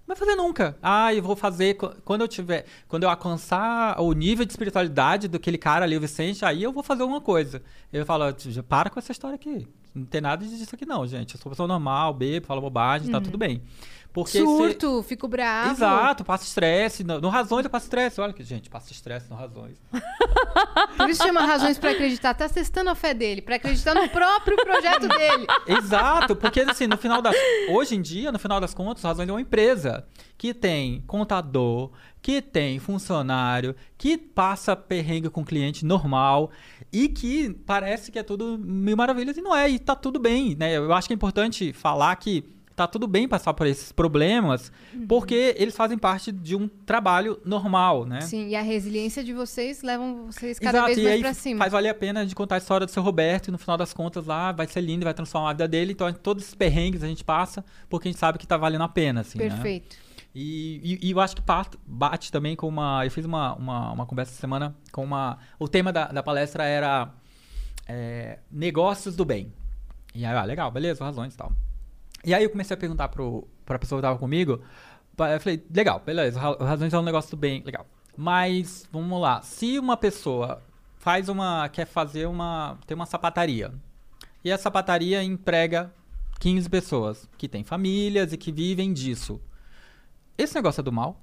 Não 0.07 0.15
vai 0.15 0.17
fazer 0.17 0.37
nunca. 0.37 0.79
Ah, 0.81 1.13
eu 1.13 1.21
vou 1.23 1.35
fazer 1.35 1.75
qu- 1.75 1.93
quando 2.05 2.21
eu 2.21 2.29
tiver, 2.29 2.65
quando 2.87 3.03
eu 3.03 3.11
alcançar 3.11 4.01
o 4.01 4.13
nível 4.13 4.45
de 4.45 4.53
espiritualidade 4.53 5.27
daquele 5.27 5.59
cara 5.59 5.85
ali, 5.85 5.97
o 5.97 6.01
Vicente, 6.01 6.45
aí 6.45 6.63
eu 6.63 6.73
vou 6.73 6.83
fazer 6.83 7.03
alguma 7.03 7.21
coisa. 7.21 7.61
Eu 7.93 8.07
falo, 8.07 8.25
"Já 8.39 8.63
para 8.63 8.89
com 8.89 8.99
essa 9.01 9.11
história 9.11 9.35
aqui. 9.35 9.67
Não 9.93 10.05
tem 10.05 10.21
nada 10.21 10.45
disso 10.45 10.75
aqui 10.75 10.85
não, 10.87 11.07
gente. 11.07 11.35
Eu 11.35 11.41
sou 11.41 11.51
pessoa 11.51 11.67
normal, 11.67 12.13
bebo, 12.15 12.47
falo 12.47 12.61
bobagem, 12.61 13.11
tá 13.11 13.19
tudo 13.21 13.39
bem. 13.39 13.63
Porque 14.17 14.39
Surto, 14.39 15.03
fico 15.03 15.29
bravo. 15.29 15.73
Exato, 15.73 16.25
passa 16.25 16.45
estresse. 16.45 17.05
No, 17.05 17.21
no 17.21 17.29
Razões 17.29 17.67
eu 17.67 17.71
passo 17.71 17.85
estresse. 17.85 18.19
Olha 18.19 18.33
que, 18.33 18.43
gente, 18.43 18.71
passa 18.71 18.91
estresse 18.91 19.29
no 19.29 19.37
Razões. 19.37 19.77
Por 20.97 21.11
isso 21.11 21.23
chama 21.23 21.43
razões 21.43 21.77
pra 21.77 21.91
acreditar. 21.91 22.33
Tá 22.33 22.49
testando 22.49 22.89
a 22.89 22.95
fé 22.95 23.13
dele, 23.13 23.43
pra 23.43 23.57
acreditar 23.57 23.95
no 23.95 24.09
próprio 24.09 24.57
projeto 24.57 25.07
dele. 25.07 25.47
Exato, 25.69 26.35
porque 26.35 26.61
assim, 26.61 26.87
no 26.87 26.97
final 26.97 27.21
das. 27.21 27.37
Hoje 27.69 27.95
em 27.95 28.01
dia, 28.01 28.33
no 28.33 28.39
final 28.39 28.59
das 28.59 28.73
contas, 28.73 29.03
Razões 29.03 29.29
é 29.29 29.33
uma 29.33 29.41
empresa 29.43 30.07
que 30.39 30.55
tem 30.55 31.03
contador, 31.07 31.91
que 32.23 32.41
tem 32.41 32.79
funcionário, 32.79 33.77
que 33.99 34.17
passa 34.17 34.75
perrengue 34.75 35.29
com 35.29 35.45
cliente 35.45 35.85
normal 35.85 36.51
e 36.91 37.11
que 37.11 37.51
parece 37.67 38.11
que 38.11 38.19
é 38.19 38.23
tudo 38.23 38.57
mil 38.59 38.97
maravilhas 38.97 39.37
e 39.37 39.43
não 39.43 39.55
é, 39.55 39.69
e 39.69 39.79
tá 39.79 39.95
tudo 39.95 40.19
bem, 40.19 40.57
né? 40.59 40.75
Eu 40.75 40.91
acho 40.95 41.07
que 41.07 41.13
é 41.13 41.17
importante 41.17 41.75
falar 41.75 42.17
que 42.17 42.56
tá 42.77 42.87
tudo 42.87 43.07
bem 43.09 43.27
passar 43.27 43.55
por 43.55 43.67
esses 43.67 43.91
problemas, 43.91 44.71
porque 45.09 45.55
eles 45.57 45.75
fazem 45.75 45.97
parte 45.97 46.31
de 46.31 46.55
um 46.55 46.69
trabalho 46.69 47.41
normal, 47.45 48.05
né? 48.05 48.21
Sim, 48.21 48.49
e 48.49 48.55
a 48.55 48.61
resiliência 48.61 49.25
de 49.25 49.33
vocês 49.33 49.83
levam 49.83 50.27
vocês 50.27 50.59
cada 50.59 50.79
Exato, 50.79 50.95
vez 50.95 51.07
mais 51.09 51.21
pra 51.23 51.35
cima. 51.35 51.59
faz 51.59 51.73
valer 51.73 51.89
a 51.89 51.95
pena 51.95 52.27
de 52.27 52.35
contar 52.35 52.57
a 52.57 52.59
história 52.59 52.87
do 52.87 52.91
seu 52.93 53.03
Roberto 53.03 53.49
e 53.49 53.51
no 53.51 53.57
final 53.59 53.79
das 53.79 53.95
contas 53.95 54.27
lá 54.27 54.53
vai 54.53 54.67
ser 54.67 54.83
lindo 54.83 55.03
e 55.03 55.05
vai 55.05 55.15
transformar 55.15 55.51
a 55.51 55.53
vida 55.55 55.67
dele. 55.67 55.93
Então 55.93 56.13
todos 56.13 56.43
esses 56.45 56.55
perrengues 56.55 57.03
a 57.03 57.07
gente 57.07 57.25
passa 57.25 57.65
porque 57.89 58.09
a 58.09 58.11
gente 58.13 58.21
sabe 58.21 58.39
que 58.39 58.47
tá 58.47 58.57
valendo 58.59 58.83
a 58.83 58.89
pena, 58.89 59.23
assim, 59.23 59.39
né? 59.39 59.49
Perfeito. 59.49 59.97
E, 60.35 60.99
e- 61.03 61.09
e 61.09 61.11
eu 61.13 61.19
acho 61.21 61.35
que 61.35 61.43
bate 61.87 62.31
também 62.31 62.55
com 62.55 62.69
uma. 62.69 63.03
Eu 63.07 63.11
fiz 63.11 63.25
uma, 63.25 63.55
uma, 63.55 63.93
uma 63.93 64.05
conversa 64.05 64.33
essa 64.33 64.41
semana 64.43 64.77
com 64.93 65.03
uma. 65.03 65.39
O 65.59 65.67
tema 65.67 65.91
da, 65.91 66.09
da 66.09 66.23
palestra 66.23 66.63
era 66.65 67.09
é, 67.89 68.39
negócios 68.53 69.17
do 69.17 69.25
bem. 69.25 69.51
E 70.15 70.27
aí, 70.27 70.37
ah, 70.37 70.45
legal, 70.45 70.71
beleza, 70.71 71.03
razões 71.03 71.33
e 71.33 71.37
tal. 71.39 71.53
E 72.25 72.35
aí 72.35 72.43
eu 72.45 72.51
comecei 72.51 72.75
a 72.75 72.79
perguntar 72.79 73.09
pro, 73.09 73.47
pra 73.65 73.79
pessoa 73.79 74.01
que 74.01 74.07
tava 74.07 74.19
comigo. 74.19 74.61
Eu 75.19 75.41
falei, 75.41 75.65
legal, 75.75 76.01
beleza, 76.05 76.39
ra- 76.39 76.57
razões 76.61 76.93
é 76.93 76.99
um 76.99 77.03
negócio 77.03 77.37
bem, 77.37 77.63
legal. 77.65 77.87
Mas, 78.17 78.87
vamos 78.91 79.21
lá, 79.21 79.41
se 79.43 79.79
uma 79.79 79.97
pessoa 79.97 80.63
faz 80.99 81.29
uma. 81.29 81.69
quer 81.69 81.87
fazer 81.87 82.27
uma. 82.27 82.79
tem 82.87 82.95
uma 82.95 83.07
sapataria. 83.07 83.73
E 84.45 84.51
a 84.53 84.59
sapataria 84.59 85.23
emprega 85.23 85.93
15 86.41 86.69
pessoas 86.69 87.29
que 87.39 87.49
têm 87.49 87.65
famílias 87.65 88.33
e 88.33 88.37
que 88.37 88.53
vivem 88.53 88.93
disso. 88.93 89.41
Esse 90.39 90.55
negócio 90.55 90.81
é 90.81 90.85
do 90.85 90.93
mal? 90.93 91.21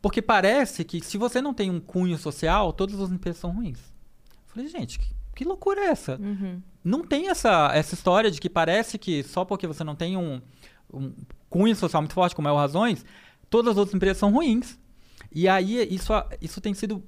Porque 0.00 0.22
parece 0.22 0.84
que 0.84 1.00
se 1.04 1.18
você 1.18 1.40
não 1.42 1.52
tem 1.52 1.70
um 1.70 1.80
cunho 1.80 2.16
social, 2.16 2.72
todas 2.72 3.00
as 3.00 3.10
empresas 3.10 3.40
são 3.40 3.50
ruins. 3.50 3.78
Eu 3.78 4.54
falei, 4.54 4.68
gente, 4.68 4.98
que, 4.98 5.14
que 5.34 5.44
loucura 5.44 5.80
é 5.80 5.86
essa? 5.86 6.16
Uhum. 6.20 6.62
Não 6.88 7.04
tem 7.04 7.28
essa, 7.28 7.70
essa 7.74 7.94
história 7.94 8.30
de 8.30 8.40
que 8.40 8.48
parece 8.48 8.96
que 8.98 9.22
só 9.22 9.44
porque 9.44 9.66
você 9.66 9.84
não 9.84 9.94
tem 9.94 10.16
um, 10.16 10.40
um 10.92 11.12
cunho 11.50 11.76
social 11.76 12.00
muito 12.00 12.14
forte, 12.14 12.34
como 12.34 12.48
é 12.48 12.52
o 12.52 12.56
Razões, 12.56 13.04
todas 13.50 13.72
as 13.72 13.76
outras 13.78 13.94
empresas 13.94 14.16
são 14.16 14.32
ruins. 14.32 14.78
E 15.30 15.46
aí 15.46 15.86
isso, 15.94 16.12
isso 16.40 16.60
tem 16.60 16.72
sido 16.72 17.04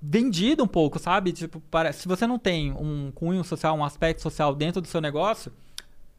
vendido 0.00 0.62
um 0.62 0.68
pouco, 0.68 0.98
sabe? 1.00 1.32
Tipo, 1.32 1.60
parece, 1.68 2.02
se 2.02 2.08
você 2.08 2.26
não 2.26 2.38
tem 2.38 2.70
um 2.72 3.10
cunho 3.12 3.42
social, 3.42 3.76
um 3.76 3.84
aspecto 3.84 4.22
social 4.22 4.54
dentro 4.54 4.80
do 4.80 4.86
seu 4.86 5.00
negócio, 5.00 5.52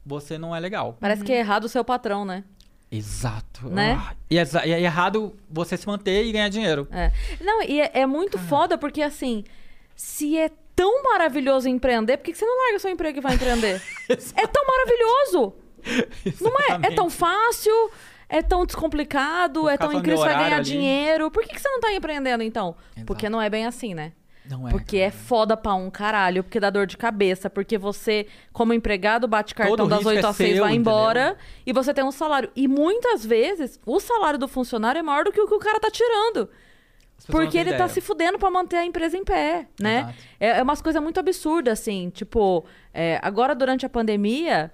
você 0.06 0.38
não 0.38 0.54
é 0.54 0.60
legal. 0.60 0.98
Parece 1.00 1.24
que 1.24 1.32
é 1.32 1.40
errado 1.40 1.64
o 1.64 1.70
seu 1.70 1.86
patrão, 1.86 2.26
né? 2.26 2.44
Exato. 2.92 3.70
Né? 3.70 3.94
Ah, 4.00 4.14
e, 4.30 4.38
é, 4.38 4.42
exa- 4.42 4.66
e 4.66 4.72
é 4.72 4.82
errado 4.82 5.36
você 5.50 5.78
se 5.78 5.88
manter 5.88 6.26
e 6.26 6.32
ganhar 6.34 6.50
dinheiro. 6.50 6.88
É. 6.92 7.12
Não, 7.42 7.62
e 7.64 7.80
é, 7.82 7.92
é 8.02 8.06
muito 8.06 8.38
foda 8.38 8.78
porque, 8.78 9.02
assim, 9.02 9.44
se 9.96 10.38
é 10.38 10.52
tão 10.76 11.04
maravilhoso 11.04 11.68
empreender, 11.68 12.18
por 12.18 12.26
que 12.26 12.36
você 12.36 12.46
não 12.46 12.58
larga 12.64 12.80
seu 12.80 12.92
emprego 12.92 13.18
e 13.18 13.22
vai 13.22 13.36
empreender? 13.36 13.82
é 14.10 14.48
tão 14.48 14.64
maravilhoso! 14.66 15.54
Não 16.42 16.52
é? 16.60 16.88
É 16.88 16.96
tão 16.96 17.10
fácil, 17.10 17.92
é 18.28 18.42
tão 18.42 18.66
descomplicado, 18.66 19.62
Vou 19.62 19.70
é 19.70 19.78
tão 19.78 19.94
incrível, 19.94 20.18
você 20.18 20.26
vai 20.26 20.44
ganhar 20.44 20.56
ali. 20.58 20.66
dinheiro. 20.66 21.32
Por 21.32 21.44
que, 21.44 21.54
que 21.54 21.62
você 21.62 21.70
não 21.70 21.80
tá 21.80 21.94
empreendendo, 21.94 22.44
então? 22.44 22.76
Porque 23.06 23.26
Exato. 23.26 23.32
não 23.32 23.42
é 23.42 23.50
bem 23.50 23.66
assim, 23.66 23.94
né? 23.94 24.14
Não 24.50 24.68
é. 24.68 24.72
Porque 24.72 24.98
é 24.98 25.10
foda 25.10 25.58
pra 25.58 25.74
um 25.74 25.90
caralho, 25.90 26.44
porque 26.44 26.60
dá 26.60 26.70
dor 26.70 26.86
de 26.86 26.98
cabeça, 26.98 27.50
porque 27.50 27.78
você, 27.78 28.28
como 28.54 28.74
empregado, 28.74 29.28
bate 29.28 29.56
cartão 29.56 29.76
Todo 29.76 29.90
das 29.90 30.00
risco 30.00 30.10
8 30.10 30.26
é 30.26 30.30
às 30.30 30.36
6, 30.36 30.54
seu, 30.56 30.64
vai 30.64 30.76
embora 30.76 31.22
entendeu? 31.22 31.46
e 31.66 31.74
você 31.74 31.94
tem 31.94 32.04
um 32.04 32.12
salário. 32.12 32.52
E 32.56 32.68
muitas 32.68 33.26
vezes, 33.26 33.80
o 33.86 34.00
salário 34.00 34.38
do 34.38 34.48
funcionário 34.48 35.00
é 35.00 35.04
maior 35.04 35.24
do 35.24 35.32
que 35.32 35.42
o 35.42 35.48
que 35.48 35.54
o 35.54 35.60
cara 35.60 35.80
tá 35.80 35.90
tirando. 35.90 36.50
Porque 37.28 37.58
ele 37.58 37.72
tá 37.72 37.76
ideia. 37.76 37.90
se 37.90 38.02
fudendo 38.02 38.38
pra 38.38 38.52
manter 38.52 38.78
a 38.78 38.86
empresa 38.86 39.18
em 39.18 39.24
pé, 39.24 39.68
né? 39.80 40.14
É, 40.40 40.60
é 40.60 40.64
umas 40.64 40.82
coisas 40.82 41.02
muito 41.02 41.20
absurdas, 41.20 41.80
assim. 41.80 42.10
Tipo, 42.10 42.66
é, 42.94 43.20
agora 43.22 43.56
durante 43.56 43.86
a 43.86 43.90
pandemia, 43.90 44.72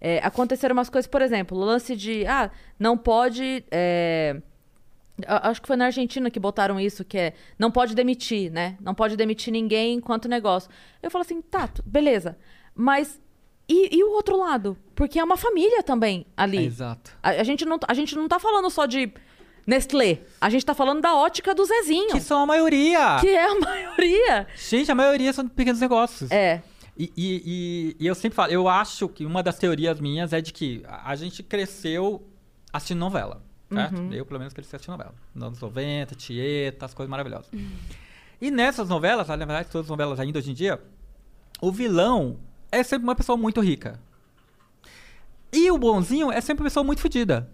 é, 0.00 0.18
aconteceram 0.18 0.72
umas 0.72 0.88
coisas, 0.88 1.08
por 1.08 1.22
exemplo, 1.22 1.56
o 1.56 1.60
lance 1.60 1.94
de, 1.94 2.26
ah, 2.26 2.50
não 2.78 2.98
pode. 2.98 3.64
é, 3.70 4.40
acho 5.26 5.62
que 5.62 5.68
foi 5.68 5.76
na 5.76 5.86
Argentina 5.86 6.30
que 6.30 6.40
botaram 6.40 6.80
isso, 6.80 7.04
que 7.04 7.18
é 7.18 7.34
não 7.58 7.70
pode 7.70 7.94
demitir, 7.94 8.50
né? 8.50 8.76
Não 8.80 8.94
pode 8.94 9.16
demitir 9.16 9.52
ninguém 9.52 9.94
enquanto 9.94 10.28
negócio. 10.28 10.70
Eu 11.02 11.10
falo 11.10 11.22
assim, 11.22 11.40
tá, 11.40 11.68
beleza. 11.84 12.36
Mas 12.74 13.20
e, 13.68 13.96
e 13.96 14.04
o 14.04 14.10
outro 14.10 14.36
lado? 14.36 14.76
Porque 14.94 15.18
é 15.18 15.24
uma 15.24 15.36
família 15.36 15.82
também 15.82 16.26
ali. 16.36 16.66
Exato. 16.66 17.16
A, 17.22 17.30
a 17.30 17.42
gente 17.42 17.64
não, 17.64 17.78
a 17.86 17.94
gente 17.94 18.16
não 18.16 18.28
tá 18.28 18.38
falando 18.38 18.68
só 18.70 18.86
de 18.86 19.12
Nestlé. 19.66 20.20
A 20.40 20.50
gente 20.50 20.64
tá 20.66 20.74
falando 20.74 21.00
da 21.00 21.14
ótica 21.14 21.54
do 21.54 21.64
Zezinho. 21.64 22.10
Que 22.12 22.20
são 22.20 22.40
a 22.42 22.46
maioria. 22.46 23.18
Que 23.20 23.28
é 23.28 23.44
a 23.46 23.54
maioria. 23.60 24.46
Gente, 24.56 24.90
a 24.90 24.94
maioria 24.94 25.32
são 25.32 25.48
pequenos 25.48 25.80
negócios. 25.80 26.30
É. 26.30 26.62
E, 26.98 27.12
e- 27.16 27.42
e- 27.46 27.96
e 28.00 28.06
eu 28.06 28.14
sempre 28.14 28.36
falo, 28.36 28.52
eu 28.52 28.68
acho 28.68 29.08
que 29.08 29.24
uma 29.24 29.42
das 29.42 29.56
teorias 29.58 29.98
minhas 30.00 30.32
é 30.32 30.40
de 30.40 30.52
que 30.52 30.82
a 30.86 31.14
gente 31.16 31.42
cresceu 31.42 32.22
assistindo 32.72 32.98
novela, 32.98 33.42
certo? 33.72 33.98
Uhum. 33.98 34.12
Eu, 34.12 34.26
pelo 34.26 34.38
menos, 34.38 34.52
cresci 34.52 34.76
assistindo 34.76 34.92
novela. 34.92 35.14
Nos 35.34 35.44
anos 35.46 35.60
90, 35.60 36.14
Tieta, 36.14 36.84
as 36.86 36.92
coisas 36.92 37.10
maravilhosas. 37.10 37.48
E 38.40 38.50
nessas 38.50 38.88
novelas, 38.88 39.28
na 39.28 39.36
verdade, 39.36 39.68
todas 39.70 39.86
as 39.86 39.90
novelas 39.90 40.18
ainda 40.20 40.38
hoje 40.38 40.50
em 40.50 40.54
dia, 40.54 40.80
o 41.60 41.70
vilão 41.72 42.38
é 42.70 42.82
sempre 42.82 43.04
uma 43.04 43.14
pessoa 43.14 43.38
muito 43.38 43.60
rica. 43.60 43.98
E 45.52 45.70
o 45.70 45.78
bonzinho 45.78 46.30
é 46.32 46.40
sempre 46.40 46.62
uma 46.62 46.66
pessoa 46.68 46.82
muito 46.84 47.00
fodida. 47.00 47.48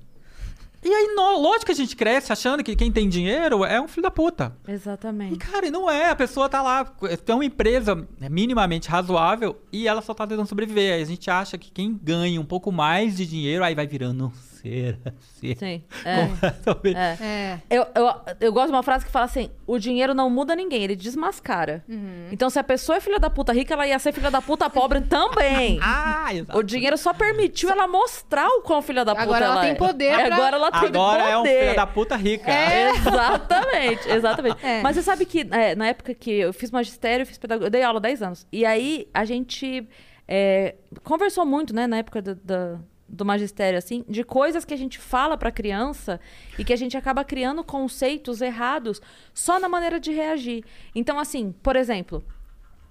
E 0.83 0.89
aí, 0.89 1.15
lógico 1.17 1.67
que 1.67 1.73
a 1.73 1.75
gente 1.75 1.97
cresce 1.97 2.33
achando 2.33 2.63
que 2.63 2.77
quem 2.77 2.91
tem 2.91 3.09
dinheiro 3.09 3.65
é 3.65 3.81
um 3.81 3.89
filho 3.89 4.03
da 4.03 4.11
puta. 4.11 4.57
E, 4.67 4.73
Exatamente. 4.73 5.37
cara, 5.37 5.67
e 5.67 5.71
não 5.71 5.91
é. 5.91 6.11
A 6.11 6.17
pessoa 6.17 6.49
tá 6.49 6.63
lá, 6.63 6.85
tem 7.25 7.35
uma 7.35 7.45
empresa 7.45 8.07
minimamente 8.31 8.89
razoável 8.89 9.57
e 9.73 9.89
ela 9.89 10.01
só 10.01 10.15
tá 10.15 10.27
tentando 10.27 10.47
sobreviver. 10.47 10.95
Aí 10.95 11.03
a 11.03 11.07
gente 11.07 11.29
acha 11.31 11.59
que 11.59 11.71
quem 11.71 11.99
ganha 12.01 12.41
um 12.41 12.45
pouco 12.45 12.71
mais 12.71 13.17
de 13.17 13.27
dinheiro, 13.27 13.65
aí 13.65 13.75
vai 13.75 13.87
virando 13.87 14.33
Sim. 15.59 15.83
É. 16.05 16.27
completamente. 16.27 16.97
É. 16.97 17.19
É. 17.21 17.61
Eu, 17.71 17.87
eu, 17.95 18.15
eu 18.41 18.53
gosto 18.53 18.67
de 18.67 18.73
uma 18.73 18.83
frase 18.83 19.05
que 19.05 19.11
fala 19.11 19.25
assim: 19.27 19.51
o 19.67 19.79
dinheiro 19.79 20.15
não 20.15 20.29
muda 20.31 20.55
ninguém, 20.57 20.83
ele 20.83 20.97
desmascara. 20.97 21.85
Então, 22.33 22.49
se 22.51 22.59
a 22.59 22.65
pessoa 22.65 22.97
é 22.97 23.01
filha 23.01 23.19
da 23.19 23.29
puta 23.31 23.53
rica, 23.53 23.75
ela 23.75 23.87
ia 23.87 23.99
ser 23.99 24.13
filha 24.13 24.31
da 24.31 24.41
puta 24.43 24.69
pobre 24.71 25.01
também. 25.03 25.79
Ah, 25.91 26.35
exato. 26.35 26.59
O 26.59 26.63
dinheiro 26.63 26.97
só 26.99 27.13
permitiu 27.15 27.71
ela 27.71 27.87
mostrar 27.89 28.47
o 28.49 28.63
quão 28.63 28.83
filha 28.83 29.05
da 29.05 29.13
puta 29.15 29.23
Agora 29.23 29.45
ela 29.45 29.61
tem 29.63 29.71
é. 29.71 29.75
poder 29.75 30.05
É, 30.07 30.27
pra- 30.27 30.35
Agora 30.37 30.57
ela 30.57 30.71
tem 30.71 30.89
Agora 30.89 31.19
poder. 31.25 31.31
é 31.33 31.39
um 31.39 31.45
filho 31.45 31.77
da 31.77 31.87
puta 31.87 32.17
rica. 32.17 32.51
Exatamente, 32.51 34.09
exatamente. 34.09 34.65
É. 34.65 34.83
Mas 34.83 34.97
você 34.97 35.03
sabe 35.03 35.25
que 35.25 35.47
é, 35.51 35.75
na 35.75 35.87
época 35.89 36.15
que 36.15 36.31
eu 36.31 36.53
fiz 36.53 36.71
magistério, 36.71 37.23
eu 37.23 37.27
fiz 37.27 37.39
pedagogia, 37.39 37.67
eu 37.67 37.71
dei 37.71 37.83
aula 37.83 37.99
há 37.99 38.03
10 38.03 38.23
anos. 38.23 38.47
E 38.53 38.65
aí 38.65 39.09
a 39.13 39.25
gente 39.25 39.89
é, 40.27 40.75
conversou 41.03 41.45
muito, 41.47 41.75
né, 41.75 41.87
na 41.87 41.99
época 41.99 42.21
do, 42.23 42.35
do, 42.35 42.81
do 43.09 43.25
magistério, 43.25 43.79
assim, 43.79 44.05
de 44.09 44.23
coisas 44.23 44.65
que 44.65 44.75
a 44.75 44.77
gente 44.77 44.99
fala 44.99 45.37
pra 45.37 45.51
criança 45.51 46.21
e 46.59 46.65
que 46.65 46.73
a 46.73 46.77
gente 46.77 46.97
acaba 46.97 47.25
criando 47.25 47.65
conceitos 47.65 48.41
errados 48.41 49.01
só 49.33 49.59
na 49.59 49.69
maneira 49.69 49.99
de 49.99 50.13
reagir. 50.13 50.65
Então, 50.95 51.19
assim, 51.19 51.53
por 51.63 51.75
exemplo, 51.75 52.23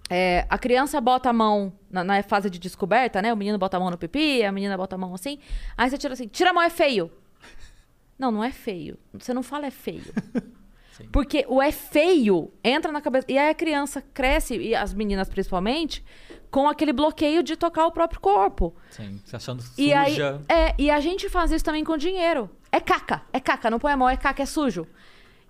é, 0.10 0.46
a 0.50 0.58
criança 0.58 1.00
bota 1.00 1.30
a 1.30 1.34
mão 1.34 1.74
na, 1.90 2.04
na 2.04 2.24
fase 2.24 2.50
de 2.50 2.58
descoberta, 2.58 3.22
né? 3.22 3.32
O 3.32 3.38
menino 3.38 3.58
bota 3.58 3.78
a 3.78 3.80
mão 3.80 3.92
no 3.92 3.98
pipi, 3.98 4.44
a 4.44 4.52
menina 4.52 4.76
bota 4.78 4.96
a 4.96 4.98
mão 4.98 5.14
assim. 5.14 5.38
Aí 5.78 5.90
você 5.90 5.98
tira 5.98 6.14
assim, 6.14 6.28
tira 6.28 6.50
a 6.50 6.54
mão, 6.54 6.64
é 6.64 6.70
feio. 6.70 7.12
Não, 8.18 8.32
não 8.32 8.44
é 8.44 8.52
feio. 8.52 8.98
Você 9.14 9.34
não 9.34 9.44
fala 9.44 9.68
é 9.68 9.72
feio. 9.72 10.14
Porque 11.12 11.46
o 11.48 11.62
é 11.62 11.72
feio 11.72 12.52
entra 12.64 12.92
na 12.92 13.02
cabeça. 13.02 13.28
E 13.30 13.38
aí 13.38 13.50
a 13.50 13.54
criança 13.54 14.02
cresce, 14.02 14.58
e 14.58 14.74
as 14.74 14.94
meninas 14.94 15.30
principalmente, 15.30 16.04
com 16.50 16.68
aquele 16.68 16.94
bloqueio 16.94 17.44
de 17.44 17.56
tocar 17.56 17.86
o 17.86 17.92
próprio 17.92 18.20
corpo. 18.20 18.76
Sim, 18.90 19.22
se 19.26 19.36
achando 19.36 19.62
suja. 19.62 19.74
E 19.78 19.94
aí, 19.94 20.18
é, 20.48 20.74
e 20.78 20.90
a 20.90 21.00
gente 21.00 21.30
faz 21.30 21.52
isso 21.52 21.64
também 21.64 21.84
com 21.84 21.98
dinheiro. 21.98 22.50
É 22.72 22.80
caca, 22.80 23.22
é 23.32 23.40
caca, 23.40 23.70
não 23.70 23.80
põe 23.80 23.94
a 23.94 23.98
mão, 23.98 24.10
é 24.10 24.18
caca, 24.18 24.44
é 24.44 24.46
sujo. 24.46 24.88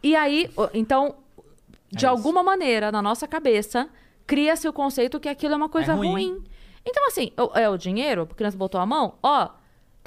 E 0.02 0.16
aí, 0.16 0.50
então, 0.74 1.16
de 1.92 2.06
É 2.06 2.10
alguma 2.10 2.44
maneira, 2.44 2.92
na 2.92 3.02
nossa 3.02 3.28
cabeça, 3.28 3.90
cria-se 4.26 4.68
o 4.68 4.74
conceito 4.74 5.20
que 5.20 5.30
aquilo 5.30 5.54
é 5.54 5.58
uma 5.58 5.70
coisa 5.70 5.94
ruim. 5.94 6.12
ruim. 6.12 6.44
Então, 6.86 7.08
assim, 7.08 7.32
é 7.56 7.68
o 7.70 7.78
dinheiro, 7.78 8.28
a 8.30 8.36
criança 8.36 8.58
botou 8.58 8.80
a 8.80 8.86
mão, 8.86 9.16
ó, 9.22 9.50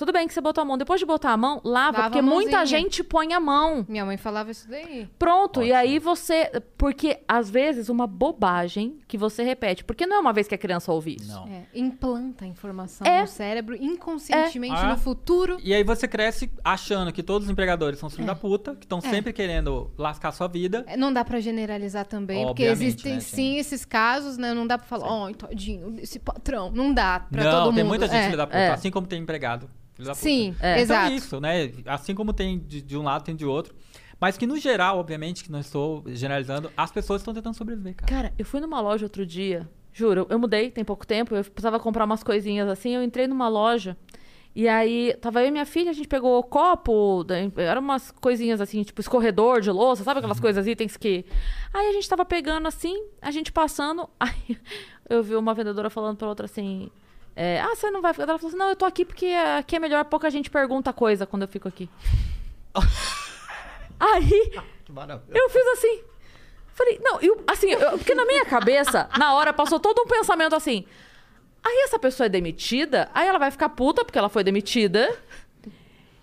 Tudo 0.01 0.15
bem 0.15 0.27
que 0.27 0.33
você 0.33 0.41
botou 0.41 0.63
a 0.63 0.65
mão. 0.65 0.79
Depois 0.79 0.99
de 0.99 1.05
botar 1.05 1.33
a 1.33 1.37
mão, 1.37 1.61
lava, 1.63 1.99
Lava 1.99 2.03
porque 2.05 2.23
muita 2.23 2.65
gente 2.65 3.05
põe 3.05 3.35
a 3.35 3.39
mão. 3.39 3.85
Minha 3.87 4.07
mãe 4.07 4.17
falava 4.17 4.51
isso 4.51 4.67
daí. 4.67 5.07
Pronto, 5.19 5.63
e 5.63 5.75
aí 5.75 5.99
você. 5.99 6.51
Porque, 6.79 7.21
às 7.29 7.51
vezes, 7.51 7.91
uma 7.91 8.07
bobagem 8.07 8.99
que 9.07 9.19
você 9.19 9.43
repete. 9.43 9.85
Porque 9.85 10.07
não 10.07 10.17
é 10.17 10.19
uma 10.21 10.33
vez 10.33 10.49
que 10.49 10.55
a 10.55 10.59
criança 10.59 10.91
ouve 10.91 11.17
isso. 11.21 11.31
Não. 11.31 11.47
É, 11.49 11.67
implanta 11.75 12.47
a 12.47 12.49
informação 12.49 13.07
É. 13.07 13.21
no 13.21 13.27
cérebro 13.27 13.77
inconscientemente 13.77 14.83
É. 14.83 14.87
no 14.87 14.97
futuro. 14.97 15.59
E 15.63 15.75
aí 15.75 15.85
você 15.85 16.09
cresce 16.09 16.51
achando 16.65 17.13
que 17.13 17.23
todos 17.23 17.47
os 17.47 17.53
empregadores 17.53 17.99
são 17.99 18.09
filhos 18.09 18.27
da 18.27 18.35
puta, 18.35 18.75
que 18.77 18.87
estão 18.87 19.03
sempre 19.03 19.35
querendo 19.35 19.91
lascar 19.99 20.31
a 20.31 20.33
sua 20.33 20.49
vida. 20.49 20.83
É, 20.87 20.97
Não 20.97 21.13
dá 21.13 21.23
pra 21.23 21.41
generalizar 21.41 22.07
também, 22.07 22.47
porque 22.47 22.63
Obviamente, 22.63 22.87
existem 22.87 23.15
né, 23.17 23.21
sim 23.21 23.59
esses 23.59 23.85
casos, 23.85 24.39
né? 24.39 24.55
Não 24.55 24.67
dá 24.67 24.79
pra 24.79 24.87
falar, 24.87 25.27
ai, 25.27 25.35
tadinho 25.35 25.91
desse 25.91 26.19
patrão. 26.19 26.71
Não 26.71 26.95
dá 26.95 27.21
pra 27.21 27.45
não, 27.45 27.51
todo 27.51 27.65
mundo. 27.67 27.75
tem 27.75 27.85
muita 27.85 28.07
gente 28.07 28.17
é. 28.17 28.25
filho 28.25 28.39
da 28.39 28.47
puta, 28.47 28.59
é. 28.59 28.71
assim 28.71 28.91
como 28.91 29.07
tem 29.07 29.21
empregado. 29.21 29.69
Filho 30.01 30.07
da 30.07 30.13
puta. 30.13 30.23
Sim, 30.23 30.57
É. 30.61 30.73
Então 30.73 30.83
exato. 30.83 31.13
é 31.13 31.15
isso, 31.15 31.41
né? 31.41 31.73
Assim 31.87 32.15
como 32.15 32.33
tem 32.33 32.59
de, 32.59 32.81
de 32.81 32.97
um 32.97 33.03
lado, 33.03 33.25
tem 33.25 33.37
de 33.37 33.45
outro. 33.45 33.75
Mas 34.19 34.37
que 34.37 34.47
no 34.47 34.59
geral, 34.59 34.99
obviamente, 34.99 35.45
que 35.45 35.53
não 35.53 35.61
estou 35.61 36.05
generalizando, 36.09 36.71
as 36.77 36.91
pessoas 36.91 37.21
estão 37.23 37.33
tentando 37.33 37.55
sobreviver, 37.55 37.95
cara. 37.97 38.13
Cara, 38.13 38.35
eu 38.39 38.45
fui 38.45 38.61
numa 38.61 38.81
loja 38.81 39.07
outro 39.07 39.25
dia. 39.25 39.69
Juro, 39.93 40.27
eu 40.29 40.39
mudei 40.39 40.71
tem 40.71 40.85
pouco 40.85 41.07
tempo. 41.07 41.35
Eu 41.35 41.43
precisava 41.45 41.81
comprar 41.81 42.05
umas 42.05 42.23
coisinhas 42.23 42.69
assim. 42.69 42.95
Eu 42.95 43.03
entrei 43.03 43.27
numa 43.27 43.49
loja. 43.49 43.97
E 44.55 44.67
aí, 44.69 45.15
tava 45.21 45.43
eu 45.43 45.49
e 45.49 45.51
minha 45.51 45.65
filha, 45.65 45.91
a 45.91 45.95
gente 45.95 46.09
pegou 46.09 46.37
o 46.37 46.43
copo, 46.43 47.25
eram 47.57 47.81
umas 47.81 48.11
coisinhas 48.11 48.61
assim, 48.61 48.83
tipo 48.83 49.01
escorredor 49.01 49.61
de 49.61 49.71
louça, 49.71 50.03
sabe 50.03 50.19
aquelas 50.19 50.41
coisas, 50.41 50.67
itens 50.67 50.97
que. 50.97 51.25
Aí 51.73 51.87
a 51.87 51.93
gente 51.93 52.09
tava 52.09 52.25
pegando 52.25 52.67
assim, 52.67 53.01
a 53.23 53.31
gente 53.31 53.53
passando, 53.53 54.11
aí 54.19 54.59
eu 55.09 55.23
vi 55.23 55.37
uma 55.37 55.55
vendedora 55.55 55.89
falando 55.89 56.17
pra 56.17 56.29
outra 56.29 56.47
assim. 56.47 56.91
É, 57.37 57.61
ah, 57.61 57.75
você 57.75 57.91
não 57.91 58.03
vai 58.03 58.13
ficar. 58.13 58.25
Ela 58.29 58.39
falou 58.39 58.49
assim: 58.49 58.59
não, 58.59 58.69
eu 58.69 58.77
tô 58.77 58.85
aqui 58.85 59.05
porque 59.05 59.27
aqui 59.59 59.77
é 59.77 59.79
melhor, 59.79 60.05
pouca 60.05 60.31
gente 60.31 60.51
pergunta 60.51 60.93
coisa 60.93 61.27
quando 61.27 61.43
eu 61.43 61.49
fico 61.49 61.69
aqui. 61.69 61.89
aí 63.99 64.53
maravilha. 64.89 65.39
eu 65.39 65.51
fiz 65.51 65.67
assim. 65.69 66.03
Falei, 66.75 66.99
não, 67.03 67.21
eu, 67.21 67.43
assim, 67.47 67.71
eu- 67.73 67.99
porque 67.99 68.15
na 68.15 68.25
minha 68.25 68.45
cabeça, 68.45 69.09
na 69.19 69.35
hora, 69.35 69.53
passou 69.53 69.79
todo 69.79 70.01
um 70.03 70.07
pensamento 70.07 70.55
assim. 70.55 70.87
Aí 71.63 71.83
essa 71.85 71.99
pessoa 71.99 72.25
é 72.25 72.29
demitida, 72.31 73.11
aí 73.13 73.29
ela 73.29 73.39
vai 73.39 73.51
ficar 73.51 73.69
puta 73.69 74.03
porque 74.05 74.19
ela 74.19 74.31
foi 74.31 74.43
demitida. 74.43 75.15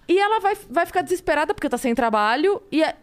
E 0.07 0.17
ela 0.17 0.39
vai, 0.39 0.57
vai 0.69 0.85
ficar 0.85 1.01
desesperada 1.01 1.53
porque 1.53 1.69
tá 1.69 1.77
sem 1.77 1.93
trabalho. 1.93 2.61
E 2.71 2.81
é- 2.83 2.95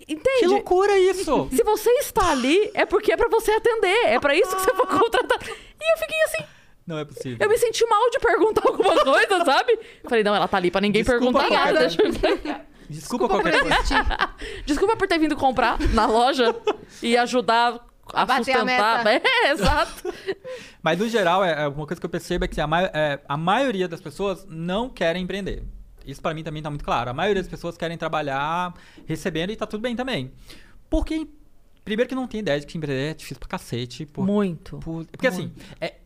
entende? 0.00 0.38
Que 0.40 0.46
loucura 0.46 0.98
isso! 0.98 1.48
Se 1.52 1.62
você 1.62 1.90
está 2.00 2.32
ali, 2.32 2.70
é 2.74 2.84
porque 2.84 3.12
é 3.12 3.16
pra 3.16 3.28
você 3.28 3.52
atender. 3.52 4.06
É 4.06 4.18
pra 4.18 4.34
isso 4.34 4.56
que 4.56 4.62
você 4.62 4.74
foi 4.74 4.86
contratado. 4.86 5.44
E 5.46 5.92
eu 5.92 5.98
fiquei 5.98 6.22
assim. 6.22 6.44
Não 6.88 6.98
é 6.98 7.04
possível. 7.04 7.36
Eu 7.38 7.48
me 7.50 7.58
senti 7.58 7.84
mal 7.86 8.08
de 8.10 8.18
perguntar 8.18 8.62
alguma 8.66 9.04
coisa, 9.04 9.44
sabe? 9.44 9.78
Falei, 10.08 10.24
não, 10.24 10.34
ela 10.34 10.48
tá 10.48 10.56
ali 10.56 10.70
pra 10.70 10.80
ninguém 10.80 11.02
Desculpa 11.02 11.38
perguntar 11.40 11.48
qualquer 11.48 11.74
nada. 11.74 11.96
coisa. 11.96 12.18
Desculpa, 12.88 13.28
Desculpa 13.28 13.28
por 13.28 13.42
qualquer 13.42 13.60
coisa. 13.60 14.34
Desculpa 14.64 14.96
por 14.96 15.06
ter 15.06 15.18
vindo 15.18 15.36
comprar 15.36 15.78
na 15.92 16.06
loja 16.06 16.56
e 17.02 17.14
ajudar 17.18 17.78
a, 18.14 18.22
A 18.22 18.24
bater 18.24 18.52
a 18.52 18.60
sustentar. 18.60 19.04
meta. 19.04 19.28
É, 19.28 19.50
exato. 19.52 20.14
Mas 20.82 20.98
no 20.98 21.06
geral, 21.10 21.44
é, 21.44 21.64
é 21.64 21.68
uma 21.68 21.86
coisa 21.86 22.00
que 22.00 22.06
eu 22.06 22.10
percebo 22.10 22.46
é 22.46 22.48
que 22.48 22.58
a, 22.58 22.66
mai- 22.66 22.90
é, 22.94 23.20
a 23.28 23.36
maioria 23.36 23.86
das 23.86 24.00
pessoas 24.00 24.46
não 24.48 24.88
querem 24.88 25.22
empreender. 25.24 25.62
Isso 26.06 26.22
pra 26.22 26.32
mim 26.32 26.42
também 26.42 26.62
tá 26.62 26.70
muito 26.70 26.84
claro. 26.86 27.10
A 27.10 27.12
maioria 27.12 27.42
das 27.42 27.50
pessoas 27.50 27.76
querem 27.76 27.98
trabalhar 27.98 28.72
recebendo 29.06 29.50
e 29.50 29.56
tá 29.56 29.66
tudo 29.66 29.82
bem 29.82 29.94
também. 29.94 30.32
Porque, 30.88 31.26
primeiro 31.84 32.08
que 32.08 32.14
não 32.14 32.26
tem 32.26 32.40
ideia 32.40 32.58
de 32.58 32.66
que 32.66 32.78
empreender 32.78 33.10
é 33.10 33.14
difícil 33.14 33.38
pra 33.38 33.48
cacete. 33.50 34.06
Por, 34.06 34.24
Muito. 34.24 34.78
por- 34.78 35.04
porque 35.04 35.26
assim, 35.26 35.52
é, 35.78 35.96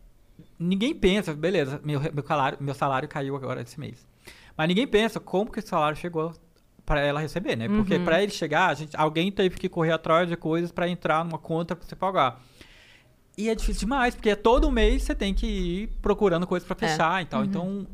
ninguém 0.63 0.93
pensa, 0.95 1.33
beleza, 1.33 1.79
meu, 1.83 1.99
meu, 1.99 2.23
salário, 2.25 2.57
meu 2.61 2.73
salário 2.73 3.07
caiu 3.07 3.35
agora 3.35 3.61
esse 3.61 3.79
mês. 3.79 4.05
Mas 4.57 4.67
ninguém 4.67 4.87
pensa 4.87 5.19
como 5.19 5.51
que 5.51 5.59
esse 5.59 5.67
salário 5.69 5.97
chegou 5.97 6.33
pra 6.85 6.99
ela 6.99 7.19
receber, 7.19 7.55
né? 7.55 7.67
Porque 7.67 7.95
Uhum. 7.95 8.03
pra 8.05 8.21
ele 8.21 8.31
chegar, 8.31 8.67
a 8.67 8.73
gente, 8.73 8.95
alguém 8.97 9.31
teve 9.31 9.57
que 9.57 9.69
correr 9.69 9.91
atrás 9.93 10.27
de 10.29 10.35
coisas 10.35 10.71
pra 10.71 10.87
entrar 10.87 11.23
numa 11.25 11.37
conta 11.39 11.75
pra 11.75 11.87
você 11.87 11.95
pagar. 11.95 12.41
E 13.37 13.49
é 13.49 13.55
difícil 13.55 13.81
demais, 13.81 14.13
porque 14.13 14.35
todo 14.35 14.69
mês 14.71 15.03
você 15.03 15.15
tem 15.15 15.33
que 15.33 15.47
ir 15.47 15.87
procurando 16.01 16.45
coisas 16.45 16.67
pra 16.67 16.75
fechar 16.75 17.21
e 17.21 17.25
tal. 17.25 17.39
Uhum. 17.39 17.45
Então, 17.47 17.87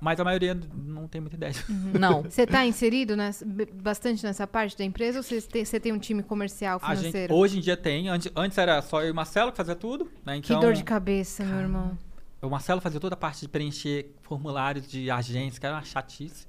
mas 0.00 0.18
a 0.20 0.24
maioria 0.24 0.58
não 0.74 1.06
tem 1.08 1.20
muita 1.20 1.36
ideia. 1.36 1.54
Não. 1.98 2.22
Você 2.24 2.44
tá 2.46 2.66
inserido 2.66 3.16
nessa- 3.16 3.46
bastante 3.72 4.22
nessa 4.24 4.46
parte 4.46 4.76
da 4.76 4.84
empresa 4.84 5.20
ou 5.20 5.22
você 5.22 5.40
tem, 5.40 5.64
você 5.64 5.78
tem 5.80 5.92
um 5.92 5.98
time 5.98 6.22
comercial 6.22 6.78
A 6.82 6.94
gente, 6.94 6.98
financeiro? 7.06 7.34
hoje 7.34 7.58
em 7.58 7.60
dia 7.60 7.76
tem. 7.76 8.08
Antes, 8.08 8.30
antes 8.36 8.58
era 8.58 8.82
só 8.82 9.00
eu 9.00 9.08
e 9.08 9.10
o 9.12 9.14
Marcelo 9.14 9.52
que 9.52 9.56
fazia 9.56 9.76
tudo, 9.76 10.10
né? 10.26 10.40
Que 10.40 10.52
Então, 10.52 10.60
dor 10.60 10.72
de 10.74 10.82
cabeça, 10.84 11.44
meu 11.44 11.60
irmão. 11.60 11.96
O 12.42 12.50
Marcelo 12.50 12.80
fazia 12.80 12.98
toda 12.98 13.14
a 13.14 13.16
parte 13.16 13.42
de 13.42 13.48
preencher 13.48 14.10
formulários 14.20 14.88
de 14.88 15.08
agência, 15.10 15.60
que 15.60 15.66
era 15.66 15.76
uma 15.76 15.84
chatice. 15.84 16.46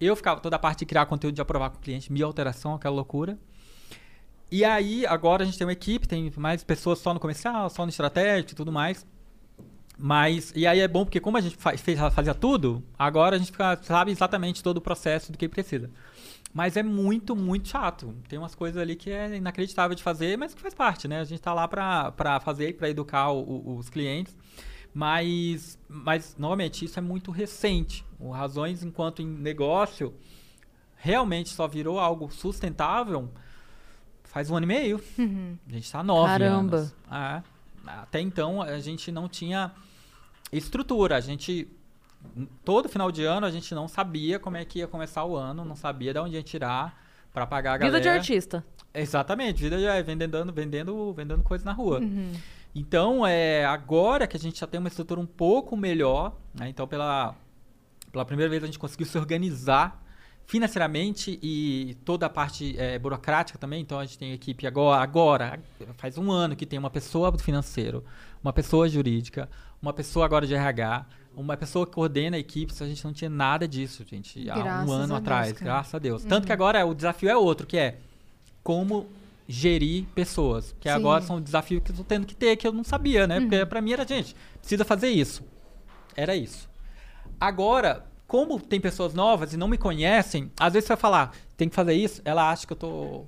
Eu 0.00 0.16
ficava 0.16 0.40
toda 0.40 0.56
a 0.56 0.58
parte 0.58 0.80
de 0.80 0.86
criar 0.86 1.06
conteúdo 1.06 1.34
de 1.36 1.40
aprovar 1.40 1.70
com 1.70 1.76
o 1.76 1.80
cliente, 1.80 2.12
minha 2.12 2.24
alteração, 2.24 2.74
aquela 2.74 2.94
loucura. 2.96 3.38
E 4.50 4.64
aí, 4.64 5.06
agora 5.06 5.42
a 5.44 5.46
gente 5.46 5.56
tem 5.56 5.64
uma 5.66 5.72
equipe, 5.72 6.08
tem 6.08 6.32
mais 6.36 6.64
pessoas 6.64 6.98
só 6.98 7.14
no 7.14 7.20
comercial, 7.20 7.70
só 7.70 7.84
no 7.84 7.90
estratégico 7.90 8.52
e 8.52 8.54
tudo 8.56 8.72
mais. 8.72 9.06
Mas, 9.96 10.52
e 10.56 10.66
aí 10.66 10.80
é 10.80 10.88
bom 10.88 11.04
porque 11.04 11.20
como 11.20 11.36
a 11.36 11.40
gente 11.40 11.56
fazia 11.56 12.34
tudo, 12.34 12.82
agora 12.98 13.36
a 13.36 13.38
gente 13.38 13.50
fica, 13.52 13.76
sabe 13.82 14.10
exatamente 14.10 14.62
todo 14.62 14.78
o 14.78 14.80
processo 14.80 15.30
do 15.30 15.38
que 15.38 15.48
precisa. 15.48 15.90
Mas 16.52 16.76
é 16.76 16.82
muito, 16.82 17.36
muito 17.36 17.68
chato. 17.68 18.14
Tem 18.28 18.38
umas 18.38 18.54
coisas 18.54 18.80
ali 18.80 18.96
que 18.96 19.10
é 19.10 19.36
inacreditável 19.36 19.94
de 19.94 20.02
fazer, 20.02 20.36
mas 20.38 20.54
que 20.54 20.62
faz 20.62 20.72
parte, 20.74 21.06
né? 21.06 21.20
A 21.20 21.24
gente 21.24 21.40
tá 21.40 21.52
lá 21.52 21.68
pra 21.68 22.40
fazer, 22.40 22.76
pra 22.76 22.88
educar 22.88 23.30
o- 23.30 23.42
o- 23.42 23.76
os 23.76 23.88
clientes. 23.90 24.36
Mas, 24.98 25.78
mas, 25.88 26.34
novamente, 26.36 26.84
isso 26.84 26.98
é 26.98 27.02
muito 27.02 27.30
recente. 27.30 28.04
O 28.18 28.30
Razões, 28.30 28.82
enquanto 28.82 29.22
em 29.22 29.26
negócio, 29.26 30.12
realmente 30.96 31.50
só 31.50 31.68
virou 31.68 32.00
algo 32.00 32.28
sustentável 32.32 33.30
faz 34.24 34.50
um 34.50 34.56
ano 34.56 34.64
e 34.64 34.68
meio. 34.68 35.02
A 35.68 35.72
gente 35.72 35.90
tá 35.90 36.00
há 36.00 36.02
nove 36.02 36.32
Caramba. 36.32 36.76
anos. 36.76 36.94
É. 37.10 37.42
Até 37.86 38.20
então, 38.20 38.60
a 38.60 38.78
gente 38.78 39.10
não 39.10 39.28
tinha 39.28 39.72
estrutura. 40.52 41.16
A 41.16 41.20
gente, 41.20 41.68
todo 42.64 42.88
final 42.88 43.10
de 43.10 43.24
ano, 43.24 43.46
a 43.46 43.50
gente 43.50 43.74
não 43.74 43.88
sabia 43.88 44.38
como 44.38 44.56
é 44.56 44.64
que 44.64 44.80
ia 44.80 44.86
começar 44.86 45.24
o 45.24 45.36
ano, 45.36 45.64
não 45.64 45.76
sabia 45.76 46.12
de 46.12 46.18
onde 46.18 46.34
ia 46.34 46.42
tirar 46.42 47.00
para 47.32 47.46
pagar 47.46 47.74
a 47.74 47.78
galera. 47.78 47.98
Vida 47.98 48.10
de 48.10 48.18
artista. 48.18 48.64
Exatamente, 48.92 49.62
vida 49.62 49.78
de 49.78 49.84
é, 49.84 50.02
vendendo, 50.02 50.52
vendendo, 50.52 51.12
vendendo 51.14 51.42
coisas 51.42 51.64
na 51.64 51.72
rua. 51.72 52.00
Então, 52.74 53.26
é, 53.26 53.64
agora 53.64 54.26
que 54.26 54.36
a 54.36 54.40
gente 54.40 54.60
já 54.60 54.66
tem 54.66 54.78
uma 54.78 54.88
estrutura 54.88 55.20
um 55.20 55.26
pouco 55.26 55.76
melhor, 55.76 56.36
né, 56.54 56.68
então 56.68 56.86
pela, 56.86 57.34
pela 58.12 58.24
primeira 58.24 58.50
vez 58.50 58.62
a 58.62 58.66
gente 58.66 58.78
conseguiu 58.78 59.06
se 59.06 59.18
organizar 59.18 60.04
financeiramente 60.48 61.38
e 61.42 61.94
toda 62.06 62.24
a 62.24 62.30
parte 62.30 62.74
é, 62.78 62.98
burocrática 62.98 63.58
também. 63.58 63.82
Então 63.82 63.98
a 63.98 64.04
gente 64.04 64.18
tem 64.18 64.32
equipe 64.32 64.66
agora, 64.66 65.02
agora, 65.02 65.60
faz 65.98 66.16
um 66.16 66.32
ano 66.32 66.56
que 66.56 66.64
tem 66.64 66.78
uma 66.78 66.88
pessoa 66.88 67.30
do 67.30 67.38
financeiro, 67.38 68.02
uma 68.42 68.52
pessoa 68.52 68.88
jurídica, 68.88 69.48
uma 69.80 69.92
pessoa 69.92 70.24
agora 70.24 70.46
de 70.46 70.54
RH, 70.54 71.04
uma 71.36 71.54
pessoa 71.54 71.86
que 71.86 71.92
coordena 71.92 72.36
a 72.36 72.40
equipe. 72.40 72.72
A 72.80 72.86
gente 72.86 73.04
não 73.04 73.12
tinha 73.12 73.28
nada 73.28 73.68
disso, 73.68 74.04
gente, 74.08 74.48
há 74.50 74.54
Graças 74.54 74.88
um 74.88 74.92
ano 74.92 75.06
Deus, 75.08 75.20
atrás, 75.20 75.52
cara. 75.52 75.64
graças 75.64 75.94
a 75.94 75.98
Deus. 75.98 76.24
Tanto 76.24 76.46
que 76.46 76.52
agora 76.52 76.84
o 76.86 76.94
desafio 76.94 77.28
é 77.28 77.36
outro, 77.36 77.66
que 77.66 77.76
é 77.76 77.98
como 78.62 79.06
gerir 79.48 80.04
pessoas. 80.14 80.74
Que 80.78 80.88
Sim. 80.88 80.94
agora 80.94 81.22
são 81.22 81.40
desafios 81.40 81.82
que 81.82 81.90
eu 81.90 81.96
tô 81.96 82.04
tendo 82.04 82.26
que 82.26 82.36
ter, 82.36 82.54
que 82.56 82.66
eu 82.66 82.72
não 82.72 82.84
sabia, 82.84 83.26
né? 83.26 83.40
Porque 83.40 83.64
pra 83.64 83.80
mim 83.80 83.92
era, 83.92 84.06
gente, 84.06 84.36
precisa 84.60 84.84
fazer 84.84 85.08
isso. 85.08 85.42
Era 86.14 86.36
isso. 86.36 86.68
Agora, 87.40 88.06
como 88.26 88.60
tem 88.60 88.78
pessoas 88.78 89.14
novas 89.14 89.54
e 89.54 89.56
não 89.56 89.66
me 89.66 89.78
conhecem, 89.78 90.52
às 90.60 90.74
vezes 90.74 90.86
você 90.86 90.92
vai 90.92 91.00
falar, 91.00 91.34
tem 91.56 91.68
que 91.68 91.74
fazer 91.74 91.94
isso, 91.94 92.20
ela 92.24 92.50
acha 92.50 92.66
que 92.66 92.72
eu 92.72 92.76
tô 92.76 93.26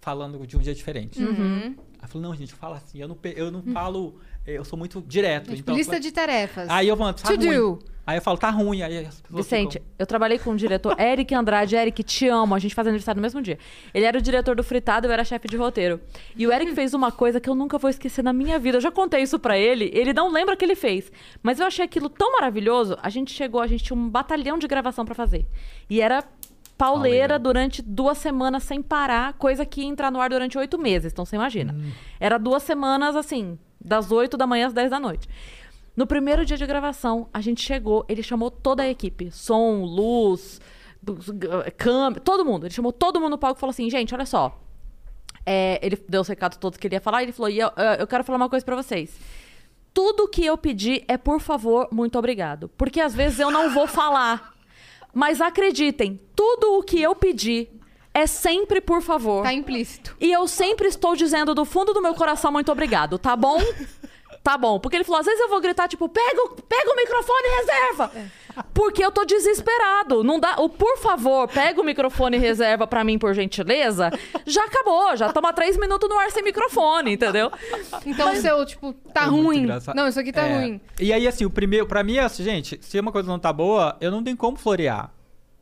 falando 0.00 0.46
de 0.46 0.56
um 0.56 0.62
jeito 0.62 0.76
diferente. 0.76 1.22
Uhum. 1.22 1.74
Ela 1.98 2.08
falou, 2.08 2.28
não, 2.28 2.36
gente, 2.36 2.52
fala 2.52 2.76
assim, 2.76 2.98
eu 2.98 3.08
não, 3.08 3.16
eu 3.22 3.50
não 3.50 3.62
falo, 3.62 4.20
eh, 4.20 4.31
eu 4.46 4.64
sou 4.64 4.78
muito 4.78 5.02
direto. 5.06 5.52
Então, 5.54 5.74
lista 5.76 5.98
de 6.00 6.10
tarefas. 6.12 6.68
Aí 6.68 6.88
eu 6.88 6.96
falo, 6.96 7.12
tá 7.12 7.28
To 7.30 7.36
ruim. 7.36 7.54
do. 7.56 7.78
Aí 8.04 8.18
eu 8.18 8.22
falo, 8.22 8.36
tá 8.36 8.50
ruim. 8.50 8.82
Aí 8.82 9.08
Vicente, 9.30 9.74
ficam- 9.74 9.86
eu 9.96 10.04
trabalhei 10.06 10.36
com 10.36 10.50
o 10.50 10.56
diretor 10.56 10.94
Eric 11.00 11.32
Andrade. 11.34 11.76
Eric, 11.76 12.02
te 12.02 12.26
amo. 12.26 12.52
A 12.52 12.58
gente 12.58 12.74
faz 12.74 12.88
aniversário 12.88 13.18
no 13.20 13.22
mesmo 13.22 13.40
dia. 13.40 13.56
Ele 13.94 14.04
era 14.04 14.18
o 14.18 14.20
diretor 14.20 14.56
do 14.56 14.64
Fritado, 14.64 15.06
eu 15.06 15.12
era 15.12 15.22
chefe 15.24 15.46
de 15.46 15.56
roteiro. 15.56 16.00
E 16.36 16.44
o 16.44 16.52
Eric 16.52 16.72
fez 16.74 16.94
uma 16.94 17.12
coisa 17.12 17.40
que 17.40 17.48
eu 17.48 17.54
nunca 17.54 17.78
vou 17.78 17.88
esquecer 17.88 18.22
na 18.24 18.32
minha 18.32 18.58
vida. 18.58 18.78
Eu 18.78 18.80
já 18.80 18.90
contei 18.90 19.22
isso 19.22 19.38
pra 19.38 19.56
ele, 19.56 19.88
ele 19.94 20.12
não 20.12 20.32
lembra 20.32 20.56
que 20.56 20.64
ele 20.64 20.74
fez. 20.74 21.12
Mas 21.42 21.60
eu 21.60 21.66
achei 21.66 21.84
aquilo 21.84 22.08
tão 22.08 22.32
maravilhoso. 22.32 22.98
A 23.00 23.08
gente 23.08 23.30
chegou, 23.32 23.60
a 23.60 23.68
gente 23.68 23.84
tinha 23.84 23.96
um 23.96 24.08
batalhão 24.08 24.58
de 24.58 24.66
gravação 24.66 25.04
pra 25.04 25.14
fazer. 25.14 25.46
E 25.88 26.00
era 26.00 26.24
pauleira 26.76 27.34
Pauleira. 27.34 27.38
durante 27.38 27.80
duas 27.80 28.18
semanas 28.18 28.64
sem 28.64 28.82
parar, 28.82 29.34
coisa 29.34 29.64
que 29.64 29.82
ia 29.82 29.86
entrar 29.86 30.10
no 30.10 30.20
ar 30.20 30.28
durante 30.28 30.58
oito 30.58 30.76
meses, 30.76 31.12
então 31.12 31.24
você 31.24 31.36
imagina. 31.36 31.76
Era 32.18 32.38
duas 32.38 32.64
semanas 32.64 33.14
assim, 33.14 33.56
das 33.84 34.10
oito 34.12 34.36
da 34.36 34.46
manhã 34.46 34.66
às 34.68 34.72
dez 34.72 34.90
da 34.90 34.98
noite. 35.00 35.28
No 35.96 36.06
primeiro 36.06 36.44
dia 36.44 36.56
de 36.56 36.66
gravação, 36.66 37.28
a 37.34 37.40
gente 37.40 37.60
chegou, 37.62 38.04
ele 38.08 38.22
chamou 38.22 38.50
toda 38.50 38.82
a 38.82 38.88
equipe, 38.88 39.30
som, 39.30 39.84
luz, 39.84 40.60
câmera, 41.76 42.20
todo 42.20 42.44
mundo. 42.44 42.66
Ele 42.66 42.74
chamou 42.74 42.92
todo 42.92 43.20
mundo 43.20 43.32
no 43.32 43.38
palco 43.38 43.58
e 43.58 43.60
falou 43.60 43.70
assim: 43.72 43.88
gente, 43.90 44.14
olha 44.14 44.26
só. 44.26 44.58
É, 45.44 45.80
ele 45.84 45.96
deu 46.08 46.20
os 46.20 46.28
recados 46.28 46.56
todos 46.56 46.78
que 46.78 46.86
ele 46.86 46.94
ia 46.94 47.00
falar 47.00 47.22
ele 47.22 47.32
falou: 47.32 47.50
eu, 47.50 47.70
eu- 47.76 47.84
eu 48.00 48.06
quero 48.06 48.24
falar 48.24 48.36
uma 48.36 48.48
coisa 48.48 48.64
pra 48.64 48.76
vocês. 48.76 49.18
Tudo 49.92 50.26
que 50.28 50.44
eu 50.44 50.56
pedi 50.56 51.04
é 51.06 51.18
por 51.18 51.40
favor, 51.40 51.88
muito 51.92 52.18
obrigado. 52.18 52.68
Porque 52.78 53.00
às 53.00 53.14
vezes 53.14 53.38
eu 53.40 53.50
não 53.50 53.70
vou 53.74 53.86
falar. 53.86 54.54
Mas 55.12 55.42
acreditem, 55.42 56.18
tudo 56.34 56.78
o 56.78 56.82
que 56.82 57.02
eu 57.02 57.14
pedi 57.14 57.68
é 58.14 58.26
sempre 58.26 58.80
por 58.80 59.00
favor. 59.02 59.42
Tá 59.42 59.52
implícito. 59.52 60.16
E 60.20 60.30
eu 60.30 60.46
sempre 60.48 60.88
estou 60.88 61.14
dizendo 61.16 61.54
do 61.54 61.64
fundo 61.64 61.92
do 61.94 62.02
meu 62.02 62.14
coração 62.14 62.50
muito 62.52 62.70
obrigado, 62.72 63.18
tá 63.18 63.34
bom? 63.36 63.58
Tá 64.42 64.58
bom. 64.58 64.80
Porque 64.80 64.96
ele 64.96 65.04
falou, 65.04 65.20
às 65.20 65.26
vezes 65.26 65.40
eu 65.40 65.48
vou 65.48 65.60
gritar, 65.60 65.86
tipo, 65.86 66.08
pega, 66.08 66.42
o- 66.42 66.50
pega 66.62 66.90
o 66.92 66.96
microfone 66.96 67.42
e 67.44 67.56
reserva. 67.60 68.10
Porque 68.74 69.02
eu 69.04 69.12
tô 69.12 69.24
desesperado. 69.24 70.24
Não 70.24 70.40
dá. 70.40 70.56
O 70.58 70.68
por 70.68 70.98
favor, 70.98 71.46
pega 71.46 71.80
o 71.80 71.84
microfone 71.84 72.36
e 72.36 72.40
reserva 72.40 72.84
pra 72.86 73.04
mim, 73.04 73.18
por 73.20 73.32
gentileza. 73.34 74.10
Já 74.44 74.64
acabou. 74.64 75.16
Já 75.16 75.28
estamos 75.28 75.48
há 75.48 75.52
três 75.52 75.76
minutos 75.78 76.08
no 76.08 76.18
ar 76.18 76.28
sem 76.32 76.42
microfone, 76.42 77.12
entendeu? 77.12 77.52
Então 78.04 78.32
o 78.32 78.36
seu, 78.36 78.66
tipo, 78.66 78.92
tá 79.14 79.22
É 79.22 79.26
ruim. 79.26 79.64
Não, 79.94 80.08
isso 80.08 80.18
aqui 80.18 80.32
tá 80.32 80.42
É. 80.42 80.58
ruim. 80.58 80.80
E 81.00 81.12
aí, 81.12 81.28
assim, 81.28 81.44
o 81.44 81.50
primeiro, 81.50 81.86
pra 81.86 82.02
mim, 82.02 82.16
é 82.16 82.22
assim, 82.22 82.42
gente, 82.42 82.78
se 82.82 82.98
uma 82.98 83.12
coisa 83.12 83.28
não 83.28 83.38
tá 83.38 83.52
boa, 83.52 83.96
eu 84.00 84.10
não 84.10 84.24
tenho 84.24 84.36
como 84.36 84.56
florear. 84.56 85.12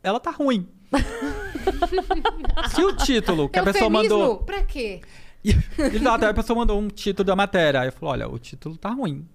Ela 0.01 0.19
tá 0.19 0.31
ruim. 0.31 0.67
se 2.73 2.83
o 2.83 2.95
título 2.95 3.49
que 3.49 3.59
a 3.59 3.63
pessoa 3.63 3.85
Eufemismo? 3.85 4.17
mandou. 4.19 4.37
Pra 4.37 4.63
quê? 4.63 5.01
Exato, 5.43 6.25
aí 6.25 6.31
a 6.31 6.33
pessoa 6.33 6.57
mandou 6.59 6.79
um 6.79 6.87
título 6.87 7.25
da 7.25 7.35
matéria. 7.35 7.81
Aí 7.81 7.87
eu 7.87 7.91
falei, 7.91 8.23
olha, 8.25 8.29
o 8.33 8.37
título 8.39 8.77
tá 8.77 8.89
ruim. 8.89 9.27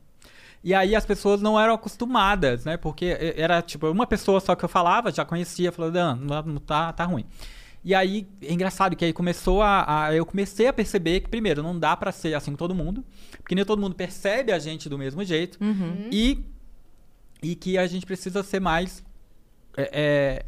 E 0.63 0.75
aí 0.75 0.97
as 0.97 1.07
pessoas 1.07 1.41
não 1.41 1.59
eram 1.61 1.75
acostumadas, 1.75 2.65
né? 2.65 2.77
Porque 2.77 3.17
era 3.37 3.63
tipo 3.63 3.89
uma 3.89 4.07
pessoa 4.07 4.41
só 4.41 4.55
que 4.55 4.65
eu 4.65 4.69
falava, 4.69 5.13
já 5.13 5.25
conhecia, 5.25 5.71
falou, 5.71 5.91
não, 5.93 6.17
não, 6.45 6.57
tá, 6.59 6.93
tá 6.93 7.05
ruim. 7.05 7.25
E 7.85 7.95
aí, 7.95 8.27
é 8.43 8.53
engraçado 8.53 8.97
que 8.97 9.05
aí 9.05 9.13
começou 9.13 9.63
a, 9.63 10.07
a- 10.07 10.15
Eu 10.15 10.27
comecei 10.27 10.67
a 10.67 10.73
perceber 10.73 11.21
que, 11.21 11.29
primeiro, 11.29 11.63
não 11.63 11.79
dá 11.79 11.97
pra 11.97 12.11
ser 12.11 12.35
assim 12.35 12.51
com 12.51 12.57
todo 12.57 12.75
mundo. 12.75 13.05
Porque 13.39 13.55
nem 13.55 13.65
todo 13.65 13.81
mundo 13.81 13.95
percebe 13.95 14.51
a 14.51 14.59
gente 14.59 14.89
do 14.89 14.99
mesmo 14.99 15.23
jeito. 15.23 15.57
E, 16.11 16.45
e 17.41 17.55
que 17.55 17.79
a 17.79 17.87
gente 17.87 18.05
precisa 18.05 18.43
ser 18.43 18.59
mais. 18.61 19.05
é, 19.77 19.91
é, 19.93 20.47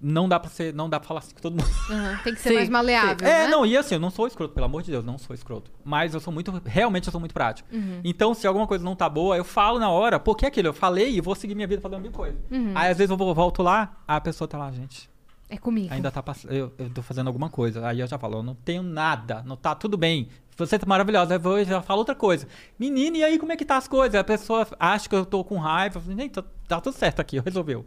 não 0.00 0.28
dá 0.28 0.38
pra 0.38 0.50
ser. 0.50 0.74
Não 0.74 0.88
dá 0.88 0.98
pra 1.00 1.06
falar 1.08 1.20
assim 1.20 1.34
com 1.34 1.40
todo 1.40 1.52
mundo. 1.52 1.68
Aham, 1.90 2.18
Tem 2.22 2.34
que 2.34 2.40
ser 2.40 2.48
Sim, 2.50 2.54
mais 2.56 2.68
maleável, 2.68 3.26
É, 3.26 3.44
né? 3.44 3.48
não, 3.48 3.64
e 3.64 3.76
assim, 3.76 3.94
eu 3.94 4.00
não 4.00 4.10
sou 4.10 4.26
escroto, 4.26 4.52
pelo 4.54 4.66
amor 4.66 4.82
de 4.82 4.90
Deus, 4.90 5.04
não 5.04 5.18
sou 5.18 5.34
escroto. 5.34 5.70
Mas 5.84 6.12
eu 6.14 6.20
sou 6.20 6.32
muito, 6.32 6.52
realmente 6.64 7.06
eu 7.06 7.10
sou 7.12 7.20
muito 7.20 7.32
prático. 7.32 7.68
Uhum. 7.74 8.00
Então, 8.04 8.34
se 8.34 8.46
alguma 8.46 8.66
coisa 8.66 8.84
não 8.84 8.94
tá 8.94 9.08
boa, 9.08 9.36
eu 9.36 9.44
falo 9.44 9.78
na 9.78 9.88
hora, 9.90 10.18
porque 10.20 10.44
é 10.44 10.48
aquilo, 10.48 10.68
eu 10.68 10.74
falei 10.74 11.16
e 11.16 11.20
vou 11.20 11.34
seguir 11.34 11.54
minha 11.54 11.66
vida 11.66 11.80
fazendo 11.80 12.00
mil 12.02 12.12
coisas. 12.12 12.38
Uhum. 12.50 12.72
Aí 12.74 12.90
às 12.90 12.98
vezes 12.98 13.10
eu 13.10 13.16
vou- 13.16 13.34
volto 13.34 13.62
lá, 13.62 13.96
a 14.06 14.20
pessoa 14.20 14.46
tá 14.46 14.58
lá, 14.58 14.70
gente, 14.70 15.08
É 15.48 15.56
comigo. 15.56 15.92
ainda 15.92 16.10
tá 16.10 16.22
passando, 16.22 16.52
eu, 16.52 16.72
eu 16.78 16.90
tô 16.90 17.02
fazendo 17.02 17.28
alguma 17.28 17.48
coisa. 17.48 17.86
Aí 17.86 18.00
eu 18.00 18.06
já 18.06 18.18
falo, 18.18 18.38
eu 18.38 18.42
não 18.42 18.54
tenho 18.54 18.82
nada, 18.82 19.42
não 19.46 19.56
tá 19.56 19.74
tudo 19.74 19.96
bem. 19.96 20.28
Você 20.58 20.78
tá 20.78 20.86
maravilhosa, 20.86 21.34
aí 21.34 21.40
eu 21.44 21.64
já 21.66 21.82
falo 21.82 21.98
outra 21.98 22.14
coisa. 22.14 22.48
Menina, 22.78 23.18
e 23.18 23.22
aí 23.24 23.38
como 23.38 23.52
é 23.52 23.56
que 23.56 23.64
tá 23.64 23.76
as 23.76 23.86
coisas? 23.86 24.18
A 24.18 24.24
pessoa 24.24 24.66
acha 24.80 25.06
que 25.06 25.14
eu 25.14 25.26
tô 25.26 25.44
com 25.44 25.58
raiva, 25.58 25.98
eu 25.98 26.00
falo, 26.00 26.16
"Nem, 26.16 26.30
tá, 26.30 26.42
tá 26.68 26.80
tudo 26.80 26.94
certo 26.94 27.20
aqui, 27.20 27.38
resolveu. 27.44 27.84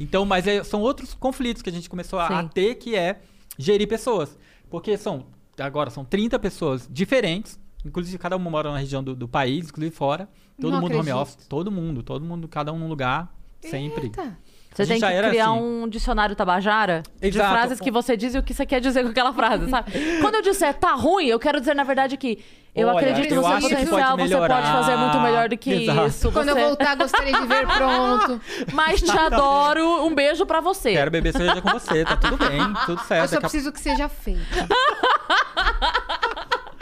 Então, 0.00 0.24
mas 0.24 0.46
é- 0.46 0.62
são 0.64 0.80
outros 0.80 1.14
conflitos 1.14 1.62
que 1.62 1.68
a 1.70 1.72
gente 1.72 1.88
começou 1.90 2.18
a, 2.18 2.26
a 2.40 2.48
ter, 2.48 2.76
que 2.76 2.94
é 2.96 3.20
gerir 3.58 3.88
pessoas. 3.88 4.38
Porque 4.70 4.96
são, 4.96 5.26
agora 5.58 5.90
são 5.90 6.04
30 6.04 6.38
pessoas 6.38 6.88
diferentes, 6.90 7.58
inclusive 7.84 8.16
cada 8.18 8.36
uma 8.36 8.50
mora 8.50 8.70
na 8.70 8.78
região 8.78 9.02
do, 9.02 9.14
do 9.14 9.28
país, 9.28 9.68
inclusive 9.68 9.94
fora. 9.94 10.28
Todo 10.60 10.72
Não 10.72 10.80
mundo 10.80 10.92
home 10.92 11.10
acredito. 11.10 11.16
office, 11.20 11.46
todo 11.48 11.70
mundo, 11.70 12.02
todo 12.02 12.24
mundo, 12.24 12.46
cada 12.48 12.72
um 12.72 12.78
num 12.78 12.88
lugar, 12.88 13.34
sempre. 13.60 14.04
Eita. 14.04 14.38
Você 14.74 14.86
tem 14.86 15.00
que 15.00 15.28
criar 15.28 15.50
assim. 15.50 15.60
um 15.60 15.88
dicionário 15.88 16.34
tabajara 16.34 17.02
de 17.20 17.28
Exato. 17.28 17.52
frases 17.52 17.80
que 17.80 17.90
você 17.90 18.16
diz 18.16 18.34
e 18.34 18.38
o 18.38 18.42
que 18.42 18.54
você 18.54 18.64
quer 18.64 18.80
dizer 18.80 19.02
com 19.02 19.10
aquela 19.10 19.32
frase, 19.32 19.68
sabe? 19.68 19.92
Quando 20.20 20.36
eu 20.36 20.42
disser 20.42 20.72
tá 20.74 20.94
ruim, 20.94 21.26
eu 21.26 21.38
quero 21.38 21.60
dizer, 21.60 21.74
na 21.74 21.84
verdade, 21.84 22.16
que 22.16 22.42
eu 22.74 22.88
Olha, 22.88 22.98
acredito 22.98 23.34
no 23.34 23.42
seu 23.42 23.60
potencial, 23.60 24.16
pode 24.16 24.30
você 24.30 24.36
pode 24.38 24.66
fazer 24.66 24.96
muito 24.96 25.20
melhor 25.20 25.48
do 25.50 25.58
que 25.58 25.82
Exato. 25.82 26.06
isso. 26.06 26.32
Quando 26.32 26.48
eu 26.48 26.56
voltar, 26.56 26.94
gostaria 26.96 27.32
de 27.38 27.46
ver 27.46 27.66
pronto. 27.66 28.40
Mas 28.72 29.02
te 29.02 29.10
adoro, 29.10 30.06
um 30.06 30.14
beijo 30.14 30.46
pra 30.46 30.62
você. 30.62 30.92
Quero 30.92 31.10
beber 31.10 31.32
cerveja 31.32 31.60
com 31.60 31.68
você, 31.68 32.02
tá 32.02 32.16
tudo 32.16 32.38
bem, 32.38 32.60
tudo 32.86 33.02
certo. 33.02 33.24
Eu 33.24 33.28
só 33.28 33.40
preciso 33.40 33.70
que 33.72 33.80
seja 33.80 34.08
feito. 34.08 34.40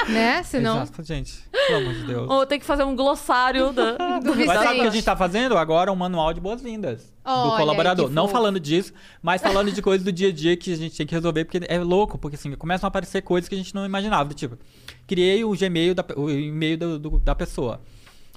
né? 0.09 0.43
Senão. 0.45 0.83
Exato, 0.83 1.03
gente. 1.03 1.35
Pelo 1.51 1.79
amor 1.81 1.95
de 1.95 2.03
Deus. 2.05 2.31
Ou 2.31 2.47
tem 2.47 2.59
que 2.59 2.65
fazer 2.67 2.85
um 2.85 2.95
glossário 2.97 3.73
da... 3.73 3.93
Do 4.21 4.35
Mas 4.35 4.47
sabe 4.47 4.59
o 4.59 4.61
que 4.63 4.67
a 4.69 4.73
Vicente. 4.73 4.93
gente 4.93 5.05
tá 5.05 5.17
fazendo? 5.17 5.57
Agora 5.57 5.93
um 5.93 5.97
manual 5.97 6.33
de 6.33 6.41
boas-vindas 6.41 7.13
do 7.25 7.57
colaborador. 7.57 8.11
Não 8.11 8.27
falando 8.29 8.59
disso, 8.59 8.93
mas 9.23 9.41
falando 9.43 9.71
de 9.71 9.81
coisas 9.83 10.05
do 10.05 10.11
dia 10.13 10.29
a 10.29 10.33
dia 10.33 10.57
que 10.57 10.73
a 10.73 10.77
gente 10.77 10.97
tem 10.97 11.07
que 11.07 11.15
resolver, 11.15 11.45
porque 11.45 11.61
é 11.69 11.79
louco, 11.79 12.19
porque 12.19 12.37
assim, 12.37 12.53
começam 12.57 12.87
a 12.87 12.89
aparecer 12.89 13.23
coisas 13.23 13.49
que 13.49 13.55
a 13.55 13.59
gente 13.59 13.75
não 13.75 13.85
imaginava. 13.87 14.29
do 14.29 14.35
Tipo, 14.35 14.59
criei 15.07 15.45
o 15.45 15.51
Gmail, 15.57 15.95
da, 15.95 16.05
o 16.17 16.29
e-mail 16.31 16.77
do- 16.79 16.99
do- 16.99 17.19
da 17.21 17.35
pessoa. 17.35 17.81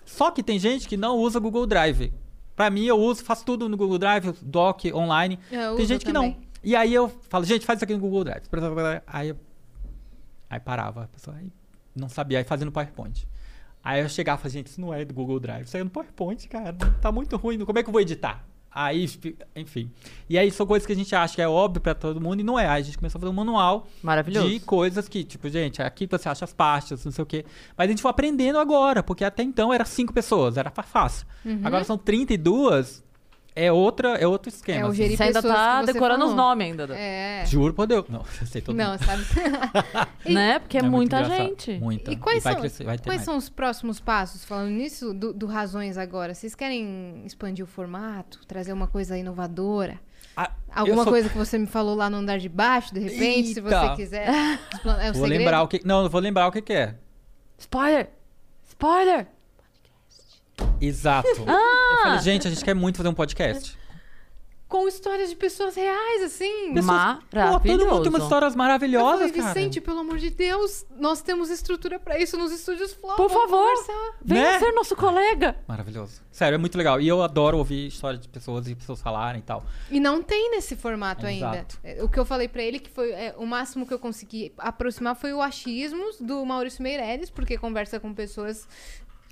Só 0.06 0.30
que 0.32 0.44
tem 0.44 0.60
gente 0.60 0.88
que 0.88 0.98
não 0.98 1.18
usa 1.18 1.40
Google 1.40 1.66
Drive. 1.66 2.14
Pra 2.56 2.70
mim, 2.70 2.86
eu 2.86 3.00
uso, 3.00 3.24
faço 3.24 3.44
tudo 3.46 3.68
no 3.68 3.76
Google 3.76 3.98
Drive, 3.98 4.32
doc, 4.42 4.84
online. 4.94 5.40
Eu 5.52 5.76
tem 5.76 5.86
gente 5.86 6.06
que 6.06 6.12
também. 6.14 6.32
não. 6.38 6.44
E 6.64 6.76
aí 6.76 6.94
eu 6.94 7.12
falo, 7.30 7.44
gente, 7.46 7.66
faz 7.66 7.78
isso 7.78 7.84
aqui 7.84 7.94
no 7.94 8.00
Google 8.00 8.24
Drive. 8.24 8.44
Aí, 9.08 9.30
eu- 9.30 9.38
aí 10.54 10.60
parava, 10.60 11.04
a 11.04 11.08
pessoa 11.08 11.36
aí 11.38 11.52
não 11.96 12.10
sabia, 12.10 12.40
aí 12.40 12.44
fazia 12.44 12.66
no 12.66 12.72
PowerPoint. 12.72 13.28
Aí 13.84 14.02
eu 14.02 14.10
chegava 14.10 14.40
e 14.40 14.42
falava, 14.44 14.54
gente, 14.54 14.68
isso 14.68 14.80
não 14.80 14.94
é 14.94 15.04
do 15.04 15.14
Google 15.14 15.40
Drive, 15.40 15.66
isso 15.66 15.76
é 15.76 15.84
no 15.84 15.90
PowerPoint, 15.90 16.48
cara. 16.48 16.74
Tá 17.02 17.12
muito 17.12 17.36
ruim, 17.38 17.60
como 17.66 17.78
é 17.78 17.84
que 17.84 17.90
eu 17.90 17.92
vou 17.92 18.02
editar? 18.02 18.46
Aí, 18.76 19.08
enfim. 19.56 19.92
E 20.28 20.36
aí 20.38 20.50
são 20.50 20.66
coisas 20.66 20.86
que 20.86 20.94
a 20.94 20.96
gente 20.96 21.14
acha 21.16 21.36
que 21.36 21.42
é 21.42 21.48
óbvio 21.48 21.80
pra 21.80 21.94
todo 21.94 22.20
mundo 22.20 22.40
e 22.40 22.44
não 22.44 22.60
é. 22.60 22.68
Aí 22.68 22.82
a 22.82 22.84
gente 22.84 22.98
começou 22.98 23.20
a 23.20 23.22
fazer 23.22 23.30
um 23.30 23.36
manual 23.36 23.88
Maravilhoso. 24.02 24.50
de 24.50 24.60
coisas 24.62 25.08
que, 25.08 25.24
tipo, 25.24 25.48
gente, 25.48 25.80
aqui 25.82 26.08
você 26.08 26.28
acha 26.28 26.44
as 26.44 26.54
pastas, 26.54 27.06
não 27.06 27.12
sei 27.12 27.22
o 27.22 27.26
quê. 27.26 27.46
Mas 27.78 27.88
a 27.88 27.92
gente 27.92 28.02
foi 28.02 28.10
aprendendo 28.10 28.58
agora, 28.58 29.04
porque 29.04 29.24
até 29.24 29.44
então 29.44 29.72
era 29.72 29.86
cinco 29.86 30.12
pessoas, 30.12 30.58
era 30.58 30.72
fácil. 30.72 31.28
Uhum. 31.46 31.62
Agora 31.64 31.84
são 31.84 32.00
32, 32.00 33.04
é 33.56 33.72
outra, 33.72 34.10
é 34.16 34.26
outro 34.28 34.50
esquema. 34.50 34.82
É 34.82 34.84
o 34.86 34.88
assim. 34.88 34.98
gerir 34.98 35.18
Você 35.18 35.24
ainda 35.24 35.42
tá 35.42 35.82
você 35.82 35.94
decorando 35.94 36.26
os 36.26 36.32
falou. 36.32 36.46
nomes 36.50 36.68
ainda. 36.68 36.88
da- 36.88 36.98
É. 36.98 37.46
Juro 37.46 37.74
por 37.74 37.86
Deus. 37.88 38.06
Não, 38.10 38.24
eu 38.42 38.48
sei 38.48 38.62
todo 38.62 38.76
Não, 38.76 38.92
mundo. 38.92 39.04
sabe? 39.06 39.24
E- 40.26 40.34
Né? 40.34 40.60
Porque 40.60 40.78
é, 40.78 40.82
muito 40.82 41.16
muita 41.16 41.24
gente. 41.26 41.78
Muita. 41.80 42.12
E 42.12 42.16
quais, 42.16 42.44
vai 42.44 42.54
são, 42.54 42.60
crescer, 42.62 42.84
vai 42.84 42.98
ter 42.98 43.04
quais 43.04 43.18
mais. 43.20 43.26
são 43.26 43.38
os 43.38 43.50
próximos 43.50 44.00
passos, 44.00 44.44
falando 44.46 44.70
nisso, 44.72 45.14
do, 45.14 45.34
do 45.34 45.46
Razões 45.46 45.98
agora? 45.98 46.34
Vocês 46.34 46.56
querem 46.56 47.22
expandir 47.26 47.64
o 47.64 47.68
formato, 47.68 48.40
trazer 48.48 48.74
uma 48.74 48.88
coisa 48.88 49.18
inovadora? 49.18 50.00
Ah, 50.36 50.50
Alguma 50.74 51.04
sou- 51.04 51.14
coisa 51.14 51.30
que 51.30 51.38
você 51.38 51.60
me 51.60 51.68
falou 51.68 51.94
lá 51.96 52.10
no 52.10 52.18
andar 52.18 52.40
de 52.40 52.50
baixo, 52.50 52.92
de 52.94 53.00
repente, 53.02 53.54
se 53.54 53.62
você 53.62 53.76
Eita. 53.76 53.96
quiser. 53.96 54.28
É 54.84 55.10
um 55.10 55.14
Vou 55.14 55.24
segredo? 55.24 55.28
lembrar 55.40 55.62
o 55.62 55.68
que. 55.68 55.82
Não, 55.86 56.10
vou 56.10 56.20
lembrar 56.20 56.48
o 56.48 56.52
que, 56.52 56.62
que 56.62 56.74
é. 56.74 56.96
Spoiler! 57.60 58.10
Spoiler! 58.68 59.28
Exato. 60.80 61.28
Ah! 61.48 61.92
Eu 61.92 61.98
falei, 62.04 62.20
gente, 62.20 62.48
a 62.48 62.52
gente 62.52 62.64
quer 62.64 62.74
muito 62.76 62.98
fazer 62.98 63.10
um 63.10 63.14
podcast. 63.14 63.78
Com 64.68 64.88
histórias 64.88 65.30
de 65.30 65.36
pessoas 65.36 65.76
reais, 65.76 66.24
assim. 66.24 66.74
Pô, 66.74 66.80
todo 66.82 66.82
mundo 66.82 66.82
tem 66.82 67.42
Maravilhoso. 67.44 68.10
umas 68.10 68.24
histórias 68.24 68.54
Eu 68.54 68.58
maravilhosas, 68.58 69.20
falei, 69.30 69.32
cara. 69.34 69.54
Vicente, 69.54 69.80
pelo 69.80 70.00
amor 70.00 70.18
de 70.18 70.32
Deus, 70.32 70.84
nós 70.98 71.22
temos 71.22 71.52
estrutura 71.52 72.00
pra 72.00 72.18
isso 72.20 72.36
nos 72.38 72.52
estúdios 72.52 72.92
Flow. 72.92 73.16
Por 73.16 73.30
vamos 73.30 73.44
favor. 73.52 73.70
conversar. 73.70 74.18
Venha 74.26 74.54
Né? 74.54 74.60
ser 74.60 74.72
nosso 74.72 74.96
colega. 74.96 75.56
Maravilhoso. 75.68 76.24
Sério, 76.32 76.56
é 76.56 76.58
muito 76.58 76.76
legal. 76.76 77.00
E 77.00 77.08
eu 77.08 77.22
adoro 77.22 77.60
ouvir 77.60 77.86
histórias 77.86 78.20
de 78.20 78.28
pessoas 78.28 78.68
e 78.68 78.74
pessoas 78.74 79.00
falarem 79.00 79.42
e 79.42 79.44
tal. 79.44 79.64
E 79.92 80.00
não 80.00 80.24
tem 80.24 80.50
nesse 80.50 80.76
formato 80.76 81.24
ainda. 81.28 81.50
Exato. 81.58 81.78
É, 81.84 82.04
O 82.04 82.10
que 82.10 82.18
eu 82.18 82.26
falei 82.26 82.48
pra 82.48 82.64
ele 82.64 82.80
que 82.80 82.90
foi 82.90 83.12
é, 83.12 83.36
o 83.38 83.46
máximo 83.46 83.86
que 83.86 83.94
eu 83.94 84.00
consegui 84.00 84.52
aproximar 84.58 85.16
foi 85.16 85.34
o 85.34 85.42
achismos 85.44 86.20
do 86.20 86.44
Maurício 86.44 86.82
Meirelles, 86.82 87.30
porque 87.30 87.60
conversa 87.60 88.00
com 88.00 88.12
pessoas 88.12 88.68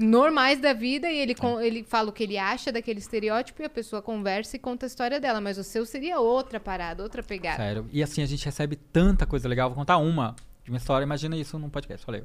normais 0.02 0.60
da 0.60 0.74
vida 0.74 1.10
e 1.10 1.18
ele, 1.18 1.34
con- 1.36 1.60
ele 1.62 1.84
fala 1.84 2.10
o 2.10 2.12
que 2.12 2.24
ele 2.24 2.38
acha 2.38 2.72
daquele 2.72 3.00
estereótipo 3.00 3.62
e 3.62 3.66
a 3.66 3.70
pessoa 3.70 4.02
conversa 4.02 4.56
e 4.56 4.60
conta 4.60 4.86
a 4.86 4.88
história 4.88 5.20
dela. 5.20 5.40
Mas 5.40 5.58
o 5.58 5.64
seu 5.64 5.86
seria 5.86 6.20
outra 6.20 6.60
parada, 6.60 7.02
outra 7.04 7.24
pegada. 7.24 7.58
Sério. 7.58 7.88
E 7.92 8.02
assim, 8.04 8.22
a 8.22 8.26
gente 8.26 8.44
recebe 8.44 8.76
tanta 8.76 9.26
coisa 9.26 9.48
legal. 9.48 9.70
Vou 9.70 9.78
contar 9.78 9.98
uma 9.98 10.36
de 10.64 10.70
uma 10.72 10.78
história. 10.78 11.04
Imagina 11.06 11.38
isso 11.38 11.58
num 11.58 11.70
podcast. 11.70 12.06
Falei. 12.06 12.24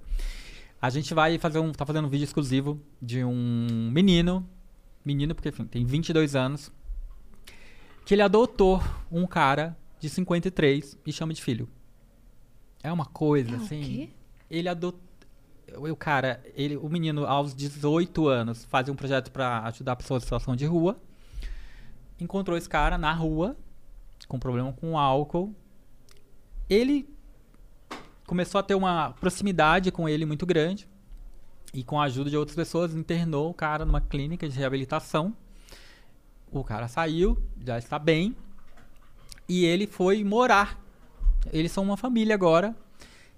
A 0.83 0.91
gente 0.91 1.15
vai 1.15 1.39
fazer 1.39 1.59
um. 1.59 1.73
Tá 1.73 1.87
fazendo 1.87 2.07
um 2.07 2.11
vídeo 2.11 2.25
exclusivo 2.25 2.81
de 3.01 3.25
um 3.25 3.91
menino. 3.93 4.47
Menino, 5.05 5.35
porque 5.35 5.49
enfim, 5.51 5.65
tem 5.65 5.85
22 5.85 6.35
anos. 6.37 6.71
Que 8.05 8.15
ele 8.15 8.23
adotou 8.23 8.83
um 9.11 9.27
cara 9.27 9.77
de 9.99 10.09
53 10.09 10.99
e 11.07 11.13
chama 11.13 11.33
de 11.33 11.43
filho. 11.43 11.69
É 12.83 12.93
uma 12.93 13.07
coisa, 13.07 13.53
É 13.53 13.57
assim. 13.57 14.11
Ele 14.51 14.69
adotou. 14.69 15.01
O 15.75 15.97
cara, 15.97 16.43
ele, 16.55 16.77
o 16.77 16.89
menino, 16.89 17.27
aos 17.27 17.55
18 17.55 18.29
anos, 18.29 18.65
fazia 18.65 18.93
um 18.93 18.97
projeto 18.97 19.31
pra 19.31 19.65
ajudar 19.65 19.97
pessoas 19.97 20.23
em 20.23 20.25
situação 20.25 20.55
de 20.55 20.65
rua. 20.65 20.97
Encontrou 22.21 22.57
esse 22.57 22.69
cara 22.69 22.97
na 22.97 23.13
rua, 23.13 23.57
com 24.29 24.39
problema 24.39 24.73
com 24.73 24.99
álcool. 24.99 25.55
Ele 26.71 27.09
começou 28.27 28.59
a 28.59 28.63
ter 28.63 28.75
uma 28.75 29.11
proximidade 29.13 29.91
com 29.91 30.09
ele 30.09 30.25
muito 30.25 30.47
grande. 30.47 30.89
E 31.75 31.83
com 31.85 32.01
a 32.01 32.05
ajuda 32.05 32.31
de 32.31 32.37
outras 32.37 32.57
pessoas, 32.57 32.95
internou 32.95 33.51
o 33.51 33.55
cara 33.55 33.85
numa 33.85 34.01
clínica 34.01 34.49
de 34.49 34.57
reabilitação. 34.57 35.37
O 36.51 36.65
cara 36.65 36.89
saiu, 36.89 37.37
já 37.65 37.77
está 37.77 37.99
bem. 37.99 38.37
E 39.49 39.65
ele 39.65 39.87
foi 39.87 40.25
morar. 40.25 40.81
Eles 41.53 41.71
são 41.73 41.85
uma 41.85 41.97
família 41.97 42.35
agora. 42.35 42.75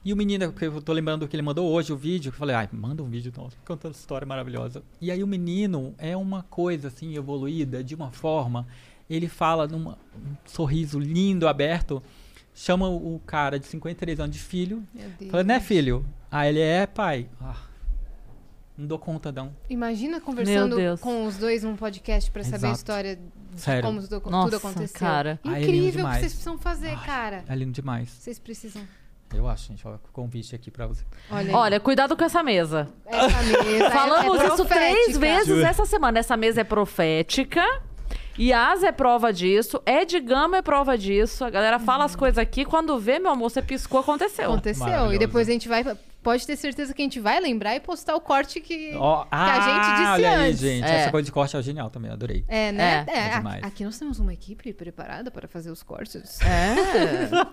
E 0.05 0.13
o 0.13 0.17
menino, 0.17 0.53
que 0.53 0.65
eu 0.65 0.81
tô 0.81 0.93
lembrando 0.93 1.27
que 1.27 1.35
ele 1.35 1.43
mandou 1.43 1.71
hoje 1.71 1.93
o 1.93 1.97
vídeo, 1.97 2.31
que 2.31 2.37
eu 2.37 2.39
falei, 2.39 2.55
ai, 2.55 2.69
manda 2.73 3.03
um 3.03 3.09
vídeo, 3.09 3.33
nossa, 3.37 3.57
contando 3.65 3.91
essa 3.91 4.01
história 4.01 4.27
maravilhosa. 4.27 4.83
E 5.01 5.11
aí 5.11 5.23
o 5.23 5.27
menino 5.27 5.95
é 5.99 6.17
uma 6.17 6.43
coisa 6.45 6.89
assim, 6.89 7.15
evoluída 7.17 7.83
de 7.83 7.95
uma 7.95 8.11
forma 8.11 8.67
Ele 9.11 9.29
fala 9.29 9.67
num 9.67 9.89
um 9.89 9.95
sorriso 10.45 10.99
lindo, 10.99 11.49
aberto. 11.49 12.03
Chama 12.55 12.89
o 12.89 13.21
cara 13.25 13.59
de 13.59 13.67
53 13.67 14.21
anos 14.21 14.37
de 14.37 14.43
filho. 14.43 14.83
Meu 14.95 15.09
Deus. 15.19 15.31
Fala, 15.31 15.45
né, 15.45 15.61
filho? 15.61 16.05
Ah, 16.31 16.49
ele 16.49 16.61
é 16.61 16.87
pai. 16.87 17.29
Ah, 17.41 17.57
não 18.77 18.87
dou 18.87 18.99
conta, 18.99 19.33
não. 19.33 19.55
Imagina 19.69 20.21
conversando 20.21 20.77
com 21.01 21.27
os 21.27 21.37
dois 21.37 21.63
num 21.63 21.75
podcast 21.77 22.31
pra 22.31 22.45
saber 22.45 22.69
a 22.69 22.73
história 22.73 23.17
de 23.17 23.61
Sério. 23.61 23.83
como 23.83 24.01
tudo, 24.01 24.31
Nossa, 24.31 24.51
tudo 24.51 24.57
aconteceu. 24.57 24.99
cara. 25.01 25.41
Ai, 25.45 25.63
é 25.63 25.63
Incrível 25.65 26.05
o 26.05 26.09
que 26.09 26.15
vocês 26.19 26.33
precisam 26.33 26.59
fazer, 26.59 26.97
cara. 27.05 27.45
É 27.49 27.55
lindo 27.57 27.73
demais. 27.73 28.09
Vocês 28.09 28.39
precisam. 28.39 28.83
Eu 29.35 29.47
acho, 29.49 29.69
gente. 29.69 29.87
Ó, 29.87 29.97
convite 30.13 30.55
aqui 30.55 30.71
pra 30.71 30.87
você. 30.87 31.05
Olha. 31.31 31.57
Olha, 31.57 31.81
cuidado 31.81 32.17
com 32.17 32.25
essa 32.25 32.43
mesa. 32.43 32.89
essa 33.07 33.43
mesa 33.43 33.85
é- 33.87 33.91
Falamos 33.91 34.41
é 34.41 34.47
isso 34.47 34.65
três 34.65 35.19
vezes 35.19 35.65
essa 35.65 35.85
semana. 35.85 36.19
Essa 36.19 36.37
mesa 36.37 36.61
é 36.61 36.65
profética. 36.65 37.63
Yas 38.39 38.83
é 38.85 38.93
prova 38.93 39.33
disso. 39.33 39.83
Ed 39.85 40.19
Gama 40.21 40.59
é 40.59 40.63
prova 40.63 40.97
disso. 40.97 41.45
A 41.45 41.51
galera 41.51 41.79
fala 41.79 42.05
as 42.05 42.15
coisas 42.15 42.39
aqui. 42.39 42.65
Quando 42.65 42.99
vê, 42.99 43.19
meu 43.19 43.33
amor, 43.33 43.51
você 43.51 43.61
piscou, 43.61 44.01
aconteceu. 44.01 44.51
Aconteceu. 44.53 45.13
E 45.13 45.19
depois 45.19 45.49
a 45.49 45.53
gente 45.53 45.69
vai. 45.69 45.85
Pode 46.29 46.47
ter 46.47 46.57
certeza 46.57 46.93
que 46.93 47.01
a 47.01 47.05
gente 47.07 47.19
vai 47.21 47.41
lembrar 47.41 47.75
e 47.75 47.81
postar 47.81 48.15
o 48.15 48.21
corte 48.21 48.61
que, 48.61 48.93
Ó, 48.97 49.25
que 49.25 49.29
a 49.35 49.61
gente 49.61 49.65
ah, 49.73 49.95
disse 49.97 50.11
olha 50.13 50.31
aí, 50.31 50.49
antes. 50.51 50.61
gente. 50.61 50.85
É. 50.85 50.97
Essa 51.01 51.11
coisa 51.11 51.25
de 51.25 51.33
corte 51.33 51.57
é 51.57 51.63
genial 51.63 51.89
também, 51.89 52.11
adorei. 52.11 52.45
É, 52.47 52.71
né? 52.71 53.05
É. 53.09 53.11
É, 53.11 53.27
É 53.29 53.37
demais. 53.39 53.65
aqui 53.65 53.83
nós 53.83 53.99
temos 53.99 54.19
uma 54.19 54.31
equipe 54.35 54.75
preparada 54.75 55.31
para 55.31 55.49
fazer 55.49 55.71
os 55.71 55.83
cortes. 55.83 56.39
É. 56.43 56.75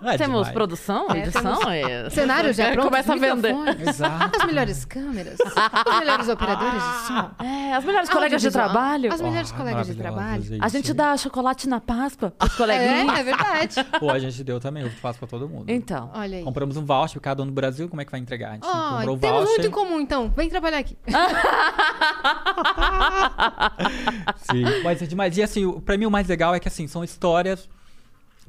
É 0.12 0.18
temos 0.18 0.36
demais. 0.40 0.50
produção, 0.52 1.06
É, 1.10 1.18
edição. 1.20 1.70
é. 1.72 2.10
Cenário 2.10 2.52
já 2.52 2.70
pronto, 2.72 2.86
Começa 2.88 3.12
a 3.14 3.16
vender. 3.16 3.54
Exato. 3.88 4.38
As 4.40 4.46
melhores 4.46 4.84
câmeras, 4.84 5.38
os 5.40 5.98
melhores 5.98 6.28
operadores 6.28 6.82
de 6.82 7.06
som. 7.06 7.30
É, 7.44 7.72
as 7.72 7.84
melhores 7.84 8.10
colegas 8.10 8.42
de 8.42 8.50
trabalho. 8.50 9.12
As 9.12 9.20
melhores 9.22 9.50
Oh, 9.52 9.56
colegas 9.56 9.86
de 9.86 9.94
trabalho. 9.94 10.42
A 10.60 10.68
gente 10.68 10.92
dá 10.92 11.16
chocolate 11.16 11.66
na 11.68 11.80
Páscoa 11.80 12.30
pros 12.30 12.54
coleguinhas. 12.56 13.16
É, 13.16 13.20
é 13.20 13.24
verdade. 13.24 13.84
Pô, 13.98 14.10
a 14.10 14.18
gente 14.18 14.44
deu 14.44 14.60
também, 14.60 14.82
eu 14.82 14.90
faço 14.90 15.18
pra 15.18 15.26
todo 15.28 15.48
mundo. 15.48 15.70
Então. 15.70 16.10
Olha 16.14 16.38
aí. 16.38 16.44
Compramos 16.44 16.76
um 16.76 16.84
voucher, 16.84 17.20
cada 17.22 17.42
um 17.42 17.46
no 17.46 17.52
Brasil, 17.52 17.88
como 17.88 18.02
é 18.02 18.04
que 18.04 18.10
vai 18.10 18.20
entregar? 18.20 18.50
A 18.50 18.54
gente 18.54 18.65
Ó, 18.66 18.96
comprou 18.98 19.16
o 19.16 19.18
temos 19.18 19.38
voucher. 19.40 19.58
muito 19.58 19.66
em 19.66 19.70
comum, 19.70 20.00
então. 20.00 20.32
Vem 20.36 20.48
trabalhar 20.48 20.78
aqui. 20.78 20.96
Sim, 24.50 24.64
mas 24.82 25.02
é 25.02 25.06
demais. 25.06 25.36
E 25.36 25.42
assim, 25.42 25.70
pra 25.80 25.96
mim 25.96 26.06
o 26.06 26.10
mais 26.10 26.26
legal 26.28 26.54
é 26.54 26.60
que 26.60 26.68
assim, 26.68 26.86
são 26.86 27.04
histórias 27.04 27.68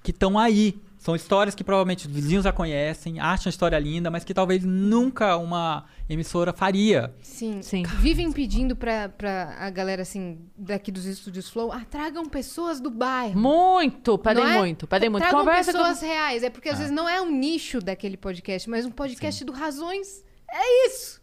que 0.03 0.11
estão 0.11 0.37
aí. 0.37 0.79
São 1.07 1.15
histórias 1.15 1.55
que 1.55 1.63
provavelmente 1.63 2.05
os 2.05 2.11
vizinhos 2.11 2.43
já 2.43 2.51
conhecem, 2.51 3.17
acham 3.17 3.47
a 3.47 3.49
história 3.49 3.79
linda, 3.79 4.11
mas 4.11 4.25
que 4.25 4.33
talvez 4.33 4.65
nunca 4.65 5.37
uma 5.37 5.85
emissora 6.09 6.51
faria. 6.51 7.15
Sim. 7.21 7.61
Sim. 7.61 7.83
Vivem 7.83 8.29
pedindo 8.29 8.75
pra, 8.75 9.07
pra 9.07 9.55
a 9.57 9.69
galera, 9.69 10.01
assim, 10.01 10.37
daqui 10.57 10.91
dos 10.91 11.05
estúdios 11.05 11.49
Flow, 11.49 11.71
ah, 11.71 11.85
tragam 11.89 12.25
pessoas 12.25 12.81
do 12.81 12.89
bairro. 12.89 13.39
Muito, 13.39 14.17
pedem 14.17 14.43
é? 14.43 14.57
muito, 14.57 14.85
pedem 14.85 15.09
muito. 15.09 15.23
Tragam 15.23 15.39
Conversa 15.45 15.71
com- 15.71 15.77
pessoas 15.77 16.01
reais. 16.01 16.43
É 16.43 16.49
porque 16.49 16.67
às 16.67 16.77
vezes 16.77 16.93
não 16.93 17.07
é 17.07 17.21
um 17.21 17.31
nicho 17.31 17.79
daquele 17.79 18.17
podcast, 18.17 18.69
mas 18.69 18.85
um 18.85 18.91
podcast 18.91 19.45
do 19.45 19.53
Razões. 19.53 20.26
É 20.49 20.87
isso. 20.87 21.17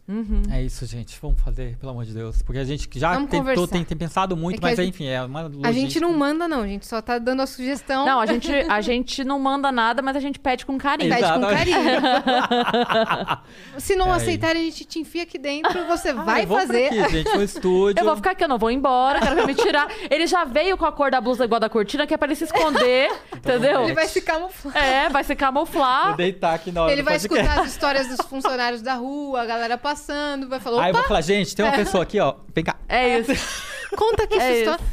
É 0.51 0.61
isso, 0.61 0.85
gente. 0.85 1.17
Vamos 1.19 1.41
fazer, 1.41 1.75
pelo 1.77 1.91
amor 1.91 2.05
de 2.05 2.13
Deus. 2.13 2.43
Porque 2.43 2.59
a 2.59 2.63
gente 2.63 2.87
já 2.93 3.13
Vamos 3.15 3.31
tentou, 3.31 3.39
conversar. 3.53 3.67
tem, 3.73 3.83
tem 3.83 3.97
pensado 3.97 4.37
muito, 4.37 4.59
É 4.59 4.61
mas 4.61 4.77
a- 4.77 4.83
enfim, 4.83 5.07
é 5.07 5.23
uma 5.23 5.41
A 5.41 5.49
gente 5.49 5.65
logística. 5.65 5.99
não 6.07 6.15
manda, 6.15 6.47
não. 6.47 6.61
A 6.61 6.67
gente 6.67 6.85
só 6.85 7.01
tá 7.01 7.17
dando 7.17 7.41
a 7.41 7.47
sugestão. 7.47 8.05
Não, 8.05 8.19
a 8.19 8.25
gente, 8.27 8.51
a 8.53 8.81
gente 8.81 9.23
não 9.23 9.39
manda 9.39 9.71
nada, 9.71 10.03
mas 10.03 10.15
a 10.15 10.19
gente 10.19 10.39
pede 10.39 10.63
com 10.63 10.77
carinho. 10.77 11.09
Pede 11.13 11.27
com 11.27 11.41
carinho. 11.41 11.77
Se 13.79 13.95
não 13.95 14.13
É 14.13 14.17
aceitarem, 14.17 14.61
a 14.61 14.65
gente 14.65 14.85
te 14.85 14.99
enfia 14.99 15.23
aqui 15.23 15.39
dentro, 15.39 15.85
você 15.87 16.09
Ai, 16.09 16.13
vai 16.13 16.45
fazer. 16.45 16.85
Aqui, 16.87 17.09
gente, 17.09 17.35
no 17.35 17.43
estúdio. 17.43 17.99
Eu 17.99 18.05
vou 18.05 18.15
ficar 18.15 18.31
aqui, 18.31 18.43
eu 18.43 18.47
não 18.47 18.57
vou 18.59 18.69
embora, 18.71 19.19
quero 19.19 19.45
me 19.47 19.55
tirar. 19.55 19.87
Ele 20.09 20.27
já 20.27 20.45
veio 20.45 20.77
com 20.77 20.85
a 20.85 20.91
cor 20.91 21.09
da 21.09 21.19
blusa 21.19 21.45
igual 21.45 21.59
da 21.59 21.67
cortina, 21.69 22.05
que 22.05 22.13
é 22.13 22.17
pra 22.17 22.27
ele 22.27 22.35
se 22.35 22.43
esconder, 22.43 23.11
entendeu? 23.35 23.81
Ele 23.83 23.93
vai 23.93 24.07
se 24.07 24.21
camuflar. 24.21 24.77
É, 24.77 25.09
vai 25.09 25.23
se 25.23 25.29
Vou 25.33 25.37
camuflar. 25.37 26.15
deitar 26.15 26.53
aqui 26.53 26.71
na 26.71 26.83
hora 26.83 26.91
Ele 26.91 27.01
vai 27.03 27.15
escutar 27.15 27.59
as 27.61 27.71
histórias 27.71 28.07
dos 28.07 28.21
funcionários 28.27 28.81
da 28.83 28.93
rua, 28.93 29.14
a 29.35 29.45
galera 29.45 29.77
passando, 29.77 30.47
vai 30.47 30.59
falar, 30.59 30.83
Aí 30.83 30.89
eu 30.91 30.95
vou 30.95 31.03
falar, 31.03 31.21
gente, 31.21 31.55
tem 31.55 31.65
uma 31.65 31.75
pessoa 31.75 32.03
aqui, 32.03 32.19
ó. 32.19 32.35
Vem 32.53 32.63
cá. 32.63 32.75
É 32.87 33.19
isso. 33.19 33.31
conta 33.95 34.23
aqui 34.23 34.35
essa 34.35 34.45
É 34.45 34.59
história. 34.59 34.85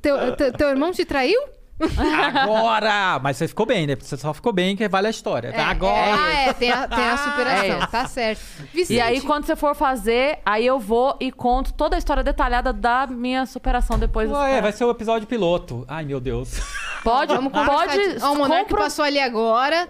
Teu, 0.00 0.36
teu, 0.36 0.52
teu 0.52 0.68
irmão 0.68 0.92
te 0.92 1.04
traiu? 1.04 1.40
Agora! 1.78 3.18
Mas 3.22 3.36
você 3.36 3.48
ficou 3.48 3.66
bem, 3.66 3.86
né? 3.86 3.96
Você 3.96 4.16
só 4.16 4.32
ficou 4.32 4.52
bem 4.52 4.76
que 4.76 4.88
vale 4.88 5.06
a 5.06 5.10
história. 5.10 5.48
É, 5.48 5.60
Agora! 5.60 6.14
Ah, 6.18 6.32
é, 6.32 6.52
tem 6.52 6.70
a, 6.72 6.88
tem 6.88 7.04
a 7.04 7.16
superação, 7.16 7.82
É 7.82 7.86
tá 7.86 8.06
certo. 8.06 8.40
Vicente, 8.72 8.96
E 8.96 9.00
aí, 9.00 9.20
quando 9.20 9.44
você 9.44 9.54
for 9.56 9.74
fazer, 9.74 10.38
aí 10.44 10.64
eu 10.66 10.78
vou 10.78 11.16
e 11.20 11.30
conto 11.30 11.72
toda 11.74 11.96
a 11.96 11.98
história 11.98 12.22
detalhada 12.22 12.72
da 12.72 13.06
minha 13.06 13.44
superação 13.46 13.98
depois. 13.98 14.30
Ué, 14.30 14.48
desse- 14.50 14.62
vai 14.62 14.72
ser 14.72 14.84
o 14.84 14.90
episódio 14.90 15.26
piloto. 15.26 15.84
Ai, 15.88 16.04
meu 16.04 16.20
Deus. 16.20 16.60
Pode, 17.02 17.34
vamos 17.34 17.52
conversar. 17.52 17.86
pode. 17.86 18.14
de- 18.18 18.24
Ó, 18.24 18.32
o 18.32 18.36
Monark 18.36 18.62
compro- 18.64 18.78
passou 18.82 19.04
ali 19.04 19.20
agora. 19.20 19.88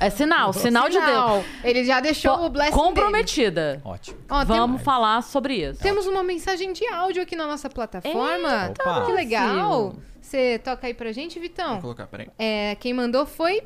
É 0.00 0.10
sinal, 0.10 0.52
sinal 0.52 0.88
de 0.88 0.94
Deus. 0.98 1.04
Sinal. 1.06 1.44
Ele 1.62 1.84
já 1.84 2.00
deixou 2.00 2.44
o 2.46 2.50
blessing 2.50 2.72
Comprometida. 2.72 3.80
Ótimo. 3.84 4.16
dele. 4.16 4.28
Ó, 4.30 4.44
tem- 4.44 4.56
Vamos 4.56 4.82
falar 4.82 5.22
sobre 5.22 5.54
isso. 5.56 5.80
Temos 5.80 6.06
uma 6.06 6.22
mensagem 6.22 6.72
de 6.72 6.86
áudio 6.88 7.22
aqui 7.22 7.36
na 7.36 7.46
nossa 7.46 7.68
plataforma. 7.68 8.66
Eita, 8.68 9.02
que 9.06 9.12
legal. 9.12 9.94
Você 10.34 10.58
toca 10.58 10.88
aí 10.88 10.92
pra 10.94 11.12
gente, 11.12 11.38
Vitão? 11.38 11.74
Vou 11.74 11.82
colocar, 11.82 12.08
peraí. 12.08 12.28
É, 12.36 12.74
quem 12.80 12.92
mandou 12.92 13.24
foi 13.24 13.62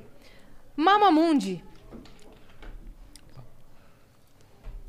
Mamamundi. 0.76 1.64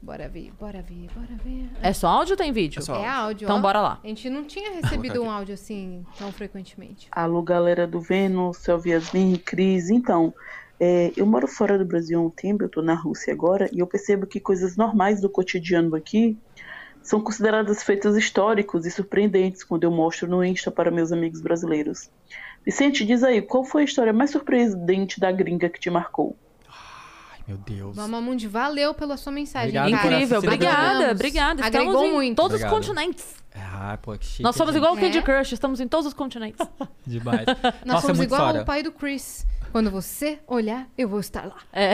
Bora 0.02 0.28
ver, 0.28 0.52
bora 0.60 0.82
ver, 0.82 1.08
bora 1.16 1.38
ver. 1.42 1.70
É 1.82 1.94
só 1.94 2.10
áudio 2.10 2.34
ou 2.34 2.38
tem 2.38 2.52
vídeo? 2.52 2.80
É 2.80 2.82
só 2.82 2.96
É 3.02 3.08
áudio, 3.08 3.46
Então 3.46 3.60
ó. 3.60 3.62
bora 3.62 3.80
lá. 3.80 3.98
A 4.04 4.08
gente 4.08 4.30
não 4.30 4.44
tinha 4.44 4.74
recebido 4.74 5.24
um 5.24 5.32
áudio 5.32 5.54
assim 5.54 6.06
tão 6.18 6.34
frequentemente. 6.34 7.08
Alô, 7.14 7.42
galera 7.42 7.88
do 7.88 8.02
Vênus, 8.02 8.58
Selvi 8.58 8.90
Yasmin, 8.90 9.38
Cris. 9.38 9.90
Então, 9.90 10.34
é, 10.82 11.14
eu 11.16 11.26
moro 11.26 11.48
fora 11.48 11.78
do 11.78 11.86
Brasil 11.86 12.20
há 12.20 12.22
um 12.22 12.30
tempo, 12.30 12.66
eu 12.66 12.70
tô 12.70 12.82
na 12.82 12.94
Rússia 12.94 13.32
agora, 13.32 13.70
e 13.72 13.80
eu 13.80 13.88
percebo 13.88 14.28
que 14.28 14.42
coisas 14.42 14.76
normais 14.76 15.22
do 15.22 15.30
cotidiano 15.30 15.96
aqui 15.96 16.38
são 17.10 17.20
consideradas 17.20 17.82
feitos 17.82 18.16
históricos 18.16 18.86
e 18.86 18.92
surpreendentes 18.92 19.64
quando 19.64 19.84
eu 19.84 19.90
mostro 19.90 20.28
no 20.28 20.44
Insta 20.46 20.70
para 20.70 20.92
meus 20.92 21.12
amigos 21.12 21.42
brasileiros. 21.42 22.08
Vicente, 22.64 23.04
diz 23.04 23.24
aí, 23.24 23.42
qual 23.42 23.64
foi 23.64 23.82
a 23.82 23.86
história 23.86 24.14
mais 24.14 24.30
surpreendente 24.30 25.20
da 25.20 25.32
gringa 25.32 25.68
que 25.70 25.80
te 25.80 25.90
marcou? 25.90 26.38
Ai, 26.70 27.40
meu 27.48 27.58
Deus. 27.58 27.96
Mamamundi, 27.98 28.48
valeu 28.48 28.94
pela 28.94 29.18
sua 29.18 29.32
mensagem, 29.32 29.70
Obrigado 29.70 30.02
cara. 30.04 30.14
Incrível, 30.14 30.38
obrigada, 30.38 31.12
obrigada. 31.12 31.62
Estamos 31.66 31.88
Agregou 31.96 32.06
em 32.06 32.14
muito. 32.14 32.36
todos 32.36 32.62
Obrigado. 32.62 32.80
os 32.80 32.88
continentes. 32.88 33.36
Ai, 33.56 33.98
pô, 33.98 34.16
que 34.16 34.26
chique. 34.28 34.44
Nós 34.44 34.56
somos 34.56 34.74
gente. 34.76 34.84
igual 34.84 34.96
o 34.96 35.00
Candy 35.00 35.18
É. 35.18 35.22
Crush, 35.24 35.52
estamos 35.54 35.80
em 35.80 35.88
todos 35.88 36.06
os 36.06 36.14
continentes. 36.14 36.64
Demais. 37.08 37.46
Nós 37.48 37.74
Nossa, 37.86 37.98
é 37.98 38.02
somos 38.02 38.18
muita 38.18 38.24
igual 38.36 38.42
história. 38.42 38.62
o 38.62 38.66
pai 38.66 38.84
do 38.84 38.92
Chris. 38.92 39.48
Quando 39.72 39.92
você 39.92 40.40
olhar, 40.48 40.88
eu 40.98 41.08
vou 41.08 41.20
estar 41.20 41.46
lá. 41.46 41.58
É. 41.72 41.94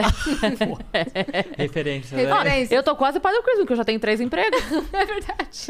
Referência, 1.58 2.16
né? 2.16 2.24
Referência. 2.24 2.74
Eu 2.74 2.82
tô 2.82 2.94
quase 2.96 3.20
pai 3.20 3.34
do 3.34 3.42
Chris, 3.42 3.58
porque 3.58 3.72
eu 3.72 3.76
já 3.76 3.84
tenho 3.84 4.00
três 4.00 4.20
empregos. 4.20 4.60
É 4.92 5.04
verdade. 5.04 5.66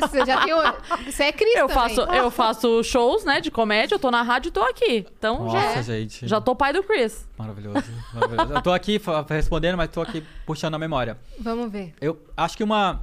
Você 0.00 0.24
já 0.24 0.44
tem. 0.44 0.54
o- 0.54 1.04
Você 1.10 1.24
é 1.24 1.32
Cris 1.32 1.56
Eu 1.56 1.66
também. 1.66 1.94
faço, 1.96 2.00
eu 2.12 2.30
faço 2.30 2.84
shows, 2.84 3.24
né, 3.24 3.40
de 3.40 3.50
comédia, 3.50 3.94
eu 3.94 3.98
tô 3.98 4.10
na 4.10 4.22
rádio 4.22 4.48
e 4.48 4.52
tô 4.52 4.62
aqui. 4.62 5.06
Então 5.18 5.44
Nossa, 5.44 5.74
já, 5.76 5.82
gente. 5.82 6.26
já 6.28 6.40
tô 6.40 6.54
pai 6.54 6.72
do 6.72 6.82
Chris. 6.82 7.26
Maravilhoso, 7.36 7.82
maravilhoso. 8.14 8.52
Eu 8.52 8.62
tô 8.62 8.72
aqui 8.72 8.98
fa- 8.98 9.24
respondendo, 9.28 9.76
mas 9.76 9.88
tô 9.90 10.00
aqui 10.00 10.24
puxando 10.46 10.74
a 10.74 10.78
memória. 10.78 11.18
Vamos 11.38 11.70
ver. 11.72 11.92
Eu 12.00 12.20
acho 12.36 12.56
que 12.56 12.62
uma. 12.64 13.00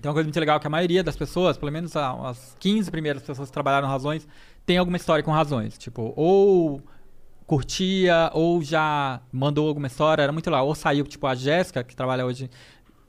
Tem 0.00 0.08
uma 0.08 0.14
coisa 0.14 0.26
muito 0.26 0.40
legal 0.40 0.58
que 0.58 0.66
a 0.66 0.70
maioria 0.70 1.04
das 1.04 1.14
pessoas, 1.16 1.56
pelo 1.56 1.70
menos 1.70 1.94
a- 1.96 2.30
as 2.30 2.56
15 2.58 2.90
primeiras 2.90 3.22
pessoas 3.22 3.48
que 3.48 3.52
trabalharam 3.52 3.86
razões, 3.86 4.26
tem 4.66 4.78
alguma 4.78 4.96
história 4.96 5.22
com 5.24 5.30
razões. 5.30 5.76
Tipo, 5.78 6.12
ou 6.16 6.82
curtia, 7.46 8.30
ou 8.32 8.62
já 8.62 9.20
mandou 9.30 9.68
alguma 9.68 9.86
história, 9.86 10.22
era 10.22 10.32
muito 10.32 10.48
legal. 10.48 10.66
Ou 10.66 10.74
saiu, 10.74 11.04
tipo, 11.04 11.26
a 11.26 11.34
Jéssica, 11.34 11.82
que 11.84 11.94
trabalha 11.94 12.24
hoje 12.24 12.48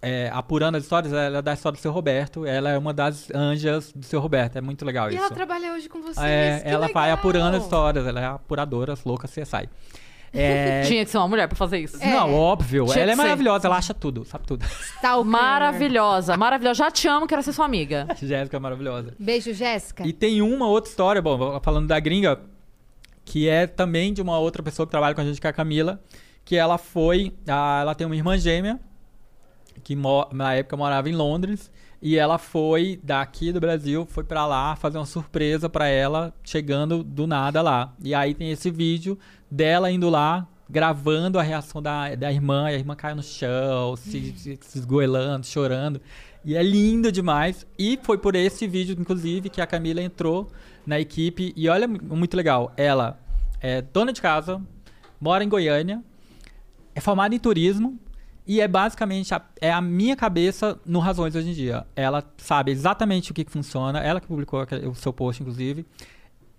é, 0.01 0.29
apurando 0.33 0.75
as 0.75 0.83
histórias, 0.83 1.13
ela 1.13 1.37
é 1.37 1.41
da 1.41 1.53
história 1.53 1.77
do 1.77 1.81
seu 1.81 1.91
Roberto. 1.91 2.45
Ela 2.45 2.71
é 2.71 2.77
uma 2.77 2.93
das 2.93 3.31
anjas 3.33 3.93
do 3.93 4.05
seu 4.05 4.19
Roberto. 4.19 4.57
É 4.57 4.61
muito 4.61 4.83
legal 4.83 5.09
E 5.09 5.15
isso. 5.15 5.23
ela 5.23 5.33
trabalha 5.33 5.71
hoje 5.73 5.87
com 5.87 6.01
vocês. 6.01 6.17
É, 6.19 6.61
ela 6.65 6.87
vai 6.89 7.05
legal. 7.05 7.17
apurando 7.19 7.55
as 7.55 7.63
histórias, 7.63 8.05
ela 8.05 8.19
é 8.19 8.25
apuradora, 8.25 8.95
louca, 9.05 9.27
CSI. 9.29 9.69
É, 10.33 10.81
Tinha 10.87 11.05
que 11.05 11.11
ser 11.11 11.17
uma 11.17 11.27
mulher 11.27 11.47
pra 11.47 11.55
fazer 11.55 11.77
isso. 11.79 11.97
Não, 11.99 12.33
óbvio. 12.33 12.85
Tinha 12.85 13.03
ela 13.03 13.11
é 13.11 13.15
que 13.15 13.21
ser. 13.21 13.23
maravilhosa, 13.27 13.67
ela 13.67 13.77
acha 13.77 13.93
tudo, 13.93 14.25
sabe 14.25 14.45
tudo. 14.47 14.65
Stalker. 14.65 15.25
Maravilhosa, 15.31 16.35
maravilhosa. 16.37 16.75
Já 16.75 16.91
te 16.91 17.07
amo, 17.07 17.27
quero 17.27 17.43
ser 17.43 17.53
sua 17.53 17.65
amiga. 17.65 18.07
Jéssica 18.21 18.57
é 18.57 18.59
maravilhosa. 18.59 19.13
Beijo, 19.19 19.53
Jéssica. 19.53 20.05
E 20.07 20.11
tem 20.11 20.41
uma 20.41 20.67
outra 20.67 20.89
história, 20.89 21.21
bom, 21.21 21.59
falando 21.61 21.87
da 21.87 21.99
gringa, 21.99 22.39
que 23.25 23.47
é 23.47 23.67
também 23.67 24.11
de 24.13 24.21
uma 24.21 24.37
outra 24.39 24.61
pessoa 24.63 24.85
que 24.85 24.91
trabalha 24.91 25.13
com 25.15 25.21
a 25.21 25.23
gente, 25.23 25.39
que 25.39 25.47
é 25.47 25.49
a 25.49 25.53
Camila, 25.53 26.01
que 26.43 26.55
ela 26.55 26.77
foi, 26.77 27.31
a- 27.47 27.79
ela 27.81 27.95
tem 27.95 28.05
uma 28.07 28.15
irmã 28.15 28.37
gêmea, 28.37 28.79
que 29.83 29.95
mo- 29.95 30.27
na 30.31 30.53
época 30.55 30.75
morava 30.75 31.09
em 31.09 31.13
Londres, 31.13 31.71
e 32.05 32.17
ela 32.17 32.37
foi 32.37 32.99
daqui 33.01 33.53
do 33.53 33.61
Brasil, 33.61 34.05
foi 34.05 34.25
pra 34.25 34.45
lá 34.45 34.75
fazer 34.75 34.97
uma 34.97 35.05
surpresa 35.05 35.69
pra 35.69 35.87
ela, 35.87 36.33
chegando 36.43 37.01
do 37.01 37.25
nada 37.25 37.61
lá. 37.61 37.95
E 38.03 38.13
aí 38.13 38.33
tem 38.33 38.51
esse 38.51 38.69
vídeo 38.69 39.17
dela 39.49 39.89
indo 39.89 40.09
lá, 40.09 40.45
gravando 40.69 41.39
a 41.39 41.41
reação 41.41 41.81
da, 41.81 42.13
da 42.13 42.29
irmã, 42.29 42.69
e 42.69 42.75
a 42.75 42.77
irmã 42.77 42.93
caiu 42.93 43.15
no 43.15 43.23
chão, 43.23 43.95
se, 43.95 44.33
se, 44.35 44.59
se 44.61 44.77
esgoelando, 44.77 45.45
chorando. 45.45 46.01
E 46.43 46.57
é 46.57 46.61
lindo 46.61 47.09
demais. 47.09 47.65
E 47.79 47.97
foi 48.03 48.17
por 48.17 48.35
esse 48.35 48.67
vídeo, 48.67 48.97
inclusive, 48.99 49.49
que 49.49 49.61
a 49.61 49.65
Camila 49.65 50.01
entrou 50.01 50.51
na 50.85 50.99
equipe. 50.99 51.53
E 51.55 51.69
olha, 51.69 51.87
muito 51.87 52.35
legal. 52.35 52.73
Ela 52.75 53.17
é 53.61 53.81
dona 53.81 54.11
de 54.11 54.21
casa, 54.21 54.61
mora 55.21 55.41
em 55.41 55.47
Goiânia, 55.47 56.03
é 56.93 56.99
formada 56.99 57.33
em 57.33 57.39
turismo 57.39 57.97
e 58.45 58.59
é 58.59 58.67
basicamente 58.67 59.33
a, 59.33 59.41
é 59.61 59.71
a 59.71 59.81
minha 59.81 60.15
cabeça 60.15 60.79
no 60.85 60.99
Razões 60.99 61.35
hoje 61.35 61.49
em 61.49 61.53
dia. 61.53 61.85
Ela 61.95 62.23
sabe 62.37 62.71
exatamente 62.71 63.31
o 63.31 63.33
que, 63.33 63.43
que 63.43 63.51
funciona. 63.51 63.99
Ela 63.99 64.19
que 64.19 64.27
publicou 64.27 64.65
o 64.89 64.95
seu 64.95 65.13
post, 65.13 65.41
inclusive. 65.41 65.85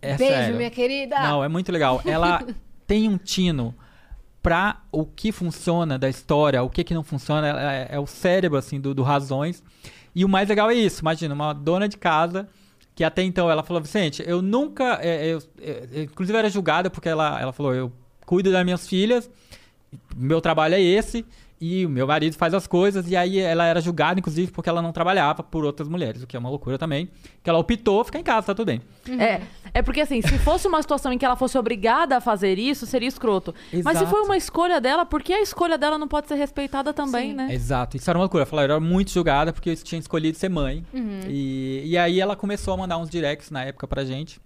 É 0.01 0.17
Beijo, 0.17 0.33
sério. 0.35 0.57
minha 0.57 0.71
querida. 0.71 1.19
Não, 1.21 1.43
é 1.45 1.49
muito 1.49 1.71
legal. 1.71 2.01
Ela 2.05 2.45
tem 2.87 3.09
um 3.09 3.17
tino 3.19 3.75
pra 4.43 4.83
o 4.93 5.07
que 5.07 5.33
funciona 5.33 5.99
da 5.99 6.09
história, 6.09 6.63
o 6.63 6.69
que 6.69 6.85
que 6.85 6.93
não 6.93 7.03
funciona, 7.03 7.49
é, 7.73 7.89
é 7.93 7.99
o 7.99 8.07
cérebro, 8.07 8.59
assim, 8.59 8.79
do, 8.81 8.95
do 8.95 9.03
Razões. 9.03 9.63
E 10.15 10.25
o 10.25 10.29
mais 10.29 10.49
legal 10.49 10.71
é 10.71 10.75
isso, 10.75 11.01
imagina, 11.01 11.35
uma 11.35 11.53
dona 11.55 11.89
de 11.89 11.97
casa 11.97 12.47
que 12.95 13.03
até 13.03 13.23
então 13.23 13.51
ela 13.51 13.63
falou, 13.65 13.83
Vicente, 13.83 14.23
eu 14.25 14.41
nunca, 14.41 14.99
é, 15.03 15.27
eu- 15.33 15.43
é, 15.61 15.89
é, 15.93 16.03
inclusive 16.03 16.39
era 16.39 16.49
julgada 16.49 16.89
porque 16.91 17.09
ela, 17.09 17.41
ela 17.41 17.53
falou, 17.53 17.75
eu 17.75 17.91
cuido 18.25 18.53
das 18.53 18.63
minhas 18.65 18.87
filhas, 18.87 19.29
meu 20.15 20.41
trabalho 20.41 20.75
é 20.75 20.81
esse, 20.81 21.25
e 21.67 21.87
o 21.87 21.89
meu 21.89 22.07
marido 22.07 22.37
faz 22.37 22.53
as 22.53 22.67
coisas, 22.67 23.11
e 23.11 23.17
aí 23.17 23.39
ela 23.39 23.65
era 23.65 23.81
julgada, 23.81 24.21
inclusive, 24.21 24.53
porque 24.53 24.69
ela 24.69 24.83
não 24.83 24.93
trabalhava 24.93 25.43
por 25.43 25.65
outras 25.65 25.89
mulheres, 25.89 26.23
o 26.23 26.27
que 26.27 26.37
é 26.37 26.39
uma 26.39 26.51
loucura 26.51 26.77
também, 26.77 27.09
que 27.43 27.49
ela 27.49 27.59
optou 27.59 28.05
ficar 28.05 28.19
em 28.19 28.23
casa, 28.23 28.49
tá 28.49 28.55
tudo 28.55 28.67
bem. 28.67 28.83
É, 29.19 29.41
é 29.73 29.81
porque 29.81 30.03
assim, 30.03 30.21
se 30.21 30.37
fosse 30.41 30.69
uma 30.69 30.83
situação 30.83 31.11
em 31.11 31.17
que 31.17 31.25
ela 31.25 31.37
fosse 31.37 31.57
obrigada 31.57 32.19
a 32.19 32.21
fazer 32.21 32.59
isso, 32.59 32.85
seria 32.85 33.09
escroto. 33.09 33.55
Mas 33.83 33.97
se 33.97 34.05
Exato. 34.05 34.07
foi 34.09 34.21
uma 34.21 34.37
escolha 34.37 34.79
dela, 34.79 35.07
por 35.07 35.23
que 35.23 35.33
a 35.33 35.41
escolha 35.41 35.79
dela 35.79 35.97
não 35.97 36.07
pode 36.07 36.29
ser 36.29 36.35
respeitada 36.35 36.93
também, 36.93 37.31
Sim. 37.31 37.37
né? 37.37 37.55
Exato, 37.55 37.97
isso 37.97 38.11
era 38.11 38.19
uma 38.19 38.25
loucura. 38.25 38.43
Eu 38.43 38.47
falei, 38.47 38.67
eu 38.67 38.73
era 38.73 38.81
muito 38.81 39.11
julgada 39.11 39.51
porque 39.51 39.71
eu 39.71 39.77
tinha 39.77 39.99
escolhido 39.99 40.37
ser 40.37 40.51
mãe. 40.51 40.85
E, 41.27 41.83
e 41.87 41.97
aí 41.97 42.21
ela 42.21 42.37
começou 42.37 42.75
a 42.75 42.77
mandar 42.77 42.99
uns 42.99 43.09
directs 43.09 43.51
na 43.51 43.65
época 43.65 43.89
pra 43.89 44.05
gente, 44.05 44.39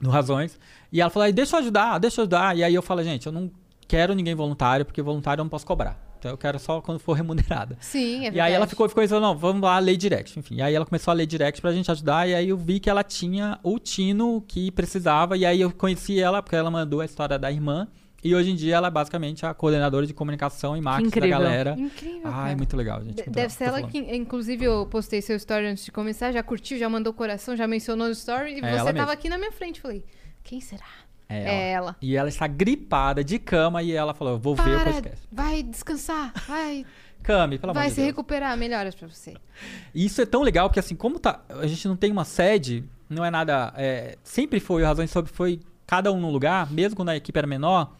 no 0.00 0.08
Razões. 0.10 0.56
E 0.92 1.00
ela 1.00 1.10
falou, 1.10 1.24
"Ai, 1.24 1.32
deixa 1.32 1.56
eu 1.56 1.60
ajudar, 1.60 1.98
deixa 1.98 2.20
eu 2.20 2.22
ajudar. 2.22 2.56
E 2.56 2.62
aí 2.62 2.74
eu 2.74 2.82
falei, 2.82 3.04
gente, 3.04 3.26
eu 3.26 3.32
não 3.32 3.50
quero 3.88 4.14
ninguém 4.14 4.34
voluntário, 4.34 4.84
porque 4.84 5.02
voluntário 5.02 5.40
eu 5.40 5.44
não 5.44 5.50
posso 5.50 5.66
cobrar. 5.66 6.07
Então 6.18 6.30
eu 6.30 6.36
quero 6.38 6.58
só 6.58 6.80
quando 6.80 6.98
for 6.98 7.12
remunerada. 7.16 7.76
Sim, 7.80 8.16
é 8.16 8.30
verdade. 8.30 8.36
E 8.36 8.40
aí 8.40 8.52
ela 8.52 8.66
ficou, 8.66 8.88
ficou 8.88 9.02
dizendo, 9.02 9.20
não, 9.20 9.36
vamos 9.36 9.62
lá 9.62 9.78
ler 9.78 9.96
direct. 9.96 10.38
Enfim, 10.38 10.56
e 10.56 10.62
aí 10.62 10.74
ela 10.74 10.84
começou 10.86 11.10
a 11.12 11.14
ler 11.14 11.26
direct 11.26 11.60
pra 11.60 11.72
gente 11.72 11.90
ajudar, 11.90 12.28
e 12.28 12.34
aí 12.34 12.48
eu 12.48 12.56
vi 12.56 12.80
que 12.80 12.90
ela 12.90 13.02
tinha 13.04 13.58
o 13.62 13.78
tino 13.78 14.42
que 14.46 14.70
precisava, 14.70 15.36
e 15.36 15.46
aí 15.46 15.60
eu 15.60 15.70
conheci 15.72 16.18
ela, 16.20 16.42
porque 16.42 16.56
ela 16.56 16.70
mandou 16.70 17.00
a 17.00 17.04
história 17.04 17.38
da 17.38 17.50
irmã, 17.50 17.86
e 18.22 18.34
hoje 18.34 18.50
em 18.50 18.56
dia 18.56 18.74
ela 18.74 18.88
é 18.88 18.90
basicamente 18.90 19.46
a 19.46 19.54
coordenadora 19.54 20.04
de 20.04 20.12
comunicação 20.12 20.76
e 20.76 20.80
marketing 20.80 21.20
da 21.20 21.26
galera. 21.28 21.76
Incrível, 21.78 22.20
Ai, 22.24 22.32
cara. 22.32 22.56
muito 22.56 22.76
legal, 22.76 22.98
gente. 23.04 23.14
Muito 23.16 23.30
Deve 23.30 23.36
legal. 23.36 23.50
ser 23.50 23.64
ela 23.64 23.78
falando. 23.78 23.92
que, 23.92 23.98
inclusive, 24.16 24.64
eu 24.64 24.86
postei 24.86 25.22
seu 25.22 25.36
story 25.36 25.66
antes 25.66 25.84
de 25.84 25.92
começar, 25.92 26.32
já 26.32 26.42
curtiu, 26.42 26.76
já 26.78 26.88
mandou 26.88 27.12
coração, 27.12 27.56
já 27.56 27.68
mencionou 27.68 28.08
no 28.08 28.12
story, 28.12 28.54
e 28.54 28.58
É 28.58 28.72
você 28.72 28.76
tava 28.86 28.92
mesmo. 28.92 29.10
aqui 29.12 29.28
na 29.28 29.38
minha 29.38 29.52
frente. 29.52 29.80
Falei, 29.80 30.04
quem 30.42 30.60
será? 30.60 30.84
É 31.28 31.40
ela. 31.42 31.50
É 31.50 31.70
ela. 31.72 31.96
E 32.00 32.16
ela 32.16 32.28
está 32.28 32.46
gripada 32.46 33.22
de 33.22 33.38
cama 33.38 33.82
e 33.82 33.92
ela 33.92 34.14
falou: 34.14 34.34
eu 34.34 34.38
vou 34.38 34.54
ver 34.54 34.62
o 34.76 34.80
Para, 34.80 34.92
podcast. 34.92 35.28
vai 35.30 35.62
descansar, 35.62 36.32
vai, 36.46 36.84
Cami, 37.22 37.58
pelo 37.58 37.72
amor 37.72 37.80
vai 37.80 37.90
se 37.90 37.96
Deus. 37.96 38.06
recuperar, 38.08 38.56
melhoras 38.56 38.94
pra 38.94 39.08
você. 39.08 39.34
E 39.94 40.06
isso 40.06 40.20
é 40.22 40.26
tão 40.26 40.40
legal 40.42 40.68
porque, 40.68 40.78
assim, 40.80 40.94
como 40.94 41.18
tá, 41.18 41.42
a 41.48 41.66
gente 41.66 41.86
não 41.88 41.96
tem 41.96 42.10
uma 42.12 42.24
sede, 42.24 42.84
não 43.10 43.24
é 43.24 43.30
nada. 43.30 43.72
é, 43.76 44.16
sempre 44.22 44.60
foi, 44.60 44.82
razões 44.84 45.10
sobre 45.10 45.30
foi 45.32 45.60
cada 45.86 46.12
um 46.12 46.20
no 46.20 46.30
lugar, 46.30 46.70
mesmo 46.70 46.96
quando 46.96 47.08
a 47.10 47.16
equipe 47.16 47.36
era 47.38 47.46
menor, 47.46 47.94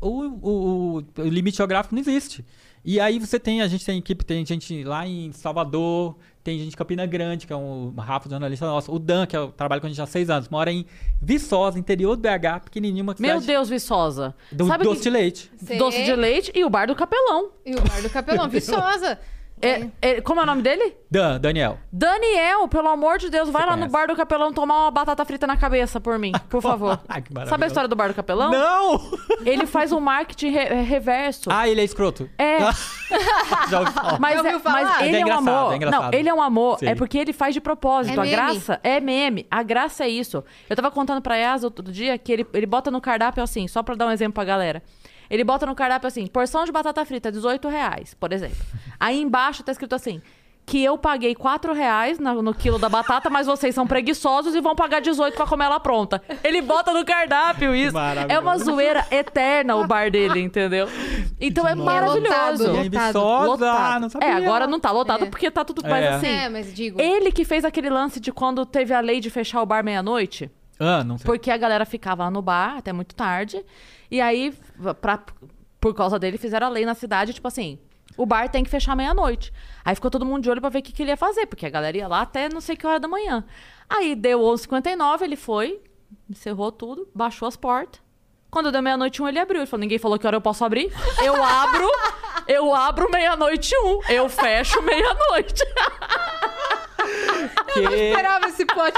o, 0.00 0.08
o, 0.08 0.98
o- 0.98 1.04
o 1.22 1.28
limite 1.28 1.58
geográfico 1.58 1.94
não 1.94 2.00
existe. 2.00 2.44
E 2.84 2.98
aí 3.00 3.18
você 3.18 3.38
tem, 3.38 3.62
a 3.62 3.68
gente 3.68 3.84
tem 3.84 3.98
equipe, 3.98 4.24
tem 4.24 4.44
gente 4.44 4.82
lá 4.84 5.06
em 5.06 5.30
Salvador, 5.32 6.16
tem 6.44 6.58
gente 6.58 6.74
em 6.74 6.76
Campina 6.76 7.06
Grande, 7.06 7.46
que 7.46 7.52
é 7.52 7.56
um 7.56 7.92
Rafa, 7.96 8.28
jornalista 8.28 8.66
nosso, 8.66 8.92
o 8.94 8.98
Dan, 8.98 9.24
que 9.26 9.34
é, 9.34 9.46
trabalha 9.56 9.80
com 9.80 9.86
a 9.86 9.90
gente 9.90 10.00
há 10.00 10.06
seis 10.06 10.28
anos, 10.28 10.48
mora 10.50 10.70
em 10.70 10.84
Viçosa, 11.20 11.78
interior 11.78 12.14
do 12.16 12.20
BH, 12.22 12.60
pequenininho, 12.66 13.02
uma 13.02 13.14
Meu 13.18 13.30
cidade 13.40 13.46
Deus, 13.46 13.68
Viçosa. 13.70 14.34
do 14.52 14.66
Sabe 14.66 14.84
doce 14.84 14.98
que- 14.98 15.02
de 15.04 15.10
leite. 15.10 15.50
Sei. 15.56 15.78
Doce 15.78 16.04
de 16.04 16.14
leite 16.14 16.52
e 16.54 16.62
o 16.62 16.68
bar 16.70 16.86
do 16.86 16.94
capelão. 16.94 17.50
E 17.64 17.74
o 17.74 17.80
bar 17.80 18.02
do 18.02 18.10
capelão, 18.10 18.46
Viçosa. 18.50 19.18
É- 19.62 19.86
é- 20.02 20.20
como 20.20 20.40
é 20.40 20.42
o 20.42 20.46
nome 20.46 20.60
dele? 20.60 20.94
Dan, 21.10 21.40
Daniel. 21.40 21.78
Daniel, 21.90 22.68
pelo 22.68 22.88
amor 22.88 23.18
de 23.18 23.30
Deus, 23.30 23.48
vai 23.48 23.62
Você 23.62 23.66
lá 23.68 23.72
no 23.76 23.78
conhece. 23.88 23.92
bar 23.92 24.06
do 24.08 24.16
capelão 24.16 24.52
tomar 24.52 24.82
uma 24.82 24.90
batata 24.90 25.24
frita 25.24 25.46
na 25.46 25.56
cabeça 25.56 25.98
por 26.00 26.18
mim, 26.18 26.32
por 26.50 26.60
favor. 26.62 26.98
Que. 26.98 27.48
Sabe 27.48 27.64
a 27.64 27.66
história 27.68 27.88
do 27.88 27.96
bar 27.96 28.08
do 28.08 28.14
capelão? 28.14 28.50
Não! 28.50 29.00
Ele 29.46 29.64
faz 29.64 29.90
um 29.92 30.00
marketing 30.00 30.48
re- 30.50 30.82
reverso. 30.82 31.48
Ah, 31.50 31.66
ele 31.68 31.80
é 31.80 31.84
escroto. 31.84 32.28
É, 32.36 32.58
Já 33.70 33.80
ouvi 33.80 33.92
falar. 33.94 34.18
mas, 34.20 34.32
Já 34.34 34.38
ouviu 34.42 34.56
é, 34.56 34.60
falar? 34.60 34.82
mas 34.82 35.02
ele 35.02 35.16
é 35.16 35.20
é, 35.20 35.24
um 35.24 35.28
engraçado, 35.28 35.48
amor. 35.48 35.72
é 35.72 35.76
engraçado. 35.76 36.02
Não, 36.12 36.18
ele 36.18 36.28
é 36.28 36.34
um 36.34 36.42
amor. 36.42 36.78
Sei. 36.78 36.88
É 36.88 36.94
porque 36.94 37.16
ele 37.18 37.32
faz 37.32 37.54
de 37.54 37.60
propósito. 37.60 38.10
É 38.18 38.20
a 38.20 38.22
meme. 38.24 38.30
graça 38.36 38.80
é 38.82 39.00
meme. 39.00 39.46
A 39.50 39.62
graça 39.62 40.04
é 40.04 40.08
isso. 40.08 40.44
Eu 40.68 40.76
tava 40.76 40.90
contando 40.90 41.22
pra 41.22 41.36
Yas 41.36 41.64
outro 41.64 41.90
dia 41.90 42.18
que 42.18 42.32
ele, 42.32 42.46
ele 42.52 42.66
bota 42.66 42.90
no 42.90 43.00
cardápio 43.00 43.42
assim, 43.42 43.66
só 43.68 43.82
pra 43.82 43.94
dar 43.94 44.06
um 44.06 44.10
exemplo 44.10 44.34
pra 44.34 44.44
galera. 44.44 44.82
Ele 45.30 45.44
bota 45.44 45.66
no 45.66 45.74
cardápio 45.74 46.06
assim, 46.08 46.26
porção 46.26 46.64
de 46.64 46.72
batata 46.72 47.04
frita, 47.04 47.30
18 47.32 47.68
reais, 47.68 48.14
por 48.14 48.32
exemplo. 48.32 48.56
Aí 49.00 49.20
embaixo 49.20 49.62
tá 49.62 49.72
escrito 49.72 49.94
assim, 49.94 50.20
que 50.66 50.82
eu 50.82 50.96
paguei 50.96 51.34
4 51.34 51.74
reais 51.74 52.18
no, 52.18 52.40
no 52.40 52.54
quilo 52.54 52.78
da 52.78 52.88
batata, 52.88 53.28
mas 53.28 53.46
vocês 53.46 53.74
são 53.74 53.86
preguiçosos 53.86 54.54
e 54.54 54.60
vão 54.62 54.74
pagar 54.74 55.00
18 55.00 55.34
pra 55.34 55.46
comer 55.46 55.66
ela 55.66 55.78
pronta. 55.78 56.22
Ele 56.42 56.62
bota 56.62 56.90
no 56.92 57.04
cardápio 57.04 57.74
isso. 57.74 57.92
Maravilhoso. 57.92 58.32
É 58.32 58.38
uma 58.38 58.56
zoeira 58.56 59.06
eterna 59.10 59.76
o 59.76 59.86
bar 59.86 60.10
dele, 60.10 60.40
entendeu? 60.40 60.88
Então 61.38 61.68
é 61.68 61.74
maravilhoso. 61.74 62.66
Lotado, 62.72 62.90
Viçosa, 62.90 63.46
Lotado. 63.46 64.00
não 64.00 64.08
sabia. 64.08 64.28
É, 64.28 64.32
agora 64.32 64.66
não 64.66 64.80
tá 64.80 64.90
lotado 64.90 65.24
É. 65.24 65.26
porque 65.28 65.50
tá 65.50 65.64
tudo 65.66 65.82
mais 65.86 66.02
É. 66.04 66.08
assim. 66.14 66.26
É, 66.28 66.48
mas 66.48 66.72
digo. 66.72 66.98
Ele 66.98 67.30
que 67.30 67.44
fez 67.44 67.62
aquele 67.64 67.90
lance 67.90 68.18
de 68.18 68.32
quando 68.32 68.64
teve 68.64 68.94
a 68.94 69.00
lei 69.00 69.20
de 69.20 69.28
fechar 69.28 69.60
o 69.60 69.66
bar 69.66 69.84
meia-noite, 69.84 70.50
Ah, 70.80 71.04
não 71.04 71.18
sei. 71.18 71.26
porque 71.26 71.50
a 71.50 71.58
galera 71.58 71.84
ficava 71.84 72.24
lá 72.24 72.30
no 72.30 72.40
bar 72.40 72.76
até 72.78 72.90
muito 72.90 73.14
tarde. 73.14 73.62
E 74.10 74.20
aí, 74.20 74.54
pra, 75.00 75.22
por 75.80 75.94
causa 75.94 76.18
dele, 76.18 76.38
fizeram 76.38 76.66
a 76.66 76.70
lei 76.70 76.84
na 76.84 76.94
cidade, 76.94 77.32
tipo 77.32 77.48
assim. 77.48 77.78
O 78.16 78.24
bar 78.24 78.48
tem 78.48 78.62
que 78.62 78.70
fechar 78.70 78.94
meia-noite. 78.94 79.52
Aí 79.84 79.94
ficou 79.94 80.10
todo 80.10 80.24
mundo 80.24 80.42
de 80.42 80.50
olho 80.50 80.60
pra 80.60 80.70
ver 80.70 80.78
o 80.78 80.82
que, 80.82 80.92
que 80.92 81.02
ele 81.02 81.10
ia 81.10 81.16
fazer, 81.16 81.46
porque 81.46 81.66
a 81.66 81.70
galera 81.70 81.96
ia 81.96 82.08
lá 82.08 82.20
até 82.20 82.48
não 82.48 82.60
sei 82.60 82.76
que 82.76 82.86
hora 82.86 83.00
da 83.00 83.08
manhã. 83.08 83.44
Aí 83.88 84.14
deu 84.14 84.40
11h59, 84.40 85.22
ele 85.22 85.36
foi, 85.36 85.80
encerrou 86.30 86.70
tudo, 86.70 87.08
baixou 87.14 87.48
as 87.48 87.56
portas. 87.56 88.00
Quando 88.50 88.70
deu 88.70 88.80
meia-noite 88.80 89.20
um, 89.20 89.26
ele 89.26 89.40
abriu. 89.40 89.60
Ele 89.60 89.66
falou: 89.66 89.80
ninguém 89.80 89.98
falou 89.98 90.16
que 90.16 90.24
hora 90.26 90.36
eu 90.36 90.40
posso 90.40 90.64
abrir. 90.64 90.92
Eu 91.20 91.42
abro, 91.42 91.90
eu 92.46 92.72
abro 92.72 93.10
meia-noite 93.10 93.74
um. 93.78 94.00
Eu 94.08 94.28
fecho 94.28 94.80
meia-noite. 94.80 95.64
Que 97.72 97.80
Esperava 97.80 98.46
esse 98.48 98.64
plot. 98.64 98.94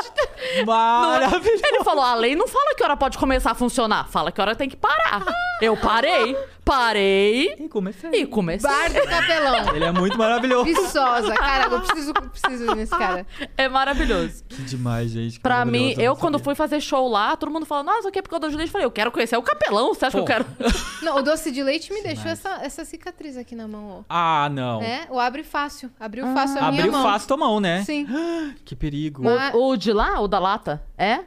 maravilhoso. 0.66 1.62
Ele 1.64 1.82
falou: 1.84 2.04
a 2.04 2.14
lei 2.14 2.36
não 2.36 2.46
fala 2.46 2.74
que 2.76 2.84
hora 2.84 2.96
pode 2.96 3.16
começar 3.18 3.52
a 3.52 3.54
funcionar, 3.54 4.06
fala 4.08 4.30
que 4.30 4.40
hora 4.40 4.54
tem 4.54 4.68
que 4.68 4.76
parar. 4.76 5.24
Eu 5.60 5.76
parei, 5.76 6.36
parei 6.66 7.54
E 7.60 7.68
comecei. 7.68 8.10
e 8.12 8.26
comecei. 8.26 8.68
Bar 8.68 8.92
do 8.92 9.08
capelão. 9.08 9.74
Ele 9.76 9.84
é 9.84 9.92
muito 9.92 10.18
maravilhoso. 10.18 10.64
Viçosa. 10.64 11.32
Cara, 11.34 11.72
eu 11.72 11.80
preciso, 11.80 12.12
preciso 12.12 12.64
ir 12.72 12.74
nesse 12.74 12.90
cara. 12.90 13.24
É 13.56 13.68
maravilhoso. 13.68 14.42
Que 14.48 14.62
demais, 14.62 15.12
gente. 15.12 15.34
que 15.36 15.40
Pra 15.40 15.64
mim, 15.64 15.94
eu 15.96 16.12
não 16.12 16.16
quando 16.16 16.38
fui 16.40 16.56
fazer 16.56 16.80
show 16.80 17.08
lá, 17.08 17.36
todo 17.36 17.50
mundo 17.52 17.64
fala, 17.64 17.84
nossa, 17.84 18.08
o 18.08 18.12
que 18.12 18.18
é 18.18 18.22
por 18.22 18.30
causa 18.30 18.46
do 18.46 18.50
Juliette? 18.50 18.68
Eu 18.68 18.72
falei, 18.72 18.84
eu 18.86 18.90
quero 18.90 19.12
conhecer 19.12 19.36
o 19.36 19.42
capelão, 19.42 19.94
você 19.94 20.06
acha 20.06 20.18
Pô. 20.18 20.24
que 20.24 20.32
eu 20.32 20.36
quero? 20.36 20.46
Não, 21.02 21.18
o 21.18 21.22
doce 21.22 21.52
de 21.52 21.62
leite 21.62 21.92
me 21.92 22.02
deixou 22.02 22.28
essa, 22.30 22.48
essa 22.64 22.84
cicatriz 22.84 23.36
aqui 23.36 23.54
na 23.54 23.68
mão, 23.68 23.98
ó. 24.00 24.04
Ah, 24.08 24.48
não. 24.52 24.82
É, 24.82 25.06
o 25.08 25.20
abre 25.20 25.44
fácil. 25.44 25.88
Abriu 26.00 26.26
fácil 26.34 26.58
a 26.58 26.70
minha 26.72 26.80
Abriu 26.82 26.90
mão. 26.92 27.02
fácil 27.04 27.28
tua 27.28 27.36
mão, 27.36 27.60
né? 27.60 27.84
Sim. 27.84 28.06
Que 28.64 28.74
perigo. 28.74 29.22
Mas- 29.22 29.54
O, 29.54 29.68
o 29.70 29.76
de 29.76 29.92
lá, 29.92 30.20
o 30.20 30.26
da 30.26 30.38
lata? 30.40 30.82
É? 30.98 31.20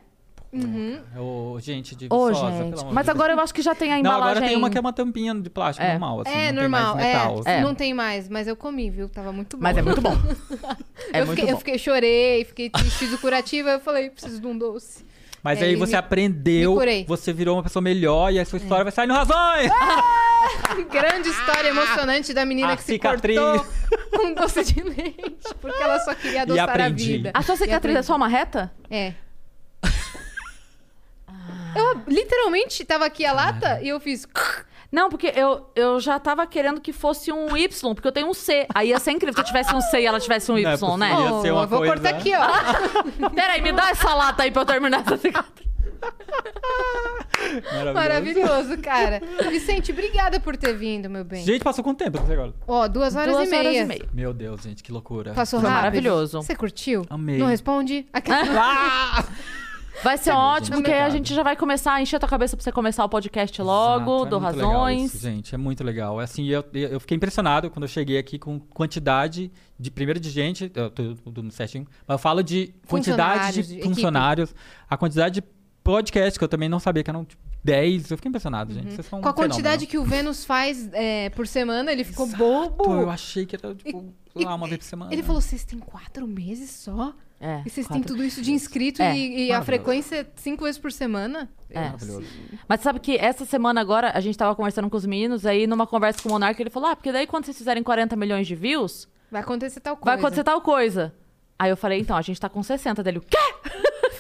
É 0.51 1.59
gente 1.61 1.95
de 1.95 2.07
Ô, 2.09 2.27
Viçosa, 2.29 2.51
gente. 2.57 2.69
pelo 2.71 2.81
amor 2.81 2.93
Mas 2.93 3.05
de 3.05 3.11
agora 3.11 3.33
eu 3.33 3.39
acho 3.39 3.53
que 3.53 3.61
já 3.61 3.75
tem 3.75 3.91
a 3.91 3.95
Deus. 3.95 4.03
Não, 4.03 4.11
embalagem. 4.11 4.31
agora 4.37 4.47
tem 4.47 4.57
uma 4.57 4.69
que 4.69 4.77
é 4.77 4.81
uma 4.81 4.93
tampinha 4.93 5.35
de 5.35 5.49
plástico 5.49 5.85
É. 5.85 5.91
normal, 5.91 6.21
assim. 6.21 6.31
É, 6.35 6.51
não 6.51 6.61
normal. 6.63 6.95
Tem 6.95 7.03
mais 7.03 7.13
metal, 7.15 7.41
é, 7.45 7.53
assim. 7.55 7.63
não 7.63 7.75
tem 7.75 7.93
mais, 7.93 8.29
mas 8.29 8.47
eu 8.47 8.55
comi, 8.55 8.89
viu? 8.89 9.07
Tava 9.09 9.31
muito 9.31 9.57
bom. 9.57 9.63
Mas 9.63 9.77
é 9.77 9.81
muito 9.81 10.01
bom. 10.01 10.15
É 11.13 11.21
eu, 11.21 11.25
muito 11.25 11.37
fiquei, 11.37 11.45
bom. 11.45 11.51
eu 11.51 11.57
fiquei, 11.57 11.77
chorei, 11.79 12.45
fiquei 12.45 12.69
triste, 12.69 12.97
fiz 12.97 13.13
o 13.13 13.17
curativo, 13.17 13.67
eu 13.69 13.79
falei, 13.79 14.09
preciso 14.09 14.39
de 14.41 14.45
um 14.47 14.55
doce. 14.57 15.05
Mas 15.41 15.61
É, 15.61 15.65
aí 15.65 15.75
você 15.75 15.93
me- 15.93 15.97
aprendeu, 15.97 16.75
me 16.75 17.03
você 17.05 17.31
virou 17.31 17.55
uma 17.55 17.63
pessoa 17.63 17.81
melhor 17.81 18.31
e 18.31 18.39
a 18.39 18.45
sua 18.45 18.57
história 18.57 18.83
vai 18.83 18.91
sair 18.91 19.07
no 19.07 19.13
Razões! 19.13 19.71
Grande 20.91 21.29
história 21.29 21.69
emocionante 21.69 22.33
da 22.33 22.45
menina 22.45 22.73
A 22.73 22.75
que 22.77 22.83
se 22.83 22.93
cicatriz. 22.93 23.39
cortou 23.39 23.65
com 24.17 24.33
doce 24.33 24.63
de 24.65 24.81
leite, 24.83 25.55
porque 25.61 25.81
ela 25.81 25.99
só 25.99 26.13
queria 26.13 26.41
adoçar 26.43 26.67
a 26.69 26.71
aprendi. 26.71 27.13
vida. 27.17 27.31
A 27.33 27.41
sua 27.41 27.55
cicatriz 27.55 27.95
é 27.95 28.01
só 28.01 28.15
uma 28.15 28.27
reta? 28.27 28.71
É. 28.89 29.13
Eu 31.75 32.01
literalmente 32.07 32.83
tava 32.85 33.05
aqui 33.05 33.25
a 33.25 33.31
lata 33.33 33.79
e 33.81 33.89
eu 33.89 33.99
fiz. 33.99 34.27
Não, 34.91 35.07
porque 35.09 35.31
eu, 35.35 35.69
eu 35.75 35.99
já 35.99 36.17
tava 36.19 36.45
querendo 36.47 36.81
que 36.81 36.91
fosse 36.91 37.31
um 37.31 37.55
Y, 37.55 37.93
porque 37.93 38.07
eu 38.07 38.11
tenho 38.11 38.27
um 38.27 38.33
C. 38.33 38.65
Aí 38.73 38.89
ia 38.89 38.99
ser 38.99 39.11
incrível 39.11 39.35
se 39.35 39.41
eu 39.41 39.45
tivesse 39.45 39.73
um 39.75 39.81
C 39.81 40.01
e 40.01 40.05
ela 40.05 40.19
tivesse 40.19 40.51
um 40.51 40.55
Não 40.59 40.69
é 40.69 40.73
Y, 40.73 40.97
né? 40.97 41.09
Ia 41.11 41.41
ser 41.41 41.51
uma 41.51 41.63
eu 41.63 41.67
vou 41.67 41.79
coisa- 41.79 41.93
cortar 41.93 42.09
aqui, 42.09 42.31
ó. 42.35 43.29
Peraí, 43.29 43.61
me 43.61 43.71
dá 43.71 43.89
essa 43.91 44.13
lata 44.15 44.43
aí 44.43 44.51
pra 44.51 44.63
eu 44.63 44.65
terminar 44.65 45.01
essa 45.01 45.17
cicatriz. 45.17 45.69
Maravilhoso. 47.71 47.93
Maravilhoso, 47.93 48.77
cara. 48.79 49.21
Vicente, 49.49 49.91
obrigada 49.91 50.39
por 50.39 50.57
ter 50.57 50.73
vindo, 50.73 51.09
meu 51.09 51.23
bem. 51.23 51.43
Gente, 51.43 51.63
passou 51.63 51.83
quanto 51.83 51.99
tempo 52.03 52.17
até 52.17 52.33
agora? 52.33 52.53
Ó, 52.67 52.87
duas 52.87 53.15
horas, 53.15 53.35
Duas 53.35 53.47
e, 53.47 53.51
meia. 53.51 53.61
horas 53.69 53.75
e 53.81 53.85
meia. 53.85 54.05
Meu 54.13 54.33
Deus, 54.33 54.61
gente, 54.61 54.81
que 54.83 54.91
loucura. 54.91 55.33
Passou 55.33 55.59
Foi 55.59 55.69
rápido. 55.69 55.83
maravilhoso. 55.83 56.41
Você 56.41 56.55
curtiu? 56.55 57.05
Amei. 57.09 57.37
Não 57.37 57.47
responde? 57.47 58.07
Aqui- 58.13 58.31
Ah! 58.57 59.23
Vai 60.03 60.17
ser 60.17 60.31
ótimo, 60.31 60.77
porque 60.77 60.91
a 60.91 61.09
gente 61.09 61.33
já 61.33 61.43
vai 61.43 61.55
começar 61.55 61.93
a 61.93 62.01
encher 62.01 62.15
a 62.15 62.19
tua 62.19 62.29
cabeça 62.29 62.55
pra 62.55 62.63
você 62.63 62.71
começar 62.71 63.03
o 63.03 63.09
podcast 63.09 63.61
logo, 63.61 64.15
Exato, 64.21 64.29
do 64.29 64.35
é 64.35 64.39
muito 64.39 64.55
legal 64.55 64.71
Razões. 64.71 65.13
isso, 65.13 65.17
gente, 65.23 65.55
é 65.55 65.57
muito 65.57 65.83
legal. 65.83 66.19
Assim, 66.19 66.45
eu, 66.47 66.63
eu 66.73 66.99
fiquei 66.99 67.17
impressionado 67.17 67.69
quando 67.69 67.83
eu 67.83 67.87
cheguei 67.89 68.17
aqui 68.17 68.39
com 68.39 68.59
quantidade 68.59 69.51
de 69.79 69.91
primeiro 69.91 70.19
de 70.19 70.29
gente, 70.29 70.71
eu 70.73 70.89
tô 70.89 71.15
tudo 71.15 71.51
certinho, 71.51 71.85
mas 72.07 72.15
eu 72.15 72.19
falo 72.19 72.41
de 72.43 72.73
quantidade 72.87 73.33
Funcionários, 73.39 73.55
de 73.55 73.63
de 73.63 73.73
equipe. 73.79 73.87
funcionários, 73.95 74.55
a 74.89 74.97
quantidade 74.97 75.35
de 75.41 75.47
podcasts 75.91 76.37
que 76.37 76.43
eu 76.43 76.47
também 76.47 76.69
não 76.69 76.79
sabia 76.79 77.03
que 77.03 77.09
eram 77.09 77.25
tipo, 77.25 77.41
10. 77.63 78.11
Eu 78.11 78.17
fiquei 78.17 78.29
impressionado, 78.29 78.73
gente. 78.73 78.93
Vocês 78.93 79.05
são 79.07 79.21
Com 79.21 79.27
a 79.27 79.31
um 79.31 79.33
quantidade 79.33 79.85
fenômeno. 79.85 79.87
que 79.89 79.97
o 79.97 80.03
Vênus 80.03 80.45
faz 80.45 80.89
é, 80.93 81.29
por 81.31 81.47
semana, 81.47 81.91
ele 81.91 82.03
ficou 82.03 82.25
Exato, 82.27 82.43
bobo. 82.43 82.93
Eu 83.01 83.09
achei 83.09 83.45
que 83.45 83.55
era 83.55 83.73
tipo, 83.75 84.13
E- 84.35 84.45
lá, 84.45 84.55
uma 84.55 84.67
vez 84.67 84.77
por 84.79 84.85
semana. 84.85 85.11
Ele 85.13 85.23
falou: 85.23 85.41
vocês 85.41 85.63
têm 85.63 85.79
quatro 85.79 86.27
meses 86.27 86.69
só? 86.71 87.13
É, 87.41 87.61
E 87.65 87.69
vocês 87.69 87.87
têm 87.87 88.01
tudo 88.01 88.21
isso 88.23 88.41
de 88.41 88.51
inscrito 88.51 89.01
É, 89.01 89.15
e, 89.17 89.47
e 89.47 89.51
a 89.53 89.61
frequência 89.61 90.17
é 90.17 90.25
cinco 90.35 90.65
vezes 90.65 90.77
por 90.79 90.91
semana? 90.91 91.49
É. 91.69 91.79
Maravilhoso. 91.85 92.27
Mas 92.67 92.81
sabe 92.81 92.99
que 92.99 93.15
essa 93.17 93.45
semana 93.45 93.79
agora 93.79 94.11
a 94.13 94.19
gente 94.19 94.37
tava 94.37 94.53
conversando 94.55 94.89
com 94.89 94.97
os 94.97 95.05
meninos, 95.05 95.45
aí 95.45 95.65
numa 95.65 95.87
conversa 95.87 96.21
com 96.21 96.27
o 96.29 96.31
Monark 96.33 96.61
ele 96.61 96.69
falou: 96.69 96.89
Ah, 96.89 96.95
porque 96.95 97.11
daí 97.11 97.25
quando 97.25 97.45
vocês 97.45 97.57
fizerem 97.57 97.81
40 97.81 98.15
milhões 98.15 98.45
de 98.45 98.55
views, 98.55 99.07
Vai 99.31 99.41
acontecer 99.41 99.79
tal 99.79 99.95
coisa. 99.95 100.05
vai 100.05 100.19
acontecer 100.19 100.43
tal 100.43 100.61
coisa. 100.61 101.13
Aí 101.57 101.69
eu 101.69 101.75
falei, 101.75 101.99
então, 101.99 102.15
a 102.15 102.21
gente 102.21 102.39
tá 102.39 102.47
com 102.47 102.63
60 102.63 103.03
dele. 103.03 103.17
O 103.17 103.21
quê? 103.21 103.37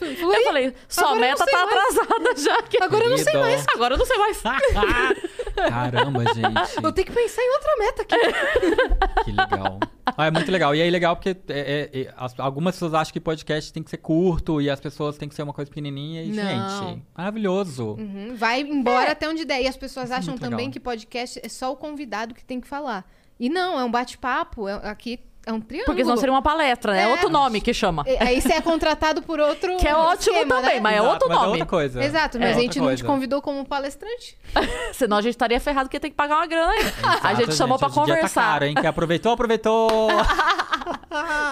Eu 0.09 0.33
"Ih, 0.33 0.43
falei, 0.43 0.73
sua 0.87 1.03
eu 1.03 1.09
não 1.11 1.15
meta 1.21 1.43
sei 1.43 1.53
tá 1.53 1.65
mais." 1.65 1.97
atrasada 1.97 2.35
já. 2.41 2.61
Que... 2.63 2.83
Agora 2.83 3.05
eu 3.05 3.09
não 3.09 3.17
sei 3.17 3.33
mais. 3.33 3.65
Agora 3.73 3.93
eu 3.93 3.97
não 3.97 4.05
sei 4.05 4.17
mais. 4.17 4.41
Caramba, 5.55 6.23
gente. 6.33 6.81
Vou 6.81 6.91
ter 6.91 7.03
que 7.03 7.11
pensar 7.11 7.41
em 7.41 7.51
outra 7.51 7.75
meta 7.77 8.01
aqui. 8.03 8.15
Que 9.25 9.31
legal. 9.31 9.79
Ah, 10.17 10.27
é 10.27 10.31
muito 10.31 10.51
legal. 10.51 10.73
E 10.73 10.81
aí, 10.81 10.89
legal 10.89 11.15
porque 11.15 11.29
é- 11.49 11.89
é- 11.93 12.01
é- 12.01 12.13
as- 12.17 12.39
algumas 12.39 12.75
pessoas 12.75 12.93
acham 12.93 13.11
que 13.13 13.19
podcast 13.19 13.71
tem 13.71 13.83
que 13.83 13.89
ser 13.89 13.97
curto 13.97 14.61
e 14.61 14.69
as 14.69 14.79
pessoas 14.79 15.17
tem 15.17 15.27
que 15.29 15.35
ser 15.35 15.43
uma 15.43 15.53
coisa 15.53 15.69
pequenininha. 15.69 16.23
E, 16.23 16.29
Não. 16.29 16.87
gente, 16.87 17.03
maravilhoso. 17.15 17.95
Uhum, 17.99 18.35
Vai 18.35 18.61
embora 18.61 19.11
até 19.11 19.27
onde 19.29 19.45
der. 19.45 19.61
E 19.61 19.67
as 19.67 19.77
pessoas 19.77 20.09
acham 20.11 20.29
É. 20.29 20.31
muito 20.31 20.41
também 20.41 20.57
legal. 20.67 20.71
que 20.73 20.79
podcast 20.79 21.39
é 21.43 21.49
só 21.49 21.71
o 21.71 21.75
convidado 21.75 22.33
que 22.33 22.43
tem 22.43 22.59
que 22.61 22.67
falar. 22.67 23.05
E 23.39 23.49
não, 23.49 23.79
é 23.79 23.83
um 23.83 23.91
bate-papo. 23.91 24.67
é- 24.67 24.89
aqui 24.89 25.19
é 25.49 25.53
um 25.53 25.59
triângulo. 25.61 25.85
Porque 25.85 26.03
senão 26.03 26.17
seria 26.17 26.31
uma 26.33 26.41
palestra, 26.41 26.93
né? 26.93 26.99
É 26.99 27.03
É. 27.03 27.07
outro 27.07 27.29
nome 27.29 27.59
que 27.61 27.73
chama. 27.73 28.03
E- 28.07 28.17
Aí 28.19 28.41
você 28.41 28.53
é 28.53 28.61
contratado 28.61 29.21
por 29.21 29.39
outro. 29.39 29.77
Que 29.79 29.87
é 29.87 29.95
ótimo 29.95 30.35
esquema, 30.35 30.55
também, 30.55 30.75
né? 30.75 30.79
mas 30.81 30.93
é 30.93 30.97
Exato, 30.97 31.11
outro 31.13 31.27
mas 31.29 31.37
nome. 31.37 31.47
É 31.47 31.51
outra 31.51 31.65
coisa. 31.65 32.03
Exato, 32.03 32.37
É 32.37 32.39
mas 32.39 32.47
a 32.49 32.51
outra 32.51 32.61
gente 32.61 32.79
não 32.79 32.85
te 32.87 32.89
coisa. 32.89 33.03
convidou 33.05 33.41
como 33.41 33.65
palestrante. 33.65 34.37
Senão 34.93 35.17
a 35.17 35.21
gente 35.21 35.31
estaria 35.33 35.59
ferrado 35.59 35.87
porque 35.89 35.99
tem 35.99 36.11
que 36.11 36.17
pagar 36.17 36.35
uma 36.37 36.47
grana 36.47 36.71
aí. 36.73 36.79
a 37.23 37.33
gente 37.33 37.55
chamou 37.55 37.77
pra 37.77 37.87
hoje 37.87 37.99
em 37.99 38.05
dia 38.05 38.15
conversar. 38.15 38.41
Tá 38.41 38.47
caro, 38.53 38.65
hein? 38.65 38.75
Quem 38.75 38.85
aproveitou, 38.87 39.31
aproveitou. 39.33 40.07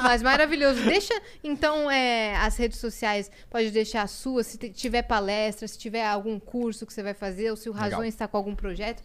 Mas 0.03 0.21
maravilhoso. 0.21 0.81
Deixa, 0.83 1.13
então, 1.43 1.89
é, 1.89 2.35
as 2.37 2.57
redes 2.57 2.79
sociais, 2.79 3.29
pode 3.49 3.71
deixar 3.71 4.03
a 4.03 4.07
sua, 4.07 4.43
se 4.43 4.57
te- 4.57 4.69
tiver 4.69 5.01
palestra, 5.03 5.67
se 5.67 5.77
tiver 5.77 6.05
algum 6.05 6.39
curso 6.39 6.85
que 6.85 6.93
você 6.93 7.01
vai 7.03 7.13
fazer, 7.13 7.49
ou 7.51 7.55
se 7.57 7.69
o. 7.69 7.73
Razões 7.77 8.13
está 8.13 8.27
com 8.27 8.37
algum 8.37 8.55
projeto. 8.55 9.03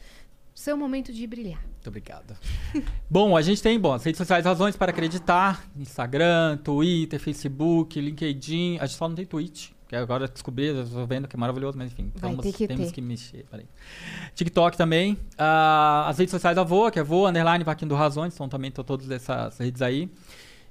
Seu 0.55 0.77
momento 0.77 1.13
de 1.13 1.27
brilhar. 1.27 1.61
Muito 1.65 1.89
obrigado. 1.89 2.37
Bom, 3.11 3.37
a 3.37 3.43
gente 3.43 3.63
tem 3.63 3.79
bom, 3.81 3.93
as 3.93 4.05
redes 4.05 4.19
sociais 4.19 4.45
Razões 4.45 4.77
para 4.77 4.91
Acreditar, 4.93 5.65
Instagram, 5.77 6.59
Twitter, 6.59 7.19
Facebook, 7.19 8.01
LinkedIn. 8.01 8.79
A 8.79 8.87
gente 8.87 8.97
só 8.97 9.09
não 9.09 9.17
tem 9.17 9.25
Twitch, 9.27 9.71
que 9.89 9.97
agora 9.97 10.29
descobri, 10.29 10.73
tô 10.93 11.05
vendo 11.07 11.27
que 11.27 11.35
é 11.35 11.39
maravilhoso, 11.39 11.77
mas 11.77 11.91
enfim, 11.91 12.13
Vai 12.15 12.31
vamos- 12.35 12.55
que 12.55 12.67
temos 12.69 12.87
ter. 12.89 12.93
que 12.93 13.01
mexer. 13.01 13.45
Peraí. 13.51 13.67
TikTok 14.35 14.77
também. 14.77 15.19
Ah, 15.37 16.07
as 16.09 16.19
redes 16.19 16.31
sociais 16.31 16.55
da 16.55 16.63
Voa, 16.63 16.91
que 16.91 16.99
é 16.99 17.03
Voa, 17.03 17.31
Underline, 17.31 17.65
Vaquinho 17.65 17.89
do 17.89 17.95
Razões, 17.97 18.35
então 18.35 18.49
também 18.49 18.69
estão 18.69 18.85
todas 18.85 19.11
essas 19.11 19.59
redes 19.59 19.83
aí. 19.83 20.09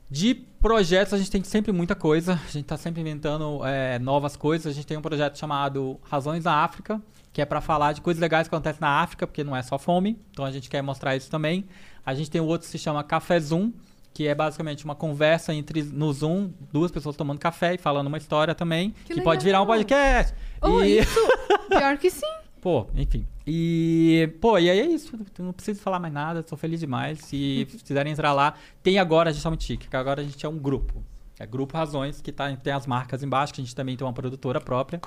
De 0.10 0.34
projetos, 0.36 1.14
a 1.14 1.18
gente 1.18 1.32
tem 1.32 1.44
sempre 1.44 1.72
muita 1.72 1.96
coisa. 1.96 2.34
A 2.34 2.52
gente 2.52 2.62
está 2.64 2.78
sempre 2.78 3.00
inventando 3.02 3.66
é, 3.66 3.98
novas 4.00 4.36
coisas. 4.36 4.68
A 4.72 4.76
gente 4.76 4.86
tem 4.86 4.98
um 4.98 5.02
projeto 5.02 5.38
chamado 5.40 6.00
Razões 6.04 6.44
da 6.44 6.54
África, 6.54 7.02
que 7.34 7.42
é 7.42 7.46
para 7.46 7.62
falar 7.62 7.94
de 7.94 8.02
coisas 8.02 8.20
legais 8.20 8.48
que 8.48 8.54
acontecem 8.54 8.82
na 8.82 9.02
África, 9.02 9.26
porque 9.26 9.44
não 9.44 9.56
é 9.56 9.62
só 9.62 9.78
fome. 9.78 10.20
Então 10.32 10.44
a 10.44 10.52
gente 10.52 10.70
quer 10.70 10.82
mostrar 10.82 11.16
isso 11.16 11.30
também. 11.30 11.66
A 12.06 12.14
gente 12.14 12.30
tem 12.30 12.42
o 12.42 12.46
outro 12.46 12.66
que 12.66 12.72
se 12.72 12.78
chama 12.78 13.04
Café 13.04 13.40
Zoom, 13.40 13.72
que 14.14 14.28
é 14.28 14.36
basicamente 14.36 14.84
uma 14.84 14.96
conversa 14.96 15.54
entre 15.54 15.84
no 15.84 16.12
Zoom, 16.12 16.52
duas 16.72 16.92
pessoas 16.92 17.16
tomando 17.16 17.40
café 17.40 17.76
e 17.76 17.78
falando 17.78 18.08
uma 18.08 18.18
história 18.18 18.54
também, 18.54 18.94
Que 19.06 19.14
que, 19.16 19.22
pode 19.22 19.44
virar 19.44 19.62
um 19.62 19.66
podcast. 19.66 20.36
Oh, 20.62 20.82
e... 20.82 21.00
isso! 21.00 21.20
Pior 21.70 21.98
que 21.98 22.10
sim. 22.10 22.26
Pô, 22.60 22.88
enfim. 22.94 23.26
E, 23.48 24.30
pô, 24.40 24.60
e 24.60 24.70
aí 24.70 24.80
é 24.80 24.86
isso. 24.86 25.18
Não 25.40 25.54
preciso 25.54 25.82
falar 25.82 26.00
mais 26.00 26.14
nada, 26.14 26.44
tô 26.44 26.56
feliz 26.56 26.80
demais. 26.80 27.20
Se 27.26 27.68
quiserem 27.84 28.12
entrar 28.14 28.34
lá, 28.34 28.54
tem 28.84 29.00
agora, 29.00 29.30
a 29.30 29.34
gente 29.34 29.42
tá 29.42 29.50
muito 29.50 29.64
chique, 29.64 29.88
que 29.88 29.96
agora 29.96 30.22
a 30.22 30.24
gente 30.24 30.46
é 30.46 30.50
um 30.50 30.58
grupo. 30.58 31.04
É 31.42 31.46
Grupo 31.48 31.76
Razões, 31.76 32.22
que 32.22 32.32
tá, 32.32 32.56
tem 32.56 32.72
as 32.72 32.86
marcas 32.86 33.24
embaixo, 33.24 33.52
que 33.52 33.60
a 33.60 33.64
gente 33.64 33.76
também 33.76 33.98
tem 33.98 34.06
uma 34.06 34.14
produtora 34.14 34.62
própria. 34.62 35.02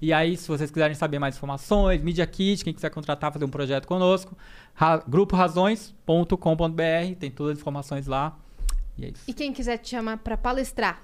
E 0.00 0.14
aí, 0.14 0.34
se 0.34 0.48
vocês 0.48 0.70
quiserem 0.70 0.94
saber 0.94 1.18
mais 1.18 1.36
informações, 1.36 2.02
Media 2.02 2.26
Kit, 2.26 2.64
quem 2.64 2.72
quiser 2.72 2.88
contratar, 2.88 3.30
fazer 3.30 3.44
um 3.44 3.50
projeto 3.50 3.86
conosco, 3.86 4.34
ra 4.72 4.96
gruporazões.com.br, 5.06 7.16
tem 7.20 7.30
todas 7.30 7.52
as 7.52 7.58
informações 7.58 8.06
lá. 8.06 8.34
E 8.96 9.04
é. 9.04 9.12
E 9.28 9.34
quem 9.34 9.52
quiser 9.52 9.76
te 9.76 9.90
chamar 9.90 10.16
pra 10.18 10.38
palestrar? 10.38 11.02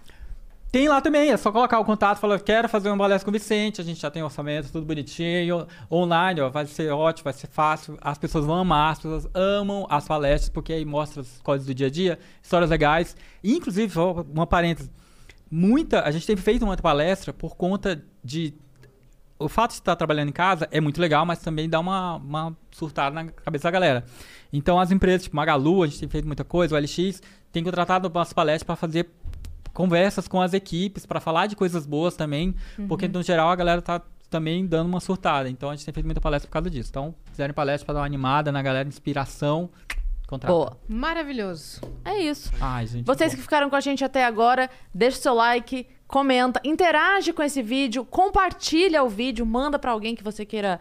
Tem 0.71 0.89
lá 0.89 1.01
também, 1.01 1.33
é 1.33 1.37
só 1.37 1.51
colocar 1.51 1.81
o 1.81 1.85
contato, 1.85 2.19
falar, 2.19 2.39
quero 2.39 2.69
fazer 2.69 2.89
uma 2.91 2.99
palestra 2.99 3.25
com 3.25 3.31
o 3.31 3.33
Vicente, 3.33 3.81
a 3.81 3.85
gente 3.85 4.01
já 4.01 4.09
tem 4.09 4.23
orçamento, 4.23 4.71
tudo 4.71 4.87
bonitinho, 4.87 5.67
online, 5.91 6.41
ó, 6.41 6.49
vai 6.49 6.65
ser 6.65 6.93
ótimo, 6.93 7.25
vai 7.25 7.33
ser 7.33 7.49
fácil, 7.49 7.99
as 8.01 8.17
pessoas 8.17 8.45
vão 8.45 8.55
amar, 8.55 8.93
as 8.93 8.99
pessoas 8.99 9.29
amam 9.35 9.85
as 9.91 10.07
palestras, 10.07 10.49
porque 10.49 10.73
aí 10.73 10.85
mostra 10.85 11.23
as 11.23 11.41
coisas 11.43 11.67
do 11.67 11.75
dia 11.75 11.89
a 11.89 11.91
dia, 11.91 12.21
histórias 12.41 12.71
legais, 12.71 13.17
e, 13.43 13.57
inclusive, 13.57 13.93
só 13.93 14.13
uma 14.33 14.47
parêntese, 14.47 14.93
muita, 15.51 16.03
a 16.03 16.11
gente 16.13 16.25
tem 16.25 16.37
feito 16.37 16.65
muita 16.65 16.81
palestra 16.85 17.33
por 17.33 17.57
conta 17.57 18.01
de, 18.23 18.55
o 19.41 19.49
fato 19.49 19.71
de 19.71 19.79
estar 19.79 19.97
trabalhando 19.97 20.29
em 20.29 20.33
casa 20.33 20.69
é 20.71 20.81
muito 20.81 21.01
legal, 21.01 21.27
mas 21.27 21.41
também 21.41 21.69
dá 21.69 21.81
uma, 21.81 22.15
uma 22.15 22.57
surtada 22.71 23.13
na 23.13 23.33
cabeça 23.33 23.65
da 23.65 23.73
galera. 23.73 24.05
Então, 24.53 24.79
as 24.79 24.93
empresas, 24.93 25.25
tipo 25.25 25.35
Magalu, 25.35 25.83
a 25.83 25.87
gente 25.89 25.99
tem 25.99 26.09
feito 26.09 26.29
muita 26.29 26.45
coisa, 26.45 26.77
o 26.77 26.79
LX, 26.79 27.21
tem 27.51 27.65
contratado 27.65 28.07
umas 28.07 28.33
palestras 28.33 28.63
para 28.63 28.77
fazer 28.77 29.11
conversas 29.73 30.29
com 30.29 30.41
as 30.41 30.53
equipes 30.53 31.07
para 31.07 31.21
falar 31.21 31.47
de 31.47 31.57
coisas 31.57 31.87
boas 31.87 32.17
também, 32.17 32.55
porque 32.89 33.09
no 33.09 33.23
geral 33.23 33.51
a 33.51 33.57
galera 33.57 33.81
tá 33.83 34.03
também 34.31 34.65
dando 34.65 34.89
uma 34.89 35.01
surtada. 35.01 35.51
Então 35.51 35.71
a 35.71 35.75
gente 35.75 35.85
tem 35.85 35.93
feito 35.93 36.07
muita 36.07 36.21
palestra 36.21 36.49
por 36.49 36.53
causa 36.53 36.71
disso. 36.71 36.89
Então, 36.91 37.15
se 37.27 37.33
quiserem 37.33 37.53
palestra 37.53 37.85
para 37.85 37.95
dar 37.95 38.01
uma 38.01 38.07
animada 38.07 38.53
na 38.53 38.63
galera, 38.63 38.89
inspiração, 38.89 39.69
contrata. 40.27 40.55
Boa. 40.55 40.77
Maravilhoso. 40.89 41.81
É 42.05 42.19
isso. 42.19 42.51
Ai, 42.61 42.87
gente. 42.87 43.05
Vocês 43.05 43.33
bom. 43.33 43.37
que 43.37 43.43
ficaram 43.43 43.69
com 43.69 43.77
a 43.77 43.81
gente 43.81 44.05
até 44.05 44.25
agora, 44.25 44.71
deixa 44.95 45.19
o 45.19 45.23
seu 45.23 45.35
like, 45.35 45.87
comenta, 46.07 46.61
interage 46.65 47.33
com 47.33 47.43
esse 47.43 47.61
vídeo, 47.61 48.05
compartilha 48.05 49.03
o 49.03 49.09
vídeo, 49.09 49.45
manda 49.45 49.79
pra 49.79 49.91
alguém 49.91 50.15
que 50.15 50.23
você 50.23 50.47
queira 50.47 50.81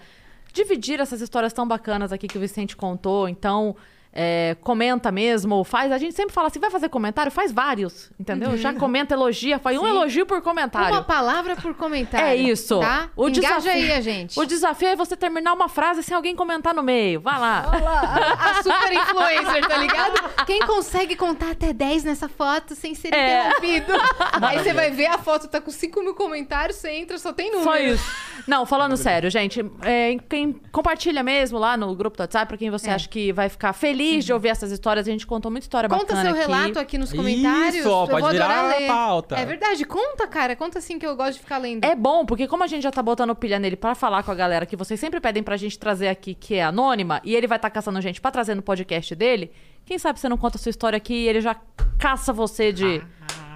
dividir 0.53 0.99
essas 0.99 1.21
histórias 1.21 1.53
tão 1.53 1.67
bacanas 1.67 2.11
aqui 2.11 2.27
que 2.27 2.37
o 2.37 2.41
Vicente 2.41 2.75
contou. 2.75 3.27
Então, 3.27 3.75
é, 4.11 4.55
comenta 4.61 5.11
mesmo, 5.11 5.63
faz. 5.63 5.91
A 5.91 5.97
gente 5.97 6.15
sempre 6.15 6.33
fala 6.33 6.47
assim: 6.47 6.59
vai 6.59 6.69
fazer 6.71 6.89
comentário? 6.89 7.31
Faz 7.31 7.51
vários, 7.51 8.09
entendeu? 8.19 8.57
Já 8.57 8.73
comenta, 8.73 9.13
elogia, 9.13 9.59
faz 9.59 9.77
um 9.77 9.81
Sim. 9.83 9.89
elogio 9.89 10.25
por 10.25 10.41
comentário. 10.41 10.93
Uma 10.95 11.03
palavra 11.03 11.55
por 11.55 11.73
comentário. 11.75 12.25
É 12.25 12.35
isso. 12.35 12.79
Tá? 12.79 13.09
O 13.15 13.29
Engaja 13.29 13.41
desafio- 13.59 13.71
aí 13.71 13.91
a 13.91 14.01
gente. 14.01 14.39
O 14.39 14.45
desafio 14.45 14.87
é 14.89 14.95
você 14.95 15.15
terminar 15.15 15.53
uma 15.53 15.69
frase 15.69 16.01
sem 16.03 16.15
alguém 16.15 16.35
comentar 16.35 16.73
no 16.73 16.81
meio. 16.83 17.21
Vai 17.21 17.39
lá. 17.39 17.65
A, 17.71 18.49
a 18.59 18.63
super 18.63 18.91
influencer, 18.93 19.67
tá 19.67 19.77
ligado? 19.77 20.45
Quem 20.45 20.59
consegue 20.65 21.15
contar 21.15 21.51
até 21.51 21.71
10 21.71 22.03
nessa 22.03 22.27
foto 22.27 22.73
sem 22.75 22.95
ser 22.95 23.13
É. 23.13 23.47
interrompido? 23.49 23.93
Aí 24.41 24.59
você 24.59 24.73
vai 24.73 24.89
ver 24.89 25.05
a 25.07 25.17
foto, 25.19 25.47
tá 25.47 25.61
com 25.61 25.69
5 25.71 26.01
mil 26.01 26.15
comentários, 26.15 26.77
você 26.77 26.89
entra, 26.91 27.17
só 27.19 27.31
tem 27.31 27.51
número. 27.51 27.63
Só 27.63 27.77
isso. 27.77 28.11
Não, 28.47 28.65
falando 28.65 28.97
sério, 28.97 29.29
gente, 29.29 29.63
é, 29.83 30.17
quem 30.27 30.53
compartilha 30.71 31.21
mesmo 31.21 31.59
lá 31.59 31.77
no 31.77 31.93
grupo 31.95 32.17
do 32.17 32.21
WhatsApp, 32.21 32.47
pra 32.47 32.57
quem 32.57 32.71
você 32.71 32.89
É. 32.89 32.93
acha 32.93 33.07
que 33.07 33.31
vai 33.31 33.47
ficar 33.49 33.73
feliz 33.73 33.98
de 34.25 34.33
ouvir 34.33 34.49
essas 34.49 34.71
histórias, 34.71 35.07
a 35.07 35.11
gente 35.11 35.27
contou 35.27 35.51
muita 35.51 35.65
história 35.65 35.89
Conta 35.89 36.03
bacana 36.05 36.21
seu 36.21 36.31
aqui. 36.31 36.39
relato 36.39 36.79
aqui 36.79 36.97
nos 36.97 37.11
comentários. 37.11 37.75
Isso, 37.75 37.89
ó, 37.89 38.07
pode 38.07 38.21
vou 38.21 38.29
adorar 38.29 38.65
virar 38.65 38.77
ler. 38.79 38.87
pauta. 38.87 39.35
É 39.37 39.45
verdade, 39.45 39.85
conta, 39.85 40.27
cara. 40.27 40.55
Conta 40.55 40.79
assim 40.79 40.97
que 40.97 41.05
eu 41.05 41.15
gosto 41.15 41.33
de 41.33 41.39
ficar 41.39 41.57
lendo. 41.57 41.83
É 41.83 41.95
bom, 41.95 42.25
porque 42.25 42.47
como 42.47 42.63
a 42.63 42.67
gente 42.67 42.83
já 42.83 42.91
tá 42.91 43.03
botando 43.03 43.35
pilha 43.35 43.59
nele 43.59 43.75
pra 43.75 43.93
falar 43.95 44.23
com 44.23 44.31
a 44.31 44.35
galera 44.35 44.65
que 44.65 44.75
vocês 44.75 44.99
sempre 44.99 45.19
pedem 45.19 45.43
pra 45.43 45.57
gente 45.57 45.77
trazer 45.77 46.07
aqui, 46.07 46.33
que 46.33 46.55
é 46.55 46.63
anônima, 46.63 47.21
e 47.23 47.35
ele 47.35 47.47
vai 47.47 47.57
estar 47.57 47.69
caçando 47.69 47.99
gente 48.01 48.21
pra 48.21 48.31
trazer 48.31 48.55
no 48.55 48.61
podcast 48.61 49.13
dele, 49.15 49.51
quem 49.85 49.97
sabe 49.97 50.19
você 50.19 50.29
não 50.29 50.37
conta 50.37 50.57
a 50.57 50.59
sua 50.59 50.69
história 50.69 50.97
aqui 50.97 51.13
e 51.13 51.27
ele 51.27 51.41
já 51.41 51.55
caça 51.97 52.31
você 52.31 52.71
de. 52.71 53.01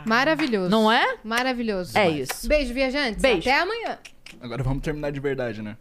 Maravilhoso. 0.06 0.70
Não 0.70 0.92
é? 0.92 1.16
Maravilhoso. 1.24 1.98
É 1.98 2.10
isso. 2.10 2.48
Beijo, 2.48 2.74
viajantes. 2.74 3.22
Beijo. 3.22 3.50
Até 3.50 3.60
amanhã. 3.60 3.98
Agora 4.42 4.62
vamos 4.64 4.82
terminar 4.84 5.12
de 5.12 5.20
verdade, 5.20 5.62
né? 5.62 5.78